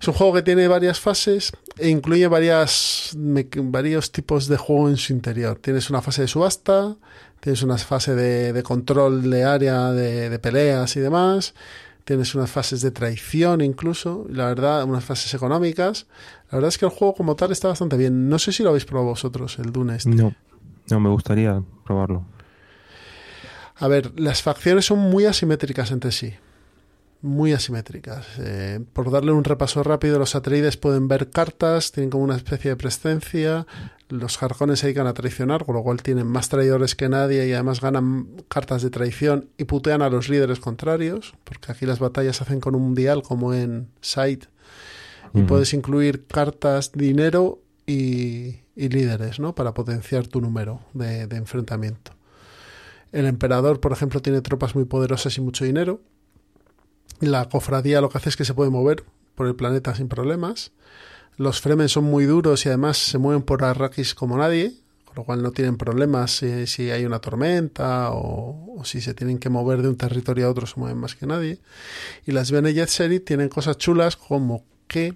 Es 0.00 0.08
un 0.08 0.14
juego 0.14 0.34
que 0.34 0.42
tiene 0.42 0.68
varias 0.68 1.00
fases 1.00 1.52
e 1.78 1.88
incluye 1.88 2.28
varias, 2.28 3.12
varios 3.14 4.12
tipos 4.12 4.46
de 4.46 4.56
juego 4.56 4.88
en 4.88 4.98
su 4.98 5.12
interior. 5.12 5.58
Tienes 5.58 5.88
una 5.90 6.02
fase 6.02 6.22
de 6.22 6.28
subasta, 6.28 6.96
tienes 7.40 7.62
una 7.62 7.78
fase 7.78 8.14
de, 8.14 8.52
de 8.52 8.62
control 8.62 9.30
de 9.30 9.44
área, 9.44 9.92
de, 9.92 10.28
de 10.28 10.38
peleas 10.38 10.96
y 10.96 11.00
demás. 11.00 11.54
Tienes 12.06 12.36
unas 12.36 12.48
fases 12.48 12.82
de 12.82 12.92
traición 12.92 13.62
incluso, 13.62 14.26
la 14.30 14.46
verdad, 14.46 14.84
unas 14.84 15.04
fases 15.04 15.34
económicas. 15.34 16.06
La 16.52 16.58
verdad 16.58 16.68
es 16.68 16.78
que 16.78 16.84
el 16.84 16.92
juego 16.92 17.16
como 17.16 17.34
tal 17.34 17.50
está 17.50 17.66
bastante 17.66 17.96
bien. 17.96 18.28
No 18.28 18.38
sé 18.38 18.52
si 18.52 18.62
lo 18.62 18.68
habéis 18.68 18.84
probado 18.84 19.08
vosotros, 19.08 19.58
el 19.58 19.72
Dune 19.72 19.96
este. 19.96 20.10
No, 20.10 20.32
no, 20.88 21.00
me 21.00 21.08
gustaría 21.10 21.60
probarlo. 21.84 22.24
A 23.74 23.88
ver, 23.88 24.12
las 24.20 24.40
facciones 24.40 24.86
son 24.86 25.00
muy 25.00 25.24
asimétricas 25.24 25.90
entre 25.90 26.12
sí. 26.12 26.32
Muy 27.22 27.52
asimétricas. 27.52 28.26
Eh, 28.38 28.80
por 28.92 29.10
darle 29.10 29.32
un 29.32 29.44
repaso 29.44 29.82
rápido, 29.82 30.18
los 30.18 30.34
Atreides 30.34 30.76
pueden 30.76 31.08
ver 31.08 31.30
cartas, 31.30 31.90
tienen 31.90 32.10
como 32.10 32.24
una 32.24 32.36
especie 32.36 32.70
de 32.70 32.76
presencia. 32.76 33.66
Los 34.08 34.38
Jarcones 34.38 34.78
se 34.78 34.86
dedican 34.86 35.06
a 35.06 35.14
traicionar, 35.14 35.64
con 35.64 35.74
lo 35.74 35.82
cual 35.82 36.02
tienen 36.02 36.26
más 36.26 36.48
traidores 36.48 36.94
que 36.94 37.08
nadie 37.08 37.48
y 37.48 37.52
además 37.52 37.80
ganan 37.80 38.28
cartas 38.48 38.82
de 38.82 38.90
traición 38.90 39.48
y 39.56 39.64
putean 39.64 40.02
a 40.02 40.10
los 40.10 40.28
líderes 40.28 40.60
contrarios, 40.60 41.34
porque 41.42 41.72
aquí 41.72 41.86
las 41.86 41.98
batallas 41.98 42.36
se 42.36 42.44
hacen 42.44 42.60
con 42.60 42.74
un 42.74 42.94
dial 42.94 43.22
como 43.22 43.54
en 43.54 43.88
Sight 44.00 44.44
y 45.34 45.42
puedes 45.42 45.74
incluir 45.74 46.26
cartas, 46.26 46.92
dinero 46.92 47.60
y, 47.86 48.60
y 48.76 48.88
líderes, 48.88 49.40
¿no? 49.40 49.54
Para 49.54 49.74
potenciar 49.74 50.26
tu 50.26 50.40
número 50.40 50.80
de, 50.94 51.26
de 51.26 51.36
enfrentamiento. 51.36 52.12
El 53.12 53.26
emperador, 53.26 53.80
por 53.80 53.92
ejemplo, 53.92 54.22
tiene 54.22 54.40
tropas 54.40 54.74
muy 54.74 54.84
poderosas 54.84 55.36
y 55.36 55.40
mucho 55.40 55.64
dinero. 55.64 56.00
La 57.20 57.48
cofradía 57.48 58.00
lo 58.00 58.08
que 58.08 58.18
hace 58.18 58.28
es 58.28 58.36
que 58.36 58.44
se 58.44 58.54
puede 58.54 58.70
mover 58.70 59.04
por 59.34 59.46
el 59.46 59.54
planeta 59.54 59.94
sin 59.94 60.08
problemas. 60.08 60.72
Los 61.36 61.60
Fremen 61.60 61.88
son 61.88 62.04
muy 62.04 62.24
duros 62.24 62.64
y 62.64 62.68
además 62.68 62.98
se 62.98 63.18
mueven 63.18 63.42
por 63.42 63.64
Arrakis 63.64 64.14
como 64.14 64.38
nadie, 64.38 64.72
con 65.04 65.16
lo 65.16 65.24
cual 65.24 65.42
no 65.42 65.50
tienen 65.52 65.76
problemas 65.76 66.30
si, 66.30 66.90
hay 66.90 67.04
una 67.04 67.18
tormenta 67.18 68.10
o, 68.12 68.78
o 68.78 68.84
si 68.84 69.00
se 69.00 69.14
tienen 69.14 69.38
que 69.38 69.50
mover 69.50 69.82
de 69.82 69.88
un 69.88 69.96
territorio 69.96 70.46
a 70.46 70.50
otro, 70.50 70.66
se 70.66 70.80
mueven 70.80 70.98
más 70.98 71.14
que 71.14 71.26
nadie. 71.26 71.58
Y 72.26 72.32
las 72.32 72.50
Bene 72.50 72.72
Gesserit 72.72 73.24
tienen 73.24 73.48
cosas 73.48 73.76
chulas 73.76 74.16
como 74.16 74.64
que 74.88 75.14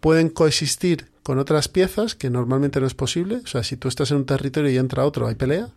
pueden 0.00 0.28
coexistir 0.28 1.10
con 1.22 1.38
otras 1.38 1.68
piezas 1.68 2.14
que 2.14 2.30
normalmente 2.30 2.80
no 2.80 2.86
es 2.86 2.94
posible. 2.94 3.40
O 3.44 3.46
sea, 3.46 3.62
si 3.62 3.76
tú 3.76 3.88
estás 3.88 4.10
en 4.10 4.18
un 4.18 4.26
territorio 4.26 4.70
y 4.70 4.78
entra 4.78 5.04
otro, 5.04 5.26
hay 5.26 5.34
pelea. 5.34 5.68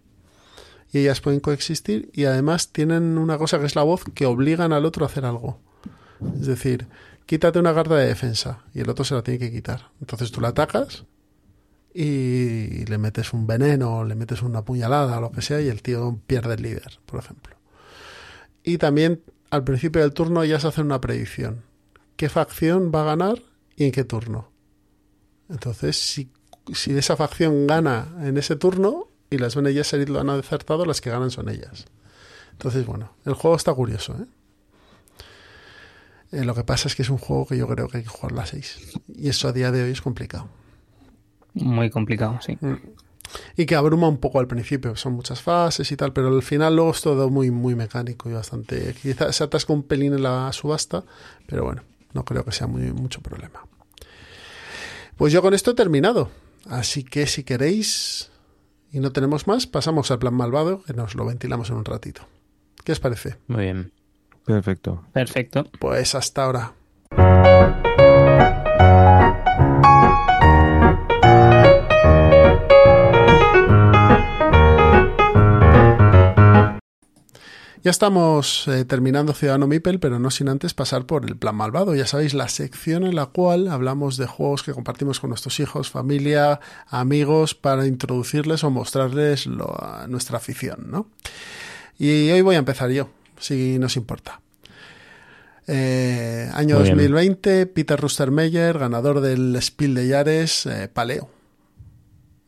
Y 0.92 1.00
ellas 1.00 1.22
pueden 1.22 1.40
coexistir 1.40 2.10
y 2.14 2.26
además 2.26 2.72
tienen 2.72 3.18
una 3.18 3.38
cosa 3.38 3.60
que 3.60 3.66
es 3.66 3.76
la 3.76 3.84
voz 3.84 4.04
que 4.14 4.26
obligan 4.26 4.74
al 4.74 4.86
otro 4.86 5.06
a 5.06 5.08
hacer 5.08 5.26
algo. 5.26 5.60
Es 6.40 6.48
decir, 6.48 6.88
quítate 7.26 7.60
una 7.60 7.74
carta 7.74 7.96
de 7.96 8.08
defensa 8.08 8.64
y 8.74 8.82
el 8.82 8.90
otro 8.90 9.06
se 9.06 9.16
la 9.16 9.24
tiene 9.24 9.40
que 9.40 9.52
quitar. 9.52 9.92
Entonces 10.02 10.32
tú 10.32 10.42
la 10.42 10.50
atacas 10.50 11.06
y 11.94 12.86
le 12.86 12.98
metes 12.98 13.34
un 13.34 13.48
veneno, 13.48 14.04
le 14.04 14.16
metes 14.16 14.42
una 14.42 14.64
puñalada, 14.64 15.20
lo 15.20 15.32
que 15.32 15.42
sea, 15.42 15.62
y 15.62 15.68
el 15.68 15.82
tío 15.82 16.20
pierde 16.28 16.56
el 16.56 16.62
líder, 16.62 17.00
por 17.06 17.20
ejemplo. 17.20 17.56
Y 18.64 18.78
también 18.78 19.24
al 19.50 19.64
principio 19.64 20.02
del 20.02 20.14
turno 20.14 20.44
ya 20.46 20.60
se 20.60 20.68
hace 20.68 20.82
una 20.82 21.02
predicción. 21.02 21.64
¿Qué 22.16 22.30
facción 22.30 22.92
va 22.94 23.02
a 23.02 23.06
ganar 23.06 23.42
y 23.76 23.86
en 23.86 23.92
qué 23.92 24.04
turno? 24.04 24.52
Entonces, 25.50 25.98
si, 25.98 26.32
si 26.74 26.98
esa 26.98 27.18
facción 27.18 27.68
gana 27.68 28.16
en 28.22 28.38
ese 28.38 28.56
turno 28.56 29.11
y 29.32 29.38
las 29.38 29.56
Bene 29.56 29.74
Gesserit 29.74 30.10
lo 30.10 30.20
han 30.20 30.30
acertado, 30.30 30.86
las 30.86 31.02
que 31.02 31.10
ganan 31.10 31.32
son 31.32 31.50
ellas. 31.50 31.86
Entonces, 32.52 32.86
bueno, 32.86 33.14
el 33.26 33.34
juego 33.34 33.56
está 33.56 33.74
curioso, 33.74 34.14
¿eh? 34.14 34.26
Eh, 36.34 36.46
lo 36.46 36.54
que 36.54 36.64
pasa 36.64 36.88
es 36.88 36.96
que 36.96 37.02
es 37.02 37.10
un 37.10 37.18
juego 37.18 37.46
que 37.46 37.58
yo 37.58 37.68
creo 37.68 37.88
que 37.88 37.98
hay 37.98 38.04
que 38.04 38.10
jugar 38.10 38.38
a 38.40 38.46
6. 38.46 39.00
Y 39.16 39.30
eso 39.30 39.48
a 39.48 39.54
día 39.54 39.72
de 39.72 39.84
hoy 39.84 39.92
es 39.92 40.02
complicado. 40.02 40.48
Muy 41.54 41.90
complicado, 41.90 42.40
sí. 42.42 42.58
Mm. 42.62 42.76
Y 43.56 43.66
que 43.66 43.76
abruma 43.76 44.08
un 44.10 44.18
poco 44.18 44.40
al 44.40 44.48
principio, 44.48 44.96
son 44.96 45.14
muchas 45.14 45.42
fases 45.42 45.92
y 45.92 45.98
tal, 45.98 46.12
pero 46.12 46.28
al 46.28 46.44
final 46.44 46.76
luego 46.76 46.92
es 46.92 47.02
todo 47.02 47.30
muy, 47.30 47.52
muy 47.52 47.76
mecánico 47.76 48.30
y 48.30 48.34
bastante. 48.34 48.94
Quizás 49.02 49.36
se 49.36 49.44
atasca 49.44 49.72
un 49.72 49.84
pelín 49.84 50.14
en 50.14 50.24
la 50.24 50.52
subasta, 50.52 51.04
pero 51.48 51.64
bueno, 51.64 51.84
no 52.14 52.26
creo 52.26 52.44
que 52.44 52.52
sea 52.52 52.68
muy, 52.68 52.92
mucho 52.92 53.22
problema. 53.22 53.66
Pues 55.16 55.32
yo 55.32 55.42
con 55.42 55.54
esto 55.54 55.72
he 55.72 55.76
terminado. 55.76 56.30
Así 56.70 57.04
que 57.04 57.28
si 57.28 57.44
queréis 57.44 58.31
y 58.92 59.00
no 59.00 59.12
tenemos 59.12 59.48
más, 59.48 59.68
pasamos 59.68 60.12
al 60.12 60.20
plan 60.20 60.34
malvado, 60.34 60.84
que 60.84 60.94
nos 60.94 61.16
lo 61.16 61.26
ventilamos 61.26 61.70
en 61.70 61.78
un 61.78 61.86
ratito. 61.86 62.28
¿Qué 62.84 62.92
os 62.92 63.00
parece? 63.00 63.38
Muy 63.48 63.64
bien. 63.64 63.92
Perfecto. 64.46 65.06
Perfecto. 65.14 65.70
Pues 65.80 66.16
hasta 66.16 66.44
ahora. 66.46 66.74
Ya 77.84 77.90
estamos 77.90 78.68
eh, 78.68 78.86
terminando 78.86 79.34
Ciudadano 79.34 79.66
Mipel, 79.66 80.00
pero 80.00 80.20
no 80.20 80.30
sin 80.30 80.50
antes 80.50 80.76
pasar 80.76 81.08
por 81.08 81.26
el 81.26 81.36
plan 81.36 81.56
malvado. 81.56 81.96
Ya 81.96 82.06
sabéis, 82.06 82.36
la 82.36 82.48
sección 82.48 83.04
en 83.04 83.16
la 83.16 83.26
cual 83.26 83.68
hablamos 83.70 84.18
de 84.18 84.28
juegos 84.28 84.62
que 84.62 84.72
compartimos 84.74 85.20
con 85.20 85.32
nuestros 85.32 85.60
hijos, 85.60 85.90
familia, 85.90 86.60
amigos, 86.90 87.56
para 87.56 87.88
introducirles 87.88 88.64
o 88.64 88.70
mostrarles 88.70 89.48
lo- 89.48 89.76
nuestra 90.08 90.38
afición, 90.38 90.92
¿no? 90.92 91.08
Y 91.98 92.30
hoy 92.30 92.42
voy 92.42 92.56
a 92.56 92.60
empezar 92.60 92.92
yo, 92.92 93.10
si 93.40 93.80
nos 93.80 93.98
importa. 93.98 94.42
Eh, 95.66 96.50
año 96.54 96.76
Muy 96.76 96.84
bien. 96.84 96.98
2020, 96.98 97.66
Peter 97.66 98.00
Rustermeyer, 98.00 98.78
ganador 98.78 99.22
del 99.22 99.58
Spiel 99.60 99.96
de 99.96 100.08
Yares, 100.08 100.68
eh, 100.68 100.88
Paleo. 100.88 101.30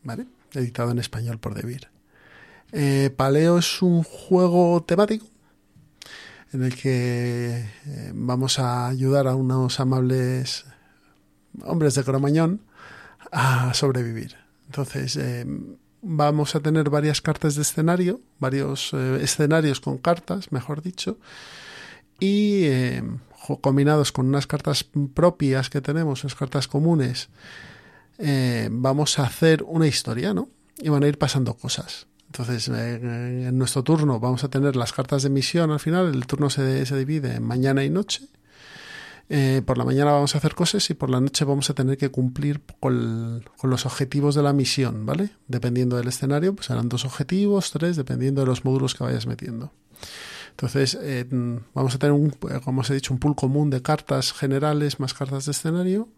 ¿Vale? 0.04 0.26
Editado 0.52 0.92
en 0.92 1.00
español 1.00 1.38
por 1.38 1.54
Devir. 1.54 1.88
Eh, 2.76 3.10
Paleo 3.16 3.58
es 3.58 3.82
un 3.82 4.02
juego 4.02 4.82
temático 4.82 5.26
en 6.54 6.62
el 6.62 6.74
que 6.76 7.68
eh, 7.86 8.12
vamos 8.14 8.58
a 8.58 8.88
ayudar 8.88 9.28
a 9.28 9.34
unos 9.34 9.78
amables 9.78 10.64
hombres 11.62 11.94
de 11.94 12.04
Cromañón 12.04 12.62
a 13.30 13.74
sobrevivir. 13.74 14.36
Entonces, 14.66 15.16
eh, 15.16 15.44
vamos 16.02 16.54
a 16.54 16.60
tener 16.60 16.90
varias 16.90 17.20
cartas 17.20 17.56
de 17.56 17.62
escenario, 17.62 18.20
varios 18.38 18.92
eh, 18.92 19.18
escenarios 19.20 19.80
con 19.80 19.98
cartas, 19.98 20.52
mejor 20.52 20.80
dicho, 20.82 21.18
y 22.20 22.68
combinados 23.60 24.12
con 24.12 24.26
unas 24.26 24.46
cartas 24.46 24.84
propias 25.14 25.70
que 25.70 25.80
tenemos, 25.80 26.22
unas 26.22 26.36
cartas 26.36 26.68
comunes, 26.68 27.28
vamos 28.70 29.18
a 29.18 29.24
hacer 29.24 29.64
una 29.64 29.88
historia, 29.88 30.32
¿no? 30.32 30.48
Y 30.78 30.88
van 30.88 31.02
a 31.02 31.08
ir 31.08 31.18
pasando 31.18 31.54
cosas. 31.54 32.06
Entonces, 32.36 32.68
eh, 32.68 33.46
en 33.46 33.56
nuestro 33.56 33.84
turno 33.84 34.18
vamos 34.18 34.42
a 34.42 34.48
tener 34.48 34.74
las 34.74 34.92
cartas 34.92 35.22
de 35.22 35.30
misión 35.30 35.70
al 35.70 35.78
final. 35.78 36.12
El 36.12 36.26
turno 36.26 36.50
se, 36.50 36.84
divide 36.96 37.36
en 37.36 37.44
mañana 37.44 37.84
y 37.84 37.90
noche. 37.90 38.26
Eh, 39.28 39.62
por 39.64 39.78
la 39.78 39.84
mañana 39.84 40.10
vamos 40.10 40.34
a 40.34 40.38
hacer 40.38 40.56
cosas 40.56 40.90
y 40.90 40.94
por 40.94 41.10
la 41.10 41.20
noche 41.20 41.44
vamos 41.44 41.70
a 41.70 41.74
tener 41.74 41.96
que 41.96 42.10
cumplir 42.10 42.60
con, 42.80 43.44
con 43.56 43.70
los 43.70 43.86
objetivos 43.86 44.34
de 44.34 44.42
la 44.42 44.52
misión, 44.52 45.06
¿vale? 45.06 45.30
Dependiendo 45.46 45.96
del 45.96 46.08
escenario, 46.08 46.56
pues 46.56 46.66
serán 46.66 46.88
dos 46.88 47.04
objetivos, 47.04 47.70
tres, 47.70 47.94
dependiendo 47.94 48.40
de 48.40 48.48
los 48.48 48.64
módulos 48.64 48.96
que 48.96 49.04
vayas 49.04 49.28
metiendo. 49.28 49.72
Entonces, 50.50 50.98
eh, 51.00 51.24
vamos 51.72 51.94
a 51.94 51.98
tener, 51.98 52.14
un, 52.14 52.30
como 52.64 52.80
os 52.80 52.90
he 52.90 52.94
dicho, 52.94 53.14
un 53.14 53.20
pool 53.20 53.36
común 53.36 53.70
de 53.70 53.80
cartas 53.80 54.32
generales 54.32 54.98
más 54.98 55.14
cartas 55.14 55.44
de 55.44 55.52
escenario. 55.52 56.08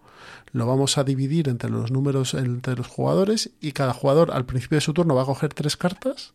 Lo 0.52 0.66
vamos 0.66 0.97
a 0.98 1.05
dividir 1.05 1.48
entre 1.48 1.70
los 1.70 1.90
números, 1.90 2.35
entre 2.35 2.77
los 2.77 2.86
jugadores, 2.86 3.51
y 3.60 3.73
cada 3.73 3.93
jugador 3.93 4.31
al 4.32 4.47
principio 4.47 4.77
de 4.77 4.81
su 4.82 4.94
turno 4.94 5.14
va 5.14 5.23
a 5.23 5.27
coger 5.27 5.52
tres 5.52 5.77
cartas, 5.77 6.32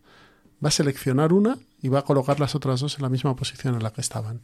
va 0.64 0.68
a 0.70 0.72
seleccionar 0.72 1.34
una 1.34 1.58
y 1.82 1.90
va 1.90 2.00
a 2.00 2.04
colocar 2.04 2.40
las 2.40 2.54
otras 2.54 2.82
dos 2.82 2.96
en 2.98 3.02
la 3.02 3.10
misma 3.10 3.36
posición 3.36 3.74
en 3.76 3.84
la 3.84 3.92
que 3.92 4.02
estaban. 4.02 4.42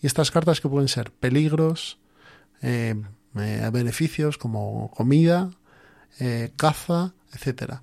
Y 0.00 0.06
estas 0.06 0.30
cartas 0.30 0.60
que 0.60 0.68
pueden 0.68 0.88
ser 0.88 1.10
peligros, 1.10 1.98
eh, 2.62 2.94
eh, 3.34 3.70
beneficios 3.72 4.38
como 4.38 4.90
comida, 4.92 5.50
eh, 6.20 6.52
caza, 6.56 7.12
etcétera 7.32 7.82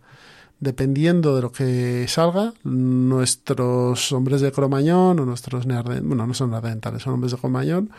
dependiendo 0.59 1.35
de 1.35 1.41
lo 1.41 1.51
que 1.51 2.05
salga, 2.07 2.53
nuestros 2.63 4.13
hombres 4.13 4.39
de 4.39 4.53
Cromañón 4.53 5.19
o 5.19 5.25
nuestros 5.25 5.67
nearden- 5.67 6.07
bueno, 6.07 6.25
no 6.25 6.33
son 6.33 6.51
neandertales, 6.51 7.03
son 7.03 7.15
hombres 7.15 7.33
de 7.33 7.37
Cromañón, 7.37 7.89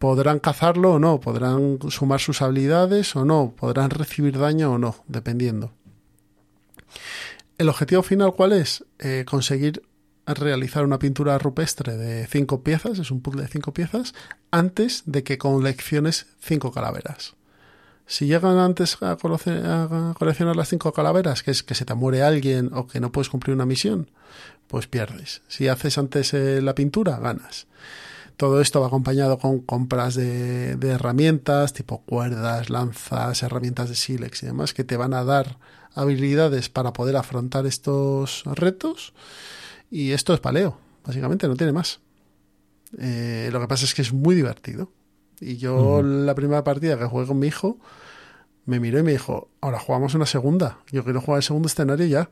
podrán 0.00 0.38
cazarlo 0.38 0.94
o 0.94 0.98
no, 0.98 1.20
podrán 1.20 1.78
sumar 1.90 2.20
sus 2.20 2.40
habilidades 2.40 3.14
o 3.14 3.26
no, 3.26 3.54
podrán 3.54 3.90
recibir 3.90 4.38
daño 4.38 4.72
o 4.72 4.78
no, 4.78 4.96
dependiendo. 5.08 5.72
El 7.58 7.68
objetivo 7.68 8.02
final, 8.02 8.32
¿cuál 8.32 8.52
es? 8.52 8.82
Eh, 8.98 9.26
conseguir 9.28 9.82
realizar 10.26 10.86
una 10.86 10.98
pintura 10.98 11.36
rupestre 11.36 11.98
de 11.98 12.26
cinco 12.26 12.62
piezas, 12.62 12.98
es 12.98 13.10
un 13.10 13.20
puzzle 13.20 13.42
de 13.42 13.48
cinco 13.48 13.74
piezas, 13.74 14.14
antes 14.50 15.02
de 15.04 15.22
que 15.22 15.36
colecciones 15.36 16.28
cinco 16.40 16.72
calaveras. 16.72 17.34
Si 18.06 18.24
llegan 18.24 18.56
antes 18.56 18.96
a, 19.02 19.18
coleccionar 19.18 20.56
las 20.56 20.70
cinco 20.70 20.94
calaveras, 20.94 21.42
que 21.42 21.50
es 21.50 21.62
que 21.62 21.74
se 21.74 21.84
te 21.84 21.92
muere 21.92 22.22
alguien 22.22 22.70
o 22.72 22.86
que 22.86 23.00
no 23.00 23.12
puedes 23.12 23.28
cumplir 23.28 23.54
una 23.54 23.66
misión, 23.66 24.10
pues 24.66 24.86
pierdes. 24.86 25.42
Si 25.46 25.68
haces 25.68 25.98
antes 25.98 26.32
eh, 26.32 26.62
la 26.62 26.74
pintura, 26.74 27.18
ganas. 27.18 27.66
Todo 28.40 28.62
esto 28.62 28.80
va 28.80 28.86
acompañado 28.86 29.38
con 29.38 29.58
compras 29.58 30.14
de, 30.14 30.76
de 30.76 30.88
herramientas 30.88 31.74
tipo 31.74 32.00
cuerdas, 32.06 32.70
lanzas, 32.70 33.42
herramientas 33.42 33.90
de 33.90 33.94
sílex 33.94 34.42
y 34.42 34.46
demás 34.46 34.72
que 34.72 34.82
te 34.82 34.96
van 34.96 35.12
a 35.12 35.24
dar 35.24 35.58
habilidades 35.94 36.70
para 36.70 36.94
poder 36.94 37.16
afrontar 37.16 37.66
estos 37.66 38.44
retos. 38.46 39.12
Y 39.90 40.12
esto 40.12 40.32
es 40.32 40.40
paleo, 40.40 40.78
básicamente, 41.04 41.48
no 41.48 41.56
tiene 41.56 41.74
más. 41.74 42.00
Eh, 42.96 43.50
lo 43.52 43.60
que 43.60 43.68
pasa 43.68 43.84
es 43.84 43.92
que 43.92 44.00
es 44.00 44.14
muy 44.14 44.34
divertido. 44.34 44.90
Y 45.38 45.58
yo 45.58 46.02
la 46.02 46.34
primera 46.34 46.64
partida 46.64 46.98
que 46.98 47.04
jugué 47.04 47.26
con 47.26 47.38
mi 47.38 47.48
hijo 47.48 47.78
me 48.64 48.80
miró 48.80 49.00
y 49.00 49.02
me 49.02 49.12
dijo, 49.12 49.50
ahora 49.60 49.78
jugamos 49.78 50.14
una 50.14 50.24
segunda. 50.24 50.78
Yo 50.90 51.04
quiero 51.04 51.20
jugar 51.20 51.40
el 51.40 51.42
segundo 51.42 51.68
escenario 51.68 52.06
ya. 52.06 52.30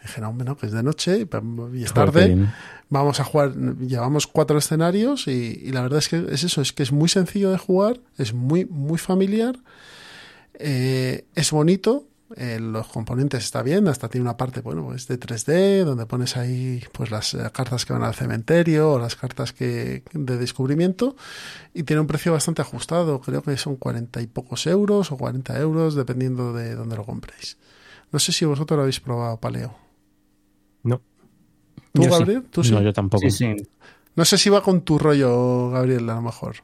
dije, 0.00 0.22
no, 0.22 0.30
hombre, 0.30 0.46
no, 0.46 0.56
que 0.56 0.64
es 0.64 0.72
de 0.72 0.82
noche 0.82 1.28
y 1.74 1.82
es 1.84 1.92
tarde. 1.92 2.48
Vamos 2.90 3.20
a 3.20 3.24
jugar, 3.24 3.54
llevamos 3.54 4.26
cuatro 4.26 4.58
escenarios 4.58 5.26
y, 5.28 5.60
y 5.62 5.72
la 5.72 5.82
verdad 5.82 6.00
es 6.00 6.08
que 6.08 6.26
es 6.30 6.44
eso, 6.44 6.60
es 6.60 6.72
que 6.72 6.82
es 6.82 6.92
muy 6.92 7.08
sencillo 7.08 7.50
de 7.50 7.58
jugar, 7.58 8.00
es 8.18 8.34
muy, 8.34 8.64
muy 8.66 8.98
familiar, 8.98 9.56
eh, 10.54 11.24
es 11.34 11.50
bonito 11.52 12.10
eh, 12.36 12.60
los 12.60 12.86
componentes 12.86 13.42
está 13.42 13.62
bien, 13.62 13.88
hasta 13.88 14.08
tiene 14.08 14.22
una 14.22 14.36
parte, 14.36 14.60
bueno, 14.60 14.84
pues 14.84 15.08
de 15.08 15.18
3D, 15.18 15.84
donde 15.84 16.06
pones 16.06 16.36
ahí 16.36 16.82
pues 16.92 17.10
las 17.10 17.34
eh, 17.34 17.50
cartas 17.52 17.84
que 17.84 17.92
van 17.92 18.04
al 18.04 18.14
cementerio 18.14 18.92
o 18.92 18.98
las 19.00 19.16
cartas 19.16 19.52
que 19.52 20.04
de 20.12 20.36
descubrimiento 20.38 21.16
y 21.74 21.82
tiene 21.82 22.00
un 22.00 22.06
precio 22.06 22.32
bastante 22.32 22.62
ajustado, 22.62 23.20
creo 23.20 23.42
que 23.42 23.56
son 23.56 23.74
40 23.76 24.20
y 24.20 24.28
pocos 24.28 24.66
euros 24.68 25.10
o 25.10 25.16
40 25.16 25.58
euros, 25.58 25.96
dependiendo 25.96 26.52
de 26.52 26.76
dónde 26.76 26.96
lo 26.96 27.04
compréis. 27.04 27.58
No 28.12 28.20
sé 28.20 28.30
si 28.32 28.44
vosotros 28.44 28.76
lo 28.76 28.82
habéis 28.82 29.00
probado, 29.00 29.40
Paleo. 29.40 29.76
No. 30.84 31.02
¿Tú, 31.92 32.02
Yo 32.02 32.10
sí. 32.12 32.18
Gabriel? 32.18 32.42
¿Tú 32.50 32.64
sí? 32.64 32.72
No, 32.72 32.82
yo 32.82 32.92
tampoco. 32.92 33.28
Sí, 33.28 33.36
sí. 33.36 33.56
No 34.16 34.24
sé 34.24 34.38
si 34.38 34.50
va 34.50 34.62
con 34.62 34.82
tu 34.82 34.98
rollo, 34.98 35.70
Gabriel, 35.70 36.08
a 36.10 36.14
lo 36.14 36.22
mejor. 36.22 36.56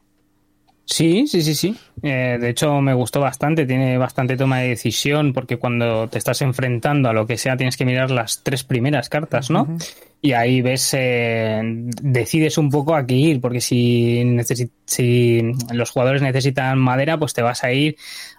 Sí, 0.88 1.26
sí, 1.26 1.42
sí, 1.42 1.56
sí. 1.56 1.76
Eh, 2.02 2.38
de 2.40 2.48
hecho, 2.48 2.80
me 2.80 2.94
gustó 2.94 3.20
bastante. 3.20 3.66
Tiene 3.66 3.98
bastante 3.98 4.36
toma 4.36 4.60
de 4.60 4.68
decisión 4.68 5.32
porque 5.32 5.56
cuando 5.56 6.06
te 6.08 6.18
estás 6.18 6.42
enfrentando 6.42 7.08
a 7.08 7.12
lo 7.12 7.26
que 7.26 7.36
sea, 7.38 7.56
tienes 7.56 7.76
que 7.76 7.84
mirar 7.84 8.12
las 8.12 8.44
tres 8.44 8.62
primeras 8.62 9.08
cartas, 9.08 9.50
¿no? 9.50 9.76
Y 10.22 10.32
ahí 10.32 10.62
ves, 10.62 10.90
eh, 10.96 11.60
decides 11.64 12.56
un 12.58 12.70
poco 12.70 12.94
a 12.94 13.04
qué 13.04 13.14
ir, 13.14 13.40
porque 13.40 13.60
si, 13.60 14.22
necesi- 14.24 14.70
si 14.86 15.42
los 15.72 15.90
jugadores 15.90 16.22
necesitan 16.22 16.78
madera, 16.78 17.18
pues 17.18 17.32
te 17.34 17.42
vas 17.42 17.64
a 17.64 17.72
ir 17.72 17.96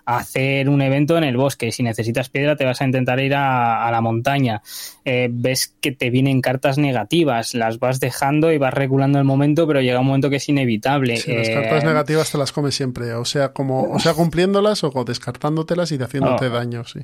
a 0.10 0.20
hacer 0.20 0.70
un 0.70 0.82
evento 0.82 1.18
en 1.18 1.26
el 1.26 1.36
bosque. 1.36 1.70
Si 1.74 1.84
necesitas 1.84 2.30
piedra, 2.30 2.56
te 2.56 2.64
vas 2.64 2.80
a 2.82 2.86
intentar 2.86 3.20
ir 3.20 3.36
a, 3.36 3.86
a 3.86 3.92
la 3.92 4.00
montaña. 4.00 4.62
Eh, 5.04 5.28
ves 5.30 5.76
que 5.82 5.92
te 5.92 6.10
vienen 6.10 6.40
cartas 6.40 6.78
negativas, 6.78 7.54
las 7.54 7.78
vas 7.80 8.00
dejando 8.00 8.54
y 8.54 8.58
vas 8.58 8.74
regulando 8.74 9.20
el 9.20 9.26
momento, 9.26 9.68
pero 9.68 9.82
llega 9.82 10.00
un 10.00 10.08
momento 10.08 10.30
que 10.30 10.38
es 10.38 10.48
inevitable. 10.48 11.18
Sí, 11.18 11.34
las 11.34 11.50
Eh, 11.50 11.54
cartas 11.54 11.84
negativas 11.84 12.32
te 12.32 12.38
las 12.38 12.54
comes 12.54 12.74
siempre, 12.74 13.14
o 13.16 13.26
sea, 13.26 13.50
como, 13.50 13.84
o 13.84 14.00
sea, 14.00 14.14
cumpliéndolas 14.14 14.84
o 14.86 14.92
descartándotelas 15.04 15.92
y 15.92 16.02
haciéndote 16.02 16.50
daño, 16.50 16.86
sí. 16.86 17.02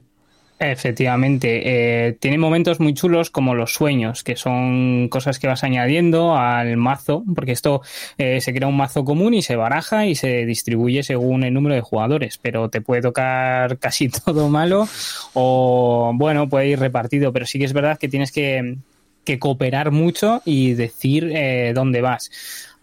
Efectivamente, 0.66 2.08
eh, 2.08 2.14
tiene 2.14 2.38
momentos 2.38 2.80
muy 2.80 2.94
chulos 2.94 3.30
como 3.30 3.54
los 3.54 3.74
sueños, 3.74 4.24
que 4.24 4.38
son 4.38 5.10
cosas 5.10 5.38
que 5.38 5.48
vas 5.48 5.66
añadiendo 5.66 6.38
al 6.38 6.78
mazo, 6.78 7.26
porque 7.36 7.52
esto 7.52 7.82
eh, 8.18 8.40
se 8.40 8.54
crea 8.54 8.70
un 8.70 8.78
mazo 8.78 9.04
común 9.04 9.34
y 9.34 9.42
se 9.42 9.58
baraja 9.58 10.06
y 10.06 10.16
se 10.16 10.46
distribuye 10.46 11.04
según 11.04 11.44
el 11.44 11.54
número 11.54 11.76
de 11.76 11.82
jugadores, 11.82 12.38
pero 12.38 12.70
te 12.70 12.80
puede 12.80 13.02
tocar 13.02 13.78
casi 13.80 14.08
todo 14.08 14.48
malo 14.48 14.88
o 15.34 16.14
bueno, 16.16 16.48
puede 16.48 16.70
ir 16.70 16.80
repartido, 16.80 17.34
pero 17.34 17.46
sí 17.46 17.60
que 17.60 17.66
es 17.66 17.74
verdad 17.74 17.98
que 17.98 18.08
tienes 18.08 18.32
que, 18.32 18.78
que 19.26 19.40
cooperar 19.40 19.92
mucho 19.92 20.42
y 20.46 20.76
decir 20.76 21.30
eh, 21.34 21.74
dónde 21.76 22.00
vas. 22.02 22.32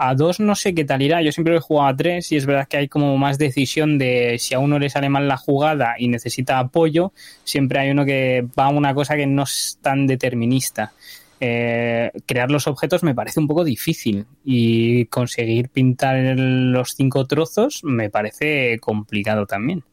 A 0.03 0.15
dos 0.15 0.41
no 0.41 0.55
sé 0.55 0.75
qué 0.75 0.87
tal 0.87 1.03
irá. 1.03 1.21
Yo 1.21 1.31
siempre 1.31 1.55
he 1.55 1.61
jugado 1.61 1.89
a 1.89 1.95
tres 1.95 2.33
y 2.33 2.37
es 2.37 2.47
verdad 2.47 2.67
que 2.67 2.79
hay 2.79 2.89
como 2.89 3.19
más 3.19 3.37
decisión 3.37 3.99
de 3.99 4.37
si 4.39 4.55
a 4.55 4.59
uno 4.59 4.79
le 4.79 4.89
sale 4.89 5.11
mal 5.11 5.29
la 5.29 5.37
jugada 5.37 5.97
y 5.99 6.09
necesita 6.09 6.59
apoyo, 6.59 7.13
siempre 7.45 7.81
hay 7.81 7.91
uno 7.91 8.07
que 8.07 8.47
va 8.59 8.65
a 8.65 8.69
una 8.71 8.95
cosa 8.95 9.15
que 9.15 9.27
no 9.27 9.43
es 9.43 9.79
tan 9.83 10.07
determinista. 10.07 10.95
Eh, 11.39 12.11
crear 12.25 12.51
los 12.51 12.67
objetos 12.67 13.03
me 13.03 13.15
parece 13.15 13.41
un 13.41 13.47
poco 13.47 13.63
difícil 13.63 14.25
y 14.43 15.05
conseguir 15.07 15.69
pintar 15.69 16.17
los 16.17 16.95
cinco 16.95 17.27
trozos 17.27 17.85
me 17.85 18.09
parece 18.09 18.79
complicado 18.81 19.45
también. 19.45 19.85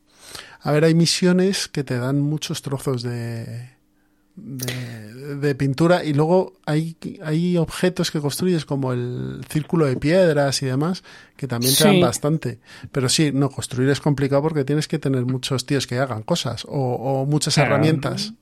A 0.61 0.71
ver, 0.71 0.85
hay 0.85 0.95
misiones 0.95 1.67
que 1.67 1.83
te 1.83 1.97
dan 1.97 2.21
muchos 2.21 2.61
trozos 2.61 3.03
de, 3.03 3.76
de, 4.37 5.35
de 5.35 5.55
pintura 5.55 6.03
y 6.05 6.13
luego 6.13 6.53
hay, 6.65 6.95
hay 7.23 7.57
objetos 7.57 8.11
que 8.11 8.19
construyes 8.21 8.65
como 8.65 8.93
el 8.93 9.41
círculo 9.49 9.85
de 9.87 9.95
piedras 9.97 10.61
y 10.61 10.67
demás 10.67 11.03
que 11.35 11.47
también 11.47 11.73
te 11.75 11.83
dan 11.83 11.99
bastante. 11.99 12.59
Pero 12.91 13.09
sí, 13.09 13.31
no, 13.33 13.49
construir 13.49 13.89
es 13.89 13.99
complicado 13.99 14.43
porque 14.43 14.63
tienes 14.63 14.87
que 14.87 14.99
tener 14.99 15.25
muchos 15.25 15.65
tíos 15.65 15.87
que 15.87 15.97
hagan 15.97 16.21
cosas 16.23 16.65
o, 16.65 16.71
o 16.71 17.25
muchas 17.25 17.55
Claro. 17.55 17.71
herramientas. 17.75 18.33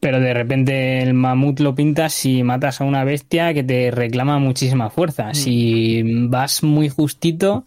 Pero 0.00 0.20
de 0.20 0.34
repente 0.34 1.02
el 1.02 1.14
mamut 1.14 1.60
lo 1.60 1.74
pintas 1.74 2.26
y 2.26 2.42
matas 2.42 2.80
a 2.80 2.84
una 2.84 3.04
bestia 3.04 3.54
que 3.54 3.62
te 3.62 3.90
reclama 3.90 4.38
muchísima 4.38 4.90
fuerza. 4.90 5.32
Si 5.32 6.02
vas 6.28 6.62
muy 6.62 6.88
justito 6.90 7.64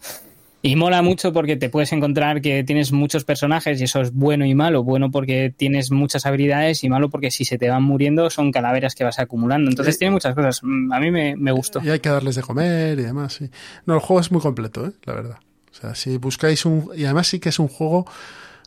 y 0.66 0.76
mola 0.76 1.02
mucho 1.02 1.32
porque 1.34 1.56
te 1.56 1.68
puedes 1.68 1.92
encontrar 1.92 2.40
que 2.40 2.64
tienes 2.64 2.90
muchos 2.90 3.22
personajes 3.24 3.78
y 3.80 3.84
eso 3.84 4.00
es 4.00 4.12
bueno 4.14 4.46
y 4.46 4.54
malo. 4.54 4.82
Bueno 4.82 5.10
porque 5.10 5.52
tienes 5.54 5.90
muchas 5.90 6.24
habilidades 6.24 6.82
y 6.84 6.88
malo 6.88 7.10
porque 7.10 7.30
si 7.30 7.44
se 7.44 7.58
te 7.58 7.68
van 7.68 7.82
muriendo 7.82 8.30
son 8.30 8.50
calaveras 8.50 8.94
que 8.94 9.04
vas 9.04 9.18
acumulando. 9.18 9.70
Entonces 9.70 9.96
Sí. 9.96 9.98
tiene 9.98 10.12
muchas 10.12 10.34
cosas. 10.34 10.60
Mm, 10.62 10.90
A 10.92 11.00
mí 11.00 11.10
me, 11.10 11.36
me 11.36 11.52
gustó. 11.52 11.80
Y 11.84 11.90
hay 11.90 12.00
que 12.00 12.08
darles 12.08 12.34
de 12.36 12.40
comer 12.42 12.98
y 12.98 13.02
demás, 13.02 13.34
sí. 13.34 13.50
No, 13.84 13.92
el 13.94 14.00
juego 14.00 14.20
es 14.20 14.32
muy 14.32 14.40
completo, 14.40 14.86
¿eh? 14.86 14.92
la 15.04 15.12
verdad. 15.12 15.36
O 15.70 15.74
sea, 15.74 15.94
si 15.94 16.16
buscáis 16.16 16.64
un... 16.64 16.88
Y 16.96 17.04
además 17.04 17.26
sí 17.26 17.40
que 17.40 17.50
es 17.50 17.58
un 17.58 17.68
juego 17.68 18.06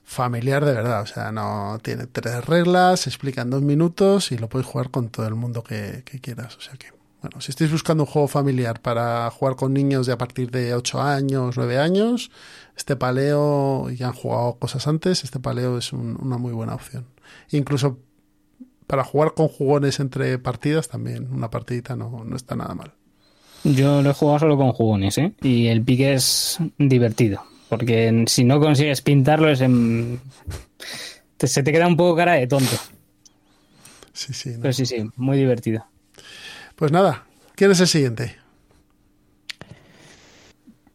familiar 0.03 0.63
de 0.65 0.73
verdad. 0.73 1.01
O 1.01 1.05
sea, 1.07 1.31
no 1.31 1.79
tiene 1.81 2.05
tres 2.05 2.45
reglas, 2.45 2.99
se 3.01 3.09
explica 3.09 3.41
en 3.41 3.49
dos 3.49 3.61
minutos 3.63 4.31
y 4.31 4.37
lo 4.37 4.49
podéis 4.49 4.67
jugar 4.67 4.91
con 4.91 5.09
todo 5.09 5.27
el 5.27 5.33
mundo 5.35 5.63
que, 5.63 6.03
que 6.05 6.19
quieras. 6.19 6.55
O 6.57 6.61
sea 6.61 6.75
que, 6.75 6.87
bueno, 7.21 7.41
si 7.41 7.51
estáis 7.51 7.71
buscando 7.71 8.03
un 8.03 8.07
juego 8.09 8.27
familiar 8.27 8.81
para 8.81 9.29
jugar 9.31 9.55
con 9.55 9.73
niños 9.73 10.05
de 10.05 10.13
a 10.13 10.17
partir 10.17 10.51
de 10.51 10.73
8 10.75 11.01
años, 11.01 11.55
9 11.57 11.77
años, 11.79 12.29
este 12.75 12.95
paleo, 12.95 13.89
y 13.89 14.01
han 14.03 14.13
jugado 14.13 14.55
cosas 14.59 14.87
antes, 14.87 15.23
este 15.23 15.39
paleo 15.39 15.77
es 15.77 15.93
un- 15.93 16.17
una 16.21 16.37
muy 16.37 16.53
buena 16.53 16.75
opción. 16.75 17.05
Incluso 17.51 17.99
para 18.85 19.03
jugar 19.03 19.33
con 19.33 19.47
jugones 19.47 19.99
entre 19.99 20.37
partidas 20.39 20.87
también, 20.87 21.27
una 21.33 21.49
partidita 21.49 21.95
no, 21.95 22.23
no 22.23 22.35
está 22.35 22.55
nada 22.55 22.73
mal. 22.75 22.93
Yo 23.63 24.01
lo 24.01 24.11
he 24.11 24.13
jugado 24.13 24.39
solo 24.39 24.55
con 24.55 24.71
jugones, 24.71 25.17
¿eh? 25.17 25.33
Y 25.41 25.67
el 25.67 25.81
pique 25.83 26.13
es 26.13 26.59
divertido. 26.77 27.43
Porque 27.67 28.23
si 28.27 28.43
no 28.45 28.59
consigues 28.61 29.01
pintarlo, 29.01 29.49
es 29.49 29.59
en... 29.59 30.21
se 31.39 31.63
te 31.63 31.71
queda 31.73 31.87
un 31.87 31.97
poco 31.97 32.15
cara 32.15 32.33
de 32.33 32.47
tonto. 32.47 32.75
Sí, 34.13 34.33
sí. 34.33 34.51
no. 34.51 34.61
Pero 34.61 34.73
sí, 34.73 34.85
sí, 34.85 35.03
muy 35.17 35.37
divertido. 35.37 35.85
Pues 36.77 36.91
nada, 36.91 37.25
¿quién 37.55 37.71
es 37.71 37.79
el 37.81 37.87
siguiente? 37.87 38.35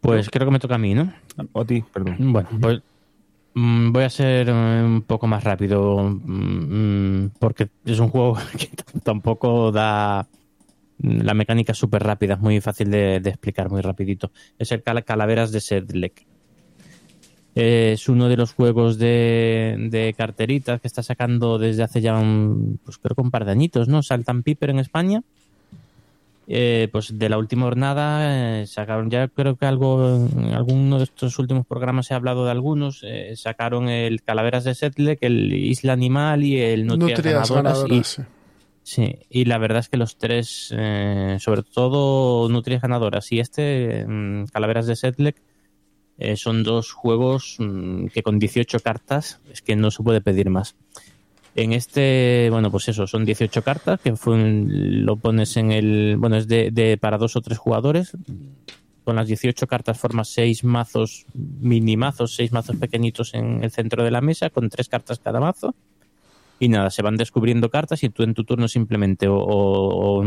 Pues 0.01 0.31
creo 0.31 0.47
que 0.47 0.53
me 0.53 0.59
toca 0.59 0.77
a 0.77 0.79
mí, 0.79 0.95
¿no? 0.95 1.13
O 1.53 1.61
a 1.61 1.65
ti, 1.65 1.83
perdón. 1.93 2.17
Bueno, 2.33 2.49
pues 2.61 2.81
mm, 3.55 3.93
voy 3.93 4.05
a 4.05 4.11
ser 4.11 4.49
eh, 4.49 4.83
un 4.85 5.03
poco 5.03 5.27
más 5.27 5.45
rápido 5.45 6.03
mm, 6.05 7.25
mm, 7.25 7.31
porque 7.39 7.69
es 7.85 7.99
un 7.99 8.09
juego 8.09 8.37
que 8.59 8.69
tampoco 9.03 9.73
da 9.73 10.27
la 10.99 11.35
mecánica 11.35 11.75
súper 11.75 12.03
rápida, 12.05 12.35
es 12.35 12.41
muy 12.41 12.61
fácil 12.61 12.91
de, 12.91 13.19
de 13.21 13.31
explicar, 13.31 13.71
muy 13.71 13.81
rapidito. 13.81 14.31
Es 14.59 14.71
el 14.73 14.83
Cal- 14.85 15.05
Calaveras 15.05 15.51
de 15.51 15.61
Sedlec. 15.61 16.25
Es 17.55 18.09
uno 18.09 18.29
de 18.31 18.37
los 18.37 18.55
juegos 18.55 18.99
de, 18.99 19.77
de 19.91 20.15
carteritas 20.17 20.81
que 20.81 20.89
está 20.89 21.03
sacando 21.03 21.59
desde 21.59 21.83
hace 21.83 22.01
ya 22.01 22.17
un, 22.19 22.81
pues 22.83 22.97
creo 22.99 23.15
que 23.15 23.21
un 23.21 23.31
par 23.31 23.45
de 23.45 23.53
añitos, 23.53 23.89
¿no? 23.89 24.03
Saltan 24.03 24.43
Piper 24.43 24.71
en 24.71 24.79
España. 24.79 25.23
Eh, 26.55 26.89
pues 26.93 27.19
de 27.19 27.31
la 27.31 27.39
última 27.39 27.63
jornada 27.63 28.61
eh, 28.61 28.67
sacaron 28.67 29.09
ya 29.09 29.27
creo 29.29 29.57
que 29.57 29.65
algo 29.65 30.29
en 30.37 30.53
alguno 30.53 30.99
de 30.99 31.05
estos 31.05 31.39
últimos 31.39 31.67
programas 31.67 32.11
he 32.11 32.15
hablado 32.15 32.45
de 32.45 32.51
algunos 32.51 33.01
eh, 33.05 33.33
sacaron 33.37 33.89
el 33.89 34.23
Calaveras 34.23 34.65
de 34.65 34.75
Setlec 34.75 35.19
el 35.23 35.51
Isla 35.55 35.95
Animal 35.95 36.45
y 36.45 36.61
el 36.61 36.87
Nutrias, 36.87 37.17
Nutrias 37.17 37.49
Ganadoras, 37.49 37.79
ganadoras. 37.79 38.07
sí. 38.07 38.21
y, 38.21 38.27
sí, 38.83 39.19
y 39.31 39.45
la 39.47 39.57
verdad 39.57 39.79
es 39.79 39.89
que 39.89 39.97
los 39.97 40.19
tres 40.19 40.75
eh, 40.77 41.39
sobre 41.41 41.63
todo 41.63 42.51
Nutrias 42.51 42.83
Ganadoras 42.83 43.33
y 43.33 43.41
este 43.41 44.05
mm, 44.07 44.49
Calaveras 44.53 44.87
de 44.87 44.97
Setlec 44.97 45.41
son 46.35 46.65
dos 46.65 46.93
juegos 46.93 47.57
mm, 47.61 48.09
que 48.09 48.23
con 48.23 48.39
18 48.39 48.79
cartas 48.81 49.41
es 49.51 49.63
que 49.63 49.75
no 49.75 49.91
se 49.91 50.03
puede 50.03 50.21
pedir 50.21 50.51
más 50.51 50.77
en 51.55 51.73
este, 51.73 52.49
bueno, 52.51 52.71
pues 52.71 52.89
eso, 52.89 53.07
son 53.07 53.25
18 53.25 53.63
cartas 53.63 54.01
que 54.01 54.17
fue 54.17 54.37
lo 54.67 55.17
pones 55.17 55.57
en 55.57 55.71
el, 55.73 56.17
bueno, 56.19 56.37
es 56.37 56.49
de, 56.49 56.71
de 56.71 56.97
para 56.97 57.19
dos 57.19 57.37
o 57.37 57.41
tres 57.41 57.59
jugadores. 57.59 58.17
Con 59.05 59.17
las 59.17 59.27
18 59.27 59.67
cartas 59.67 59.99
formas 59.99 60.29
seis 60.29 60.63
mazos, 60.63 61.27
mini 61.35 61.97
mazos, 61.97 62.37
seis 62.37 62.53
mazos 62.53 62.77
pequeñitos 62.77 63.35
en 63.35 63.65
el 63.65 63.71
centro 63.73 64.05
de 64.05 64.13
la 64.13 64.21
mesa, 64.21 64.49
con 64.51 64.69
tres 64.71 64.89
cartas 64.89 65.19
cada 65.19 65.41
mazo. 65.41 65.75
Y 66.61 66.69
nada, 66.69 66.91
se 66.91 67.03
van 67.03 67.17
descubriendo 67.17 67.69
cartas 67.69 68.05
y 68.05 68.11
tú 68.11 68.23
en 68.23 68.35
tu 68.35 68.45
turno 68.45 68.69
simplemente 68.69 69.27
o, 69.29 70.23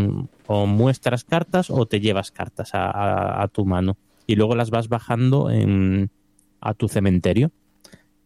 muestras 0.67 1.23
cartas 1.23 1.69
o 1.69 1.85
te 1.85 2.01
llevas 2.01 2.31
cartas 2.31 2.75
a, 2.75 2.91
a- 2.91 3.43
a 3.43 3.47
tu 3.47 3.65
mano. 3.65 3.95
Y 4.27 4.35
luego 4.35 4.55
las 4.55 4.69
vas 4.71 4.89
bajando 4.89 5.49
en, 5.49 6.09
a 6.59 6.73
tu 6.73 6.89
cementerio. 6.89 7.51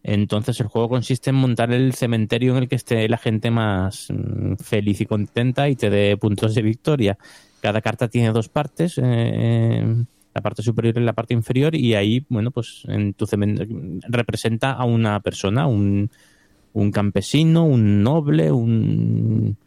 Entonces 0.02 0.58
el 0.60 0.66
juego 0.68 0.88
consiste 0.88 1.30
en 1.30 1.36
montar 1.36 1.72
el 1.72 1.94
cementerio 1.94 2.52
en 2.52 2.62
el 2.62 2.68
que 2.68 2.76
esté 2.76 3.08
la 3.08 3.18
gente 3.18 3.50
más 3.50 4.08
mm, 4.10 4.54
feliz 4.56 5.00
y 5.00 5.06
contenta 5.06 5.68
y 5.68 5.76
te 5.76 5.90
dé 5.90 6.16
puntos 6.16 6.54
de 6.54 6.62
victoria. 6.62 7.18
Cada 7.60 7.82
carta 7.82 8.08
tiene 8.08 8.32
dos 8.32 8.48
partes, 8.48 8.98
eh, 9.02 9.84
la 10.34 10.40
parte 10.40 10.62
superior 10.62 10.96
y 10.96 11.04
la 11.04 11.12
parte 11.12 11.34
inferior, 11.34 11.74
y 11.74 11.94
ahí, 11.94 12.24
bueno, 12.30 12.50
pues 12.50 12.82
en 12.88 13.12
tu 13.12 13.26
cementerio 13.26 13.76
representa 14.08 14.72
a 14.72 14.84
una 14.84 15.20
persona, 15.20 15.66
un, 15.66 16.10
un 16.72 16.90
campesino, 16.90 17.64
un 17.64 18.02
noble, 18.02 18.50
un, 18.50 19.58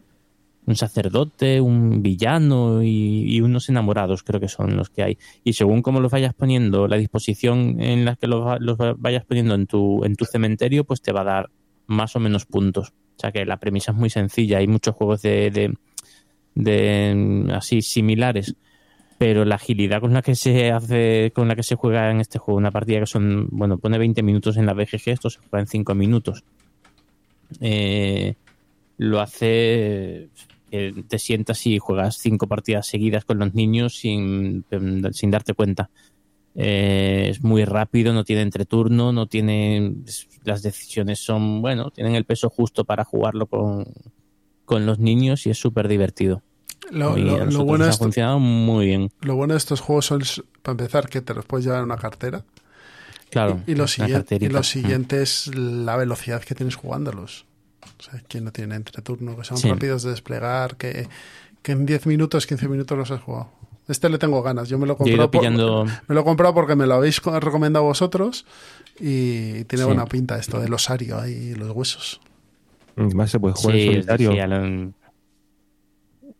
un 0.66 0.76
sacerdote, 0.76 1.60
un 1.60 2.02
villano 2.02 2.82
y, 2.82 3.24
y 3.36 3.40
unos 3.40 3.68
enamorados, 3.68 4.22
creo 4.22 4.40
que 4.40 4.48
son 4.48 4.76
los 4.76 4.88
que 4.90 5.02
hay. 5.02 5.18
Y 5.44 5.52
según 5.52 5.82
cómo 5.82 6.00
los 6.00 6.10
vayas 6.10 6.32
poniendo, 6.34 6.88
la 6.88 6.96
disposición 6.96 7.80
en 7.80 8.04
la 8.04 8.16
que 8.16 8.26
los, 8.26 8.60
los 8.60 8.78
va- 8.78 8.94
vayas 8.96 9.24
poniendo 9.24 9.54
en 9.54 9.66
tu, 9.66 10.04
en 10.04 10.16
tu 10.16 10.24
cementerio, 10.24 10.84
pues 10.84 11.02
te 11.02 11.12
va 11.12 11.20
a 11.20 11.24
dar 11.24 11.50
más 11.86 12.16
o 12.16 12.20
menos 12.20 12.46
puntos. 12.46 12.88
O 13.16 13.20
sea 13.20 13.30
que 13.30 13.44
la 13.44 13.58
premisa 13.58 13.92
es 13.92 13.98
muy 13.98 14.08
sencilla. 14.10 14.58
Hay 14.58 14.66
muchos 14.66 14.94
juegos 14.94 15.20
de, 15.22 15.74
de, 16.54 17.46
así 17.52 17.82
similares, 17.82 18.54
pero 19.18 19.44
la 19.44 19.56
agilidad 19.56 20.00
con 20.00 20.12
la 20.14 20.22
que 20.22 20.34
se 20.34 20.70
hace, 20.72 21.30
con 21.34 21.46
la 21.46 21.56
que 21.56 21.62
se 21.62 21.76
juega 21.76 22.10
en 22.10 22.20
este 22.20 22.38
juego, 22.38 22.58
una 22.58 22.70
partida 22.70 23.00
que 23.00 23.06
son, 23.06 23.48
bueno, 23.50 23.78
pone 23.78 23.98
20 23.98 24.22
minutos 24.22 24.56
en 24.56 24.66
la 24.66 24.72
BGG, 24.72 25.10
esto 25.10 25.30
se 25.30 25.38
juega 25.40 25.60
en 25.60 25.66
5 25.66 25.94
minutos. 25.94 26.42
Eh, 27.60 28.34
lo 28.96 29.20
hace 29.20 30.28
que 30.92 31.04
te 31.08 31.18
sientas 31.18 31.66
y 31.66 31.78
juegas 31.78 32.18
cinco 32.18 32.46
partidas 32.48 32.86
seguidas 32.86 33.24
con 33.24 33.38
los 33.38 33.54
niños 33.54 33.96
sin, 33.96 34.64
sin 35.12 35.30
darte 35.30 35.54
cuenta. 35.54 35.90
Eh, 36.56 37.28
es 37.30 37.42
muy 37.42 37.64
rápido, 37.64 38.12
no 38.12 38.24
tiene 38.24 38.42
entreturno, 38.42 39.12
no 39.12 39.26
tiene. 39.26 39.94
Las 40.44 40.62
decisiones 40.62 41.18
son, 41.20 41.62
bueno, 41.62 41.90
tienen 41.90 42.14
el 42.14 42.24
peso 42.24 42.48
justo 42.50 42.84
para 42.84 43.04
jugarlo 43.04 43.46
con, 43.46 43.86
con 44.64 44.86
los 44.86 44.98
niños 44.98 45.46
y 45.46 45.50
es 45.50 45.58
súper 45.58 45.88
divertido. 45.88 46.42
Lo, 46.90 47.16
lo- 47.16 47.44
lo 47.46 47.64
bueno 47.64 47.84
ha 47.86 47.96
funcionado 47.96 48.38
muy 48.38 48.86
bien. 48.86 49.10
Lo 49.22 49.36
bueno 49.36 49.54
de 49.54 49.58
estos 49.58 49.80
juegos 49.80 50.06
son, 50.06 50.22
para 50.62 50.72
empezar, 50.72 51.08
que 51.08 51.20
te 51.22 51.34
los 51.34 51.44
puedes 51.44 51.64
llevar 51.64 51.80
en 51.80 51.86
una 51.86 51.96
cartera. 51.96 52.44
Claro, 53.30 53.60
Y, 53.66 53.72
y 53.72 53.74
lo, 53.74 53.88
siguiente, 53.88 54.36
y 54.44 54.48
lo 54.48 54.62
siguiente 54.62 55.22
es 55.22 55.54
la 55.56 55.96
velocidad 55.96 56.42
que 56.42 56.54
tienes 56.54 56.76
jugándolos. 56.76 57.46
O 57.98 58.02
sea, 58.02 58.20
quien 58.28 58.44
no 58.44 58.52
tiene 58.52 58.74
entreturno, 58.76 59.36
que 59.36 59.44
son 59.44 59.56
Sí. 59.58 59.68
rápidos 59.70 60.02
de 60.02 60.10
desplegar, 60.10 60.76
que, 60.76 61.08
que 61.62 61.72
en 61.72 61.86
10 61.86 62.06
minutos, 62.06 62.46
15 62.46 62.68
minutos 62.68 62.96
los 62.98 63.10
has 63.10 63.20
jugado. 63.20 63.50
Este 63.86 64.08
le 64.08 64.16
tengo 64.18 64.42
ganas. 64.42 64.68
Yo 64.68 64.78
me 64.78 64.86
lo 64.86 64.94
he 64.94 64.96
comprado, 64.96 65.30
por- 65.30 65.42
me 66.08 66.14
lo 66.14 66.20
he 66.20 66.24
comprado 66.24 66.54
porque 66.54 66.74
me 66.76 66.86
lo 66.86 66.94
habéis 66.94 67.20
co- 67.20 67.38
recomendado 67.38 67.84
vosotros 67.84 68.46
y 68.98 69.64
tiene 69.64 69.82
Sí. 69.82 69.86
buena 69.86 70.06
pinta 70.06 70.38
esto 70.38 70.58
del 70.60 70.72
osario 70.72 71.18
ahí, 71.20 71.54
los 71.54 71.70
huesos. 71.72 72.20
Además 72.96 73.30
se 73.30 73.38
puede 73.40 73.54
jugar 73.54 73.76
Sí, 73.76 73.82
en 73.82 73.92
solitario. 74.04 74.32
sí, 74.32 74.94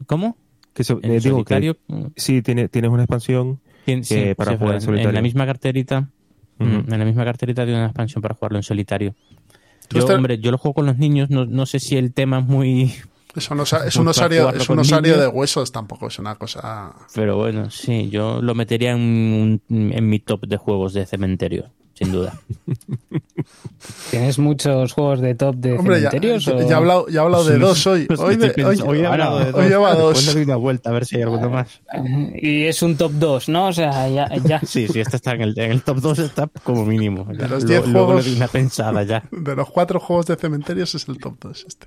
¿Cómo? 0.07 0.37
Que 0.73 0.85
se- 0.85 0.93
En 0.95 1.05
eh, 1.05 1.21
digo 1.21 1.45
que 1.45 1.55
solitario. 1.55 1.77
sí, 2.17 2.43
tiene, 2.43 2.69
tienes 2.69 2.91
una 2.91 3.03
expansión 3.05 3.61
Tien- 3.87 4.01
que 4.07 4.29
sí, 4.31 4.35
para 4.35 4.53
jugar 4.57 4.71
en 4.71 4.75
en, 4.77 4.81
solitario. 4.81 5.13
la 5.13 5.23
misma 5.23 5.47
carterita. 5.47 6.11
En 6.59 6.87
la 6.89 7.05
misma 7.05 7.25
carterita 7.25 7.65
tiene 7.65 7.79
una 7.79 7.87
expansión 7.89 8.23
para 8.23 8.35
jugarlo 8.35 8.59
en 8.59 8.63
solitario. 8.63 9.15
Yo, 9.91 10.01
Este- 10.01 10.15
hombre, 10.15 10.39
yo 10.39 10.51
lo 10.51 10.59
juego 10.59 10.75
con 10.75 10.87
los 10.87 10.99
niños, 10.99 11.31
no, 11.31 11.45
no 11.47 11.67
sé 11.67 11.79
si 11.81 11.97
el 11.97 12.13
tema 12.13 12.39
es 12.41 12.47
muy... 12.47 12.95
Es 13.37 13.51
un, 13.51 13.59
osa- 13.61 13.85
es 13.87 13.97
un 13.97 14.07
osario, 14.07 14.49
es 14.51 14.69
un 14.69 14.79
osario 14.79 15.19
de 15.21 15.27
huesos, 15.27 15.73
tampoco 15.73 16.07
es 16.07 16.19
una 16.21 16.37
cosa. 16.37 16.93
Pero 17.15 17.37
bueno, 17.37 17.69
sí, 17.71 18.09
yo 18.09 18.41
lo 18.41 18.55
metería 18.55 18.93
en, 18.93 19.61
un- 19.69 19.93
en 19.93 20.09
mi 20.09 20.21
top 20.21 20.47
de 20.47 20.57
juegos 20.57 20.93
de 20.95 21.05
cementerio, 21.05 21.71
sin 21.95 22.13
duda. 22.13 22.39
¿Tienes 24.11 24.39
muchos 24.39 24.93
juegos 24.93 25.21
de 25.21 25.35
top 25.35 25.57
de 25.57 25.73
Hombre, 25.79 25.97
cementerios? 25.97 26.45
ya 26.45 26.53
o- 26.55 26.61
he 26.61 26.75
hablado, 26.75 27.09
ya 27.09 27.21
he 27.21 27.25
hablado 27.25 27.45
de 27.45 27.59
dos 27.59 27.87
hoy. 27.87 28.07
Pues 28.07 28.21
Hoy, 28.21 28.37
de- 28.37 28.65
hoy- 28.65 28.81
hoy 28.85 29.01
he 29.01 29.07
hablado 29.07 29.39
de 29.41 29.53
hoy 29.53 29.69
lleva 29.69 29.91
Después 29.95 30.15
dos. 30.17 30.27
le 30.27 30.33
doy 30.35 30.43
una 30.45 30.57
vuelta 30.57 30.91
a 30.91 30.93
ver 30.93 31.05
si 31.07 31.17
hay 31.17 31.23
alguno 31.23 31.51
más. 31.51 31.81
Y 32.35 32.65
es 32.65 32.83
un 32.83 32.97
top 32.97 33.13
2, 33.13 33.49
¿no? 33.49 33.69
O 33.69 33.73
sea, 33.73 34.09
ya. 34.09 34.29
ya. 34.45 34.61
Sí, 34.61 34.89
sí, 34.89 35.01
este 35.01 35.17
está 35.17 35.33
en 35.33 35.43
el, 35.43 35.59
en 35.59 35.71
el 35.73 35.83
top 35.83 35.99
2 35.99 36.19
está 36.21 36.49
como 36.63 36.85
mínimo. 36.87 37.25
De 37.25 37.49
los 37.49 37.63
Lo- 37.65 37.69
10 37.69 37.87
luego 37.89 38.07
juegos- 38.07 38.25
le 38.25 38.31
doy 38.31 38.37
una 38.39 38.49
pensada 38.49 39.03
ya. 39.03 39.23
De 39.31 39.55
los 39.57 39.69
cuatro 39.71 40.01
juegos 40.01 40.27
de 40.27 40.37
cementerios 40.37 40.95
es 40.95 41.09
el 41.09 41.19
top 41.19 41.35
2 41.41 41.65
este. 41.69 41.87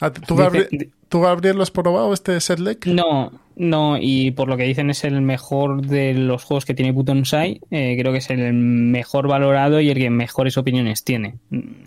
Ah, 0.00 0.12
¿Tú, 0.12 0.34
Dice- 0.36 0.68
Gabri- 0.68 0.90
¿Tú, 1.08 1.20
Gabriel, 1.20 1.56
lo 1.56 1.62
has 1.62 1.70
probado 1.70 2.12
este 2.12 2.38
Setlec? 2.40 2.86
No, 2.86 3.32
no, 3.56 3.96
y 3.98 4.30
por 4.32 4.46
lo 4.48 4.56
que 4.56 4.64
dicen 4.64 4.90
es 4.90 5.04
el 5.04 5.20
mejor 5.22 5.80
de 5.86 6.12
los 6.14 6.44
juegos 6.44 6.64
que 6.66 6.74
tiene 6.74 6.92
Butonsai. 6.92 7.60
Eh, 7.70 7.96
creo 7.98 8.12
que 8.12 8.18
es 8.18 8.28
el 8.30 8.52
mejor 8.52 9.26
valorado 9.26 9.80
y 9.80 9.88
el 9.90 9.96
que 9.98 10.10
mejores 10.10 10.56
opiniones 10.58 11.02
tiene. 11.02 11.36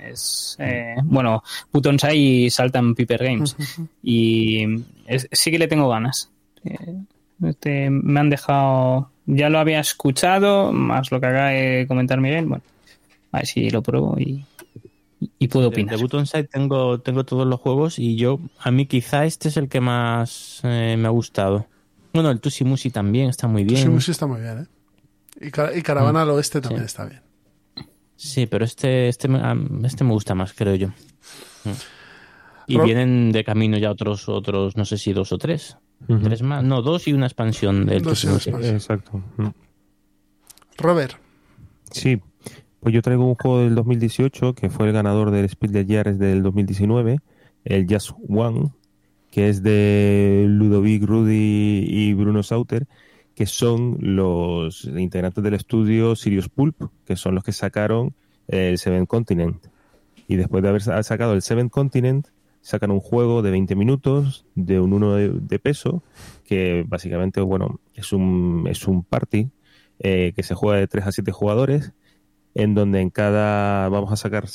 Es, 0.03 0.55
eh, 0.59 0.95
bueno, 1.03 1.43
Butonsai 1.71 2.17
y 2.17 2.49
Saltan 2.49 2.95
Piper 2.95 3.23
Games. 3.23 3.55
Y 4.03 4.65
es- 5.05 5.27
sí 5.31 5.51
que 5.51 5.59
le 5.59 5.67
tengo 5.67 5.87
ganas. 5.87 6.29
Eh, 6.65 6.75
este, 7.47 7.89
me 7.91 8.19
han 8.19 8.29
dejado. 8.29 9.09
Ya 9.27 9.49
lo 9.49 9.59
había 9.59 9.79
escuchado, 9.79 10.71
más 10.73 11.11
lo 11.11 11.19
que 11.21 11.27
acaba 11.27 11.49
de 11.49 11.85
comentar 11.87 12.19
Miguel. 12.19 12.47
Bueno, 12.47 12.63
a 13.31 13.37
ver 13.37 13.45
si 13.47 13.69
lo 13.69 13.81
pruebo 13.83 14.17
y, 14.19 14.43
y 15.39 15.47
puedo 15.47 15.67
opinar. 15.69 15.95
de 15.95 16.01
Button 16.01 16.25
Side 16.25 16.45
tengo, 16.45 16.99
tengo 17.01 17.23
todos 17.25 17.45
los 17.47 17.59
juegos 17.59 17.99
y 17.99 18.15
yo, 18.15 18.39
a 18.59 18.71
mí 18.71 18.85
quizá 18.87 19.25
este 19.25 19.49
es 19.49 19.57
el 19.57 19.69
que 19.69 19.79
más 19.81 20.61
eh, 20.63 20.95
me 20.97 21.07
ha 21.07 21.11
gustado. 21.11 21.67
Bueno, 22.13 22.29
el 22.31 22.39
Tusi 22.41 22.63
Musi 22.63 22.89
también 22.89 23.29
está 23.29 23.47
muy 23.47 23.63
bien. 23.63 24.01
Sí 24.01 24.11
está 24.11 24.27
muy 24.27 24.41
bien, 24.41 24.59
¿eh? 24.59 24.67
Y, 25.39 25.77
y 25.79 25.81
Caravana 25.81 26.23
al 26.23 26.29
Oeste 26.31 26.59
también 26.61 26.81
Sí. 26.83 26.85
está 26.87 27.05
bien. 27.05 27.21
Sí, 28.15 28.45
pero 28.47 28.65
este, 28.65 29.07
este, 29.07 29.27
este 29.83 30.03
me 30.03 30.11
gusta 30.11 30.35
más, 30.35 30.53
creo 30.53 30.75
yo. 30.75 30.87
Mm. 30.89 31.69
Y 32.67 32.79
vienen 32.79 33.31
de 33.31 33.43
camino 33.43 33.77
ya 33.77 33.91
otros, 33.91 34.29
otros, 34.29 34.77
no 34.77 34.85
sé 34.85 34.97
si 34.97 35.13
dos 35.13 35.31
o 35.31 35.37
tres. 35.37 35.77
Tres 36.23 36.41
más. 36.41 36.63
No, 36.63 36.81
dos 36.81 37.07
y 37.07 37.13
una 37.13 37.25
expansión 37.27 37.85
del 37.85 38.01
Dos 38.01 38.23
y 38.23 38.27
Tusi 38.27 38.27
una 38.27 38.33
Musi. 38.35 38.49
expansión. 38.49 38.75
Exacto. 38.75 39.23
Mm. 39.37 39.47
Robert, 40.77 41.13
Sí, 41.91 42.21
pues 42.81 42.93
yo 42.93 43.01
traigo 43.01 43.25
un 43.25 43.35
juego 43.35 43.59
del 43.59 43.75
2018 43.75 44.53
que 44.55 44.69
fue 44.69 44.87
el 44.87 44.93
ganador 44.93 45.31
del 45.31 45.47
Spiel 45.49 45.71
des 45.71 45.87
Jahres 45.87 46.19
del 46.19 46.43
2019, 46.43 47.19
el 47.63 47.87
Just 47.89 48.11
One, 48.27 48.71
que 49.29 49.47
es 49.49 49.63
de 49.63 50.45
Ludovic 50.49 51.03
Rudy 51.03 51.85
y 51.87 52.13
Bruno 52.13 52.43
Sauter, 52.43 52.87
que 53.35 53.45
son 53.45 53.97
los 54.01 54.85
integrantes 54.85 55.43
del 55.43 55.53
estudio 55.53 56.15
Sirius 56.15 56.49
Pulp, 56.49 56.75
que 57.05 57.15
son 57.15 57.35
los 57.35 57.43
que 57.43 57.51
sacaron 57.53 58.13
el 58.47 58.77
Seven 58.77 59.05
Continent. 59.05 59.63
Y 60.27 60.35
después 60.35 60.63
de 60.63 60.69
haber 60.69 60.81
sa- 60.81 61.01
sacado 61.03 61.33
el 61.33 61.41
Seven 61.41 61.69
Continent, 61.69 62.27
sacan 62.61 62.91
un 62.91 62.99
juego 62.99 63.41
de 63.41 63.51
20 63.51 63.75
minutos 63.75 64.45
de 64.55 64.79
un 64.79 64.93
1 64.93 65.15
de, 65.15 65.29
de 65.29 65.59
peso, 65.59 66.03
que 66.45 66.83
básicamente, 66.87 67.41
bueno, 67.41 67.79
es 67.95 68.11
un, 68.11 68.65
es 68.69 68.87
un 68.87 69.03
party 69.03 69.49
eh, 69.99 70.33
que 70.35 70.43
se 70.43 70.55
juega 70.55 70.79
de 70.79 70.87
3 70.87 71.07
a 71.07 71.11
7 71.11 71.31
jugadores, 71.31 71.93
en 72.53 72.75
donde 72.75 73.01
en 73.01 73.09
cada 73.09 73.89
vamos 73.89 74.11
a 74.11 74.17
sacar 74.17 74.45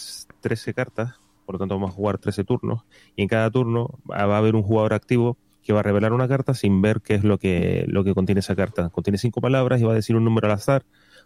13 0.40 0.74
cartas, 0.74 1.20
por 1.44 1.54
lo 1.54 1.58
tanto 1.58 1.74
vamos 1.74 1.90
a 1.90 1.94
jugar 1.94 2.18
13 2.18 2.44
turnos, 2.44 2.84
y 3.14 3.22
en 3.22 3.28
cada 3.28 3.50
turno 3.50 3.98
va 4.10 4.22
a 4.22 4.38
haber 4.38 4.54
un 4.54 4.62
jugador 4.62 4.94
activo 4.94 5.36
que 5.66 5.72
va 5.72 5.80
a 5.80 5.82
revelar 5.82 6.12
una 6.12 6.28
carta 6.28 6.54
sin 6.54 6.80
ver 6.80 7.00
qué 7.00 7.14
es 7.14 7.24
lo 7.24 7.38
que, 7.38 7.84
lo 7.88 8.04
que 8.04 8.14
contiene 8.14 8.38
esa 8.38 8.54
carta. 8.54 8.88
Contiene 8.90 9.18
cinco 9.18 9.40
palabras 9.40 9.80
y 9.80 9.84
va 9.84 9.92
a 9.92 9.96
decir 9.96 10.14
un 10.14 10.24
número 10.24 10.46
al 10.46 10.52
azar 10.52 10.84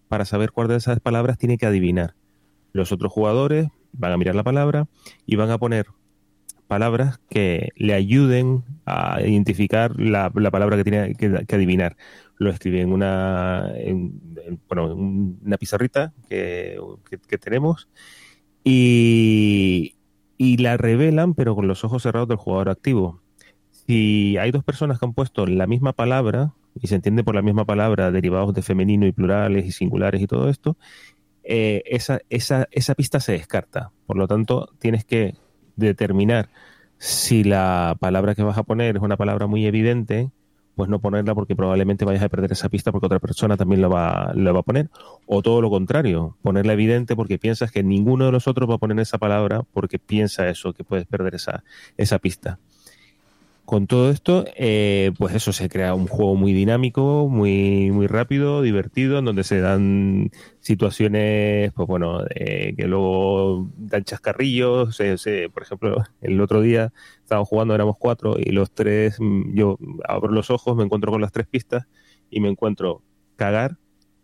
para 0.09 0.25
saber 0.25 0.51
cuál 0.51 0.69
de 0.69 0.77
esas 0.77 0.99
palabras 1.01 1.37
tiene 1.37 1.59
que 1.59 1.67
adivinar. 1.67 2.15
Los 2.73 2.91
otros 2.91 3.13
jugadores 3.13 3.69
van 3.93 4.13
a 4.13 4.17
mirar 4.17 4.35
la 4.35 4.43
palabra 4.43 4.87
y 5.27 5.37
van 5.37 5.51
a 5.51 5.59
poner 5.59 5.89
palabras 6.69 7.21
que 7.29 7.69
le 7.77 7.93
ayuden 7.93 8.65
a 8.87 9.21
identificar 9.21 10.01
la, 10.01 10.33
la 10.35 10.51
palabra 10.51 10.77
que 10.79 10.85
tiene 10.85 11.15
que, 11.17 11.45
que 11.47 11.55
adivinar. 11.57 11.97
Lo 12.41 12.51
escribe 12.51 12.83
en 12.83 12.93
una, 12.93 13.73
en- 13.77 14.21
en- 14.47 14.61
bueno, 14.69 14.93
en 14.93 15.39
una 15.47 15.59
pizarrita 15.59 16.15
que, 16.29 16.79
que- 17.11 17.19
que 17.21 17.39
tenemos 17.39 17.89
y, 18.65 19.97
y 20.39 20.57
la 20.59 20.77
revelan, 20.77 21.35
pero 21.35 21.55
con 21.55 21.69
los 21.69 21.85
ojos 21.85 22.03
cerrados 22.03 22.29
del 22.29 22.39
jugador 22.39 22.69
activo. 22.71 23.23
Si 23.71 24.37
hay 24.39 24.51
dos 24.53 24.65
personas 24.65 24.99
que 24.99 25.07
han 25.07 25.15
puesto 25.15 25.47
la 25.47 25.67
misma 25.67 25.93
palabra, 25.95 26.55
y 26.81 26.87
se 26.89 26.95
entiende 26.97 27.25
por 27.25 27.35
la 27.35 27.43
misma 27.43 27.65
palabra 27.65 28.11
derivados 28.13 28.55
de 28.55 28.63
femenino 28.63 29.07
y 29.07 29.13
plurales 29.13 29.67
y 29.67 29.73
singulares 29.73 30.21
y 30.23 30.27
todo 30.27 30.49
esto, 30.49 30.77
eh, 31.43 31.83
esa, 31.87 32.21
esa, 32.31 32.69
esa 32.71 32.95
pista 32.95 33.21
se 33.21 33.33
descarta. 33.33 33.93
Por 34.07 34.17
lo 34.17 34.29
tanto, 34.29 34.69
tienes 34.79 35.05
que 35.05 35.35
determinar 35.77 36.51
si 36.99 37.45
la 37.45 37.97
palabra 38.01 38.35
que 38.35 38.43
vas 38.43 38.59
a 38.59 38.63
poner 38.65 38.97
es 38.97 39.03
una 39.03 39.17
palabra 39.17 39.47
muy 39.47 39.67
evidente, 39.67 40.31
pues 40.81 40.89
no 40.89 40.99
ponerla 40.99 41.35
porque 41.35 41.55
probablemente 41.55 42.07
vayas 42.07 42.23
a 42.23 42.31
perder 42.31 42.53
esa 42.53 42.71
pista 42.71 42.91
porque 42.91 43.05
otra 43.05 43.19
persona 43.19 43.59
también 43.59 43.83
la 43.83 43.89
va, 43.89 44.33
va 44.35 44.61
a 44.61 44.63
poner. 44.63 44.89
O 45.27 45.43
todo 45.43 45.61
lo 45.61 45.69
contrario, 45.69 46.39
ponerla 46.41 46.73
evidente 46.73 47.15
porque 47.17 47.39
piensas 47.39 47.71
que 47.71 47.83
ninguno 47.83 48.25
de 48.25 48.33
los 48.33 48.49
otros 48.49 48.67
va 48.71 48.77
a 48.77 48.79
poner 48.79 48.99
esa 48.99 49.19
palabra 49.19 49.63
porque 49.75 49.99
piensa 49.99 50.49
eso, 50.49 50.73
que 50.73 50.83
puedes 50.83 51.05
perder 51.05 51.35
esa, 51.35 51.65
esa 51.99 52.19
pista. 52.19 52.59
Con 53.71 53.87
todo 53.87 54.11
esto, 54.11 54.45
eh, 54.57 55.13
pues 55.17 55.33
eso 55.33 55.53
se 55.53 55.69
crea 55.69 55.95
un 55.95 56.09
juego 56.09 56.35
muy 56.35 56.53
dinámico, 56.53 57.29
muy, 57.31 57.93
muy 57.93 58.09
rápido, 58.09 58.63
divertido, 58.63 59.21
en 59.21 59.27
donde 59.27 59.45
se 59.45 59.61
dan 59.61 60.33
situaciones, 60.59 61.73
pues 61.75 61.87
bueno, 61.87 62.25
eh, 62.35 62.75
que 62.77 62.89
luego 62.89 63.69
dan 63.77 64.03
chascarrillos. 64.03 64.97
se- 64.97 65.49
por 65.51 65.63
ejemplo, 65.63 66.03
el 66.21 66.41
otro 66.41 66.63
día 66.63 66.93
estábamos 67.23 67.49
jugando, 67.49 67.73
éramos 67.77 67.95
cuatro, 67.97 68.35
y 68.41 68.51
los 68.51 68.73
tres, 68.73 69.21
mm, 69.21 69.55
yo 69.55 69.79
abro 70.09 70.33
los 70.33 70.51
ojos, 70.51 70.75
me 70.77 70.83
encuentro 70.83 71.13
con 71.13 71.21
las 71.21 71.31
tres 71.31 71.47
pistas 71.47 71.87
y 72.29 72.41
me 72.41 72.49
encuentro 72.49 73.03
cagar, 73.37 73.77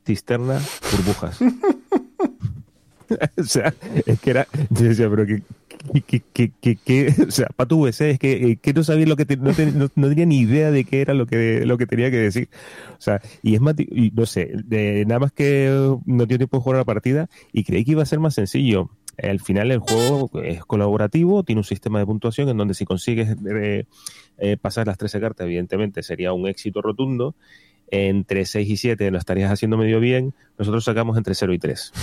cisterna, 0.05 0.59
burbujas. 0.91 1.39
o 3.39 3.43
sea, 3.45 3.73
es 4.07 4.21
que 4.21 4.31
era, 4.31 4.49
yo 4.71 4.87
decía, 4.89 5.09
pero 5.09 5.25
que, 5.27 5.43
que, 6.07 6.21
que, 6.33 6.53
que, 6.61 6.77
que- 6.77 7.15
o 7.29 7.31
sea, 7.31 7.49
Pato 7.55 7.77
VC, 7.79 8.11
es 8.11 8.19
que, 8.19 8.33
eh, 8.53 8.57
que 8.61 8.73
no 8.73 8.85
sabía 8.85 9.07
lo 9.07 9.17
que, 9.17 9.25
te- 9.25 9.37
no, 9.37 9.53
no- 9.75 9.91
no 9.95 10.09
tenía 10.09 10.27
ni 10.27 10.41
idea 10.41 10.71
de 10.71 10.85
qué 10.85 11.01
era 11.01 11.15
lo 11.15 11.27
que, 11.27 11.65
lo 11.67 11.79
que 11.79 11.87
tenía 11.87 12.11
que 12.11 12.19
decir. 12.19 12.49
O 12.93 13.01
sea, 13.01 13.21
y 13.43 13.55
es 13.55 13.61
más, 13.61 13.75
y 13.79 14.11
no 14.15 14.27
sé, 14.27 14.51
de, 14.65 15.05
nada 15.07 15.21
más 15.21 15.33
que 15.33 15.69
no 16.05 16.27
dio 16.27 16.39
tiempo 16.39 16.57
de 16.59 16.63
jugar 16.63 16.79
la 16.79 16.85
partida 16.85 17.29
y 17.53 17.65
creí 17.65 17.85
que 17.85 17.93
iba 17.93 18.03
a 18.03 18.07
ser 18.07 18.19
más 18.21 18.35
sencillo. 18.35 18.91
al 19.23 19.41
final 19.41 19.71
el 19.71 19.79
juego 19.79 20.31
es 20.43 20.65
colaborativo, 20.65 21.43
tiene 21.43 21.61
un 21.61 21.65
sistema 21.65 21.99
de 21.99 22.07
puntuación 22.07 22.49
en 22.49 22.57
donde 22.57 22.75
si 22.75 22.85
consigues 22.85 23.37
eh, 23.51 23.85
eh, 24.39 24.57
pasar 24.57 24.87
las 24.87 24.99
13 24.99 25.21
cartas, 25.21 25.47
evidentemente 25.47 26.03
sería 26.03 26.33
un 26.33 26.47
éxito 26.49 26.83
rotundo. 26.83 27.35
Entre 27.89 28.45
6 28.47 28.69
y 28.69 28.77
7 28.77 29.13
lo 29.13 29.19
estarías 29.19 29.53
haciendo 29.53 29.77
medio 29.77 30.01
bien. 30.01 30.35
Nosotros 30.59 30.83
sacamos 30.85 31.17
entre 31.17 31.37
0 31.37 31.55
y 31.55 31.59
3. 31.61 31.93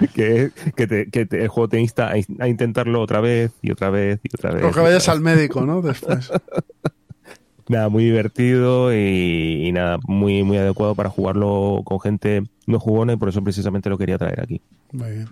que 0.14 0.50
que, 0.76 0.86
te- 0.86 1.10
que 1.10 1.26
te- 1.26 1.42
el 1.42 1.48
juego 1.48 1.68
te 1.68 1.80
insta 1.80 2.08
a, 2.10 2.14
a 2.38 2.48
intentarlo 2.48 3.00
otra 3.00 3.20
vez 3.20 3.52
y 3.62 3.70
otra 3.70 3.90
vez 3.90 4.20
y 4.22 4.28
otra 4.34 4.52
vez. 4.52 4.64
O 4.64 4.72
que 4.72 4.80
vayas 4.80 5.08
al 5.08 5.20
médico, 5.20 5.64
¿no? 5.66 5.82
Después. 5.82 6.30
Nada, 7.68 7.88
muy 7.88 8.04
divertido 8.04 8.92
y, 8.92 9.66
y 9.68 9.70
nada, 9.70 9.98
muy, 10.08 10.42
muy 10.42 10.56
adecuado 10.56 10.96
para 10.96 11.08
jugarlo 11.08 11.82
con 11.84 12.00
gente 12.00 12.42
no 12.66 12.80
jugona 12.80 13.12
y 13.12 13.16
por 13.16 13.28
eso 13.28 13.44
precisamente 13.44 13.88
lo 13.88 13.96
quería 13.96 14.18
traer 14.18 14.40
aquí. 14.40 14.60
Muy 14.90 15.10
bien. 15.12 15.28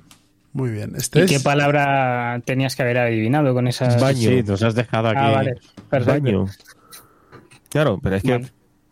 Muy 0.53 0.71
bien. 0.71 0.93
Este 0.97 1.19
¿Y 1.19 1.23
es... 1.23 1.31
qué 1.33 1.41
palabra 1.41 2.41
tenías 2.45 2.77
que 2.77 2.83
haber 2.83 2.99
adivinado 2.99 3.53
con 3.55 3.67
esas? 3.67 4.01
Baño. 4.01 4.31
Sí, 4.31 4.43
nos 4.45 4.63
has 4.63 4.77
dejado 4.77 5.09
aquí. 5.09 5.19
Ah, 5.21 5.31
vale. 5.31 5.55
Perfecto. 5.91 6.23
Baño. 6.23 6.47
Claro, 7.71 7.99
pero 8.01 8.17
es 8.17 8.23
que. 8.23 8.47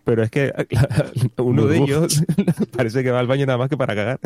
Pero 0.07 0.23
es 0.23 0.31
que 0.31 0.53
uno 1.37 1.67
de 1.67 1.79
ellos 1.79 2.23
parece 2.77 3.03
que 3.03 3.11
va 3.11 3.19
al 3.19 3.27
baño 3.27 3.45
nada 3.45 3.59
más 3.59 3.69
que 3.69 3.77
para 3.77 3.95
cagar. 3.95 4.21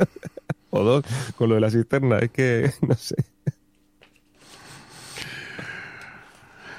o 0.70 0.84
dos, 0.84 1.04
con 1.36 1.48
lo 1.48 1.54
de 1.56 1.60
la 1.62 1.70
cisterna, 1.70 2.18
es 2.18 2.30
que 2.30 2.70
no 2.86 2.94
sé. 2.94 3.16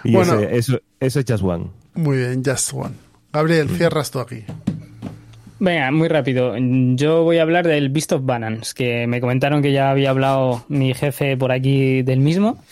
Y 0.03 0.13
Bueno. 0.13 0.39
ese- 0.39 0.57
eso, 0.57 0.79
eso 0.99 1.19
es 1.19 1.25
Just 1.27 1.43
One. 1.43 1.65
Muy 1.95 2.17
bien, 2.17 2.43
Just 2.45 2.71
One. 2.73 2.93
Gabriel, 3.33 3.69
cierras 3.69 4.11
tú 4.11 4.19
aquí. 4.19 4.43
Venga, 5.59 5.89
muy 5.91 6.07
rápido. 6.07 6.53
Yo 6.95 7.23
voy 7.23 7.39
a 7.39 7.41
hablar 7.41 7.65
del 7.67 7.89
Beast 7.89 8.11
of 8.11 8.21
Balance, 8.23 8.73
que 8.75 9.07
me 9.07 9.19
comentaron 9.19 9.61
que 9.63 9.71
ya 9.71 9.89
había 9.89 10.11
hablado 10.11 10.63
mi 10.69 10.93
jefe 10.93 11.35
por 11.35 11.51
aquí 11.51 12.03
del 12.03 12.19
mismo. 12.19 12.63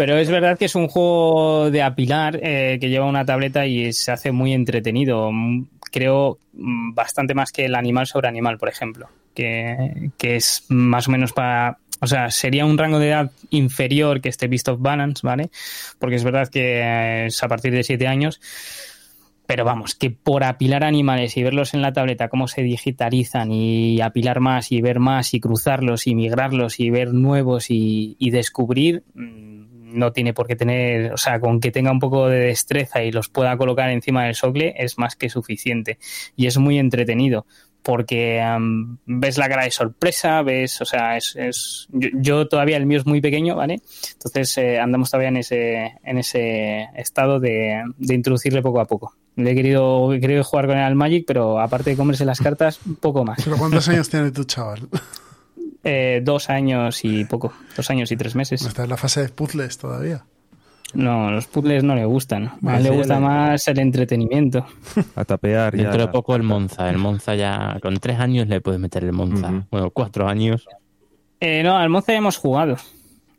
Pero 0.00 0.16
es 0.16 0.30
verdad 0.30 0.56
que 0.58 0.64
es 0.64 0.74
un 0.76 0.88
juego 0.88 1.70
de 1.70 1.82
apilar 1.82 2.40
eh, 2.42 2.78
que 2.80 2.88
lleva 2.88 3.04
una 3.04 3.26
tableta 3.26 3.66
y 3.66 3.92
se 3.92 4.10
hace 4.10 4.32
muy 4.32 4.54
entretenido. 4.54 5.30
Mm, 5.30 5.66
Creo 5.92 6.38
mm, 6.54 6.94
bastante 6.94 7.34
más 7.34 7.52
que 7.52 7.66
el 7.66 7.74
animal 7.74 8.06
sobre 8.06 8.26
animal, 8.26 8.56
por 8.56 8.70
ejemplo. 8.70 9.10
Que, 9.34 10.10
es 10.22 10.64
más 10.70 11.06
o 11.06 11.10
menos 11.10 11.34
para. 11.34 11.76
O 12.00 12.06
sea, 12.06 12.30
sería 12.30 12.64
un 12.64 12.78
rango 12.78 12.98
de 12.98 13.08
edad 13.08 13.30
inferior 13.50 14.22
que 14.22 14.30
este 14.30 14.48
Beast 14.48 14.68
of 14.68 14.80
Balance, 14.80 15.20
¿vale? 15.22 15.50
Porque 15.98 16.16
es 16.16 16.24
verdad 16.24 16.48
que 16.48 16.80
eh, 16.80 17.26
es 17.26 17.42
a 17.42 17.48
partir 17.48 17.74
de 17.74 17.84
7 17.84 18.06
años. 18.06 18.40
Pero 19.44 19.66
vamos, 19.66 19.94
que 19.94 20.10
por 20.10 20.44
apilar 20.44 20.82
animales 20.82 21.36
y 21.36 21.42
verlos 21.42 21.74
en 21.74 21.82
la 21.82 21.92
tableta, 21.92 22.28
cómo 22.28 22.48
se 22.48 22.62
digitalizan 22.62 23.52
y 23.52 24.00
apilar 24.00 24.40
más 24.40 24.72
y 24.72 24.80
ver 24.80 24.98
más 24.98 25.34
y 25.34 25.40
cruzarlos 25.40 26.06
y 26.06 26.14
migrarlos 26.14 26.80
y 26.80 26.88
ver 26.88 27.12
nuevos 27.12 27.70
y, 27.70 28.16
y 28.18 28.30
descubrir, 28.30 29.02
mm, 29.12 29.69
no 29.92 30.12
tiene 30.12 30.32
por 30.32 30.46
qué 30.46 30.56
tener, 30.56 31.12
o 31.12 31.16
sea, 31.16 31.40
con 31.40 31.60
que 31.60 31.70
tenga 31.70 31.90
un 31.90 31.98
poco 31.98 32.28
de 32.28 32.38
destreza 32.38 33.02
y 33.02 33.12
los 33.12 33.28
pueda 33.28 33.56
colocar 33.56 33.90
encima 33.90 34.24
del 34.24 34.34
socle 34.34 34.74
es 34.76 34.98
más 34.98 35.16
que 35.16 35.28
suficiente. 35.28 35.98
Y 36.36 36.46
es 36.46 36.58
muy 36.58 36.78
entretenido 36.78 37.46
porque 37.82 38.40
am, 38.40 38.98
ves 39.06 39.38
la 39.38 39.48
cara 39.48 39.64
de 39.64 39.70
sorpresa, 39.70 40.42
ves, 40.42 40.80
o 40.80 40.84
sea, 40.84 41.16
es, 41.16 41.34
es 41.36 41.88
yo, 41.90 42.08
yo 42.14 42.48
todavía 42.48 42.76
el 42.76 42.86
mío 42.86 42.98
es 42.98 43.06
muy 43.06 43.20
pequeño, 43.20 43.56
¿vale? 43.56 43.80
Entonces 44.12 44.56
eh, 44.58 44.78
andamos 44.78 45.10
todavía 45.10 45.28
en 45.28 45.38
ese, 45.38 45.94
en 46.04 46.18
ese 46.18 46.88
estado 46.94 47.40
de, 47.40 47.82
de 47.96 48.14
introducirle 48.14 48.62
poco 48.62 48.80
a 48.80 48.84
poco. 48.86 49.14
Le 49.36 49.52
he 49.52 49.54
querido, 49.54 50.10
querido 50.20 50.44
jugar 50.44 50.66
con 50.66 50.76
él 50.76 50.84
al 50.84 50.94
Magic, 50.96 51.24
pero 51.26 51.60
aparte 51.60 51.90
de 51.90 51.96
comerse 51.96 52.24
las 52.24 52.40
cartas, 52.40 52.80
poco 53.00 53.24
más. 53.24 53.38
¿Pero 53.42 53.56
cuántos 53.56 53.88
años 53.88 54.08
tiene 54.10 54.30
tu 54.30 54.44
chaval? 54.44 54.88
Eh, 55.82 56.20
dos 56.22 56.50
años 56.50 57.04
y 57.04 57.24
poco, 57.24 57.52
dos 57.76 57.88
años 57.90 58.12
y 58.12 58.16
tres 58.16 58.34
meses. 58.34 58.62
Está 58.62 58.84
en 58.84 58.90
la 58.90 58.96
fase 58.96 59.22
de 59.22 59.28
puzzles 59.30 59.78
todavía. 59.78 60.24
No, 60.92 61.30
los 61.30 61.46
puzzles 61.46 61.84
no 61.84 61.94
le 61.94 62.04
gustan. 62.04 62.52
A 62.66 62.76
él 62.76 62.82
le 62.82 62.90
gusta 62.90 63.20
más 63.20 63.66
el 63.68 63.78
entretenimiento. 63.78 64.66
A 65.14 65.24
tapear 65.24 65.76
ya. 65.76 65.84
Dentro 65.84 66.02
de 66.02 66.08
poco 66.08 66.34
el 66.34 66.42
Monza. 66.42 66.90
El 66.90 66.98
Monza 66.98 67.34
ya 67.34 67.78
con 67.80 67.96
tres 67.98 68.18
años 68.18 68.48
le 68.48 68.60
puedes 68.60 68.80
meter 68.80 69.04
el 69.04 69.12
Monza. 69.12 69.66
Bueno, 69.70 69.90
cuatro 69.90 70.28
años. 70.28 70.66
Eh, 71.38 71.62
no, 71.62 71.76
al 71.76 71.88
Monza 71.88 72.12
ya 72.12 72.18
hemos 72.18 72.36
jugado. 72.36 72.76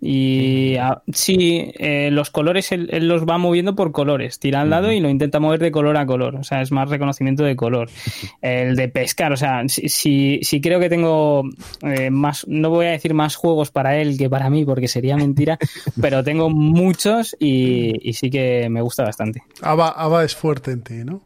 Y 0.03 0.77
sí, 1.13 1.71
eh, 1.77 2.09
los 2.11 2.31
colores 2.31 2.71
él, 2.71 2.89
él 2.91 3.07
los 3.07 3.25
va 3.25 3.37
moviendo 3.37 3.75
por 3.75 3.91
colores. 3.91 4.39
Tira 4.39 4.61
al 4.61 4.71
lado 4.71 4.91
y 4.91 4.99
lo 4.99 5.09
intenta 5.09 5.39
mover 5.39 5.59
de 5.59 5.71
color 5.71 5.95
a 5.97 6.07
color. 6.07 6.35
O 6.37 6.43
sea, 6.43 6.61
es 6.61 6.71
más 6.71 6.89
reconocimiento 6.89 7.43
de 7.43 7.55
color. 7.55 7.89
El 8.41 8.75
de 8.75 8.89
pescar, 8.89 9.31
o 9.31 9.37
sea, 9.37 9.61
sí, 9.67 9.89
sí, 9.89 10.39
sí 10.41 10.59
creo 10.59 10.79
que 10.79 10.89
tengo 10.89 11.43
eh, 11.83 12.09
más, 12.09 12.47
no 12.47 12.71
voy 12.71 12.87
a 12.87 12.91
decir 12.91 13.13
más 13.13 13.35
juegos 13.35 13.69
para 13.69 13.97
él 13.97 14.17
que 14.17 14.29
para 14.29 14.49
mí, 14.49 14.65
porque 14.65 14.87
sería 14.87 15.15
mentira, 15.17 15.59
pero 16.01 16.23
tengo 16.23 16.49
muchos 16.49 17.35
y, 17.39 17.93
y 18.01 18.13
sí 18.13 18.31
que 18.31 18.69
me 18.69 18.81
gusta 18.81 19.03
bastante. 19.03 19.43
Ava, 19.61 19.89
Ava 19.89 20.23
es 20.23 20.35
fuerte 20.35 20.71
en 20.71 20.81
ti, 20.81 21.03
¿no? 21.05 21.21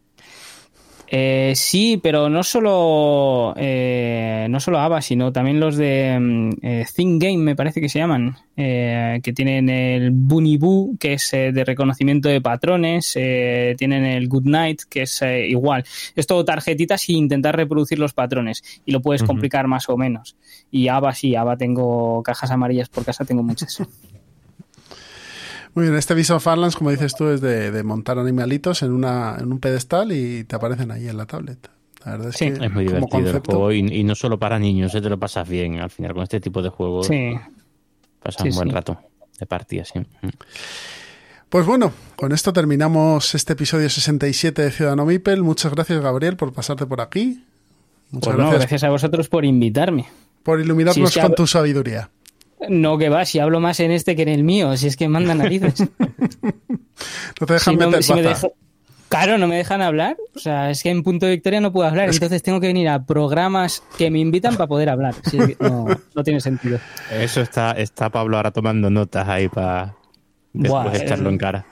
Eh, 1.08 1.54
sí, 1.56 2.00
pero 2.02 2.30
no 2.30 2.44
solo 2.44 3.54
eh, 3.58 4.48
no 4.50 4.60
solo 4.60 4.80
ABA, 4.80 5.02
sino 5.02 5.32
también 5.32 5.60
los 5.60 5.78
de 5.78 6.18
mm, 6.20 6.50
eh, 6.62 6.86
Think 6.94 7.22
Game, 7.22 7.38
me 7.38 7.56
parece 7.56 7.80
que 7.80 7.90
se 7.90 8.00
llaman, 8.00 8.36
eh, 8.58 9.20
que 9.22 9.34
tienen 9.34 9.70
el 9.70 10.12
Bunny 10.12 10.58
Boo, 10.58 10.96
que 11.00 11.14
es 11.14 11.34
eh, 11.34 11.52
de 11.52 11.64
reconocimiento 11.64 12.30
de 12.30 12.42
patrones, 12.42 13.14
eh, 13.16 13.76
tienen 13.78 14.06
el 14.06 14.28
Good 14.28 14.46
Night, 14.46 14.82
que 14.90 15.04
es 15.04 15.22
igual. 15.48 15.84
Es 16.16 16.26
todo 16.26 16.46
tarjetitas 16.46 17.10
y 17.10 17.14
intentar 17.14 17.56
reproducir 17.56 18.00
los 18.00 18.14
patrones 18.14 18.64
y 18.86 18.92
lo 18.92 19.02
puedes 19.02 19.24
complicar 19.24 19.68
más 19.68 19.90
o 19.90 19.98
menos. 19.98 20.36
Y 20.72 20.88
ABA 20.88 21.14
sí, 21.14 21.36
ABA 21.36 21.58
tengo 21.58 22.24
cajas 22.24 22.52
amarillas 22.52 22.90
por 22.90 23.06
casa, 23.06 23.26
tengo 23.26 23.44
muchas. 23.44 23.84
Muy 25.76 25.84
bien, 25.84 25.96
este 25.96 26.14
Beast 26.14 26.32
of 26.32 26.44
Farlands, 26.44 26.76
como 26.76 26.90
dices 26.90 27.14
tú, 27.16 27.28
es 27.28 27.42
de, 27.42 27.70
de 27.72 27.84
montar 27.84 28.18
animalitos 28.18 28.82
en, 28.82 28.92
una, 28.94 29.36
en 29.40 29.52
un 29.52 29.60
pedestal 29.60 30.12
y 30.14 30.44
te 30.46 30.56
aparecen 30.56 30.90
ahí 30.92 31.08
en 31.08 31.18
la 31.18 31.26
tablet. 31.26 31.70
La 32.06 32.14
verdad 32.14 32.30
es 32.30 32.36
Sí. 32.38 32.52
que 32.52 32.66
Es 32.66 32.72
muy 32.72 32.86
divertido 32.86 33.30
el 33.32 33.40
juego 33.40 33.72
y, 33.72 33.80
y 33.80 34.04
no 34.04 34.16
solo 34.16 34.40
para 34.40 34.58
niños, 34.58 34.96
eh, 34.96 35.02
te 35.02 35.10
lo 35.10 35.20
pasas 35.20 35.48
bien. 35.48 35.80
Al 35.80 35.90
final 35.90 36.14
con 36.14 36.24
este 36.24 36.40
tipo 36.40 36.62
de 36.62 36.70
juegos 36.70 37.08
Sí, 37.08 37.34
pasas 38.24 38.42
Sí, 38.42 38.50
un 38.50 38.56
buen 38.56 38.70
sí. 38.70 38.74
rato 38.74 39.00
de 39.40 39.46
partida, 39.46 39.84
sí. 39.86 40.00
Mm. 40.00 40.30
Pues 41.50 41.66
bueno, 41.66 41.92
con 42.16 42.32
esto 42.32 42.52
terminamos 42.54 43.36
este 43.36 43.54
episodio 43.54 43.90
67 43.90 44.62
de 44.62 44.72
Ciudadano 44.72 45.06
Mipel. 45.06 45.44
Muchas 45.44 45.74
gracias, 45.74 46.02
Gabriel, 46.02 46.36
por 46.38 46.54
pasarte 46.54 46.86
por 46.86 47.02
aquí. 47.02 47.44
Muchas 48.12 48.28
pues 48.34 48.38
no, 48.38 48.44
gracias, 48.44 48.60
gracias 48.62 48.84
a 48.84 48.90
vosotros 48.90 49.30
por 49.30 49.46
invitarme. 49.46 50.06
por 50.44 50.60
iluminarnos 50.62 50.96
Si 50.96 51.04
es 51.04 51.14
que 51.14 51.22
con 51.22 51.36
tu 51.36 51.48
sabiduría. 51.48 52.10
No, 52.70 52.98
que 52.98 53.10
va, 53.10 53.26
si 53.26 53.40
hablo 53.40 53.60
más 53.60 53.80
en 53.80 53.92
este 53.92 54.16
que 54.16 54.22
en 54.24 54.30
el 54.30 54.44
mío, 54.44 54.76
si 54.78 54.88
es 54.88 54.96
que 54.98 55.08
manda 55.08 55.34
narices. 55.36 55.76
No 57.40 57.46
te 57.48 57.54
dejan 57.54 57.74
Si 57.74 57.80
no- 57.80 58.02
si 58.02 58.14
me 58.14 58.22
deja- 58.22 58.48
Claro, 59.10 59.38
no 59.38 59.48
me 59.48 59.56
dejan 59.58 59.82
hablar. 59.82 60.18
O 60.36 60.40
sea, 60.40 60.72
es 60.72 60.82
que 60.82 60.90
en 60.90 61.04
punto 61.04 61.26
de 61.26 61.34
victoria 61.34 61.62
no 61.62 61.72
puedo 61.72 61.88
hablar. 61.88 62.10
Entonces 62.10 62.42
tengo 62.42 62.60
que 62.60 62.68
venir 62.68 62.90
a 62.90 63.06
programas 63.06 63.84
que 63.98 64.10
me 64.10 64.20
invitan 64.20 64.56
para 64.56 64.68
poder 64.68 64.90
hablar. 64.90 65.14
Si 65.30 65.38
es 65.38 65.48
que 65.48 65.58
no, 65.60 65.86
no 66.16 66.24
tiene 66.24 66.40
sentido. 66.42 66.80
Eso 67.12 67.42
está, 67.42 67.72
está 67.74 68.10
Pablo 68.10 68.38
ahora 68.38 68.52
tomando 68.52 68.90
notas 68.90 69.28
ahí 69.28 69.48
para 69.48 69.94
después 70.54 70.84
Buah, 70.84 70.96
echarlo 70.98 71.30
eh, 71.30 71.34
en 71.34 71.38
cara. 71.38 71.66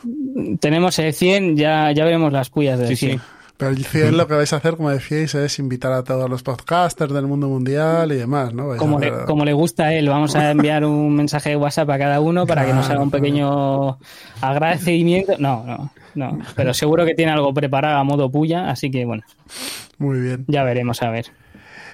Tenemos 0.59 0.99
el 0.99 1.13
100, 1.13 1.57
ya, 1.57 1.91
ya 1.91 2.05
veremos 2.05 2.31
las 2.31 2.49
puyas 2.49 2.77
del 2.79 2.89
Sí, 2.89 2.95
100. 2.97 3.17
sí. 3.17 3.23
Pero 3.57 3.69
el 3.71 3.85
100 3.85 4.17
lo 4.17 4.27
que 4.27 4.33
vais 4.33 4.51
a 4.51 4.55
hacer, 4.57 4.75
como 4.75 4.89
decíais, 4.89 5.35
es 5.35 5.59
invitar 5.59 5.93
a 5.93 6.03
todos 6.03 6.29
los 6.29 6.41
podcasters 6.43 7.13
del 7.13 7.27
mundo 7.27 7.47
mundial 7.47 8.11
y 8.11 8.15
demás, 8.15 8.53
¿no? 8.53 8.67
Vais 8.69 8.79
a 8.79 8.83
Como 8.83 8.99
le, 8.99 9.11
como 9.25 9.45
le 9.45 9.53
gusta 9.53 9.85
a 9.85 9.93
él, 9.93 10.09
vamos 10.09 10.35
a 10.35 10.51
enviar 10.51 10.83
un 10.85 11.15
mensaje 11.15 11.51
de 11.51 11.55
WhatsApp 11.55 11.89
a 11.91 11.97
cada 11.99 12.19
uno 12.19 12.47
para 12.47 12.65
que 12.65 12.73
nos 12.73 12.89
haga 12.89 13.01
un 13.01 13.11
pequeño 13.11 13.99
agradecimiento. 14.41 15.33
No, 15.39 15.63
no, 15.65 15.91
no. 16.15 16.39
Pero 16.55 16.73
seguro 16.73 17.05
que 17.05 17.13
tiene 17.15 17.31
algo 17.31 17.53
preparado 17.53 17.97
a 17.97 18.03
modo 18.03 18.29
puya, 18.31 18.69
así 18.69 18.89
que 18.91 19.05
bueno, 19.05 19.23
Muy 19.97 20.19
bien. 20.19 20.45
ya 20.47 20.63
veremos 20.63 21.01
a 21.03 21.09
ver. 21.11 21.27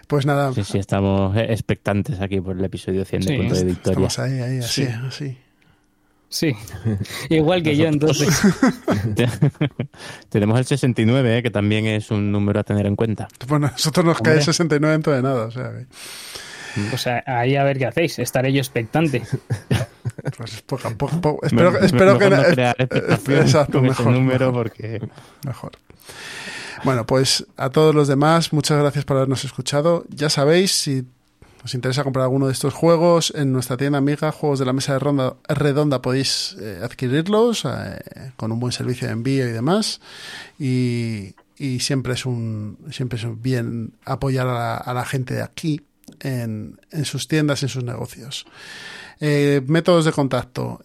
Pues 0.07 0.25
nada, 0.25 0.51
Sí, 0.53 0.63
sí, 0.63 0.79
estamos 0.79 1.37
expectantes 1.37 2.19
aquí 2.19 2.41
por 2.41 2.57
el 2.57 2.65
episodio 2.65 3.05
100 3.05 3.21
de. 3.21 3.37
Punto 3.37 3.55
de 3.55 3.63
Victoria. 3.63 4.07
estamos 4.07 4.19
ahí, 4.19 4.39
ahí, 4.39 4.57
así, 4.59 4.85
Sí. 4.85 4.91
así. 5.07 5.37
Sí, 6.29 6.55
igual 7.29 7.63
que 7.63 7.75
yo 7.75 7.87
entonces. 7.87 8.29
Tenemos 10.29 10.59
el 10.59 10.65
69, 10.65 11.37
eh, 11.37 11.43
que 11.43 11.49
también 11.51 11.85
es 11.87 12.11
un 12.11 12.31
número 12.31 12.59
a 12.59 12.63
tener 12.63 12.85
en 12.85 12.95
cuenta. 12.95 13.27
Bueno, 13.47 13.67
a 13.67 13.71
nosotros 13.71 14.05
nos 14.05 14.17
cae 14.21 14.33
Hombre. 14.33 14.45
69 14.45 14.91
dentro 14.93 15.13
de 15.13 15.21
nada, 15.23 15.45
o 15.45 15.51
sea 15.51 15.71
que, 15.71 15.85
Pues 16.89 17.07
ahí 17.07 17.55
a 17.55 17.63
ver 17.63 17.77
qué 17.79 17.87
hacéis. 17.87 18.19
Estaré 18.19 18.53
yo 18.53 18.59
expectante. 18.59 19.23
pues 20.37 20.61
poco, 20.61 20.87
a 20.87 20.91
poco, 20.91 21.19
poco. 21.21 21.45
Espero, 21.45 21.71
Me- 21.71 21.79
que- 21.79 21.85
espero 21.87 22.13
mejor 22.13 22.19
que 22.19 22.29
no 22.29 22.43
crear 22.43 22.75
eh, 22.77 22.83
expectación 22.83 23.39
exacto, 23.41 23.73
con 23.79 23.87
mejor, 23.87 24.07
ese 24.07 24.11
número 24.19 24.47
mejor, 24.47 24.53
porque 24.53 25.01
mejor. 25.45 25.71
Bueno, 26.83 27.05
pues 27.05 27.45
a 27.57 27.69
todos 27.71 27.93
los 27.93 28.07
demás, 28.07 28.53
muchas 28.53 28.79
gracias 28.79 29.03
por 29.03 29.17
habernos 29.17 29.43
escuchado. 29.43 30.05
Ya 30.09 30.29
sabéis, 30.29 30.71
si 30.71 31.03
os 31.63 31.73
interesa 31.73 32.03
comprar 32.03 32.23
alguno 32.23 32.47
de 32.47 32.53
estos 32.53 32.73
juegos, 32.73 33.33
en 33.35 33.51
nuestra 33.51 33.77
tienda 33.77 33.97
amiga, 33.97 34.31
Juegos 34.31 34.59
de 34.59 34.65
la 34.65 34.73
Mesa 34.73 34.93
de 34.93 34.99
Ronda, 34.99 35.35
Redonda, 35.47 36.01
podéis 36.01 36.55
eh, 36.59 36.79
adquirirlos 36.83 37.65
eh, 37.65 38.31
con 38.37 38.51
un 38.51 38.59
buen 38.59 38.71
servicio 38.71 39.07
de 39.07 39.13
envío 39.13 39.47
y 39.47 39.51
demás. 39.51 39.99
Y, 40.57 41.35
y 41.57 41.79
siempre 41.79 42.13
es 42.13 42.25
un 42.25 42.77
siempre 42.91 43.17
es 43.17 43.25
un 43.25 43.41
bien 43.41 43.93
apoyar 44.05 44.47
a 44.47 44.93
la, 44.93 45.05
gente 45.05 45.33
de 45.33 45.41
aquí. 45.41 45.81
en, 46.21 46.79
en 46.91 47.05
sus 47.05 47.27
tiendas, 47.27 47.63
en 47.63 47.69
sus 47.69 47.83
negocios. 47.83 48.45
Eh, 49.19 49.61
métodos 49.67 50.05
de 50.05 50.11
contacto. 50.11 50.79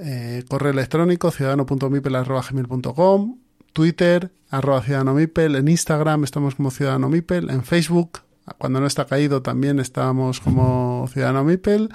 correo 0.48 0.72
electrónico 0.72 1.30
ciudadano.mipel.gmail.com 1.30 3.36
Twitter, 3.74 4.30
arroba 4.50 4.82
Ciudadano 4.82 5.14
Mipel, 5.14 5.56
en 5.56 5.68
Instagram 5.68 6.24
estamos 6.24 6.54
como 6.54 6.70
Ciudadano 6.70 7.10
Mipel, 7.10 7.50
en 7.50 7.64
Facebook, 7.64 8.20
cuando 8.58 8.80
no 8.80 8.86
está 8.86 9.06
caído 9.06 9.42
también 9.42 9.78
estamos 9.78 10.40
como 10.40 11.08
Ciudadano 11.12 11.44
Mipel 11.44 11.90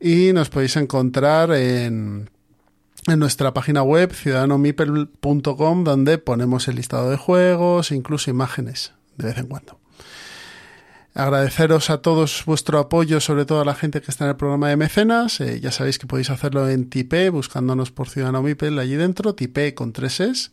y 0.00 0.32
nos 0.32 0.48
podéis 0.48 0.76
encontrar 0.76 1.52
en, 1.52 2.30
en 3.06 3.18
nuestra 3.18 3.52
página 3.52 3.82
web 3.82 4.12
ciudadanomipel.com 4.12 5.84
donde 5.84 6.18
ponemos 6.18 6.68
el 6.68 6.76
listado 6.76 7.10
de 7.10 7.16
juegos, 7.16 7.92
incluso 7.92 8.30
imágenes 8.30 8.92
de 9.16 9.26
vez 9.26 9.38
en 9.38 9.46
cuando. 9.46 9.78
Agradeceros 11.16 11.88
a 11.88 12.02
todos 12.02 12.42
vuestro 12.44 12.78
apoyo, 12.78 13.20
sobre 13.20 13.46
todo 13.46 13.62
a 13.62 13.64
la 13.64 13.74
gente 13.74 14.02
que 14.02 14.10
está 14.10 14.24
en 14.24 14.30
el 14.30 14.36
programa 14.36 14.68
de 14.68 14.76
mecenas. 14.76 15.40
Eh, 15.40 15.60
ya 15.60 15.72
sabéis 15.72 15.98
que 15.98 16.06
podéis 16.06 16.28
hacerlo 16.28 16.68
en 16.68 16.90
Tipe, 16.90 17.30
buscándonos 17.30 17.90
por 17.90 18.10
Ciudadano 18.10 18.42
Mipel 18.42 18.78
allí 18.78 18.96
dentro, 18.96 19.34
Tipe 19.34 19.74
con 19.74 19.94
tres 19.94 20.20
es. 20.20 20.52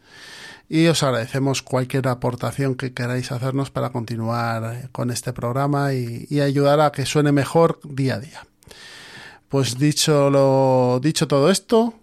Y 0.69 0.87
os 0.87 1.03
agradecemos 1.03 1.61
cualquier 1.61 2.07
aportación 2.07 2.75
que 2.75 2.93
queráis 2.93 3.31
hacernos 3.31 3.69
para 3.69 3.91
continuar 3.91 4.89
con 4.91 5.11
este 5.11 5.33
programa 5.33 5.93
y, 5.93 6.25
y 6.29 6.41
ayudar 6.41 6.79
a 6.79 6.91
que 6.91 7.05
suene 7.05 7.31
mejor 7.31 7.79
día 7.83 8.15
a 8.15 8.19
día. 8.19 8.47
Pues 9.49 9.77
dicho 9.77 10.31
lo 10.31 10.99
dicho 11.01 11.27
todo 11.27 11.51
esto, 11.51 11.93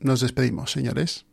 nos 0.00 0.20
despedimos, 0.20 0.72
señores. 0.72 1.24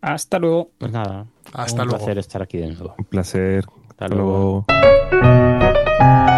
Hasta 0.00 0.38
luego. 0.38 0.70
Pues 0.78 0.90
nada. 0.92 1.26
Hasta 1.52 1.82
un 1.82 1.88
luego. 1.88 1.98
placer 2.04 2.18
estar 2.18 2.40
aquí 2.40 2.56
de 2.56 2.68
nuevo. 2.68 2.94
Un 2.96 3.04
placer. 3.04 3.66
Hasta 3.90 4.04
Hasta 4.06 4.14
luego. 4.16 4.64
luego. 4.66 6.29